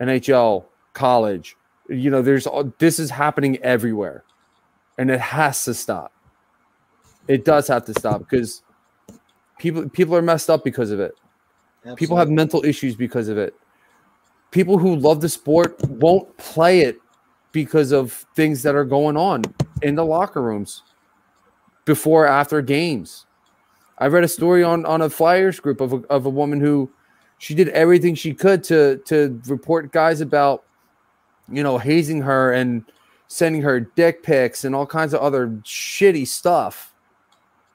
NHL, 0.00 0.64
college. 0.94 1.56
You 1.88 2.10
know, 2.10 2.22
there's 2.22 2.46
this 2.78 2.98
is 2.98 3.10
happening 3.10 3.58
everywhere, 3.58 4.24
and 4.96 5.10
it 5.10 5.20
has 5.20 5.64
to 5.64 5.74
stop. 5.74 6.12
It 7.26 7.44
does 7.44 7.68
have 7.68 7.84
to 7.86 7.94
stop 7.94 8.20
because 8.20 8.62
people 9.58 9.88
people 9.90 10.16
are 10.16 10.22
messed 10.22 10.48
up 10.48 10.64
because 10.64 10.90
of 10.90 11.00
it. 11.00 11.14
People 11.96 12.16
have 12.16 12.28
mental 12.28 12.64
issues 12.64 12.96
because 12.96 13.28
of 13.28 13.38
it. 13.38 13.54
People 14.50 14.78
who 14.78 14.96
love 14.96 15.20
the 15.20 15.28
sport 15.28 15.82
won't 15.88 16.36
play 16.36 16.80
it 16.80 16.98
because 17.52 17.92
of 17.92 18.12
things 18.34 18.62
that 18.62 18.74
are 18.74 18.84
going 18.84 19.16
on 19.16 19.42
in 19.82 19.94
the 19.94 20.04
locker 20.04 20.42
rooms 20.42 20.82
before 21.84 22.26
after 22.26 22.60
games. 22.62 23.26
I 23.98 24.06
read 24.06 24.24
a 24.24 24.28
story 24.28 24.62
on 24.62 24.84
on 24.86 25.02
a 25.02 25.10
Flyers 25.10 25.60
group 25.60 25.80
of 25.80 25.92
a, 25.92 25.96
of 26.08 26.26
a 26.26 26.30
woman 26.30 26.60
who 26.60 26.90
she 27.38 27.54
did 27.54 27.68
everything 27.70 28.14
she 28.14 28.34
could 28.34 28.62
to 28.64 28.98
to 29.06 29.40
report 29.46 29.92
guys 29.92 30.20
about 30.20 30.64
you 31.50 31.62
know 31.62 31.78
hazing 31.78 32.22
her 32.22 32.52
and 32.52 32.84
sending 33.28 33.62
her 33.62 33.80
dick 33.80 34.22
pics 34.22 34.64
and 34.64 34.74
all 34.74 34.86
kinds 34.86 35.14
of 35.14 35.20
other 35.20 35.48
shitty 35.62 36.26
stuff 36.26 36.94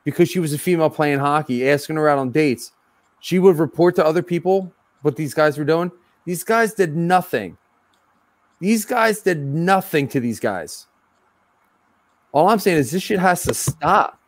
because 0.03 0.29
she 0.29 0.39
was 0.39 0.53
a 0.53 0.57
female 0.57 0.89
playing 0.89 1.19
hockey, 1.19 1.69
asking 1.69 1.95
her 1.95 2.09
out 2.09 2.17
on 2.17 2.31
dates. 2.31 2.71
She 3.19 3.39
would 3.39 3.57
report 3.57 3.95
to 3.95 4.05
other 4.05 4.21
people 4.21 4.73
what 5.01 5.15
these 5.15 5.33
guys 5.33 5.57
were 5.57 5.63
doing. 5.63 5.91
These 6.25 6.43
guys 6.43 6.73
did 6.73 6.95
nothing. 6.95 7.57
These 8.59 8.85
guys 8.85 9.21
did 9.21 9.39
nothing 9.39 10.07
to 10.09 10.19
these 10.19 10.39
guys. 10.39 10.87
All 12.33 12.49
I'm 12.49 12.59
saying 12.59 12.77
is 12.77 12.91
this 12.91 13.03
shit 13.03 13.19
has 13.19 13.43
to 13.43 13.53
stop. 13.53 14.19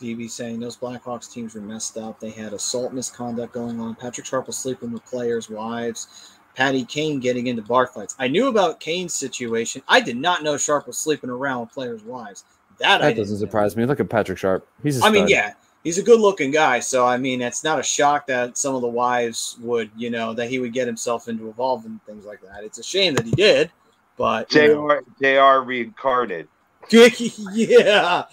DB 0.00 0.28
saying 0.28 0.58
those 0.58 0.76
Blackhawks 0.76 1.32
teams 1.32 1.54
were 1.54 1.60
messed 1.60 1.96
up. 1.96 2.18
They 2.18 2.30
had 2.30 2.52
assault 2.52 2.92
misconduct 2.92 3.52
going 3.52 3.78
on. 3.78 3.94
Patrick 3.94 4.26
Sharp 4.26 4.46
was 4.46 4.56
sleeping 4.56 4.90
with 4.90 5.04
players' 5.04 5.48
wives. 5.48 6.32
Patty 6.56 6.84
Kane 6.84 7.20
getting 7.20 7.46
into 7.46 7.62
bar 7.62 7.86
fights. 7.86 8.14
I 8.18 8.28
knew 8.28 8.48
about 8.48 8.80
Kane's 8.80 9.14
situation. 9.14 9.82
I 9.88 10.00
did 10.00 10.16
not 10.16 10.42
know 10.42 10.56
Sharp 10.56 10.86
was 10.86 10.98
sleeping 10.98 11.30
around 11.30 11.60
with 11.60 11.72
players' 11.72 12.02
wives. 12.02 12.44
That, 12.80 12.98
That 13.00 13.08
didn't 13.08 13.18
doesn't 13.18 13.36
know. 13.36 13.46
surprise 13.46 13.76
me. 13.76 13.86
Look 13.86 14.00
at 14.00 14.08
Patrick 14.08 14.38
Sharp. 14.38 14.66
He's 14.82 15.00
a 15.00 15.04
I 15.04 15.10
mean, 15.10 15.28
yeah, 15.28 15.54
he's 15.84 15.98
a 15.98 16.02
good-looking 16.02 16.50
guy. 16.50 16.80
So 16.80 17.06
I 17.06 17.16
mean, 17.16 17.40
it's 17.42 17.62
not 17.64 17.78
a 17.78 17.82
shock 17.82 18.26
that 18.28 18.56
some 18.56 18.74
of 18.74 18.80
the 18.82 18.88
wives 18.88 19.56
would, 19.60 19.90
you 19.96 20.10
know, 20.10 20.32
that 20.34 20.48
he 20.48 20.58
would 20.58 20.72
get 20.72 20.86
himself 20.86 21.28
into 21.28 21.46
involved 21.46 21.86
in 21.86 22.00
things 22.06 22.24
like 22.24 22.40
that. 22.42 22.64
It's 22.64 22.78
a 22.78 22.82
shame 22.82 23.14
that 23.14 23.24
he 23.26 23.32
did, 23.32 23.70
but 24.16 24.52
you 24.54 24.74
know. 24.74 25.00
Jr. 25.20 25.24
Jr. 25.24 25.64
reincarnated. 25.66 26.48
yeah, 27.52 28.24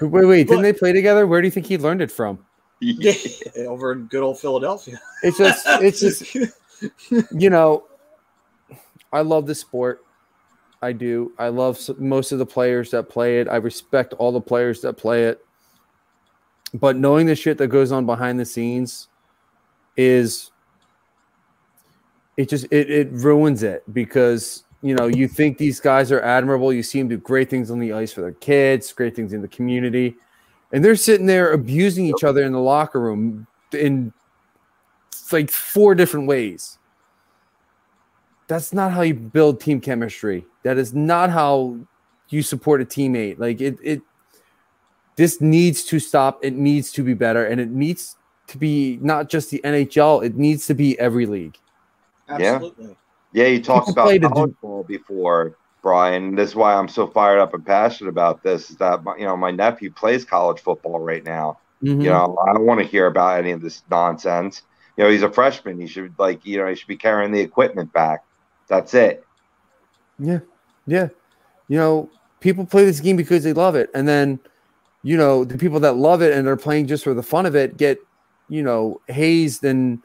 Wait, 0.00 0.24
wait, 0.24 0.48
didn't 0.48 0.62
they 0.62 0.72
play 0.72 0.92
together? 0.92 1.26
Where 1.26 1.40
do 1.40 1.46
you 1.46 1.52
think 1.52 1.66
he 1.66 1.78
learned 1.78 2.02
it 2.02 2.10
from? 2.10 2.44
yeah, 2.80 3.12
over 3.66 3.92
in 3.92 4.06
good 4.06 4.22
old 4.22 4.40
Philadelphia. 4.40 5.00
It's 5.22 5.38
just, 5.38 5.66
it's 5.66 6.00
just, 6.00 6.34
you 7.32 7.50
know, 7.50 7.84
I 9.12 9.20
love 9.20 9.46
the 9.46 9.54
sport. 9.54 10.04
I 10.82 10.92
do. 10.92 11.32
I 11.38 11.48
love 11.48 11.78
most 11.98 12.32
of 12.32 12.38
the 12.38 12.46
players 12.46 12.90
that 12.92 13.08
play 13.08 13.40
it. 13.40 13.48
I 13.48 13.56
respect 13.56 14.14
all 14.14 14.32
the 14.32 14.40
players 14.40 14.80
that 14.80 14.94
play 14.94 15.24
it. 15.24 15.44
But 16.72 16.96
knowing 16.96 17.26
the 17.26 17.36
shit 17.36 17.58
that 17.58 17.68
goes 17.68 17.92
on 17.92 18.06
behind 18.06 18.40
the 18.40 18.46
scenes 18.46 19.08
is 19.96 20.50
it 22.36 22.48
just 22.48 22.64
it, 22.70 22.90
it 22.90 23.08
ruins 23.10 23.62
it 23.62 23.82
because 23.92 24.64
you 24.82 24.94
know 24.94 25.06
you 25.06 25.28
think 25.28 25.58
these 25.58 25.80
guys 25.80 26.10
are 26.10 26.20
admirable. 26.20 26.72
You 26.72 26.82
see 26.82 26.98
them 26.98 27.08
do 27.08 27.18
great 27.18 27.50
things 27.50 27.70
on 27.70 27.78
the 27.78 27.92
ice 27.92 28.12
for 28.12 28.22
their 28.22 28.32
kids, 28.32 28.92
great 28.92 29.14
things 29.14 29.32
in 29.32 29.42
the 29.42 29.48
community, 29.48 30.16
and 30.72 30.84
they're 30.84 30.96
sitting 30.96 31.26
there 31.26 31.52
abusing 31.52 32.06
each 32.06 32.24
other 32.24 32.42
in 32.42 32.52
the 32.52 32.60
locker 32.60 33.00
room 33.00 33.46
in 33.72 34.12
like 35.32 35.50
four 35.50 35.94
different 35.94 36.26
ways. 36.26 36.78
That's 38.48 38.72
not 38.72 38.92
how 38.92 39.02
you 39.02 39.14
build 39.14 39.60
team 39.60 39.80
chemistry. 39.80 40.44
That 40.64 40.76
is 40.76 40.92
not 40.92 41.30
how 41.30 41.78
you 42.30 42.42
support 42.42 42.80
a 42.80 42.84
teammate. 42.84 43.38
Like 43.38 43.60
it, 43.60 43.78
it. 43.82 44.02
This 45.16 45.40
needs 45.40 45.84
to 45.84 45.98
stop. 45.98 46.40
It 46.42 46.54
needs 46.54 46.90
to 46.92 47.04
be 47.04 47.14
better, 47.14 47.44
and 47.44 47.60
it 47.60 47.70
needs 47.70 48.16
to 48.48 48.58
be 48.58 48.98
not 49.02 49.28
just 49.28 49.50
the 49.50 49.60
NHL. 49.62 50.24
It 50.24 50.36
needs 50.36 50.66
to 50.66 50.74
be 50.74 50.98
every 50.98 51.26
league. 51.26 51.58
Absolutely. 52.28 52.86
Yeah, 52.86 52.94
you 53.32 53.62
talked 53.62 53.88
about 53.88 54.20
college 54.20 54.54
ball 54.60 54.84
before, 54.84 55.56
Brian. 55.82 56.34
This 56.34 56.50
is 56.50 56.56
why 56.56 56.74
I'm 56.74 56.88
so 56.88 57.06
fired 57.06 57.38
up 57.38 57.54
and 57.54 57.64
passionate 57.64 58.10
about 58.10 58.42
this. 58.42 58.70
Is 58.70 58.76
that 58.76 59.04
my, 59.04 59.16
you 59.16 59.24
know 59.24 59.36
my 59.36 59.50
nephew 59.50 59.90
plays 59.90 60.24
college 60.24 60.60
football 60.60 61.00
right 61.00 61.24
now. 61.24 61.58
Mhm. 61.82 62.02
You 62.02 62.10
know, 62.10 62.36
I 62.48 62.52
don't 62.52 62.66
want 62.66 62.80
to 62.80 62.86
hear 62.86 63.06
about 63.06 63.38
any 63.38 63.52
of 63.52 63.62
this 63.62 63.82
nonsense. 63.90 64.62
You 64.96 65.04
know, 65.04 65.10
he's 65.10 65.22
a 65.22 65.30
freshman. 65.30 65.80
He 65.80 65.86
should 65.86 66.14
like 66.18 66.44
you 66.44 66.58
know 66.58 66.66
he 66.66 66.74
should 66.74 66.88
be 66.88 66.96
carrying 66.96 67.32
the 67.32 67.40
equipment 67.40 67.92
back. 67.92 68.24
That's 68.68 68.94
it. 68.94 69.24
Yeah. 70.18 70.40
Yeah. 70.86 71.08
You 71.68 71.78
know, 71.78 72.10
people 72.40 72.64
play 72.66 72.84
this 72.84 73.00
game 73.00 73.16
because 73.16 73.44
they 73.44 73.52
love 73.52 73.74
it. 73.74 73.90
And 73.94 74.06
then, 74.06 74.38
you 75.02 75.16
know, 75.16 75.44
the 75.44 75.58
people 75.58 75.80
that 75.80 75.96
love 75.96 76.22
it 76.22 76.36
and 76.36 76.46
are 76.46 76.56
playing 76.56 76.86
just 76.86 77.04
for 77.04 77.14
the 77.14 77.22
fun 77.22 77.46
of 77.46 77.54
it 77.54 77.76
get, 77.76 77.98
you 78.48 78.62
know, 78.62 79.00
hazed 79.08 79.64
and, 79.64 80.00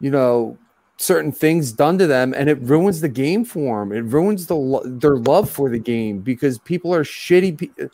you 0.00 0.10
know, 0.10 0.56
certain 0.96 1.32
things 1.32 1.72
done 1.72 1.98
to 1.98 2.06
them 2.06 2.32
and 2.34 2.48
it 2.48 2.60
ruins 2.60 3.00
the 3.00 3.08
game 3.08 3.44
for 3.44 3.80
them. 3.80 3.92
It 3.92 4.04
ruins 4.04 4.46
the 4.46 4.56
lo- 4.56 4.82
their 4.84 5.16
love 5.16 5.50
for 5.50 5.68
the 5.68 5.78
game 5.78 6.20
because 6.20 6.58
people 6.58 6.94
are 6.94 7.04
shitty. 7.04 7.58
Pe- 7.58 7.84
uh, 7.84 7.88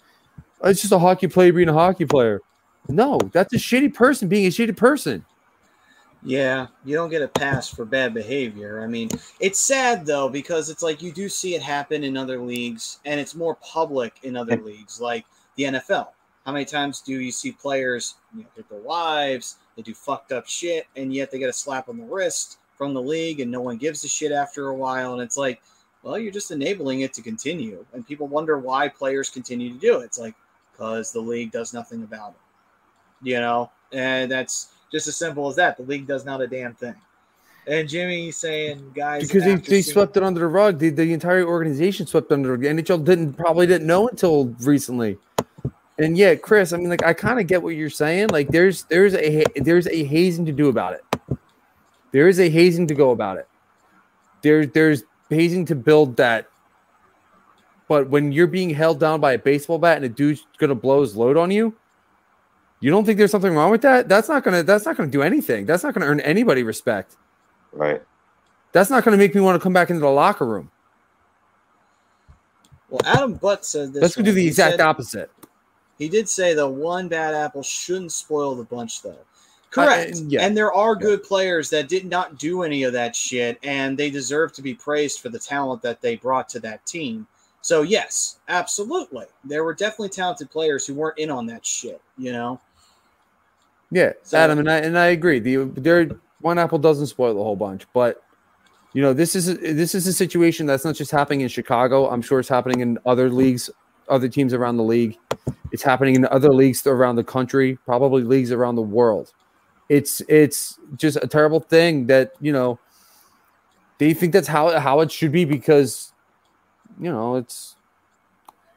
it's 0.64 0.80
just 0.80 0.92
a 0.92 0.98
hockey 0.98 1.26
player 1.26 1.52
being 1.52 1.68
a 1.68 1.72
hockey 1.72 2.04
player. 2.04 2.40
No, 2.88 3.18
that's 3.32 3.52
a 3.54 3.56
shitty 3.56 3.94
person 3.94 4.28
being 4.28 4.46
a 4.46 4.50
shitty 4.50 4.76
person. 4.76 5.24
Yeah, 6.22 6.66
you 6.84 6.94
don't 6.94 7.08
get 7.08 7.22
a 7.22 7.28
pass 7.28 7.68
for 7.68 7.86
bad 7.86 8.12
behavior. 8.12 8.82
I 8.82 8.86
mean, 8.86 9.08
it's 9.38 9.58
sad 9.58 10.04
though 10.04 10.28
because 10.28 10.68
it's 10.68 10.82
like 10.82 11.00
you 11.00 11.12
do 11.12 11.30
see 11.30 11.54
it 11.54 11.62
happen 11.62 12.04
in 12.04 12.16
other 12.16 12.38
leagues 12.38 13.00
and 13.06 13.18
it's 13.18 13.34
more 13.34 13.54
public 13.56 14.18
in 14.22 14.36
other 14.36 14.56
leagues 14.56 15.00
like 15.00 15.24
the 15.56 15.64
NFL. 15.64 16.08
How 16.44 16.52
many 16.52 16.66
times 16.66 17.00
do 17.00 17.18
you 17.18 17.32
see 17.32 17.52
players, 17.52 18.16
you 18.34 18.42
know, 18.42 18.48
hit 18.54 18.68
their 18.68 18.80
wives, 18.80 19.56
they 19.76 19.82
do 19.82 19.94
fucked 19.94 20.32
up 20.32 20.46
shit 20.46 20.86
and 20.96 21.14
yet 21.14 21.30
they 21.30 21.38
get 21.38 21.48
a 21.48 21.54
slap 21.54 21.88
on 21.88 21.96
the 21.96 22.04
wrist 22.04 22.58
from 22.80 22.94
the 22.94 23.02
league 23.02 23.40
and 23.40 23.50
no 23.50 23.60
one 23.60 23.76
gives 23.76 24.02
a 24.04 24.08
shit 24.08 24.32
after 24.32 24.68
a 24.68 24.74
while 24.74 25.12
and 25.12 25.20
it's 25.20 25.36
like, 25.36 25.60
well, 26.02 26.18
you're 26.18 26.32
just 26.32 26.50
enabling 26.50 27.02
it 27.02 27.12
to 27.12 27.20
continue 27.20 27.84
and 27.92 28.08
people 28.08 28.26
wonder 28.26 28.58
why 28.58 28.88
players 28.88 29.28
continue 29.28 29.70
to 29.70 29.78
do 29.78 30.00
it. 30.00 30.04
It's 30.04 30.18
like 30.18 30.34
cuz 30.78 31.12
the 31.12 31.20
league 31.20 31.52
does 31.52 31.74
nothing 31.74 32.02
about 32.04 32.30
it. 32.30 33.28
You 33.28 33.38
know? 33.38 33.70
And 33.92 34.30
that's 34.30 34.72
just 34.90 35.08
as 35.08 35.16
simple 35.16 35.46
as 35.46 35.56
that. 35.56 35.76
The 35.76 35.82
league 35.82 36.06
does 36.06 36.24
not 36.24 36.40
a 36.40 36.46
damn 36.46 36.74
thing. 36.74 36.94
And 37.66 37.86
Jimmy 37.86 38.30
saying, 38.30 38.92
guys, 38.94 39.28
because 39.28 39.44
they, 39.44 39.56
they 39.56 39.82
swept 39.82 40.16
it 40.16 40.22
under 40.22 40.40
the 40.40 40.46
rug. 40.46 40.78
The, 40.78 40.88
the 40.88 41.12
entire 41.12 41.44
organization 41.44 42.06
swept 42.06 42.32
under 42.32 42.56
the 42.56 42.66
NHL 42.66 43.04
didn't 43.04 43.34
probably 43.34 43.66
didn't 43.66 43.86
know 43.86 44.08
until 44.08 44.46
recently. 44.60 45.18
And 45.98 46.16
yeah, 46.16 46.34
Chris, 46.34 46.72
I 46.72 46.78
mean, 46.78 46.88
like 46.88 47.04
I 47.04 47.12
kind 47.12 47.38
of 47.38 47.46
get 47.46 47.62
what 47.62 47.76
you're 47.76 47.90
saying. 47.90 48.28
Like 48.28 48.48
there's 48.48 48.84
there's 48.84 49.14
a 49.14 49.44
there's 49.56 49.86
a 49.86 50.02
hazing 50.04 50.46
to 50.46 50.52
do 50.52 50.70
about 50.70 50.94
it. 50.94 51.04
There 52.12 52.28
is 52.28 52.40
a 52.40 52.48
hazing 52.48 52.86
to 52.88 52.94
go 52.94 53.10
about 53.10 53.38
it. 53.38 53.48
There 54.42 54.66
there's 54.66 55.04
hazing 55.28 55.66
to 55.66 55.74
build 55.74 56.16
that. 56.16 56.46
But 57.88 58.08
when 58.08 58.32
you're 58.32 58.46
being 58.46 58.70
held 58.70 59.00
down 59.00 59.20
by 59.20 59.32
a 59.32 59.38
baseball 59.38 59.78
bat 59.78 59.96
and 59.96 60.04
a 60.04 60.08
dude's 60.08 60.46
gonna 60.58 60.74
blow 60.74 61.00
his 61.02 61.16
load 61.16 61.36
on 61.36 61.50
you, 61.50 61.74
you 62.80 62.90
don't 62.90 63.04
think 63.04 63.18
there's 63.18 63.30
something 63.30 63.54
wrong 63.54 63.70
with 63.70 63.82
that? 63.82 64.08
That's 64.08 64.28
not 64.28 64.42
gonna 64.44 64.62
that's 64.62 64.86
not 64.86 64.96
gonna 64.96 65.10
do 65.10 65.22
anything. 65.22 65.66
That's 65.66 65.82
not 65.82 65.94
gonna 65.94 66.06
earn 66.06 66.20
anybody 66.20 66.62
respect. 66.62 67.16
Right. 67.72 68.02
That's 68.72 68.90
not 68.90 69.04
gonna 69.04 69.16
make 69.16 69.34
me 69.34 69.40
want 69.40 69.56
to 69.56 69.62
come 69.62 69.72
back 69.72 69.90
into 69.90 70.00
the 70.00 70.08
locker 70.10 70.46
room. 70.46 70.70
Well, 72.88 73.00
Adam 73.04 73.34
Butt 73.34 73.64
said 73.64 73.92
this. 73.92 74.02
Let's 74.02 74.14
do 74.14 74.22
the 74.22 74.32
He 74.40 74.48
exact 74.48 74.72
said- 74.72 74.80
opposite. 74.80 75.30
He 75.98 76.08
did 76.08 76.28
say 76.30 76.54
the 76.54 76.66
one 76.66 77.08
bad 77.08 77.34
apple 77.34 77.62
shouldn't 77.62 78.10
spoil 78.12 78.54
the 78.54 78.64
bunch, 78.64 79.02
though. 79.02 79.18
Correct. 79.70 80.16
and- 80.18 80.32
yeah. 80.32 80.42
And 80.44 80.56
there 80.56 80.72
are 80.72 80.94
Yeah. 80.94 81.00
good 81.06 81.22
players 81.22 81.70
that 81.70 81.88
did 81.88 82.04
not 82.04 82.38
do 82.38 82.62
any 82.62 82.82
of 82.82 82.92
that 82.92 83.14
shit, 83.14 83.58
and 83.62 83.96
they 83.96 84.10
deserve 84.10 84.52
to 84.54 84.62
be 84.62 84.74
praised 84.74 85.20
for 85.20 85.28
the 85.28 85.38
talent 85.38 85.80
that 85.82 86.00
they 86.00 86.16
brought 86.16 86.48
to 86.50 86.60
that 86.60 86.84
team. 86.86 87.26
So, 87.62 87.82
yes, 87.82 88.38
absolutely. 88.48 89.26
There 89.44 89.62
were 89.64 89.74
definitely 89.74 90.08
talented 90.08 90.50
players 90.50 90.86
who 90.86 90.94
weren't 90.94 91.18
in 91.18 91.30
on 91.30 91.46
that 91.46 91.64
shit, 91.64 92.00
you 92.18 92.32
know? 92.32 92.58
Yeah, 93.90 94.12
So- 94.22 94.38
Adam, 94.38 94.58
and 94.60 94.70
I 94.70 94.76
and 94.78 94.96
I 94.98 95.06
agree. 95.06 95.40
The 95.40 95.56
there 95.74 96.08
one 96.40 96.58
apple 96.58 96.78
doesn't 96.78 97.08
spoil 97.08 97.34
the 97.34 97.42
whole 97.42 97.56
bunch, 97.56 97.86
but 97.92 98.22
you 98.92 99.02
know 99.02 99.12
this 99.12 99.34
is 99.36 99.48
a, 99.48 99.54
this 99.54 99.94
is 99.94 100.06
a 100.06 100.12
situation 100.12 100.64
that's 100.66 100.84
not 100.84 100.94
just 100.94 101.10
happening 101.10 101.40
in 101.42 101.48
Chicago. 101.48 102.08
I'm 102.08 102.22
sure 102.22 102.38
it's 102.40 102.48
happening 102.48 102.80
in 102.80 102.98
other 103.04 103.28
leagues, 103.28 103.68
other 104.08 104.28
teams 104.28 104.54
around 104.54 104.76
the 104.76 104.84
league. 104.84 105.18
It's 105.72 105.82
happening 105.82 106.14
in 106.16 106.24
other 106.26 106.50
leagues 106.50 106.86
around 106.86 107.16
the 107.16 107.24
country, 107.24 107.78
probably 107.84 108.22
leagues 108.22 108.52
around 108.52 108.76
the 108.76 108.82
world. 108.82 109.32
It's 109.90 110.22
it's 110.28 110.78
just 110.96 111.18
a 111.20 111.26
terrible 111.26 111.58
thing 111.58 112.06
that 112.06 112.32
you 112.40 112.52
know 112.52 112.78
they 113.98 114.14
think 114.14 114.32
that's 114.32 114.46
how 114.46 114.78
how 114.78 115.00
it 115.00 115.10
should 115.10 115.32
be 115.32 115.44
because 115.44 116.12
you 116.98 117.10
know 117.10 117.34
it's 117.34 117.74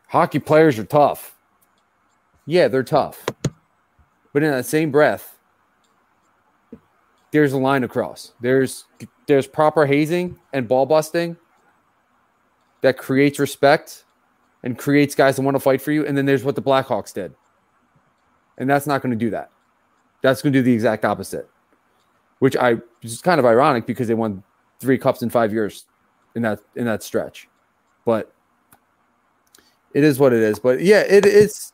hockey 0.07 0.39
players 0.39 0.79
are 0.79 0.85
tough. 0.85 1.37
Yeah, 2.47 2.67
they're 2.67 2.83
tough. 2.83 3.25
But 4.33 4.41
in 4.41 4.49
that 4.49 4.65
same 4.65 4.89
breath, 4.89 5.37
there's 7.29 7.53
a 7.53 7.59
line 7.59 7.83
across. 7.83 8.33
There's 8.41 8.85
there's 9.27 9.45
proper 9.45 9.85
hazing 9.85 10.39
and 10.51 10.67
ball 10.67 10.87
busting 10.87 11.37
that 12.81 12.97
creates 12.97 13.37
respect 13.37 14.03
and 14.63 14.79
creates 14.79 15.13
guys 15.13 15.35
that 15.35 15.43
want 15.43 15.55
to 15.55 15.59
fight 15.59 15.81
for 15.81 15.91
you. 15.91 16.05
And 16.05 16.17
then 16.17 16.25
there's 16.25 16.43
what 16.43 16.55
the 16.55 16.61
Blackhawks 16.61 17.13
did. 17.13 17.35
And 18.57 18.67
that's 18.67 18.87
not 18.87 19.01
going 19.01 19.11
to 19.11 19.17
do 19.17 19.29
that. 19.29 19.51
That's 20.23 20.41
going 20.41 20.53
to 20.53 20.59
do 20.59 20.63
the 20.63 20.73
exact 20.73 21.05
opposite. 21.05 21.47
Which 22.39 22.57
I 22.57 22.77
is 23.03 23.21
kind 23.21 23.39
of 23.39 23.45
ironic 23.45 23.85
because 23.85 24.07
they 24.07 24.15
won 24.15 24.43
three 24.79 24.97
cups 24.97 25.21
in 25.21 25.29
five 25.29 25.53
years 25.53 25.85
in 26.35 26.41
that 26.41 26.59
in 26.75 26.85
that 26.85 27.03
stretch. 27.03 27.47
But 28.05 28.33
it 29.93 30.03
is 30.03 30.17
what 30.17 30.33
it 30.33 30.39
is. 30.39 30.57
But 30.57 30.81
yeah, 30.81 31.01
it 31.01 31.25
is 31.25 31.73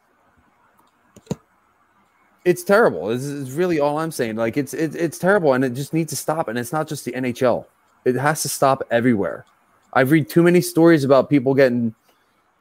it's 2.45 2.63
terrible. 2.63 3.07
This 3.07 3.23
is 3.23 3.51
really 3.51 3.79
all 3.79 3.99
I'm 3.99 4.11
saying. 4.11 4.35
Like 4.35 4.57
it's 4.57 4.73
it's 4.73 4.95
it's 4.95 5.19
terrible, 5.19 5.53
and 5.53 5.63
it 5.63 5.73
just 5.73 5.93
needs 5.93 6.09
to 6.09 6.15
stop. 6.15 6.47
And 6.47 6.57
it's 6.57 6.73
not 6.73 6.87
just 6.87 7.05
the 7.05 7.11
NHL; 7.11 7.65
it 8.05 8.15
has 8.15 8.41
to 8.41 8.49
stop 8.49 8.81
everywhere. 8.89 9.45
I've 9.93 10.11
read 10.11 10.29
too 10.29 10.43
many 10.43 10.61
stories 10.61 11.03
about 11.03 11.29
people 11.29 11.53
getting 11.53 11.93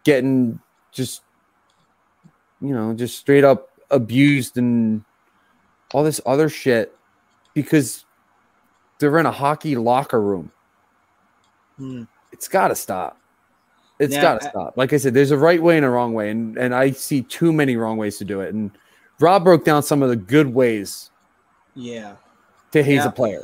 getting 0.04 0.60
just 0.92 1.22
you 2.60 2.74
know 2.74 2.94
just 2.94 3.18
straight 3.18 3.44
up 3.44 3.70
abused 3.90 4.58
and 4.58 5.04
all 5.92 6.04
this 6.04 6.20
other 6.26 6.48
shit 6.48 6.94
because 7.54 8.04
they're 8.98 9.18
in 9.18 9.26
a 9.26 9.32
hockey 9.32 9.76
locker 9.76 10.20
room. 10.20 10.50
Hmm. 11.76 12.04
It's 12.32 12.48
got 12.48 12.68
to 12.68 12.74
stop. 12.74 13.18
It's 13.98 14.16
got 14.16 14.40
to 14.40 14.48
stop. 14.48 14.76
Like 14.76 14.92
I 14.92 14.96
said, 14.96 15.14
there's 15.14 15.32
a 15.32 15.38
right 15.38 15.60
way 15.62 15.76
and 15.76 15.84
a 15.84 15.90
wrong 15.90 16.12
way, 16.14 16.30
and 16.30 16.56
and 16.56 16.74
I 16.74 16.92
see 16.92 17.22
too 17.22 17.52
many 17.52 17.76
wrong 17.76 17.96
ways 17.96 18.16
to 18.18 18.24
do 18.24 18.40
it. 18.40 18.54
And 18.54 18.70
Rob 19.18 19.42
broke 19.44 19.64
down 19.64 19.82
some 19.82 20.02
of 20.02 20.08
the 20.08 20.16
good 20.16 20.54
ways 20.54 21.10
Yeah. 21.74 22.14
to 22.72 22.82
haze 22.82 22.98
Yeah. 22.98 23.08
a 23.08 23.10
player. 23.12 23.42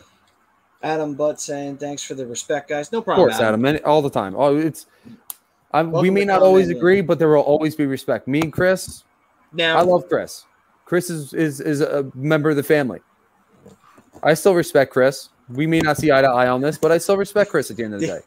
Adam 0.82 1.14
Butt 1.14 1.40
saying, 1.40 1.78
thanks 1.78 2.02
for 2.04 2.14
the 2.14 2.26
respect, 2.26 2.68
guys. 2.68 2.92
No 2.92 3.00
problem. 3.00 3.26
Of 3.28 3.32
course, 3.34 3.42
Adam, 3.42 3.64
and 3.64 3.80
all 3.80 4.02
the 4.02 4.10
time. 4.10 4.34
Oh, 4.36 4.56
it's 4.56 4.86
I'm, 5.72 5.90
we 5.90 6.10
may 6.10 6.24
not 6.24 6.40
always 6.42 6.68
agree, 6.68 7.00
but 7.00 7.18
there 7.18 7.28
will 7.28 7.40
always 7.40 7.74
be 7.74 7.86
respect. 7.86 8.28
Me 8.28 8.40
and 8.42 8.52
Chris, 8.52 9.02
Now, 9.52 9.76
I 9.78 9.82
love 9.82 10.08
Chris. 10.08 10.44
Chris 10.84 11.10
is 11.10 11.32
is 11.32 11.60
is 11.60 11.80
a 11.80 12.10
member 12.14 12.50
of 12.50 12.56
the 12.56 12.62
family. 12.62 13.00
I 14.22 14.34
still 14.34 14.54
respect 14.54 14.92
Chris. 14.92 15.28
We 15.48 15.66
may 15.66 15.80
not 15.80 15.98
see 15.98 16.10
eye 16.10 16.22
to 16.22 16.28
eye 16.28 16.48
on 16.48 16.60
this, 16.60 16.78
but 16.78 16.90
I 16.90 16.98
still 16.98 17.16
respect 17.16 17.50
Chris 17.50 17.70
at 17.70 17.76
the 17.76 17.84
end 17.84 17.94
of 17.94 18.00
the 18.00 18.06
day. 18.06 18.20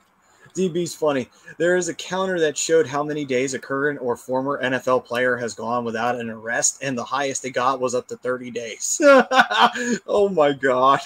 DB's 0.58 0.96
funny. 0.96 1.30
There 1.60 1.78
is 1.78 1.88
a 1.88 1.94
counter 1.94 2.40
that 2.40 2.58
showed 2.58 2.88
how 2.88 3.04
many 3.04 3.26
days 3.26 3.54
a 3.54 3.60
current 3.60 4.00
or 4.02 4.16
former 4.16 4.62
NFL 4.62 5.06
player 5.06 5.38
has 5.38 5.54
gone 5.54 5.86
without 5.86 6.16
an 6.16 6.30
arrest, 6.30 6.80
and 6.82 6.98
the 6.98 7.04
highest 7.04 7.44
they 7.44 7.52
got 7.52 7.80
was 7.80 7.94
up 7.94 8.08
to 8.08 8.18
30 8.18 8.52
days. 8.52 8.98
oh 9.04 10.30
my 10.34 10.54
god. 10.54 11.00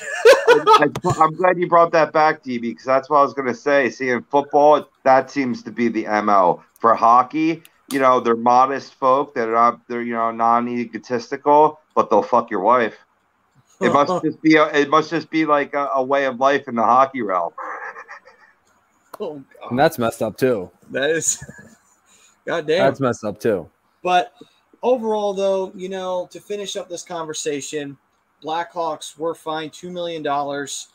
I, 0.47 0.89
am 1.19 1.33
glad 1.35 1.57
you 1.57 1.67
brought 1.67 1.91
that 1.91 2.13
back, 2.13 2.43
DB, 2.43 2.61
because 2.61 2.85
that's 2.85 3.09
what 3.09 3.17
I 3.17 3.23
was 3.23 3.33
going 3.33 3.47
to 3.47 3.55
say. 3.55 3.89
See, 3.89 4.09
in 4.09 4.23
football, 4.23 4.87
that 5.03 5.29
seems 5.29 5.61
to 5.63 5.71
be 5.71 5.89
the 5.89 6.05
mo. 6.23 6.63
For 6.79 6.95
hockey, 6.95 7.61
you 7.91 7.99
know, 7.99 8.19
they're 8.19 8.35
modest 8.35 8.93
folk 8.95 9.33
that 9.35 9.47
are 9.47 9.53
not, 9.53 9.87
they're 9.87 10.01
you 10.01 10.13
know 10.13 10.31
non-egotistical, 10.31 11.79
but 11.95 12.09
they'll 12.09 12.23
fuck 12.23 12.49
your 12.49 12.61
wife. 12.61 12.97
It 13.79 13.91
must 13.91 14.23
just 14.23 14.41
be 14.41 14.55
a, 14.55 14.65
it 14.67 14.89
must 14.89 15.09
just 15.09 15.29
be 15.29 15.45
like 15.45 15.73
a, 15.73 15.87
a 15.95 16.03
way 16.03 16.25
of 16.25 16.39
life 16.39 16.67
in 16.67 16.75
the 16.75 16.83
hockey 16.83 17.23
realm. 17.23 17.53
oh 19.19 19.43
And 19.69 19.79
that's 19.79 19.97
messed 19.97 20.21
up 20.21 20.37
too. 20.37 20.69
That 20.91 21.09
is 21.09 21.43
God 22.45 22.67
damn. 22.67 22.85
That's 22.85 22.99
messed 22.99 23.23
up 23.23 23.39
too. 23.39 23.69
But 24.03 24.33
overall, 24.83 25.33
though, 25.33 25.71
you 25.75 25.89
know, 25.89 26.27
to 26.31 26.39
finish 26.39 26.75
up 26.75 26.89
this 26.89 27.03
conversation, 27.03 27.97
Blackhawks 28.43 29.17
were 29.17 29.35
fined 29.35 29.71
$2 29.71 29.91
million 29.91 30.25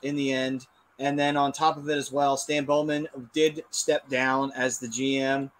in 0.02 0.16
the 0.16 0.32
end. 0.32 0.66
And 0.98 1.18
then 1.18 1.36
on 1.36 1.52
top 1.52 1.76
of 1.76 1.88
it 1.88 1.96
as 1.96 2.10
well, 2.10 2.36
Stan 2.36 2.64
Bowman 2.64 3.06
did 3.32 3.64
step 3.70 4.08
down 4.08 4.50
as 4.56 4.78
the 4.78 4.88
GM. 4.88 5.50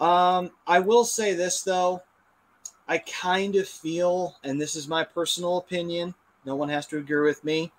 Um, 0.00 0.50
I 0.66 0.80
will 0.80 1.04
say 1.04 1.34
this, 1.34 1.62
though. 1.62 2.02
I 2.88 2.98
kind 2.98 3.54
of 3.56 3.68
feel, 3.68 4.36
and 4.42 4.60
this 4.60 4.74
is 4.74 4.88
my 4.88 5.04
personal 5.04 5.58
opinion, 5.58 6.14
no 6.44 6.56
one 6.56 6.68
has 6.70 6.86
to 6.88 6.98
agree 6.98 7.20
with 7.20 7.44
me. 7.44 7.70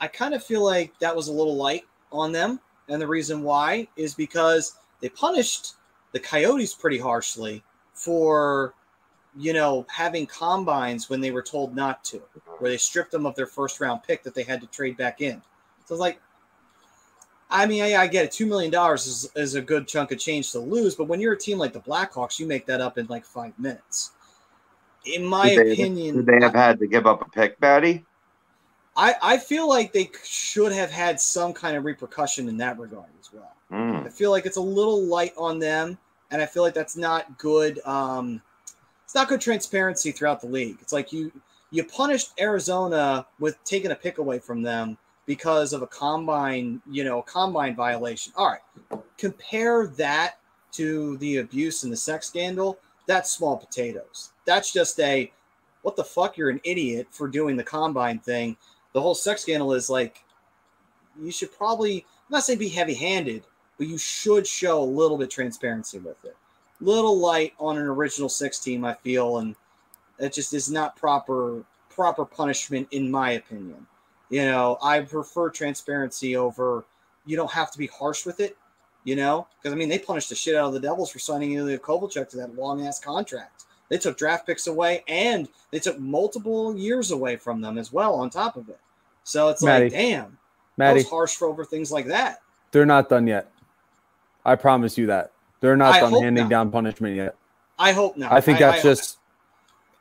I 0.00 0.06
kind 0.06 0.32
of 0.32 0.44
feel 0.44 0.64
like 0.64 0.98
that 1.00 1.14
was 1.14 1.28
a 1.28 1.32
little 1.32 1.56
light 1.56 1.84
on 2.12 2.32
them. 2.32 2.60
And 2.88 3.00
the 3.00 3.06
reason 3.06 3.42
why 3.42 3.88
is 3.96 4.14
because 4.14 4.76
they 5.00 5.08
punished 5.08 5.74
the 6.12 6.20
Coyotes 6.20 6.74
pretty 6.74 6.98
harshly 6.98 7.62
for, 7.92 8.74
you 9.36 9.52
know, 9.52 9.86
having 9.90 10.26
combines 10.26 11.10
when 11.10 11.20
they 11.20 11.30
were 11.30 11.42
told 11.42 11.74
not 11.74 12.04
to, 12.04 12.22
where 12.58 12.70
they 12.70 12.76
stripped 12.76 13.10
them 13.10 13.26
of 13.26 13.34
their 13.34 13.46
first 13.46 13.80
round 13.80 14.02
pick 14.02 14.22
that 14.22 14.34
they 14.34 14.42
had 14.42 14.60
to 14.60 14.66
trade 14.68 14.96
back 14.96 15.20
in. 15.20 15.42
So 15.86 15.94
it's 15.94 16.00
like, 16.00 16.20
I 17.54 17.66
mean, 17.66 17.84
I, 17.84 17.94
I 17.94 18.06
get 18.08 18.24
it. 18.24 18.32
$2 18.32 18.48
million 18.48 18.74
is, 18.94 19.30
is 19.36 19.54
a 19.54 19.62
good 19.62 19.86
chunk 19.86 20.10
of 20.10 20.18
change 20.18 20.50
to 20.52 20.58
lose, 20.58 20.96
but 20.96 21.04
when 21.04 21.20
you're 21.20 21.34
a 21.34 21.38
team 21.38 21.56
like 21.56 21.72
the 21.72 21.80
Blackhawks, 21.80 22.40
you 22.40 22.48
make 22.48 22.66
that 22.66 22.80
up 22.80 22.98
in 22.98 23.06
like 23.06 23.24
five 23.24 23.56
minutes. 23.60 24.10
In 25.06 25.24
my 25.24 25.54
they- 25.54 25.72
opinion, 25.72 26.24
they 26.24 26.40
have 26.40 26.52
had 26.52 26.80
to 26.80 26.88
give 26.88 27.06
up 27.06 27.22
a 27.22 27.30
pick, 27.30 27.60
Batty? 27.60 28.04
I, 28.96 29.14
I 29.22 29.38
feel 29.38 29.68
like 29.68 29.92
they 29.92 30.10
should 30.24 30.72
have 30.72 30.90
had 30.90 31.20
some 31.20 31.52
kind 31.52 31.76
of 31.76 31.84
repercussion 31.84 32.48
in 32.48 32.56
that 32.58 32.76
regard 32.78 33.08
as 33.20 33.32
well. 33.32 33.52
Mm. 33.70 34.04
I 34.06 34.08
feel 34.08 34.32
like 34.32 34.46
it's 34.46 34.56
a 34.56 34.60
little 34.60 35.04
light 35.04 35.32
on 35.36 35.60
them, 35.60 35.96
and 36.32 36.42
I 36.42 36.46
feel 36.46 36.64
like 36.64 36.74
that's 36.74 36.96
not 36.96 37.38
good. 37.38 37.80
Um, 37.84 38.42
it's 39.04 39.14
not 39.14 39.28
good 39.28 39.40
transparency 39.40 40.10
throughout 40.12 40.40
the 40.40 40.46
league. 40.48 40.78
It's 40.80 40.92
like 40.92 41.12
you 41.12 41.32
you 41.70 41.84
punished 41.84 42.32
Arizona 42.38 43.26
with 43.40 43.62
taking 43.64 43.90
a 43.90 43.96
pick 43.96 44.18
away 44.18 44.38
from 44.38 44.62
them 44.62 44.96
because 45.26 45.72
of 45.72 45.82
a 45.82 45.86
combine, 45.86 46.80
you 46.90 47.04
know, 47.04 47.22
combine 47.22 47.74
violation. 47.74 48.32
All 48.36 48.48
right, 48.50 49.00
compare 49.16 49.86
that 49.86 50.38
to 50.72 51.16
the 51.18 51.38
abuse 51.38 51.84
and 51.84 51.92
the 51.92 51.96
sex 51.96 52.26
scandal. 52.26 52.78
That's 53.06 53.30
small 53.30 53.56
potatoes. 53.56 54.32
That's 54.44 54.72
just 54.72 54.98
a 55.00 55.32
what 55.82 55.96
the 55.96 56.04
fuck? 56.04 56.36
You're 56.36 56.50
an 56.50 56.60
idiot 56.64 57.08
for 57.10 57.28
doing 57.28 57.56
the 57.56 57.62
combine 57.62 58.18
thing. 58.18 58.56
The 58.92 59.00
whole 59.00 59.14
sex 59.14 59.42
scandal 59.42 59.74
is 59.74 59.90
like 59.90 60.24
you 61.20 61.30
should 61.30 61.56
probably 61.56 61.98
I'm 62.00 62.32
not 62.32 62.44
saying 62.44 62.58
be 62.58 62.68
heavy 62.68 62.94
handed, 62.94 63.44
but 63.78 63.86
you 63.86 63.98
should 63.98 64.46
show 64.46 64.82
a 64.82 64.84
little 64.84 65.18
bit 65.18 65.30
transparency 65.30 65.98
with 65.98 66.24
it. 66.24 66.36
Little 66.80 67.18
light 67.18 67.52
on 67.58 67.76
an 67.76 67.84
original 67.84 68.28
six 68.28 68.58
team, 68.58 68.84
I 68.84 68.94
feel, 68.94 69.38
and 69.38 69.54
that 70.18 70.32
just 70.32 70.54
is 70.54 70.70
not 70.70 70.96
proper 70.96 71.64
proper 71.90 72.24
punishment 72.24 72.88
in 72.90 73.10
my 73.10 73.32
opinion. 73.32 73.86
You 74.34 74.44
know, 74.46 74.78
I 74.82 74.98
prefer 74.98 75.48
transparency 75.48 76.34
over 76.36 76.84
you 77.24 77.36
don't 77.36 77.52
have 77.52 77.70
to 77.70 77.78
be 77.78 77.86
harsh 77.86 78.26
with 78.26 78.40
it, 78.40 78.56
You 79.04 79.14
know, 79.14 79.46
because 79.62 79.72
I 79.72 79.76
mean, 79.76 79.88
they 79.88 80.00
punished 80.00 80.28
the 80.28 80.34
shit 80.34 80.56
out 80.56 80.66
of 80.66 80.72
the 80.72 80.80
Devils 80.80 81.12
for 81.12 81.20
signing 81.20 81.52
Ilya 81.52 81.78
Kovalchuk 81.78 82.28
to 82.30 82.36
that 82.38 82.56
long 82.56 82.84
ass 82.84 82.98
contract. 82.98 83.64
They 83.90 83.96
took 83.96 84.18
draft 84.18 84.44
picks 84.44 84.66
away, 84.66 85.04
and 85.06 85.48
they 85.70 85.78
took 85.78 86.00
multiple 86.00 86.76
years 86.76 87.12
away 87.12 87.36
from 87.36 87.60
them 87.60 87.78
as 87.78 87.92
well. 87.92 88.14
On 88.16 88.28
top 88.28 88.56
of 88.56 88.68
it, 88.68 88.80
so 89.22 89.50
it's 89.50 89.62
Maddie. 89.62 89.84
like, 89.84 89.92
damn, 89.92 90.36
Maddie, 90.78 90.94
that 91.00 91.04
was 91.04 91.10
harsh 91.10 91.36
for 91.36 91.46
over 91.46 91.64
things 91.64 91.92
like 91.92 92.06
that. 92.06 92.40
they're 92.72 92.86
not 92.86 93.08
done 93.08 93.28
yet. 93.28 93.52
I 94.44 94.56
promise 94.56 94.98
you 94.98 95.06
that. 95.06 95.30
They're 95.60 95.76
not 95.76 95.94
I 95.94 96.00
done 96.00 96.12
handing 96.20 96.44
not. 96.44 96.50
down 96.50 96.70
punishment 96.72 97.14
yet. 97.14 97.36
I 97.78 97.92
hope 97.92 98.16
not. 98.16 98.32
I 98.32 98.40
think 98.40 98.58
that's 98.58 98.80
I- 98.80 98.82
just. 98.82 99.18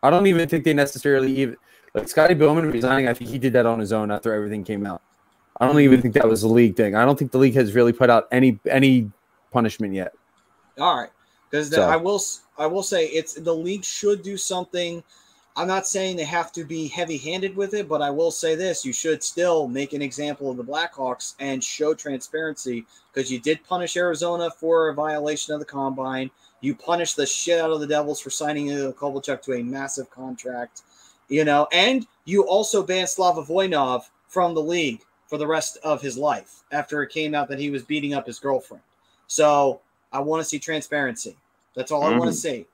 I 0.01 0.09
don't 0.09 0.25
even 0.27 0.49
think 0.49 0.63
they 0.63 0.73
necessarily 0.73 1.33
even 1.37 1.57
like 1.93 2.07
Scotty 2.07 2.33
Bowman 2.33 2.69
resigning. 2.69 3.07
I 3.07 3.13
think 3.13 3.29
he 3.29 3.37
did 3.37 3.53
that 3.53 3.65
on 3.65 3.79
his 3.79 3.91
own 3.93 4.11
after 4.11 4.33
everything 4.33 4.63
came 4.63 4.85
out. 4.85 5.01
I 5.59 5.67
don't 5.67 5.79
even 5.79 6.01
think 6.01 6.15
that 6.15 6.27
was 6.27 6.43
a 6.43 6.47
league 6.47 6.75
thing. 6.75 6.95
I 6.95 7.05
don't 7.05 7.17
think 7.17 7.31
the 7.31 7.37
league 7.37 7.53
has 7.53 7.75
really 7.75 7.93
put 7.93 8.09
out 8.09 8.27
any 8.31 8.59
any 8.69 9.11
punishment 9.51 9.93
yet. 9.93 10.13
All 10.79 10.97
right, 10.97 11.09
because 11.49 11.69
So- 11.69 11.83
I 11.83 11.95
will 11.95 12.21
I 12.57 12.65
will 12.65 12.83
say 12.83 13.05
it's 13.07 13.35
the 13.35 13.53
league 13.53 13.83
should 13.83 14.23
do 14.23 14.37
something. 14.37 15.03
I'm 15.55 15.67
not 15.67 15.85
saying 15.85 16.17
they 16.17 16.23
have 16.23 16.51
to 16.53 16.63
be 16.63 16.87
heavy-handed 16.87 17.55
with 17.55 17.75
it, 17.75 17.87
but 17.87 18.01
I 18.01 18.09
will 18.09 18.31
say 18.31 18.55
this: 18.55 18.83
you 18.83 18.91
should 18.91 19.21
still 19.21 19.67
make 19.67 19.93
an 19.93 20.01
example 20.01 20.49
of 20.49 20.57
the 20.57 20.63
Blackhawks 20.63 21.35
and 21.39 21.63
show 21.63 21.93
transparency 21.93 22.87
because 23.13 23.31
you 23.31 23.39
did 23.39 23.63
punish 23.63 23.95
Arizona 23.95 24.49
for 24.49 24.89
a 24.89 24.95
violation 24.95 25.53
of 25.53 25.59
the 25.59 25.65
combine. 25.65 26.31
You 26.61 26.73
punished 26.73 27.17
the 27.17 27.27
shit 27.27 27.59
out 27.59 27.69
of 27.69 27.79
the 27.81 27.85
Devils 27.87 28.19
for 28.19 28.31
signing 28.31 28.67
Kovalchuk 28.93 29.43
to 29.43 29.53
a 29.53 29.61
massive 29.61 30.09
contract, 30.09 30.81
you 31.33 31.43
know, 31.43 31.67
and 31.71 32.05
you 32.25 32.43
also 32.43 32.83
banned 32.83 33.09
Slava 33.09 33.41
Voinov 33.41 34.03
from 34.27 34.53
the 34.53 34.61
league 34.61 35.01
for 35.25 35.39
the 35.39 35.47
rest 35.47 35.79
of 35.83 35.99
his 35.99 36.15
life 36.15 36.61
after 36.71 37.01
it 37.01 37.09
came 37.09 37.33
out 37.33 37.49
that 37.49 37.57
he 37.57 37.71
was 37.71 37.81
beating 37.81 38.13
up 38.13 38.27
his 38.27 38.37
girlfriend. 38.37 38.83
So 39.25 39.81
I 40.11 40.19
want 40.19 40.41
to 40.41 40.47
see 40.47 40.59
transparency. 40.59 41.35
That's 41.75 41.91
all 41.91 42.03
I 42.03 42.15
want 42.15 42.31
to 42.31 42.37
mm. 42.37 42.39
see. 42.39 42.67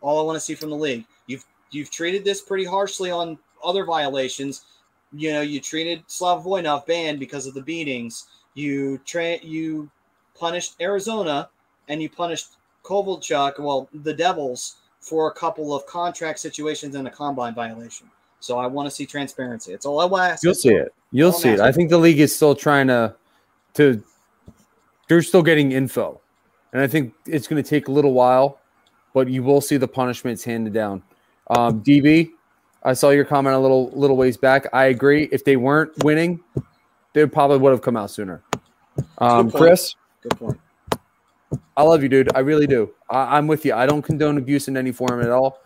All 0.00 0.18
I 0.18 0.22
want 0.22 0.36
to 0.36 0.40
see 0.40 0.54
from 0.54 0.70
the 0.70 0.76
league. 0.76 1.04
You've 1.26 1.44
you've 1.72 1.90
treated 1.90 2.24
this 2.24 2.40
pretty 2.40 2.64
harshly 2.64 3.10
on 3.10 3.38
other 3.62 3.84
violations. 3.84 4.64
You 5.12 5.34
know, 5.34 5.42
you 5.42 5.60
treated 5.60 6.02
Slav 6.06 6.42
Voinov 6.42 6.86
banned 6.86 7.20
because 7.20 7.46
of 7.46 7.52
the 7.52 7.60
beatings. 7.60 8.28
You 8.54 8.96
tra- 9.04 9.44
you 9.44 9.90
punished 10.34 10.76
Arizona 10.80 11.50
and 11.90 12.00
you 12.00 12.08
punished 12.08 12.52
Kovalchuk, 12.82 13.58
well, 13.58 13.90
the 13.92 14.14
Devils, 14.14 14.76
for 15.06 15.28
a 15.28 15.32
couple 15.32 15.72
of 15.72 15.86
contract 15.86 16.40
situations 16.40 16.96
and 16.96 17.06
a 17.06 17.10
combine 17.10 17.54
violation. 17.54 18.10
So 18.40 18.58
I 18.58 18.66
want 18.66 18.88
to 18.88 18.90
see 18.90 19.06
transparency. 19.06 19.72
It's 19.72 19.86
all 19.86 20.00
I 20.00 20.04
want 20.04 20.22
to 20.22 20.32
ask. 20.32 20.42
You'll 20.42 20.54
see 20.54 20.74
it. 20.74 20.92
You'll 21.12 21.32
see 21.32 21.50
it. 21.50 21.60
I 21.60 21.70
think 21.70 21.90
the 21.90 21.98
league 21.98 22.18
is 22.18 22.34
still 22.34 22.56
trying 22.56 22.88
to 22.88 23.14
to 23.74 24.02
they're 25.08 25.22
still 25.22 25.44
getting 25.44 25.70
info. 25.70 26.20
And 26.72 26.82
I 26.82 26.88
think 26.88 27.14
it's 27.24 27.46
going 27.46 27.62
to 27.62 27.68
take 27.68 27.86
a 27.86 27.92
little 27.92 28.14
while, 28.14 28.58
but 29.14 29.28
you 29.28 29.44
will 29.44 29.60
see 29.60 29.76
the 29.76 29.86
punishments 29.86 30.42
handed 30.42 30.72
down. 30.72 31.04
Um, 31.50 31.84
DB, 31.84 32.32
I 32.82 32.92
saw 32.92 33.10
your 33.10 33.24
comment 33.24 33.54
a 33.54 33.60
little 33.60 33.90
little 33.90 34.16
ways 34.16 34.36
back. 34.36 34.66
I 34.72 34.86
agree. 34.86 35.28
If 35.30 35.44
they 35.44 35.54
weren't 35.54 35.92
winning, 36.02 36.40
they 37.12 37.24
probably 37.26 37.58
would 37.58 37.70
have 37.70 37.82
come 37.82 37.96
out 37.96 38.10
sooner. 38.10 38.42
Um, 39.18 39.50
Good. 39.50 39.58
Chris, 39.58 39.94
Good 40.22 40.36
point. 40.36 40.60
I 41.76 41.82
love 41.82 42.02
you, 42.02 42.08
dude. 42.08 42.34
I 42.34 42.40
really 42.40 42.66
do. 42.66 42.90
I, 43.10 43.36
I'm 43.36 43.46
with 43.46 43.64
you. 43.64 43.74
I 43.74 43.86
don't 43.86 44.02
condone 44.02 44.38
abuse 44.38 44.68
in 44.68 44.76
any 44.76 44.92
form 44.92 45.20
at 45.22 45.30
all. 45.30 45.60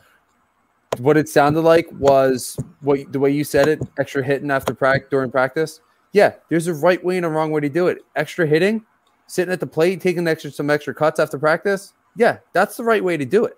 What 0.99 1.17
it 1.17 1.29
sounded 1.29 1.61
like 1.61 1.87
was 1.93 2.59
what 2.81 3.13
the 3.13 3.21
way 3.21 3.31
you 3.31 3.45
said 3.45 3.69
it, 3.69 3.81
extra 3.99 4.25
hitting 4.25 4.51
after 4.51 4.75
practice 4.75 5.09
during 5.11 5.31
practice. 5.31 5.81
Yeah, 6.13 6.35
there's 6.49 6.67
a 6.67 6.75
right 6.75 7.03
way 7.05 7.17
and 7.17 7.25
a 7.25 7.29
wrong 7.29 7.53
way 7.53 7.61
to 7.61 7.69
do 7.69 7.87
it. 7.87 7.99
Extra 8.17 8.47
hitting, 8.47 8.85
sitting 9.29 9.53
at 9.53 9.61
the 9.61 9.67
plate, 9.67 10.01
taking 10.01 10.27
extra 10.27 10.51
some 10.51 10.69
extra 10.69 10.93
cuts 10.93 11.21
after 11.21 11.39
practice. 11.39 11.93
Yeah, 12.17 12.39
that's 12.53 12.77
the 12.77 12.85
right 12.85 13.03
way 13.03 13.17
to 13.17 13.25
do 13.25 13.45
it. 13.45 13.57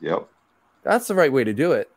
Yep. 0.00 0.28
That's 0.82 1.08
the 1.08 1.14
right 1.14 1.32
way 1.32 1.44
to 1.44 1.54
do 1.54 1.72
it. 1.72 1.90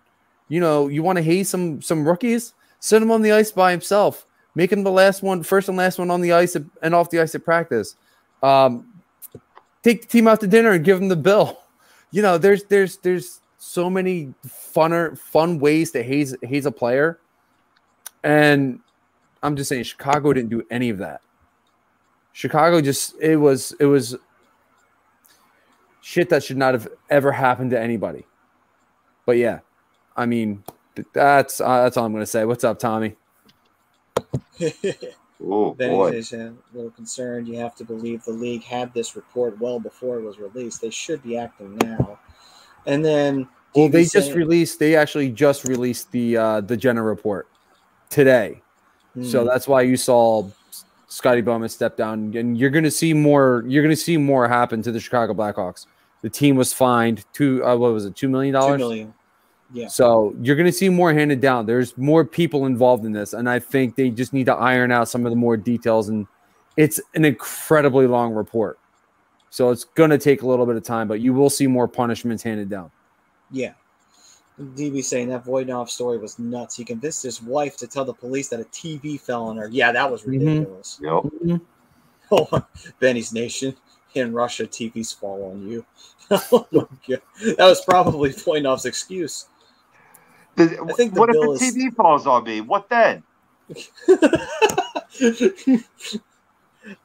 You 0.47 0.59
know, 0.61 0.87
you 0.87 1.03
want 1.03 1.17
to 1.17 1.23
haze 1.23 1.49
some 1.49 1.81
some 1.81 2.07
rookies, 2.07 2.53
send 2.79 3.03
him 3.03 3.11
on 3.11 3.21
the 3.21 3.33
ice 3.33 3.51
by 3.51 3.71
himself, 3.71 4.25
make 4.55 4.71
him 4.71 4.83
the 4.83 4.91
last 4.91 5.21
one, 5.21 5.43
first 5.43 5.67
and 5.67 5.77
last 5.77 5.99
one 5.99 6.09
on 6.09 6.21
the 6.21 6.31
ice 6.31 6.55
and 6.55 6.95
off 6.95 7.09
the 7.09 7.19
ice 7.19 7.35
at 7.35 7.43
practice. 7.43 7.95
Um, 8.41 8.90
take 9.83 10.01
the 10.01 10.07
team 10.07 10.27
out 10.27 10.39
to 10.41 10.47
dinner 10.47 10.71
and 10.71 10.83
give 10.83 10.99
them 10.99 11.09
the 11.09 11.15
bill. 11.15 11.57
You 12.13 12.21
know, 12.21 12.37
there's 12.37 12.65
there's 12.65 12.97
there's 12.97 13.39
so 13.57 13.89
many 13.89 14.33
funner 14.45 15.17
fun 15.17 15.59
ways 15.59 15.91
to 15.91 16.03
haze 16.03 16.35
haze 16.41 16.65
a 16.65 16.71
player, 16.73 17.21
and 18.21 18.81
I'm 19.41 19.55
just 19.55 19.69
saying 19.69 19.83
Chicago 19.83 20.33
didn't 20.33 20.49
do 20.49 20.61
any 20.69 20.89
of 20.89 20.97
that. 20.97 21.21
Chicago 22.33 22.81
just 22.81 23.15
it 23.21 23.37
was 23.37 23.73
it 23.79 23.85
was 23.85 24.17
shit 26.01 26.27
that 26.31 26.43
should 26.43 26.57
not 26.57 26.73
have 26.73 26.89
ever 27.09 27.31
happened 27.31 27.71
to 27.71 27.79
anybody. 27.79 28.25
But 29.25 29.37
yeah, 29.37 29.59
I 30.17 30.25
mean 30.25 30.65
that's 31.13 31.61
uh, 31.61 31.83
that's 31.83 31.95
all 31.95 32.05
I'm 32.05 32.11
gonna 32.11 32.25
say. 32.25 32.43
What's 32.43 32.65
up, 32.65 32.77
Tommy? 32.77 33.15
Oh 35.43 35.73
Benny 35.73 35.93
boy. 35.95 36.11
is 36.11 36.33
a 36.33 36.53
little 36.73 36.91
concerned. 36.91 37.47
You 37.47 37.57
have 37.59 37.75
to 37.75 37.83
believe 37.83 38.23
the 38.23 38.31
league 38.31 38.63
had 38.63 38.93
this 38.93 39.15
report 39.15 39.59
well 39.59 39.79
before 39.79 40.17
it 40.17 40.21
was 40.23 40.37
released. 40.39 40.81
They 40.81 40.89
should 40.91 41.23
be 41.23 41.37
acting 41.37 41.77
now. 41.77 42.19
And 42.85 43.03
then, 43.03 43.47
Well, 43.75 43.87
DB 43.87 43.91
they 43.91 44.03
just 44.03 44.13
saying- 44.27 44.35
released. 44.37 44.79
They 44.79 44.95
actually 44.95 45.29
just 45.31 45.65
released 45.67 46.11
the 46.11 46.37
uh, 46.37 46.61
the 46.61 46.77
Jenner 46.77 47.03
report 47.03 47.47
today. 48.09 48.61
So 49.23 49.41
Hmm. 49.41 49.47
that's 49.47 49.67
why 49.67 49.81
you 49.81 49.97
saw 49.97 50.47
Scotty 51.07 51.41
Bowman 51.41 51.67
step 51.69 51.97
down, 51.97 52.33
and 52.35 52.57
you're 52.57 52.69
going 52.69 52.85
to 52.85 52.91
see 52.91 53.13
more. 53.13 53.63
You're 53.67 53.83
going 53.83 53.95
to 53.95 54.01
see 54.01 54.17
more 54.17 54.47
happen 54.47 54.81
to 54.83 54.91
the 54.91 54.99
Chicago 54.99 55.33
Blackhawks. 55.33 55.85
The 56.21 56.29
team 56.29 56.55
was 56.55 56.71
fined 56.71 57.25
two. 57.33 57.65
Uh, 57.65 57.75
what 57.75 57.91
was 57.93 58.05
it? 58.05 58.15
Two 58.15 58.29
million 58.29 58.53
dollars. 58.53 58.77
million. 58.79 59.13
Yeah. 59.73 59.87
So 59.87 60.35
you're 60.41 60.55
going 60.55 60.65
to 60.67 60.71
see 60.71 60.89
more 60.89 61.13
handed 61.13 61.39
down. 61.39 61.65
There's 61.65 61.97
more 61.97 62.25
people 62.25 62.65
involved 62.65 63.05
in 63.05 63.11
this, 63.13 63.33
and 63.33 63.49
I 63.49 63.59
think 63.59 63.95
they 63.95 64.09
just 64.09 64.33
need 64.33 64.45
to 64.47 64.53
iron 64.53 64.91
out 64.91 65.07
some 65.07 65.25
of 65.25 65.31
the 65.31 65.35
more 65.35 65.55
details. 65.55 66.09
And 66.09 66.27
it's 66.77 66.99
an 67.15 67.23
incredibly 67.25 68.05
long 68.07 68.33
report, 68.33 68.79
so 69.49 69.69
it's 69.69 69.83
going 69.85 70.09
to 70.09 70.17
take 70.17 70.41
a 70.41 70.47
little 70.47 70.65
bit 70.65 70.75
of 70.75 70.83
time. 70.83 71.07
But 71.07 71.21
you 71.21 71.33
will 71.33 71.49
see 71.49 71.67
more 71.67 71.87
punishments 71.87 72.43
handed 72.43 72.69
down. 72.69 72.91
Yeah. 73.49 73.73
DB 74.59 75.03
saying 75.03 75.29
that 75.29 75.45
Voinov 75.45 75.89
story 75.89 76.17
was 76.17 76.37
nuts. 76.37 76.75
He 76.75 76.83
convinced 76.83 77.23
his 77.23 77.41
wife 77.41 77.77
to 77.77 77.87
tell 77.87 78.05
the 78.05 78.13
police 78.13 78.49
that 78.49 78.59
a 78.59 78.65
TV 78.65 79.19
fell 79.19 79.45
on 79.45 79.57
her. 79.57 79.67
Yeah, 79.69 79.91
that 79.91 80.11
was 80.11 80.23
Mhm. 80.23 80.27
ridiculous. 80.31 80.99
Yep. 81.01 81.61
Oh, 82.33 82.65
Benny's 83.01 83.33
Nation 83.33 83.75
in 84.13 84.31
Russia, 84.31 84.65
TVs 84.65 85.13
fall 85.13 85.51
on 85.51 85.67
you. 85.67 85.85
oh 86.31 86.65
my 86.71 86.85
God. 87.09 87.21
That 87.57 87.65
was 87.65 87.83
probably 87.83 88.29
Voinov's 88.29 88.85
excuse. 88.85 89.47
The- 90.55 90.79
I 90.89 90.93
think 90.93 91.13
the 91.13 91.19
what 91.19 91.29
if 91.29 91.35
the 91.35 91.51
is- 91.51 91.75
TV 91.75 91.95
falls 91.95 92.27
on 92.27 92.43
me? 92.43 92.61
What 92.61 92.89
then? 92.89 93.23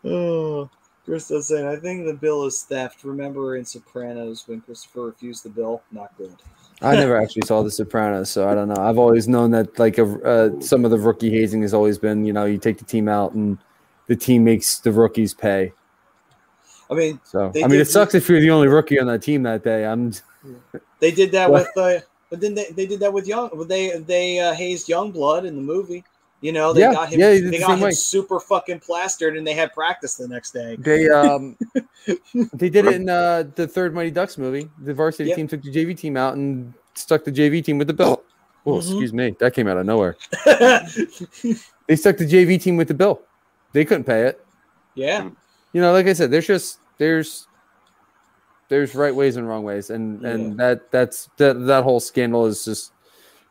oh, 0.04 0.68
Krista 1.06 1.42
saying, 1.42 1.66
I 1.66 1.76
think 1.76 2.06
the 2.06 2.14
bill 2.14 2.44
is 2.44 2.62
theft. 2.62 3.04
Remember 3.04 3.56
in 3.56 3.64
Sopranos 3.64 4.44
when 4.48 4.60
Christopher 4.60 5.06
refused 5.06 5.44
the 5.44 5.50
bill? 5.50 5.82
Not 5.92 6.16
good. 6.18 6.34
I 6.82 6.94
never 6.96 7.16
actually 7.22 7.42
saw 7.46 7.62
The 7.62 7.70
Sopranos, 7.70 8.30
so 8.30 8.48
I 8.48 8.54
don't 8.54 8.68
know. 8.68 8.76
I've 8.82 8.98
always 8.98 9.28
known 9.28 9.50
that 9.52 9.78
like 9.78 9.98
a, 9.98 10.04
uh, 10.24 10.60
some 10.60 10.84
of 10.84 10.90
the 10.90 10.98
rookie 10.98 11.30
hazing 11.30 11.62
has 11.62 11.72
always 11.72 11.98
been, 11.98 12.24
you 12.26 12.32
know, 12.32 12.44
you 12.44 12.58
take 12.58 12.78
the 12.78 12.84
team 12.84 13.08
out 13.08 13.32
and 13.32 13.58
the 14.08 14.16
team 14.16 14.44
makes 14.44 14.78
the 14.78 14.92
rookies 14.92 15.32
pay. 15.34 15.72
I 16.90 16.94
mean, 16.94 17.20
So 17.24 17.46
I 17.48 17.52
mean, 17.62 17.70
did- 17.70 17.80
it 17.80 17.88
sucks 17.88 18.14
if 18.14 18.28
you're 18.28 18.40
the 18.40 18.50
only 18.50 18.68
rookie 18.68 19.00
on 19.00 19.06
that 19.08 19.22
team 19.22 19.42
that 19.44 19.64
day. 19.64 19.84
I'm 19.86 20.12
they 21.00 21.10
did 21.10 21.32
that 21.32 21.50
with 21.52 21.68
uh, 21.76 21.98
but 22.30 22.40
then 22.40 22.54
they, 22.54 22.70
they 22.70 22.86
did 22.86 23.00
that 23.00 23.12
with 23.12 23.26
young 23.26 23.50
they 23.68 23.98
they 24.00 24.38
uh, 24.40 24.52
hazed 24.54 24.88
Youngblood 24.88 25.44
in 25.46 25.56
the 25.56 25.62
movie. 25.62 26.04
You 26.42 26.52
know, 26.52 26.72
they 26.72 26.80
Yeah, 26.82 26.92
got 26.92 27.08
him 27.08 27.18
yeah, 27.20 27.30
they 27.30 27.40
the 27.40 27.58
got 27.60 27.70
him 27.78 27.80
way. 27.80 27.90
super 27.92 28.38
fucking 28.40 28.80
plastered 28.80 29.36
and 29.36 29.46
they 29.46 29.54
had 29.54 29.72
practice 29.72 30.16
the 30.16 30.28
next 30.28 30.52
day. 30.52 30.76
they 30.78 31.08
um 31.08 31.56
they 32.52 32.68
did 32.68 32.84
it 32.84 33.00
in 33.00 33.08
uh, 33.08 33.44
the 33.54 33.66
third 33.66 33.94
Mighty 33.94 34.10
Ducks 34.10 34.36
movie. 34.38 34.68
The 34.82 34.92
varsity 34.94 35.30
Yep. 35.30 35.36
team 35.36 35.48
took 35.48 35.62
the 35.62 35.72
JV 35.72 35.96
team 35.96 36.16
out 36.16 36.34
and 36.34 36.74
stuck 36.94 37.24
the 37.24 37.32
JV 37.32 37.64
team 37.64 37.78
with 37.78 37.86
the 37.88 37.94
bill. 37.94 38.22
Oh, 38.66 38.74
Mhm. 38.74 38.78
excuse 38.80 39.12
me, 39.12 39.34
that 39.40 39.54
came 39.54 39.66
out 39.68 39.76
of 39.78 39.86
nowhere. 39.86 40.16
They 41.88 41.94
stuck 41.96 42.16
the 42.16 42.26
JV 42.26 42.60
team 42.60 42.76
with 42.76 42.88
the 42.88 42.94
bill. 42.94 43.20
They 43.72 43.84
couldn't 43.84 44.04
pay 44.04 44.22
it. 44.22 44.44
yeah. 44.94 45.28
you 45.72 45.80
know, 45.80 45.92
like 45.92 46.06
I 46.06 46.12
said, 46.14 46.30
there's 46.30 46.46
just 46.46 46.78
there's 46.98 47.46
there's 48.68 48.94
right 48.94 49.14
ways 49.14 49.36
and 49.36 49.48
wrong 49.48 49.62
ways, 49.64 49.90
and 49.90 50.24
and 50.24 50.58
that 50.58 50.90
that's 50.90 51.28
that 51.36 51.66
that 51.66 51.84
whole 51.84 52.00
scandal 52.00 52.46
is 52.46 52.64
just 52.64 52.92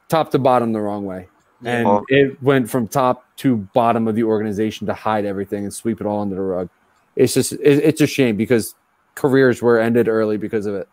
top 0.10 0.32
to 0.32 0.40
bottom 0.40 0.74
the 0.74 0.82
wrong 0.82 1.06
way, 1.06 1.28
and 1.64 1.86
Well- 1.86 2.04
it 2.10 2.42
went 2.44 2.70
from 2.70 2.88
top 2.88 3.26
to 3.38 3.58
bottom 3.74 4.08
of 4.08 4.16
the 4.16 4.24
organization 4.24 4.88
to 4.88 4.94
hide 4.94 5.26
everything 5.26 5.64
and 5.64 5.74
sweep 5.74 6.00
it 6.02 6.08
all 6.08 6.22
under 6.22 6.36
the 6.36 6.42
rug. 6.42 6.70
It's 7.16 7.34
just 7.34 7.54
it, 7.54 7.60
it's 7.62 8.02
a 8.02 8.08
shame 8.08 8.36
because 8.36 8.76
careers 9.16 9.62
were 9.62 9.80
ended 9.80 10.08
early 10.08 10.38
because 10.38 10.66
of 10.66 10.76
it. 10.76 10.88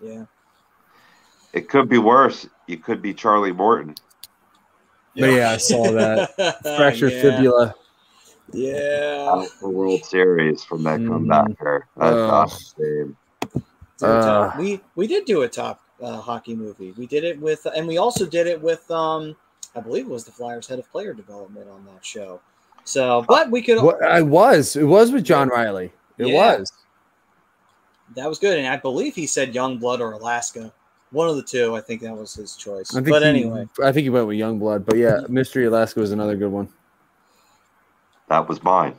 Yeah. 0.00 0.24
It 1.54 1.68
could 1.70 1.88
be 1.88 1.96
worse. 1.98 2.46
You 2.66 2.76
could 2.76 3.00
be 3.00 3.14
Charlie 3.14 3.52
Morton. 3.52 3.94
But 5.18 5.30
yeah, 5.32 5.52
I 5.52 5.56
saw 5.56 5.90
that 5.92 6.34
fractured 6.76 7.12
Yeah. 7.14 7.22
fibula. 7.22 7.74
Yeah. 8.52 9.26
out 9.30 9.48
the 9.62 9.68
World 9.70 10.04
Series 10.04 10.62
from 10.62 10.82
that 10.84 11.00
Mm. 11.00 11.08
comebacker. 11.26 11.80
That's 11.96 12.14
Ugh. 12.14 12.28
not 12.30 13.16
Uh. 14.02 14.52
we 14.58 14.80
we 14.94 15.06
did 15.06 15.24
do 15.24 15.42
a 15.42 15.48
top 15.48 15.80
uh, 16.02 16.18
hockey 16.20 16.54
movie. 16.54 16.92
We 16.98 17.06
did 17.06 17.24
it 17.24 17.40
with, 17.40 17.66
and 17.74 17.86
we 17.88 17.96
also 17.98 18.26
did 18.26 18.46
it 18.46 18.60
with, 18.60 18.90
um, 18.90 19.34
I 19.74 19.80
believe 19.80 20.04
it 20.06 20.10
was 20.10 20.24
the 20.24 20.32
Flyers 20.32 20.66
head 20.66 20.78
of 20.78 20.90
player 20.90 21.14
development 21.14 21.68
on 21.70 21.84
that 21.86 22.04
show. 22.04 22.40
So, 22.84 23.24
but 23.26 23.50
we 23.50 23.62
could. 23.62 23.82
What 23.82 24.02
I 24.04 24.22
was, 24.22 24.76
it 24.76 24.84
was 24.84 25.10
with 25.12 25.24
John 25.24 25.48
Riley. 25.48 25.92
It 26.18 26.28
Yeah. 26.28 26.58
was. 26.58 26.72
That 28.14 28.28
was 28.28 28.38
good, 28.38 28.58
and 28.58 28.68
I 28.68 28.76
believe 28.76 29.14
he 29.14 29.26
said 29.26 29.54
Young 29.54 29.78
Blood 29.78 30.00
or 30.00 30.12
Alaska, 30.12 30.72
one 31.10 31.28
of 31.28 31.36
the 31.36 31.42
two. 31.42 31.74
I 31.74 31.80
think 31.80 32.02
that 32.02 32.16
was 32.16 32.34
his 32.34 32.54
choice. 32.54 32.90
But 32.92 33.04
he- 33.06 33.28
anyway, 33.28 33.66
I 33.82 33.90
think 33.92 34.04
he 34.04 34.10
went 34.10 34.26
with 34.28 34.36
Young 34.36 34.58
Blood. 34.58 34.86
but 34.86 34.96
yeah, 34.96 35.20
Mystery 35.28 35.64
Alaska 35.64 36.00
was 36.00 36.12
another 36.12 36.36
good 36.36 36.52
one. 36.52 36.68
That 38.28 38.48
was 38.48 38.62
mine. 38.62 38.94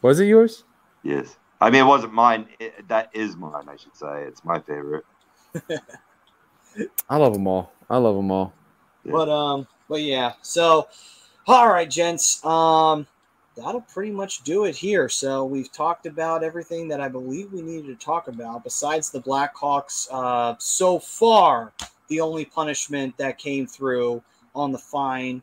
Was 0.00 0.18
it 0.18 0.24
yours? 0.26 0.64
Yes. 1.04 1.36
I 1.62 1.70
mean, 1.70 1.82
it 1.82 1.86
wasn't 1.86 2.12
mine. 2.12 2.48
It, 2.58 2.88
that 2.88 3.10
is 3.12 3.36
mine, 3.36 3.68
I 3.68 3.76
should 3.76 3.96
say. 3.96 4.24
It's 4.24 4.44
my 4.44 4.58
favorite. 4.58 5.04
I 7.08 7.16
love 7.16 7.34
them 7.34 7.46
all. 7.46 7.72
I 7.88 7.98
love 7.98 8.16
them 8.16 8.32
all. 8.32 8.52
Yeah. 9.04 9.12
but 9.12 9.28
um, 9.28 9.68
but 9.88 10.02
yeah. 10.02 10.32
So, 10.42 10.88
all 11.46 11.68
right, 11.68 11.88
gents. 11.88 12.44
Um, 12.44 13.06
that'll 13.56 13.82
pretty 13.82 14.10
much 14.10 14.42
do 14.42 14.64
it 14.64 14.74
here. 14.74 15.08
So 15.08 15.44
we've 15.44 15.70
talked 15.70 16.06
about 16.06 16.42
everything 16.42 16.88
that 16.88 17.00
I 17.00 17.08
believe 17.08 17.52
we 17.52 17.62
needed 17.62 17.86
to 17.96 18.04
talk 18.04 18.26
about. 18.26 18.64
Besides 18.64 19.10
the 19.10 19.20
Blackhawks, 19.20 20.08
uh, 20.10 20.56
so 20.58 20.98
far 20.98 21.72
the 22.08 22.20
only 22.20 22.44
punishment 22.44 23.16
that 23.18 23.38
came 23.38 23.68
through 23.68 24.20
on 24.52 24.72
the 24.72 24.78
fine, 24.78 25.42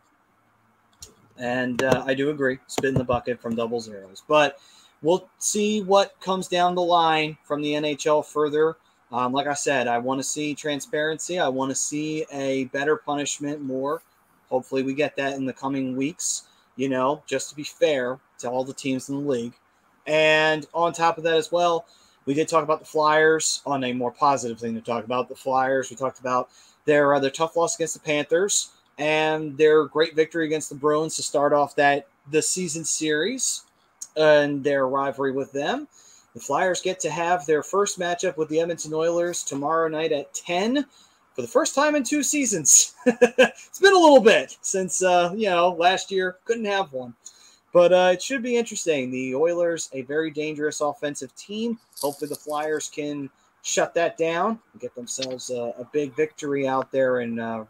and 1.38 1.82
uh, 1.82 2.04
I 2.06 2.14
do 2.14 2.30
agree, 2.30 2.60
spit 2.68 2.90
in 2.90 2.96
the 2.96 3.06
bucket 3.06 3.42
from 3.42 3.56
double 3.56 3.80
zeros. 3.80 4.22
But 4.28 4.60
we'll 5.02 5.30
see 5.38 5.82
what 5.82 6.20
comes 6.22 6.48
down 6.48 6.76
the 6.76 6.82
line 6.82 7.38
from 7.44 7.62
the 7.62 7.74
NHL 7.74 8.26
further. 8.26 8.78
Um, 9.12 9.34
like 9.34 9.48
I 9.48 9.54
said, 9.54 9.88
I 9.88 9.98
want 9.98 10.20
to 10.20 10.24
see 10.24 10.54
transparency. 10.54 11.40
I 11.40 11.48
want 11.48 11.72
to 11.72 11.76
see 11.76 12.26
a 12.32 12.66
better 12.66 12.98
punishment 12.98 13.62
more. 13.62 14.02
Hopefully, 14.50 14.84
we 14.84 14.94
get 14.94 15.16
that 15.16 15.36
in 15.36 15.46
the 15.46 15.54
coming 15.54 15.96
weeks, 15.96 16.48
you 16.76 16.90
know, 16.90 17.24
just 17.26 17.50
to 17.50 17.56
be 17.56 17.64
fair 17.64 18.20
to 18.40 18.50
all 18.50 18.64
the 18.64 18.74
teams 18.74 19.10
in 19.10 19.16
the 19.16 19.30
league. 19.30 19.54
And 20.06 20.66
on 20.74 20.94
top 20.94 21.18
of 21.18 21.24
that, 21.24 21.36
as 21.36 21.52
well, 21.52 21.86
we 22.26 22.34
did 22.34 22.48
talk 22.48 22.64
about 22.64 22.80
the 22.80 22.86
Flyers 22.86 23.62
on 23.66 23.84
a 23.84 23.94
more 23.94 24.12
positive 24.12 24.60
thing 24.60 24.76
to 24.76 24.82
talk 24.82 25.04
about. 25.06 25.30
The 25.30 25.36
Flyers, 25.36 25.90
we 25.90 25.96
talked 25.96 26.20
about 26.20 26.50
their, 26.86 27.20
their 27.20 27.30
tough 27.30 27.56
loss 27.56 27.76
against 27.76 27.96
the 27.96 28.00
Panthers 28.00 28.72
and 28.98 29.58
their 29.58 29.86
great 29.86 30.16
victory 30.16 30.46
against 30.46 30.70
the 30.70 30.76
Bruins 30.76 31.16
to 31.16 31.24
start 31.24 31.54
off 31.54 31.76
that 31.76 32.08
the 32.30 32.42
season 32.42 32.84
series 32.86 33.64
and 34.16 34.64
their 34.64 34.88
rivalry 34.88 35.32
with 35.32 35.52
them. 35.52 35.88
The 36.34 36.40
Flyers 36.40 36.82
get 36.82 37.00
to 37.02 37.10
have 37.10 37.46
their 37.46 37.64
first 37.64 38.00
matchup 38.00 38.38
with 38.38 38.50
the 38.50 38.60
Edmonton 38.60 38.94
Oilers 38.94 39.44
tomorrow 39.44 39.88
night 39.88 40.12
at 40.12 40.34
10 40.34 40.86
for 41.36 41.42
the 41.42 41.48
first 41.48 41.74
time 41.74 41.96
in 41.96 42.04
two 42.04 42.22
seasons. 42.22 42.94
it's 43.06 43.80
been 43.80 43.94
a 43.94 44.00
little 44.00 44.22
bit 44.22 44.58
since, 44.62 45.02
uh, 45.02 45.34
you 45.36 45.50
know, 45.50 45.70
last 45.70 46.12
year 46.12 46.38
couldn't 46.46 46.66
have 46.66 46.94
one. 46.94 47.14
But 47.72 47.94
uh, 47.94 48.10
it 48.14 48.22
should 48.22 48.42
be 48.42 48.58
interesting. 48.58 49.12
The 49.12 49.36
Oilers, 49.36 49.90
a 49.94 50.02
very 50.04 50.32
dangerous 50.32 50.82
offensive 50.82 51.36
team. 51.36 51.78
Hopefully, 52.02 52.30
the 52.30 52.36
Flyers 52.36 52.90
can 52.90 53.30
shut 53.62 53.94
that 53.94 54.18
down 54.18 54.60
and 54.72 54.82
get 54.82 54.96
themselves 54.96 55.50
a, 55.50 55.74
a 55.78 55.88
big 55.92 56.16
victory 56.16 56.68
out 56.68 56.92
there. 56.92 57.20
And 57.20 57.40
uh, 57.40 57.66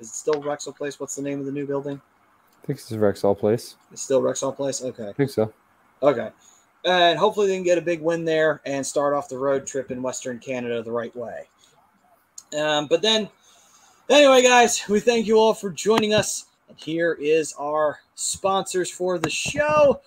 is 0.00 0.08
it 0.08 0.14
still 0.14 0.42
Rexall 0.42 0.76
Place? 0.76 0.98
What's 0.98 1.14
the 1.14 1.22
name 1.22 1.38
of 1.38 1.46
the 1.46 1.52
new 1.52 1.66
building? 1.66 2.00
I 2.62 2.66
think 2.66 2.78
it's 2.80 2.90
Rexall 2.90 3.38
Place. 3.38 3.76
It's 3.92 4.02
still 4.02 4.20
Rexall 4.20 4.56
Place? 4.56 4.82
Okay. 4.82 5.08
I 5.08 5.12
think 5.12 5.30
so. 5.30 5.52
Okay. 6.02 6.30
And 6.84 7.18
hopefully 7.18 7.48
they 7.48 7.54
can 7.56 7.64
get 7.64 7.78
a 7.78 7.82
big 7.82 8.00
win 8.00 8.24
there 8.24 8.60
and 8.64 8.86
start 8.86 9.14
off 9.14 9.28
the 9.28 9.38
road 9.38 9.66
trip 9.66 9.90
in 9.90 10.02
Western 10.02 10.38
Canada 10.38 10.82
the 10.82 10.92
right 10.92 11.14
way. 11.14 11.48
Um, 12.58 12.86
but 12.86 13.02
then, 13.02 13.28
anyway, 14.08 14.42
guys, 14.42 14.82
we 14.88 15.00
thank 15.00 15.26
you 15.26 15.38
all 15.38 15.54
for 15.54 15.70
joining 15.70 16.14
us. 16.14 16.46
And 16.68 16.78
here 16.78 17.16
is 17.20 17.52
our 17.58 17.98
sponsors 18.14 18.90
for 18.90 19.18
the 19.18 19.30
show. 19.30 20.00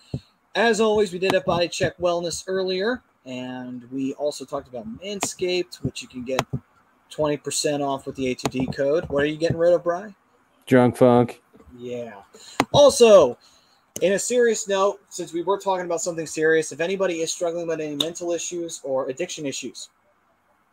As 0.56 0.82
always, 0.82 1.14
we 1.14 1.20
did 1.20 1.34
a 1.34 1.42
body 1.42 1.68
check 1.68 1.98
wellness 1.98 2.44
earlier, 2.48 3.02
and 3.26 3.90
we 3.92 4.14
also 4.14 4.44
talked 4.44 4.68
about 4.68 4.86
Manscaped, 5.00 5.84
which 5.84 6.02
you 6.02 6.08
can 6.08 6.24
get 6.24 6.46
20% 7.12 7.82
off 7.86 8.06
with 8.06 8.16
the 8.16 8.36
A2D 8.36 8.76
code. 8.76 9.08
What 9.10 9.24
are 9.24 9.28
you 9.28 9.38
getting 9.38 9.58
rid 9.58 9.74
of, 9.74 9.84
Brian? 9.84 10.16
Drunk 10.66 10.98
Funk. 10.98 11.42
Yeah. 11.78 12.14
Also, 12.72 13.38
in 14.00 14.14
a 14.14 14.20
serious 14.20 14.68
note, 14.68 15.02
since 15.10 15.34
we 15.34 15.42
were 15.42 15.60
talking 15.60 15.86
about 15.86 16.02
something 16.02 16.26
serious, 16.26 16.72
if 16.72 16.80
anybody 16.80 17.22
is 17.22 17.32
struggling 17.32 17.68
with 17.68 17.82
any 17.82 17.96
mental 17.96 18.32
issues 18.32 18.80
or 18.84 19.10
addiction 19.10 19.46
issues, 19.46 19.90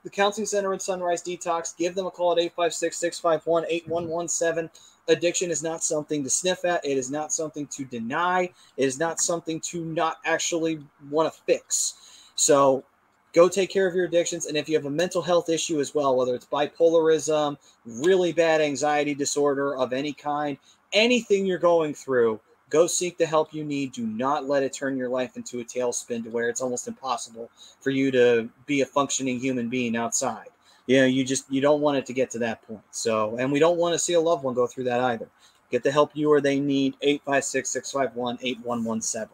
the 0.04 0.10
Counseling 0.10 0.46
Center 0.46 0.72
in 0.72 0.80
Sunrise 0.80 1.22
Detox, 1.22 1.76
give 1.76 1.94
them 1.94 2.06
a 2.06 2.10
call 2.10 2.32
at 2.32 2.38
856 2.38 2.96
651 2.96 3.64
8117. 3.68 4.70
Addiction 5.08 5.50
is 5.50 5.62
not 5.62 5.82
something 5.82 6.22
to 6.22 6.30
sniff 6.30 6.64
at. 6.64 6.84
It 6.84 6.96
is 6.96 7.10
not 7.10 7.32
something 7.32 7.66
to 7.68 7.84
deny. 7.84 8.50
It 8.76 8.84
is 8.84 8.98
not 8.98 9.20
something 9.20 9.60
to 9.60 9.84
not 9.84 10.18
actually 10.24 10.80
want 11.10 11.32
to 11.32 11.40
fix. 11.42 12.28
So 12.36 12.84
go 13.32 13.48
take 13.48 13.70
care 13.70 13.86
of 13.86 13.94
your 13.94 14.04
addictions. 14.04 14.46
And 14.46 14.56
if 14.56 14.68
you 14.68 14.76
have 14.76 14.86
a 14.86 14.90
mental 14.90 15.22
health 15.22 15.48
issue 15.48 15.80
as 15.80 15.94
well, 15.94 16.16
whether 16.16 16.34
it's 16.34 16.46
bipolarism, 16.46 17.56
really 17.84 18.32
bad 18.32 18.60
anxiety 18.60 19.14
disorder 19.14 19.76
of 19.76 19.92
any 19.92 20.12
kind, 20.12 20.58
anything 20.92 21.44
you're 21.44 21.58
going 21.58 21.94
through, 21.94 22.38
go 22.70 22.86
seek 22.86 23.18
the 23.18 23.26
help 23.26 23.52
you 23.54 23.64
need. 23.64 23.92
Do 23.92 24.06
not 24.06 24.46
let 24.46 24.62
it 24.62 24.72
turn 24.72 24.96
your 24.96 25.08
life 25.08 25.36
into 25.36 25.58
a 25.60 25.64
tailspin 25.64 26.22
to 26.24 26.30
where 26.30 26.48
it's 26.48 26.60
almost 26.60 26.86
impossible 26.88 27.50
for 27.80 27.90
you 27.90 28.10
to 28.12 28.48
be 28.66 28.82
a 28.82 28.86
functioning 28.86 29.40
human 29.40 29.68
being 29.68 29.96
outside. 29.96 30.48
You 30.86 31.00
know, 31.00 31.06
you 31.06 31.24
just 31.24 31.50
you 31.50 31.60
don't 31.60 31.80
want 31.80 31.98
it 31.98 32.06
to 32.06 32.12
get 32.12 32.30
to 32.30 32.38
that 32.40 32.62
point. 32.62 32.82
So, 32.90 33.36
and 33.36 33.52
we 33.52 33.58
don't 33.58 33.76
want 33.76 33.94
to 33.94 33.98
see 33.98 34.14
a 34.14 34.20
loved 34.20 34.42
one 34.42 34.54
go 34.54 34.66
through 34.66 34.84
that 34.84 35.00
either. 35.00 35.28
Get 35.70 35.82
the 35.82 35.90
help 35.90 36.12
you 36.14 36.32
or 36.32 36.40
they 36.40 36.58
need 36.60 36.98
856-651-8117. 37.00 39.28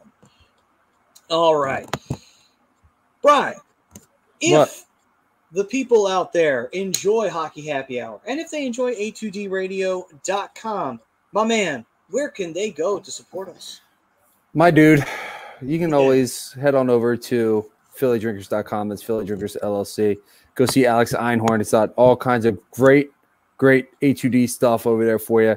All 1.30 1.54
right. 1.56 1.88
Brian, 3.22 3.54
if 4.40 4.52
What? 4.52 4.84
the 5.52 5.62
people 5.64 6.08
out 6.08 6.32
there 6.32 6.64
enjoy 6.72 7.30
Hockey 7.30 7.64
Happy 7.66 8.00
Hour, 8.00 8.20
and 8.26 8.40
if 8.40 8.50
they 8.50 8.66
enjoy 8.66 8.94
A2DRadio.com, 8.94 11.00
my 11.32 11.44
man, 11.44 11.86
where 12.14 12.28
can 12.28 12.52
they 12.52 12.70
go 12.70 13.00
to 13.00 13.10
support 13.10 13.48
us? 13.48 13.80
My 14.54 14.70
dude, 14.70 15.04
you 15.60 15.80
can 15.80 15.92
always 15.92 16.52
head 16.52 16.76
on 16.76 16.88
over 16.88 17.16
to 17.16 17.68
phillydrinkers.com. 17.98 18.88
That's 18.88 19.02
Philly 19.02 19.26
Drinkers 19.26 19.56
LLC. 19.60 20.18
Go 20.54 20.64
see 20.64 20.86
Alex 20.86 21.12
Einhorn. 21.12 21.60
It's 21.60 21.72
got 21.72 21.92
all 21.96 22.16
kinds 22.16 22.44
of 22.44 22.56
great, 22.70 23.10
great 23.56 23.88
H2D 24.00 24.48
stuff 24.48 24.86
over 24.86 25.04
there 25.04 25.18
for 25.18 25.42
you. 25.42 25.56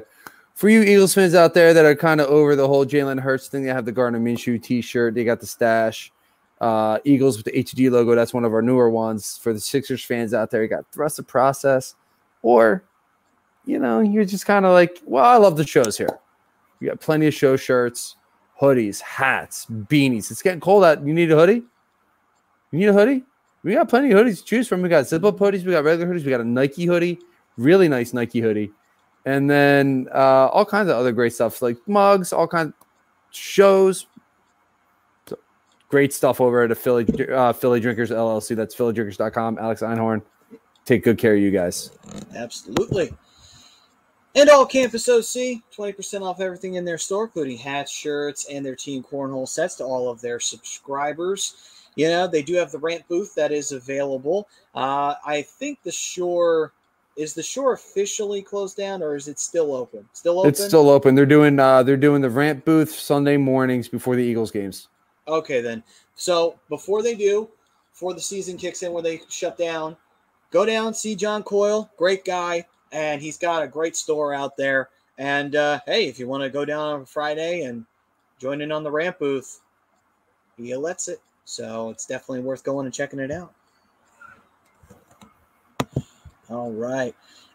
For 0.54 0.68
you 0.68 0.82
Eagles 0.82 1.14
fans 1.14 1.36
out 1.36 1.54
there 1.54 1.72
that 1.72 1.84
are 1.84 1.94
kind 1.94 2.20
of 2.20 2.26
over 2.26 2.56
the 2.56 2.66
whole 2.66 2.84
Jalen 2.84 3.20
Hurts 3.20 3.46
thing, 3.46 3.62
they 3.62 3.68
have 3.68 3.84
the 3.84 3.92
Gardner 3.92 4.18
Minshew 4.18 4.60
t-shirt. 4.60 5.14
They 5.14 5.22
got 5.22 5.38
the 5.38 5.46
stash. 5.46 6.10
Uh, 6.60 6.98
Eagles 7.04 7.36
with 7.36 7.46
the 7.46 7.52
H2D 7.52 7.88
logo. 7.92 8.16
That's 8.16 8.34
one 8.34 8.44
of 8.44 8.52
our 8.52 8.62
newer 8.62 8.90
ones. 8.90 9.38
For 9.38 9.52
the 9.52 9.60
Sixers 9.60 10.04
fans 10.04 10.34
out 10.34 10.50
there, 10.50 10.64
you 10.64 10.68
got 10.68 10.90
Thrust 10.90 11.18
the 11.18 11.22
Process. 11.22 11.94
Or, 12.42 12.82
you 13.64 13.78
know, 13.78 14.00
you're 14.00 14.24
just 14.24 14.44
kind 14.44 14.66
of 14.66 14.72
like, 14.72 15.00
well, 15.04 15.24
I 15.24 15.36
love 15.36 15.56
the 15.56 15.64
shows 15.64 15.96
here. 15.96 16.18
You 16.80 16.88
got 16.88 17.00
plenty 17.00 17.26
of 17.26 17.34
show 17.34 17.56
shirts, 17.56 18.16
hoodies, 18.60 19.00
hats, 19.00 19.66
beanies. 19.66 20.30
It's 20.30 20.42
getting 20.42 20.60
cold 20.60 20.84
out. 20.84 21.04
You 21.06 21.12
need 21.12 21.30
a 21.32 21.36
hoodie? 21.36 21.62
You 22.70 22.78
need 22.78 22.88
a 22.88 22.92
hoodie? 22.92 23.24
We 23.62 23.74
got 23.74 23.88
plenty 23.88 24.12
of 24.12 24.18
hoodies 24.18 24.38
to 24.38 24.44
choose 24.44 24.68
from. 24.68 24.82
We 24.82 24.88
got 24.88 25.06
zip 25.06 25.24
up 25.24 25.36
hoodies, 25.36 25.64
we 25.64 25.72
got 25.72 25.84
regular 25.84 26.12
hoodies, 26.12 26.24
we 26.24 26.30
got 26.30 26.40
a 26.40 26.44
Nike 26.44 26.86
hoodie, 26.86 27.18
really 27.56 27.88
nice 27.88 28.12
Nike 28.12 28.40
hoodie, 28.40 28.70
and 29.24 29.50
then 29.50 30.08
uh, 30.14 30.46
all 30.48 30.64
kinds 30.64 30.88
of 30.88 30.96
other 30.96 31.12
great 31.12 31.32
stuff 31.32 31.60
like 31.60 31.76
mugs, 31.86 32.32
all 32.32 32.46
kinds 32.46 32.68
of 32.68 32.74
shows. 33.30 34.06
So, 35.26 35.38
great 35.88 36.12
stuff 36.12 36.40
over 36.40 36.62
at 36.62 36.68
the 36.68 36.74
Philly 36.74 37.06
uh, 37.32 37.52
Philly 37.52 37.80
Drinkers 37.80 38.10
LLC. 38.10 38.54
That's 38.54 38.74
phillydrinkers.com. 38.74 39.58
Alex 39.58 39.82
Einhorn. 39.82 40.22
Take 40.84 41.04
good 41.04 41.18
care 41.18 41.34
of 41.34 41.40
you 41.40 41.50
guys. 41.50 41.90
Absolutely. 42.34 43.12
And 44.34 44.48
all 44.50 44.66
Campus 44.66 45.08
OC, 45.08 45.62
20% 45.76 46.22
off 46.22 46.40
everything 46.40 46.74
in 46.74 46.84
their 46.84 46.98
store, 46.98 47.24
including 47.24 47.58
hats, 47.58 47.90
shirts, 47.90 48.46
and 48.50 48.64
their 48.64 48.76
team 48.76 49.02
cornhole 49.02 49.48
sets 49.48 49.74
to 49.76 49.84
all 49.84 50.10
of 50.10 50.20
their 50.20 50.38
subscribers. 50.38 51.54
You 51.96 52.08
know, 52.08 52.26
they 52.26 52.42
do 52.42 52.54
have 52.54 52.70
the 52.70 52.78
rant 52.78 53.08
booth 53.08 53.34
that 53.34 53.50
is 53.50 53.72
available. 53.72 54.48
Uh, 54.74 55.14
I 55.26 55.42
think 55.42 55.82
the 55.82 55.90
shore 55.90 56.72
is 57.16 57.34
the 57.34 57.42
shore 57.42 57.72
officially 57.72 58.40
closed 58.40 58.76
down 58.76 59.02
or 59.02 59.16
is 59.16 59.26
it 59.26 59.40
still 59.40 59.74
open? 59.74 60.08
Still 60.12 60.38
open? 60.38 60.50
It's 60.50 60.64
still 60.64 60.88
open. 60.88 61.16
They're 61.16 61.26
doing 61.26 61.58
uh, 61.58 61.82
they're 61.82 61.96
doing 61.96 62.22
the 62.22 62.30
rant 62.30 62.64
booth 62.64 62.92
Sunday 62.92 63.36
mornings 63.36 63.88
before 63.88 64.14
the 64.14 64.22
Eagles 64.22 64.52
games. 64.52 64.88
Okay, 65.26 65.60
then. 65.60 65.82
So 66.14 66.58
before 66.68 67.02
they 67.02 67.16
do, 67.16 67.48
before 67.92 68.14
the 68.14 68.20
season 68.20 68.56
kicks 68.56 68.84
in 68.84 68.92
where 68.92 69.02
they 69.02 69.20
shut 69.28 69.58
down, 69.58 69.96
go 70.52 70.64
down, 70.64 70.94
see 70.94 71.16
John 71.16 71.42
Coyle, 71.42 71.90
great 71.96 72.24
guy, 72.24 72.64
and 72.92 73.20
he's 73.20 73.38
got 73.38 73.62
a 73.62 73.68
great 73.68 73.96
store 73.96 74.34
out 74.34 74.56
there. 74.56 74.88
And 75.18 75.56
uh, 75.56 75.80
hey, 75.86 76.06
if 76.06 76.18
you 76.18 76.28
want 76.28 76.42
to 76.42 76.50
go 76.50 76.64
down 76.64 76.94
on 76.94 77.04
Friday 77.04 77.62
and 77.62 77.84
join 78.38 78.60
in 78.60 78.72
on 78.72 78.82
the 78.82 78.90
rant 78.90 79.18
booth. 79.18 79.60
He 80.56 80.74
lets 80.76 81.08
it. 81.08 81.20
So 81.44 81.90
it's 81.90 82.06
definitely 82.06 82.40
worth 82.40 82.64
going 82.64 82.86
and 82.86 82.94
checking 82.94 83.18
it 83.18 83.30
out. 83.30 83.52
All 86.50 86.72
right. 86.72 87.14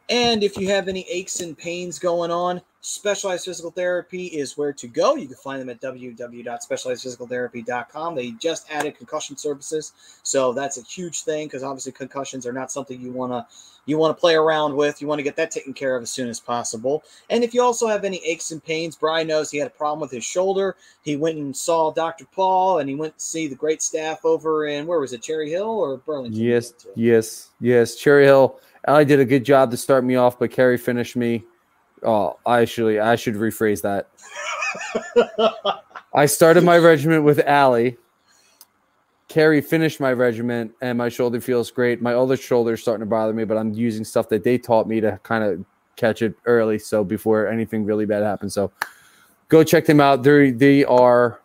And 0.09 0.43
if 0.43 0.57
you 0.57 0.67
have 0.69 0.87
any 0.87 1.07
aches 1.09 1.39
and 1.39 1.57
pains 1.57 1.99
going 1.99 2.31
on, 2.31 2.61
Specialized 2.85 3.45
Physical 3.45 3.71
Therapy 3.71 4.25
is 4.25 4.57
where 4.57 4.73
to 4.73 4.89
go. 4.89 5.15
You 5.15 5.27
can 5.27 5.37
find 5.37 5.61
them 5.61 5.69
at 5.69 5.79
www.specializedphysicaltherapy.com. 5.79 8.13
They 8.13 8.31
just 8.31 8.69
added 8.69 8.97
concussion 8.97 9.37
services, 9.37 9.93
so 10.21 10.51
that's 10.51 10.77
a 10.77 10.83
huge 10.83 11.21
thing 11.21 11.47
because 11.47 11.63
obviously 11.63 11.93
concussions 11.93 12.45
are 12.45 12.51
not 12.51 12.73
something 12.73 12.99
you 12.99 13.13
want 13.13 13.31
to 13.31 13.47
you 13.85 13.97
want 13.97 14.13
to 14.15 14.19
play 14.19 14.35
around 14.35 14.75
with. 14.75 15.01
You 15.01 15.07
want 15.07 15.19
to 15.19 15.23
get 15.23 15.37
that 15.37 15.49
taken 15.49 15.73
care 15.73 15.95
of 15.95 16.03
as 16.03 16.09
soon 16.09 16.27
as 16.27 16.41
possible. 16.41 17.05
And 17.29 17.41
if 17.41 17.53
you 17.53 17.61
also 17.61 17.87
have 17.87 18.03
any 18.03 18.17
aches 18.25 18.51
and 18.51 18.61
pains, 18.61 18.97
Brian 18.97 19.27
knows 19.27 19.49
he 19.49 19.59
had 19.59 19.67
a 19.67 19.71
problem 19.71 20.01
with 20.01 20.11
his 20.11 20.25
shoulder. 20.25 20.75
He 21.03 21.15
went 21.15 21.37
and 21.37 21.55
saw 21.55 21.89
Dr. 21.91 22.25
Paul, 22.33 22.79
and 22.79 22.89
he 22.89 22.95
went 22.95 23.17
to 23.17 23.23
see 23.23 23.47
the 23.47 23.55
great 23.55 23.81
staff 23.81 24.25
over 24.25 24.67
in 24.67 24.85
where 24.85 24.99
was 24.99 25.13
it, 25.13 25.21
Cherry 25.21 25.49
Hill 25.49 25.69
or 25.69 25.95
Burlington? 25.97 26.41
Yes, 26.41 26.73
yes, 26.95 27.51
yes, 27.61 27.95
Cherry 27.95 28.25
Hill. 28.25 28.59
Ali 28.89 29.05
did 29.05 29.21
a 29.21 29.25
good 29.25 29.45
job 29.45 29.71
to 29.71 29.77
start 29.77 30.03
me 30.03 30.17
off, 30.17 30.37
but 30.37 30.51
Kerry 30.51 30.77
finished 30.77 31.15
me. 31.15 31.45
Oh, 32.03 32.37
I 32.45 32.61
actually 32.61 32.99
I 32.99 33.15
should 33.15 33.35
rephrase 33.35 33.81
that. 33.81 34.09
I 36.13 36.25
started 36.25 36.63
my 36.63 36.77
regiment 36.77 37.23
with 37.23 37.39
Allie. 37.39 37.97
Kerry 39.27 39.61
finished 39.61 39.99
my 39.99 40.13
regiment, 40.13 40.73
and 40.81 40.97
my 40.97 41.09
shoulder 41.09 41.41
feels 41.41 41.71
great. 41.71 42.01
My 42.01 42.13
other 42.13 42.37
shoulder 42.37 42.73
is 42.73 42.81
starting 42.81 42.99
to 42.99 43.09
bother 43.09 43.33
me, 43.33 43.45
but 43.45 43.57
I'm 43.57 43.73
using 43.73 44.03
stuff 44.03 44.29
that 44.29 44.43
they 44.43 44.57
taught 44.57 44.87
me 44.87 45.01
to 45.01 45.19
kind 45.23 45.43
of 45.43 45.65
catch 45.95 46.21
it 46.21 46.35
early, 46.45 46.77
so 46.77 47.03
before 47.03 47.47
anything 47.47 47.85
really 47.85 48.05
bad 48.05 48.23
happens. 48.23 48.53
So 48.53 48.71
go 49.49 49.63
check 49.63 49.85
them 49.85 49.99
out. 49.99 50.23
They 50.23 50.51
they 50.51 50.85
are 50.85 51.39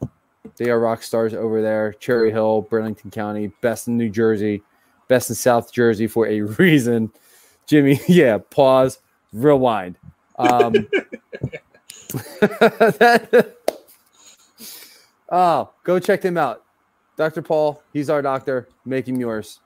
they 0.57 0.71
are 0.71 0.81
rock 0.81 1.03
stars 1.03 1.35
over 1.35 1.63
there. 1.63 1.93
Cherry 1.95 2.31
Hill, 2.31 2.63
Burlington 2.63 3.11
County, 3.11 3.49
best 3.61 3.89
in 3.89 3.97
New 3.97 4.11
Jersey, 4.11 4.63
best 5.09 5.31
in 5.31 5.37
South 5.37 5.73
Jersey 5.73 6.07
for 6.07 6.27
a 6.27 6.41
reason. 6.59 7.11
Jimmy, 7.67 8.01
yeah, 8.09 8.39
pause, 8.39 8.99
rewind. 9.33 9.98
Um, 10.39 10.73
that, 12.41 13.57
oh, 15.31 15.71
go 15.85 15.99
check 15.99 16.23
them 16.23 16.37
out. 16.37 16.63
Dr. 17.17 17.43
Paul, 17.43 17.83
he's 17.93 18.09
our 18.09 18.23
doctor. 18.23 18.69
Make 18.85 19.09
him 19.09 19.21
yours. 19.21 19.59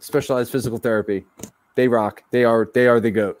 Specialized 0.00 0.50
physical 0.50 0.78
therapy. 0.78 1.24
They 1.74 1.88
rock. 1.88 2.22
They 2.30 2.44
are 2.44 2.70
they 2.72 2.86
are 2.86 3.00
the 3.00 3.10
goat. 3.10 3.40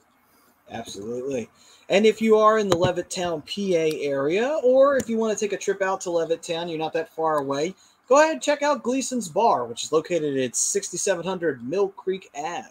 Absolutely. 0.70 1.48
And 1.88 2.04
if 2.04 2.20
you 2.20 2.36
are 2.36 2.58
in 2.58 2.68
the 2.68 2.76
Levittown, 2.76 3.42
PA 3.46 3.96
area, 4.02 4.58
or 4.62 4.96
if 4.96 5.08
you 5.08 5.16
want 5.16 5.36
to 5.36 5.42
take 5.42 5.52
a 5.52 5.60
trip 5.60 5.80
out 5.80 6.00
to 6.02 6.10
Levittown, 6.10 6.68
you're 6.68 6.78
not 6.78 6.92
that 6.94 7.14
far 7.14 7.38
away, 7.38 7.74
go 8.08 8.20
ahead 8.20 8.32
and 8.32 8.42
check 8.42 8.62
out 8.62 8.82
Gleason's 8.82 9.28
Bar, 9.28 9.66
which 9.66 9.84
is 9.84 9.92
located 9.92 10.36
at 10.36 10.56
6700 10.56 11.66
Mill 11.66 11.88
Creek 11.90 12.28
Ave. 12.34 12.68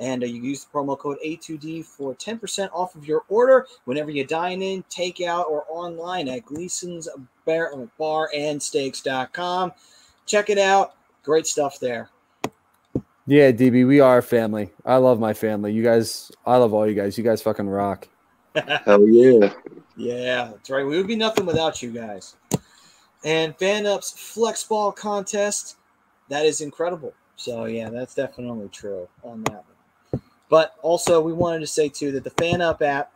And 0.00 0.22
uh, 0.22 0.26
you 0.26 0.42
use 0.42 0.64
the 0.64 0.70
promo 0.70 0.98
code 0.98 1.18
A2D 1.24 1.84
for 1.84 2.14
10% 2.14 2.70
off 2.72 2.94
of 2.94 3.06
your 3.06 3.24
order 3.28 3.66
whenever 3.84 4.10
you 4.10 4.26
dine 4.26 4.62
in, 4.62 4.82
take 4.88 5.20
out, 5.20 5.46
or 5.48 5.64
online 5.68 6.26
at 6.28 6.46
Gleason's 6.46 7.08
Bar, 7.44 7.72
Bar 7.98 8.30
and 8.34 8.60
Steaks.com. 8.62 9.72
Check 10.26 10.48
it 10.50 10.58
out. 10.58 10.94
Great 11.22 11.46
stuff 11.46 11.78
there. 11.78 12.10
Yeah, 13.26 13.52
DB, 13.52 13.86
we 13.86 14.00
are 14.00 14.18
a 14.18 14.22
family. 14.22 14.70
I 14.84 14.96
love 14.96 15.20
my 15.20 15.34
family. 15.34 15.72
You 15.72 15.84
guys, 15.84 16.32
I 16.46 16.56
love 16.56 16.72
all 16.72 16.88
you 16.88 16.94
guys. 16.94 17.16
You 17.16 17.22
guys 17.22 17.42
fucking 17.42 17.68
rock. 17.68 18.08
Hell 18.84 19.06
yeah. 19.06 19.52
Yeah, 19.96 20.50
that's 20.50 20.70
right. 20.70 20.84
We 20.84 20.96
would 20.96 21.06
be 21.06 21.14
nothing 21.14 21.46
without 21.46 21.82
you 21.82 21.90
guys. 21.90 22.36
And 23.22 23.56
FanUp's 23.58 24.12
Flex 24.12 24.64
Ball 24.64 24.92
contest, 24.92 25.76
that 26.28 26.46
is 26.46 26.62
incredible. 26.62 27.12
So, 27.36 27.66
yeah, 27.66 27.90
that's 27.90 28.14
definitely 28.14 28.68
true 28.68 29.08
on 29.22 29.44
that 29.44 29.52
one. 29.52 29.64
But 30.50 30.74
also, 30.82 31.20
we 31.20 31.32
wanted 31.32 31.60
to 31.60 31.66
say, 31.66 31.88
too, 31.88 32.12
that 32.12 32.24
the 32.24 32.30
FanUp 32.30 32.82
app, 32.82 33.12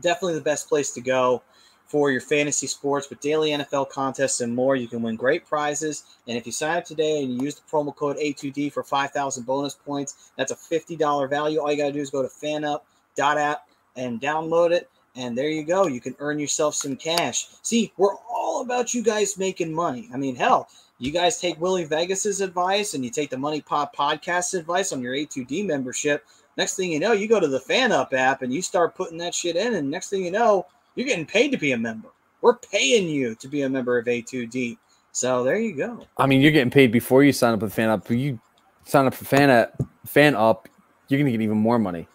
definitely 0.00 0.34
the 0.34 0.40
best 0.40 0.68
place 0.68 0.90
to 0.92 1.00
go 1.00 1.42
for 1.86 2.10
your 2.10 2.20
fantasy 2.20 2.66
sports 2.66 3.08
with 3.08 3.20
daily 3.20 3.50
NFL 3.50 3.88
contests 3.90 4.40
and 4.40 4.54
more. 4.54 4.74
You 4.74 4.88
can 4.88 5.00
win 5.00 5.14
great 5.14 5.46
prizes. 5.46 6.02
And 6.26 6.36
if 6.36 6.44
you 6.44 6.50
sign 6.50 6.78
up 6.78 6.84
today 6.84 7.22
and 7.22 7.32
you 7.32 7.42
use 7.42 7.54
the 7.54 7.62
promo 7.70 7.94
code 7.94 8.16
A2D 8.16 8.72
for 8.72 8.82
5,000 8.82 9.44
bonus 9.46 9.76
points, 9.76 10.32
that's 10.36 10.50
a 10.50 10.56
$50 10.56 11.30
value. 11.30 11.60
All 11.60 11.70
you 11.70 11.78
got 11.78 11.86
to 11.86 11.92
do 11.92 12.00
is 12.00 12.10
go 12.10 12.22
to 12.22 12.28
fanup.app 12.28 13.68
and 13.96 14.20
download 14.20 14.72
it. 14.72 14.90
And 15.14 15.38
there 15.38 15.48
you 15.48 15.62
go. 15.62 15.86
You 15.86 16.00
can 16.00 16.16
earn 16.18 16.40
yourself 16.40 16.74
some 16.74 16.96
cash. 16.96 17.46
See, 17.62 17.92
we're 17.96 18.16
all 18.28 18.62
about 18.62 18.94
you 18.94 19.02
guys 19.02 19.38
making 19.38 19.72
money. 19.72 20.08
I 20.12 20.16
mean, 20.16 20.34
hell, 20.34 20.68
you 20.98 21.10
guys 21.10 21.40
take 21.40 21.60
Willie 21.60 21.84
Vegas's 21.84 22.40
advice 22.40 22.94
and 22.94 23.04
you 23.04 23.10
take 23.10 23.30
the 23.30 23.38
Money 23.38 23.60
Pot 23.60 23.94
podcast 23.94 24.58
advice 24.58 24.92
on 24.92 25.02
your 25.02 25.14
A2D 25.14 25.66
membership. 25.66 26.24
Next 26.56 26.76
thing 26.76 26.92
you 26.92 27.00
know, 27.00 27.12
you 27.12 27.28
go 27.28 27.40
to 27.40 27.48
the 27.48 27.60
Fan 27.60 27.90
Up 27.90 28.14
app 28.14 28.42
and 28.42 28.52
you 28.52 28.62
start 28.62 28.94
putting 28.94 29.18
that 29.18 29.34
shit 29.34 29.56
in. 29.56 29.74
And 29.74 29.90
next 29.90 30.08
thing 30.08 30.24
you 30.24 30.30
know, 30.30 30.66
you're 30.94 31.06
getting 31.06 31.26
paid 31.26 31.50
to 31.50 31.56
be 31.56 31.72
a 31.72 31.78
member. 31.78 32.08
We're 32.40 32.56
paying 32.56 33.08
you 33.08 33.34
to 33.36 33.48
be 33.48 33.62
a 33.62 33.68
member 33.68 33.98
of 33.98 34.06
A2D. 34.06 34.78
So 35.12 35.42
there 35.42 35.58
you 35.58 35.74
go. 35.74 36.06
I 36.16 36.26
mean, 36.26 36.40
you're 36.40 36.52
getting 36.52 36.70
paid 36.70 36.92
before 36.92 37.24
you 37.24 37.32
sign 37.32 37.54
up 37.54 37.62
with 37.62 37.74
FanUp. 37.74 38.04
If 38.04 38.10
you 38.12 38.38
sign 38.84 39.06
up 39.06 39.14
for 39.14 39.24
FanUp, 39.24 39.70
fan 40.06 40.34
up, 40.34 40.68
you're 41.08 41.18
gonna 41.18 41.30
get 41.30 41.40
even 41.40 41.58
more 41.58 41.78
money. 41.78 42.06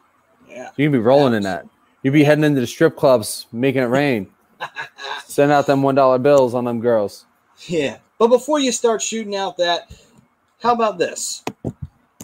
Yeah. 0.47 0.69
You're 0.75 0.89
gonna 0.89 1.01
be 1.01 1.05
rolling 1.05 1.33
in 1.33 1.43
that. 1.43 1.65
You'll 2.03 2.13
be 2.13 2.23
heading 2.23 2.43
into 2.43 2.61
the 2.61 2.67
strip 2.67 2.95
clubs, 2.95 3.47
making 3.51 3.83
it 3.83 3.87
rain. 3.87 4.29
Send 5.25 5.51
out 5.51 5.67
them 5.67 5.81
one 5.83 5.95
dollar 5.95 6.17
bills 6.17 6.53
on 6.53 6.65
them 6.65 6.79
girls. 6.79 7.25
Yeah. 7.67 7.97
But 8.19 8.27
before 8.27 8.59
you 8.59 8.73
start 8.73 9.01
shooting 9.01 9.37
out 9.37 9.55
that, 9.57 9.93
how 10.61 10.73
about 10.73 10.97
this? 10.97 11.41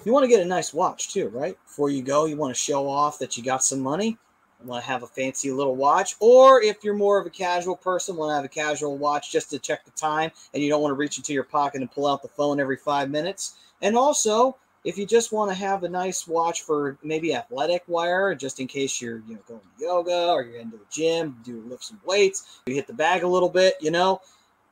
You 0.03 0.11
want 0.11 0.25
to 0.25 0.27
get 0.27 0.41
a 0.41 0.45
nice 0.45 0.74
watch 0.74 1.11
too, 1.11 1.30
right? 1.30 1.57
Before 1.64 1.90
you 1.90 2.03
go, 2.03 2.25
you 2.25 2.35
want 2.35 2.53
to 2.53 2.59
show 2.59 2.88
off 2.88 3.17
that 3.19 3.38
you 3.38 3.43
got 3.43 3.64
some 3.64 3.80
money. 3.80 4.17
You 4.61 4.67
want 4.67 4.83
to 4.83 4.90
have 4.90 5.03
a 5.03 5.07
fancy 5.07 5.51
little 5.51 5.75
watch, 5.75 6.15
or 6.19 6.61
if 6.61 6.83
you're 6.83 6.95
more 6.95 7.17
of 7.17 7.25
a 7.25 7.30
casual 7.30 7.77
person, 7.77 8.17
want 8.17 8.32
to 8.32 8.35
have 8.35 8.45
a 8.45 8.49
casual 8.49 8.98
watch 8.98 9.32
just 9.32 9.49
to 9.51 9.59
check 9.59 9.85
the 9.85 9.91
time, 9.91 10.32
and 10.53 10.61
you 10.61 10.69
don't 10.69 10.82
want 10.82 10.91
to 10.91 10.98
reach 10.98 11.17
into 11.17 11.33
your 11.33 11.43
pocket 11.43 11.82
and 11.82 11.91
pull 11.91 12.07
out 12.07 12.22
the 12.22 12.27
phone 12.27 12.59
every 12.59 12.77
five 12.77 13.09
minutes. 13.09 13.56
And 13.82 13.95
also, 13.98 14.57
if 14.83 14.98
you 14.98 15.06
just 15.06 15.32
want 15.32 15.49
to 15.49 15.56
have 15.56 15.83
a 15.83 15.90
nice 15.90 16.27
watch 16.27 16.61
for 16.61 16.98
maybe 17.03 17.33
athletic 17.33 17.83
wear, 17.88 18.35
just 18.35 18.59
in 18.59 18.67
case 18.67 19.01
you're 19.01 19.24
you 19.27 19.35
know 19.35 19.41
going 19.48 19.61
to 19.61 19.83
yoga 19.83 20.27
or 20.27 20.43
you're 20.43 20.59
into 20.59 20.77
the 20.77 20.85
gym, 20.91 21.38
do 21.43 21.64
lift 21.67 21.83
some 21.83 21.99
weights, 22.06 22.61
you 22.67 22.75
hit 22.75 22.88
the 22.88 22.93
bag 22.93 23.24
a 23.24 23.27
little 23.27 23.49
bit, 23.49 23.75
you 23.82 23.91
know, 23.91 24.22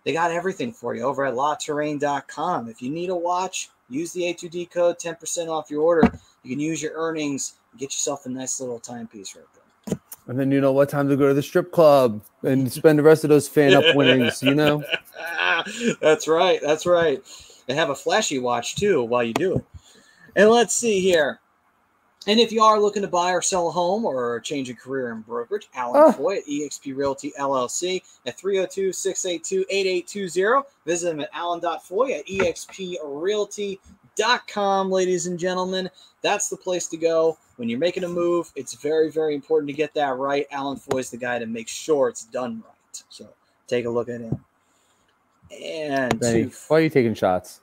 they 0.04 0.14
got 0.14 0.32
everything 0.32 0.74
for 0.74 0.96
you 0.96 1.04
over 1.04 1.26
at 1.26 1.34
LaTerrain.com. 1.34 2.68
If 2.68 2.82
you 2.82 2.90
need 2.90 3.10
a 3.10 3.16
watch, 3.16 3.70
use 3.90 4.12
the 4.14 4.22
A2D 4.22 4.72
code, 4.72 5.00
10% 5.00 5.48
off 5.48 5.72
your 5.72 5.82
order. 5.82 6.12
You 6.44 6.50
can 6.52 6.60
use 6.60 6.82
your 6.82 6.94
earnings 6.96 7.56
and 7.72 7.80
get 7.80 7.94
yourself 7.94 8.26
a 8.26 8.30
nice 8.30 8.60
little 8.60 8.80
timepiece 8.80 9.36
right 9.36 9.46
there. 9.56 10.00
And 10.28 10.40
then 10.40 10.52
you 10.52 10.62
know 10.62 10.72
what 10.72 10.90
time 10.90 11.10
to 11.10 11.18
go 11.18 11.28
to 11.28 11.34
the 11.34 11.42
strip 11.42 11.72
club 11.72 12.22
and 12.44 12.72
spend 12.72 12.98
the 12.98 13.04
rest 13.04 13.24
of 13.24 13.30
those 13.30 13.48
fan 13.48 13.74
up 13.74 13.84
winnings, 13.96 14.42
you 14.42 14.56
know? 14.56 14.84
that's 16.02 16.28
right. 16.28 16.60
That's 16.62 16.86
right. 16.86 17.22
And 17.68 17.78
have 17.78 17.90
a 17.90 17.96
flashy 17.96 18.40
watch 18.40 18.76
too 18.76 19.04
while 19.04 19.24
you 19.24 19.34
do 19.34 19.58
it. 19.58 19.66
And 20.36 20.50
let's 20.50 20.74
see 20.74 21.00
here. 21.00 21.40
And 22.26 22.40
if 22.40 22.52
you 22.52 22.64
are 22.64 22.80
looking 22.80 23.02
to 23.02 23.08
buy 23.08 23.32
or 23.32 23.42
sell 23.42 23.68
a 23.68 23.72
home 23.72 24.06
or 24.06 24.40
change 24.40 24.70
a 24.70 24.74
career 24.74 25.12
in 25.12 25.22
brokerage, 25.22 25.68
Alan 25.76 26.02
Oh. 26.04 26.12
Foy 26.12 26.38
at 26.38 26.46
eXp 26.46 26.96
Realty 26.96 27.34
LLC 27.40 28.02
at 28.26 28.38
302 28.38 28.94
682 28.94 29.66
8820. 29.70 30.64
Visit 30.86 31.06
them 31.08 31.20
at 31.20 31.30
alan.foy 31.34 32.12
at 32.14 32.26
exprealty.com, 32.28 34.92
ladies 34.92 35.28
and 35.28 35.38
gentlemen. 35.38 35.90
That's 36.22 36.48
the 36.50 36.56
place 36.58 36.88
to 36.88 36.96
go. 36.98 37.38
When 37.58 37.68
you're 37.70 37.80
making 37.80 38.04
a 38.06 38.10
move, 38.10 38.52
it's 38.56 38.74
very, 38.76 39.12
very 39.12 39.36
important 39.36 39.68
to 39.70 39.74
get 39.74 39.94
that 39.96 40.16
right. 40.18 40.48
Alan 40.52 40.78
Foy's 40.78 41.10
the 41.12 41.18
guy 41.18 41.38
to 41.40 41.46
make 41.46 41.68
sure 41.68 42.08
it's 42.10 42.24
done 42.26 42.64
right. 42.66 43.04
So 43.10 43.28
take 43.68 43.86
a 43.86 43.90
look 43.90 44.08
at 44.10 44.22
him. 44.22 44.44
And 45.62 46.20
Benny, 46.20 46.50
why 46.68 46.78
are 46.78 46.82
you 46.82 46.90
taking 46.90 47.14
shots? 47.14 47.60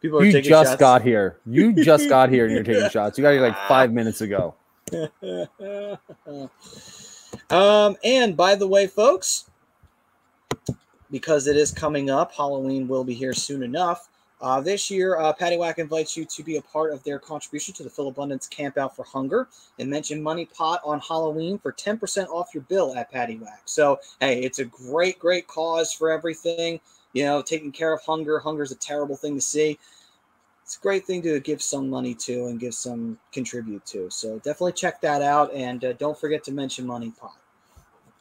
People 0.00 0.20
are 0.20 0.24
You 0.24 0.40
just 0.40 0.48
shots. 0.48 0.80
got 0.80 1.02
here. 1.02 1.38
You 1.46 1.72
just 1.72 2.08
got 2.08 2.30
here 2.30 2.46
and 2.46 2.54
you're 2.54 2.62
taking 2.62 2.88
shots. 2.90 3.18
You 3.18 3.22
got 3.22 3.32
here 3.32 3.42
like 3.42 3.56
five 3.66 3.92
minutes 3.92 4.20
ago. 4.20 4.54
um, 7.50 7.96
and 8.04 8.36
by 8.36 8.54
the 8.54 8.66
way, 8.66 8.86
folks, 8.86 9.50
because 11.10 11.46
it 11.46 11.56
is 11.56 11.72
coming 11.72 12.10
up, 12.10 12.32
Halloween 12.32 12.86
will 12.86 13.04
be 13.04 13.14
here 13.14 13.32
soon 13.32 13.62
enough. 13.62 14.08
Uh, 14.40 14.60
this 14.60 14.88
year, 14.88 15.18
uh, 15.18 15.32
Paddy 15.32 15.56
Whack 15.56 15.78
invites 15.80 16.16
you 16.16 16.24
to 16.24 16.44
be 16.44 16.58
a 16.58 16.62
part 16.62 16.92
of 16.92 17.02
their 17.02 17.18
contribution 17.18 17.74
to 17.74 17.82
the 17.82 17.90
Philabundance 17.90 18.46
Camp 18.46 18.78
Out 18.78 18.94
for 18.94 19.04
Hunger 19.04 19.48
and 19.80 19.90
mention 19.90 20.22
Money 20.22 20.44
Pot 20.46 20.80
on 20.84 21.00
Halloween 21.00 21.58
for 21.58 21.72
10% 21.72 22.28
off 22.28 22.54
your 22.54 22.62
bill 22.64 22.94
at 22.94 23.10
Paddy 23.10 23.36
Whack. 23.36 23.62
So, 23.64 23.98
hey, 24.20 24.40
it's 24.42 24.60
a 24.60 24.64
great, 24.64 25.18
great 25.18 25.48
cause 25.48 25.92
for 25.92 26.10
everything. 26.10 26.78
You 27.12 27.24
know, 27.24 27.42
taking 27.42 27.72
care 27.72 27.92
of 27.92 28.02
hunger. 28.02 28.38
Hunger 28.38 28.62
is 28.62 28.72
a 28.72 28.76
terrible 28.76 29.16
thing 29.16 29.34
to 29.34 29.40
see 29.40 29.78
it's 30.68 30.76
a 30.76 30.80
great 30.80 31.06
thing 31.06 31.22
to 31.22 31.40
give 31.40 31.62
some 31.62 31.88
money 31.88 32.12
to 32.12 32.48
and 32.48 32.60
give 32.60 32.74
some 32.74 33.18
contribute 33.32 33.86
to. 33.86 34.10
So 34.10 34.36
definitely 34.40 34.74
check 34.74 35.00
that 35.00 35.22
out, 35.22 35.50
and 35.54 35.82
uh, 35.82 35.94
don't 35.94 36.18
forget 36.20 36.44
to 36.44 36.52
mention 36.52 36.86
Money 36.86 37.10
Pot. 37.18 37.38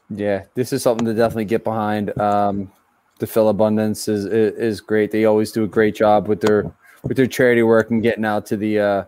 Yeah, 0.09 0.45
this 0.53 0.72
is 0.72 0.82
something 0.82 1.06
to 1.07 1.14
definitely 1.14 1.43
get 1.43 1.66
behind. 1.66 2.17
Um, 2.17 2.72
the 3.19 3.27
Philabundance 3.27 4.07
is, 4.07 4.24
is 4.24 4.53
is 4.57 4.80
great. 4.80 5.11
They 5.11 5.25
always 5.25 5.51
do 5.51 5.66
a 5.66 5.67
great 5.67 5.93
job 5.93 6.30
with 6.30 6.40
their 6.40 6.72
with 7.03 7.17
their 7.17 7.27
charity 7.27 7.64
work 7.64 7.91
and 7.91 8.01
getting 8.01 8.24
out 8.24 8.45
to 8.45 8.56
the 8.56 8.80
uh, 8.80 9.03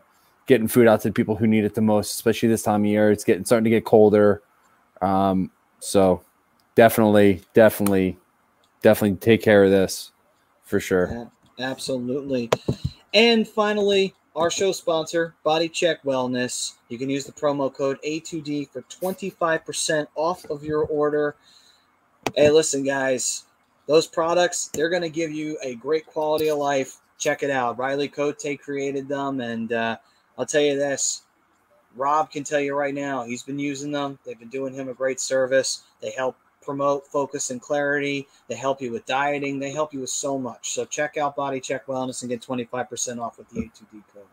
getting 0.46 0.68
food 0.68 0.90
out 0.90 1.00
to 1.04 1.08
the 1.08 1.14
people 1.14 1.38
who 1.38 1.48
need 1.48 1.64
it 1.64 1.76
the 1.76 1.82
most, 1.82 2.12
especially 2.12 2.50
this 2.50 2.64
time 2.64 2.82
of 2.82 2.88
year. 2.88 3.10
It's 3.10 3.24
getting 3.24 3.46
starting 3.46 3.64
to 3.64 3.70
get 3.70 3.86
colder. 3.86 4.42
Um, 5.02 5.50
so 5.80 6.24
definitely, 6.76 7.42
definitely, 7.54 8.18
definitely 8.82 9.18
take 9.18 9.42
care 9.42 9.64
of 9.64 9.72
this 9.72 10.12
for 10.64 10.80
sure. 10.80 11.30
Absolutely. 11.60 12.50
And 13.14 13.48
finally, 13.48 14.14
our 14.36 14.52
show 14.52 14.72
sponsor, 14.72 15.36
Body 15.44 15.68
Check 15.68 16.04
Wellness. 16.04 16.76
You 16.90 16.98
can 16.98 17.10
use 17.10 17.26
the 17.26 17.32
promo 17.32 17.74
code 17.74 18.00
A2D 18.06 18.70
for 18.70 18.84
25% 18.84 20.08
off 20.16 20.46
of 20.50 20.64
your 20.64 20.84
order. 20.84 21.36
Hey, 22.36 22.50
listen, 22.50 22.84
guys, 22.84 23.46
those 23.88 24.08
products, 24.08 24.70
they're 24.74 24.90
going 24.90 25.02
to 25.02 25.10
give 25.10 25.32
you 25.32 25.58
a 25.64 25.76
great 25.76 26.06
quality 26.06 26.50
of 26.50 26.58
life. 26.58 26.98
Check 27.18 27.44
it 27.44 27.50
out. 27.50 27.78
Riley 27.78 28.08
Cote 28.08 28.42
created 28.62 29.08
them. 29.08 29.42
And 29.42 29.74
uh, 29.74 29.98
I'll 30.38 30.46
tell 30.46 30.62
you 30.62 30.78
this 30.78 31.24
Rob 31.96 32.32
can 32.32 32.44
tell 32.44 32.60
you 32.60 32.76
right 32.76 32.94
now, 32.94 33.24
he's 33.24 33.44
been 33.44 33.60
using 33.60 33.92
them. 33.92 34.20
They've 34.26 34.40
been 34.40 34.50
doing 34.50 34.74
him 34.74 34.90
a 34.90 34.94
great 34.94 35.20
service. 35.20 35.84
They 36.02 36.12
help 36.12 36.38
promote 36.70 37.08
focus 37.08 37.50
and 37.50 37.60
clarity. 37.60 38.28
They 38.48 38.54
help 38.54 38.80
you 38.80 38.92
with 38.92 39.04
dieting. 39.08 39.58
They 39.58 39.72
help 39.72 39.92
you 39.92 40.02
with 40.02 40.12
so 40.12 40.38
much. 40.38 40.70
So 40.76 40.86
check 40.86 41.18
out 41.18 41.36
Body 41.36 41.60
Check 41.60 41.88
Wellness 41.88 42.22
and 42.22 42.30
get 42.30 42.42
25% 42.44 43.20
off 43.20 43.40
with 43.40 43.50
the 43.50 43.62
A2D 43.62 44.04
code. 44.14 44.24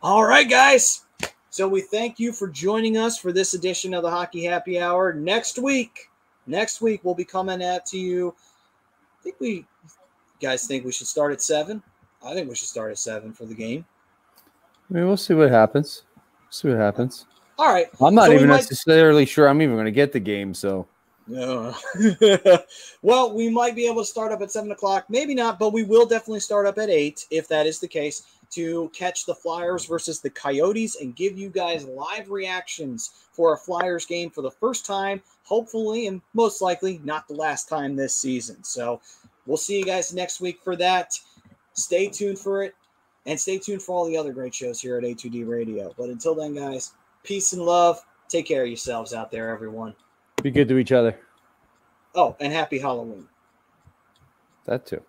All 0.00 0.24
right, 0.24 0.48
guys. 0.48 1.06
So 1.50 1.66
we 1.66 1.80
thank 1.80 2.20
you 2.20 2.30
for 2.32 2.46
joining 2.46 2.96
us 2.96 3.18
for 3.18 3.32
this 3.32 3.54
edition 3.54 3.94
of 3.94 4.04
the 4.04 4.10
Hockey 4.10 4.44
Happy 4.44 4.78
Hour. 4.80 5.12
Next 5.12 5.58
week, 5.58 6.08
next 6.46 6.80
week 6.80 7.00
we'll 7.02 7.14
be 7.16 7.24
coming 7.24 7.60
at 7.62 7.84
to 7.86 7.98
you. 7.98 8.32
I 9.18 9.22
think 9.24 9.36
we 9.40 9.48
you 9.50 9.64
guys 10.40 10.68
think 10.68 10.84
we 10.84 10.92
should 10.92 11.08
start 11.08 11.32
at 11.32 11.42
seven. 11.42 11.82
I 12.24 12.32
think 12.32 12.48
we 12.48 12.54
should 12.54 12.68
start 12.68 12.92
at 12.92 12.98
seven 12.98 13.32
for 13.32 13.44
the 13.44 13.54
game. 13.54 13.84
I 14.88 14.94
mean, 14.94 15.06
we'll 15.08 15.16
see 15.16 15.34
what 15.34 15.50
happens. 15.50 16.04
See 16.50 16.68
what 16.68 16.76
happens. 16.78 17.26
All 17.58 17.72
right. 17.72 17.86
I'm 18.00 18.14
not 18.14 18.26
So 18.26 18.34
even 18.34 18.48
might- 18.50 18.56
necessarily 18.58 19.24
sure 19.26 19.48
I'm 19.48 19.60
even 19.62 19.74
going 19.74 19.86
to 19.86 19.90
get 19.90 20.12
the 20.12 20.20
game. 20.20 20.54
So 20.54 20.86
No. 21.26 21.74
well, 23.02 23.34
we 23.34 23.48
might 23.48 23.74
be 23.74 23.86
able 23.86 24.02
to 24.02 24.06
start 24.06 24.32
up 24.32 24.42
at 24.42 24.52
seven 24.52 24.70
o'clock. 24.70 25.06
Maybe 25.08 25.34
not, 25.34 25.58
but 25.58 25.72
we 25.72 25.82
will 25.82 26.06
definitely 26.06 26.40
start 26.40 26.66
up 26.66 26.78
at 26.78 26.88
eight 26.88 27.26
if 27.30 27.48
that 27.48 27.66
is 27.66 27.80
the 27.80 27.88
case 27.88 28.22
to 28.50 28.88
catch 28.94 29.26
the 29.26 29.34
Flyers 29.34 29.86
versus 29.86 30.20
the 30.20 30.30
Coyotes 30.30 30.96
and 31.00 31.16
give 31.16 31.36
you 31.36 31.50
guys 31.50 31.84
live 31.84 32.30
reactions 32.30 33.26
for 33.32 33.54
a 33.54 33.58
Flyers 33.58 34.06
game 34.06 34.30
for 34.30 34.42
the 34.42 34.50
first 34.50 34.86
time, 34.86 35.20
hopefully, 35.42 36.06
and 36.06 36.22
most 36.32 36.62
likely 36.62 37.00
not 37.02 37.26
the 37.26 37.34
last 37.34 37.68
time 37.68 37.96
this 37.96 38.14
season. 38.14 38.62
So 38.62 39.00
we'll 39.46 39.56
see 39.56 39.78
you 39.78 39.84
guys 39.84 40.14
next 40.14 40.40
week 40.40 40.60
for 40.62 40.76
that. 40.76 41.18
Stay 41.72 42.08
tuned 42.08 42.38
for 42.38 42.62
it 42.62 42.74
and 43.26 43.38
stay 43.38 43.58
tuned 43.58 43.82
for 43.82 43.96
all 43.96 44.06
the 44.06 44.16
other 44.16 44.32
great 44.32 44.54
shows 44.54 44.80
here 44.80 44.96
at 44.96 45.04
A2D 45.04 45.46
Radio. 45.46 45.92
But 45.98 46.08
until 46.08 46.34
then, 46.34 46.54
guys, 46.54 46.92
peace 47.24 47.52
and 47.52 47.62
love. 47.62 48.00
Take 48.28 48.46
care 48.46 48.62
of 48.62 48.68
yourselves 48.68 49.12
out 49.12 49.30
there, 49.30 49.50
everyone. 49.50 49.94
Be 50.42 50.50
good 50.50 50.68
to 50.68 50.78
each 50.78 50.92
other. 50.92 51.18
Oh, 52.14 52.36
and 52.40 52.52
happy 52.52 52.78
Halloween. 52.78 53.28
That 54.64 54.86
too. 54.86 55.02